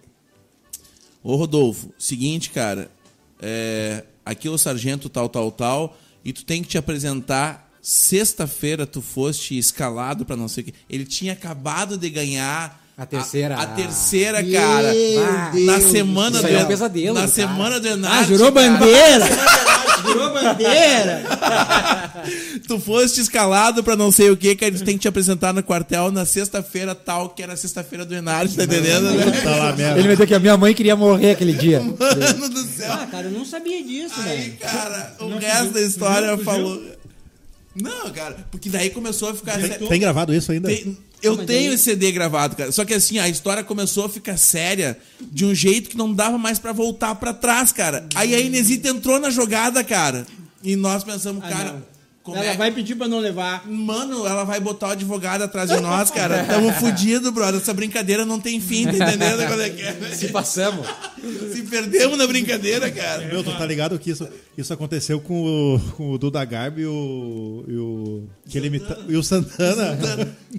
Ô 1.22 1.36
Rodolfo, 1.36 1.92
seguinte, 1.98 2.50
cara. 2.50 2.90
é, 3.40 4.04
aqui 4.24 4.48
é 4.48 4.50
o 4.50 4.58
sargento 4.58 5.08
tal, 5.08 5.28
tal, 5.28 5.50
tal. 5.50 5.98
E 6.24 6.32
tu 6.32 6.44
tem 6.44 6.62
que 6.62 6.68
te 6.68 6.78
apresentar. 6.78 7.68
Sexta-feira 7.82 8.86
tu 8.86 9.00
foste 9.00 9.56
escalado 9.56 10.26
pra 10.26 10.36
não 10.36 10.48
sei 10.48 10.62
o 10.62 10.66
que. 10.66 10.74
Ele 10.88 11.06
tinha 11.06 11.32
acabado 11.32 11.96
de 11.96 12.10
ganhar. 12.10 12.79
A 13.00 13.06
terceira. 13.06 13.56
A, 13.56 13.62
a 13.62 13.66
terceira, 13.66 14.44
cara. 14.44 14.92
Meu 14.92 15.64
na 15.64 15.78
Deus 15.78 15.90
semana 15.90 16.30
Isso 16.36 16.42
do 16.42 16.46
aí 16.48 16.54
é 16.54 16.62
um 16.64 16.66
pesadelo, 16.66 17.14
Na 17.14 17.20
cara. 17.20 17.32
semana 17.32 17.80
do 17.80 17.88
Ah, 17.88 17.92
Enarte, 17.92 18.28
jurou 18.28 18.52
cara. 18.52 18.70
bandeira! 18.70 19.26
jurou 20.02 20.32
bandeira! 20.34 21.22
Tu 22.68 22.78
foste 22.78 23.20
escalado 23.22 23.82
pra 23.82 23.96
não 23.96 24.12
sei 24.12 24.30
o 24.30 24.36
que, 24.36 24.54
que 24.54 24.64
eles 24.64 24.82
têm 24.82 24.94
que 24.96 25.00
te 25.00 25.08
apresentar 25.08 25.52
no 25.54 25.62
quartel 25.62 26.12
na 26.12 26.26
sexta-feira 26.26 26.94
tal, 26.94 27.30
que 27.30 27.42
era 27.42 27.56
sexta-feira 27.56 28.04
do 28.04 28.14
Enarte, 28.14 28.54
tá 28.54 28.64
entendendo? 28.64 29.10
né? 29.10 29.30
Tá 29.42 29.56
lá, 29.56 29.72
merda. 29.72 29.98
Ele 29.98 30.06
meteu 30.08 30.26
que 30.26 30.34
a 30.34 30.38
minha 30.38 30.56
mãe 30.58 30.74
queria 30.74 30.94
morrer 30.94 31.30
aquele 31.32 31.54
dia. 31.54 31.80
Mano 31.80 32.48
do 32.50 32.62
céu. 32.64 32.92
Ah, 32.92 33.06
cara, 33.10 33.28
eu 33.28 33.32
não 33.32 33.44
sabia 33.46 33.82
disso, 33.82 34.14
Aí, 34.18 34.38
velho. 34.38 34.56
cara, 34.58 35.16
o 35.20 35.38
resto 35.38 35.70
da 35.72 35.80
história 35.80 36.36
falou. 36.38 36.80
Não, 37.74 38.10
cara, 38.10 38.36
porque 38.50 38.68
daí 38.68 38.90
começou 38.90 39.30
a 39.30 39.34
ficar. 39.34 39.58
Tem, 39.58 39.88
tem 39.88 40.00
gravado 40.00 40.34
isso 40.34 40.52
ainda? 40.52 40.68
Tem- 40.68 40.96
eu 41.22 41.36
Mas 41.36 41.46
tenho 41.46 41.64
daí- 41.66 41.74
esse 41.74 41.84
CD 41.84 42.12
gravado, 42.12 42.56
cara. 42.56 42.72
Só 42.72 42.84
que 42.84 42.94
assim, 42.94 43.18
a 43.18 43.28
história 43.28 43.62
começou 43.64 44.04
a 44.04 44.08
ficar 44.08 44.36
séria 44.36 44.98
de 45.20 45.44
um 45.44 45.54
jeito 45.54 45.90
que 45.90 45.96
não 45.96 46.12
dava 46.12 46.38
mais 46.38 46.58
pra 46.58 46.72
voltar 46.72 47.14
pra 47.16 47.32
trás, 47.32 47.72
cara. 47.72 48.06
Aí 48.14 48.34
a 48.34 48.40
Inesita 48.40 48.88
entrou 48.88 49.18
na 49.20 49.30
jogada, 49.30 49.82
cara. 49.84 50.26
E 50.62 50.76
nós 50.76 51.02
pensamos, 51.04 51.42
Ah, 51.44 51.48
cara, 51.48 51.72
não. 51.72 51.82
Como 52.22 52.36
Ela 52.36 52.52
é 52.52 52.56
vai 52.56 52.70
pedir 52.70 52.96
pra 52.96 53.08
não 53.08 53.18
levar. 53.18 53.66
Mano, 53.66 54.26
ela 54.26 54.44
vai 54.44 54.60
botar 54.60 54.88
o 54.88 54.90
advogado 54.90 55.42
atrás 55.42 55.70
de 55.70 55.80
nós, 55.80 56.10
cara. 56.10 56.44
Tamo 56.44 56.70
fudido, 56.78 57.32
brother. 57.32 57.60
Essa 57.60 57.72
brincadeira 57.72 58.26
não 58.26 58.38
tem 58.38 58.60
fim, 58.60 58.84
tá 58.84 58.92
entendendo 58.92 59.46
qual 59.46 59.60
é 59.60 59.70
que 59.70 59.80
é? 59.80 59.92
né? 59.94 60.10
Se 60.14 60.28
passamos. 60.28 60.86
Se 61.52 61.62
perdemos 61.62 62.18
na 62.18 62.26
brincadeira, 62.26 62.90
cara. 62.90 63.26
Meu, 63.26 63.42
tu 63.42 63.52
tá 63.56 63.64
ligado 63.64 63.98
que 63.98 64.10
isso, 64.10 64.28
isso 64.56 64.72
aconteceu 64.72 65.20
com 65.20 65.42
o, 65.42 65.80
com 65.96 66.10
o 66.10 66.18
Duda 66.18 66.44
Garbi 66.44 66.82
e 66.82 66.86
o. 66.86 67.64
E 67.66 67.76
o, 67.76 68.28
que 68.46 68.58
ele 68.58 68.66
imita, 68.66 68.98
e 69.08 69.16
o 69.16 69.22
Santana. 69.22 69.98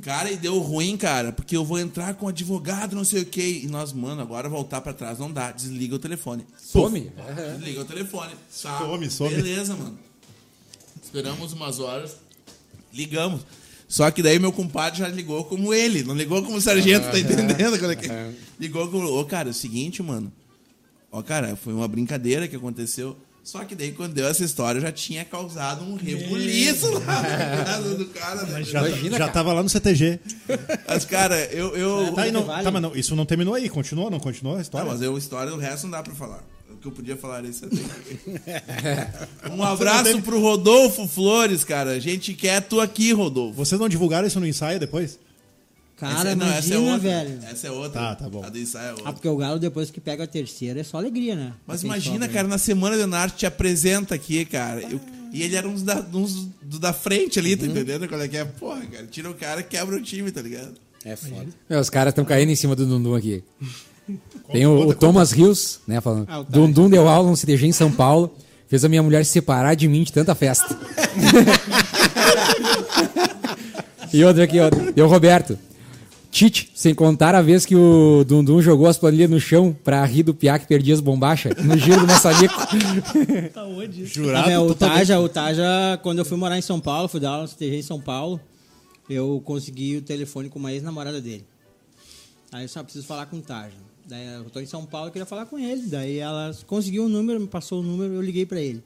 Cara, 0.02 0.32
e 0.32 0.38
deu 0.38 0.58
ruim, 0.60 0.98
cara, 0.98 1.32
porque 1.32 1.56
eu 1.56 1.64
vou 1.64 1.78
entrar 1.78 2.16
com 2.16 2.28
advogado, 2.28 2.96
não 2.96 3.04
sei 3.04 3.22
o 3.22 3.26
quê. 3.26 3.62
E 3.64 3.68
nós, 3.68 3.94
mano, 3.94 4.22
agora 4.22 4.50
voltar 4.50 4.82
pra 4.82 4.94
trás 4.94 5.20
não 5.20 5.32
dá. 5.32 5.52
Desliga 5.52 5.96
o 5.96 6.00
telefone. 6.00 6.46
Some. 6.58 7.12
Desliga 7.58 7.82
o 7.82 7.86
telefone. 7.86 8.32
Tá. 8.62 8.80
Some, 8.80 9.10
some. 9.12 9.36
Beleza, 9.36 9.76
mano. 9.76 10.11
Esperamos 11.14 11.52
umas 11.54 11.80
horas. 11.80 12.16
Ligamos. 12.94 13.42
Só 13.88 14.10
que 14.10 14.24
daí 14.24 14.40
meu 14.40 14.54
compadre 14.54 15.00
já 15.00 15.08
ligou 15.10 15.44
como 15.44 15.74
ele, 15.74 16.04
não 16.04 16.16
ligou 16.16 16.42
como 16.44 16.62
sargento, 16.62 17.12
tá 17.12 17.20
entendendo? 17.20 17.78
Qual 17.78 17.92
é 17.92 17.96
que 17.98 18.10
é? 18.10 18.32
Ligou 18.58 18.88
como. 18.88 19.06
Ô, 19.20 19.26
cara, 19.26 19.50
é 19.50 19.52
o 19.52 19.54
seguinte, 19.54 20.02
mano. 20.02 20.32
Ó, 21.12 21.22
cara, 21.22 21.58
foi 21.58 21.74
uma 21.74 21.88
brincadeira 21.90 22.48
que 22.48 22.56
aconteceu. 22.56 23.18
Só 23.44 23.66
que 23.66 23.76
daí, 23.76 23.92
quando 23.92 24.14
deu 24.14 24.28
essa 24.28 24.46
história, 24.46 24.78
eu 24.78 24.82
já 24.84 24.92
tinha 24.92 25.26
causado 25.26 25.84
um 25.84 25.96
rebuliço 25.96 26.90
lá 26.92 27.00
na 27.22 27.64
casa 27.66 27.96
do 27.96 28.06
cara, 28.06 28.44
né? 28.44 28.64
Já, 28.64 28.88
Imagina, 28.88 29.12
já 29.12 29.18
cara. 29.18 29.32
tava 29.32 29.52
lá 29.52 29.62
no 29.64 29.68
CTG. 29.68 30.20
Mas, 30.88 31.04
cara, 31.06 31.36
eu. 31.48 31.76
eu... 31.76 32.14
Tá, 32.14 32.32
não, 32.32 32.46
tá, 32.46 32.72
mas 32.72 32.82
não, 32.82 32.96
isso 32.96 33.14
não 33.16 33.26
terminou 33.26 33.56
aí. 33.56 33.68
Continuou, 33.68 34.10
não 34.10 34.20
continuou 34.20 34.54
a 34.56 34.58
Tá, 34.58 34.62
história? 34.62 34.90
mas 34.92 35.02
eu, 35.02 35.18
história, 35.18 35.54
o 35.54 35.58
resto 35.58 35.84
não 35.84 35.92
dá 35.92 36.04
pra 36.04 36.14
falar. 36.14 36.44
Que 36.82 36.88
eu 36.88 36.92
podia 36.92 37.16
falar 37.16 37.46
isso. 37.46 37.64
um 39.52 39.62
abraço 39.64 40.22
pro 40.22 40.40
Rodolfo 40.40 41.08
Flores, 41.08 41.64
cara. 41.64 41.92
A 41.92 42.00
gente 42.00 42.34
quer 42.34 42.62
tu 42.62 42.80
aqui, 42.82 43.12
Rodolfo. 43.14 43.54
Vocês 43.56 43.80
não 43.80 43.88
divulgaram 43.88 44.28
isso 44.28 44.40
no 44.40 44.48
ensaio 44.48 44.80
depois? 44.80 45.20
Cara, 45.98 46.30
Essa- 46.32 46.36
não, 46.36 46.48
essa 46.48 46.74
é 46.74 46.78
outra. 46.80 46.98
velho. 46.98 47.40
Essa 47.44 47.68
é 47.68 47.72
outra. 47.72 48.02
Tá, 48.02 48.16
tá 48.16 48.30
bom. 48.30 48.44
A 48.44 48.50
do 48.50 48.58
ensaio 48.58 48.86
é 48.86 48.90
Ah, 48.90 48.94
outra. 48.94 49.14
porque 49.14 49.28
o 49.28 49.38
Galo, 49.38 49.60
depois 49.60 49.92
que 49.92 50.02
pega 50.02 50.24
a 50.24 50.28
terceira, 50.28 50.80
é 50.80 50.84
só 50.84 50.98
alegria, 50.98 51.36
né? 51.36 51.54
Mas 51.68 51.84
imagina, 51.84 52.28
cara, 52.28 52.48
na 52.48 52.58
semana 52.58 52.96
de 52.96 53.02
Leonardo 53.02 53.36
te 53.36 53.46
apresenta 53.46 54.16
aqui, 54.16 54.44
cara. 54.44 54.82
Eu- 54.82 55.00
e 55.32 55.44
ele 55.44 55.56
era 55.56 55.68
uns 55.68 55.84
da, 55.84 56.04
uns 56.14 56.48
do 56.64 56.80
da 56.80 56.92
frente 56.92 57.38
ali, 57.38 57.52
Uhum. 57.54 57.58
tá 57.60 57.66
entendendo? 57.68 58.08
Qual 58.08 58.20
é 58.20 58.28
que 58.28 58.38
é? 58.38 58.44
Porra, 58.44 58.82
cara, 58.88 59.06
tira 59.06 59.30
o 59.30 59.36
cara 59.36 59.62
e 59.62 59.64
quebra 59.64 59.96
o 59.96 60.02
time, 60.02 60.32
tá 60.32 60.42
ligado? 60.42 60.74
É 61.06 61.16
foda. 61.16 61.48
Meu, 61.70 61.80
os 61.80 61.90
caras 61.92 62.12
estão 62.12 62.26
caindo 62.26 62.50
em 62.50 62.56
cima 62.56 62.76
do 62.76 62.86
Dundum 62.88 63.14
aqui. 63.14 63.44
Tem 64.52 64.66
o, 64.66 64.90
o 64.90 64.96
Thomas 64.96 65.32
Rios, 65.32 65.80
né, 65.88 66.02
falando. 66.02 66.28
Ah. 66.30 66.44
Dundum 66.48 66.90
deu 66.90 67.08
aula 67.08 67.30
no 67.30 67.38
CTG 67.38 67.68
em 67.68 67.72
São 67.72 67.92
Paulo. 67.92 68.36
Fez 68.68 68.86
a 68.86 68.90
minha 68.90 69.04
mulher 69.04 69.26
se 69.26 69.32
separar 69.32 69.76
de 69.76 69.88
mim 69.88 70.04
de 70.04 70.14
tanta 70.14 70.34
festa. 70.34 70.78
e 74.14 74.24
outra 74.24 74.46
aqui, 74.46 74.60
ó. 74.60 74.70
Deu 74.94 75.06
o 75.06 75.10
Roberto. 75.10 75.58
Tite, 76.32 76.72
sem 76.74 76.96
contar 76.96 77.36
a 77.36 77.42
vez 77.42 77.66
que 77.66 77.76
o 77.76 78.24
Dundum 78.26 78.62
jogou 78.62 78.88
as 78.88 78.98
planilhas 78.98 79.30
no 79.30 79.42
chão 79.42 79.76
pra 79.84 80.06
rir 80.06 80.24
do 80.24 80.34
piá 80.34 80.58
que 80.58 80.66
perdia 80.66 80.94
as 80.94 81.02
bombachas 81.02 81.54
no 81.62 81.78
giro 81.78 82.00
do 82.00 82.08
maçarico. 82.08 82.56
Tá 83.54 83.66
onde? 83.66 84.04
Ah, 84.04 84.06
Jurado? 84.06 84.48
meu, 84.48 84.62
o. 84.68 84.74
Taja, 84.74 85.20
o 85.20 85.28
Taja, 85.28 86.00
quando 86.02 86.20
eu 86.20 86.26
fui 86.26 86.38
morar 86.38 86.58
em 86.58 86.62
São 86.62 86.80
Paulo, 86.80 87.10
fui 87.10 87.20
dar 87.20 87.32
aula 87.32 87.42
no 87.42 87.48
CTG 87.50 87.80
em 87.80 87.82
São 87.82 88.00
Paulo, 88.00 88.40
eu 89.10 89.42
consegui 89.44 89.98
o 89.98 90.02
telefone 90.02 90.48
com 90.48 90.58
uma 90.58 90.72
ex-namorada 90.72 91.20
dele. 91.20 91.46
Aí 92.54 92.64
eu 92.64 92.70
só 92.70 92.82
preciso 92.82 93.06
falar 93.06 93.26
com 93.26 93.38
o 93.38 93.42
Taja. 93.42 93.91
Daí 94.12 94.28
eu 94.28 94.50
tô 94.50 94.60
em 94.60 94.66
São 94.66 94.86
Paulo, 94.86 95.08
eu 95.08 95.12
queria 95.14 95.26
falar 95.26 95.46
com 95.46 95.58
ele. 95.58 95.84
Daí 95.84 96.18
ela 96.18 96.54
conseguiu 96.68 97.06
o 97.06 97.08
número, 97.08 97.40
me 97.40 97.48
passou 97.48 97.80
o 97.80 97.84
número, 97.84 98.14
eu 98.16 98.22
liguei 98.22 98.46
pra 98.46 98.60
ele. 98.60 98.84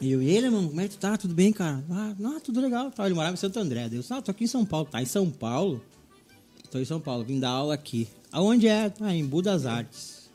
E 0.00 0.10
eu, 0.10 0.20
e 0.20 0.28
ele, 0.28 0.50
mano, 0.50 0.66
como 0.66 0.80
é 0.80 0.88
que 0.88 0.96
tu 0.96 0.98
tá? 0.98 1.16
Tudo 1.16 1.32
bem, 1.32 1.52
cara? 1.52 1.84
Ah, 1.88 2.12
não, 2.18 2.40
tudo 2.40 2.60
legal. 2.60 2.90
Tá, 2.90 3.06
ele 3.06 3.14
morava 3.14 3.34
em 3.34 3.36
Santo 3.36 3.56
André. 3.60 3.82
Daí 3.88 3.96
eu 3.96 4.00
disse, 4.00 4.12
ah, 4.12 4.20
tô 4.20 4.32
aqui 4.32 4.42
em 4.42 4.48
São 4.48 4.66
Paulo. 4.66 4.88
Tá 4.90 5.00
em 5.00 5.06
São 5.06 5.30
Paulo? 5.30 5.80
Tô 6.72 6.80
em 6.80 6.84
São 6.84 7.00
Paulo, 7.00 7.22
vim 7.22 7.38
dar 7.38 7.50
aula 7.50 7.72
aqui. 7.72 8.08
Aonde 8.32 8.66
é? 8.66 8.92
Ah, 9.00 9.14
em 9.14 9.24
Budas 9.24 9.64
Artes. 9.64 10.28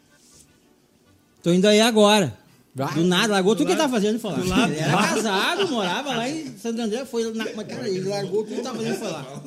Tô 1.43 1.51
indo 1.51 1.67
aí 1.67 1.81
agora. 1.81 2.37
Vai. 2.73 2.93
Do 2.93 3.03
nada, 3.03 3.33
largou 3.33 3.57
tudo 3.57 3.65
que 3.65 3.73
ele 3.73 3.81
tava 3.81 3.91
fazendo 3.91 4.15
e 4.15 4.19
foi 4.19 4.31
lá. 4.47 4.69
Ele 4.69 4.79
era 4.79 4.95
casado, 4.95 5.67
morava 5.67 6.15
lá 6.15 6.29
em 6.29 6.57
Santo 6.57 6.81
André, 6.81 7.03
foi 7.03 7.29
na. 7.33 7.43
Mas, 7.53 7.67
cara, 7.67 7.89
ele 7.89 8.07
largou 8.07 8.45
tudo 8.45 8.55
que 8.55 8.61
tava 8.61 8.77
fazendo 8.77 8.95
e 8.95 8.99
foi 8.99 9.11
lá. 9.11 9.43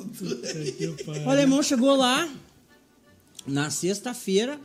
O 1.24 1.30
alemão 1.30 1.62
chegou 1.62 1.96
lá 1.96 2.28
na 3.46 3.70
sexta-feira 3.70 4.60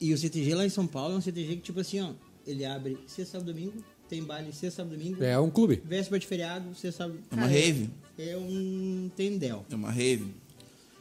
e 0.00 0.12
o 0.14 0.18
CTG 0.18 0.54
lá 0.54 0.64
em 0.64 0.70
São 0.70 0.86
Paulo 0.86 1.14
é 1.14 1.18
um 1.18 1.20
CTG 1.20 1.56
que, 1.56 1.62
tipo 1.62 1.80
assim, 1.80 2.00
ó, 2.00 2.12
ele 2.46 2.64
abre 2.64 2.98
sexta, 3.06 3.32
sábado, 3.38 3.52
domingo, 3.52 3.82
tem 4.08 4.22
baile 4.22 4.52
sexta, 4.52 4.82
sábado, 4.82 4.96
domingo, 4.96 5.22
É 5.22 5.38
um 5.38 5.50
clube. 5.50 5.82
véspera 5.84 6.18
de 6.18 6.26
feriado, 6.26 6.74
sexta, 6.74 7.04
sábado. 7.04 7.18
É 7.30 7.34
uma 7.34 7.42
Cara, 7.46 7.52
rave. 7.52 7.90
É 8.18 8.36
um 8.36 9.10
tendel. 9.16 9.64
É 9.70 9.74
uma 9.74 9.90
rave. 9.90 10.34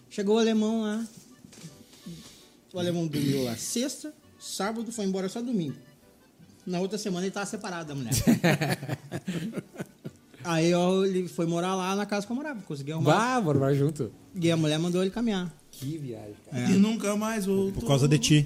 Chegou 0.10 0.36
o 0.36 0.40
alemão 0.40 0.82
lá. 0.82 1.08
O 2.74 2.80
alemão 2.80 3.08
dormiu 3.08 3.44
lá 3.46 3.56
sexta, 3.58 4.14
sábado, 4.40 4.92
foi 4.92 5.06
embora 5.06 5.28
só 5.28 5.42
domingo. 5.42 5.76
Na 6.66 6.80
outra 6.80 6.98
semana 7.00 7.26
ele 7.26 7.32
tava 7.32 7.46
separado 7.48 7.88
da 7.90 7.96
mulher. 7.96 8.12
Aí 10.44 10.74
ó, 10.74 11.04
ele 11.04 11.28
foi 11.28 11.46
morar 11.46 11.76
lá 11.76 11.96
na 11.96 12.06
casa 12.06 12.26
que 12.26 12.32
eu 12.32 12.36
morava, 12.36 12.62
conseguiu 12.62 12.96
arrumar. 12.96 13.36
Vá, 13.36 13.42
morar 13.42 13.74
junto. 13.74 14.12
E 14.36 14.50
a 14.52 14.56
mulher 14.58 14.80
mandou 14.80 15.02
ele 15.02 15.12
caminhar. 15.12 15.54
Que 15.80 15.98
viagem, 15.98 16.36
cara. 16.52 16.70
E 16.72 16.74
nunca 16.74 17.16
mais 17.16 17.46
voltou. 17.46 17.72
Por 17.82 17.88
causa 17.88 18.08
de 18.08 18.18
ti. 18.18 18.46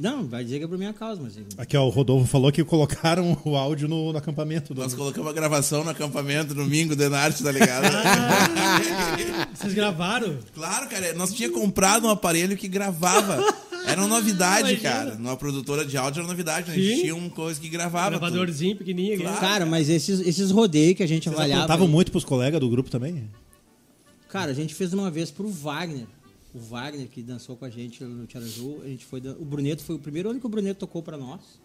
Não, 0.00 0.24
vai 0.26 0.44
dizer 0.44 0.58
que 0.58 0.64
é 0.64 0.68
por 0.68 0.78
minha 0.78 0.92
causa, 0.92 1.20
mas. 1.20 1.36
Aqui, 1.58 1.76
ó, 1.76 1.84
o 1.84 1.90
Rodolfo 1.90 2.26
falou 2.26 2.50
que 2.50 2.64
colocaram 2.64 3.36
o 3.44 3.56
áudio 3.56 3.88
no, 3.88 4.12
no 4.12 4.18
acampamento. 4.18 4.72
Do... 4.72 4.80
Nós 4.80 4.94
colocamos 4.94 5.28
a 5.28 5.34
gravação 5.34 5.84
no 5.84 5.90
acampamento 5.90 6.54
domingo, 6.54 6.96
de 6.96 7.08
Narte, 7.08 7.42
tá 7.42 7.52
ligado? 7.52 7.84
Vocês 9.54 9.74
gravaram? 9.74 10.38
claro, 10.54 10.88
cara. 10.88 11.12
Nós 11.14 11.32
tinha 11.34 11.50
comprado 11.50 12.06
um 12.06 12.10
aparelho 12.10 12.56
que 12.56 12.68
gravava. 12.68 13.42
Era 13.86 14.00
uma 14.00 14.08
novidade, 14.08 14.76
cara. 14.78 15.16
Numa 15.16 15.36
produtora 15.36 15.84
de 15.84 15.96
áudio 15.96 16.20
era 16.20 16.28
novidade. 16.28 16.68
né? 16.68 16.74
A 16.74 16.78
gente 16.78 17.00
tinha 17.02 17.14
uma 17.14 17.30
coisa 17.30 17.60
que 17.60 17.68
gravava. 17.68 18.12
tudo. 18.12 18.20
Gravadorzinho 18.20 18.76
pequenininho. 18.76 19.20
Claro. 19.20 19.40
Cara, 19.40 19.66
mas 19.66 19.88
esses, 19.88 20.20
esses 20.20 20.50
rodeios 20.50 20.96
que 20.96 21.02
a 21.02 21.08
gente 21.08 21.24
Vocês 21.24 21.34
avaliava. 21.36 21.64
apontavam 21.64 21.88
muito 21.88 22.10
pros 22.10 22.24
colegas 22.24 22.60
do 22.60 22.68
grupo 22.68 22.88
também? 22.88 23.28
Cara, 24.28 24.50
a 24.50 24.54
gente 24.54 24.74
fez 24.74 24.92
uma 24.92 25.10
vez 25.10 25.30
pro 25.30 25.48
Wagner. 25.48 26.06
O 26.56 26.58
Wagner, 26.58 27.06
que 27.08 27.22
dançou 27.22 27.54
com 27.54 27.66
a 27.66 27.70
gente 27.70 28.02
no 28.02 28.26
Tiaraju, 28.26 28.80
a 28.82 28.86
gente 28.86 29.04
foi. 29.04 29.20
dan- 29.20 29.36
O 29.38 29.44
Bruneto 29.44 29.82
foi 29.84 29.94
o 29.96 29.98
primeiro 29.98 30.30
ano 30.30 30.40
que 30.40 30.46
o 30.46 30.48
Bruneto 30.48 30.80
tocou 30.80 31.02
pra 31.02 31.18
nós. 31.18 31.60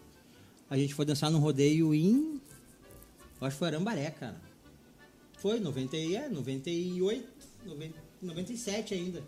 A 0.68 0.76
gente 0.76 0.92
foi 0.94 1.06
dançar 1.06 1.30
num 1.30 1.38
rodeio 1.38 1.94
em. 1.94 2.38
Acho 3.40 3.54
que 3.56 3.58
foi 3.58 3.68
Arambaré, 3.68 4.10
cara. 4.10 4.40
Foi, 5.38 5.58
90, 5.58 5.96
e- 5.96 6.14
é, 6.14 6.28
98, 6.28 7.26
90, 7.64 7.94
97 8.20 8.92
ainda. 8.94 9.22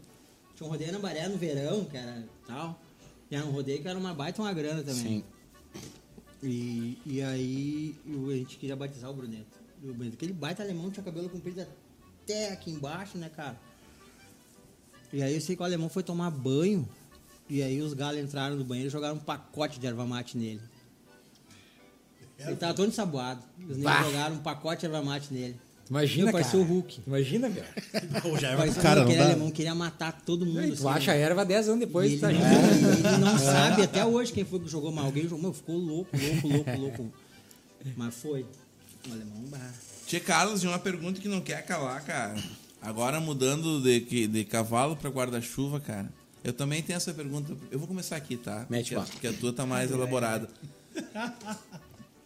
Tinha 0.54 0.66
um 0.66 0.70
rodeio 0.70 0.88
em 0.88 0.90
Arambaré 0.92 1.28
no 1.28 1.36
verão, 1.38 1.84
que 1.86 1.96
era 1.96 2.22
tal. 2.46 2.78
E 3.30 3.34
era 3.34 3.44
um 3.46 3.50
rodeio 3.50 3.80
que 3.80 3.88
era 3.88 3.98
uma 3.98 4.12
baita 4.14 4.42
uma 4.42 4.52
grana 4.52 4.82
também. 4.82 5.02
Sim. 5.02 5.24
E, 6.42 6.98
e 7.06 7.22
aí 7.22 7.94
a 8.30 8.34
gente 8.36 8.58
queria 8.58 8.76
batizar 8.76 9.10
o 9.10 9.14
Bruneto. 9.14 9.58
O 9.82 9.92
Bruneto, 9.94 10.14
aquele 10.16 10.32
baita 10.34 10.62
alemão 10.62 10.90
tinha 10.90 11.02
cabelo 11.02 11.28
comprido 11.30 11.62
até 12.22 12.52
aqui 12.52 12.70
embaixo, 12.70 13.16
né, 13.16 13.30
cara? 13.30 13.58
E 15.14 15.22
aí 15.22 15.32
eu 15.32 15.40
sei 15.40 15.54
que 15.54 15.62
o 15.62 15.64
alemão 15.64 15.88
foi 15.88 16.02
tomar 16.02 16.28
banho. 16.28 16.88
E 17.48 17.62
aí 17.62 17.80
os 17.80 17.94
galos 17.94 18.20
entraram 18.20 18.56
no 18.56 18.64
banheiro 18.64 18.88
e 18.88 18.90
jogaram 18.90 19.14
um 19.14 19.20
pacote 19.20 19.78
de 19.78 19.86
erva 19.86 20.04
mate 20.04 20.36
nele. 20.36 20.60
Ele 22.36 22.56
tava 22.56 22.74
todo 22.74 22.88
ensaboado. 22.88 23.40
Os 23.70 23.76
negros 23.76 24.06
jogaram 24.06 24.34
um 24.34 24.38
pacote 24.38 24.80
de 24.80 24.86
erva 24.86 25.02
mate 25.02 25.32
nele. 25.32 25.56
Imagina, 25.88 26.24
Meu, 26.24 26.32
cara. 26.32 26.42
parecia 26.44 26.58
o 26.58 26.64
Hulk. 26.64 27.00
Imagina, 27.06 27.48
cara. 27.48 27.68
Ou 28.26 28.38
já 28.38 28.56
Parecia 28.56 28.82
cara, 28.82 28.96
não 28.96 29.02
aquele 29.04 29.18
dá. 29.18 29.24
alemão 29.26 29.50
queria 29.52 29.74
matar 29.74 30.20
todo 30.22 30.44
mundo. 30.44 30.64
E 30.64 30.68
tu 30.72 30.88
assim, 30.88 30.98
acha 30.98 31.12
a 31.12 31.14
né? 31.14 31.20
erva 31.20 31.44
10 31.44 31.68
anos 31.68 31.80
depois, 31.80 32.10
E 32.10 32.14
ele, 32.14 32.20
tá 32.20 32.32
não, 32.32 33.10
ele 33.12 33.18
não 33.18 33.38
sabe 33.38 33.82
até 33.82 34.04
hoje 34.04 34.32
quem 34.32 34.44
foi 34.44 34.58
que 34.58 34.68
jogou, 34.68 34.90
mas 34.90 35.04
alguém 35.04 35.28
jogou. 35.28 35.52
Ficou 35.52 35.76
louco, 35.76 36.10
louco, 36.16 36.48
louco, 36.48 36.80
louco. 36.80 37.12
Mas 37.96 38.14
foi. 38.16 38.44
O 39.08 39.12
alemão 39.12 39.42
bah. 39.48 39.70
Tia 40.06 40.18
Carlos, 40.20 40.62
de 40.62 40.66
uma 40.66 40.78
pergunta 40.78 41.20
que 41.20 41.28
não 41.28 41.40
quer 41.40 41.64
calar, 41.64 42.02
cara. 42.02 42.34
Agora 42.84 43.18
mudando 43.20 43.80
de, 43.80 44.00
que- 44.00 44.26
de 44.26 44.44
cavalo 44.44 44.94
pra 44.94 45.08
guarda-chuva, 45.10 45.80
cara. 45.80 46.12
Eu 46.44 46.52
também 46.52 46.82
tenho 46.82 46.96
essa 46.98 47.12
pergunta. 47.14 47.56
Eu 47.70 47.78
vou 47.78 47.88
começar 47.88 48.16
aqui, 48.16 48.36
tá? 48.36 48.66
Mete 48.68 48.94
porque, 48.94 49.10
porque 49.12 49.26
a 49.28 49.32
tua 49.32 49.52
tá 49.52 49.64
mais 49.64 49.90
elaborada. 49.90 50.48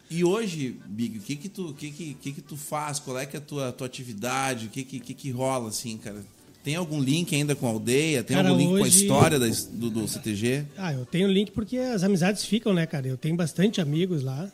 E 0.09 0.23
hoje, 0.23 0.75
Big, 0.87 1.19
o 1.19 1.21
que 1.21 1.35
que 1.35 1.47
tu, 1.49 1.73
que 1.73 1.91
que, 1.91 2.13
que 2.15 2.31
que 2.33 2.41
tu 2.41 2.57
faz? 2.57 2.99
Qual 2.99 3.17
é 3.17 3.25
que 3.25 3.37
é 3.37 3.39
a 3.39 3.41
tua, 3.41 3.71
tua 3.71 3.85
atividade? 3.87 4.65
O 4.65 4.69
que 4.69 4.83
que, 4.83 4.99
que 4.99 5.13
que 5.13 5.31
rola, 5.31 5.69
assim, 5.69 5.97
cara? 5.97 6.23
Tem 6.63 6.75
algum 6.75 6.99
link 6.99 7.33
ainda 7.33 7.55
com 7.55 7.67
a 7.67 7.69
aldeia? 7.69 8.23
Tem 8.23 8.35
Cara, 8.35 8.49
algum 8.49 8.59
link 8.59 8.69
com 8.71 8.77
a 8.77 8.81
hoje- 8.81 9.01
história 9.03 9.39
da 9.39 9.45
do, 9.47 9.89
do 9.89 10.07
CTG? 10.07 10.65
Ah, 10.77 10.91
eu 10.93 11.05
tenho 11.05 11.27
link 11.31 11.51
porque 11.51 11.77
as 11.77 12.03
amizades 12.03 12.43
ficam, 12.43 12.73
né, 12.73 12.85
cara? 12.85 13.07
Eu 13.07 13.17
tenho 13.17 13.35
bastante 13.37 13.79
amigos 13.79 14.23
lá. 14.23 14.51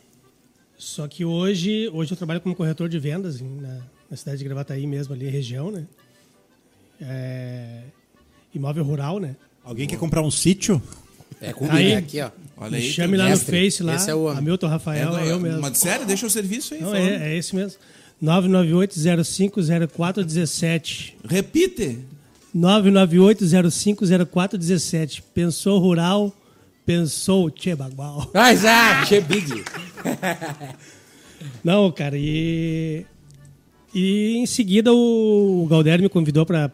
Só 0.78 1.08
que 1.08 1.24
hoje, 1.24 1.88
hoje 1.92 2.12
eu 2.12 2.16
trabalho 2.16 2.40
como 2.40 2.54
corretor 2.54 2.88
de 2.88 2.98
vendas 2.98 3.40
na, 3.40 3.80
na 4.10 4.16
cidade 4.16 4.38
de 4.38 4.44
Gravataí 4.44 4.86
mesmo, 4.86 5.12
ali, 5.14 5.28
região, 5.28 5.70
né? 5.70 5.84
É, 7.00 7.80
imóvel 8.54 8.84
rural, 8.84 9.18
né? 9.18 9.34
Alguém 9.64 9.86
quer 9.86 9.98
comprar 9.98 10.22
um 10.22 10.30
sítio? 10.30 10.80
É 11.40 11.52
comigo, 11.52 11.76
Aí- 11.76 11.92
é 11.92 11.96
aqui, 11.96 12.20
ó. 12.22 12.30
Olha 12.56 12.70
Me 12.70 12.76
aí. 12.78 12.90
chame 12.90 13.16
lá 13.18 13.26
mestre. 13.26 13.54
no 13.58 13.64
Face, 13.64 13.82
lá, 13.82 13.94
Esse 13.96 14.10
é 14.10 14.14
o. 14.14 14.28
Hamilton 14.28 14.66
Rafael, 14.68 15.14
é, 15.18 15.24
do- 15.24 15.28
eu 15.30 15.38
mesmo. 15.40 15.60
Mas 15.60 15.76
sério, 15.76 16.06
deixa 16.06 16.26
o 16.26 16.30
serviço 16.30 16.72
aí. 16.72 16.80
Não, 16.80 16.94
é, 16.94 17.32
é 17.32 17.36
esse 17.36 17.54
mesmo. 17.54 17.78
998-050417. 18.22 21.12
Repite. 21.28 21.98
998-050417. 22.56 25.22
Pensou 25.34 25.78
rural, 25.78 26.34
pensou 26.86 27.50
Tchê 27.50 27.74
Bagual. 27.76 28.30
Ah, 28.32 28.50
exato. 28.52 29.06
Che 29.08 29.20
Big. 29.20 29.62
Não, 31.62 31.92
cara, 31.92 32.16
e. 32.16 33.04
E 33.98 34.36
em 34.36 34.44
seguida 34.44 34.92
o 34.92 35.66
Galder 35.70 36.02
me 36.02 36.08
convidou 36.10 36.44
pra 36.44 36.68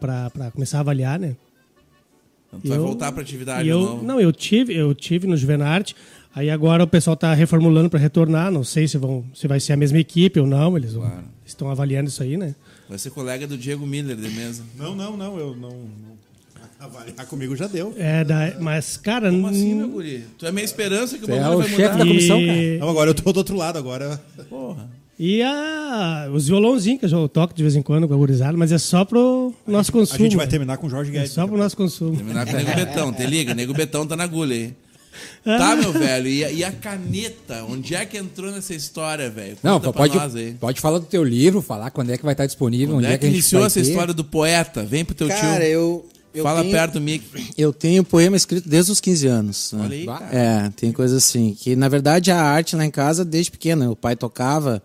começar 0.53 0.79
a 0.79 0.81
avaliar, 0.81 1.17
né? 1.17 1.37
Então 2.47 2.59
tu 2.59 2.67
vai 2.67 2.77
Eu- 2.77 2.83
voltar 2.83 3.11
pra 3.13 3.21
atividade 3.21 3.67
eu, 3.69 3.79
novo. 3.79 4.03
não, 4.05 4.19
eu 4.19 4.33
tive, 4.33 4.75
eu 4.75 4.93
tive 4.93 5.25
no 5.25 5.37
Juvenarte. 5.37 5.95
Aí 6.35 6.49
agora 6.49 6.83
o 6.83 6.87
pessoal 6.87 7.15
tá 7.15 7.33
reformulando 7.33 7.89
para 7.89 7.99
retornar. 7.99 8.51
Não 8.51 8.63
sei 8.63 8.87
se 8.89 8.97
vão, 8.97 9.23
se 9.33 9.47
vai 9.47 9.59
ser 9.61 9.71
a 9.73 9.77
mesma 9.77 9.99
equipe 9.99 10.37
ou 10.39 10.45
não. 10.47 10.75
Eles 10.75 10.93
vão- 10.93 11.03
Claro. 11.09 11.23
estão 11.45 11.69
avaliando 11.69 12.09
isso 12.09 12.21
aí, 12.23 12.35
né? 12.35 12.53
Vai 12.89 12.97
ser 12.97 13.11
colega 13.11 13.47
do 13.47 13.57
Diego 13.57 13.85
Miller 13.87 14.17
de 14.17 14.29
mesa. 14.29 14.63
Não, 14.77 14.93
não, 14.93 15.15
não. 15.15 15.37
Eu 15.37 15.55
não. 15.55 15.69
não- 15.69 16.13
Avaliar 16.79 17.25
comigo 17.27 17.55
já 17.55 17.65
deu. 17.67 17.93
É, 17.97 18.25
da, 18.25 18.55
mas 18.59 18.97
cara, 18.97 19.29
Como 19.31 19.47
assim, 19.47 19.73
meu 19.75 19.87
guri? 19.87 20.25
Tu 20.37 20.45
é 20.45 20.51
minha 20.51 20.65
esperança 20.65 21.17
que 21.17 21.23
o 21.23 21.31
é 21.33 21.39
bagulho 21.39 21.53
o 21.53 21.61
vai 21.61 21.69
chefe 21.69 21.81
mudar? 21.83 21.97
da 21.97 22.05
comissão, 22.05 22.45
cara. 22.45 22.57
e, 22.61 22.77
Não, 22.79 22.89
agora 22.89 23.09
eu 23.09 23.13
tô 23.13 23.31
do 23.31 23.37
outro 23.37 23.55
lado. 23.55 23.77
Agora. 23.79 24.21
Porra. 24.49 24.91
E 25.19 25.41
a, 25.43 26.29
os 26.33 26.47
violãozinhos 26.47 26.99
que 26.99 27.05
eu 27.05 27.29
toco 27.29 27.53
de 27.53 27.61
vez 27.61 27.75
em 27.75 27.81
quando 27.81 28.07
com 28.07 28.13
a 28.13 28.17
gurizada, 28.17 28.57
mas 28.57 28.71
é 28.71 28.77
só 28.77 29.05
pro 29.05 29.53
nosso 29.67 29.91
A 29.91 29.93
consumo. 29.93 30.19
gente 30.19 30.35
vai 30.35 30.45
né? 30.45 30.49
terminar 30.49 30.77
com 30.77 30.87
o 30.87 30.89
Jorge 30.89 31.11
É 31.11 31.13
Guedes. 31.13 31.31
só 31.31 31.45
pro 31.47 31.57
nosso 31.57 31.77
consumo. 31.77 32.15
Terminar 32.15 32.45
com 32.45 32.51
o 32.53 32.55
Nego 32.55 32.75
Betão. 32.75 33.13
Te 33.13 33.25
liga, 33.25 33.53
Nego 33.53 33.73
Betão 33.73 34.05
tá 34.07 34.15
na 34.15 34.23
agulha 34.23 34.55
aí. 34.55 34.73
Ah. 35.45 35.57
Tá, 35.59 35.75
meu 35.75 35.91
velho. 35.93 36.27
E 36.27 36.43
a, 36.43 36.51
e 36.51 36.63
a 36.63 36.71
caneta? 36.71 37.63
Onde 37.69 37.93
é 37.93 38.03
que 38.05 38.17
entrou 38.17 38.51
nessa 38.51 38.73
história, 38.73 39.29
velho? 39.29 39.55
Não, 39.61 39.79
pode, 39.79 40.17
pode 40.59 40.81
falar 40.81 40.97
do 40.97 41.05
teu 41.05 41.23
livro, 41.23 41.61
falar 41.61 41.91
quando 41.91 42.09
é 42.11 42.17
que 42.17 42.23
vai 42.23 42.33
estar 42.33 42.47
disponível, 42.47 42.95
Onde 42.95 43.05
onde, 43.05 43.13
é 43.13 43.17
que 43.19 43.25
a 43.25 43.29
gente 43.29 43.35
iniciou 43.37 43.63
essa 43.65 43.79
ter. 43.79 43.87
história 43.89 44.13
do 44.13 44.23
poeta? 44.23 44.83
Vem 44.83 45.05
pro 45.05 45.13
teu 45.13 45.27
Cara, 45.27 45.57
tio. 45.59 45.63
eu. 45.65 46.05
eu 46.33 46.43
Fala 46.43 46.61
tenho- 46.61 46.71
perto 46.73 46.93
do 46.93 47.01
mic. 47.01 47.23
Eu 47.55 47.71
tenho 47.71 48.03
poema 48.03 48.35
escrito 48.35 48.67
desde 48.67 48.91
os 48.91 48.99
15 48.99 49.27
anos. 49.27 49.71
né? 49.73 49.83
Olha 49.83 49.95
aí, 49.95 50.05
cara. 50.07 50.29
É, 50.35 50.69
tem 50.75 50.91
coisa 50.91 51.17
assim. 51.17 51.55
Que 51.59 51.75
na 51.75 51.87
verdade 51.87 52.31
a 52.31 52.41
arte 52.41 52.75
lá 52.75 52.83
em 52.83 52.89
casa 52.91 53.23
desde 53.23 53.51
pequeno. 53.51 53.91
O 53.91 53.95
pai 53.95 54.15
tocava 54.15 54.81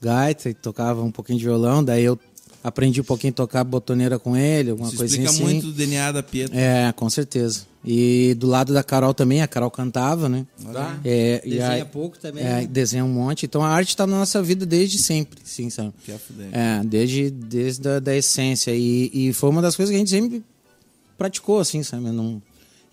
gaita 0.00 0.48
e 0.50 0.54
tocava 0.54 1.02
um 1.02 1.10
pouquinho 1.10 1.38
de 1.38 1.44
violão, 1.44 1.82
daí 1.84 2.04
eu 2.04 2.18
aprendi 2.62 3.00
um 3.00 3.04
pouquinho 3.04 3.30
a 3.32 3.34
tocar 3.34 3.62
botoneira 3.64 4.18
com 4.18 4.36
ele, 4.36 4.70
alguma 4.70 4.88
Isso 4.88 4.96
coisinha 4.96 5.24
explica 5.26 5.44
assim. 5.44 5.52
muito 5.54 5.66
do 5.68 5.72
DNA 5.72 6.12
da 6.12 6.22
Pietro. 6.22 6.56
É, 6.58 6.92
com 6.92 7.08
certeza. 7.08 7.60
E 7.84 8.34
do 8.34 8.48
lado 8.48 8.74
da 8.74 8.82
Carol 8.82 9.14
também, 9.14 9.40
a 9.40 9.46
Carol 9.46 9.70
cantava, 9.70 10.28
né? 10.28 10.44
Tá. 10.72 10.98
É, 11.04 11.40
e 11.44 11.50
Desenha 11.50 11.68
aí- 11.70 11.84
pouco 11.84 12.18
também. 12.18 12.42
É, 12.42 12.48
né? 12.62 12.66
desenha 12.66 13.04
um 13.04 13.08
monte. 13.08 13.46
Então 13.46 13.62
a 13.62 13.68
arte 13.68 13.90
está 13.90 14.04
na 14.04 14.18
nossa 14.18 14.42
vida 14.42 14.66
desde 14.66 14.98
sempre, 14.98 15.38
sim, 15.44 15.70
sabe? 15.70 15.92
Que 16.04 16.10
é 16.10 16.18
fuder. 16.18 16.48
É, 16.50 16.82
desde, 16.84 17.30
desde 17.30 17.88
a 17.88 18.00
da 18.00 18.16
essência. 18.16 18.72
E, 18.74 19.10
e 19.14 19.32
foi 19.32 19.48
uma 19.50 19.62
das 19.62 19.76
coisas 19.76 19.90
que 19.92 19.96
a 19.96 19.98
gente 20.00 20.10
sempre 20.10 20.42
praticou, 21.16 21.60
assim, 21.60 21.84
sabe? 21.84 22.06
Eu, 22.06 22.12
não, 22.12 22.42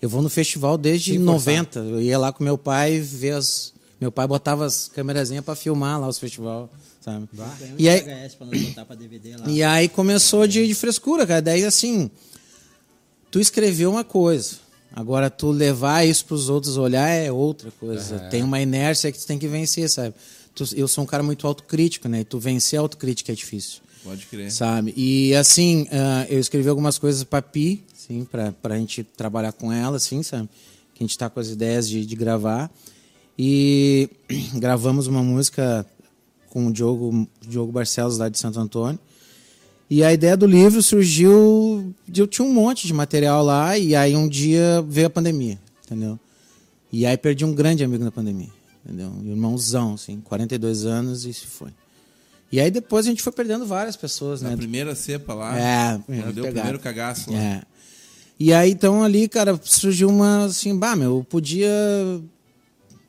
eu 0.00 0.08
vou 0.08 0.22
no 0.22 0.30
festival 0.30 0.78
desde 0.78 1.10
Sem 1.14 1.24
forçar. 1.24 1.54
90. 1.56 1.78
Eu 1.80 2.00
ia 2.00 2.16
lá 2.18 2.32
com 2.32 2.44
meu 2.44 2.56
pai 2.56 3.00
ver 3.00 3.32
as. 3.32 3.72
Meu 4.00 4.12
pai 4.12 4.26
botava 4.28 4.64
as 4.66 4.88
câmerazinhas 4.94 5.44
para 5.44 5.54
filmar 5.56 5.98
lá 6.00 6.06
os 6.06 6.18
festivais, 6.18 6.68
sabe? 7.04 7.28
E 7.78 7.88
aí, 7.88 8.00
e 9.50 9.62
aí 9.62 9.88
começou 9.88 10.46
de, 10.46 10.66
de 10.66 10.74
frescura, 10.74 11.26
cara. 11.26 11.42
Daí 11.42 11.64
assim, 11.64 12.10
tu 13.30 13.40
escreveu 13.40 13.90
uma 13.90 14.04
coisa. 14.04 14.56
Agora 14.92 15.28
tu 15.28 15.50
levar 15.50 16.06
isso 16.06 16.24
pros 16.24 16.48
outros 16.48 16.76
olhar 16.76 17.08
é 17.08 17.30
outra 17.30 17.70
coisa. 17.80 18.18
Tem 18.30 18.42
uma 18.42 18.60
inércia 18.60 19.10
que 19.10 19.18
tu 19.18 19.26
tem 19.26 19.38
que 19.38 19.48
vencer, 19.48 19.90
sabe? 19.90 20.14
Tu- 20.54 20.74
eu 20.76 20.86
sou 20.86 21.02
um 21.02 21.06
cara 21.06 21.22
muito 21.22 21.46
autocrítico, 21.46 22.08
né? 22.08 22.20
E 22.20 22.24
tu 22.24 22.38
vencer 22.38 22.78
a 22.78 22.82
autocrítica 22.82 23.32
é 23.32 23.34
difícil, 23.34 23.80
Pode 24.04 24.24
crer. 24.26 24.52
sabe? 24.52 24.94
E 24.96 25.34
assim, 25.34 25.88
ah, 25.90 26.26
eu 26.30 26.38
escrevi 26.38 26.68
algumas 26.68 26.96
coisas 26.96 27.24
pra 27.24 27.42
Pi, 27.42 27.82
sim, 27.92 28.24
pra, 28.24 28.52
pra 28.52 28.78
gente 28.78 29.02
trabalhar 29.02 29.50
com 29.52 29.72
ela, 29.72 29.96
assim, 29.96 30.22
sabe? 30.22 30.48
Que 30.94 31.02
a 31.02 31.06
gente 31.06 31.18
tá 31.18 31.28
com 31.28 31.40
as 31.40 31.48
ideias 31.48 31.88
de, 31.88 32.06
de 32.06 32.14
gravar. 32.14 32.70
E 33.36 34.08
gravamos 34.54 35.08
uma 35.08 35.24
música 35.24 35.84
com 36.54 36.68
o 36.68 36.72
Diogo, 36.72 37.28
Diogo 37.46 37.70
Barcelos 37.72 38.16
lá 38.16 38.30
de 38.30 38.38
Santo 38.38 38.58
Antônio. 38.60 38.98
E 39.90 40.02
a 40.02 40.12
ideia 40.12 40.36
do 40.36 40.46
livro 40.46 40.80
surgiu. 40.82 41.92
de- 42.08 42.20
Eu 42.22 42.26
tinha 42.26 42.46
um 42.46 42.52
monte 42.52 42.86
de 42.86 42.94
material 42.94 43.44
lá, 43.44 43.76
e 43.76 43.94
aí 43.94 44.16
um 44.16 44.26
dia 44.28 44.82
veio 44.88 45.08
a 45.08 45.10
pandemia, 45.10 45.58
entendeu? 45.84 46.18
E 46.90 47.04
aí 47.04 47.16
perdi 47.18 47.44
um 47.44 47.52
grande 47.52 47.82
amigo 47.84 48.02
na 48.04 48.10
pandemia, 48.12 48.48
entendeu? 48.84 49.08
Um 49.10 49.28
irmãozão, 49.28 49.94
assim, 49.94 50.20
42 50.22 50.86
anos 50.86 51.26
e 51.26 51.34
se 51.34 51.46
foi. 51.46 51.70
E 52.52 52.60
aí 52.60 52.70
depois 52.70 53.04
a 53.04 53.08
gente 53.10 53.20
foi 53.22 53.32
perdendo 53.32 53.66
várias 53.66 53.96
pessoas, 53.96 54.40
Na 54.40 54.50
né? 54.50 54.56
primeira 54.56 54.94
cepa 54.94 55.34
lá. 55.34 55.58
É, 55.58 56.00
quando 56.06 56.32
deu 56.32 56.44
o 56.44 56.52
primeiro 56.52 56.78
cagaço 56.78 57.32
lá. 57.32 57.38
É. 57.38 57.62
E 58.38 58.52
aí, 58.52 58.70
então, 58.70 59.02
ali, 59.02 59.28
cara, 59.28 59.58
surgiu 59.62 60.08
uma, 60.08 60.44
assim, 60.46 60.76
bah, 60.76 60.94
meu, 60.96 61.18
eu 61.18 61.24
podia 61.24 61.68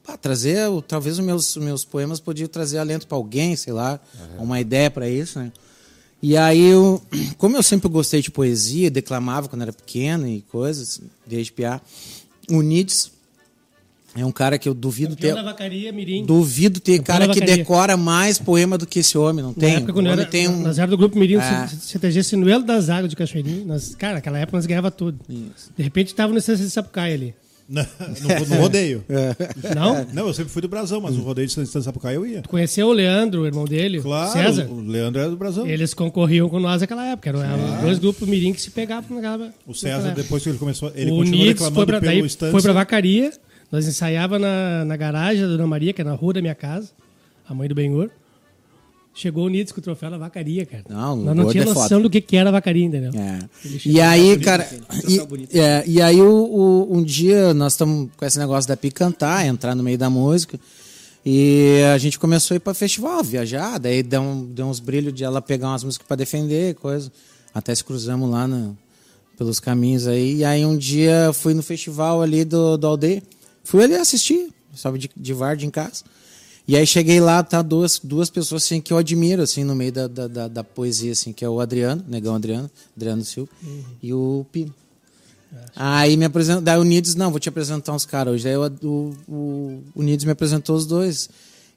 pá, 0.05 0.17
trazer, 0.17 0.69
o- 0.69 0.81
talvez 0.81 1.17
os 1.19 1.25
meus, 1.25 1.57
meus 1.57 1.83
poemas 1.85 2.19
podiam 2.19 2.47
trazer 2.47 2.77
alento 2.77 3.07
para 3.07 3.17
alguém, 3.17 3.55
sei 3.55 3.73
lá, 3.73 3.99
uma 4.37 4.59
ideia 4.59 4.89
para 4.91 5.09
isso, 5.09 5.39
né? 5.39 5.51
E 6.21 6.35
aí, 6.37 6.61
eu, 6.69 7.01
como 7.37 7.55
eu 7.57 7.63
sempre 7.63 7.87
gostei 7.89 8.21
de 8.21 8.31
poesia, 8.31 8.89
declamava 8.89 9.47
quando 9.47 9.61
era 9.63 9.73
pequeno 9.73 10.27
e 10.27 10.41
coisas, 10.51 11.01
desde 11.25 11.51
piá, 11.51 11.79
o 12.49 12.61
Nides 12.61 13.11
é 14.17 14.25
um 14.25 14.31
cara 14.31 14.57
que 14.57 14.67
eu 14.69 14.73
duvido 14.73 15.13
Campeão 15.15 15.35
ter... 15.35 15.43
da 15.43 15.51
vacaria, 15.51 15.91
Mirim. 15.91 16.25
Duvido 16.25 16.79
ter 16.79 16.99
Campeão 16.99 17.19
cara 17.19 17.33
que 17.33 17.41
decora 17.41 17.97
mais 17.97 18.39
poema 18.39 18.77
do 18.77 18.85
que 18.87 18.99
esse 18.99 19.17
homem, 19.17 19.43
não 19.43 19.49
Na 19.51 19.55
tem? 19.59 19.75
época, 19.75 19.91
O 19.91 19.95
quando 19.95 20.07
era, 20.07 20.25
tem 20.25 20.47
um... 20.47 20.61
nós 20.61 20.79
era 20.79 20.89
do 20.89 20.97
grupo 20.97 21.19
Mirim, 21.19 21.35
É. 21.35 21.67
C- 21.67 21.75
CTG 21.81 22.23
Sinuelo 22.23 22.63
das 22.63 22.89
Águas 22.89 23.09
de 23.09 23.15
Cachoeirinha. 23.17 23.65
Nós, 23.65 23.93
cara, 23.93 24.13
naquela 24.13 24.39
época 24.39 24.57
nós 24.57 24.65
ganhava 24.65 24.89
tudo. 24.89 25.19
De 25.27 25.83
repente 25.83 26.15
tava 26.15 26.31
no 26.31 26.39
de 26.39 26.69
Sapucaia 26.69 27.13
ali. 27.13 27.35
No, 27.67 27.81
no- 27.81 28.45
no 28.45 28.55
rodeio. 28.61 29.03
Não? 29.75 30.05
Não, 30.13 30.27
eu 30.27 30.33
sempre 30.33 30.51
fui 30.51 30.61
do 30.61 30.67
Brasão, 30.67 31.01
mas 31.01 31.15
o 31.17 31.21
rodeio 31.21 31.47
de 31.47 31.53
Santa 31.53 31.81
Sapucaí 31.81 32.13
eu 32.15 32.25
ia. 32.25 32.43
Conheceu 32.43 32.87
o 32.87 32.93
Leandro, 32.93 33.41
o 33.41 33.45
irmão 33.45 33.65
dele, 33.65 33.99
Claro, 34.01 34.31
César? 34.31 34.67
o 34.69 34.81
Leandro 34.81 35.19
era 35.21 35.29
do 35.31 35.35
Brasão. 35.35 35.65
Eles 35.65 35.93
concorriam 35.93 36.47
com 36.47 36.59
nós 36.59 36.81
naquela 36.81 37.05
época. 37.07 37.29
Eram 37.29 37.41
eram 37.43 37.81
dois 37.81 37.97
grupos 37.97 38.27
Mirim 38.27 38.53
que 38.53 38.61
se 38.61 38.69
pegavam 38.69 39.15
naquela 39.15 39.51
O 39.65 39.73
César, 39.73 40.11
depois 40.11 40.43
que 40.43 40.49
ele 40.49 40.57
começou, 40.59 40.91
ele 40.95 41.09
o 41.11 41.15
continuou 41.17 41.41
foi 41.41 41.47
reclamando 41.53 41.85
pra, 41.87 41.99
pelo 41.99 42.11
daí 42.11 42.25
Estância. 42.25 42.51
foi 42.51 42.61
pra 42.61 42.73
vacaria. 42.73 43.31
Nós 43.71 43.87
ensaiava 43.87 44.37
na, 44.37 44.85
na 44.85 44.95
garagem 44.95 45.41
da 45.41 45.47
Dona 45.47 45.65
Maria, 45.65 45.91
que 45.91 46.01
é 46.01 46.05
na 46.05 46.13
rua 46.13 46.33
da 46.33 46.41
minha 46.41 46.53
casa, 46.55 46.91
a 47.49 47.53
mãe 47.53 47.67
do 47.67 47.73
Benhor. 47.73 48.11
Chegou 49.17 49.45
o 49.45 49.49
Nides 49.49 49.71
com 49.71 49.79
o 49.79 49.83
troféu 49.83 50.09
da 50.11 50.17
vacaria, 50.17 50.65
cara. 50.65 50.83
Não, 50.89 51.15
Nós 51.15 51.35
não 51.37 51.47
tinha 51.49 51.63
é 51.63 51.65
noção 51.65 52.01
do 52.01 52.09
que, 52.09 52.19
que 52.19 52.35
era 52.35 52.49
a 52.49 52.51
vacaria, 52.51 52.83
entendeu? 52.85 53.11
É. 53.17 53.39
E 53.85 54.01
aí, 54.01 54.37
cara, 54.39 54.69
e, 55.07 55.57
é, 55.57 55.83
e 55.87 56.01
aí 56.01 56.21
o, 56.21 56.27
o- 56.29 56.97
um 56.97 57.01
dia 57.01 57.53
nós 57.53 57.71
estamos 57.73 58.09
com 58.17 58.25
esse 58.25 58.37
negócio 58.37 58.67
da 58.67 58.75
Pi 58.75 58.91
cantar, 58.91 59.45
entrar 59.45 59.73
no 59.73 59.81
meio 59.81 59.97
da 59.97 60.09
música. 60.09 60.59
E 61.25 61.81
a 61.93 61.97
gente 61.97 62.19
começou 62.19 62.53
a 62.53 62.57
ir 62.57 62.59
para 62.59 62.73
festival, 62.73 63.23
viajar, 63.23 63.79
daí 63.79 64.03
deu, 64.03 64.21
um- 64.21 64.45
deu 64.45 64.65
uns 64.67 64.81
brilhos 64.81 65.13
de 65.13 65.23
ela 65.23 65.41
pegar 65.41 65.69
umas 65.69 65.83
músicas 65.83 66.05
para 66.05 66.17
defender, 66.17 66.75
coisa. 66.75 67.09
Até 67.53 67.73
se 67.73 67.85
cruzamos 67.85 68.29
lá 68.29 68.45
no- 68.47 68.77
pelos 69.37 69.61
caminhos 69.61 70.07
aí. 70.07 70.35
E 70.39 70.45
aí 70.45 70.65
um 70.65 70.77
dia 70.77 71.31
fui 71.33 71.53
no 71.53 71.63
festival 71.63 72.21
ali 72.21 72.43
do, 72.43 72.77
do 72.77 72.85
Aldeia. 72.85 73.23
Fui 73.63 73.81
ali 73.83 73.95
assistir, 73.95 74.49
estava 74.73 74.99
de, 74.99 75.09
de 75.15 75.33
Vard 75.33 75.63
em 75.63 75.69
casa. 75.69 76.03
E 76.67 76.75
aí 76.75 76.85
cheguei 76.85 77.19
lá, 77.19 77.43
tá 77.43 77.61
duas, 77.61 77.99
duas 78.03 78.29
pessoas 78.29 78.63
assim 78.63 78.81
que 78.81 78.91
eu 78.91 78.97
admiro 78.97 79.41
assim 79.41 79.63
no 79.63 79.75
meio 79.75 79.91
da, 79.91 80.07
da, 80.07 80.27
da, 80.27 80.47
da 80.47 80.63
poesia 80.63 81.11
assim, 81.11 81.31
que 81.31 81.45
é 81.45 81.49
o 81.49 81.59
Adriano, 81.59 82.03
Negão 82.07 82.33
Adriano, 82.33 82.69
Adriano 82.95 83.23
Silva 83.23 83.51
e 84.01 84.13
o 84.13 84.45
Pino. 84.51 84.73
Aí 85.75 86.17
me 86.17 86.25
apresentou, 86.25 86.61
daí 86.61 86.79
o 86.79 86.83
Nides, 86.83 87.15
não, 87.15 87.29
vou 87.31 87.39
te 87.39 87.49
apresentar 87.49 87.93
uns 87.93 88.05
caras 88.05 88.33
hoje. 88.33 88.43
Daí 88.45 88.57
o, 88.57 88.65
o, 88.83 89.15
o, 89.27 89.83
o 89.95 90.03
Nides 90.03 90.25
me 90.25 90.31
apresentou 90.31 90.75
os 90.75 90.85
dois. 90.85 91.29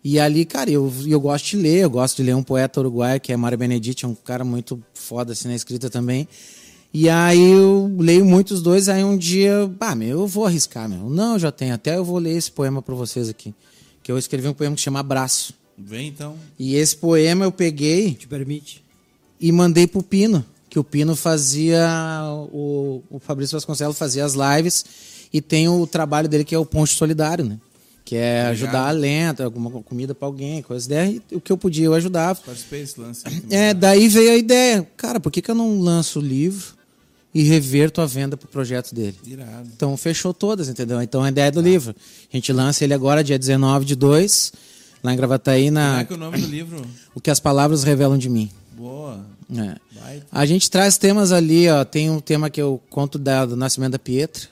E 0.03 0.19
ali, 0.19 0.45
cara, 0.45 0.71
eu, 0.71 0.93
eu 1.07 1.21
gosto 1.21 1.51
de 1.51 1.57
ler, 1.57 1.83
eu 1.83 1.91
gosto 1.91 2.17
de 2.17 2.23
ler 2.23 2.35
um 2.35 2.43
poeta 2.43 2.81
uruguaio, 2.81 3.21
que 3.21 3.33
é 3.33 3.37
Mário 3.37 3.59
Benedetti, 3.59 4.05
é 4.05 4.09
um 4.09 4.15
cara 4.15 4.45
muito 4.45 4.81
foda 4.95 5.33
assim 5.33 5.49
na 5.49 5.55
escrita 5.55 5.91
também. 5.91 6.29
E 6.95 7.09
aí 7.09 7.51
eu 7.51 7.95
leio 7.99 8.25
muito 8.25 8.53
os 8.53 8.63
dois, 8.63 8.89
aí 8.89 9.05
um 9.05 9.17
dia, 9.17 9.71
bah, 9.79 9.95
meu, 9.95 10.21
eu 10.21 10.27
vou 10.27 10.47
arriscar, 10.47 10.89
meu. 10.89 11.11
Não, 11.11 11.39
já 11.39 11.53
tenho, 11.53 11.75
até 11.75 11.97
eu 11.97 12.05
vou 12.05 12.19
ler 12.19 12.37
esse 12.37 12.51
poema 12.51 12.81
pra 12.81 12.95
vocês 12.95 13.29
aqui. 13.29 13.53
Que 14.09 14.13
eu 14.13 14.17
escrevi 14.17 14.49
um 14.49 14.55
poema 14.55 14.75
que 14.75 14.81
chama 14.81 15.01
Abraço. 15.01 15.53
Vem 15.77 16.09
então. 16.09 16.35
E 16.59 16.77
esse 16.77 16.97
poema 16.97 17.45
eu 17.45 17.53
peguei 17.53 18.15
Te 18.15 18.27
permite? 18.27 18.83
e 19.39 19.53
mandei 19.53 19.87
pro 19.87 20.03
Pino, 20.03 20.43
que 20.71 20.79
o 20.79 20.83
Pino 20.83 21.15
fazia, 21.15 21.87
o, 22.51 23.03
o 23.11 23.19
Fabrício 23.19 23.55
Vasconcelos 23.55 23.99
fazia 23.99 24.25
as 24.25 24.33
lives 24.33 24.83
e 25.31 25.43
tem 25.43 25.69
o 25.69 25.87
trabalho 25.87 26.27
dele 26.27 26.43
que 26.43 26.55
é 26.55 26.59
o 26.59 26.65
Ponte 26.65 26.95
Solidário, 26.95 27.45
né? 27.45 27.59
Que 28.03 28.17
é 28.17 28.47
ajudar 28.47 28.89
a 28.89 28.93
lenta, 28.93 29.45
alguma 29.45 29.71
comida 29.83 30.15
pra 30.15 30.27
alguém, 30.27 30.63
coisa 30.63 30.89
dessa. 30.89 31.13
E 31.31 31.37
o 31.37 31.41
que 31.43 31.53
eu 31.53 31.59
podia, 31.59 31.85
eu 31.85 31.93
ajudava. 31.93 32.41
Participei 32.41 32.81
desse 32.81 32.99
lance. 32.99 33.25
É, 33.51 33.75
daí 33.75 34.09
veio 34.09 34.31
a 34.31 34.37
ideia, 34.39 34.89
cara, 34.97 35.21
por 35.21 35.31
que, 35.31 35.43
que 35.43 35.51
eu 35.51 35.55
não 35.55 35.81
lanço 35.81 36.19
o 36.19 36.23
livro 36.23 36.78
e 37.35 37.43
reverto 37.43 38.01
a 38.01 38.07
venda 38.07 38.37
pro 38.37 38.49
projeto 38.49 38.95
dele? 38.95 39.17
Irado. 39.27 39.69
Então 39.75 39.97
fechou 39.97 40.33
todas, 40.35 40.69
entendeu? 40.69 41.01
Então 41.03 41.23
a 41.23 41.29
ideia 41.29 41.51
do 41.53 41.61
livro. 41.61 41.95
A 42.33 42.37
gente 42.37 42.53
lança 42.53 42.85
ele 42.85 42.95
agora, 42.95 43.23
dia 43.23 43.39
19 43.39 43.85
de 43.85 43.95
2, 43.95 44.53
lá 45.03 45.13
em 45.13 45.17
Gravataí, 45.17 45.65
Como 45.65 45.73
na 45.75 46.01
é 46.01 46.05
que 46.05 46.13
é 46.13 46.17
o 46.17 46.19
nome 46.19 46.39
do 46.39 46.47
livro? 46.47 46.83
O 47.15 47.21
que 47.21 47.31
as 47.31 47.41
palavras 47.41 47.83
revelam 47.85 48.17
de 48.17 48.29
mim. 48.29 48.49
Boa. 48.77 49.27
É. 49.57 49.77
A 50.31 50.47
gente 50.47 50.71
traz 50.71 50.97
temas 50.97 51.33
ali, 51.33 51.69
ó. 51.69 51.85
Tem 51.85 52.09
um 52.11 52.21
tema 52.21 52.49
que 52.49 52.61
eu 52.63 52.81
conto 52.91 53.19
da- 53.19 53.45
do 53.45 53.57
nascimento 53.57 53.93
da 53.93 53.99
Pietra. 53.99 54.45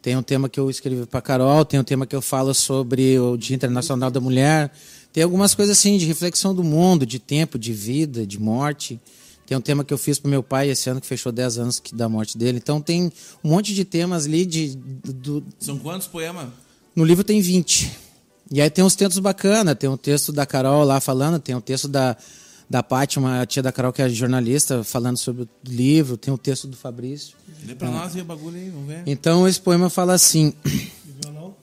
Tem 0.00 0.16
um 0.16 0.22
tema 0.22 0.48
que 0.48 0.60
eu 0.60 0.70
escrevi 0.70 1.04
para 1.06 1.20
Carol. 1.20 1.64
Tem 1.64 1.80
um 1.80 1.84
tema 1.84 2.06
que 2.06 2.14
eu 2.14 2.22
falo 2.22 2.54
sobre 2.54 3.18
o 3.18 3.36
Dia 3.36 3.56
Internacional 3.56 4.10
da 4.12 4.20
Mulher. 4.20 4.70
Tem 5.12 5.24
algumas 5.24 5.54
coisas 5.56 5.76
assim 5.76 5.98
de 5.98 6.04
reflexão 6.06 6.54
do 6.54 6.62
mundo, 6.62 7.04
de 7.04 7.18
tempo, 7.18 7.58
de 7.58 7.72
vida, 7.72 8.24
de 8.24 8.38
morte. 8.40 9.00
Tem 9.48 9.56
um 9.56 9.60
tema 9.62 9.82
que 9.82 9.94
eu 9.94 9.98
fiz 9.98 10.18
para 10.18 10.30
meu 10.30 10.42
pai 10.42 10.68
esse 10.68 10.90
ano 10.90 11.00
que 11.00 11.06
fechou 11.06 11.32
10 11.32 11.56
anos 11.58 11.80
que- 11.80 11.94
da 11.94 12.06
morte 12.08 12.36
dele. 12.36 12.58
Então 12.58 12.80
tem 12.82 13.10
um 13.42 13.48
monte 13.48 13.74
de 13.74 13.82
temas 13.84 14.26
ali 14.26 14.44
de 14.44 14.76
do, 14.76 15.42
São 15.58 15.78
quantos 15.78 16.06
poemas? 16.06 16.48
no 16.94 17.02
livro 17.02 17.24
tem 17.24 17.40
20. 17.40 17.90
E 18.52 18.60
aí 18.60 18.68
tem 18.68 18.84
uns 18.84 18.94
textos 18.94 19.18
bacanas. 19.20 19.74
Tem 19.78 19.88
um 19.88 19.96
texto 19.96 20.32
da 20.32 20.44
Carol 20.44 20.84
lá 20.84 21.00
falando, 21.00 21.38
tem 21.38 21.54
um 21.54 21.60
texto 21.62 21.88
da, 21.88 22.14
da 22.68 22.82
Paty, 22.82 23.18
uma 23.18 23.46
tia 23.46 23.62
da 23.62 23.72
Carol 23.72 23.90
que 23.92 24.02
é 24.02 24.08
jornalista, 24.10 24.84
falando 24.84 25.16
sobre 25.16 25.44
o 25.44 25.48
livro. 25.66 26.18
Tem 26.18 26.32
o 26.32 26.36
texto 26.38 26.66
do 26.68 26.76
Fabrício. 26.76 27.34
Lê 27.66 27.74
pra 27.74 27.90
nós 27.90 28.14
aí 28.14 28.20
o 28.20 28.24
bagulho 28.26 28.56
aí, 28.56 28.68
vamos 28.68 28.86
ver. 28.86 29.02
Então 29.06 29.48
esse 29.48 29.60
poema 29.60 29.88
fala 29.88 30.12
assim. 30.12 30.52
Violão. 31.22 31.54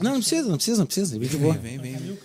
Não, 0.00 0.12
não 0.12 0.20
precisa, 0.20 0.48
não 0.48 0.56
precisa, 0.56 0.78
não 0.78 0.86
precisa. 0.86 1.18
Vem 1.18 1.28
boa. 1.40 1.54
Vem, 1.54 1.78
vem, 1.78 1.96
vem. 1.96 2.18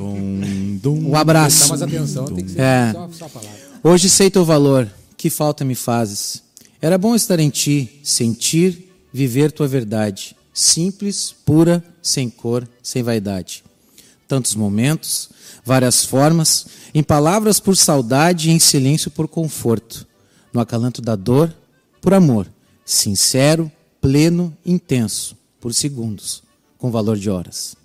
O 0.00 1.10
Dá 1.10 1.20
abraço. 1.20 1.68
mais 1.68 1.82
atenção, 1.82 2.26
tem 2.26 2.44
que 2.44 2.50
ser 2.52 2.60
É. 2.60 2.92
só, 2.92 3.08
só 3.12 3.24
a 3.26 3.28
palavra. 3.28 3.67
Hoje 3.80 4.10
sei 4.10 4.28
teu 4.28 4.44
valor, 4.44 4.90
que 5.16 5.30
falta 5.30 5.64
me 5.64 5.76
fazes. 5.76 6.42
Era 6.82 6.98
bom 6.98 7.14
estar 7.14 7.38
em 7.38 7.48
ti, 7.48 8.00
sentir, 8.02 8.92
viver 9.12 9.52
tua 9.52 9.68
verdade. 9.68 10.36
Simples, 10.52 11.32
pura, 11.44 11.82
sem 12.02 12.28
cor, 12.28 12.68
sem 12.82 13.04
vaidade. 13.04 13.62
Tantos 14.26 14.56
momentos, 14.56 15.30
várias 15.64 16.04
formas, 16.04 16.66
em 16.92 17.04
palavras 17.04 17.60
por 17.60 17.76
saudade 17.76 18.48
e 18.48 18.52
em 18.52 18.58
silêncio 18.58 19.12
por 19.12 19.28
conforto. 19.28 20.04
No 20.52 20.60
acalanto 20.60 21.00
da 21.00 21.14
dor, 21.14 21.54
por 22.00 22.12
amor. 22.12 22.50
Sincero, 22.84 23.70
pleno, 24.00 24.56
intenso, 24.66 25.36
por 25.60 25.72
segundos, 25.72 26.42
com 26.78 26.90
valor 26.90 27.16
de 27.16 27.30
horas. 27.30 27.76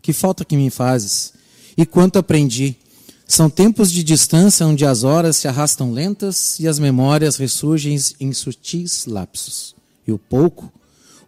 Que 0.00 0.12
falta 0.12 0.44
que 0.44 0.56
me 0.56 0.70
fazes? 0.70 1.32
E 1.76 1.84
quanto 1.84 2.20
aprendi? 2.20 2.76
São 3.26 3.48
tempos 3.48 3.90
de 3.90 4.04
distância 4.04 4.66
onde 4.66 4.84
as 4.84 5.02
horas 5.02 5.36
se 5.36 5.48
arrastam 5.48 5.92
lentas 5.92 6.60
e 6.60 6.68
as 6.68 6.78
memórias 6.78 7.36
ressurgem 7.36 7.98
em 8.20 8.32
sutis 8.32 9.06
lapsos. 9.06 9.74
E 10.06 10.12
o 10.12 10.18
pouco, 10.18 10.72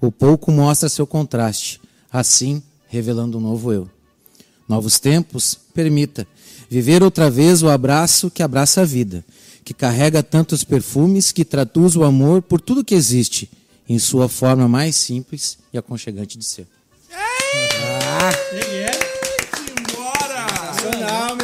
o 0.01 0.13
pouco 0.13 0.53
mostra 0.53 0.89
seu 0.89 1.07
contraste, 1.07 1.81
assim 2.13 2.63
revelando 2.89 3.39
um 3.39 3.41
novo 3.41 3.73
eu. 3.73 3.91
Novos 4.69 4.99
tempos, 4.99 5.59
permita 5.75 6.27
viver 6.69 7.03
outra 7.03 7.31
vez 7.31 7.63
o 7.63 7.69
abraço 7.69 8.31
que 8.31 8.43
abraça 8.43 8.83
a 8.83 8.85
vida, 8.85 9.25
que 9.65 9.73
carrega 9.73 10.23
tantos 10.23 10.65
perfumes, 10.65 11.33
que 11.33 11.45
traduz 11.45 11.97
o 11.97 12.05
amor 12.05 12.43
por 12.43 12.61
tudo 12.61 12.85
que 12.85 12.95
existe, 12.95 13.51
em 13.89 13.99
sua 13.99 14.29
forma 14.29 14.69
mais 14.69 14.97
simples 14.97 15.59
e 15.73 15.79
aconchegante 15.79 16.37
de 16.37 16.45
ser. 16.45 16.67
Embora! 17.11 18.96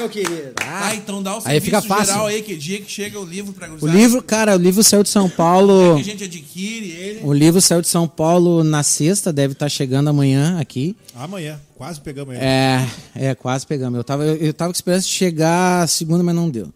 Meu 0.02 0.08
querido. 0.08 0.52
Ah, 0.60 0.96
então 0.96 1.22
dá 1.22 1.38
o 1.38 1.42
Aí 1.44 1.60
fica 1.60 1.80
fácil. 1.80 2.06
geral 2.06 2.26
aí, 2.26 2.42
que 2.42 2.56
dia 2.56 2.80
que 2.80 2.90
chega 2.90 3.20
o 3.20 3.24
livro 3.24 3.52
pra 3.52 3.70
O 3.80 3.86
livro, 3.86 4.20
cara, 4.20 4.56
o 4.56 4.58
livro 4.58 4.82
saiu 4.82 5.04
de 5.04 5.08
São 5.08 5.30
Paulo. 5.30 5.94
Que 5.94 6.00
a 6.00 6.04
gente 6.04 6.24
adquire 6.24 6.90
ele. 6.90 7.20
O 7.22 7.32
livro 7.32 7.60
saiu 7.60 7.80
de 7.80 7.86
São 7.86 8.08
Paulo 8.08 8.64
na 8.64 8.82
sexta, 8.82 9.32
deve 9.32 9.52
estar 9.52 9.68
chegando 9.68 10.08
amanhã 10.10 10.58
aqui. 10.58 10.96
Amanhã, 11.14 11.60
quase 11.76 12.00
pegamos 12.00 12.34
ele. 12.34 12.44
É, 12.44 12.84
é, 13.14 13.34
quase 13.36 13.64
pegamos. 13.64 13.96
Eu 13.96 14.02
tava, 14.02 14.24
eu, 14.24 14.34
eu 14.34 14.52
tava 14.52 14.72
com 14.72 14.76
esperança 14.76 15.06
de 15.06 15.12
chegar 15.12 15.86
segunda, 15.86 16.24
mas 16.24 16.34
não 16.34 16.50
deu. 16.50 16.68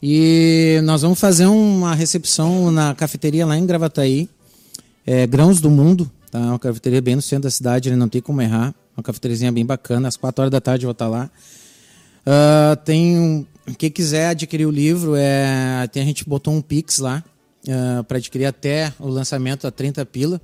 E 0.00 0.80
nós 0.84 1.02
vamos 1.02 1.18
fazer 1.18 1.46
uma 1.46 1.92
recepção 1.92 2.70
na 2.70 2.94
cafeteria 2.94 3.44
lá 3.44 3.58
em 3.58 3.66
Gravataí, 3.66 4.28
é, 5.04 5.26
Grãos 5.26 5.60
do 5.60 5.70
Mundo, 5.70 6.08
tá? 6.30 6.38
Uma 6.38 6.58
cafeteria 6.60 7.02
bem 7.02 7.16
no 7.16 7.22
centro 7.22 7.44
da 7.44 7.50
cidade, 7.50 7.88
ele 7.88 7.96
não 7.96 8.08
tem 8.08 8.22
como 8.22 8.40
errar. 8.40 8.72
Uma 8.96 9.02
cafeteriazinha 9.02 9.50
bem 9.50 9.66
bacana, 9.66 10.06
às 10.06 10.16
quatro 10.16 10.42
horas 10.42 10.52
da 10.52 10.60
tarde 10.60 10.84
eu 10.84 10.88
vou 10.88 10.92
estar 10.92 11.08
lá. 11.08 11.28
Ah, 12.26 12.76
tem 12.84 13.18
um, 13.18 13.46
quem 13.76 13.90
quiser 13.90 14.28
adquirir 14.28 14.66
o 14.66 14.70
livro, 14.70 15.14
é, 15.16 15.86
tem, 15.92 16.02
a 16.02 16.06
gente 16.06 16.28
botou 16.28 16.52
um 16.54 16.60
Pix 16.60 16.98
lá 16.98 17.22
para 18.06 18.18
adquirir 18.18 18.44
até 18.44 18.92
o 18.98 19.08
lançamento 19.08 19.66
a 19.66 19.70
30 19.70 20.04
pila. 20.06 20.40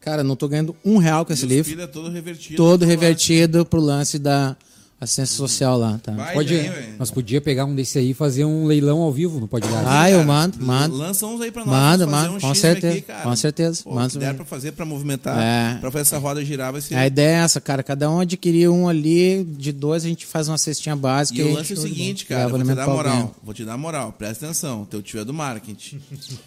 Cara, 0.00 0.22
não 0.22 0.36
tô 0.36 0.48
ganhando 0.48 0.76
um 0.84 0.98
real 0.98 1.24
com 1.24 1.32
esse 1.32 1.46
livro 1.46 1.70
pilha 1.70 1.88
todo 1.88 2.10
revertido. 2.10 2.56
todo 2.56 2.84
revertido 2.84 3.64
pro 3.64 3.80
lance 3.80 4.18
da 4.18 4.54
Assistência 5.00 5.36
social 5.36 5.76
lá, 5.76 5.98
tá? 6.02 6.12
Vai, 6.12 6.32
Pode, 6.32 6.56
vem, 6.56 6.70
nós 6.98 7.10
podia 7.10 7.40
pegar 7.40 7.66
um 7.66 7.74
desse 7.74 7.98
aí 7.98 8.10
e 8.10 8.14
fazer 8.14 8.44
um 8.46 8.64
leilão 8.64 9.00
ao 9.02 9.12
vivo 9.12 9.38
no 9.38 9.46
podcast. 9.46 9.84
Ah, 9.86 10.08
eu 10.10 10.24
mando, 10.24 10.56
mando. 10.64 10.96
Lança 10.96 11.26
uns 11.26 11.40
aí 11.42 11.50
pra 11.50 11.62
nós. 11.64 11.74
Manda, 11.74 12.06
manda, 12.06 12.30
um 12.30 12.40
com 12.40 12.54
certeza, 12.54 13.00
cara. 13.02 13.22
com 13.22 13.36
certeza, 13.36 13.82
Pô, 13.82 13.94
manda 13.94 14.08
se 14.08 14.18
der 14.18 14.34
pra 14.34 14.44
fazer, 14.46 14.72
pra 14.72 14.86
movimentar, 14.86 15.38
É. 15.38 15.78
pra 15.78 15.90
fazer 15.90 16.02
essa 16.02 16.16
roda 16.18 16.42
girar, 16.44 16.72
vai 16.72 16.80
ser... 16.80 16.94
A 16.94 17.06
ideia 17.06 17.36
é 17.36 17.40
essa, 17.40 17.60
cara. 17.60 17.82
Cada 17.82 18.10
um 18.10 18.20
adquirir 18.20 18.68
um 18.70 18.88
ali, 18.88 19.44
de 19.44 19.72
dois 19.72 20.04
a 20.04 20.08
gente 20.08 20.24
faz 20.24 20.48
uma 20.48 20.56
cestinha 20.56 20.96
básica. 20.96 21.38
E 21.38 21.44
o 21.44 21.50
e 21.50 21.52
lance 21.52 21.72
é 21.72 21.76
o 21.76 21.80
seguinte, 21.80 22.24
cara, 22.24 22.48
vou 22.48 22.58
te 22.58 22.64
dar 22.74 22.86
moral. 22.86 23.12
alguém. 23.14 23.30
Vou 23.42 23.52
te 23.54 23.64
dar 23.64 23.76
moral, 23.76 24.12
presta 24.12 24.46
atenção. 24.46 24.84
Teu 24.86 25.02
tio 25.02 25.20
é 25.20 25.24
do 25.24 25.34
marketing. 25.34 26.00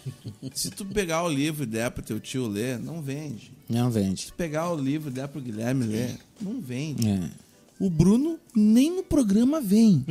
Se 0.54 0.70
tu 0.70 0.84
pegar 0.84 1.22
o 1.22 1.28
livro 1.28 1.62
e 1.62 1.66
der 1.66 1.90
pro 1.90 2.02
teu 2.02 2.18
tio 2.18 2.48
ler, 2.48 2.78
não 2.78 3.00
vende. 3.02 3.52
Não 3.68 3.90
vende. 3.90 4.22
Se 4.22 4.32
pegar 4.32 4.72
o 4.72 4.76
livro 4.76 5.10
e 5.10 5.12
der 5.12 5.28
pro 5.28 5.40
Guilherme 5.40 5.84
ler, 5.84 6.16
não 6.40 6.60
vende. 6.60 7.06
É. 7.08 7.20
O 7.80 7.88
Bruno 7.88 8.40
nem 8.56 8.90
no 8.96 9.04
programa 9.04 9.60
vem. 9.60 10.04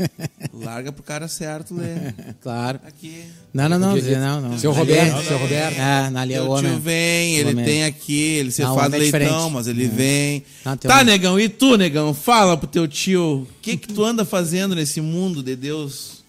Larga 0.54 0.90
pro 0.90 1.02
cara 1.02 1.28
certo 1.28 1.74
ler. 1.74 2.14
Claro. 2.40 2.80
Aqui. 2.84 3.22
Não, 3.52 3.68
não, 3.68 3.78
não, 3.78 3.92
Podia- 3.94 4.18
não, 4.18 4.40
não. 4.40 4.58
Seu 4.58 4.70
Ali 4.70 4.80
Roberto, 4.80 5.18
é- 5.18 5.22
seu 5.24 5.38
Roberto. 5.38 5.78
É, 5.78 6.10
na 6.10 6.20
ali 6.22 6.34
é 6.34 6.42
o 6.42 6.48
homem. 6.50 6.78
vem, 6.80 7.36
ele 7.36 7.50
Homem. 7.50 7.64
tem 7.64 7.84
aqui, 7.84 8.14
ele 8.18 8.50
você 8.50 8.62
Não, 8.62 8.74
faz 8.74 8.86
homem 8.88 8.98
é 8.98 9.02
leitão, 9.02 9.20
diferente. 9.20 9.52
mas 9.52 9.66
ele 9.66 9.86
vem. 9.88 10.44
Não, 10.64 10.76
tá, 10.76 11.00
um- 11.00 11.04
negão, 11.04 11.38
e 11.38 11.48
tu, 11.48 11.76
negão? 11.76 12.14
Fala 12.14 12.56
pro 12.56 12.66
teu 12.66 12.88
tio, 12.88 13.42
o 13.42 13.46
que 13.60 13.76
que 13.76 13.88
tu 13.88 14.02
anda 14.04 14.24
fazendo 14.24 14.74
nesse 14.74 15.00
mundo 15.00 15.42
de 15.42 15.54
Deus? 15.54 16.22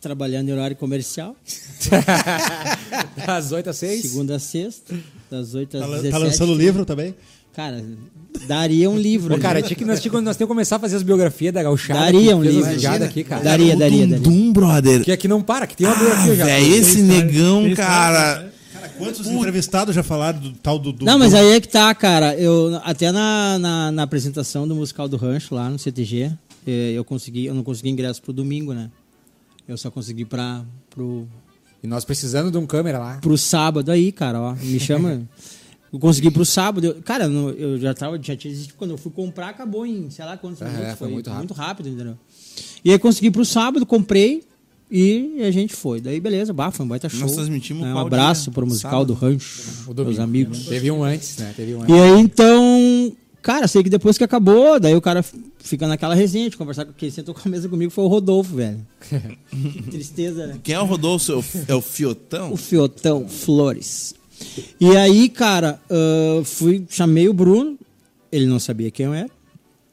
Trabalhando 0.00 0.48
em 0.48 0.52
horário 0.52 0.76
comercial, 0.76 1.36
Das 3.26 3.52
8 3.52 3.70
às 3.70 3.76
6. 3.76 4.02
segunda 4.02 4.36
a 4.36 4.38
sexta, 4.38 4.94
das 5.30 5.54
8 5.54 5.76
às 5.76 5.82
Tá, 5.82 5.86
lan- 5.88 5.96
17. 6.02 6.12
tá 6.12 6.18
lançando 6.18 6.54
livro 6.54 6.84
também? 6.84 7.14
Cara, 7.54 7.84
daria 8.48 8.90
um 8.90 8.98
livro. 8.98 9.34
Pô, 9.34 9.40
cara, 9.40 9.58
ali. 9.58 9.66
tinha 9.68 9.76
que, 9.76 9.84
nós, 9.84 10.00
tinha, 10.00 10.10
que- 10.10 10.16
nós 10.20 10.36
temos 10.36 10.48
que 10.48 10.54
começar 10.54 10.76
a 10.76 10.78
fazer 10.80 10.96
as 10.96 11.02
biografias 11.02 11.52
da 11.54 11.62
gauchada. 11.62 12.00
Daria 12.00 12.36
um 12.36 12.42
livro. 12.42 12.68
aqui, 13.04 13.22
cara. 13.24 13.42
Daria, 13.44 13.76
daria, 13.76 14.06
daria. 14.06 14.18
Dum, 14.20 14.52
brother. 14.52 15.04
Que 15.04 15.12
aqui 15.12 15.28
não 15.28 15.40
para, 15.42 15.66
que 15.66 15.76
tem 15.76 15.86
uma 15.86 15.94
Ah, 15.94 15.98
biografia 15.98 16.36
já. 16.36 16.44
velho, 16.44 16.74
esse 16.74 17.00
negão, 17.02 17.62
tem 17.62 17.70
história, 17.72 17.76
cara. 17.76 18.52
Cara, 18.72 18.88
quantos 18.98 19.26
entrevistados 19.28 19.94
já 19.94 20.02
falaram 20.02 20.40
do 20.40 20.52
tal 20.52 20.78
do... 20.78 20.92
do 20.92 21.04
Não, 21.04 21.18
mas 21.18 21.32
aí 21.32 21.52
é 21.52 21.60
que 21.60 21.68
tá, 21.68 21.94
cara. 21.94 22.34
Eu, 22.34 22.80
até 22.84 23.12
na, 23.12 23.58
na, 23.58 23.92
na 23.92 24.02
apresentação 24.02 24.66
do 24.66 24.74
musical 24.74 25.08
do 25.08 25.16
Rancho 25.16 25.54
lá 25.54 25.70
no 25.70 25.78
CTG, 25.78 26.32
eh, 26.66 26.92
eu 26.92 27.04
consegui, 27.04 27.46
eu 27.46 27.54
não 27.54 27.62
consegui 27.62 27.88
ingresso 27.90 28.20
pro 28.20 28.32
domingo, 28.32 28.74
né? 28.74 28.90
Eu 29.68 29.78
só 29.78 29.90
consegui 29.90 30.24
pra, 30.24 30.62
pro, 30.90 31.26
E 31.82 31.86
nós 31.86 32.04
precisando 32.04 32.50
de 32.50 32.58
um 32.58 32.66
câmera 32.66 32.98
lá. 32.98 33.18
pro 33.22 33.38
sábado 33.38 33.90
aí, 33.92 34.10
cara, 34.12 34.40
ó. 34.40 34.54
Me 34.54 34.80
chama. 34.80 35.22
Eu 35.94 36.00
consegui 36.00 36.30
pro 36.30 36.44
sábado. 36.44 36.84
Eu- 36.88 36.94
cara, 37.02 37.28
no- 37.28 37.50
eu 37.50 37.78
já 37.78 37.94
tava, 37.94 38.16
já 38.20 38.34
tinha 38.36 38.52
desistido. 38.52 38.74
Quando 38.76 38.90
eu 38.90 38.98
fui 38.98 39.12
comprar, 39.12 39.48
acabou 39.50 39.86
em, 39.86 40.10
sei 40.10 40.24
lá 40.24 40.36
quantos 40.36 40.60
É, 40.60 40.64
minutos. 40.68 40.98
foi 40.98 41.08
muito 41.08 41.54
rápido. 41.54 41.88
entendeu? 41.88 42.18
E 42.84 42.90
aí 42.90 42.98
consegui 42.98 43.30
pro 43.30 43.44
sábado, 43.44 43.86
comprei 43.86 44.42
e 44.90 45.40
a 45.42 45.50
gente 45.50 45.72
foi. 45.74 46.00
Daí, 46.00 46.18
beleza, 46.20 46.52
bah, 46.52 46.70
foi 46.72 46.84
um 46.84 46.88
baita 46.88 47.08
show. 47.08 47.20
Nós 47.20 47.32
transmitimos 47.34 47.82
Né, 47.84 47.94
Um 47.94 47.98
abraço 47.98 48.44
dia? 48.44 48.52
pro 48.52 48.66
musical 48.66 48.90
Sábado? 48.90 49.06
do 49.06 49.14
Rancho, 49.14 49.62
O 49.86 49.94
meus 49.94 49.96
domingo. 49.96 50.22
amigos. 50.22 50.66
Teve 50.66 50.90
um 50.90 51.02
antes, 51.04 51.36
né? 51.38 51.52
Teve 51.56 51.74
um 51.74 51.80
E 51.80 51.82
antes. 51.82 51.94
aí, 51.94 52.20
então, 52.20 53.12
cara, 53.40 53.66
sei 53.68 53.82
que 53.84 53.88
depois 53.88 54.18
que 54.18 54.24
acabou, 54.24 54.78
daí 54.80 54.94
o 54.96 55.00
cara 55.00 55.24
fica 55.60 55.86
naquela 55.86 56.14
resenha 56.14 56.50
de 56.50 56.56
conversar 56.56 56.84
com 56.84 56.92
quem 56.92 57.08
sentou 57.10 57.34
com 57.34 57.40
a 57.44 57.50
mesa 57.50 57.68
comigo 57.68 57.90
foi 57.90 58.04
o 58.04 58.08
Rodolfo, 58.08 58.56
velho. 58.56 58.84
que 59.50 59.82
tristeza, 59.90 60.46
né? 60.48 60.58
Quem 60.62 60.74
é 60.74 60.80
o 60.80 60.84
Rodolfo? 60.84 61.32
É 61.32 61.36
o- 61.36 61.44
É 61.68 61.74
o 61.76 61.80
Fiotão? 61.80 62.52
O 62.52 62.56
Fiotão 62.56 63.28
Flores. 63.28 64.14
E 64.80 64.96
aí, 64.96 65.28
cara, 65.28 65.80
ah, 65.90 66.42
fui, 66.44 66.84
chamei 66.88 67.28
o 67.28 67.32
Bruno, 67.34 67.78
ele 68.30 68.46
não 68.46 68.58
sabia 68.58 68.90
quem 68.90 69.06
eu 69.06 69.14
era. 69.14 69.30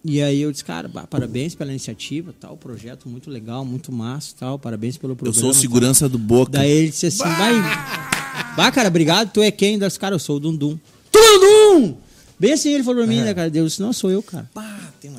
E 0.03 0.19
aí 0.21 0.41
eu 0.41 0.51
disse, 0.51 0.65
cara, 0.65 0.87
bah, 0.87 1.05
parabéns 1.07 1.53
pela 1.53 1.69
iniciativa, 1.69 2.33
tal, 2.39 2.57
projeto 2.57 3.07
muito 3.07 3.29
legal, 3.29 3.63
muito 3.63 3.91
massa, 3.91 4.33
tal, 4.39 4.57
parabéns 4.57 4.97
pelo 4.97 5.13
Eu 5.13 5.17
programa. 5.17 5.39
sou 5.39 5.49
o 5.49 5.53
tal. 5.53 5.61
segurança 5.61 6.09
do 6.09 6.17
Boca. 6.17 6.51
Daí 6.53 6.71
ele 6.71 6.89
disse 6.89 7.05
assim, 7.05 7.19
vai, 7.23 7.53
vai, 8.55 8.71
cara, 8.71 8.87
obrigado, 8.87 9.31
tu 9.31 9.41
é 9.41 9.51
quem? 9.51 9.77
Das 9.77 9.99
cara, 9.99 10.15
eu 10.15 10.19
sou 10.19 10.37
o 10.37 10.39
Dundum. 10.39 10.77
Tu 11.11 11.19
é 11.19 11.31
o 11.31 11.39
Dundum! 11.39 11.97
Bem 12.39 12.53
assim 12.53 12.73
ele 12.73 12.83
falou 12.83 13.03
pra 13.03 13.07
mim, 13.07 13.21
né, 13.21 13.31
cara? 13.35 13.51
Eu 13.53 13.67
disse, 13.67 13.79
não, 13.79 13.93
sou 13.93 14.09
eu, 14.09 14.23
cara. 14.23 14.49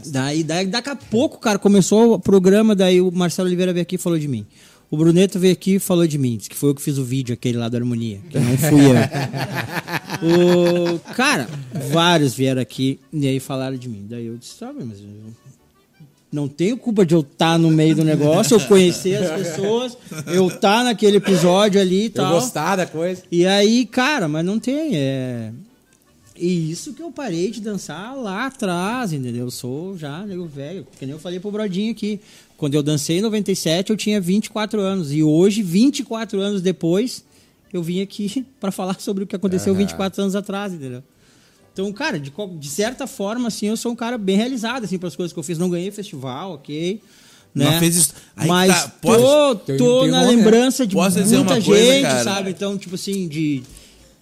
Daí, 0.07 0.43
daí, 0.43 0.67
daqui 0.67 0.89
a 0.89 0.97
pouco, 0.97 1.39
cara, 1.39 1.57
começou 1.61 2.15
o 2.15 2.19
programa, 2.19 2.75
daí 2.75 3.01
o 3.01 3.13
Marcelo 3.13 3.47
Oliveira 3.47 3.73
veio 3.73 3.83
aqui 3.83 3.95
e 3.95 3.99
falou 3.99 4.19
de 4.19 4.27
mim. 4.27 4.45
O 4.93 4.97
Bruneto 4.99 5.39
veio 5.39 5.55
aqui 5.55 5.77
e 5.77 5.79
falou 5.79 6.07
de 6.07 6.19
mim. 6.19 6.37
Disse 6.37 6.51
que 6.51 6.57
foi 6.57 6.69
eu 6.69 6.75
que 6.75 6.83
fiz 6.83 6.99
o 6.99 7.05
vídeo, 7.05 7.33
aquele 7.33 7.57
lá 7.57 7.67
da 7.67 7.79
harmonia. 7.79 8.21
Que 8.29 8.39
não 8.39 8.59
fui 8.59 8.83
eu. 8.85 8.95
o, 10.93 10.99
cara, 11.15 11.49
vários 11.91 12.35
vieram 12.35 12.61
aqui 12.61 13.01
e 13.11 13.27
aí 13.27 13.41
falaram 13.41 13.75
de 13.79 13.89
mim. 13.89 14.05
Daí 14.07 14.27
eu 14.27 14.37
disse, 14.37 14.59
sabe, 14.59 14.85
mas 14.85 15.01
eu 15.01 15.07
não 16.31 16.47
tenho 16.47 16.77
culpa 16.77 17.07
de 17.07 17.15
eu 17.15 17.21
estar 17.21 17.59
no 17.59 17.71
meio 17.71 17.97
do 17.97 18.05
negócio, 18.05 18.55
eu 18.55 18.61
conhecer 18.61 19.17
as 19.17 19.31
pessoas, 19.31 19.97
eu 20.27 20.49
estar 20.49 20.85
naquele 20.85 21.17
episódio 21.17 21.81
ali 21.81 22.03
e 22.03 22.07
Eu 22.07 22.13
tal. 22.13 22.35
gostar 22.35 22.77
da 22.77 22.85
coisa. 22.85 23.23
E 23.33 23.47
aí, 23.47 23.87
cara, 23.87 24.29
mas 24.29 24.45
não 24.45 24.59
tem, 24.59 24.95
é... 24.95 25.53
E 26.37 26.71
isso 26.71 26.93
que 26.93 27.03
eu 27.03 27.11
parei 27.11 27.51
de 27.51 27.61
dançar 27.61 28.17
lá 28.17 28.47
atrás, 28.47 29.13
entendeu? 29.13 29.45
Eu 29.45 29.51
sou 29.51 29.97
já 29.97 30.27
nego 30.27 30.45
velho, 30.47 30.87
que 30.99 31.07
nem 31.07 31.15
eu 31.15 31.19
falei 31.19 31.39
pro 31.39 31.51
Brodinho 31.51 31.93
aqui. 31.93 32.21
Quando 32.63 32.77
eu 32.77 32.83
dancei 32.85 33.19
em 33.19 33.21
97, 33.23 33.91
eu 33.91 33.97
tinha 33.97 34.21
24 34.21 34.81
anos. 34.81 35.11
E 35.13 35.21
hoje, 35.21 35.65
24 35.65 36.41
anos 36.41 36.63
depois, 36.63 37.25
eu 37.73 37.83
vim 37.83 38.01
aqui 38.01 38.47
para 38.61 38.71
falar 38.71 39.01
sobre 39.01 39.25
o 39.25 39.27
que 39.27 39.35
aconteceu 39.35 39.75
24 39.75 40.23
anos 40.23 40.37
atrás, 40.37 40.73
entendeu? 40.73 41.03
Então, 41.73 41.93
cara, 41.93 42.21
de, 42.21 42.33
de 42.61 42.69
certa 42.69 43.09
forma, 43.09 43.49
assim, 43.49 43.67
eu 43.67 43.77
sou 43.77 43.91
um 43.91 43.97
cara 43.97 44.17
bem 44.17 44.37
realizado, 44.37 44.85
assim, 44.85 44.97
pelas 44.97 45.17
coisas 45.17 45.33
que 45.33 45.39
eu 45.41 45.43
fiz. 45.43 45.59
Não 45.59 45.69
ganhei 45.69 45.91
festival, 45.91 46.53
ok. 46.53 47.01
Né? 47.53 47.65
Mas 47.65 47.79
fez 47.81 47.97
isso- 47.97 48.15
aí 48.37 48.47
Mas 48.47 48.69
tá, 48.85 48.89
pode- 49.03 49.23
tô, 49.67 49.77
tô 49.77 50.01
tem 50.03 50.11
na 50.13 50.21
né? 50.23 50.29
lembrança 50.29 50.87
de 50.87 50.95
Posso 50.95 51.19
muita 51.19 51.61
gente, 51.61 51.65
coisa, 51.65 52.23
sabe? 52.23 52.51
Então, 52.51 52.79
tipo 52.79 52.95
assim, 52.95 53.27
de... 53.27 53.65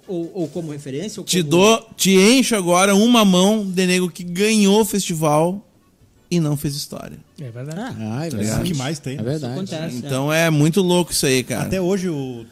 Ou, 0.09 0.31
ou 0.33 0.49
como 0.49 0.73
referência, 0.73 1.21
ou 1.21 1.27
Te 1.27 1.41
como- 1.43 1.51
dou, 1.51 1.87
te 1.95 2.13
encho 2.17 2.57
agora 2.57 2.95
uma 2.95 3.23
mão 3.23 3.67
de 3.71 3.87
nego 3.87 4.11
que 4.11 4.25
ganhou 4.25 4.81
o 4.81 4.85
festival 4.87 5.63
e 6.31 6.39
não 6.41 6.57
fez 6.57 6.75
história. 6.77 7.19
É 7.41 7.51
verdade. 7.51 7.97
Ah, 7.99 8.27
é 8.27 8.47
É 8.47 8.57
o 8.57 8.63
que 8.63 8.75
mais 8.75 8.99
tem. 8.99 9.15
É 9.15 9.17
né? 9.17 9.23
verdade. 9.23 9.53
Acontece, 9.55 9.97
Então 9.97 10.33
é 10.33 10.49
muito 10.51 10.81
louco 10.81 11.13
isso 11.13 11.27
aí, 11.27 11.43
cara. 11.43 11.63
Até 11.65 11.81
hoje 11.81 12.09
o, 12.09 12.47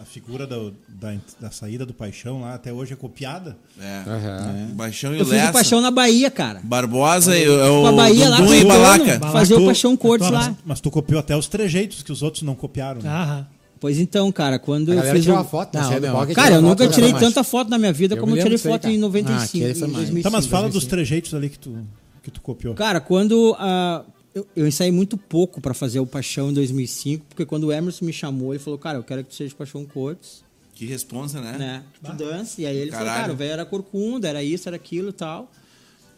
a 0.00 0.04
figura 0.04 0.46
da, 0.46 0.56
da, 0.88 1.14
da 1.40 1.50
saída 1.50 1.86
do 1.86 1.94
paixão 1.94 2.42
lá, 2.42 2.54
até 2.54 2.72
hoje 2.72 2.92
é 2.92 2.96
copiada. 2.96 3.56
É. 3.80 4.02
Aham. 4.06 4.68
Baixão 4.74 5.14
e 5.14 5.18
Eu 5.18 5.24
fiz 5.24 5.34
Lessa. 5.34 5.50
o 5.50 5.52
Paixão 5.52 5.80
na 5.80 5.90
Bahia, 5.90 6.30
cara. 6.30 6.60
Barbosa 6.62 7.36
é 7.36 7.48
o 7.68 7.82
Com 7.82 7.86
a 7.88 7.92
Bahia 7.92 8.28
lá, 8.28 8.40
e 8.40 8.64
Balaca. 8.64 9.20
Fazer 9.30 9.54
o 9.54 9.64
Paixão 9.66 9.96
Cortes 9.96 10.30
lá. 10.30 10.54
Mas 10.64 10.80
tu 10.80 10.90
copiou 10.90 11.20
até 11.20 11.36
os 11.36 11.48
trejeitos 11.48 12.02
que 12.02 12.12
os 12.12 12.22
outros 12.22 12.42
não 12.42 12.54
copiaram. 12.54 13.00
né? 13.00 13.08
Aham. 13.08 13.46
Pois 13.78 13.98
então, 13.98 14.32
cara, 14.32 14.58
quando 14.58 14.90
eu 14.90 15.02
fiz 15.12 15.22
tirou 15.22 15.36
o... 15.36 15.40
uma 15.40 15.44
foto, 15.44 15.74
Não, 15.74 15.90
não, 15.90 16.00
do 16.00 16.06
palco, 16.10 16.32
Cara, 16.34 16.54
eu 16.54 16.62
nunca 16.62 16.84
foto, 16.84 16.94
tirei 16.94 17.12
né? 17.12 17.18
tanta 17.20 17.44
foto 17.44 17.68
na 17.70 17.76
minha 17.76 17.92
vida 17.92 18.14
Eu 18.14 18.20
como 18.20 18.32
eu 18.34 18.38
tirei 18.42 18.54
aí, 18.56 18.58
foto 18.58 18.82
cara. 18.82 18.94
em 18.94 18.96
Ah, 18.96 19.00
95, 19.02 19.64
aquele 19.64 19.74
foi 19.78 19.88
em 19.88 19.90
mais. 19.92 20.04
2005. 20.08 20.22
Tá, 20.22 20.30
mas 20.30 20.46
fala 20.46 20.62
2005. 20.62 20.80
dos 20.80 20.86
trejeitos 20.88 21.34
ali 21.34 21.50
que 21.50 21.58
tu, 21.58 21.78
que 22.26 22.30
tu 22.30 22.40
copiou. 22.40 22.74
Cara, 22.74 23.00
quando 23.00 23.54
ah, 23.58 24.04
eu, 24.34 24.46
eu 24.54 24.66
ensaiei 24.66 24.92
muito 24.92 25.16
pouco 25.16 25.60
pra 25.60 25.72
fazer 25.72 26.00
o 26.00 26.06
Paixão 26.06 26.50
em 26.50 26.54
2005, 26.54 27.24
porque 27.28 27.46
quando 27.46 27.64
o 27.64 27.72
Emerson 27.72 28.04
me 28.04 28.12
chamou, 28.12 28.52
ele 28.52 28.62
falou, 28.62 28.78
cara, 28.78 28.98
eu 28.98 29.04
quero 29.04 29.22
que 29.24 29.30
tu 29.30 29.34
seja 29.34 29.54
Paixão 29.54 29.84
Cortes, 29.84 30.44
Que 30.74 30.84
responsa, 30.84 31.40
né? 31.40 31.56
né? 31.56 31.84
Que 31.94 32.00
tu 32.00 32.12
dança. 32.12 32.60
E 32.60 32.66
aí 32.66 32.76
ele 32.76 32.90
falou, 32.90 33.06
Caralho. 33.06 33.22
cara, 33.22 33.32
o 33.32 33.36
velho 33.36 33.52
era 33.52 33.64
corcunda, 33.64 34.28
era 34.28 34.42
isso, 34.42 34.68
era 34.68 34.76
aquilo 34.76 35.08
e 35.08 35.12
tal. 35.12 35.50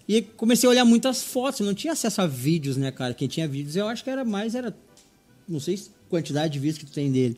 E 0.09 0.23
comecei 0.23 0.67
a 0.67 0.71
olhar 0.71 0.85
muitas 0.85 1.23
fotos, 1.23 1.61
eu 1.61 1.67
não 1.67 1.75
tinha 1.75 1.93
acesso 1.93 2.23
a 2.23 2.27
vídeos, 2.27 2.77
né, 2.77 2.91
cara? 2.91 3.13
Quem 3.13 3.29
tinha 3.29 3.47
vídeos, 3.47 3.77
eu 3.77 3.87
acho 3.87 4.03
que 4.03 4.09
era 4.09 4.25
mais, 4.25 4.55
era, 4.55 4.75
não 5.47 5.61
sei 5.61 5.77
se 5.77 5.91
quantidade 6.09 6.55
de 6.55 6.59
vídeos 6.59 6.79
que 6.79 6.87
tu 6.87 6.93
tem 6.93 7.13
dele. 7.13 7.37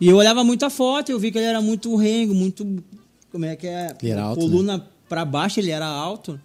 E 0.00 0.08
eu 0.08 0.16
olhava 0.16 0.44
muita 0.44 0.68
foto, 0.68 1.10
eu 1.10 1.18
vi 1.18 1.32
que 1.32 1.38
ele 1.38 1.46
era 1.46 1.60
muito 1.60 1.96
rengo, 1.96 2.34
muito, 2.34 2.84
como 3.32 3.46
é 3.46 3.56
que 3.56 3.66
é? 3.66 3.96
Ele 4.02 4.12
era 4.12 4.22
alto, 4.22 4.42
né? 4.42 4.46
coluna 4.46 4.88
pra 5.08 5.24
baixo, 5.24 5.58
ele 5.58 5.70
era 5.70 5.86
alto. 5.86 6.38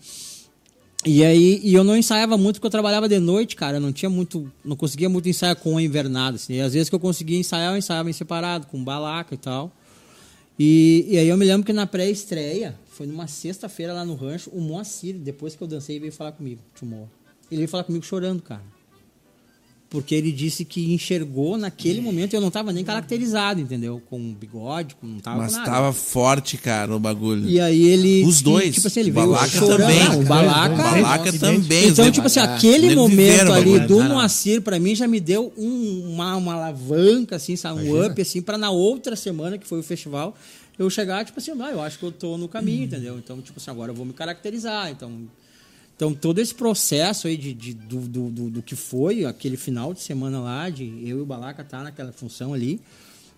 E 1.03 1.23
aí, 1.23 1.59
e 1.63 1.73
eu 1.73 1.83
não 1.83 1.97
ensaiava 1.97 2.37
muito 2.37 2.55
porque 2.55 2.67
eu 2.67 2.71
trabalhava 2.71 3.09
de 3.09 3.19
noite, 3.19 3.55
cara. 3.55 3.77
Eu 3.77 3.81
não 3.81 3.91
tinha 3.91 4.09
muito, 4.09 4.51
não 4.63 4.75
conseguia 4.75 5.09
muito 5.09 5.27
ensaiar 5.27 5.55
com 5.55 5.77
a 5.77 5.81
invernada, 5.81 6.35
assim. 6.35 6.53
E 6.53 6.61
às 6.61 6.73
vezes 6.73 6.89
que 6.89 6.95
eu 6.95 6.99
conseguia 6.99 7.39
ensaiar, 7.39 7.73
eu 7.73 7.77
ensaiava 7.77 8.09
em 8.09 8.13
separado, 8.13 8.67
com 8.67 8.83
balaca 8.83 9.33
e 9.33 9.37
tal. 9.37 9.71
E, 10.59 11.05
e 11.07 11.17
aí 11.17 11.27
eu 11.27 11.37
me 11.37 11.45
lembro 11.45 11.65
que 11.65 11.73
na 11.73 11.87
pré-estreia, 11.87 12.77
foi 12.87 13.07
numa 13.07 13.25
sexta-feira 13.25 13.93
lá 13.93 14.05
no 14.05 14.13
rancho, 14.13 14.51
o 14.51 14.61
Moacir, 14.61 15.15
depois 15.15 15.55
que 15.55 15.63
eu 15.63 15.67
dancei, 15.67 15.99
veio 15.99 16.11
falar 16.11 16.33
comigo, 16.33 16.61
Mo. 16.83 17.09
Ele 17.49 17.57
veio 17.57 17.67
falar 17.67 17.83
comigo 17.83 18.05
chorando, 18.05 18.43
cara. 18.43 18.61
Porque 19.91 20.15
ele 20.15 20.31
disse 20.31 20.63
que 20.63 20.93
enxergou 20.93 21.57
naquele 21.57 21.99
momento, 21.99 22.33
eu 22.33 22.39
não 22.39 22.49
tava 22.49 22.71
nem 22.71 22.81
caracterizado, 22.81 23.59
entendeu? 23.59 24.01
Com 24.09 24.33
bigode, 24.33 24.95
com, 24.95 25.05
não 25.05 25.19
tava 25.19 25.39
Mas 25.39 25.51
com 25.51 25.57
nada. 25.57 25.69
tava 25.69 25.91
forte, 25.91 26.57
cara, 26.57 26.95
o 26.95 26.99
bagulho. 26.99 27.45
E 27.49 27.59
aí 27.59 27.83
ele. 27.87 28.23
Os 28.23 28.39
e, 28.39 28.43
dois. 28.45 28.73
Tipo 28.73 28.87
assim, 28.87 29.01
ele 29.01 29.11
O 29.11 29.13
veio 29.13 29.25
Balaca 29.27 29.47
chorando. 29.49 29.79
também, 29.81 29.99
Não, 30.05 30.19
o. 30.21 30.23
Balaca. 30.23 30.73
O 30.73 30.77
Balaca 30.77 31.33
também. 31.33 31.87
Então, 31.89 32.05
os 32.05 32.11
tipo 32.13 32.25
assim, 32.27 32.39
nego- 32.39 32.53
aquele 32.53 32.95
momento 32.95 33.51
ali 33.51 33.79
do 33.81 33.97
Não, 33.99 34.03
não. 34.07 34.15
Moacir, 34.15 34.61
pra 34.61 34.79
mim, 34.79 34.95
já 34.95 35.09
me 35.09 35.19
deu 35.19 35.51
um- 35.57 36.09
uma, 36.13 36.37
uma 36.37 36.53
alavanca, 36.53 37.35
assim, 37.35 37.57
sabe? 37.57 37.81
Um 37.89 38.05
up, 38.05 38.21
assim, 38.21 38.41
pra 38.41 38.57
na 38.57 38.71
outra 38.71 39.17
semana, 39.17 39.57
que 39.57 39.67
foi 39.67 39.79
o 39.79 39.83
festival, 39.83 40.33
eu 40.79 40.89
chegar, 40.89 41.25
tipo 41.25 41.37
assim, 41.37 41.51
ah, 41.59 41.69
eu 41.69 41.81
acho 41.81 41.99
que 41.99 42.05
eu 42.05 42.13
tô 42.13 42.37
no 42.37 42.47
caminho, 42.47 42.85
entendeu? 42.85 43.17
Então, 43.17 43.41
tipo 43.41 43.59
assim, 43.59 43.69
agora 43.69 43.91
eu 43.91 43.95
vou 43.95 44.05
me 44.05 44.13
caracterizar. 44.13 44.89
Então, 44.89 45.11
Então, 46.01 46.15
todo 46.15 46.39
esse 46.39 46.55
processo 46.55 47.27
aí 47.27 47.37
de, 47.37 47.53
de- 47.53 47.75
do, 47.75 47.99
do, 47.99 48.29
do, 48.31 48.49
do 48.49 48.61
que 48.63 48.75
foi 48.75 49.23
aquele 49.23 49.55
final 49.55 49.93
de 49.93 50.01
semana 50.01 50.39
lá, 50.39 50.67
de 50.67 50.83
eu 51.07 51.19
e 51.19 51.21
o 51.21 51.25
Balaca 51.27 51.63
tá 51.63 51.83
naquela 51.83 52.11
função 52.11 52.55
ali. 52.55 52.81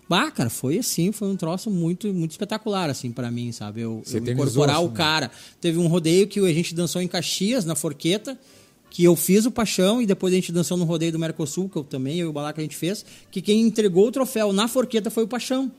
Bah, 0.08 0.30
cara, 0.30 0.48
foi 0.48 0.78
assim, 0.78 1.12
foi 1.12 1.28
um 1.28 1.36
troço 1.36 1.70
muito, 1.70 2.06
muito 2.14 2.30
espetacular, 2.30 2.88
assim, 2.88 3.12
pra 3.12 3.30
mim, 3.30 3.52
sabe? 3.52 3.82
Eu, 3.82 4.00
Você 4.02 4.16
eu 4.16 4.26
incorporar 4.32 4.82
o 4.82 4.88
né? 4.88 4.94
cara. 4.94 5.30
Teve 5.60 5.76
um 5.76 5.88
rodeio 5.88 6.26
que 6.26 6.40
a 6.40 6.54
gente 6.54 6.74
dançou 6.74 7.02
em 7.02 7.06
Caxias, 7.06 7.66
na 7.66 7.74
Forqueta, 7.74 8.38
que 8.88 9.04
eu 9.04 9.14
fiz 9.14 9.44
o 9.44 9.50
Paixão 9.50 10.00
e 10.00 10.06
depois 10.06 10.32
a 10.32 10.36
gente 10.36 10.50
dançou 10.50 10.78
no 10.78 10.84
rodeio 10.86 11.12
do 11.12 11.18
Mercosul, 11.18 11.68
que 11.68 11.76
eu 11.76 11.84
também, 11.84 12.18
eu 12.18 12.28
e 12.28 12.30
o 12.30 12.32
Balaca 12.32 12.62
a 12.62 12.64
gente 12.64 12.76
fez, 12.76 13.04
que 13.30 13.42
quem 13.42 13.60
entregou 13.60 14.08
o 14.08 14.10
troféu 14.10 14.54
na 14.54 14.68
Forqueta 14.68 15.10
foi 15.10 15.24
o 15.24 15.28
Paixão. 15.28 15.70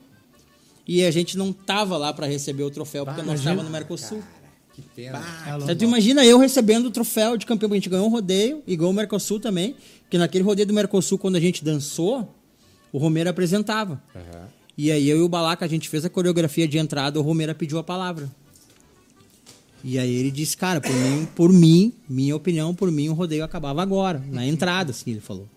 E 0.86 1.04
a 1.04 1.10
gente 1.10 1.36
não 1.36 1.52
tava 1.52 1.96
lá 1.96 2.12
pra 2.12 2.28
receber 2.28 2.62
o 2.62 2.70
troféu, 2.70 3.04
porque 3.04 3.20
nós 3.20 3.42
tava 3.42 3.60
no 3.64 3.70
Mercosul. 3.70 4.22
Que 4.76 4.82
pena. 4.94 5.22
Então, 5.62 5.74
tu 5.74 5.84
imagina 5.84 6.22
eu 6.24 6.38
recebendo 6.38 6.86
o 6.86 6.90
troféu 6.90 7.38
de 7.38 7.46
campeão. 7.46 7.72
A 7.72 7.74
gente 7.74 7.88
ganhou 7.88 8.06
um 8.06 8.10
rodeio 8.10 8.62
ganhou 8.76 8.90
o 8.90 8.94
Mercosul 8.94 9.40
também. 9.40 9.74
Porque 10.02 10.18
naquele 10.18 10.44
rodeio 10.44 10.68
do 10.68 10.74
Mercosul, 10.74 11.18
quando 11.18 11.36
a 11.36 11.40
gente 11.40 11.64
dançou, 11.64 12.32
o 12.92 12.98
Romero 12.98 13.30
apresentava. 13.30 14.02
E 14.76 14.92
aí 14.92 15.08
eu 15.08 15.18
e 15.18 15.22
o 15.22 15.28
Balaca, 15.28 15.64
a 15.64 15.68
gente 15.68 15.88
fez 15.88 16.04
a 16.04 16.10
coreografia 16.10 16.68
de 16.68 16.76
entrada, 16.76 17.18
o 17.18 17.22
Romero 17.22 17.54
pediu 17.54 17.78
a 17.78 17.82
palavra. 17.82 18.30
E 19.82 19.98
aí 19.98 20.14
ele 20.14 20.30
disse, 20.30 20.56
cara, 20.56 20.80
por 20.80 20.92
mim, 20.92 21.28
por 21.34 21.52
mim, 21.52 21.92
minha 22.06 22.36
opinião, 22.36 22.74
por 22.74 22.90
mim, 22.90 23.08
o 23.08 23.14
rodeio 23.14 23.44
acabava 23.44 23.80
agora, 23.80 24.22
na 24.30 24.44
entrada, 24.44 24.90
assim, 24.90 25.12
ele 25.12 25.20
falou. 25.20 25.48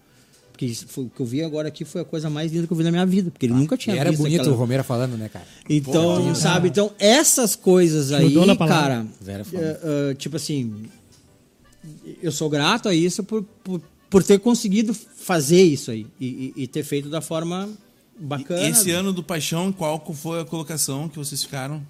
Porque 0.59 0.75
foi, 0.87 1.05
o 1.05 1.09
que 1.09 1.21
eu 1.21 1.25
vi 1.25 1.41
agora 1.41 1.69
aqui 1.69 1.85
foi 1.85 2.01
a 2.01 2.03
coisa 2.03 2.29
mais 2.29 2.51
linda 2.51 2.67
que 2.67 2.73
eu 2.73 2.75
vi 2.75 2.83
na 2.83 2.91
minha 2.91 3.05
vida, 3.05 3.31
porque 3.31 3.45
ele 3.45 3.53
nunca 3.53 3.77
tinha 3.77 3.95
E 3.95 3.99
era 3.99 4.09
visto 4.09 4.21
bonito 4.23 4.41
aquela- 4.41 4.53
o 4.55 4.59
Romero 4.59 4.83
falando, 4.83 5.15
né, 5.17 5.29
cara? 5.29 5.45
então, 5.69 6.35
sabe? 6.35 6.67
Então, 6.67 6.91
essas 6.99 7.55
coisas 7.55 8.11
aí, 8.11 8.25
Mudou 8.25 8.45
na 8.45 8.57
palavra. 8.57 9.07
cara, 9.21 9.45
é, 9.53 10.09
é, 10.11 10.13
tipo 10.15 10.35
assim, 10.35 10.83
eu 12.21 12.31
sou 12.31 12.49
grato 12.49 12.89
a 12.89 12.93
isso 12.93 13.23
por, 13.23 13.41
por, 13.63 13.81
por 14.09 14.21
ter 14.21 14.37
conseguido 14.39 14.93
fazer 14.93 15.63
isso 15.63 15.91
aí 15.91 16.05
e, 16.19 16.25
e- 16.57 16.63
e 16.63 16.67
ter 16.67 16.83
feito 16.83 17.07
da 17.09 17.21
forma 17.21 17.69
bacana. 18.19 18.67
Esse 18.67 18.91
ano 18.91 19.13
do 19.13 19.23
Paixão, 19.23 19.71
qual 19.71 20.03
foi 20.13 20.41
a 20.41 20.45
colocação 20.45 21.07
que 21.07 21.17
vocês 21.17 21.41
ficaram? 21.41 21.81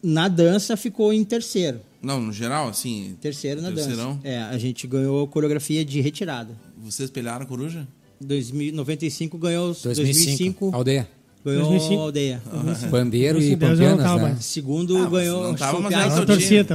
Na 0.00 0.28
dança 0.28 0.76
ficou 0.76 1.12
em 1.12 1.24
terceiro. 1.24 1.80
Não, 2.02 2.20
no 2.20 2.32
geral, 2.32 2.68
assim. 2.68 3.16
Terceiro 3.20 3.62
na 3.62 3.70
Terceirão? 3.70 4.14
dança. 4.16 4.20
É, 4.28 4.42
a 4.42 4.58
gente 4.58 4.86
ganhou 4.88 5.26
coreografia 5.28 5.84
de 5.84 6.00
retirada. 6.00 6.56
Vocês 6.82 7.08
pelearam 7.10 7.44
a 7.44 7.46
coruja? 7.46 7.86
2095 8.20 9.38
ganhou 9.38 9.66
2005. 9.68 9.94
2005, 10.02 10.70
Aldeia. 10.76 11.08
ganhou 11.44 11.68
2005. 11.70 12.00
aldeia. 12.02 12.42
Bandeiro 12.90 13.40
e 13.40 13.46
Esse 13.46 13.56
Deus 13.56 13.78
eu 13.80 13.90
não 13.90 13.96
Pampianas, 13.96 14.06
tava. 14.20 14.28
né? 14.30 14.36
Segundo 14.40 14.96
Ah, 14.96 15.08
ganhou 15.10 15.42
não 15.44 15.54
tava, 15.54 15.80
mas 15.80 15.92
era 15.92 16.10
teu 16.16 16.26
torcida, 16.26 16.74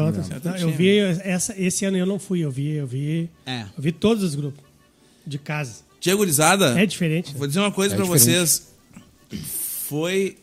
Eu 0.60 0.72
vi 0.72 0.98
essa, 1.00 1.54
esse 1.62 1.86
ano 1.86 1.98
eu 1.98 2.06
não 2.06 2.20
fui, 2.20 2.40
eu 2.40 2.52
vi, 2.52 2.72
eu 2.76 2.88
vi, 2.88 3.30
É. 3.46 3.62
eu 3.64 3.82
vi 3.84 3.92
todos 3.92 4.24
os 4.24 4.36
grupos 4.36 4.64
de 5.26 5.38
casa. 5.38 5.86
Tia 6.00 6.16
Gurizada, 6.16 6.80
É 6.80 6.86
diferente. 6.86 7.32
né? 7.34 7.38
vou 7.38 7.48
dizer 7.48 7.60
uma 7.60 7.72
coisa 7.72 7.94
É 7.94 7.98
pra 7.98 8.06
diferente. 8.06 8.24
vocês. 8.24 8.68
Foi. 9.88 10.38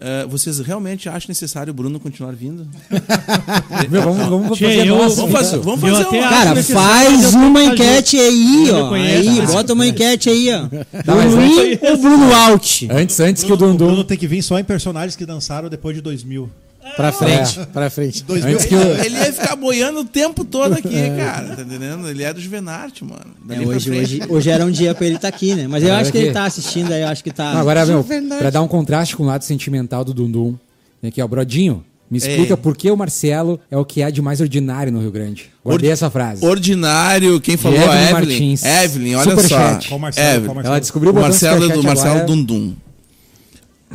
Eh, 0.00 0.26
vocês 0.28 0.58
realmente 0.60 1.08
acham 1.08 1.28
necessário 1.28 1.70
o 1.70 1.74
Bruno 1.74 2.00
continuar 2.00 2.32
vindo? 2.32 2.66
Meu, 3.90 4.02
vamos, 4.02 4.26
vamos 4.26 4.58
Tchê, 4.58 4.64
fazer 4.64 4.88
eu- 4.88 4.96
nossa. 4.96 5.16
Vamos 5.16 5.32
fazer, 5.32 5.58
vamos 5.58 5.80
fazer 5.80 6.06
uma. 6.08 6.28
Cara, 6.28 6.62
faz 6.62 7.34
uma 7.34 7.64
enquete 7.64 8.18
aí, 8.18 8.70
ó. 8.70 8.92
Aí, 8.94 9.46
bota 9.46 9.72
uma 9.72 9.86
enquete 9.86 10.30
aí, 10.30 10.50
ó. 10.52 10.68
Tá, 11.02 11.14
Bruno 11.14 11.42
ou 11.82 11.96
Bruno 11.98 12.34
Out? 12.34 12.88
Antes, 12.90 13.20
antes 13.20 13.44
que 13.44 13.52
o 13.52 13.56
Bruno 13.56 13.76
Dundum... 13.76 14.04
tem 14.04 14.18
que 14.18 14.26
vir 14.26 14.42
só 14.42 14.58
em 14.58 14.64
personagens 14.64 15.16
que 15.16 15.24
dançaram 15.26 15.68
depois 15.68 15.94
de 15.94 16.02
2000. 16.02 16.50
Pra 16.96 17.12
frente, 17.12 17.60
pra 17.72 17.88
frente. 17.90 18.24
2000 18.24 18.52
Antes 18.54 18.66
que 18.66 18.74
o... 18.74 18.80
Ele 18.80 19.16
ia 19.16 19.32
ficar 19.32 19.56
boiando 19.56 20.00
o 20.00 20.04
tempo 20.04 20.44
todo 20.44 20.74
aqui, 20.74 21.10
cara. 21.16 21.56
Tá 21.56 21.62
entendendo? 21.62 22.08
Ele 22.08 22.22
é 22.22 22.32
do 22.32 22.40
Juvenarte, 22.40 23.04
mano. 23.04 23.24
É, 23.48 23.60
hoje, 23.60 23.90
hoje, 23.90 24.20
hoje 24.28 24.50
era 24.50 24.64
um 24.64 24.70
dia 24.70 24.94
pra 24.94 25.06
ele 25.06 25.16
estar 25.16 25.28
aqui, 25.28 25.54
né? 25.54 25.66
Mas 25.68 25.82
eu 25.84 25.94
acho 25.94 26.10
que 26.10 26.18
aqui. 26.18 26.26
ele 26.26 26.34
tá 26.34 26.44
assistindo 26.44 26.92
aí, 26.92 27.02
eu 27.02 27.08
acho 27.08 27.22
que 27.22 27.30
tá. 27.30 27.54
Não, 27.54 27.60
agora, 27.60 27.86
meu, 27.86 28.04
pra 28.38 28.50
dar 28.50 28.62
um 28.62 28.68
contraste 28.68 29.16
com 29.16 29.22
o 29.22 29.26
lado 29.26 29.42
sentimental 29.44 30.04
do 30.04 30.12
Dundum, 30.12 30.54
vem 31.00 31.08
aqui, 31.08 31.22
ó, 31.22 31.26
Brodinho, 31.28 31.84
me 32.10 32.18
explica 32.18 32.52
Ei. 32.54 32.56
por 32.56 32.76
que 32.76 32.90
o 32.90 32.96
Marcelo 32.96 33.58
é 33.70 33.76
o 33.78 33.84
que 33.84 34.02
há 34.02 34.10
de 34.10 34.20
mais 34.20 34.40
ordinário 34.40 34.92
no 34.92 35.00
Rio 35.00 35.10
Grande. 35.10 35.50
Guardei 35.64 35.88
Ordi- 35.88 35.92
essa 35.92 36.10
frase. 36.10 36.44
Ordinário, 36.44 37.40
quem 37.40 37.56
falou? 37.56 37.78
Evelyn 37.78 37.96
a 37.96 38.02
Evelyn. 38.10 38.12
Martins. 38.28 38.62
Evelyn, 38.64 39.14
olha 39.14 39.30
Superchat. 39.30 39.84
só. 39.84 39.88
Qual 39.88 39.98
Marcelo? 39.98 40.28
Evelyn. 40.28 40.44
Qual 40.44 40.54
Marcelo? 40.56 40.72
Ela 40.74 40.80
descobriu 40.80 41.10
O 41.10 41.14
botão 41.14 41.28
Marcelo 41.30 41.54
superchat 41.62 41.80
do 41.80 41.86
Marcelo 41.86 42.10
agora. 42.10 42.26
Dundum. 42.26 42.74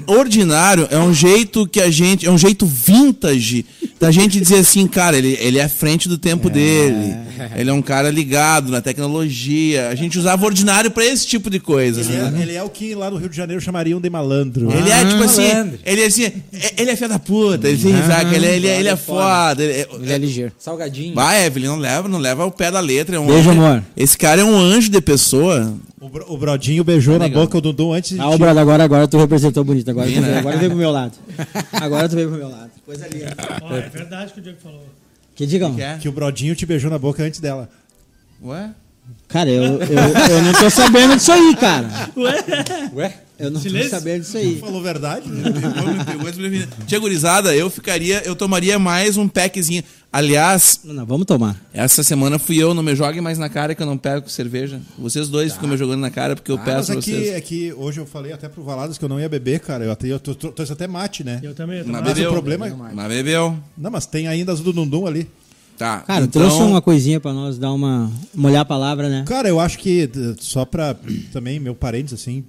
Ordinário 0.05 0.87
é 0.91 0.97
um 0.99 1.13
jeito 1.13 1.67
que 1.67 1.81
a 1.81 1.89
gente. 1.89 2.25
É 2.25 2.31
um 2.31 2.37
jeito 2.37 2.65
vintage 2.65 3.65
da 3.99 4.11
gente 4.11 4.39
dizer 4.39 4.59
assim, 4.59 4.87
cara, 4.87 5.17
ele, 5.17 5.37
ele 5.41 5.57
é 5.57 5.63
à 5.63 5.69
frente 5.69 6.07
do 6.07 6.17
tempo 6.17 6.49
dele. 6.49 7.15
Ele 7.55 7.69
é 7.69 7.73
um 7.73 7.81
cara 7.81 8.09
ligado 8.09 8.71
na 8.71 8.79
tecnologia. 8.81 9.89
A 9.89 9.95
gente 9.95 10.17
usava 10.17 10.45
ordinário 10.45 10.91
pra 10.91 11.03
esse 11.05 11.25
tipo 11.25 11.49
de 11.49 11.59
coisa. 11.59 12.01
Ele 12.01 12.15
assim. 12.15 12.37
é, 12.37 12.41
ele 12.41 12.53
é 12.53 12.63
o 12.63 12.69
que 12.69 12.93
lá 12.95 13.09
no 13.09 13.17
Rio 13.17 13.29
de 13.29 13.35
Janeiro 13.35 13.61
chamariam 13.61 13.99
de 13.99 14.09
malandro. 14.09 14.71
Ele 14.71 14.89
é 14.89 15.05
tipo 15.05 15.23
assim, 15.23 15.47
malandro. 15.47 15.79
ele 15.85 16.01
é 16.01 16.05
assim, 16.05 16.23
é- 16.25 16.33
ele 16.77 16.91
é 16.91 16.95
filho 16.95 17.09
da 17.09 17.19
puta, 17.19 17.67
ele, 17.67 17.77
sabe? 18.07 18.35
ele, 18.35 18.45
é- 18.45 18.55
ele, 18.55 18.67
é- 18.67 18.79
ele 18.79 18.89
é 18.89 18.95
foda. 18.95 19.63
Ele 19.63 19.73
é, 19.73 19.87
Ele 20.01 20.13
é 20.13 20.17
ligeiro. 20.17 20.51
Salgadinho. 20.59 21.15
Vai, 21.15 21.45
Evelyn, 21.45 21.67
não 21.67 21.77
leva, 21.77 22.07
não 22.07 22.19
leva 22.19 22.45
o 22.45 22.51
pé 22.51 22.69
da 22.71 22.79
letra. 22.79 23.15
É 23.15 23.19
um 23.19 23.25
Beijo, 23.27 23.49
anjo. 23.49 23.61
amor. 23.61 23.83
Esse 23.95 24.17
cara 24.17 24.41
é 24.41 24.45
um 24.45 24.55
anjo 24.55 24.89
de 24.89 25.01
pessoa. 25.01 25.73
O, 25.99 26.09
Bro- 26.09 26.25
o 26.27 26.37
Brodinho 26.37 26.83
beijou 26.83 27.17
na 27.17 27.25
legal. 27.25 27.43
boca 27.43 27.59
do 27.59 27.73
Dundum 27.73 27.93
antes 27.93 28.11
de. 28.15 28.19
Ah, 28.21 28.29
ô, 28.29 28.37
Brado, 28.37 28.59
agora, 28.59 28.83
agora 28.83 29.07
tu 29.07 29.17
representou 29.17 29.63
bonito. 29.63 29.89
Agora, 29.89 30.07
tu, 30.07 30.13
né? 30.21 30.27
veio, 30.27 30.37
agora 30.39 30.57
veio 30.57 30.69
pro 30.69 30.77
meu 30.79 30.91
lado. 30.91 31.13
Agora 31.73 32.07
tu 32.09 32.15
veio 32.15 32.29
pro 32.29 32.37
meu 32.37 32.49
lado. 32.49 32.69
Coisa 32.85 33.07
linda. 33.07 33.35
Ó, 33.63 33.75
é 33.75 33.81
verdade 33.89 34.31
que 34.33 34.39
o 34.39 34.43
Diego 34.43 34.59
falou. 34.61 34.85
Que 35.35 35.45
digam. 35.47 35.73
Que 35.73 35.81
é? 35.81 35.97
Que 35.97 36.07
o 36.07 36.11
Brodinho 36.11 36.55
te 36.55 36.65
beijou 36.67 36.91
na 36.91 36.99
boca 36.99 37.23
antes 37.23 37.39
dela. 37.39 37.67
Ué? 38.43 38.69
Cara, 39.27 39.49
eu, 39.49 39.63
eu, 39.63 39.79
eu 40.29 40.41
não 40.43 40.53
tô 40.53 40.69
sabendo 40.69 41.15
disso 41.15 41.31
aí, 41.31 41.55
cara. 41.55 41.89
Ué? 42.93 43.17
Eu 43.39 43.51
não 43.51 43.61
Silêncio? 43.61 43.89
tô 43.91 43.95
sabendo 43.97 44.21
disso 44.21 44.37
aí. 44.37 44.57
Falou 44.59 44.81
verdade? 44.81 45.29
Desprevenido. 45.29 46.67
Tia 46.87 46.99
gurizada, 46.99 47.55
eu 47.55 47.69
ficaria, 47.69 48.21
eu 48.25 48.35
tomaria 48.35 48.79
mais 48.79 49.15
um 49.17 49.27
packzinho. 49.27 49.83
Aliás, 50.11 50.79
Não, 50.83 50.93
não, 50.93 51.05
vamos 51.05 51.25
tomar. 51.27 51.55
essa 51.73 52.01
semana 52.01 52.39
fui 52.39 52.57
eu, 52.57 52.73
não 52.73 52.81
me 52.81 52.95
joguem 52.95 53.21
mais 53.21 53.37
na 53.37 53.49
cara 53.49 53.75
que 53.75 53.81
eu 53.83 53.85
não 53.85 53.97
pego 53.97 54.29
cerveja. 54.29 54.81
Vocês 54.97 55.27
dois 55.29 55.53
ficam 55.53 55.69
me 55.69 55.77
jogando 55.77 55.99
na 55.99 56.09
cara 56.09 56.35
porque 56.35 56.51
eu 56.51 56.57
Mas 56.57 56.65
peço 56.65 56.91
é 56.91 56.95
pra 56.95 57.03
que, 57.03 57.11
vocês. 57.11 57.27
é 57.29 57.41
que 57.41 57.73
hoje 57.73 57.99
eu 57.99 58.05
falei 58.05 58.31
até 58.31 58.47
pro 58.49 58.63
Valadas 58.63 58.97
que 58.97 59.03
eu 59.05 59.09
não 59.09 59.19
ia 59.19 59.29
beber, 59.29 59.59
cara. 59.59 59.83
Eu, 59.85 59.91
até, 59.91 60.07
eu 60.07 60.19
trouxe 60.19 60.71
até 60.73 60.87
mate, 60.87 61.23
né? 61.23 61.39
Eu 61.43 61.53
também. 61.53 61.79
Eu 61.79 61.85
Mas. 61.87 62.01
Mas 62.01 62.13
bebeu. 62.13 62.29
o 62.29 62.33
problema 62.33 62.67
é. 62.67 62.73
Mas 62.93 63.07
bebeu. 63.07 63.57
Não, 63.77 63.91
mas 63.91 64.05
tem 64.05 64.27
ainda 64.27 64.51
as 64.53 64.61
do 64.61 64.71
Dundum 64.73 65.05
ali. 65.05 65.27
Tá. 65.77 65.99
Cara, 65.99 66.25
então, 66.25 66.41
trouxe 66.41 66.63
uma 66.63 66.81
coisinha 66.81 67.19
pra 67.19 67.31
nós 67.31 67.57
dar 67.59 67.71
uma. 67.71 68.11
molhar 68.33 68.61
a 68.61 68.65
palavra, 68.65 69.09
né? 69.09 69.23
Cara, 69.27 69.47
eu 69.47 69.59
acho 69.59 69.77
que 69.77 70.09
só 70.39 70.65
pra 70.65 70.95
também, 71.31 71.59
meu 71.59 71.75
parênteses, 71.75 72.19
assim, 72.19 72.43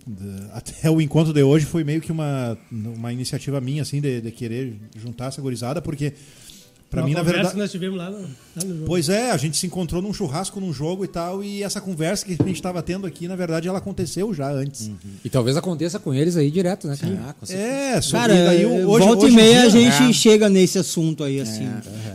até 0.52 0.90
o 0.90 1.00
encontro 1.00 1.32
de 1.32 1.42
hoje 1.42 1.66
foi 1.66 1.84
meio 1.84 2.00
que 2.00 2.10
uma, 2.10 2.56
uma 2.70 3.12
iniciativa 3.12 3.60
minha, 3.60 3.82
assim, 3.82 4.00
de, 4.00 4.22
de 4.22 4.30
querer 4.30 4.74
juntar 4.96 5.26
essa 5.26 5.42
gurizada, 5.42 5.82
porque 5.82 6.14
pra 6.90 7.00
Uma 7.02 7.08
mim, 7.08 7.14
na 7.14 7.22
verdade. 7.22 7.50
que 7.50 7.56
nós 7.58 7.70
tivemos 7.70 7.98
lá 7.98 8.10
no, 8.10 8.18
lá 8.18 8.24
no 8.64 8.72
jogo. 8.74 8.84
Pois 8.86 9.08
é, 9.08 9.30
a 9.30 9.36
gente 9.36 9.56
se 9.56 9.66
encontrou 9.66 10.00
num 10.00 10.12
churrasco, 10.12 10.58
num 10.60 10.72
jogo 10.72 11.04
e 11.04 11.08
tal, 11.08 11.42
e 11.44 11.62
essa 11.62 11.80
conversa 11.80 12.24
que 12.24 12.36
a 12.40 12.44
gente 12.46 12.62
tava 12.62 12.82
tendo 12.82 13.06
aqui, 13.06 13.28
na 13.28 13.36
verdade, 13.36 13.68
ela 13.68 13.78
aconteceu 13.78 14.32
já 14.32 14.50
antes. 14.50 14.90
E 15.24 15.28
talvez 15.28 15.56
aconteça 15.56 15.98
com 15.98 16.14
eles 16.14 16.36
aí 16.36 16.50
direto, 16.50 16.88
né, 16.88 16.96
cara? 16.96 17.18
Ah. 17.40 17.52
É, 17.52 18.00
sobre 18.00 18.20
Cara, 18.28 18.44
daí, 18.46 18.64
hoje, 18.66 19.06
volta 19.06 19.24
hoje 19.26 19.32
e 19.32 19.36
meia 19.36 19.62
a 19.64 19.68
dia- 19.68 19.90
gente 19.92 20.14
chega 20.14 20.48
nesse 20.48 20.78
assunto 20.78 21.24
aí, 21.24 21.40
assim. 21.40 21.68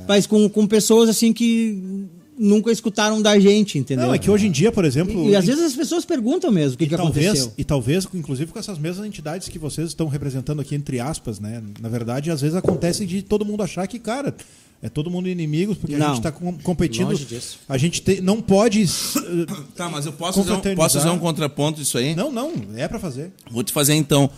Mas 0.08 0.26
com, 0.28 0.50
com 0.50 0.66
pessoas, 0.68 1.08
assim, 1.10 1.32
que 1.32 2.08
nunca 2.38 2.72
escutaram 2.72 3.22
da 3.22 3.40
gente, 3.40 3.78
entendeu? 3.78 4.08
Não, 4.08 4.14
é 4.14 4.18
que 4.18 4.30
hoje 4.30 4.48
em 4.48 4.52
dia, 4.52 4.72
por 4.72 4.86
exemplo. 4.86 5.28
E, 5.28 5.30
e 5.32 5.36
às 5.36 5.46
vezes 5.46 5.64
as 5.64 5.76
pessoas 5.76 6.06
perguntam 6.06 6.52
mesmo 6.52 6.76
o 6.76 6.78
que, 6.78 6.88
que 6.88 6.96
talvez, 6.96 7.28
aconteceu. 7.28 7.54
e 7.58 7.64
talvez, 7.64 8.08
inclusive, 8.14 8.52
com 8.52 8.60
essas 8.60 8.78
mesmas 8.78 9.06
entidades 9.06 9.48
que 9.50 9.60
vocês 9.60 9.90
estão 9.90 10.08
representando 10.08 10.60
aqui, 10.62 10.76
entre 10.76 11.00
aspas, 11.00 11.40
né? 11.40 11.62
Na 11.80 11.90
verdade, 11.90 12.32
às 12.32 12.42
vezes 12.42 12.56
acontece 12.56 13.06
de 13.06 13.22
todo 13.22 13.46
mundo 13.46 13.64
achar 13.64 13.88
que, 13.88 14.00
cara, 14.00 14.36
é 14.82 14.90
todo 14.90 15.10
mundo 15.10 15.30
inimigo, 15.30 15.76
porque 15.76 15.96
a 15.96 15.98
Não. 15.98 16.08
gente 16.16 16.18
está 16.18 16.32
competindo. 16.32 17.08
Longe 17.10 17.26
disso. 17.26 17.60
A 17.70 17.78
gente 17.78 18.02
te- 18.02 18.20
não 18.22 18.42
pode. 18.42 18.86
Tá, 19.76 19.90
mas 19.90 20.06
eu 20.06 20.14
posso 20.14 20.44
fazer, 20.44 20.70
um, 20.72 20.76
posso 20.76 20.98
fazer 21.00 21.10
um 21.10 21.20
contraponto 21.20 21.80
disso 21.80 21.98
aí? 21.98 22.16
Não, 22.16 22.32
não, 22.32 22.52
é 22.76 22.88
pra 22.88 23.00
fazer. 23.00 23.32
Vou 23.50 23.64
te 23.64 23.72
fazer 23.72 23.94
então. 23.94 24.30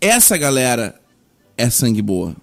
Essa 0.00 0.36
galera 0.36 0.94
é 1.56 1.68
sangue 1.70 2.02
boa. 2.02 2.36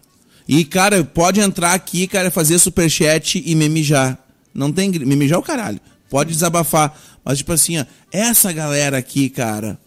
E, 0.47 0.63
cara, 0.65 1.03
pode 1.03 1.39
entrar 1.39 1.73
aqui, 1.73 2.07
cara, 2.07 2.29
fazer 2.29 2.59
superchat 2.59 3.41
e 3.45 3.55
me 3.55 3.67
mijar. 3.69 4.19
Não 4.55 4.71
tem. 4.71 4.89
Me 4.89 5.15
mijar 5.15 5.35
é 5.35 5.39
o 5.39 5.43
caralho. 5.43 5.79
Pode 6.09 6.31
desabafar. 6.31 6.97
Mas, 7.23 7.39
tipo 7.39 7.51
assim, 7.51 7.77
ó, 7.77 7.85
essa 8.11 8.51
galera 8.53 8.97
aqui, 8.97 9.29
cara. 9.29 9.77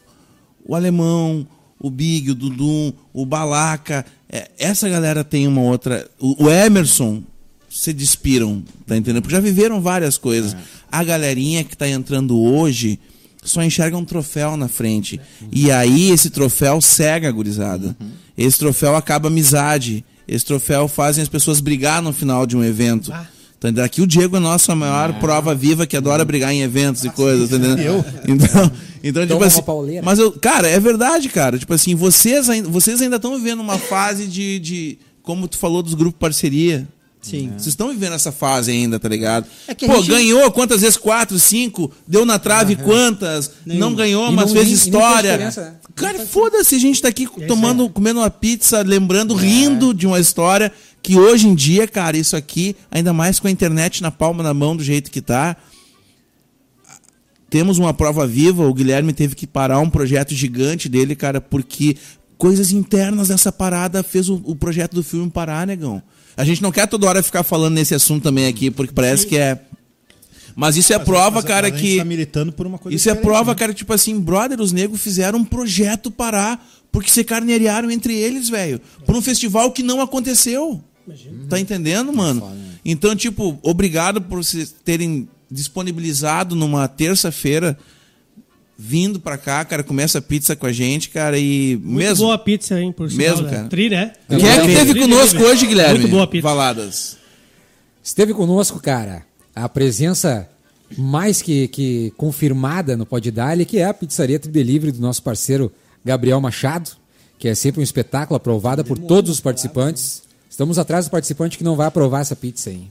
O 0.65 0.75
alemão, 0.75 1.47
o 1.81 1.91
Big, 1.91 2.31
o 2.31 2.35
Dudum, 2.35 2.93
o 3.13 3.25
Balaca. 3.25 4.05
é, 4.29 4.51
essa 4.59 4.89
galera 4.89 5.25
tem 5.25 5.49
uma 5.49 5.63
outra. 5.63 6.09
O, 6.21 6.45
o 6.45 6.51
Emerson 6.51 7.23
se 7.71 7.93
despiram, 7.93 8.63
tá 8.87 8.97
entendendo? 8.97 9.23
Porque 9.23 9.35
já 9.35 9.41
viveram 9.41 9.81
várias 9.81 10.19
coisas. 10.19 10.57
A 10.91 11.03
galerinha 11.05 11.65
que 11.65 11.77
tá 11.77 11.89
entrando 11.89 12.39
hoje 12.39 12.99
só 13.43 13.63
enxerga 13.63 13.97
um 13.97 14.05
troféu 14.05 14.57
na 14.57 14.69
frente. 14.69 15.21
E 15.53 15.71
aí 15.71 16.11
esse 16.11 16.31
troféu 16.31 16.81
cega 16.81 17.29
a 17.29 17.33
gurizada. 17.33 17.97
Esse 18.37 18.59
troféu 18.59 18.97
acaba 18.97 19.29
amizade. 19.29 20.05
Esse 20.27 20.45
troféu 20.45 20.89
fazem 20.89 21.23
as 21.23 21.29
pessoas 21.29 21.61
brigar 21.61 22.03
no 22.03 22.13
final 22.13 22.47
de 22.47 22.57
um 22.57 22.65
evento. 22.65 23.13
Tá 23.61 23.69
entendendo? 23.69 23.85
Aqui 23.85 24.01
o 24.01 24.07
Diego 24.07 24.37
é 24.37 24.39
a 24.39 24.41
nossa 24.41 24.75
maior 24.77 25.12
prova 25.19 25.53
viva 25.55 25.87
que 25.87 25.97
adora 25.97 26.25
brigar 26.25 26.53
em 26.53 26.62
eventos 26.62 27.05
e 27.05 27.11
coisas, 27.11 27.51
tá 27.51 27.57
entendendo? 27.57 28.05
Então, 28.28 28.70
então 29.03 29.23
tipo 29.23 29.35
Toma 29.35 29.47
assim, 29.47 29.62
pauleira. 29.62 30.03
mas 30.05 30.19
eu, 30.19 30.33
cara, 30.33 30.69
é 30.69 30.78
verdade, 30.81 31.28
cara. 31.28 31.59
Tipo 31.59 31.73
assim, 31.75 31.95
vocês 31.95 32.49
ainda, 32.49 32.69
vocês 32.69 33.01
ainda 33.01 33.17
estão 33.17 33.37
vivendo 33.37 33.61
uma 33.61 33.78
fase 33.78 34.27
de, 34.27 34.59
de, 34.59 34.99
como 35.23 35.47
tu 35.49 35.57
falou 35.59 35.83
dos 35.83 35.95
grupos 35.95 36.19
parceria. 36.19 36.87
Sim. 37.20 37.49
Vocês 37.51 37.69
estão 37.69 37.89
vivendo 37.91 38.12
essa 38.15 38.31
fase 38.33 38.70
ainda, 38.70 38.99
tá 38.99 39.09
ligado? 39.09 39.47
É 39.67 39.75
Pô, 39.75 39.97
gente- 39.97 40.09
ganhou 40.09 40.51
quantas 40.53 40.81
vezes? 40.81 40.97
Quatro, 40.97 41.39
cinco? 41.39 41.91
Deu 42.07 42.25
na 42.25 42.39
trave 42.39 42.77
quantas? 42.77 43.51
Não 43.67 43.93
ganhou, 43.95 44.31
E 44.31 44.35
mas 44.35 44.47
não- 44.47 44.55
fez 44.55 44.70
história. 44.70 45.37
né? 45.37 45.75
Cara, 45.97 46.25
foda-se, 46.27 46.77
a 46.77 46.78
gente 46.78 47.03
tá 47.03 47.09
aqui 47.09 47.25
isso 47.25 47.33
tomando, 47.49 47.89
comendo 47.91 48.20
uma 48.20 48.31
pizza, 48.31 48.83
lembrando, 48.83 49.35
rindo 49.35 49.93
de 49.93 50.07
uma 50.07 50.20
história 50.20 50.73
que 51.09 51.19
hoje 51.19 51.49
em 51.49 51.55
dia, 51.55 51.89
cara, 51.89 52.19
isso 52.19 52.37
aqui, 52.37 52.77
ainda 52.91 53.15
mais 53.15 53.41
com 53.41 53.49
a 53.49 53.51
internet 53.51 54.03
na 54.03 54.11
palma 54.11 54.43
da 54.43 54.53
mão 54.53 54.77
do 54.77 54.85
jeito 54.85 55.11
que 55.11 55.23
tá, 55.23 55.57
temos 57.49 57.78
uma 57.78 57.95
prova 57.95 58.27
viva. 58.27 58.69
O 58.69 58.75
Guilherme 58.75 59.15
teve 59.15 59.35
que 59.35 59.47
parar 59.47 59.78
um 59.78 59.89
projeto 59.89 60.35
gigante 60.35 60.87
dele, 60.87 61.17
cara, 61.17 61.41
porque 61.41 61.97
coisas 62.37 62.73
internas 62.73 63.28
dessa 63.28 63.51
parada 63.51 64.03
fez 64.03 64.28
o, 64.28 64.35
o 64.45 64.55
projeto 64.55 64.93
do 64.97 65.03
filme 65.03 65.31
parar, 65.31 65.67
negão. 65.67 66.03
A 66.37 66.45
gente 66.45 66.61
não 66.61 66.70
quer 66.70 66.87
toda 66.87 67.07
hora 67.07 67.23
ficar 67.23 67.43
falando 67.43 67.73
nesse 67.77 67.95
assunto 67.95 68.25
também 68.25 68.47
aqui, 68.47 68.70
porque 68.70 68.93
parece 68.93 69.27
que 69.27 69.39
é. 69.39 69.59
Mas 70.55 70.77
isso 70.77 70.93
é 70.93 70.99
Mas- 70.99 71.07
prova, 71.07 71.37
mas- 71.37 71.45
cara, 71.47 71.70
que. 71.70 71.97
tá 71.97 72.05
militando 72.05 72.53
por 72.53 72.67
uma 72.67 72.77
coisa 72.78 72.95
Isso 72.95 73.09
é 73.09 73.15
prova, 73.15 73.53
né? 73.53 73.59
cara, 73.59 73.73
tipo 73.73 73.95
assim, 73.95 74.20
brother, 74.20 74.61
os 74.61 74.73
negros 74.73 75.01
fizeram 75.01 75.39
um 75.39 75.45
projeto 75.45 76.11
parar 76.11 76.62
porque 76.93 77.09
se 77.11 77.25
carnearam 77.25 77.91
entre 77.91 78.15
eles, 78.15 78.51
velho. 78.51 78.78
Por 79.07 79.17
um 79.17 79.23
festival 79.23 79.73
que 79.73 79.83
não 79.83 80.03
aconteceu. 80.03 80.85
Tá 81.49 81.59
entendendo, 81.59 82.12
mano? 82.12 82.51
Então, 82.85 83.15
tipo, 83.15 83.59
obrigado 83.62 84.20
por 84.23 84.43
vocês 84.43 84.75
terem 84.85 85.28
disponibilizado 85.51 86.55
numa 86.55 86.87
terça-feira 86.89 87.78
vindo 88.81 89.19
pra 89.19 89.37
cá, 89.37 89.65
cara, 89.65 89.83
comer 89.83 90.05
essa 90.05 90.23
pizza 90.23 90.55
com 90.55 90.65
a 90.65 90.73
gente, 90.73 91.11
cara, 91.11 91.37
e 91.37 91.77
Muito 91.83 91.97
mesmo. 91.97 92.27
boa 92.27 92.39
pizza, 92.39 92.81
hein? 92.81 92.93
Por 92.93 93.11
Mesmo, 93.11 93.39
sinal, 93.39 93.51
né? 93.51 93.57
cara. 93.57 93.69
Tri, 93.69 93.91
né? 93.91 94.12
Quem 94.28 94.49
é 94.49 94.61
que 94.61 94.67
teve 94.75 95.01
conosco 95.01 95.37
tri, 95.37 95.45
hoje, 95.45 95.67
Guilherme? 95.67 95.99
Muito 95.99 96.11
boa 96.12 96.27
pizza. 96.28 96.43
Valadas. 96.47 97.17
Esteve 98.03 98.33
conosco, 98.33 98.78
cara, 98.78 99.27
a 99.53 99.69
presença 99.69 100.49
mais 100.97 101.43
que, 101.43 101.67
que 101.69 102.12
confirmada 102.17 102.97
no 102.97 103.05
Pode 103.05 103.33
Dali, 103.33 103.65
que 103.65 103.78
é 103.78 103.85
a 103.85 103.93
Pizzaria 103.93 104.39
Tri 104.39 104.51
Delivery 104.51 104.93
do 104.93 105.01
nosso 105.01 105.23
parceiro 105.25 105.73
Gabriel 106.05 106.41
Machado, 106.41 106.91
que 107.37 107.49
é 107.49 107.55
sempre 107.57 107.81
um 107.81 107.85
espetáculo 107.85 108.37
aprovada 108.37 108.85
por 108.85 108.97
todos 108.97 109.31
os 109.31 109.41
participantes. 109.41 110.23
Estamos 110.49 110.78
atrás 110.78 111.07
do 111.07 111.10
participante 111.10 111.59
que 111.59 111.65
não 111.65 111.77
vai 111.77 111.86
aprovar 111.86 112.20
essa 112.20 112.35
pizza 112.35 112.70
aí. 112.70 112.91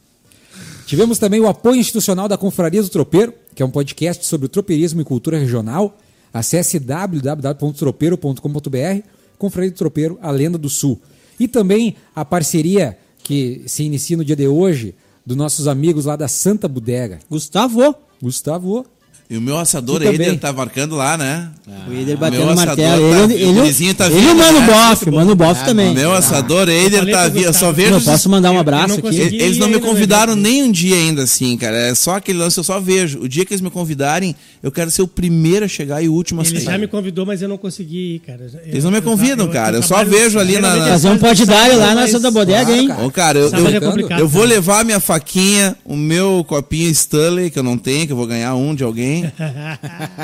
Tivemos 0.85 1.19
também 1.19 1.39
o 1.39 1.47
apoio 1.47 1.79
institucional 1.79 2.27
da 2.27 2.37
Confraria 2.37 2.81
do 2.81 2.89
Tropeiro, 2.89 3.33
que 3.53 3.61
é 3.61 3.65
um 3.65 3.69
podcast 3.69 4.25
sobre 4.25 4.45
o 4.45 4.49
tropeirismo 4.49 5.01
e 5.01 5.03
cultura 5.03 5.37
regional. 5.37 5.97
Acesse 6.33 6.79
www.tropeiro.com.br, 6.79 9.01
Confraria 9.37 9.71
do 9.71 9.77
Tropeiro, 9.77 10.17
a 10.21 10.31
lenda 10.31 10.57
do 10.57 10.69
Sul. 10.69 11.01
E 11.39 11.47
também 11.47 11.95
a 12.15 12.23
parceria 12.23 12.97
que 13.23 13.63
se 13.67 13.83
inicia 13.83 14.15
no 14.15 14.23
dia 14.23 14.35
de 14.35 14.47
hoje 14.47 14.95
dos 15.25 15.35
nossos 15.35 15.67
amigos 15.67 16.05
lá 16.05 16.15
da 16.15 16.29
Santa 16.29 16.67
Bodega. 16.67 17.19
Gustavo. 17.29 17.95
Gustavo. 18.21 18.85
E 19.29 19.35
o 19.35 19.41
meu 19.41 19.57
assador 19.57 19.99
também. 20.01 20.37
tá 20.37 20.53
marcando 20.53 20.95
lá, 20.95 21.17
né? 21.17 21.49
O 21.85 21.91
Eider 21.91 22.05
Meu 22.07 22.17
batendo 22.17 22.45
o 22.45 22.49
assador 22.49 22.65
martelo. 22.65 23.11
tá- 23.11 23.23
ele, 23.33 23.33
o 23.33 23.49
ele, 23.49 23.59
gurizinho 23.59 23.93
tá 23.93 24.05
ele, 24.05 24.15
vindo, 24.15 24.29
e 24.29 24.31
o 24.31 24.35
Mano 24.37 24.59
né? 24.61 24.67
Boff. 24.67 25.11
Mano 25.11 25.35
Boff 25.35 25.65
também. 25.65 25.91
O 25.91 25.93
meu 25.93 26.13
assador 26.13 26.69
Eider 26.69 26.99
falei 26.99 27.13
tá 27.13 27.27
vindo. 27.27 27.43
Eu 27.43 27.53
só 27.53 27.73
vejo. 27.73 27.91
Não, 27.91 28.01
posso 28.01 28.29
mandar 28.29 28.51
um 28.51 28.53
Eu 28.53 28.59
abraço 28.61 29.01
não 29.01 29.09
aqui? 29.09 29.17
Eles 29.35 29.57
não 29.57 29.67
me 29.67 29.73
no 29.73 29.81
convidaram 29.81 30.33
nem 30.33 30.63
um 30.63 30.71
dia 30.71 30.95
ainda, 30.95 31.23
assim, 31.23 31.57
cara. 31.57 31.75
É 31.75 31.93
só 31.93 32.15
aquele 32.15 32.37
lance, 32.39 32.57
eu 32.57 32.63
só 32.63 32.79
vejo. 32.79 33.19
O 33.19 33.27
dia 33.27 33.43
que 33.43 33.53
eles 33.53 33.59
me 33.59 33.69
convidarem, 33.69 34.33
eu 34.63 34.71
quero 34.71 34.89
ser 34.89 35.01
o 35.01 35.07
primeiro 35.09 35.65
a 35.65 35.67
chegar 35.67 36.01
e 36.01 36.07
o 36.07 36.13
último 36.13 36.39
a 36.39 36.45
Ele 36.45 36.59
já 36.61 36.71
sair. 36.71 36.79
me 36.79 36.87
convidou, 36.87 37.25
mas 37.25 37.41
eu 37.41 37.49
não 37.49 37.57
consegui 37.57 38.15
ir, 38.15 38.19
cara. 38.19 38.47
Eu- 38.63 38.71
Eles 38.71 38.83
não 38.85 38.91
me 38.91 38.99
eu- 38.99 39.01
convidam, 39.01 39.45
eu- 39.47 39.51
cara. 39.51 39.75
Eu 39.75 39.81
só 39.83 39.95
trabalho- 39.95 40.09
vejo 40.09 40.39
ali 40.39 40.57
na- 40.57 40.87
Fazer 40.87 41.09
um 41.09 41.15
eu 41.15 41.45
dar 41.45 41.67
lá 41.75 41.87
na 41.87 41.95
mas- 41.95 42.11
Santa 42.11 42.31
Bodega, 42.31 42.71
hein? 42.71 42.87
cara. 42.87 43.03
Ô, 43.05 43.11
cara, 43.11 43.39
eu, 43.39 43.47
é 43.47 43.59
eu, 43.59 44.19
eu 44.19 44.27
vou 44.29 44.43
né? 44.43 44.47
levar 44.55 44.85
minha 44.85 45.01
faquinha, 45.01 45.75
o 45.83 45.97
meu 45.97 46.45
copinho 46.47 46.89
Stanley, 46.91 47.49
que 47.49 47.59
eu 47.59 47.63
não 47.63 47.77
tenho, 47.77 48.05
que 48.07 48.13
eu 48.13 48.17
vou 48.17 48.25
ganhar 48.25 48.55
um 48.55 48.73
de 48.73 48.85
alguém. 48.85 49.16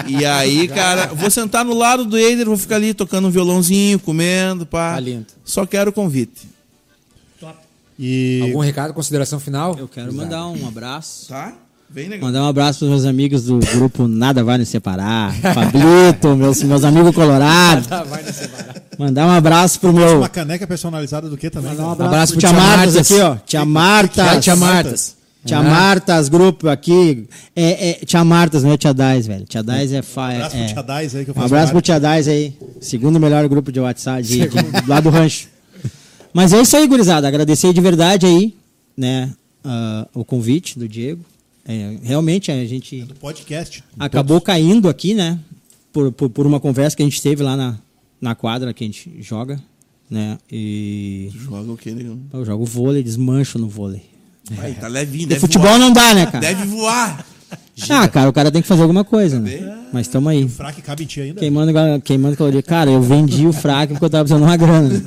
E 0.07 0.25
aí, 0.25 0.67
cara, 0.67 1.07
vou 1.07 1.29
sentar 1.29 1.63
no 1.63 1.73
lado 1.73 2.05
do 2.05 2.17
Eider, 2.17 2.45
vou 2.45 2.57
ficar 2.57 2.75
ali 2.75 2.93
tocando 2.93 3.27
um 3.27 3.31
violãozinho, 3.31 3.99
comendo, 3.99 4.65
pá. 4.65 4.93
Tá 4.93 4.99
lindo. 4.99 5.27
Só 5.43 5.65
quero 5.65 5.89
o 5.89 5.93
convite. 5.93 6.53
E 7.97 8.41
Algum 8.41 8.59
recado, 8.59 8.93
consideração 8.93 9.39
final? 9.39 9.77
Eu 9.77 9.87
quero 9.87 10.13
mandar 10.13 10.47
um 10.47 10.67
abraço. 10.67 11.27
Tá? 11.27 11.53
Vem, 11.89 12.09
negão. 12.09 12.27
Mandar 12.27 12.43
um 12.43 12.47
abraço 12.47 12.79
para 12.79 12.85
os 12.85 12.91
meus 12.91 13.05
amigos 13.05 13.43
do 13.43 13.59
grupo 13.59 14.07
Nada 14.07 14.43
Vai 14.43 14.57
Nos 14.57 14.69
Separar. 14.69 15.31
Pablito, 15.41 16.33
meus, 16.35 16.63
meus 16.63 16.83
amigos 16.83 17.13
colorados. 17.13 17.87
Mandar 18.97 19.27
um 19.27 19.31
abraço 19.31 19.79
pro 19.79 19.93
meu. 19.93 20.17
uma 20.17 20.29
caneca 20.29 20.65
personalizada 20.65 21.29
do 21.29 21.37
que 21.37 21.51
também? 21.51 21.71
Mandar 21.71 21.87
um 21.87 21.91
abraço, 21.91 22.07
Abraço 22.09 22.33
pro 22.33 22.41
pro 22.41 22.49
Tia 22.49 22.59
Martas 22.59 22.95
aqui, 22.97 23.21
ó. 23.21 23.35
Tia 23.45 23.65
Martas. 23.65 24.25
Vai, 24.25 24.39
Tia 24.39 24.55
Martas. 24.55 25.15
Tia 25.45 25.61
Martas, 25.61 26.29
grupo 26.29 26.67
aqui. 26.69 27.27
É, 27.55 27.89
é, 27.89 27.93
Tia 28.05 28.23
Martas, 28.23 28.63
não 28.63 28.71
é 28.71 28.77
Tia 28.77 28.93
Dais, 28.93 29.27
velho. 29.27 29.45
Tia 29.45 29.61
Dais 29.61 29.91
é. 29.91 30.01
Fa, 30.01 30.21
Um 30.21 30.35
abraço 30.35 30.51
pro 30.55 30.59
é, 30.59 30.67
Tia 30.73 30.81
Dais 30.83 31.15
aí 31.15 31.23
que 31.25 31.29
eu 31.29 31.33
Um 31.33 31.35
faço 31.35 31.45
abraço 31.47 31.67
pro 31.67 31.75
parte. 31.75 31.85
Tia 31.85 31.99
Dais 31.99 32.27
aí. 32.27 32.53
Segundo 32.79 33.19
melhor 33.19 33.47
grupo 33.49 33.71
de 33.71 33.79
WhatsApp 33.79 34.23
de, 34.23 34.39
de- 34.47 34.87
lá 34.87 34.99
do 34.99 35.09
rancho. 35.09 35.47
Mas 36.33 36.53
é 36.53 36.61
isso 36.61 36.75
aí, 36.77 36.87
gurizada. 36.87 37.27
Agradecer 37.27 37.73
de 37.73 37.81
verdade 37.81 38.25
aí, 38.25 38.55
né? 38.97 39.31
ah, 39.63 40.07
o 40.13 40.23
convite 40.25 40.77
do 40.79 40.87
Diego. 40.87 41.23
É, 41.65 41.97
realmente 42.03 42.51
a 42.51 42.65
gente 42.65 43.01
Do 43.03 43.15
podcast. 43.15 43.83
acabou 43.97 44.41
caindo 44.41 44.89
aqui, 44.89 45.13
né? 45.13 45.39
Por, 45.93 46.11
por, 46.11 46.29
por 46.29 46.45
uma 46.47 46.59
conversa 46.59 46.95
que 46.97 47.03
a 47.03 47.05
gente 47.05 47.21
teve 47.21 47.41
lá 47.43 47.55
na, 47.55 47.77
na 48.19 48.33
quadra 48.35 48.73
que 48.73 48.83
a 48.83 48.87
gente 48.87 49.11
joga, 49.21 49.61
né? 50.09 50.37
E 50.51 51.29
Joga 51.33 51.71
o 51.71 51.77
quê, 51.77 51.91
negão? 51.91 52.19
eu 52.33 52.43
jogo 52.43 52.65
vôlei, 52.65 53.01
desmancho 53.03 53.57
no 53.59 53.69
vôlei. 53.69 54.01
Vai, 54.51 54.73
tá 54.73 54.87
levinho, 54.87 55.27
deve 55.27 55.39
futebol 55.41 55.67
voar. 55.69 55.79
não 55.79 55.91
dá, 55.91 56.13
né, 56.13 56.25
cara? 56.25 56.39
Deve 56.39 56.65
voar. 56.65 57.25
Ah, 57.89 58.07
cara, 58.07 58.29
o 58.29 58.33
cara 58.33 58.51
tem 58.51 58.61
que 58.61 58.67
fazer 58.67 58.81
alguma 58.83 59.03
coisa, 59.03 59.39
né? 59.39 59.79
Mas 59.91 60.07
tamo 60.07 60.29
aí. 60.29 60.43
O 60.43 60.49
fraque 60.49 60.81
cabe 60.81 61.03
em 61.03 61.07
ti 61.07 61.21
ainda? 61.21 61.39
Queimando, 61.39 61.71
queimando 62.03 62.37
caloria. 62.37 62.61
Cara, 62.61 62.91
eu 62.91 63.01
vendi 63.01 63.47
o 63.47 63.53
fraco 63.53 63.93
porque 63.93 64.05
eu 64.05 64.09
tava 64.09 64.23
precisando 64.25 64.43
de 64.43 64.49
uma 64.49 64.57
grana. 64.57 64.89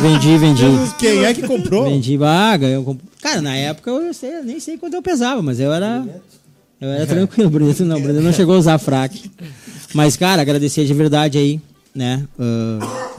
vendi, 0.00 0.38
vendi. 0.38 0.62
Quem 0.98 1.24
é 1.24 1.32
que 1.34 1.42
comprou? 1.46 1.84
Vendi, 1.88 2.18
um 2.78 2.84
comp- 2.84 3.00
Cara, 3.22 3.40
na 3.40 3.54
época 3.54 3.90
eu 3.90 4.12
sei- 4.14 4.38
eu 4.38 4.44
nem 4.44 4.58
sei 4.60 4.76
quanto 4.76 4.94
eu 4.94 5.02
pesava, 5.02 5.40
mas 5.42 5.60
eu 5.60 5.72
era. 5.72 6.04
Eu 6.80 6.88
era 6.90 7.06
tranquilo, 7.06 7.48
o 7.48 7.50
Brunito 7.50 7.84
não. 7.84 7.96
O 7.98 8.00
Brunito 8.00 8.24
não 8.24 8.32
chegou 8.32 8.54
a 8.54 8.58
usar 8.58 8.78
fraque. 8.78 9.30
Mas, 9.94 10.16
cara, 10.16 10.42
agradecer 10.42 10.84
de 10.84 10.94
verdade 10.94 11.38
aí, 11.38 11.60
né? 11.94 12.24
Ah, 12.38 13.14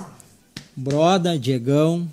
Broda, 0.76 1.38
Diegão, 1.38 2.08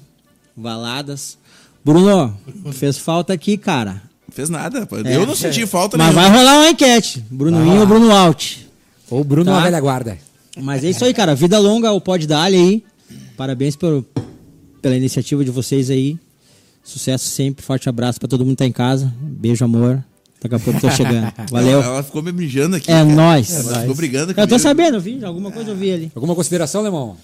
Valadas. 0.56 1.38
Bruno, 1.86 2.36
fez 2.72 2.98
falta 2.98 3.32
aqui, 3.32 3.56
cara. 3.56 4.02
Não 4.26 4.34
fez 4.34 4.48
nada, 4.50 4.84
pô. 4.86 4.96
É. 4.98 5.14
Eu 5.14 5.24
não 5.24 5.36
senti 5.36 5.64
falta 5.68 5.96
Mas 5.96 6.08
nenhuma. 6.08 6.28
vai 6.28 6.36
rolar 6.38 6.58
uma 6.58 6.70
enquete. 6.70 7.24
Bruno 7.30 7.64
In 7.64 7.78
ou 7.78 7.86
Bruno 7.86 8.10
Alt? 8.10 8.56
Ou 9.08 9.22
Bruno 9.22 9.44
Tá. 9.52 9.60
a 9.60 9.62
velha 9.62 9.78
guarda. 9.80 10.18
Mas 10.60 10.82
é 10.82 10.90
isso 10.90 11.04
aí, 11.04 11.14
cara. 11.14 11.36
Vida 11.36 11.56
longa 11.60 11.88
ao 11.88 12.00
Pode 12.00 12.26
Dar 12.26 12.42
aí. 12.42 12.82
Parabéns 13.36 13.76
pelo, 13.76 14.04
pela 14.82 14.96
iniciativa 14.96 15.44
de 15.44 15.50
vocês 15.52 15.88
aí. 15.88 16.18
Sucesso 16.82 17.28
sempre. 17.28 17.64
Forte 17.64 17.88
abraço 17.88 18.18
pra 18.18 18.28
todo 18.28 18.40
mundo 18.44 18.54
que 18.56 18.64
tá 18.64 18.66
em 18.66 18.72
casa. 18.72 19.14
Beijo, 19.20 19.64
amor. 19.64 20.02
Daqui 20.42 20.56
a 20.56 20.58
pouco 20.58 20.80
tô 20.80 20.90
chegando. 20.90 21.32
Valeu. 21.52 21.80
Ela 21.80 22.02
ficou 22.02 22.20
me 22.20 22.32
mijando 22.32 22.74
aqui. 22.74 22.90
É 22.90 22.94
cara. 22.94 23.04
nóis. 23.04 23.48
Ela 23.64 23.80
ficou 23.82 23.94
brigando 23.94 24.34
Eu 24.36 24.48
tô 24.48 24.58
sabendo, 24.58 24.96
eu 24.96 25.00
vi. 25.00 25.24
Alguma 25.24 25.52
coisa 25.52 25.70
eu 25.70 25.76
vi 25.76 25.92
ali. 25.92 26.12
Alguma 26.16 26.34
consideração, 26.34 26.82
Lemão? 26.82 27.16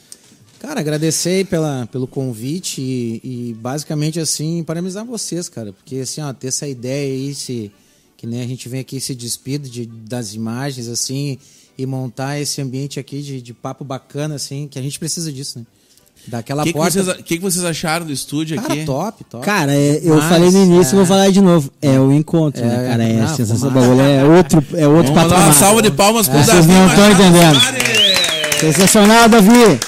Cara, 0.63 0.79
agradecer 0.79 1.31
aí 1.31 1.45
pela, 1.45 1.89
pelo 1.91 2.07
convite 2.07 2.81
e, 2.81 3.21
e 3.51 3.55
basicamente 3.55 4.21
assim, 4.21 4.63
parabenizar 4.63 5.05
vocês, 5.05 5.49
cara, 5.49 5.73
porque 5.73 5.97
assim, 5.97 6.21
ó, 6.21 6.33
ter 6.33 6.47
essa 6.47 6.69
ideia 6.69 7.13
aí, 7.13 7.35
se, 7.35 7.73
que 8.17 8.29
nem 8.29 8.41
a 8.43 8.47
gente 8.47 8.69
vem 8.69 8.79
aqui 8.81 9.01
se 9.01 9.13
despide 9.13 9.69
de, 9.69 9.87
das 9.87 10.35
imagens, 10.35 10.87
assim, 10.87 11.37
e 11.77 11.85
montar 11.85 12.39
esse 12.39 12.63
ambiente 12.63 13.01
aqui 13.01 13.23
de, 13.23 13.43
de 13.43 13.53
papo 13.53 13.83
bacana, 13.85 14.37
assim, 14.37 14.69
que 14.69 14.79
a 14.79 14.83
gente 14.83 15.01
precisa 15.01 15.33
disso, 15.33 15.59
né? 15.59 15.65
Daquela 16.29 16.63
O 16.63 16.65
que, 16.67 16.73
porta. 16.73 17.03
vocês, 17.03 17.17
que, 17.25 17.37
que 17.39 17.43
vocês 17.43 17.65
acharam 17.65 18.07
do 18.07 18.13
estúdio 18.13 18.57
Cara, 18.63 18.73
aqui? 18.73 18.85
top, 18.85 19.25
top. 19.25 19.45
Cara, 19.45 19.75
é, 19.75 19.99
eu 20.05 20.15
Mas, 20.15 20.25
falei 20.27 20.49
no 20.53 20.63
início 20.63 20.93
e 20.93 20.95
é. 20.95 20.97
vou 20.99 21.07
falar 21.07 21.29
de 21.33 21.41
novo. 21.41 21.73
É 21.83 21.99
o 21.99 22.13
encontro, 22.13 22.65
né, 22.65 22.85
É, 22.85 22.89
cara? 22.91 23.03
É, 23.03 23.13
não, 23.15 23.25
a 23.25 23.29
sensação 23.35 23.69
do 23.69 23.75
fumaça. 23.75 23.89
bagulho 23.89 24.01
é 24.01 24.25
outro, 24.25 24.65
é 24.75 24.87
outro 24.87 25.13
Vamos 25.13 25.33
uma 25.33 25.53
salva 25.53 25.83
de 25.83 25.91
palmas 25.91 26.29
pro 26.29 26.39
É, 26.39 26.45
Davi 26.45 26.61
vocês 26.63 26.67
não 26.69 26.89
tão 26.95 27.09
Machado 27.09 27.13
entendendo. 27.13 28.61
Sensacional, 28.61 29.29
Davi. 29.29 29.81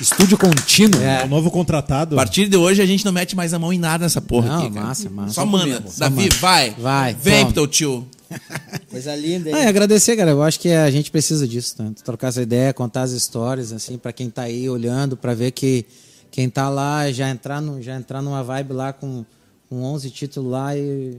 Estúdio 0.00 0.38
contínuo. 0.38 1.00
O 1.24 1.28
novo 1.28 1.50
contratado. 1.50 2.14
A 2.14 2.18
partir 2.18 2.48
de 2.48 2.56
hoje 2.56 2.80
a 2.80 2.86
gente 2.86 3.04
não 3.04 3.12
mete 3.12 3.34
mais 3.34 3.52
a 3.52 3.58
mão 3.58 3.72
em 3.72 3.78
nada 3.78 4.04
nessa 4.04 4.20
porra 4.20 4.48
Não, 4.48 4.58
aqui, 4.64 4.74
cara. 4.74 4.86
massa, 4.86 5.10
massa. 5.10 5.34
Só 5.34 5.46
manda. 5.46 5.82
Davi, 5.96 6.28
vai. 6.40 6.70
Vai, 6.78 7.14
Vem 7.14 7.44
pro 7.46 7.54
teu 7.54 7.66
tio. 7.66 8.08
Coisa 8.90 9.14
linda, 9.16 9.50
Ah, 9.54 9.64
e 9.64 9.66
agradecer, 9.66 10.16
cara. 10.16 10.30
Eu 10.32 10.42
acho 10.42 10.60
que 10.60 10.70
a 10.70 10.90
gente 10.90 11.10
precisa 11.10 11.48
disso, 11.48 11.74
né? 11.82 11.92
Trocar 12.04 12.28
essa 12.28 12.42
ideia, 12.42 12.72
contar 12.74 13.02
as 13.02 13.12
histórias, 13.12 13.72
assim, 13.72 13.96
para 13.98 14.12
quem 14.12 14.28
tá 14.30 14.42
aí 14.42 14.68
olhando, 14.68 15.16
para 15.16 15.34
ver 15.34 15.50
que 15.50 15.86
quem 16.30 16.48
tá 16.48 16.68
lá 16.68 17.10
já 17.10 17.28
entrar, 17.30 17.60
no, 17.60 17.80
já 17.82 17.96
entrar 17.96 18.20
numa 18.20 18.42
vibe 18.44 18.74
lá 18.74 18.92
com, 18.92 19.24
com 19.68 19.82
11 19.82 20.10
títulos 20.10 20.50
lá 20.50 20.76
e 20.76 21.16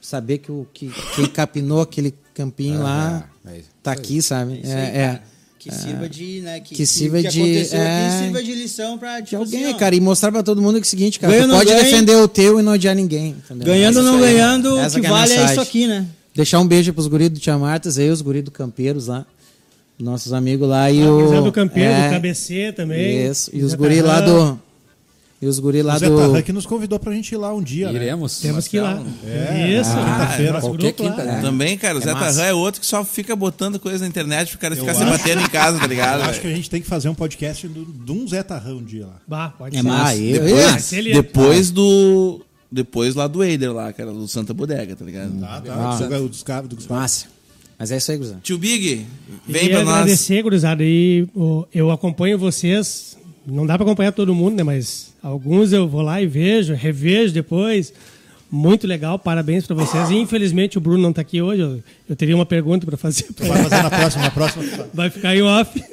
saber 0.00 0.38
que, 0.38 0.52
o, 0.52 0.66
que 0.72 0.90
quem 1.16 1.26
capinou 1.26 1.80
aquele 1.80 2.14
campinho 2.32 2.80
lá 2.80 3.28
é 3.44 3.60
tá 3.82 3.90
aí. 3.90 3.98
aqui, 3.98 4.22
sabe? 4.22 4.60
Isso 4.60 4.72
aí, 4.72 4.78
É, 4.78 4.98
é. 4.98 5.22
Que 5.68 5.74
sirva 5.74 6.08
de, 6.08 6.40
né? 6.40 6.60
Que, 6.60 6.74
Que 6.74 6.86
sirva 6.86 7.22
de- 7.22 7.26
aconteceu 7.40 7.80
é. 7.80 8.06
aqui 8.08 8.18
sirva 8.24 8.42
de 8.42 8.54
lição 8.54 8.98
pra, 8.98 9.20
De 9.20 9.26
tipo 9.30 9.42
alguém, 9.42 9.64
assim, 9.66 9.74
cara, 9.76 9.94
e 9.94 10.00
mostrar 10.00 10.30
pra 10.32 10.42
todo 10.42 10.60
mundo 10.62 10.74
que 10.74 10.80
é 10.80 10.82
o 10.82 10.90
seguinte, 10.90 11.18
cara, 11.20 11.46
não 11.46 11.56
pode 11.56 11.70
ganha? 11.70 11.82
defender 11.82 12.16
o 12.16 12.28
teu 12.28 12.58
e 12.60 12.62
não 12.62 12.72
odiar 12.72 12.94
ninguém. 12.94 13.36
entendeu? 13.44 13.66
Ganhando 13.66 13.96
ou 13.98 14.02
não 14.02 14.14
aí. 14.16 14.20
ganhando, 14.32 14.74
o 14.74 14.78
Essa 14.78 15.00
que 15.00 15.06
é 15.06 15.10
vale 15.10 15.32
é 15.32 15.44
isso 15.44 15.60
aqui, 15.60 15.86
né? 15.86 16.06
Deixar 16.34 16.60
um 16.60 16.66
beijo 16.66 16.92
pros 16.92 17.06
guris 17.06 17.30
do 17.30 17.38
Tia 17.40 17.56
Martas 17.58 17.98
aí, 17.98 18.10
os 18.10 18.20
guris 18.20 18.42
do 18.44 18.50
Campeiros 18.50 19.06
lá. 19.06 19.24
Nossos 19.98 20.32
amigos 20.34 20.68
lá 20.68 20.90
e 20.90 21.02
Ah, 21.02 21.10
o. 21.10 21.42
Do 21.44 21.50
Campeiro, 21.52 21.90
é, 21.90 22.08
do 22.10 22.14
KBC 22.16 22.72
também. 22.76 23.26
Isso. 23.30 23.50
E 23.54 23.62
os 23.62 23.72
guris 23.72 24.02
lá 24.02 24.20
Tarran. 24.20 24.52
do. 24.52 24.60
E 25.40 25.46
os 25.46 25.58
guris 25.58 25.84
lá 25.84 25.96
o 25.96 25.98
Zé 25.98 26.08
do. 26.08 26.16
Tarran 26.16 26.40
que 26.40 26.52
nos 26.52 26.64
convidou 26.64 26.98
pra 26.98 27.12
gente 27.12 27.32
ir 27.32 27.36
lá 27.36 27.52
um 27.52 27.62
dia, 27.62 27.92
né? 27.92 27.94
Iremos. 28.02 28.40
Temos 28.40 28.66
que 28.66 28.78
ir 28.78 28.80
lá. 28.80 29.02
É, 29.26 29.68
Isso. 29.78 29.90
quinta-feira. 29.90 30.52
nosso 30.54 30.66
Qualquer 30.68 30.82
grupo 30.92 31.02
lá. 31.02 31.10
quinta, 31.10 31.24
né? 31.24 31.40
Também, 31.42 31.76
cara, 31.76 31.98
o 31.98 32.00
Zé 32.00 32.12
massa. 32.14 32.38
Tarran 32.38 32.48
é 32.48 32.52
outro 32.54 32.80
que 32.80 32.86
só 32.86 33.04
fica 33.04 33.36
botando 33.36 33.78
coisa 33.78 33.98
na 33.98 34.06
internet 34.08 34.48
pro 34.50 34.58
cara 34.58 34.74
Eu 34.74 34.78
ficar 34.80 34.94
se 34.94 35.04
batendo 35.04 35.42
em 35.42 35.48
casa, 35.48 35.78
tá 35.78 35.84
Eu 35.84 35.88
ligado? 35.90 36.22
acho 36.22 36.40
que 36.40 36.46
a 36.46 36.54
gente 36.54 36.70
tem 36.70 36.80
que 36.80 36.86
fazer 36.88 37.10
um 37.10 37.14
podcast 37.14 37.68
do- 37.68 37.84
de 37.84 38.12
um 38.12 38.26
Zé 38.26 38.42
Tarrão 38.42 38.78
um 38.78 38.82
dia 38.82 39.06
lá. 39.06 39.16
Bah, 39.28 39.48
pode 39.58 39.76
É 39.76 39.82
ser. 39.82 39.88
Ah, 39.90 40.16
eu, 40.16 40.42
Depois, 40.42 40.72
eu- 40.74 40.80
se 40.80 40.96
ele- 40.96 41.12
depois 41.12 41.70
do. 41.70 42.40
Depois 42.72 43.14
lá 43.14 43.26
do 43.28 43.44
Eider 43.44 43.72
lá, 43.72 43.92
cara, 43.92 44.12
do 44.12 44.26
Santa 44.26 44.52
Bodega, 44.54 44.96
tá 44.96 45.04
ligado? 45.04 45.38
Tá, 45.38 45.60
tá. 45.60 45.74
Ah. 45.74 46.18
O 46.18 46.28
dos 46.28 46.42
cabos, 46.42 46.68
do 46.70 46.76
Gustavo. 46.76 46.98
Massa. 47.00 47.26
Mas 47.78 47.92
é 47.92 47.98
isso 47.98 48.10
aí, 48.10 48.16
Guzão. 48.16 48.38
Tio 48.42 48.56
Big, 48.56 49.06
vem 49.46 49.68
pra 49.68 49.84
nós. 49.84 49.94
agradecer, 49.96 50.42
gurizada. 50.42 50.82
E 50.82 51.28
ó, 51.36 51.64
eu 51.74 51.90
acompanho 51.90 52.38
vocês. 52.38 53.16
Não 53.46 53.64
dá 53.66 53.76
pra 53.76 53.84
acompanhar 53.86 54.10
todo 54.12 54.34
mundo, 54.34 54.56
né? 54.56 54.62
Mas 54.64 55.14
alguns 55.26 55.72
eu 55.72 55.88
vou 55.88 56.02
lá 56.02 56.22
e 56.22 56.26
vejo, 56.26 56.74
revejo 56.74 57.32
depois. 57.32 57.92
Muito 58.50 58.86
legal, 58.86 59.18
parabéns 59.18 59.66
pra 59.66 59.74
vocês. 59.74 60.10
E, 60.10 60.14
infelizmente 60.14 60.78
o 60.78 60.80
Bruno 60.80 61.02
não 61.02 61.12
tá 61.12 61.20
aqui 61.20 61.42
hoje. 61.42 61.62
Eu, 61.62 61.82
eu 62.08 62.16
teria 62.16 62.34
uma 62.34 62.46
pergunta 62.46 62.86
pra 62.86 62.96
fazer. 62.96 63.26
Vai 63.38 63.64
fazer 63.64 63.82
na 63.82 63.90
próxima, 63.90 64.22
na 64.22 64.30
próxima. 64.30 64.64
Vai 64.94 65.10
ficar 65.10 65.36
em 65.36 65.42
off. 65.42 65.84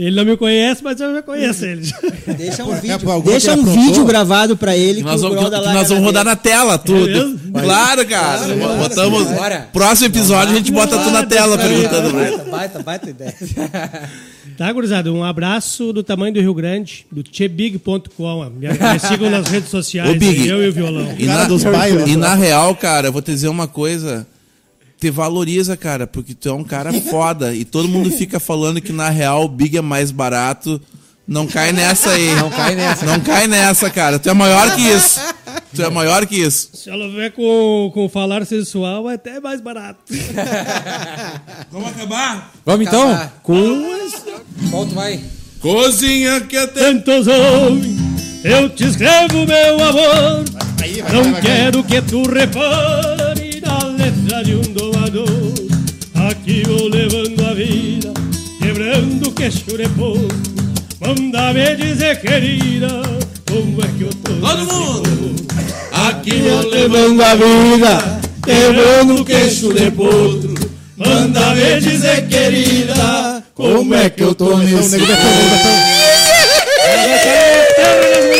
Ele 0.00 0.16
não 0.16 0.24
me 0.24 0.34
conhece, 0.34 0.82
mas 0.82 0.98
eu 0.98 1.12
já 1.12 1.20
conheço 1.22 1.62
ele. 1.64 1.82
Deixa 2.38 2.64
um 2.64 2.72
É, 2.74 2.80
vídeo. 2.80 3.10
algum 3.10 3.30
Deixa 3.30 3.52
um 3.52 3.64
vídeo 3.64 4.04
gravado 4.06 4.56
pra 4.56 4.74
ele 4.74 5.02
nós 5.02 5.22
o 5.22 5.28
vamos, 5.28 5.44
que 5.44 5.50
nós 5.50 5.88
vamos 5.88 5.90
na 5.90 6.06
rodar 6.06 6.24
dele. 6.24 6.24
na 6.24 6.36
tela 6.36 6.78
tudo. 6.78 7.06
mesmo? 7.06 7.52
Claro, 7.52 8.06
cara. 8.06 8.46
Botamos. 8.78 9.26
Bora. 9.28 9.68
Próximo 9.72 10.06
episódio 10.06 10.54
a 10.54 10.56
gente 10.56 10.72
bota 10.72 10.96
tudo 10.96 11.10
na 11.10 11.26
tela 11.26 11.58
perguntando. 11.58 12.12
Baita, 12.14 12.44
baita, 12.44 12.82
baita 12.82 13.10
ideia. 13.10 13.34
Tá, 14.56 14.70
gurizada? 14.72 15.10
Um 15.10 15.24
abraço 15.24 15.90
do 15.90 16.02
tamanho 16.02 16.34
do 16.34 16.40
Rio 16.40 16.52
Grande, 16.52 17.06
do 17.10 17.22
tchebig.com. 17.22 18.44
Me, 18.50 18.68
me 18.68 18.98
sigam 18.98 19.30
nas 19.30 19.46
redes 19.48 19.70
sociais, 19.70 20.10
Ô, 20.10 20.18
Big. 20.18 20.42
aí, 20.42 20.48
eu 20.48 20.62
e 20.62 20.68
o 20.68 20.72
violão. 20.72 21.14
E 21.18 21.24
Cara 21.26 21.48
na, 21.48 22.06
e 22.06 22.16
na 22.16 22.34
real, 22.34 22.74
cara, 22.74 23.08
eu 23.08 23.12
vou 23.12 23.22
te 23.22 23.30
dizer 23.32 23.48
uma 23.48 23.66
coisa. 23.66 24.26
Te 25.00 25.10
valoriza, 25.10 25.78
cara, 25.78 26.06
porque 26.06 26.34
tu 26.34 26.50
é 26.50 26.52
um 26.52 26.62
cara 26.62 26.92
foda. 26.92 27.54
E 27.54 27.64
todo 27.64 27.88
mundo 27.88 28.10
fica 28.10 28.38
falando 28.38 28.82
que 28.82 28.92
na 28.92 29.08
real 29.08 29.44
o 29.44 29.48
Big 29.48 29.78
é 29.78 29.80
mais 29.80 30.10
barato. 30.10 30.78
Não 31.26 31.46
cai 31.46 31.72
nessa 31.72 32.10
aí. 32.10 32.34
Não 32.34 32.50
cai 32.50 32.74
nessa. 32.74 33.06
Não 33.06 33.20
cai 33.20 33.46
nessa, 33.46 33.88
cara. 33.88 34.18
Tu 34.18 34.28
é 34.28 34.34
maior 34.34 34.74
que 34.74 34.82
isso. 34.82 35.20
Tu 35.74 35.82
é 35.82 35.88
maior 35.88 36.26
que 36.26 36.36
isso. 36.36 36.70
Se 36.74 36.90
ela 36.90 37.08
vier 37.08 37.32
com, 37.32 37.90
com 37.94 38.08
falar 38.08 38.44
sensual, 38.44 39.08
é 39.08 39.14
até 39.14 39.40
mais 39.40 39.60
barato. 39.60 40.00
Vamos 41.70 41.88
acabar? 41.90 42.52
Vamos 42.66 42.86
então? 42.86 43.08
Acabar. 43.10 43.40
Com. 43.42 44.10
Qual 44.70 44.86
tu 44.86 44.94
vai? 44.94 45.20
Cozinha 45.60 46.40
que 46.40 46.66
tem. 46.68 47.00
Tantos 47.00 47.26
homens, 47.26 47.96
eu 48.44 48.68
te 48.68 48.84
escrevo, 48.84 49.46
meu 49.46 49.82
amor. 49.84 50.44
Aí, 50.82 51.00
vai, 51.00 51.12
Não 51.12 51.22
vai, 51.22 51.32
vai, 51.32 51.32
vai. 51.32 51.42
quero 51.42 51.84
que 51.84 52.02
tu 52.02 52.22
repare 52.28 53.29
letra 54.10 54.42
de 54.42 54.54
um 54.56 54.62
domador. 54.72 55.26
Aqui 56.28 56.62
vou 56.66 56.88
levando 56.88 57.46
a 57.46 57.54
vida, 57.54 58.12
quebrando 58.58 59.28
o 59.28 59.32
queixo 59.32 59.76
de 59.76 59.88
pouco. 59.90 60.28
Manda 61.00 61.52
me 61.52 61.76
dizer, 61.76 62.20
querida, 62.20 62.88
como 63.48 63.80
é 63.82 63.88
que 63.96 64.02
eu 64.02 64.10
tô. 64.10 64.32
Todo 64.34 64.72
mundo! 64.72 65.36
Aqui 65.92 66.42
vou 66.42 66.70
Levando 66.70 67.22
a 67.22 67.34
vida, 67.34 68.20
quebrando 68.44 69.20
o 69.20 69.24
queixo 69.24 69.72
de 69.72 69.90
potro. 69.90 70.54
Manda 70.96 71.54
me 71.54 71.80
dizer, 71.80 72.26
querida, 72.28 73.42
como 73.54 73.94
é 73.94 74.10
que 74.10 74.22
eu 74.22 74.34
tô 74.34 74.56
nesse 74.58 74.98
Betão. 74.98 75.16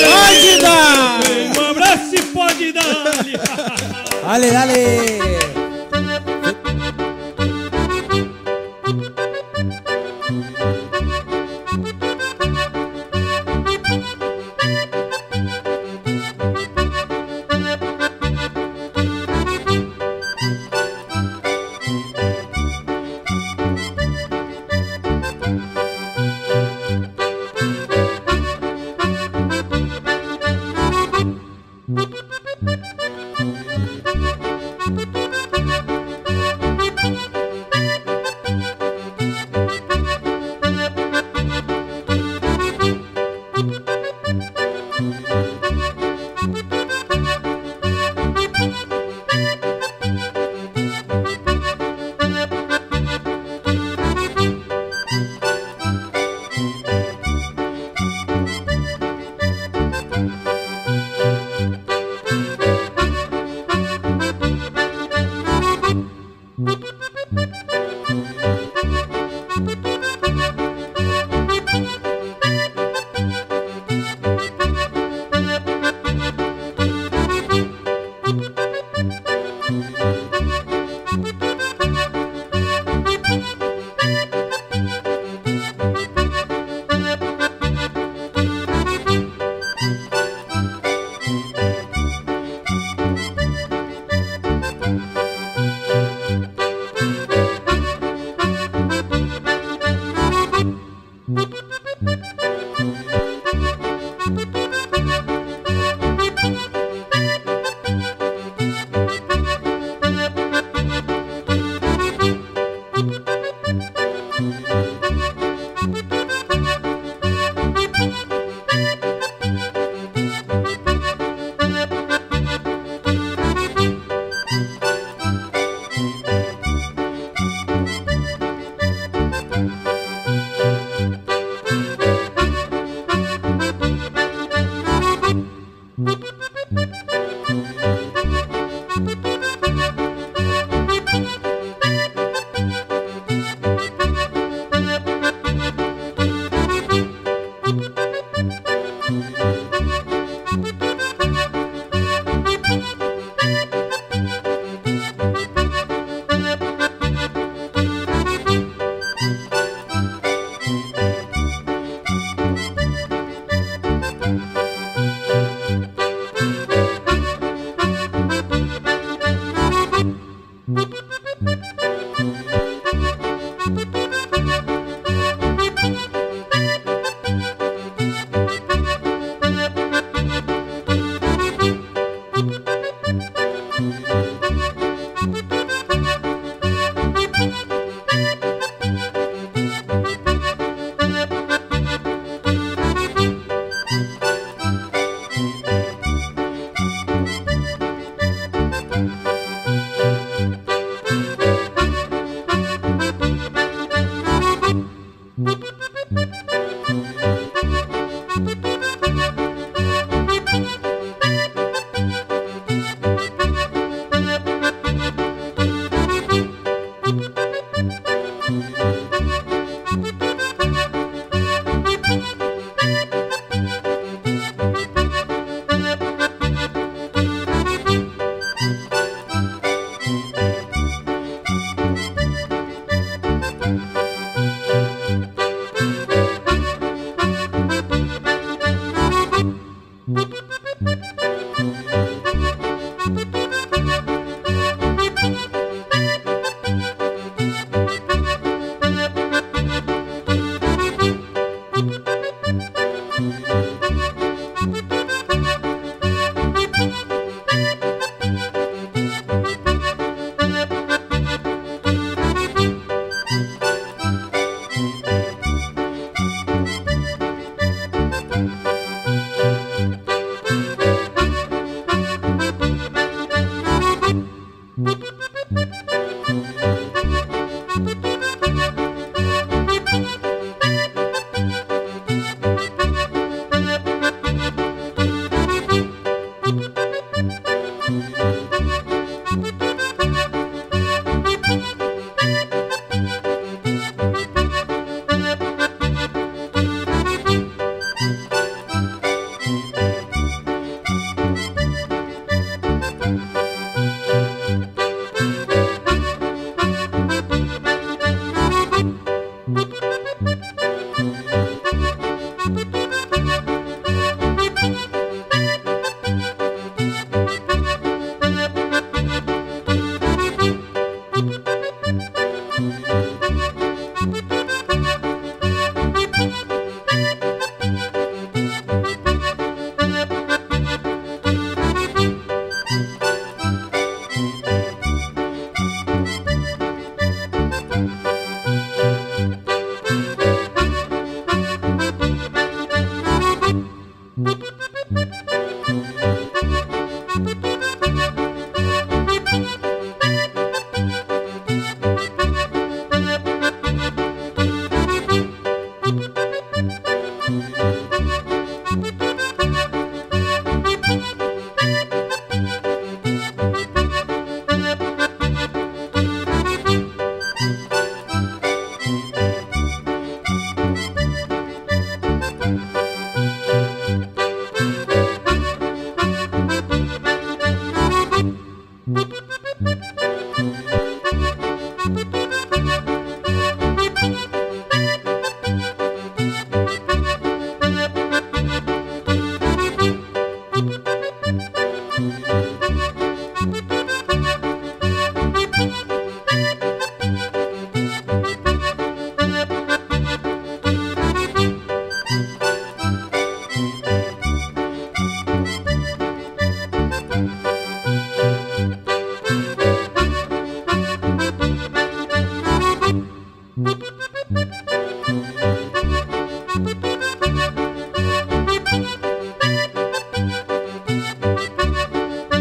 Pode 0.05 0.60
dar! 0.60 1.20
Um 1.57 1.70
abraço 1.70 2.15
e 2.15 2.23
pode 2.23 2.73
dar. 2.73 2.90
Ale, 4.26 4.55
ale! 4.55 5.49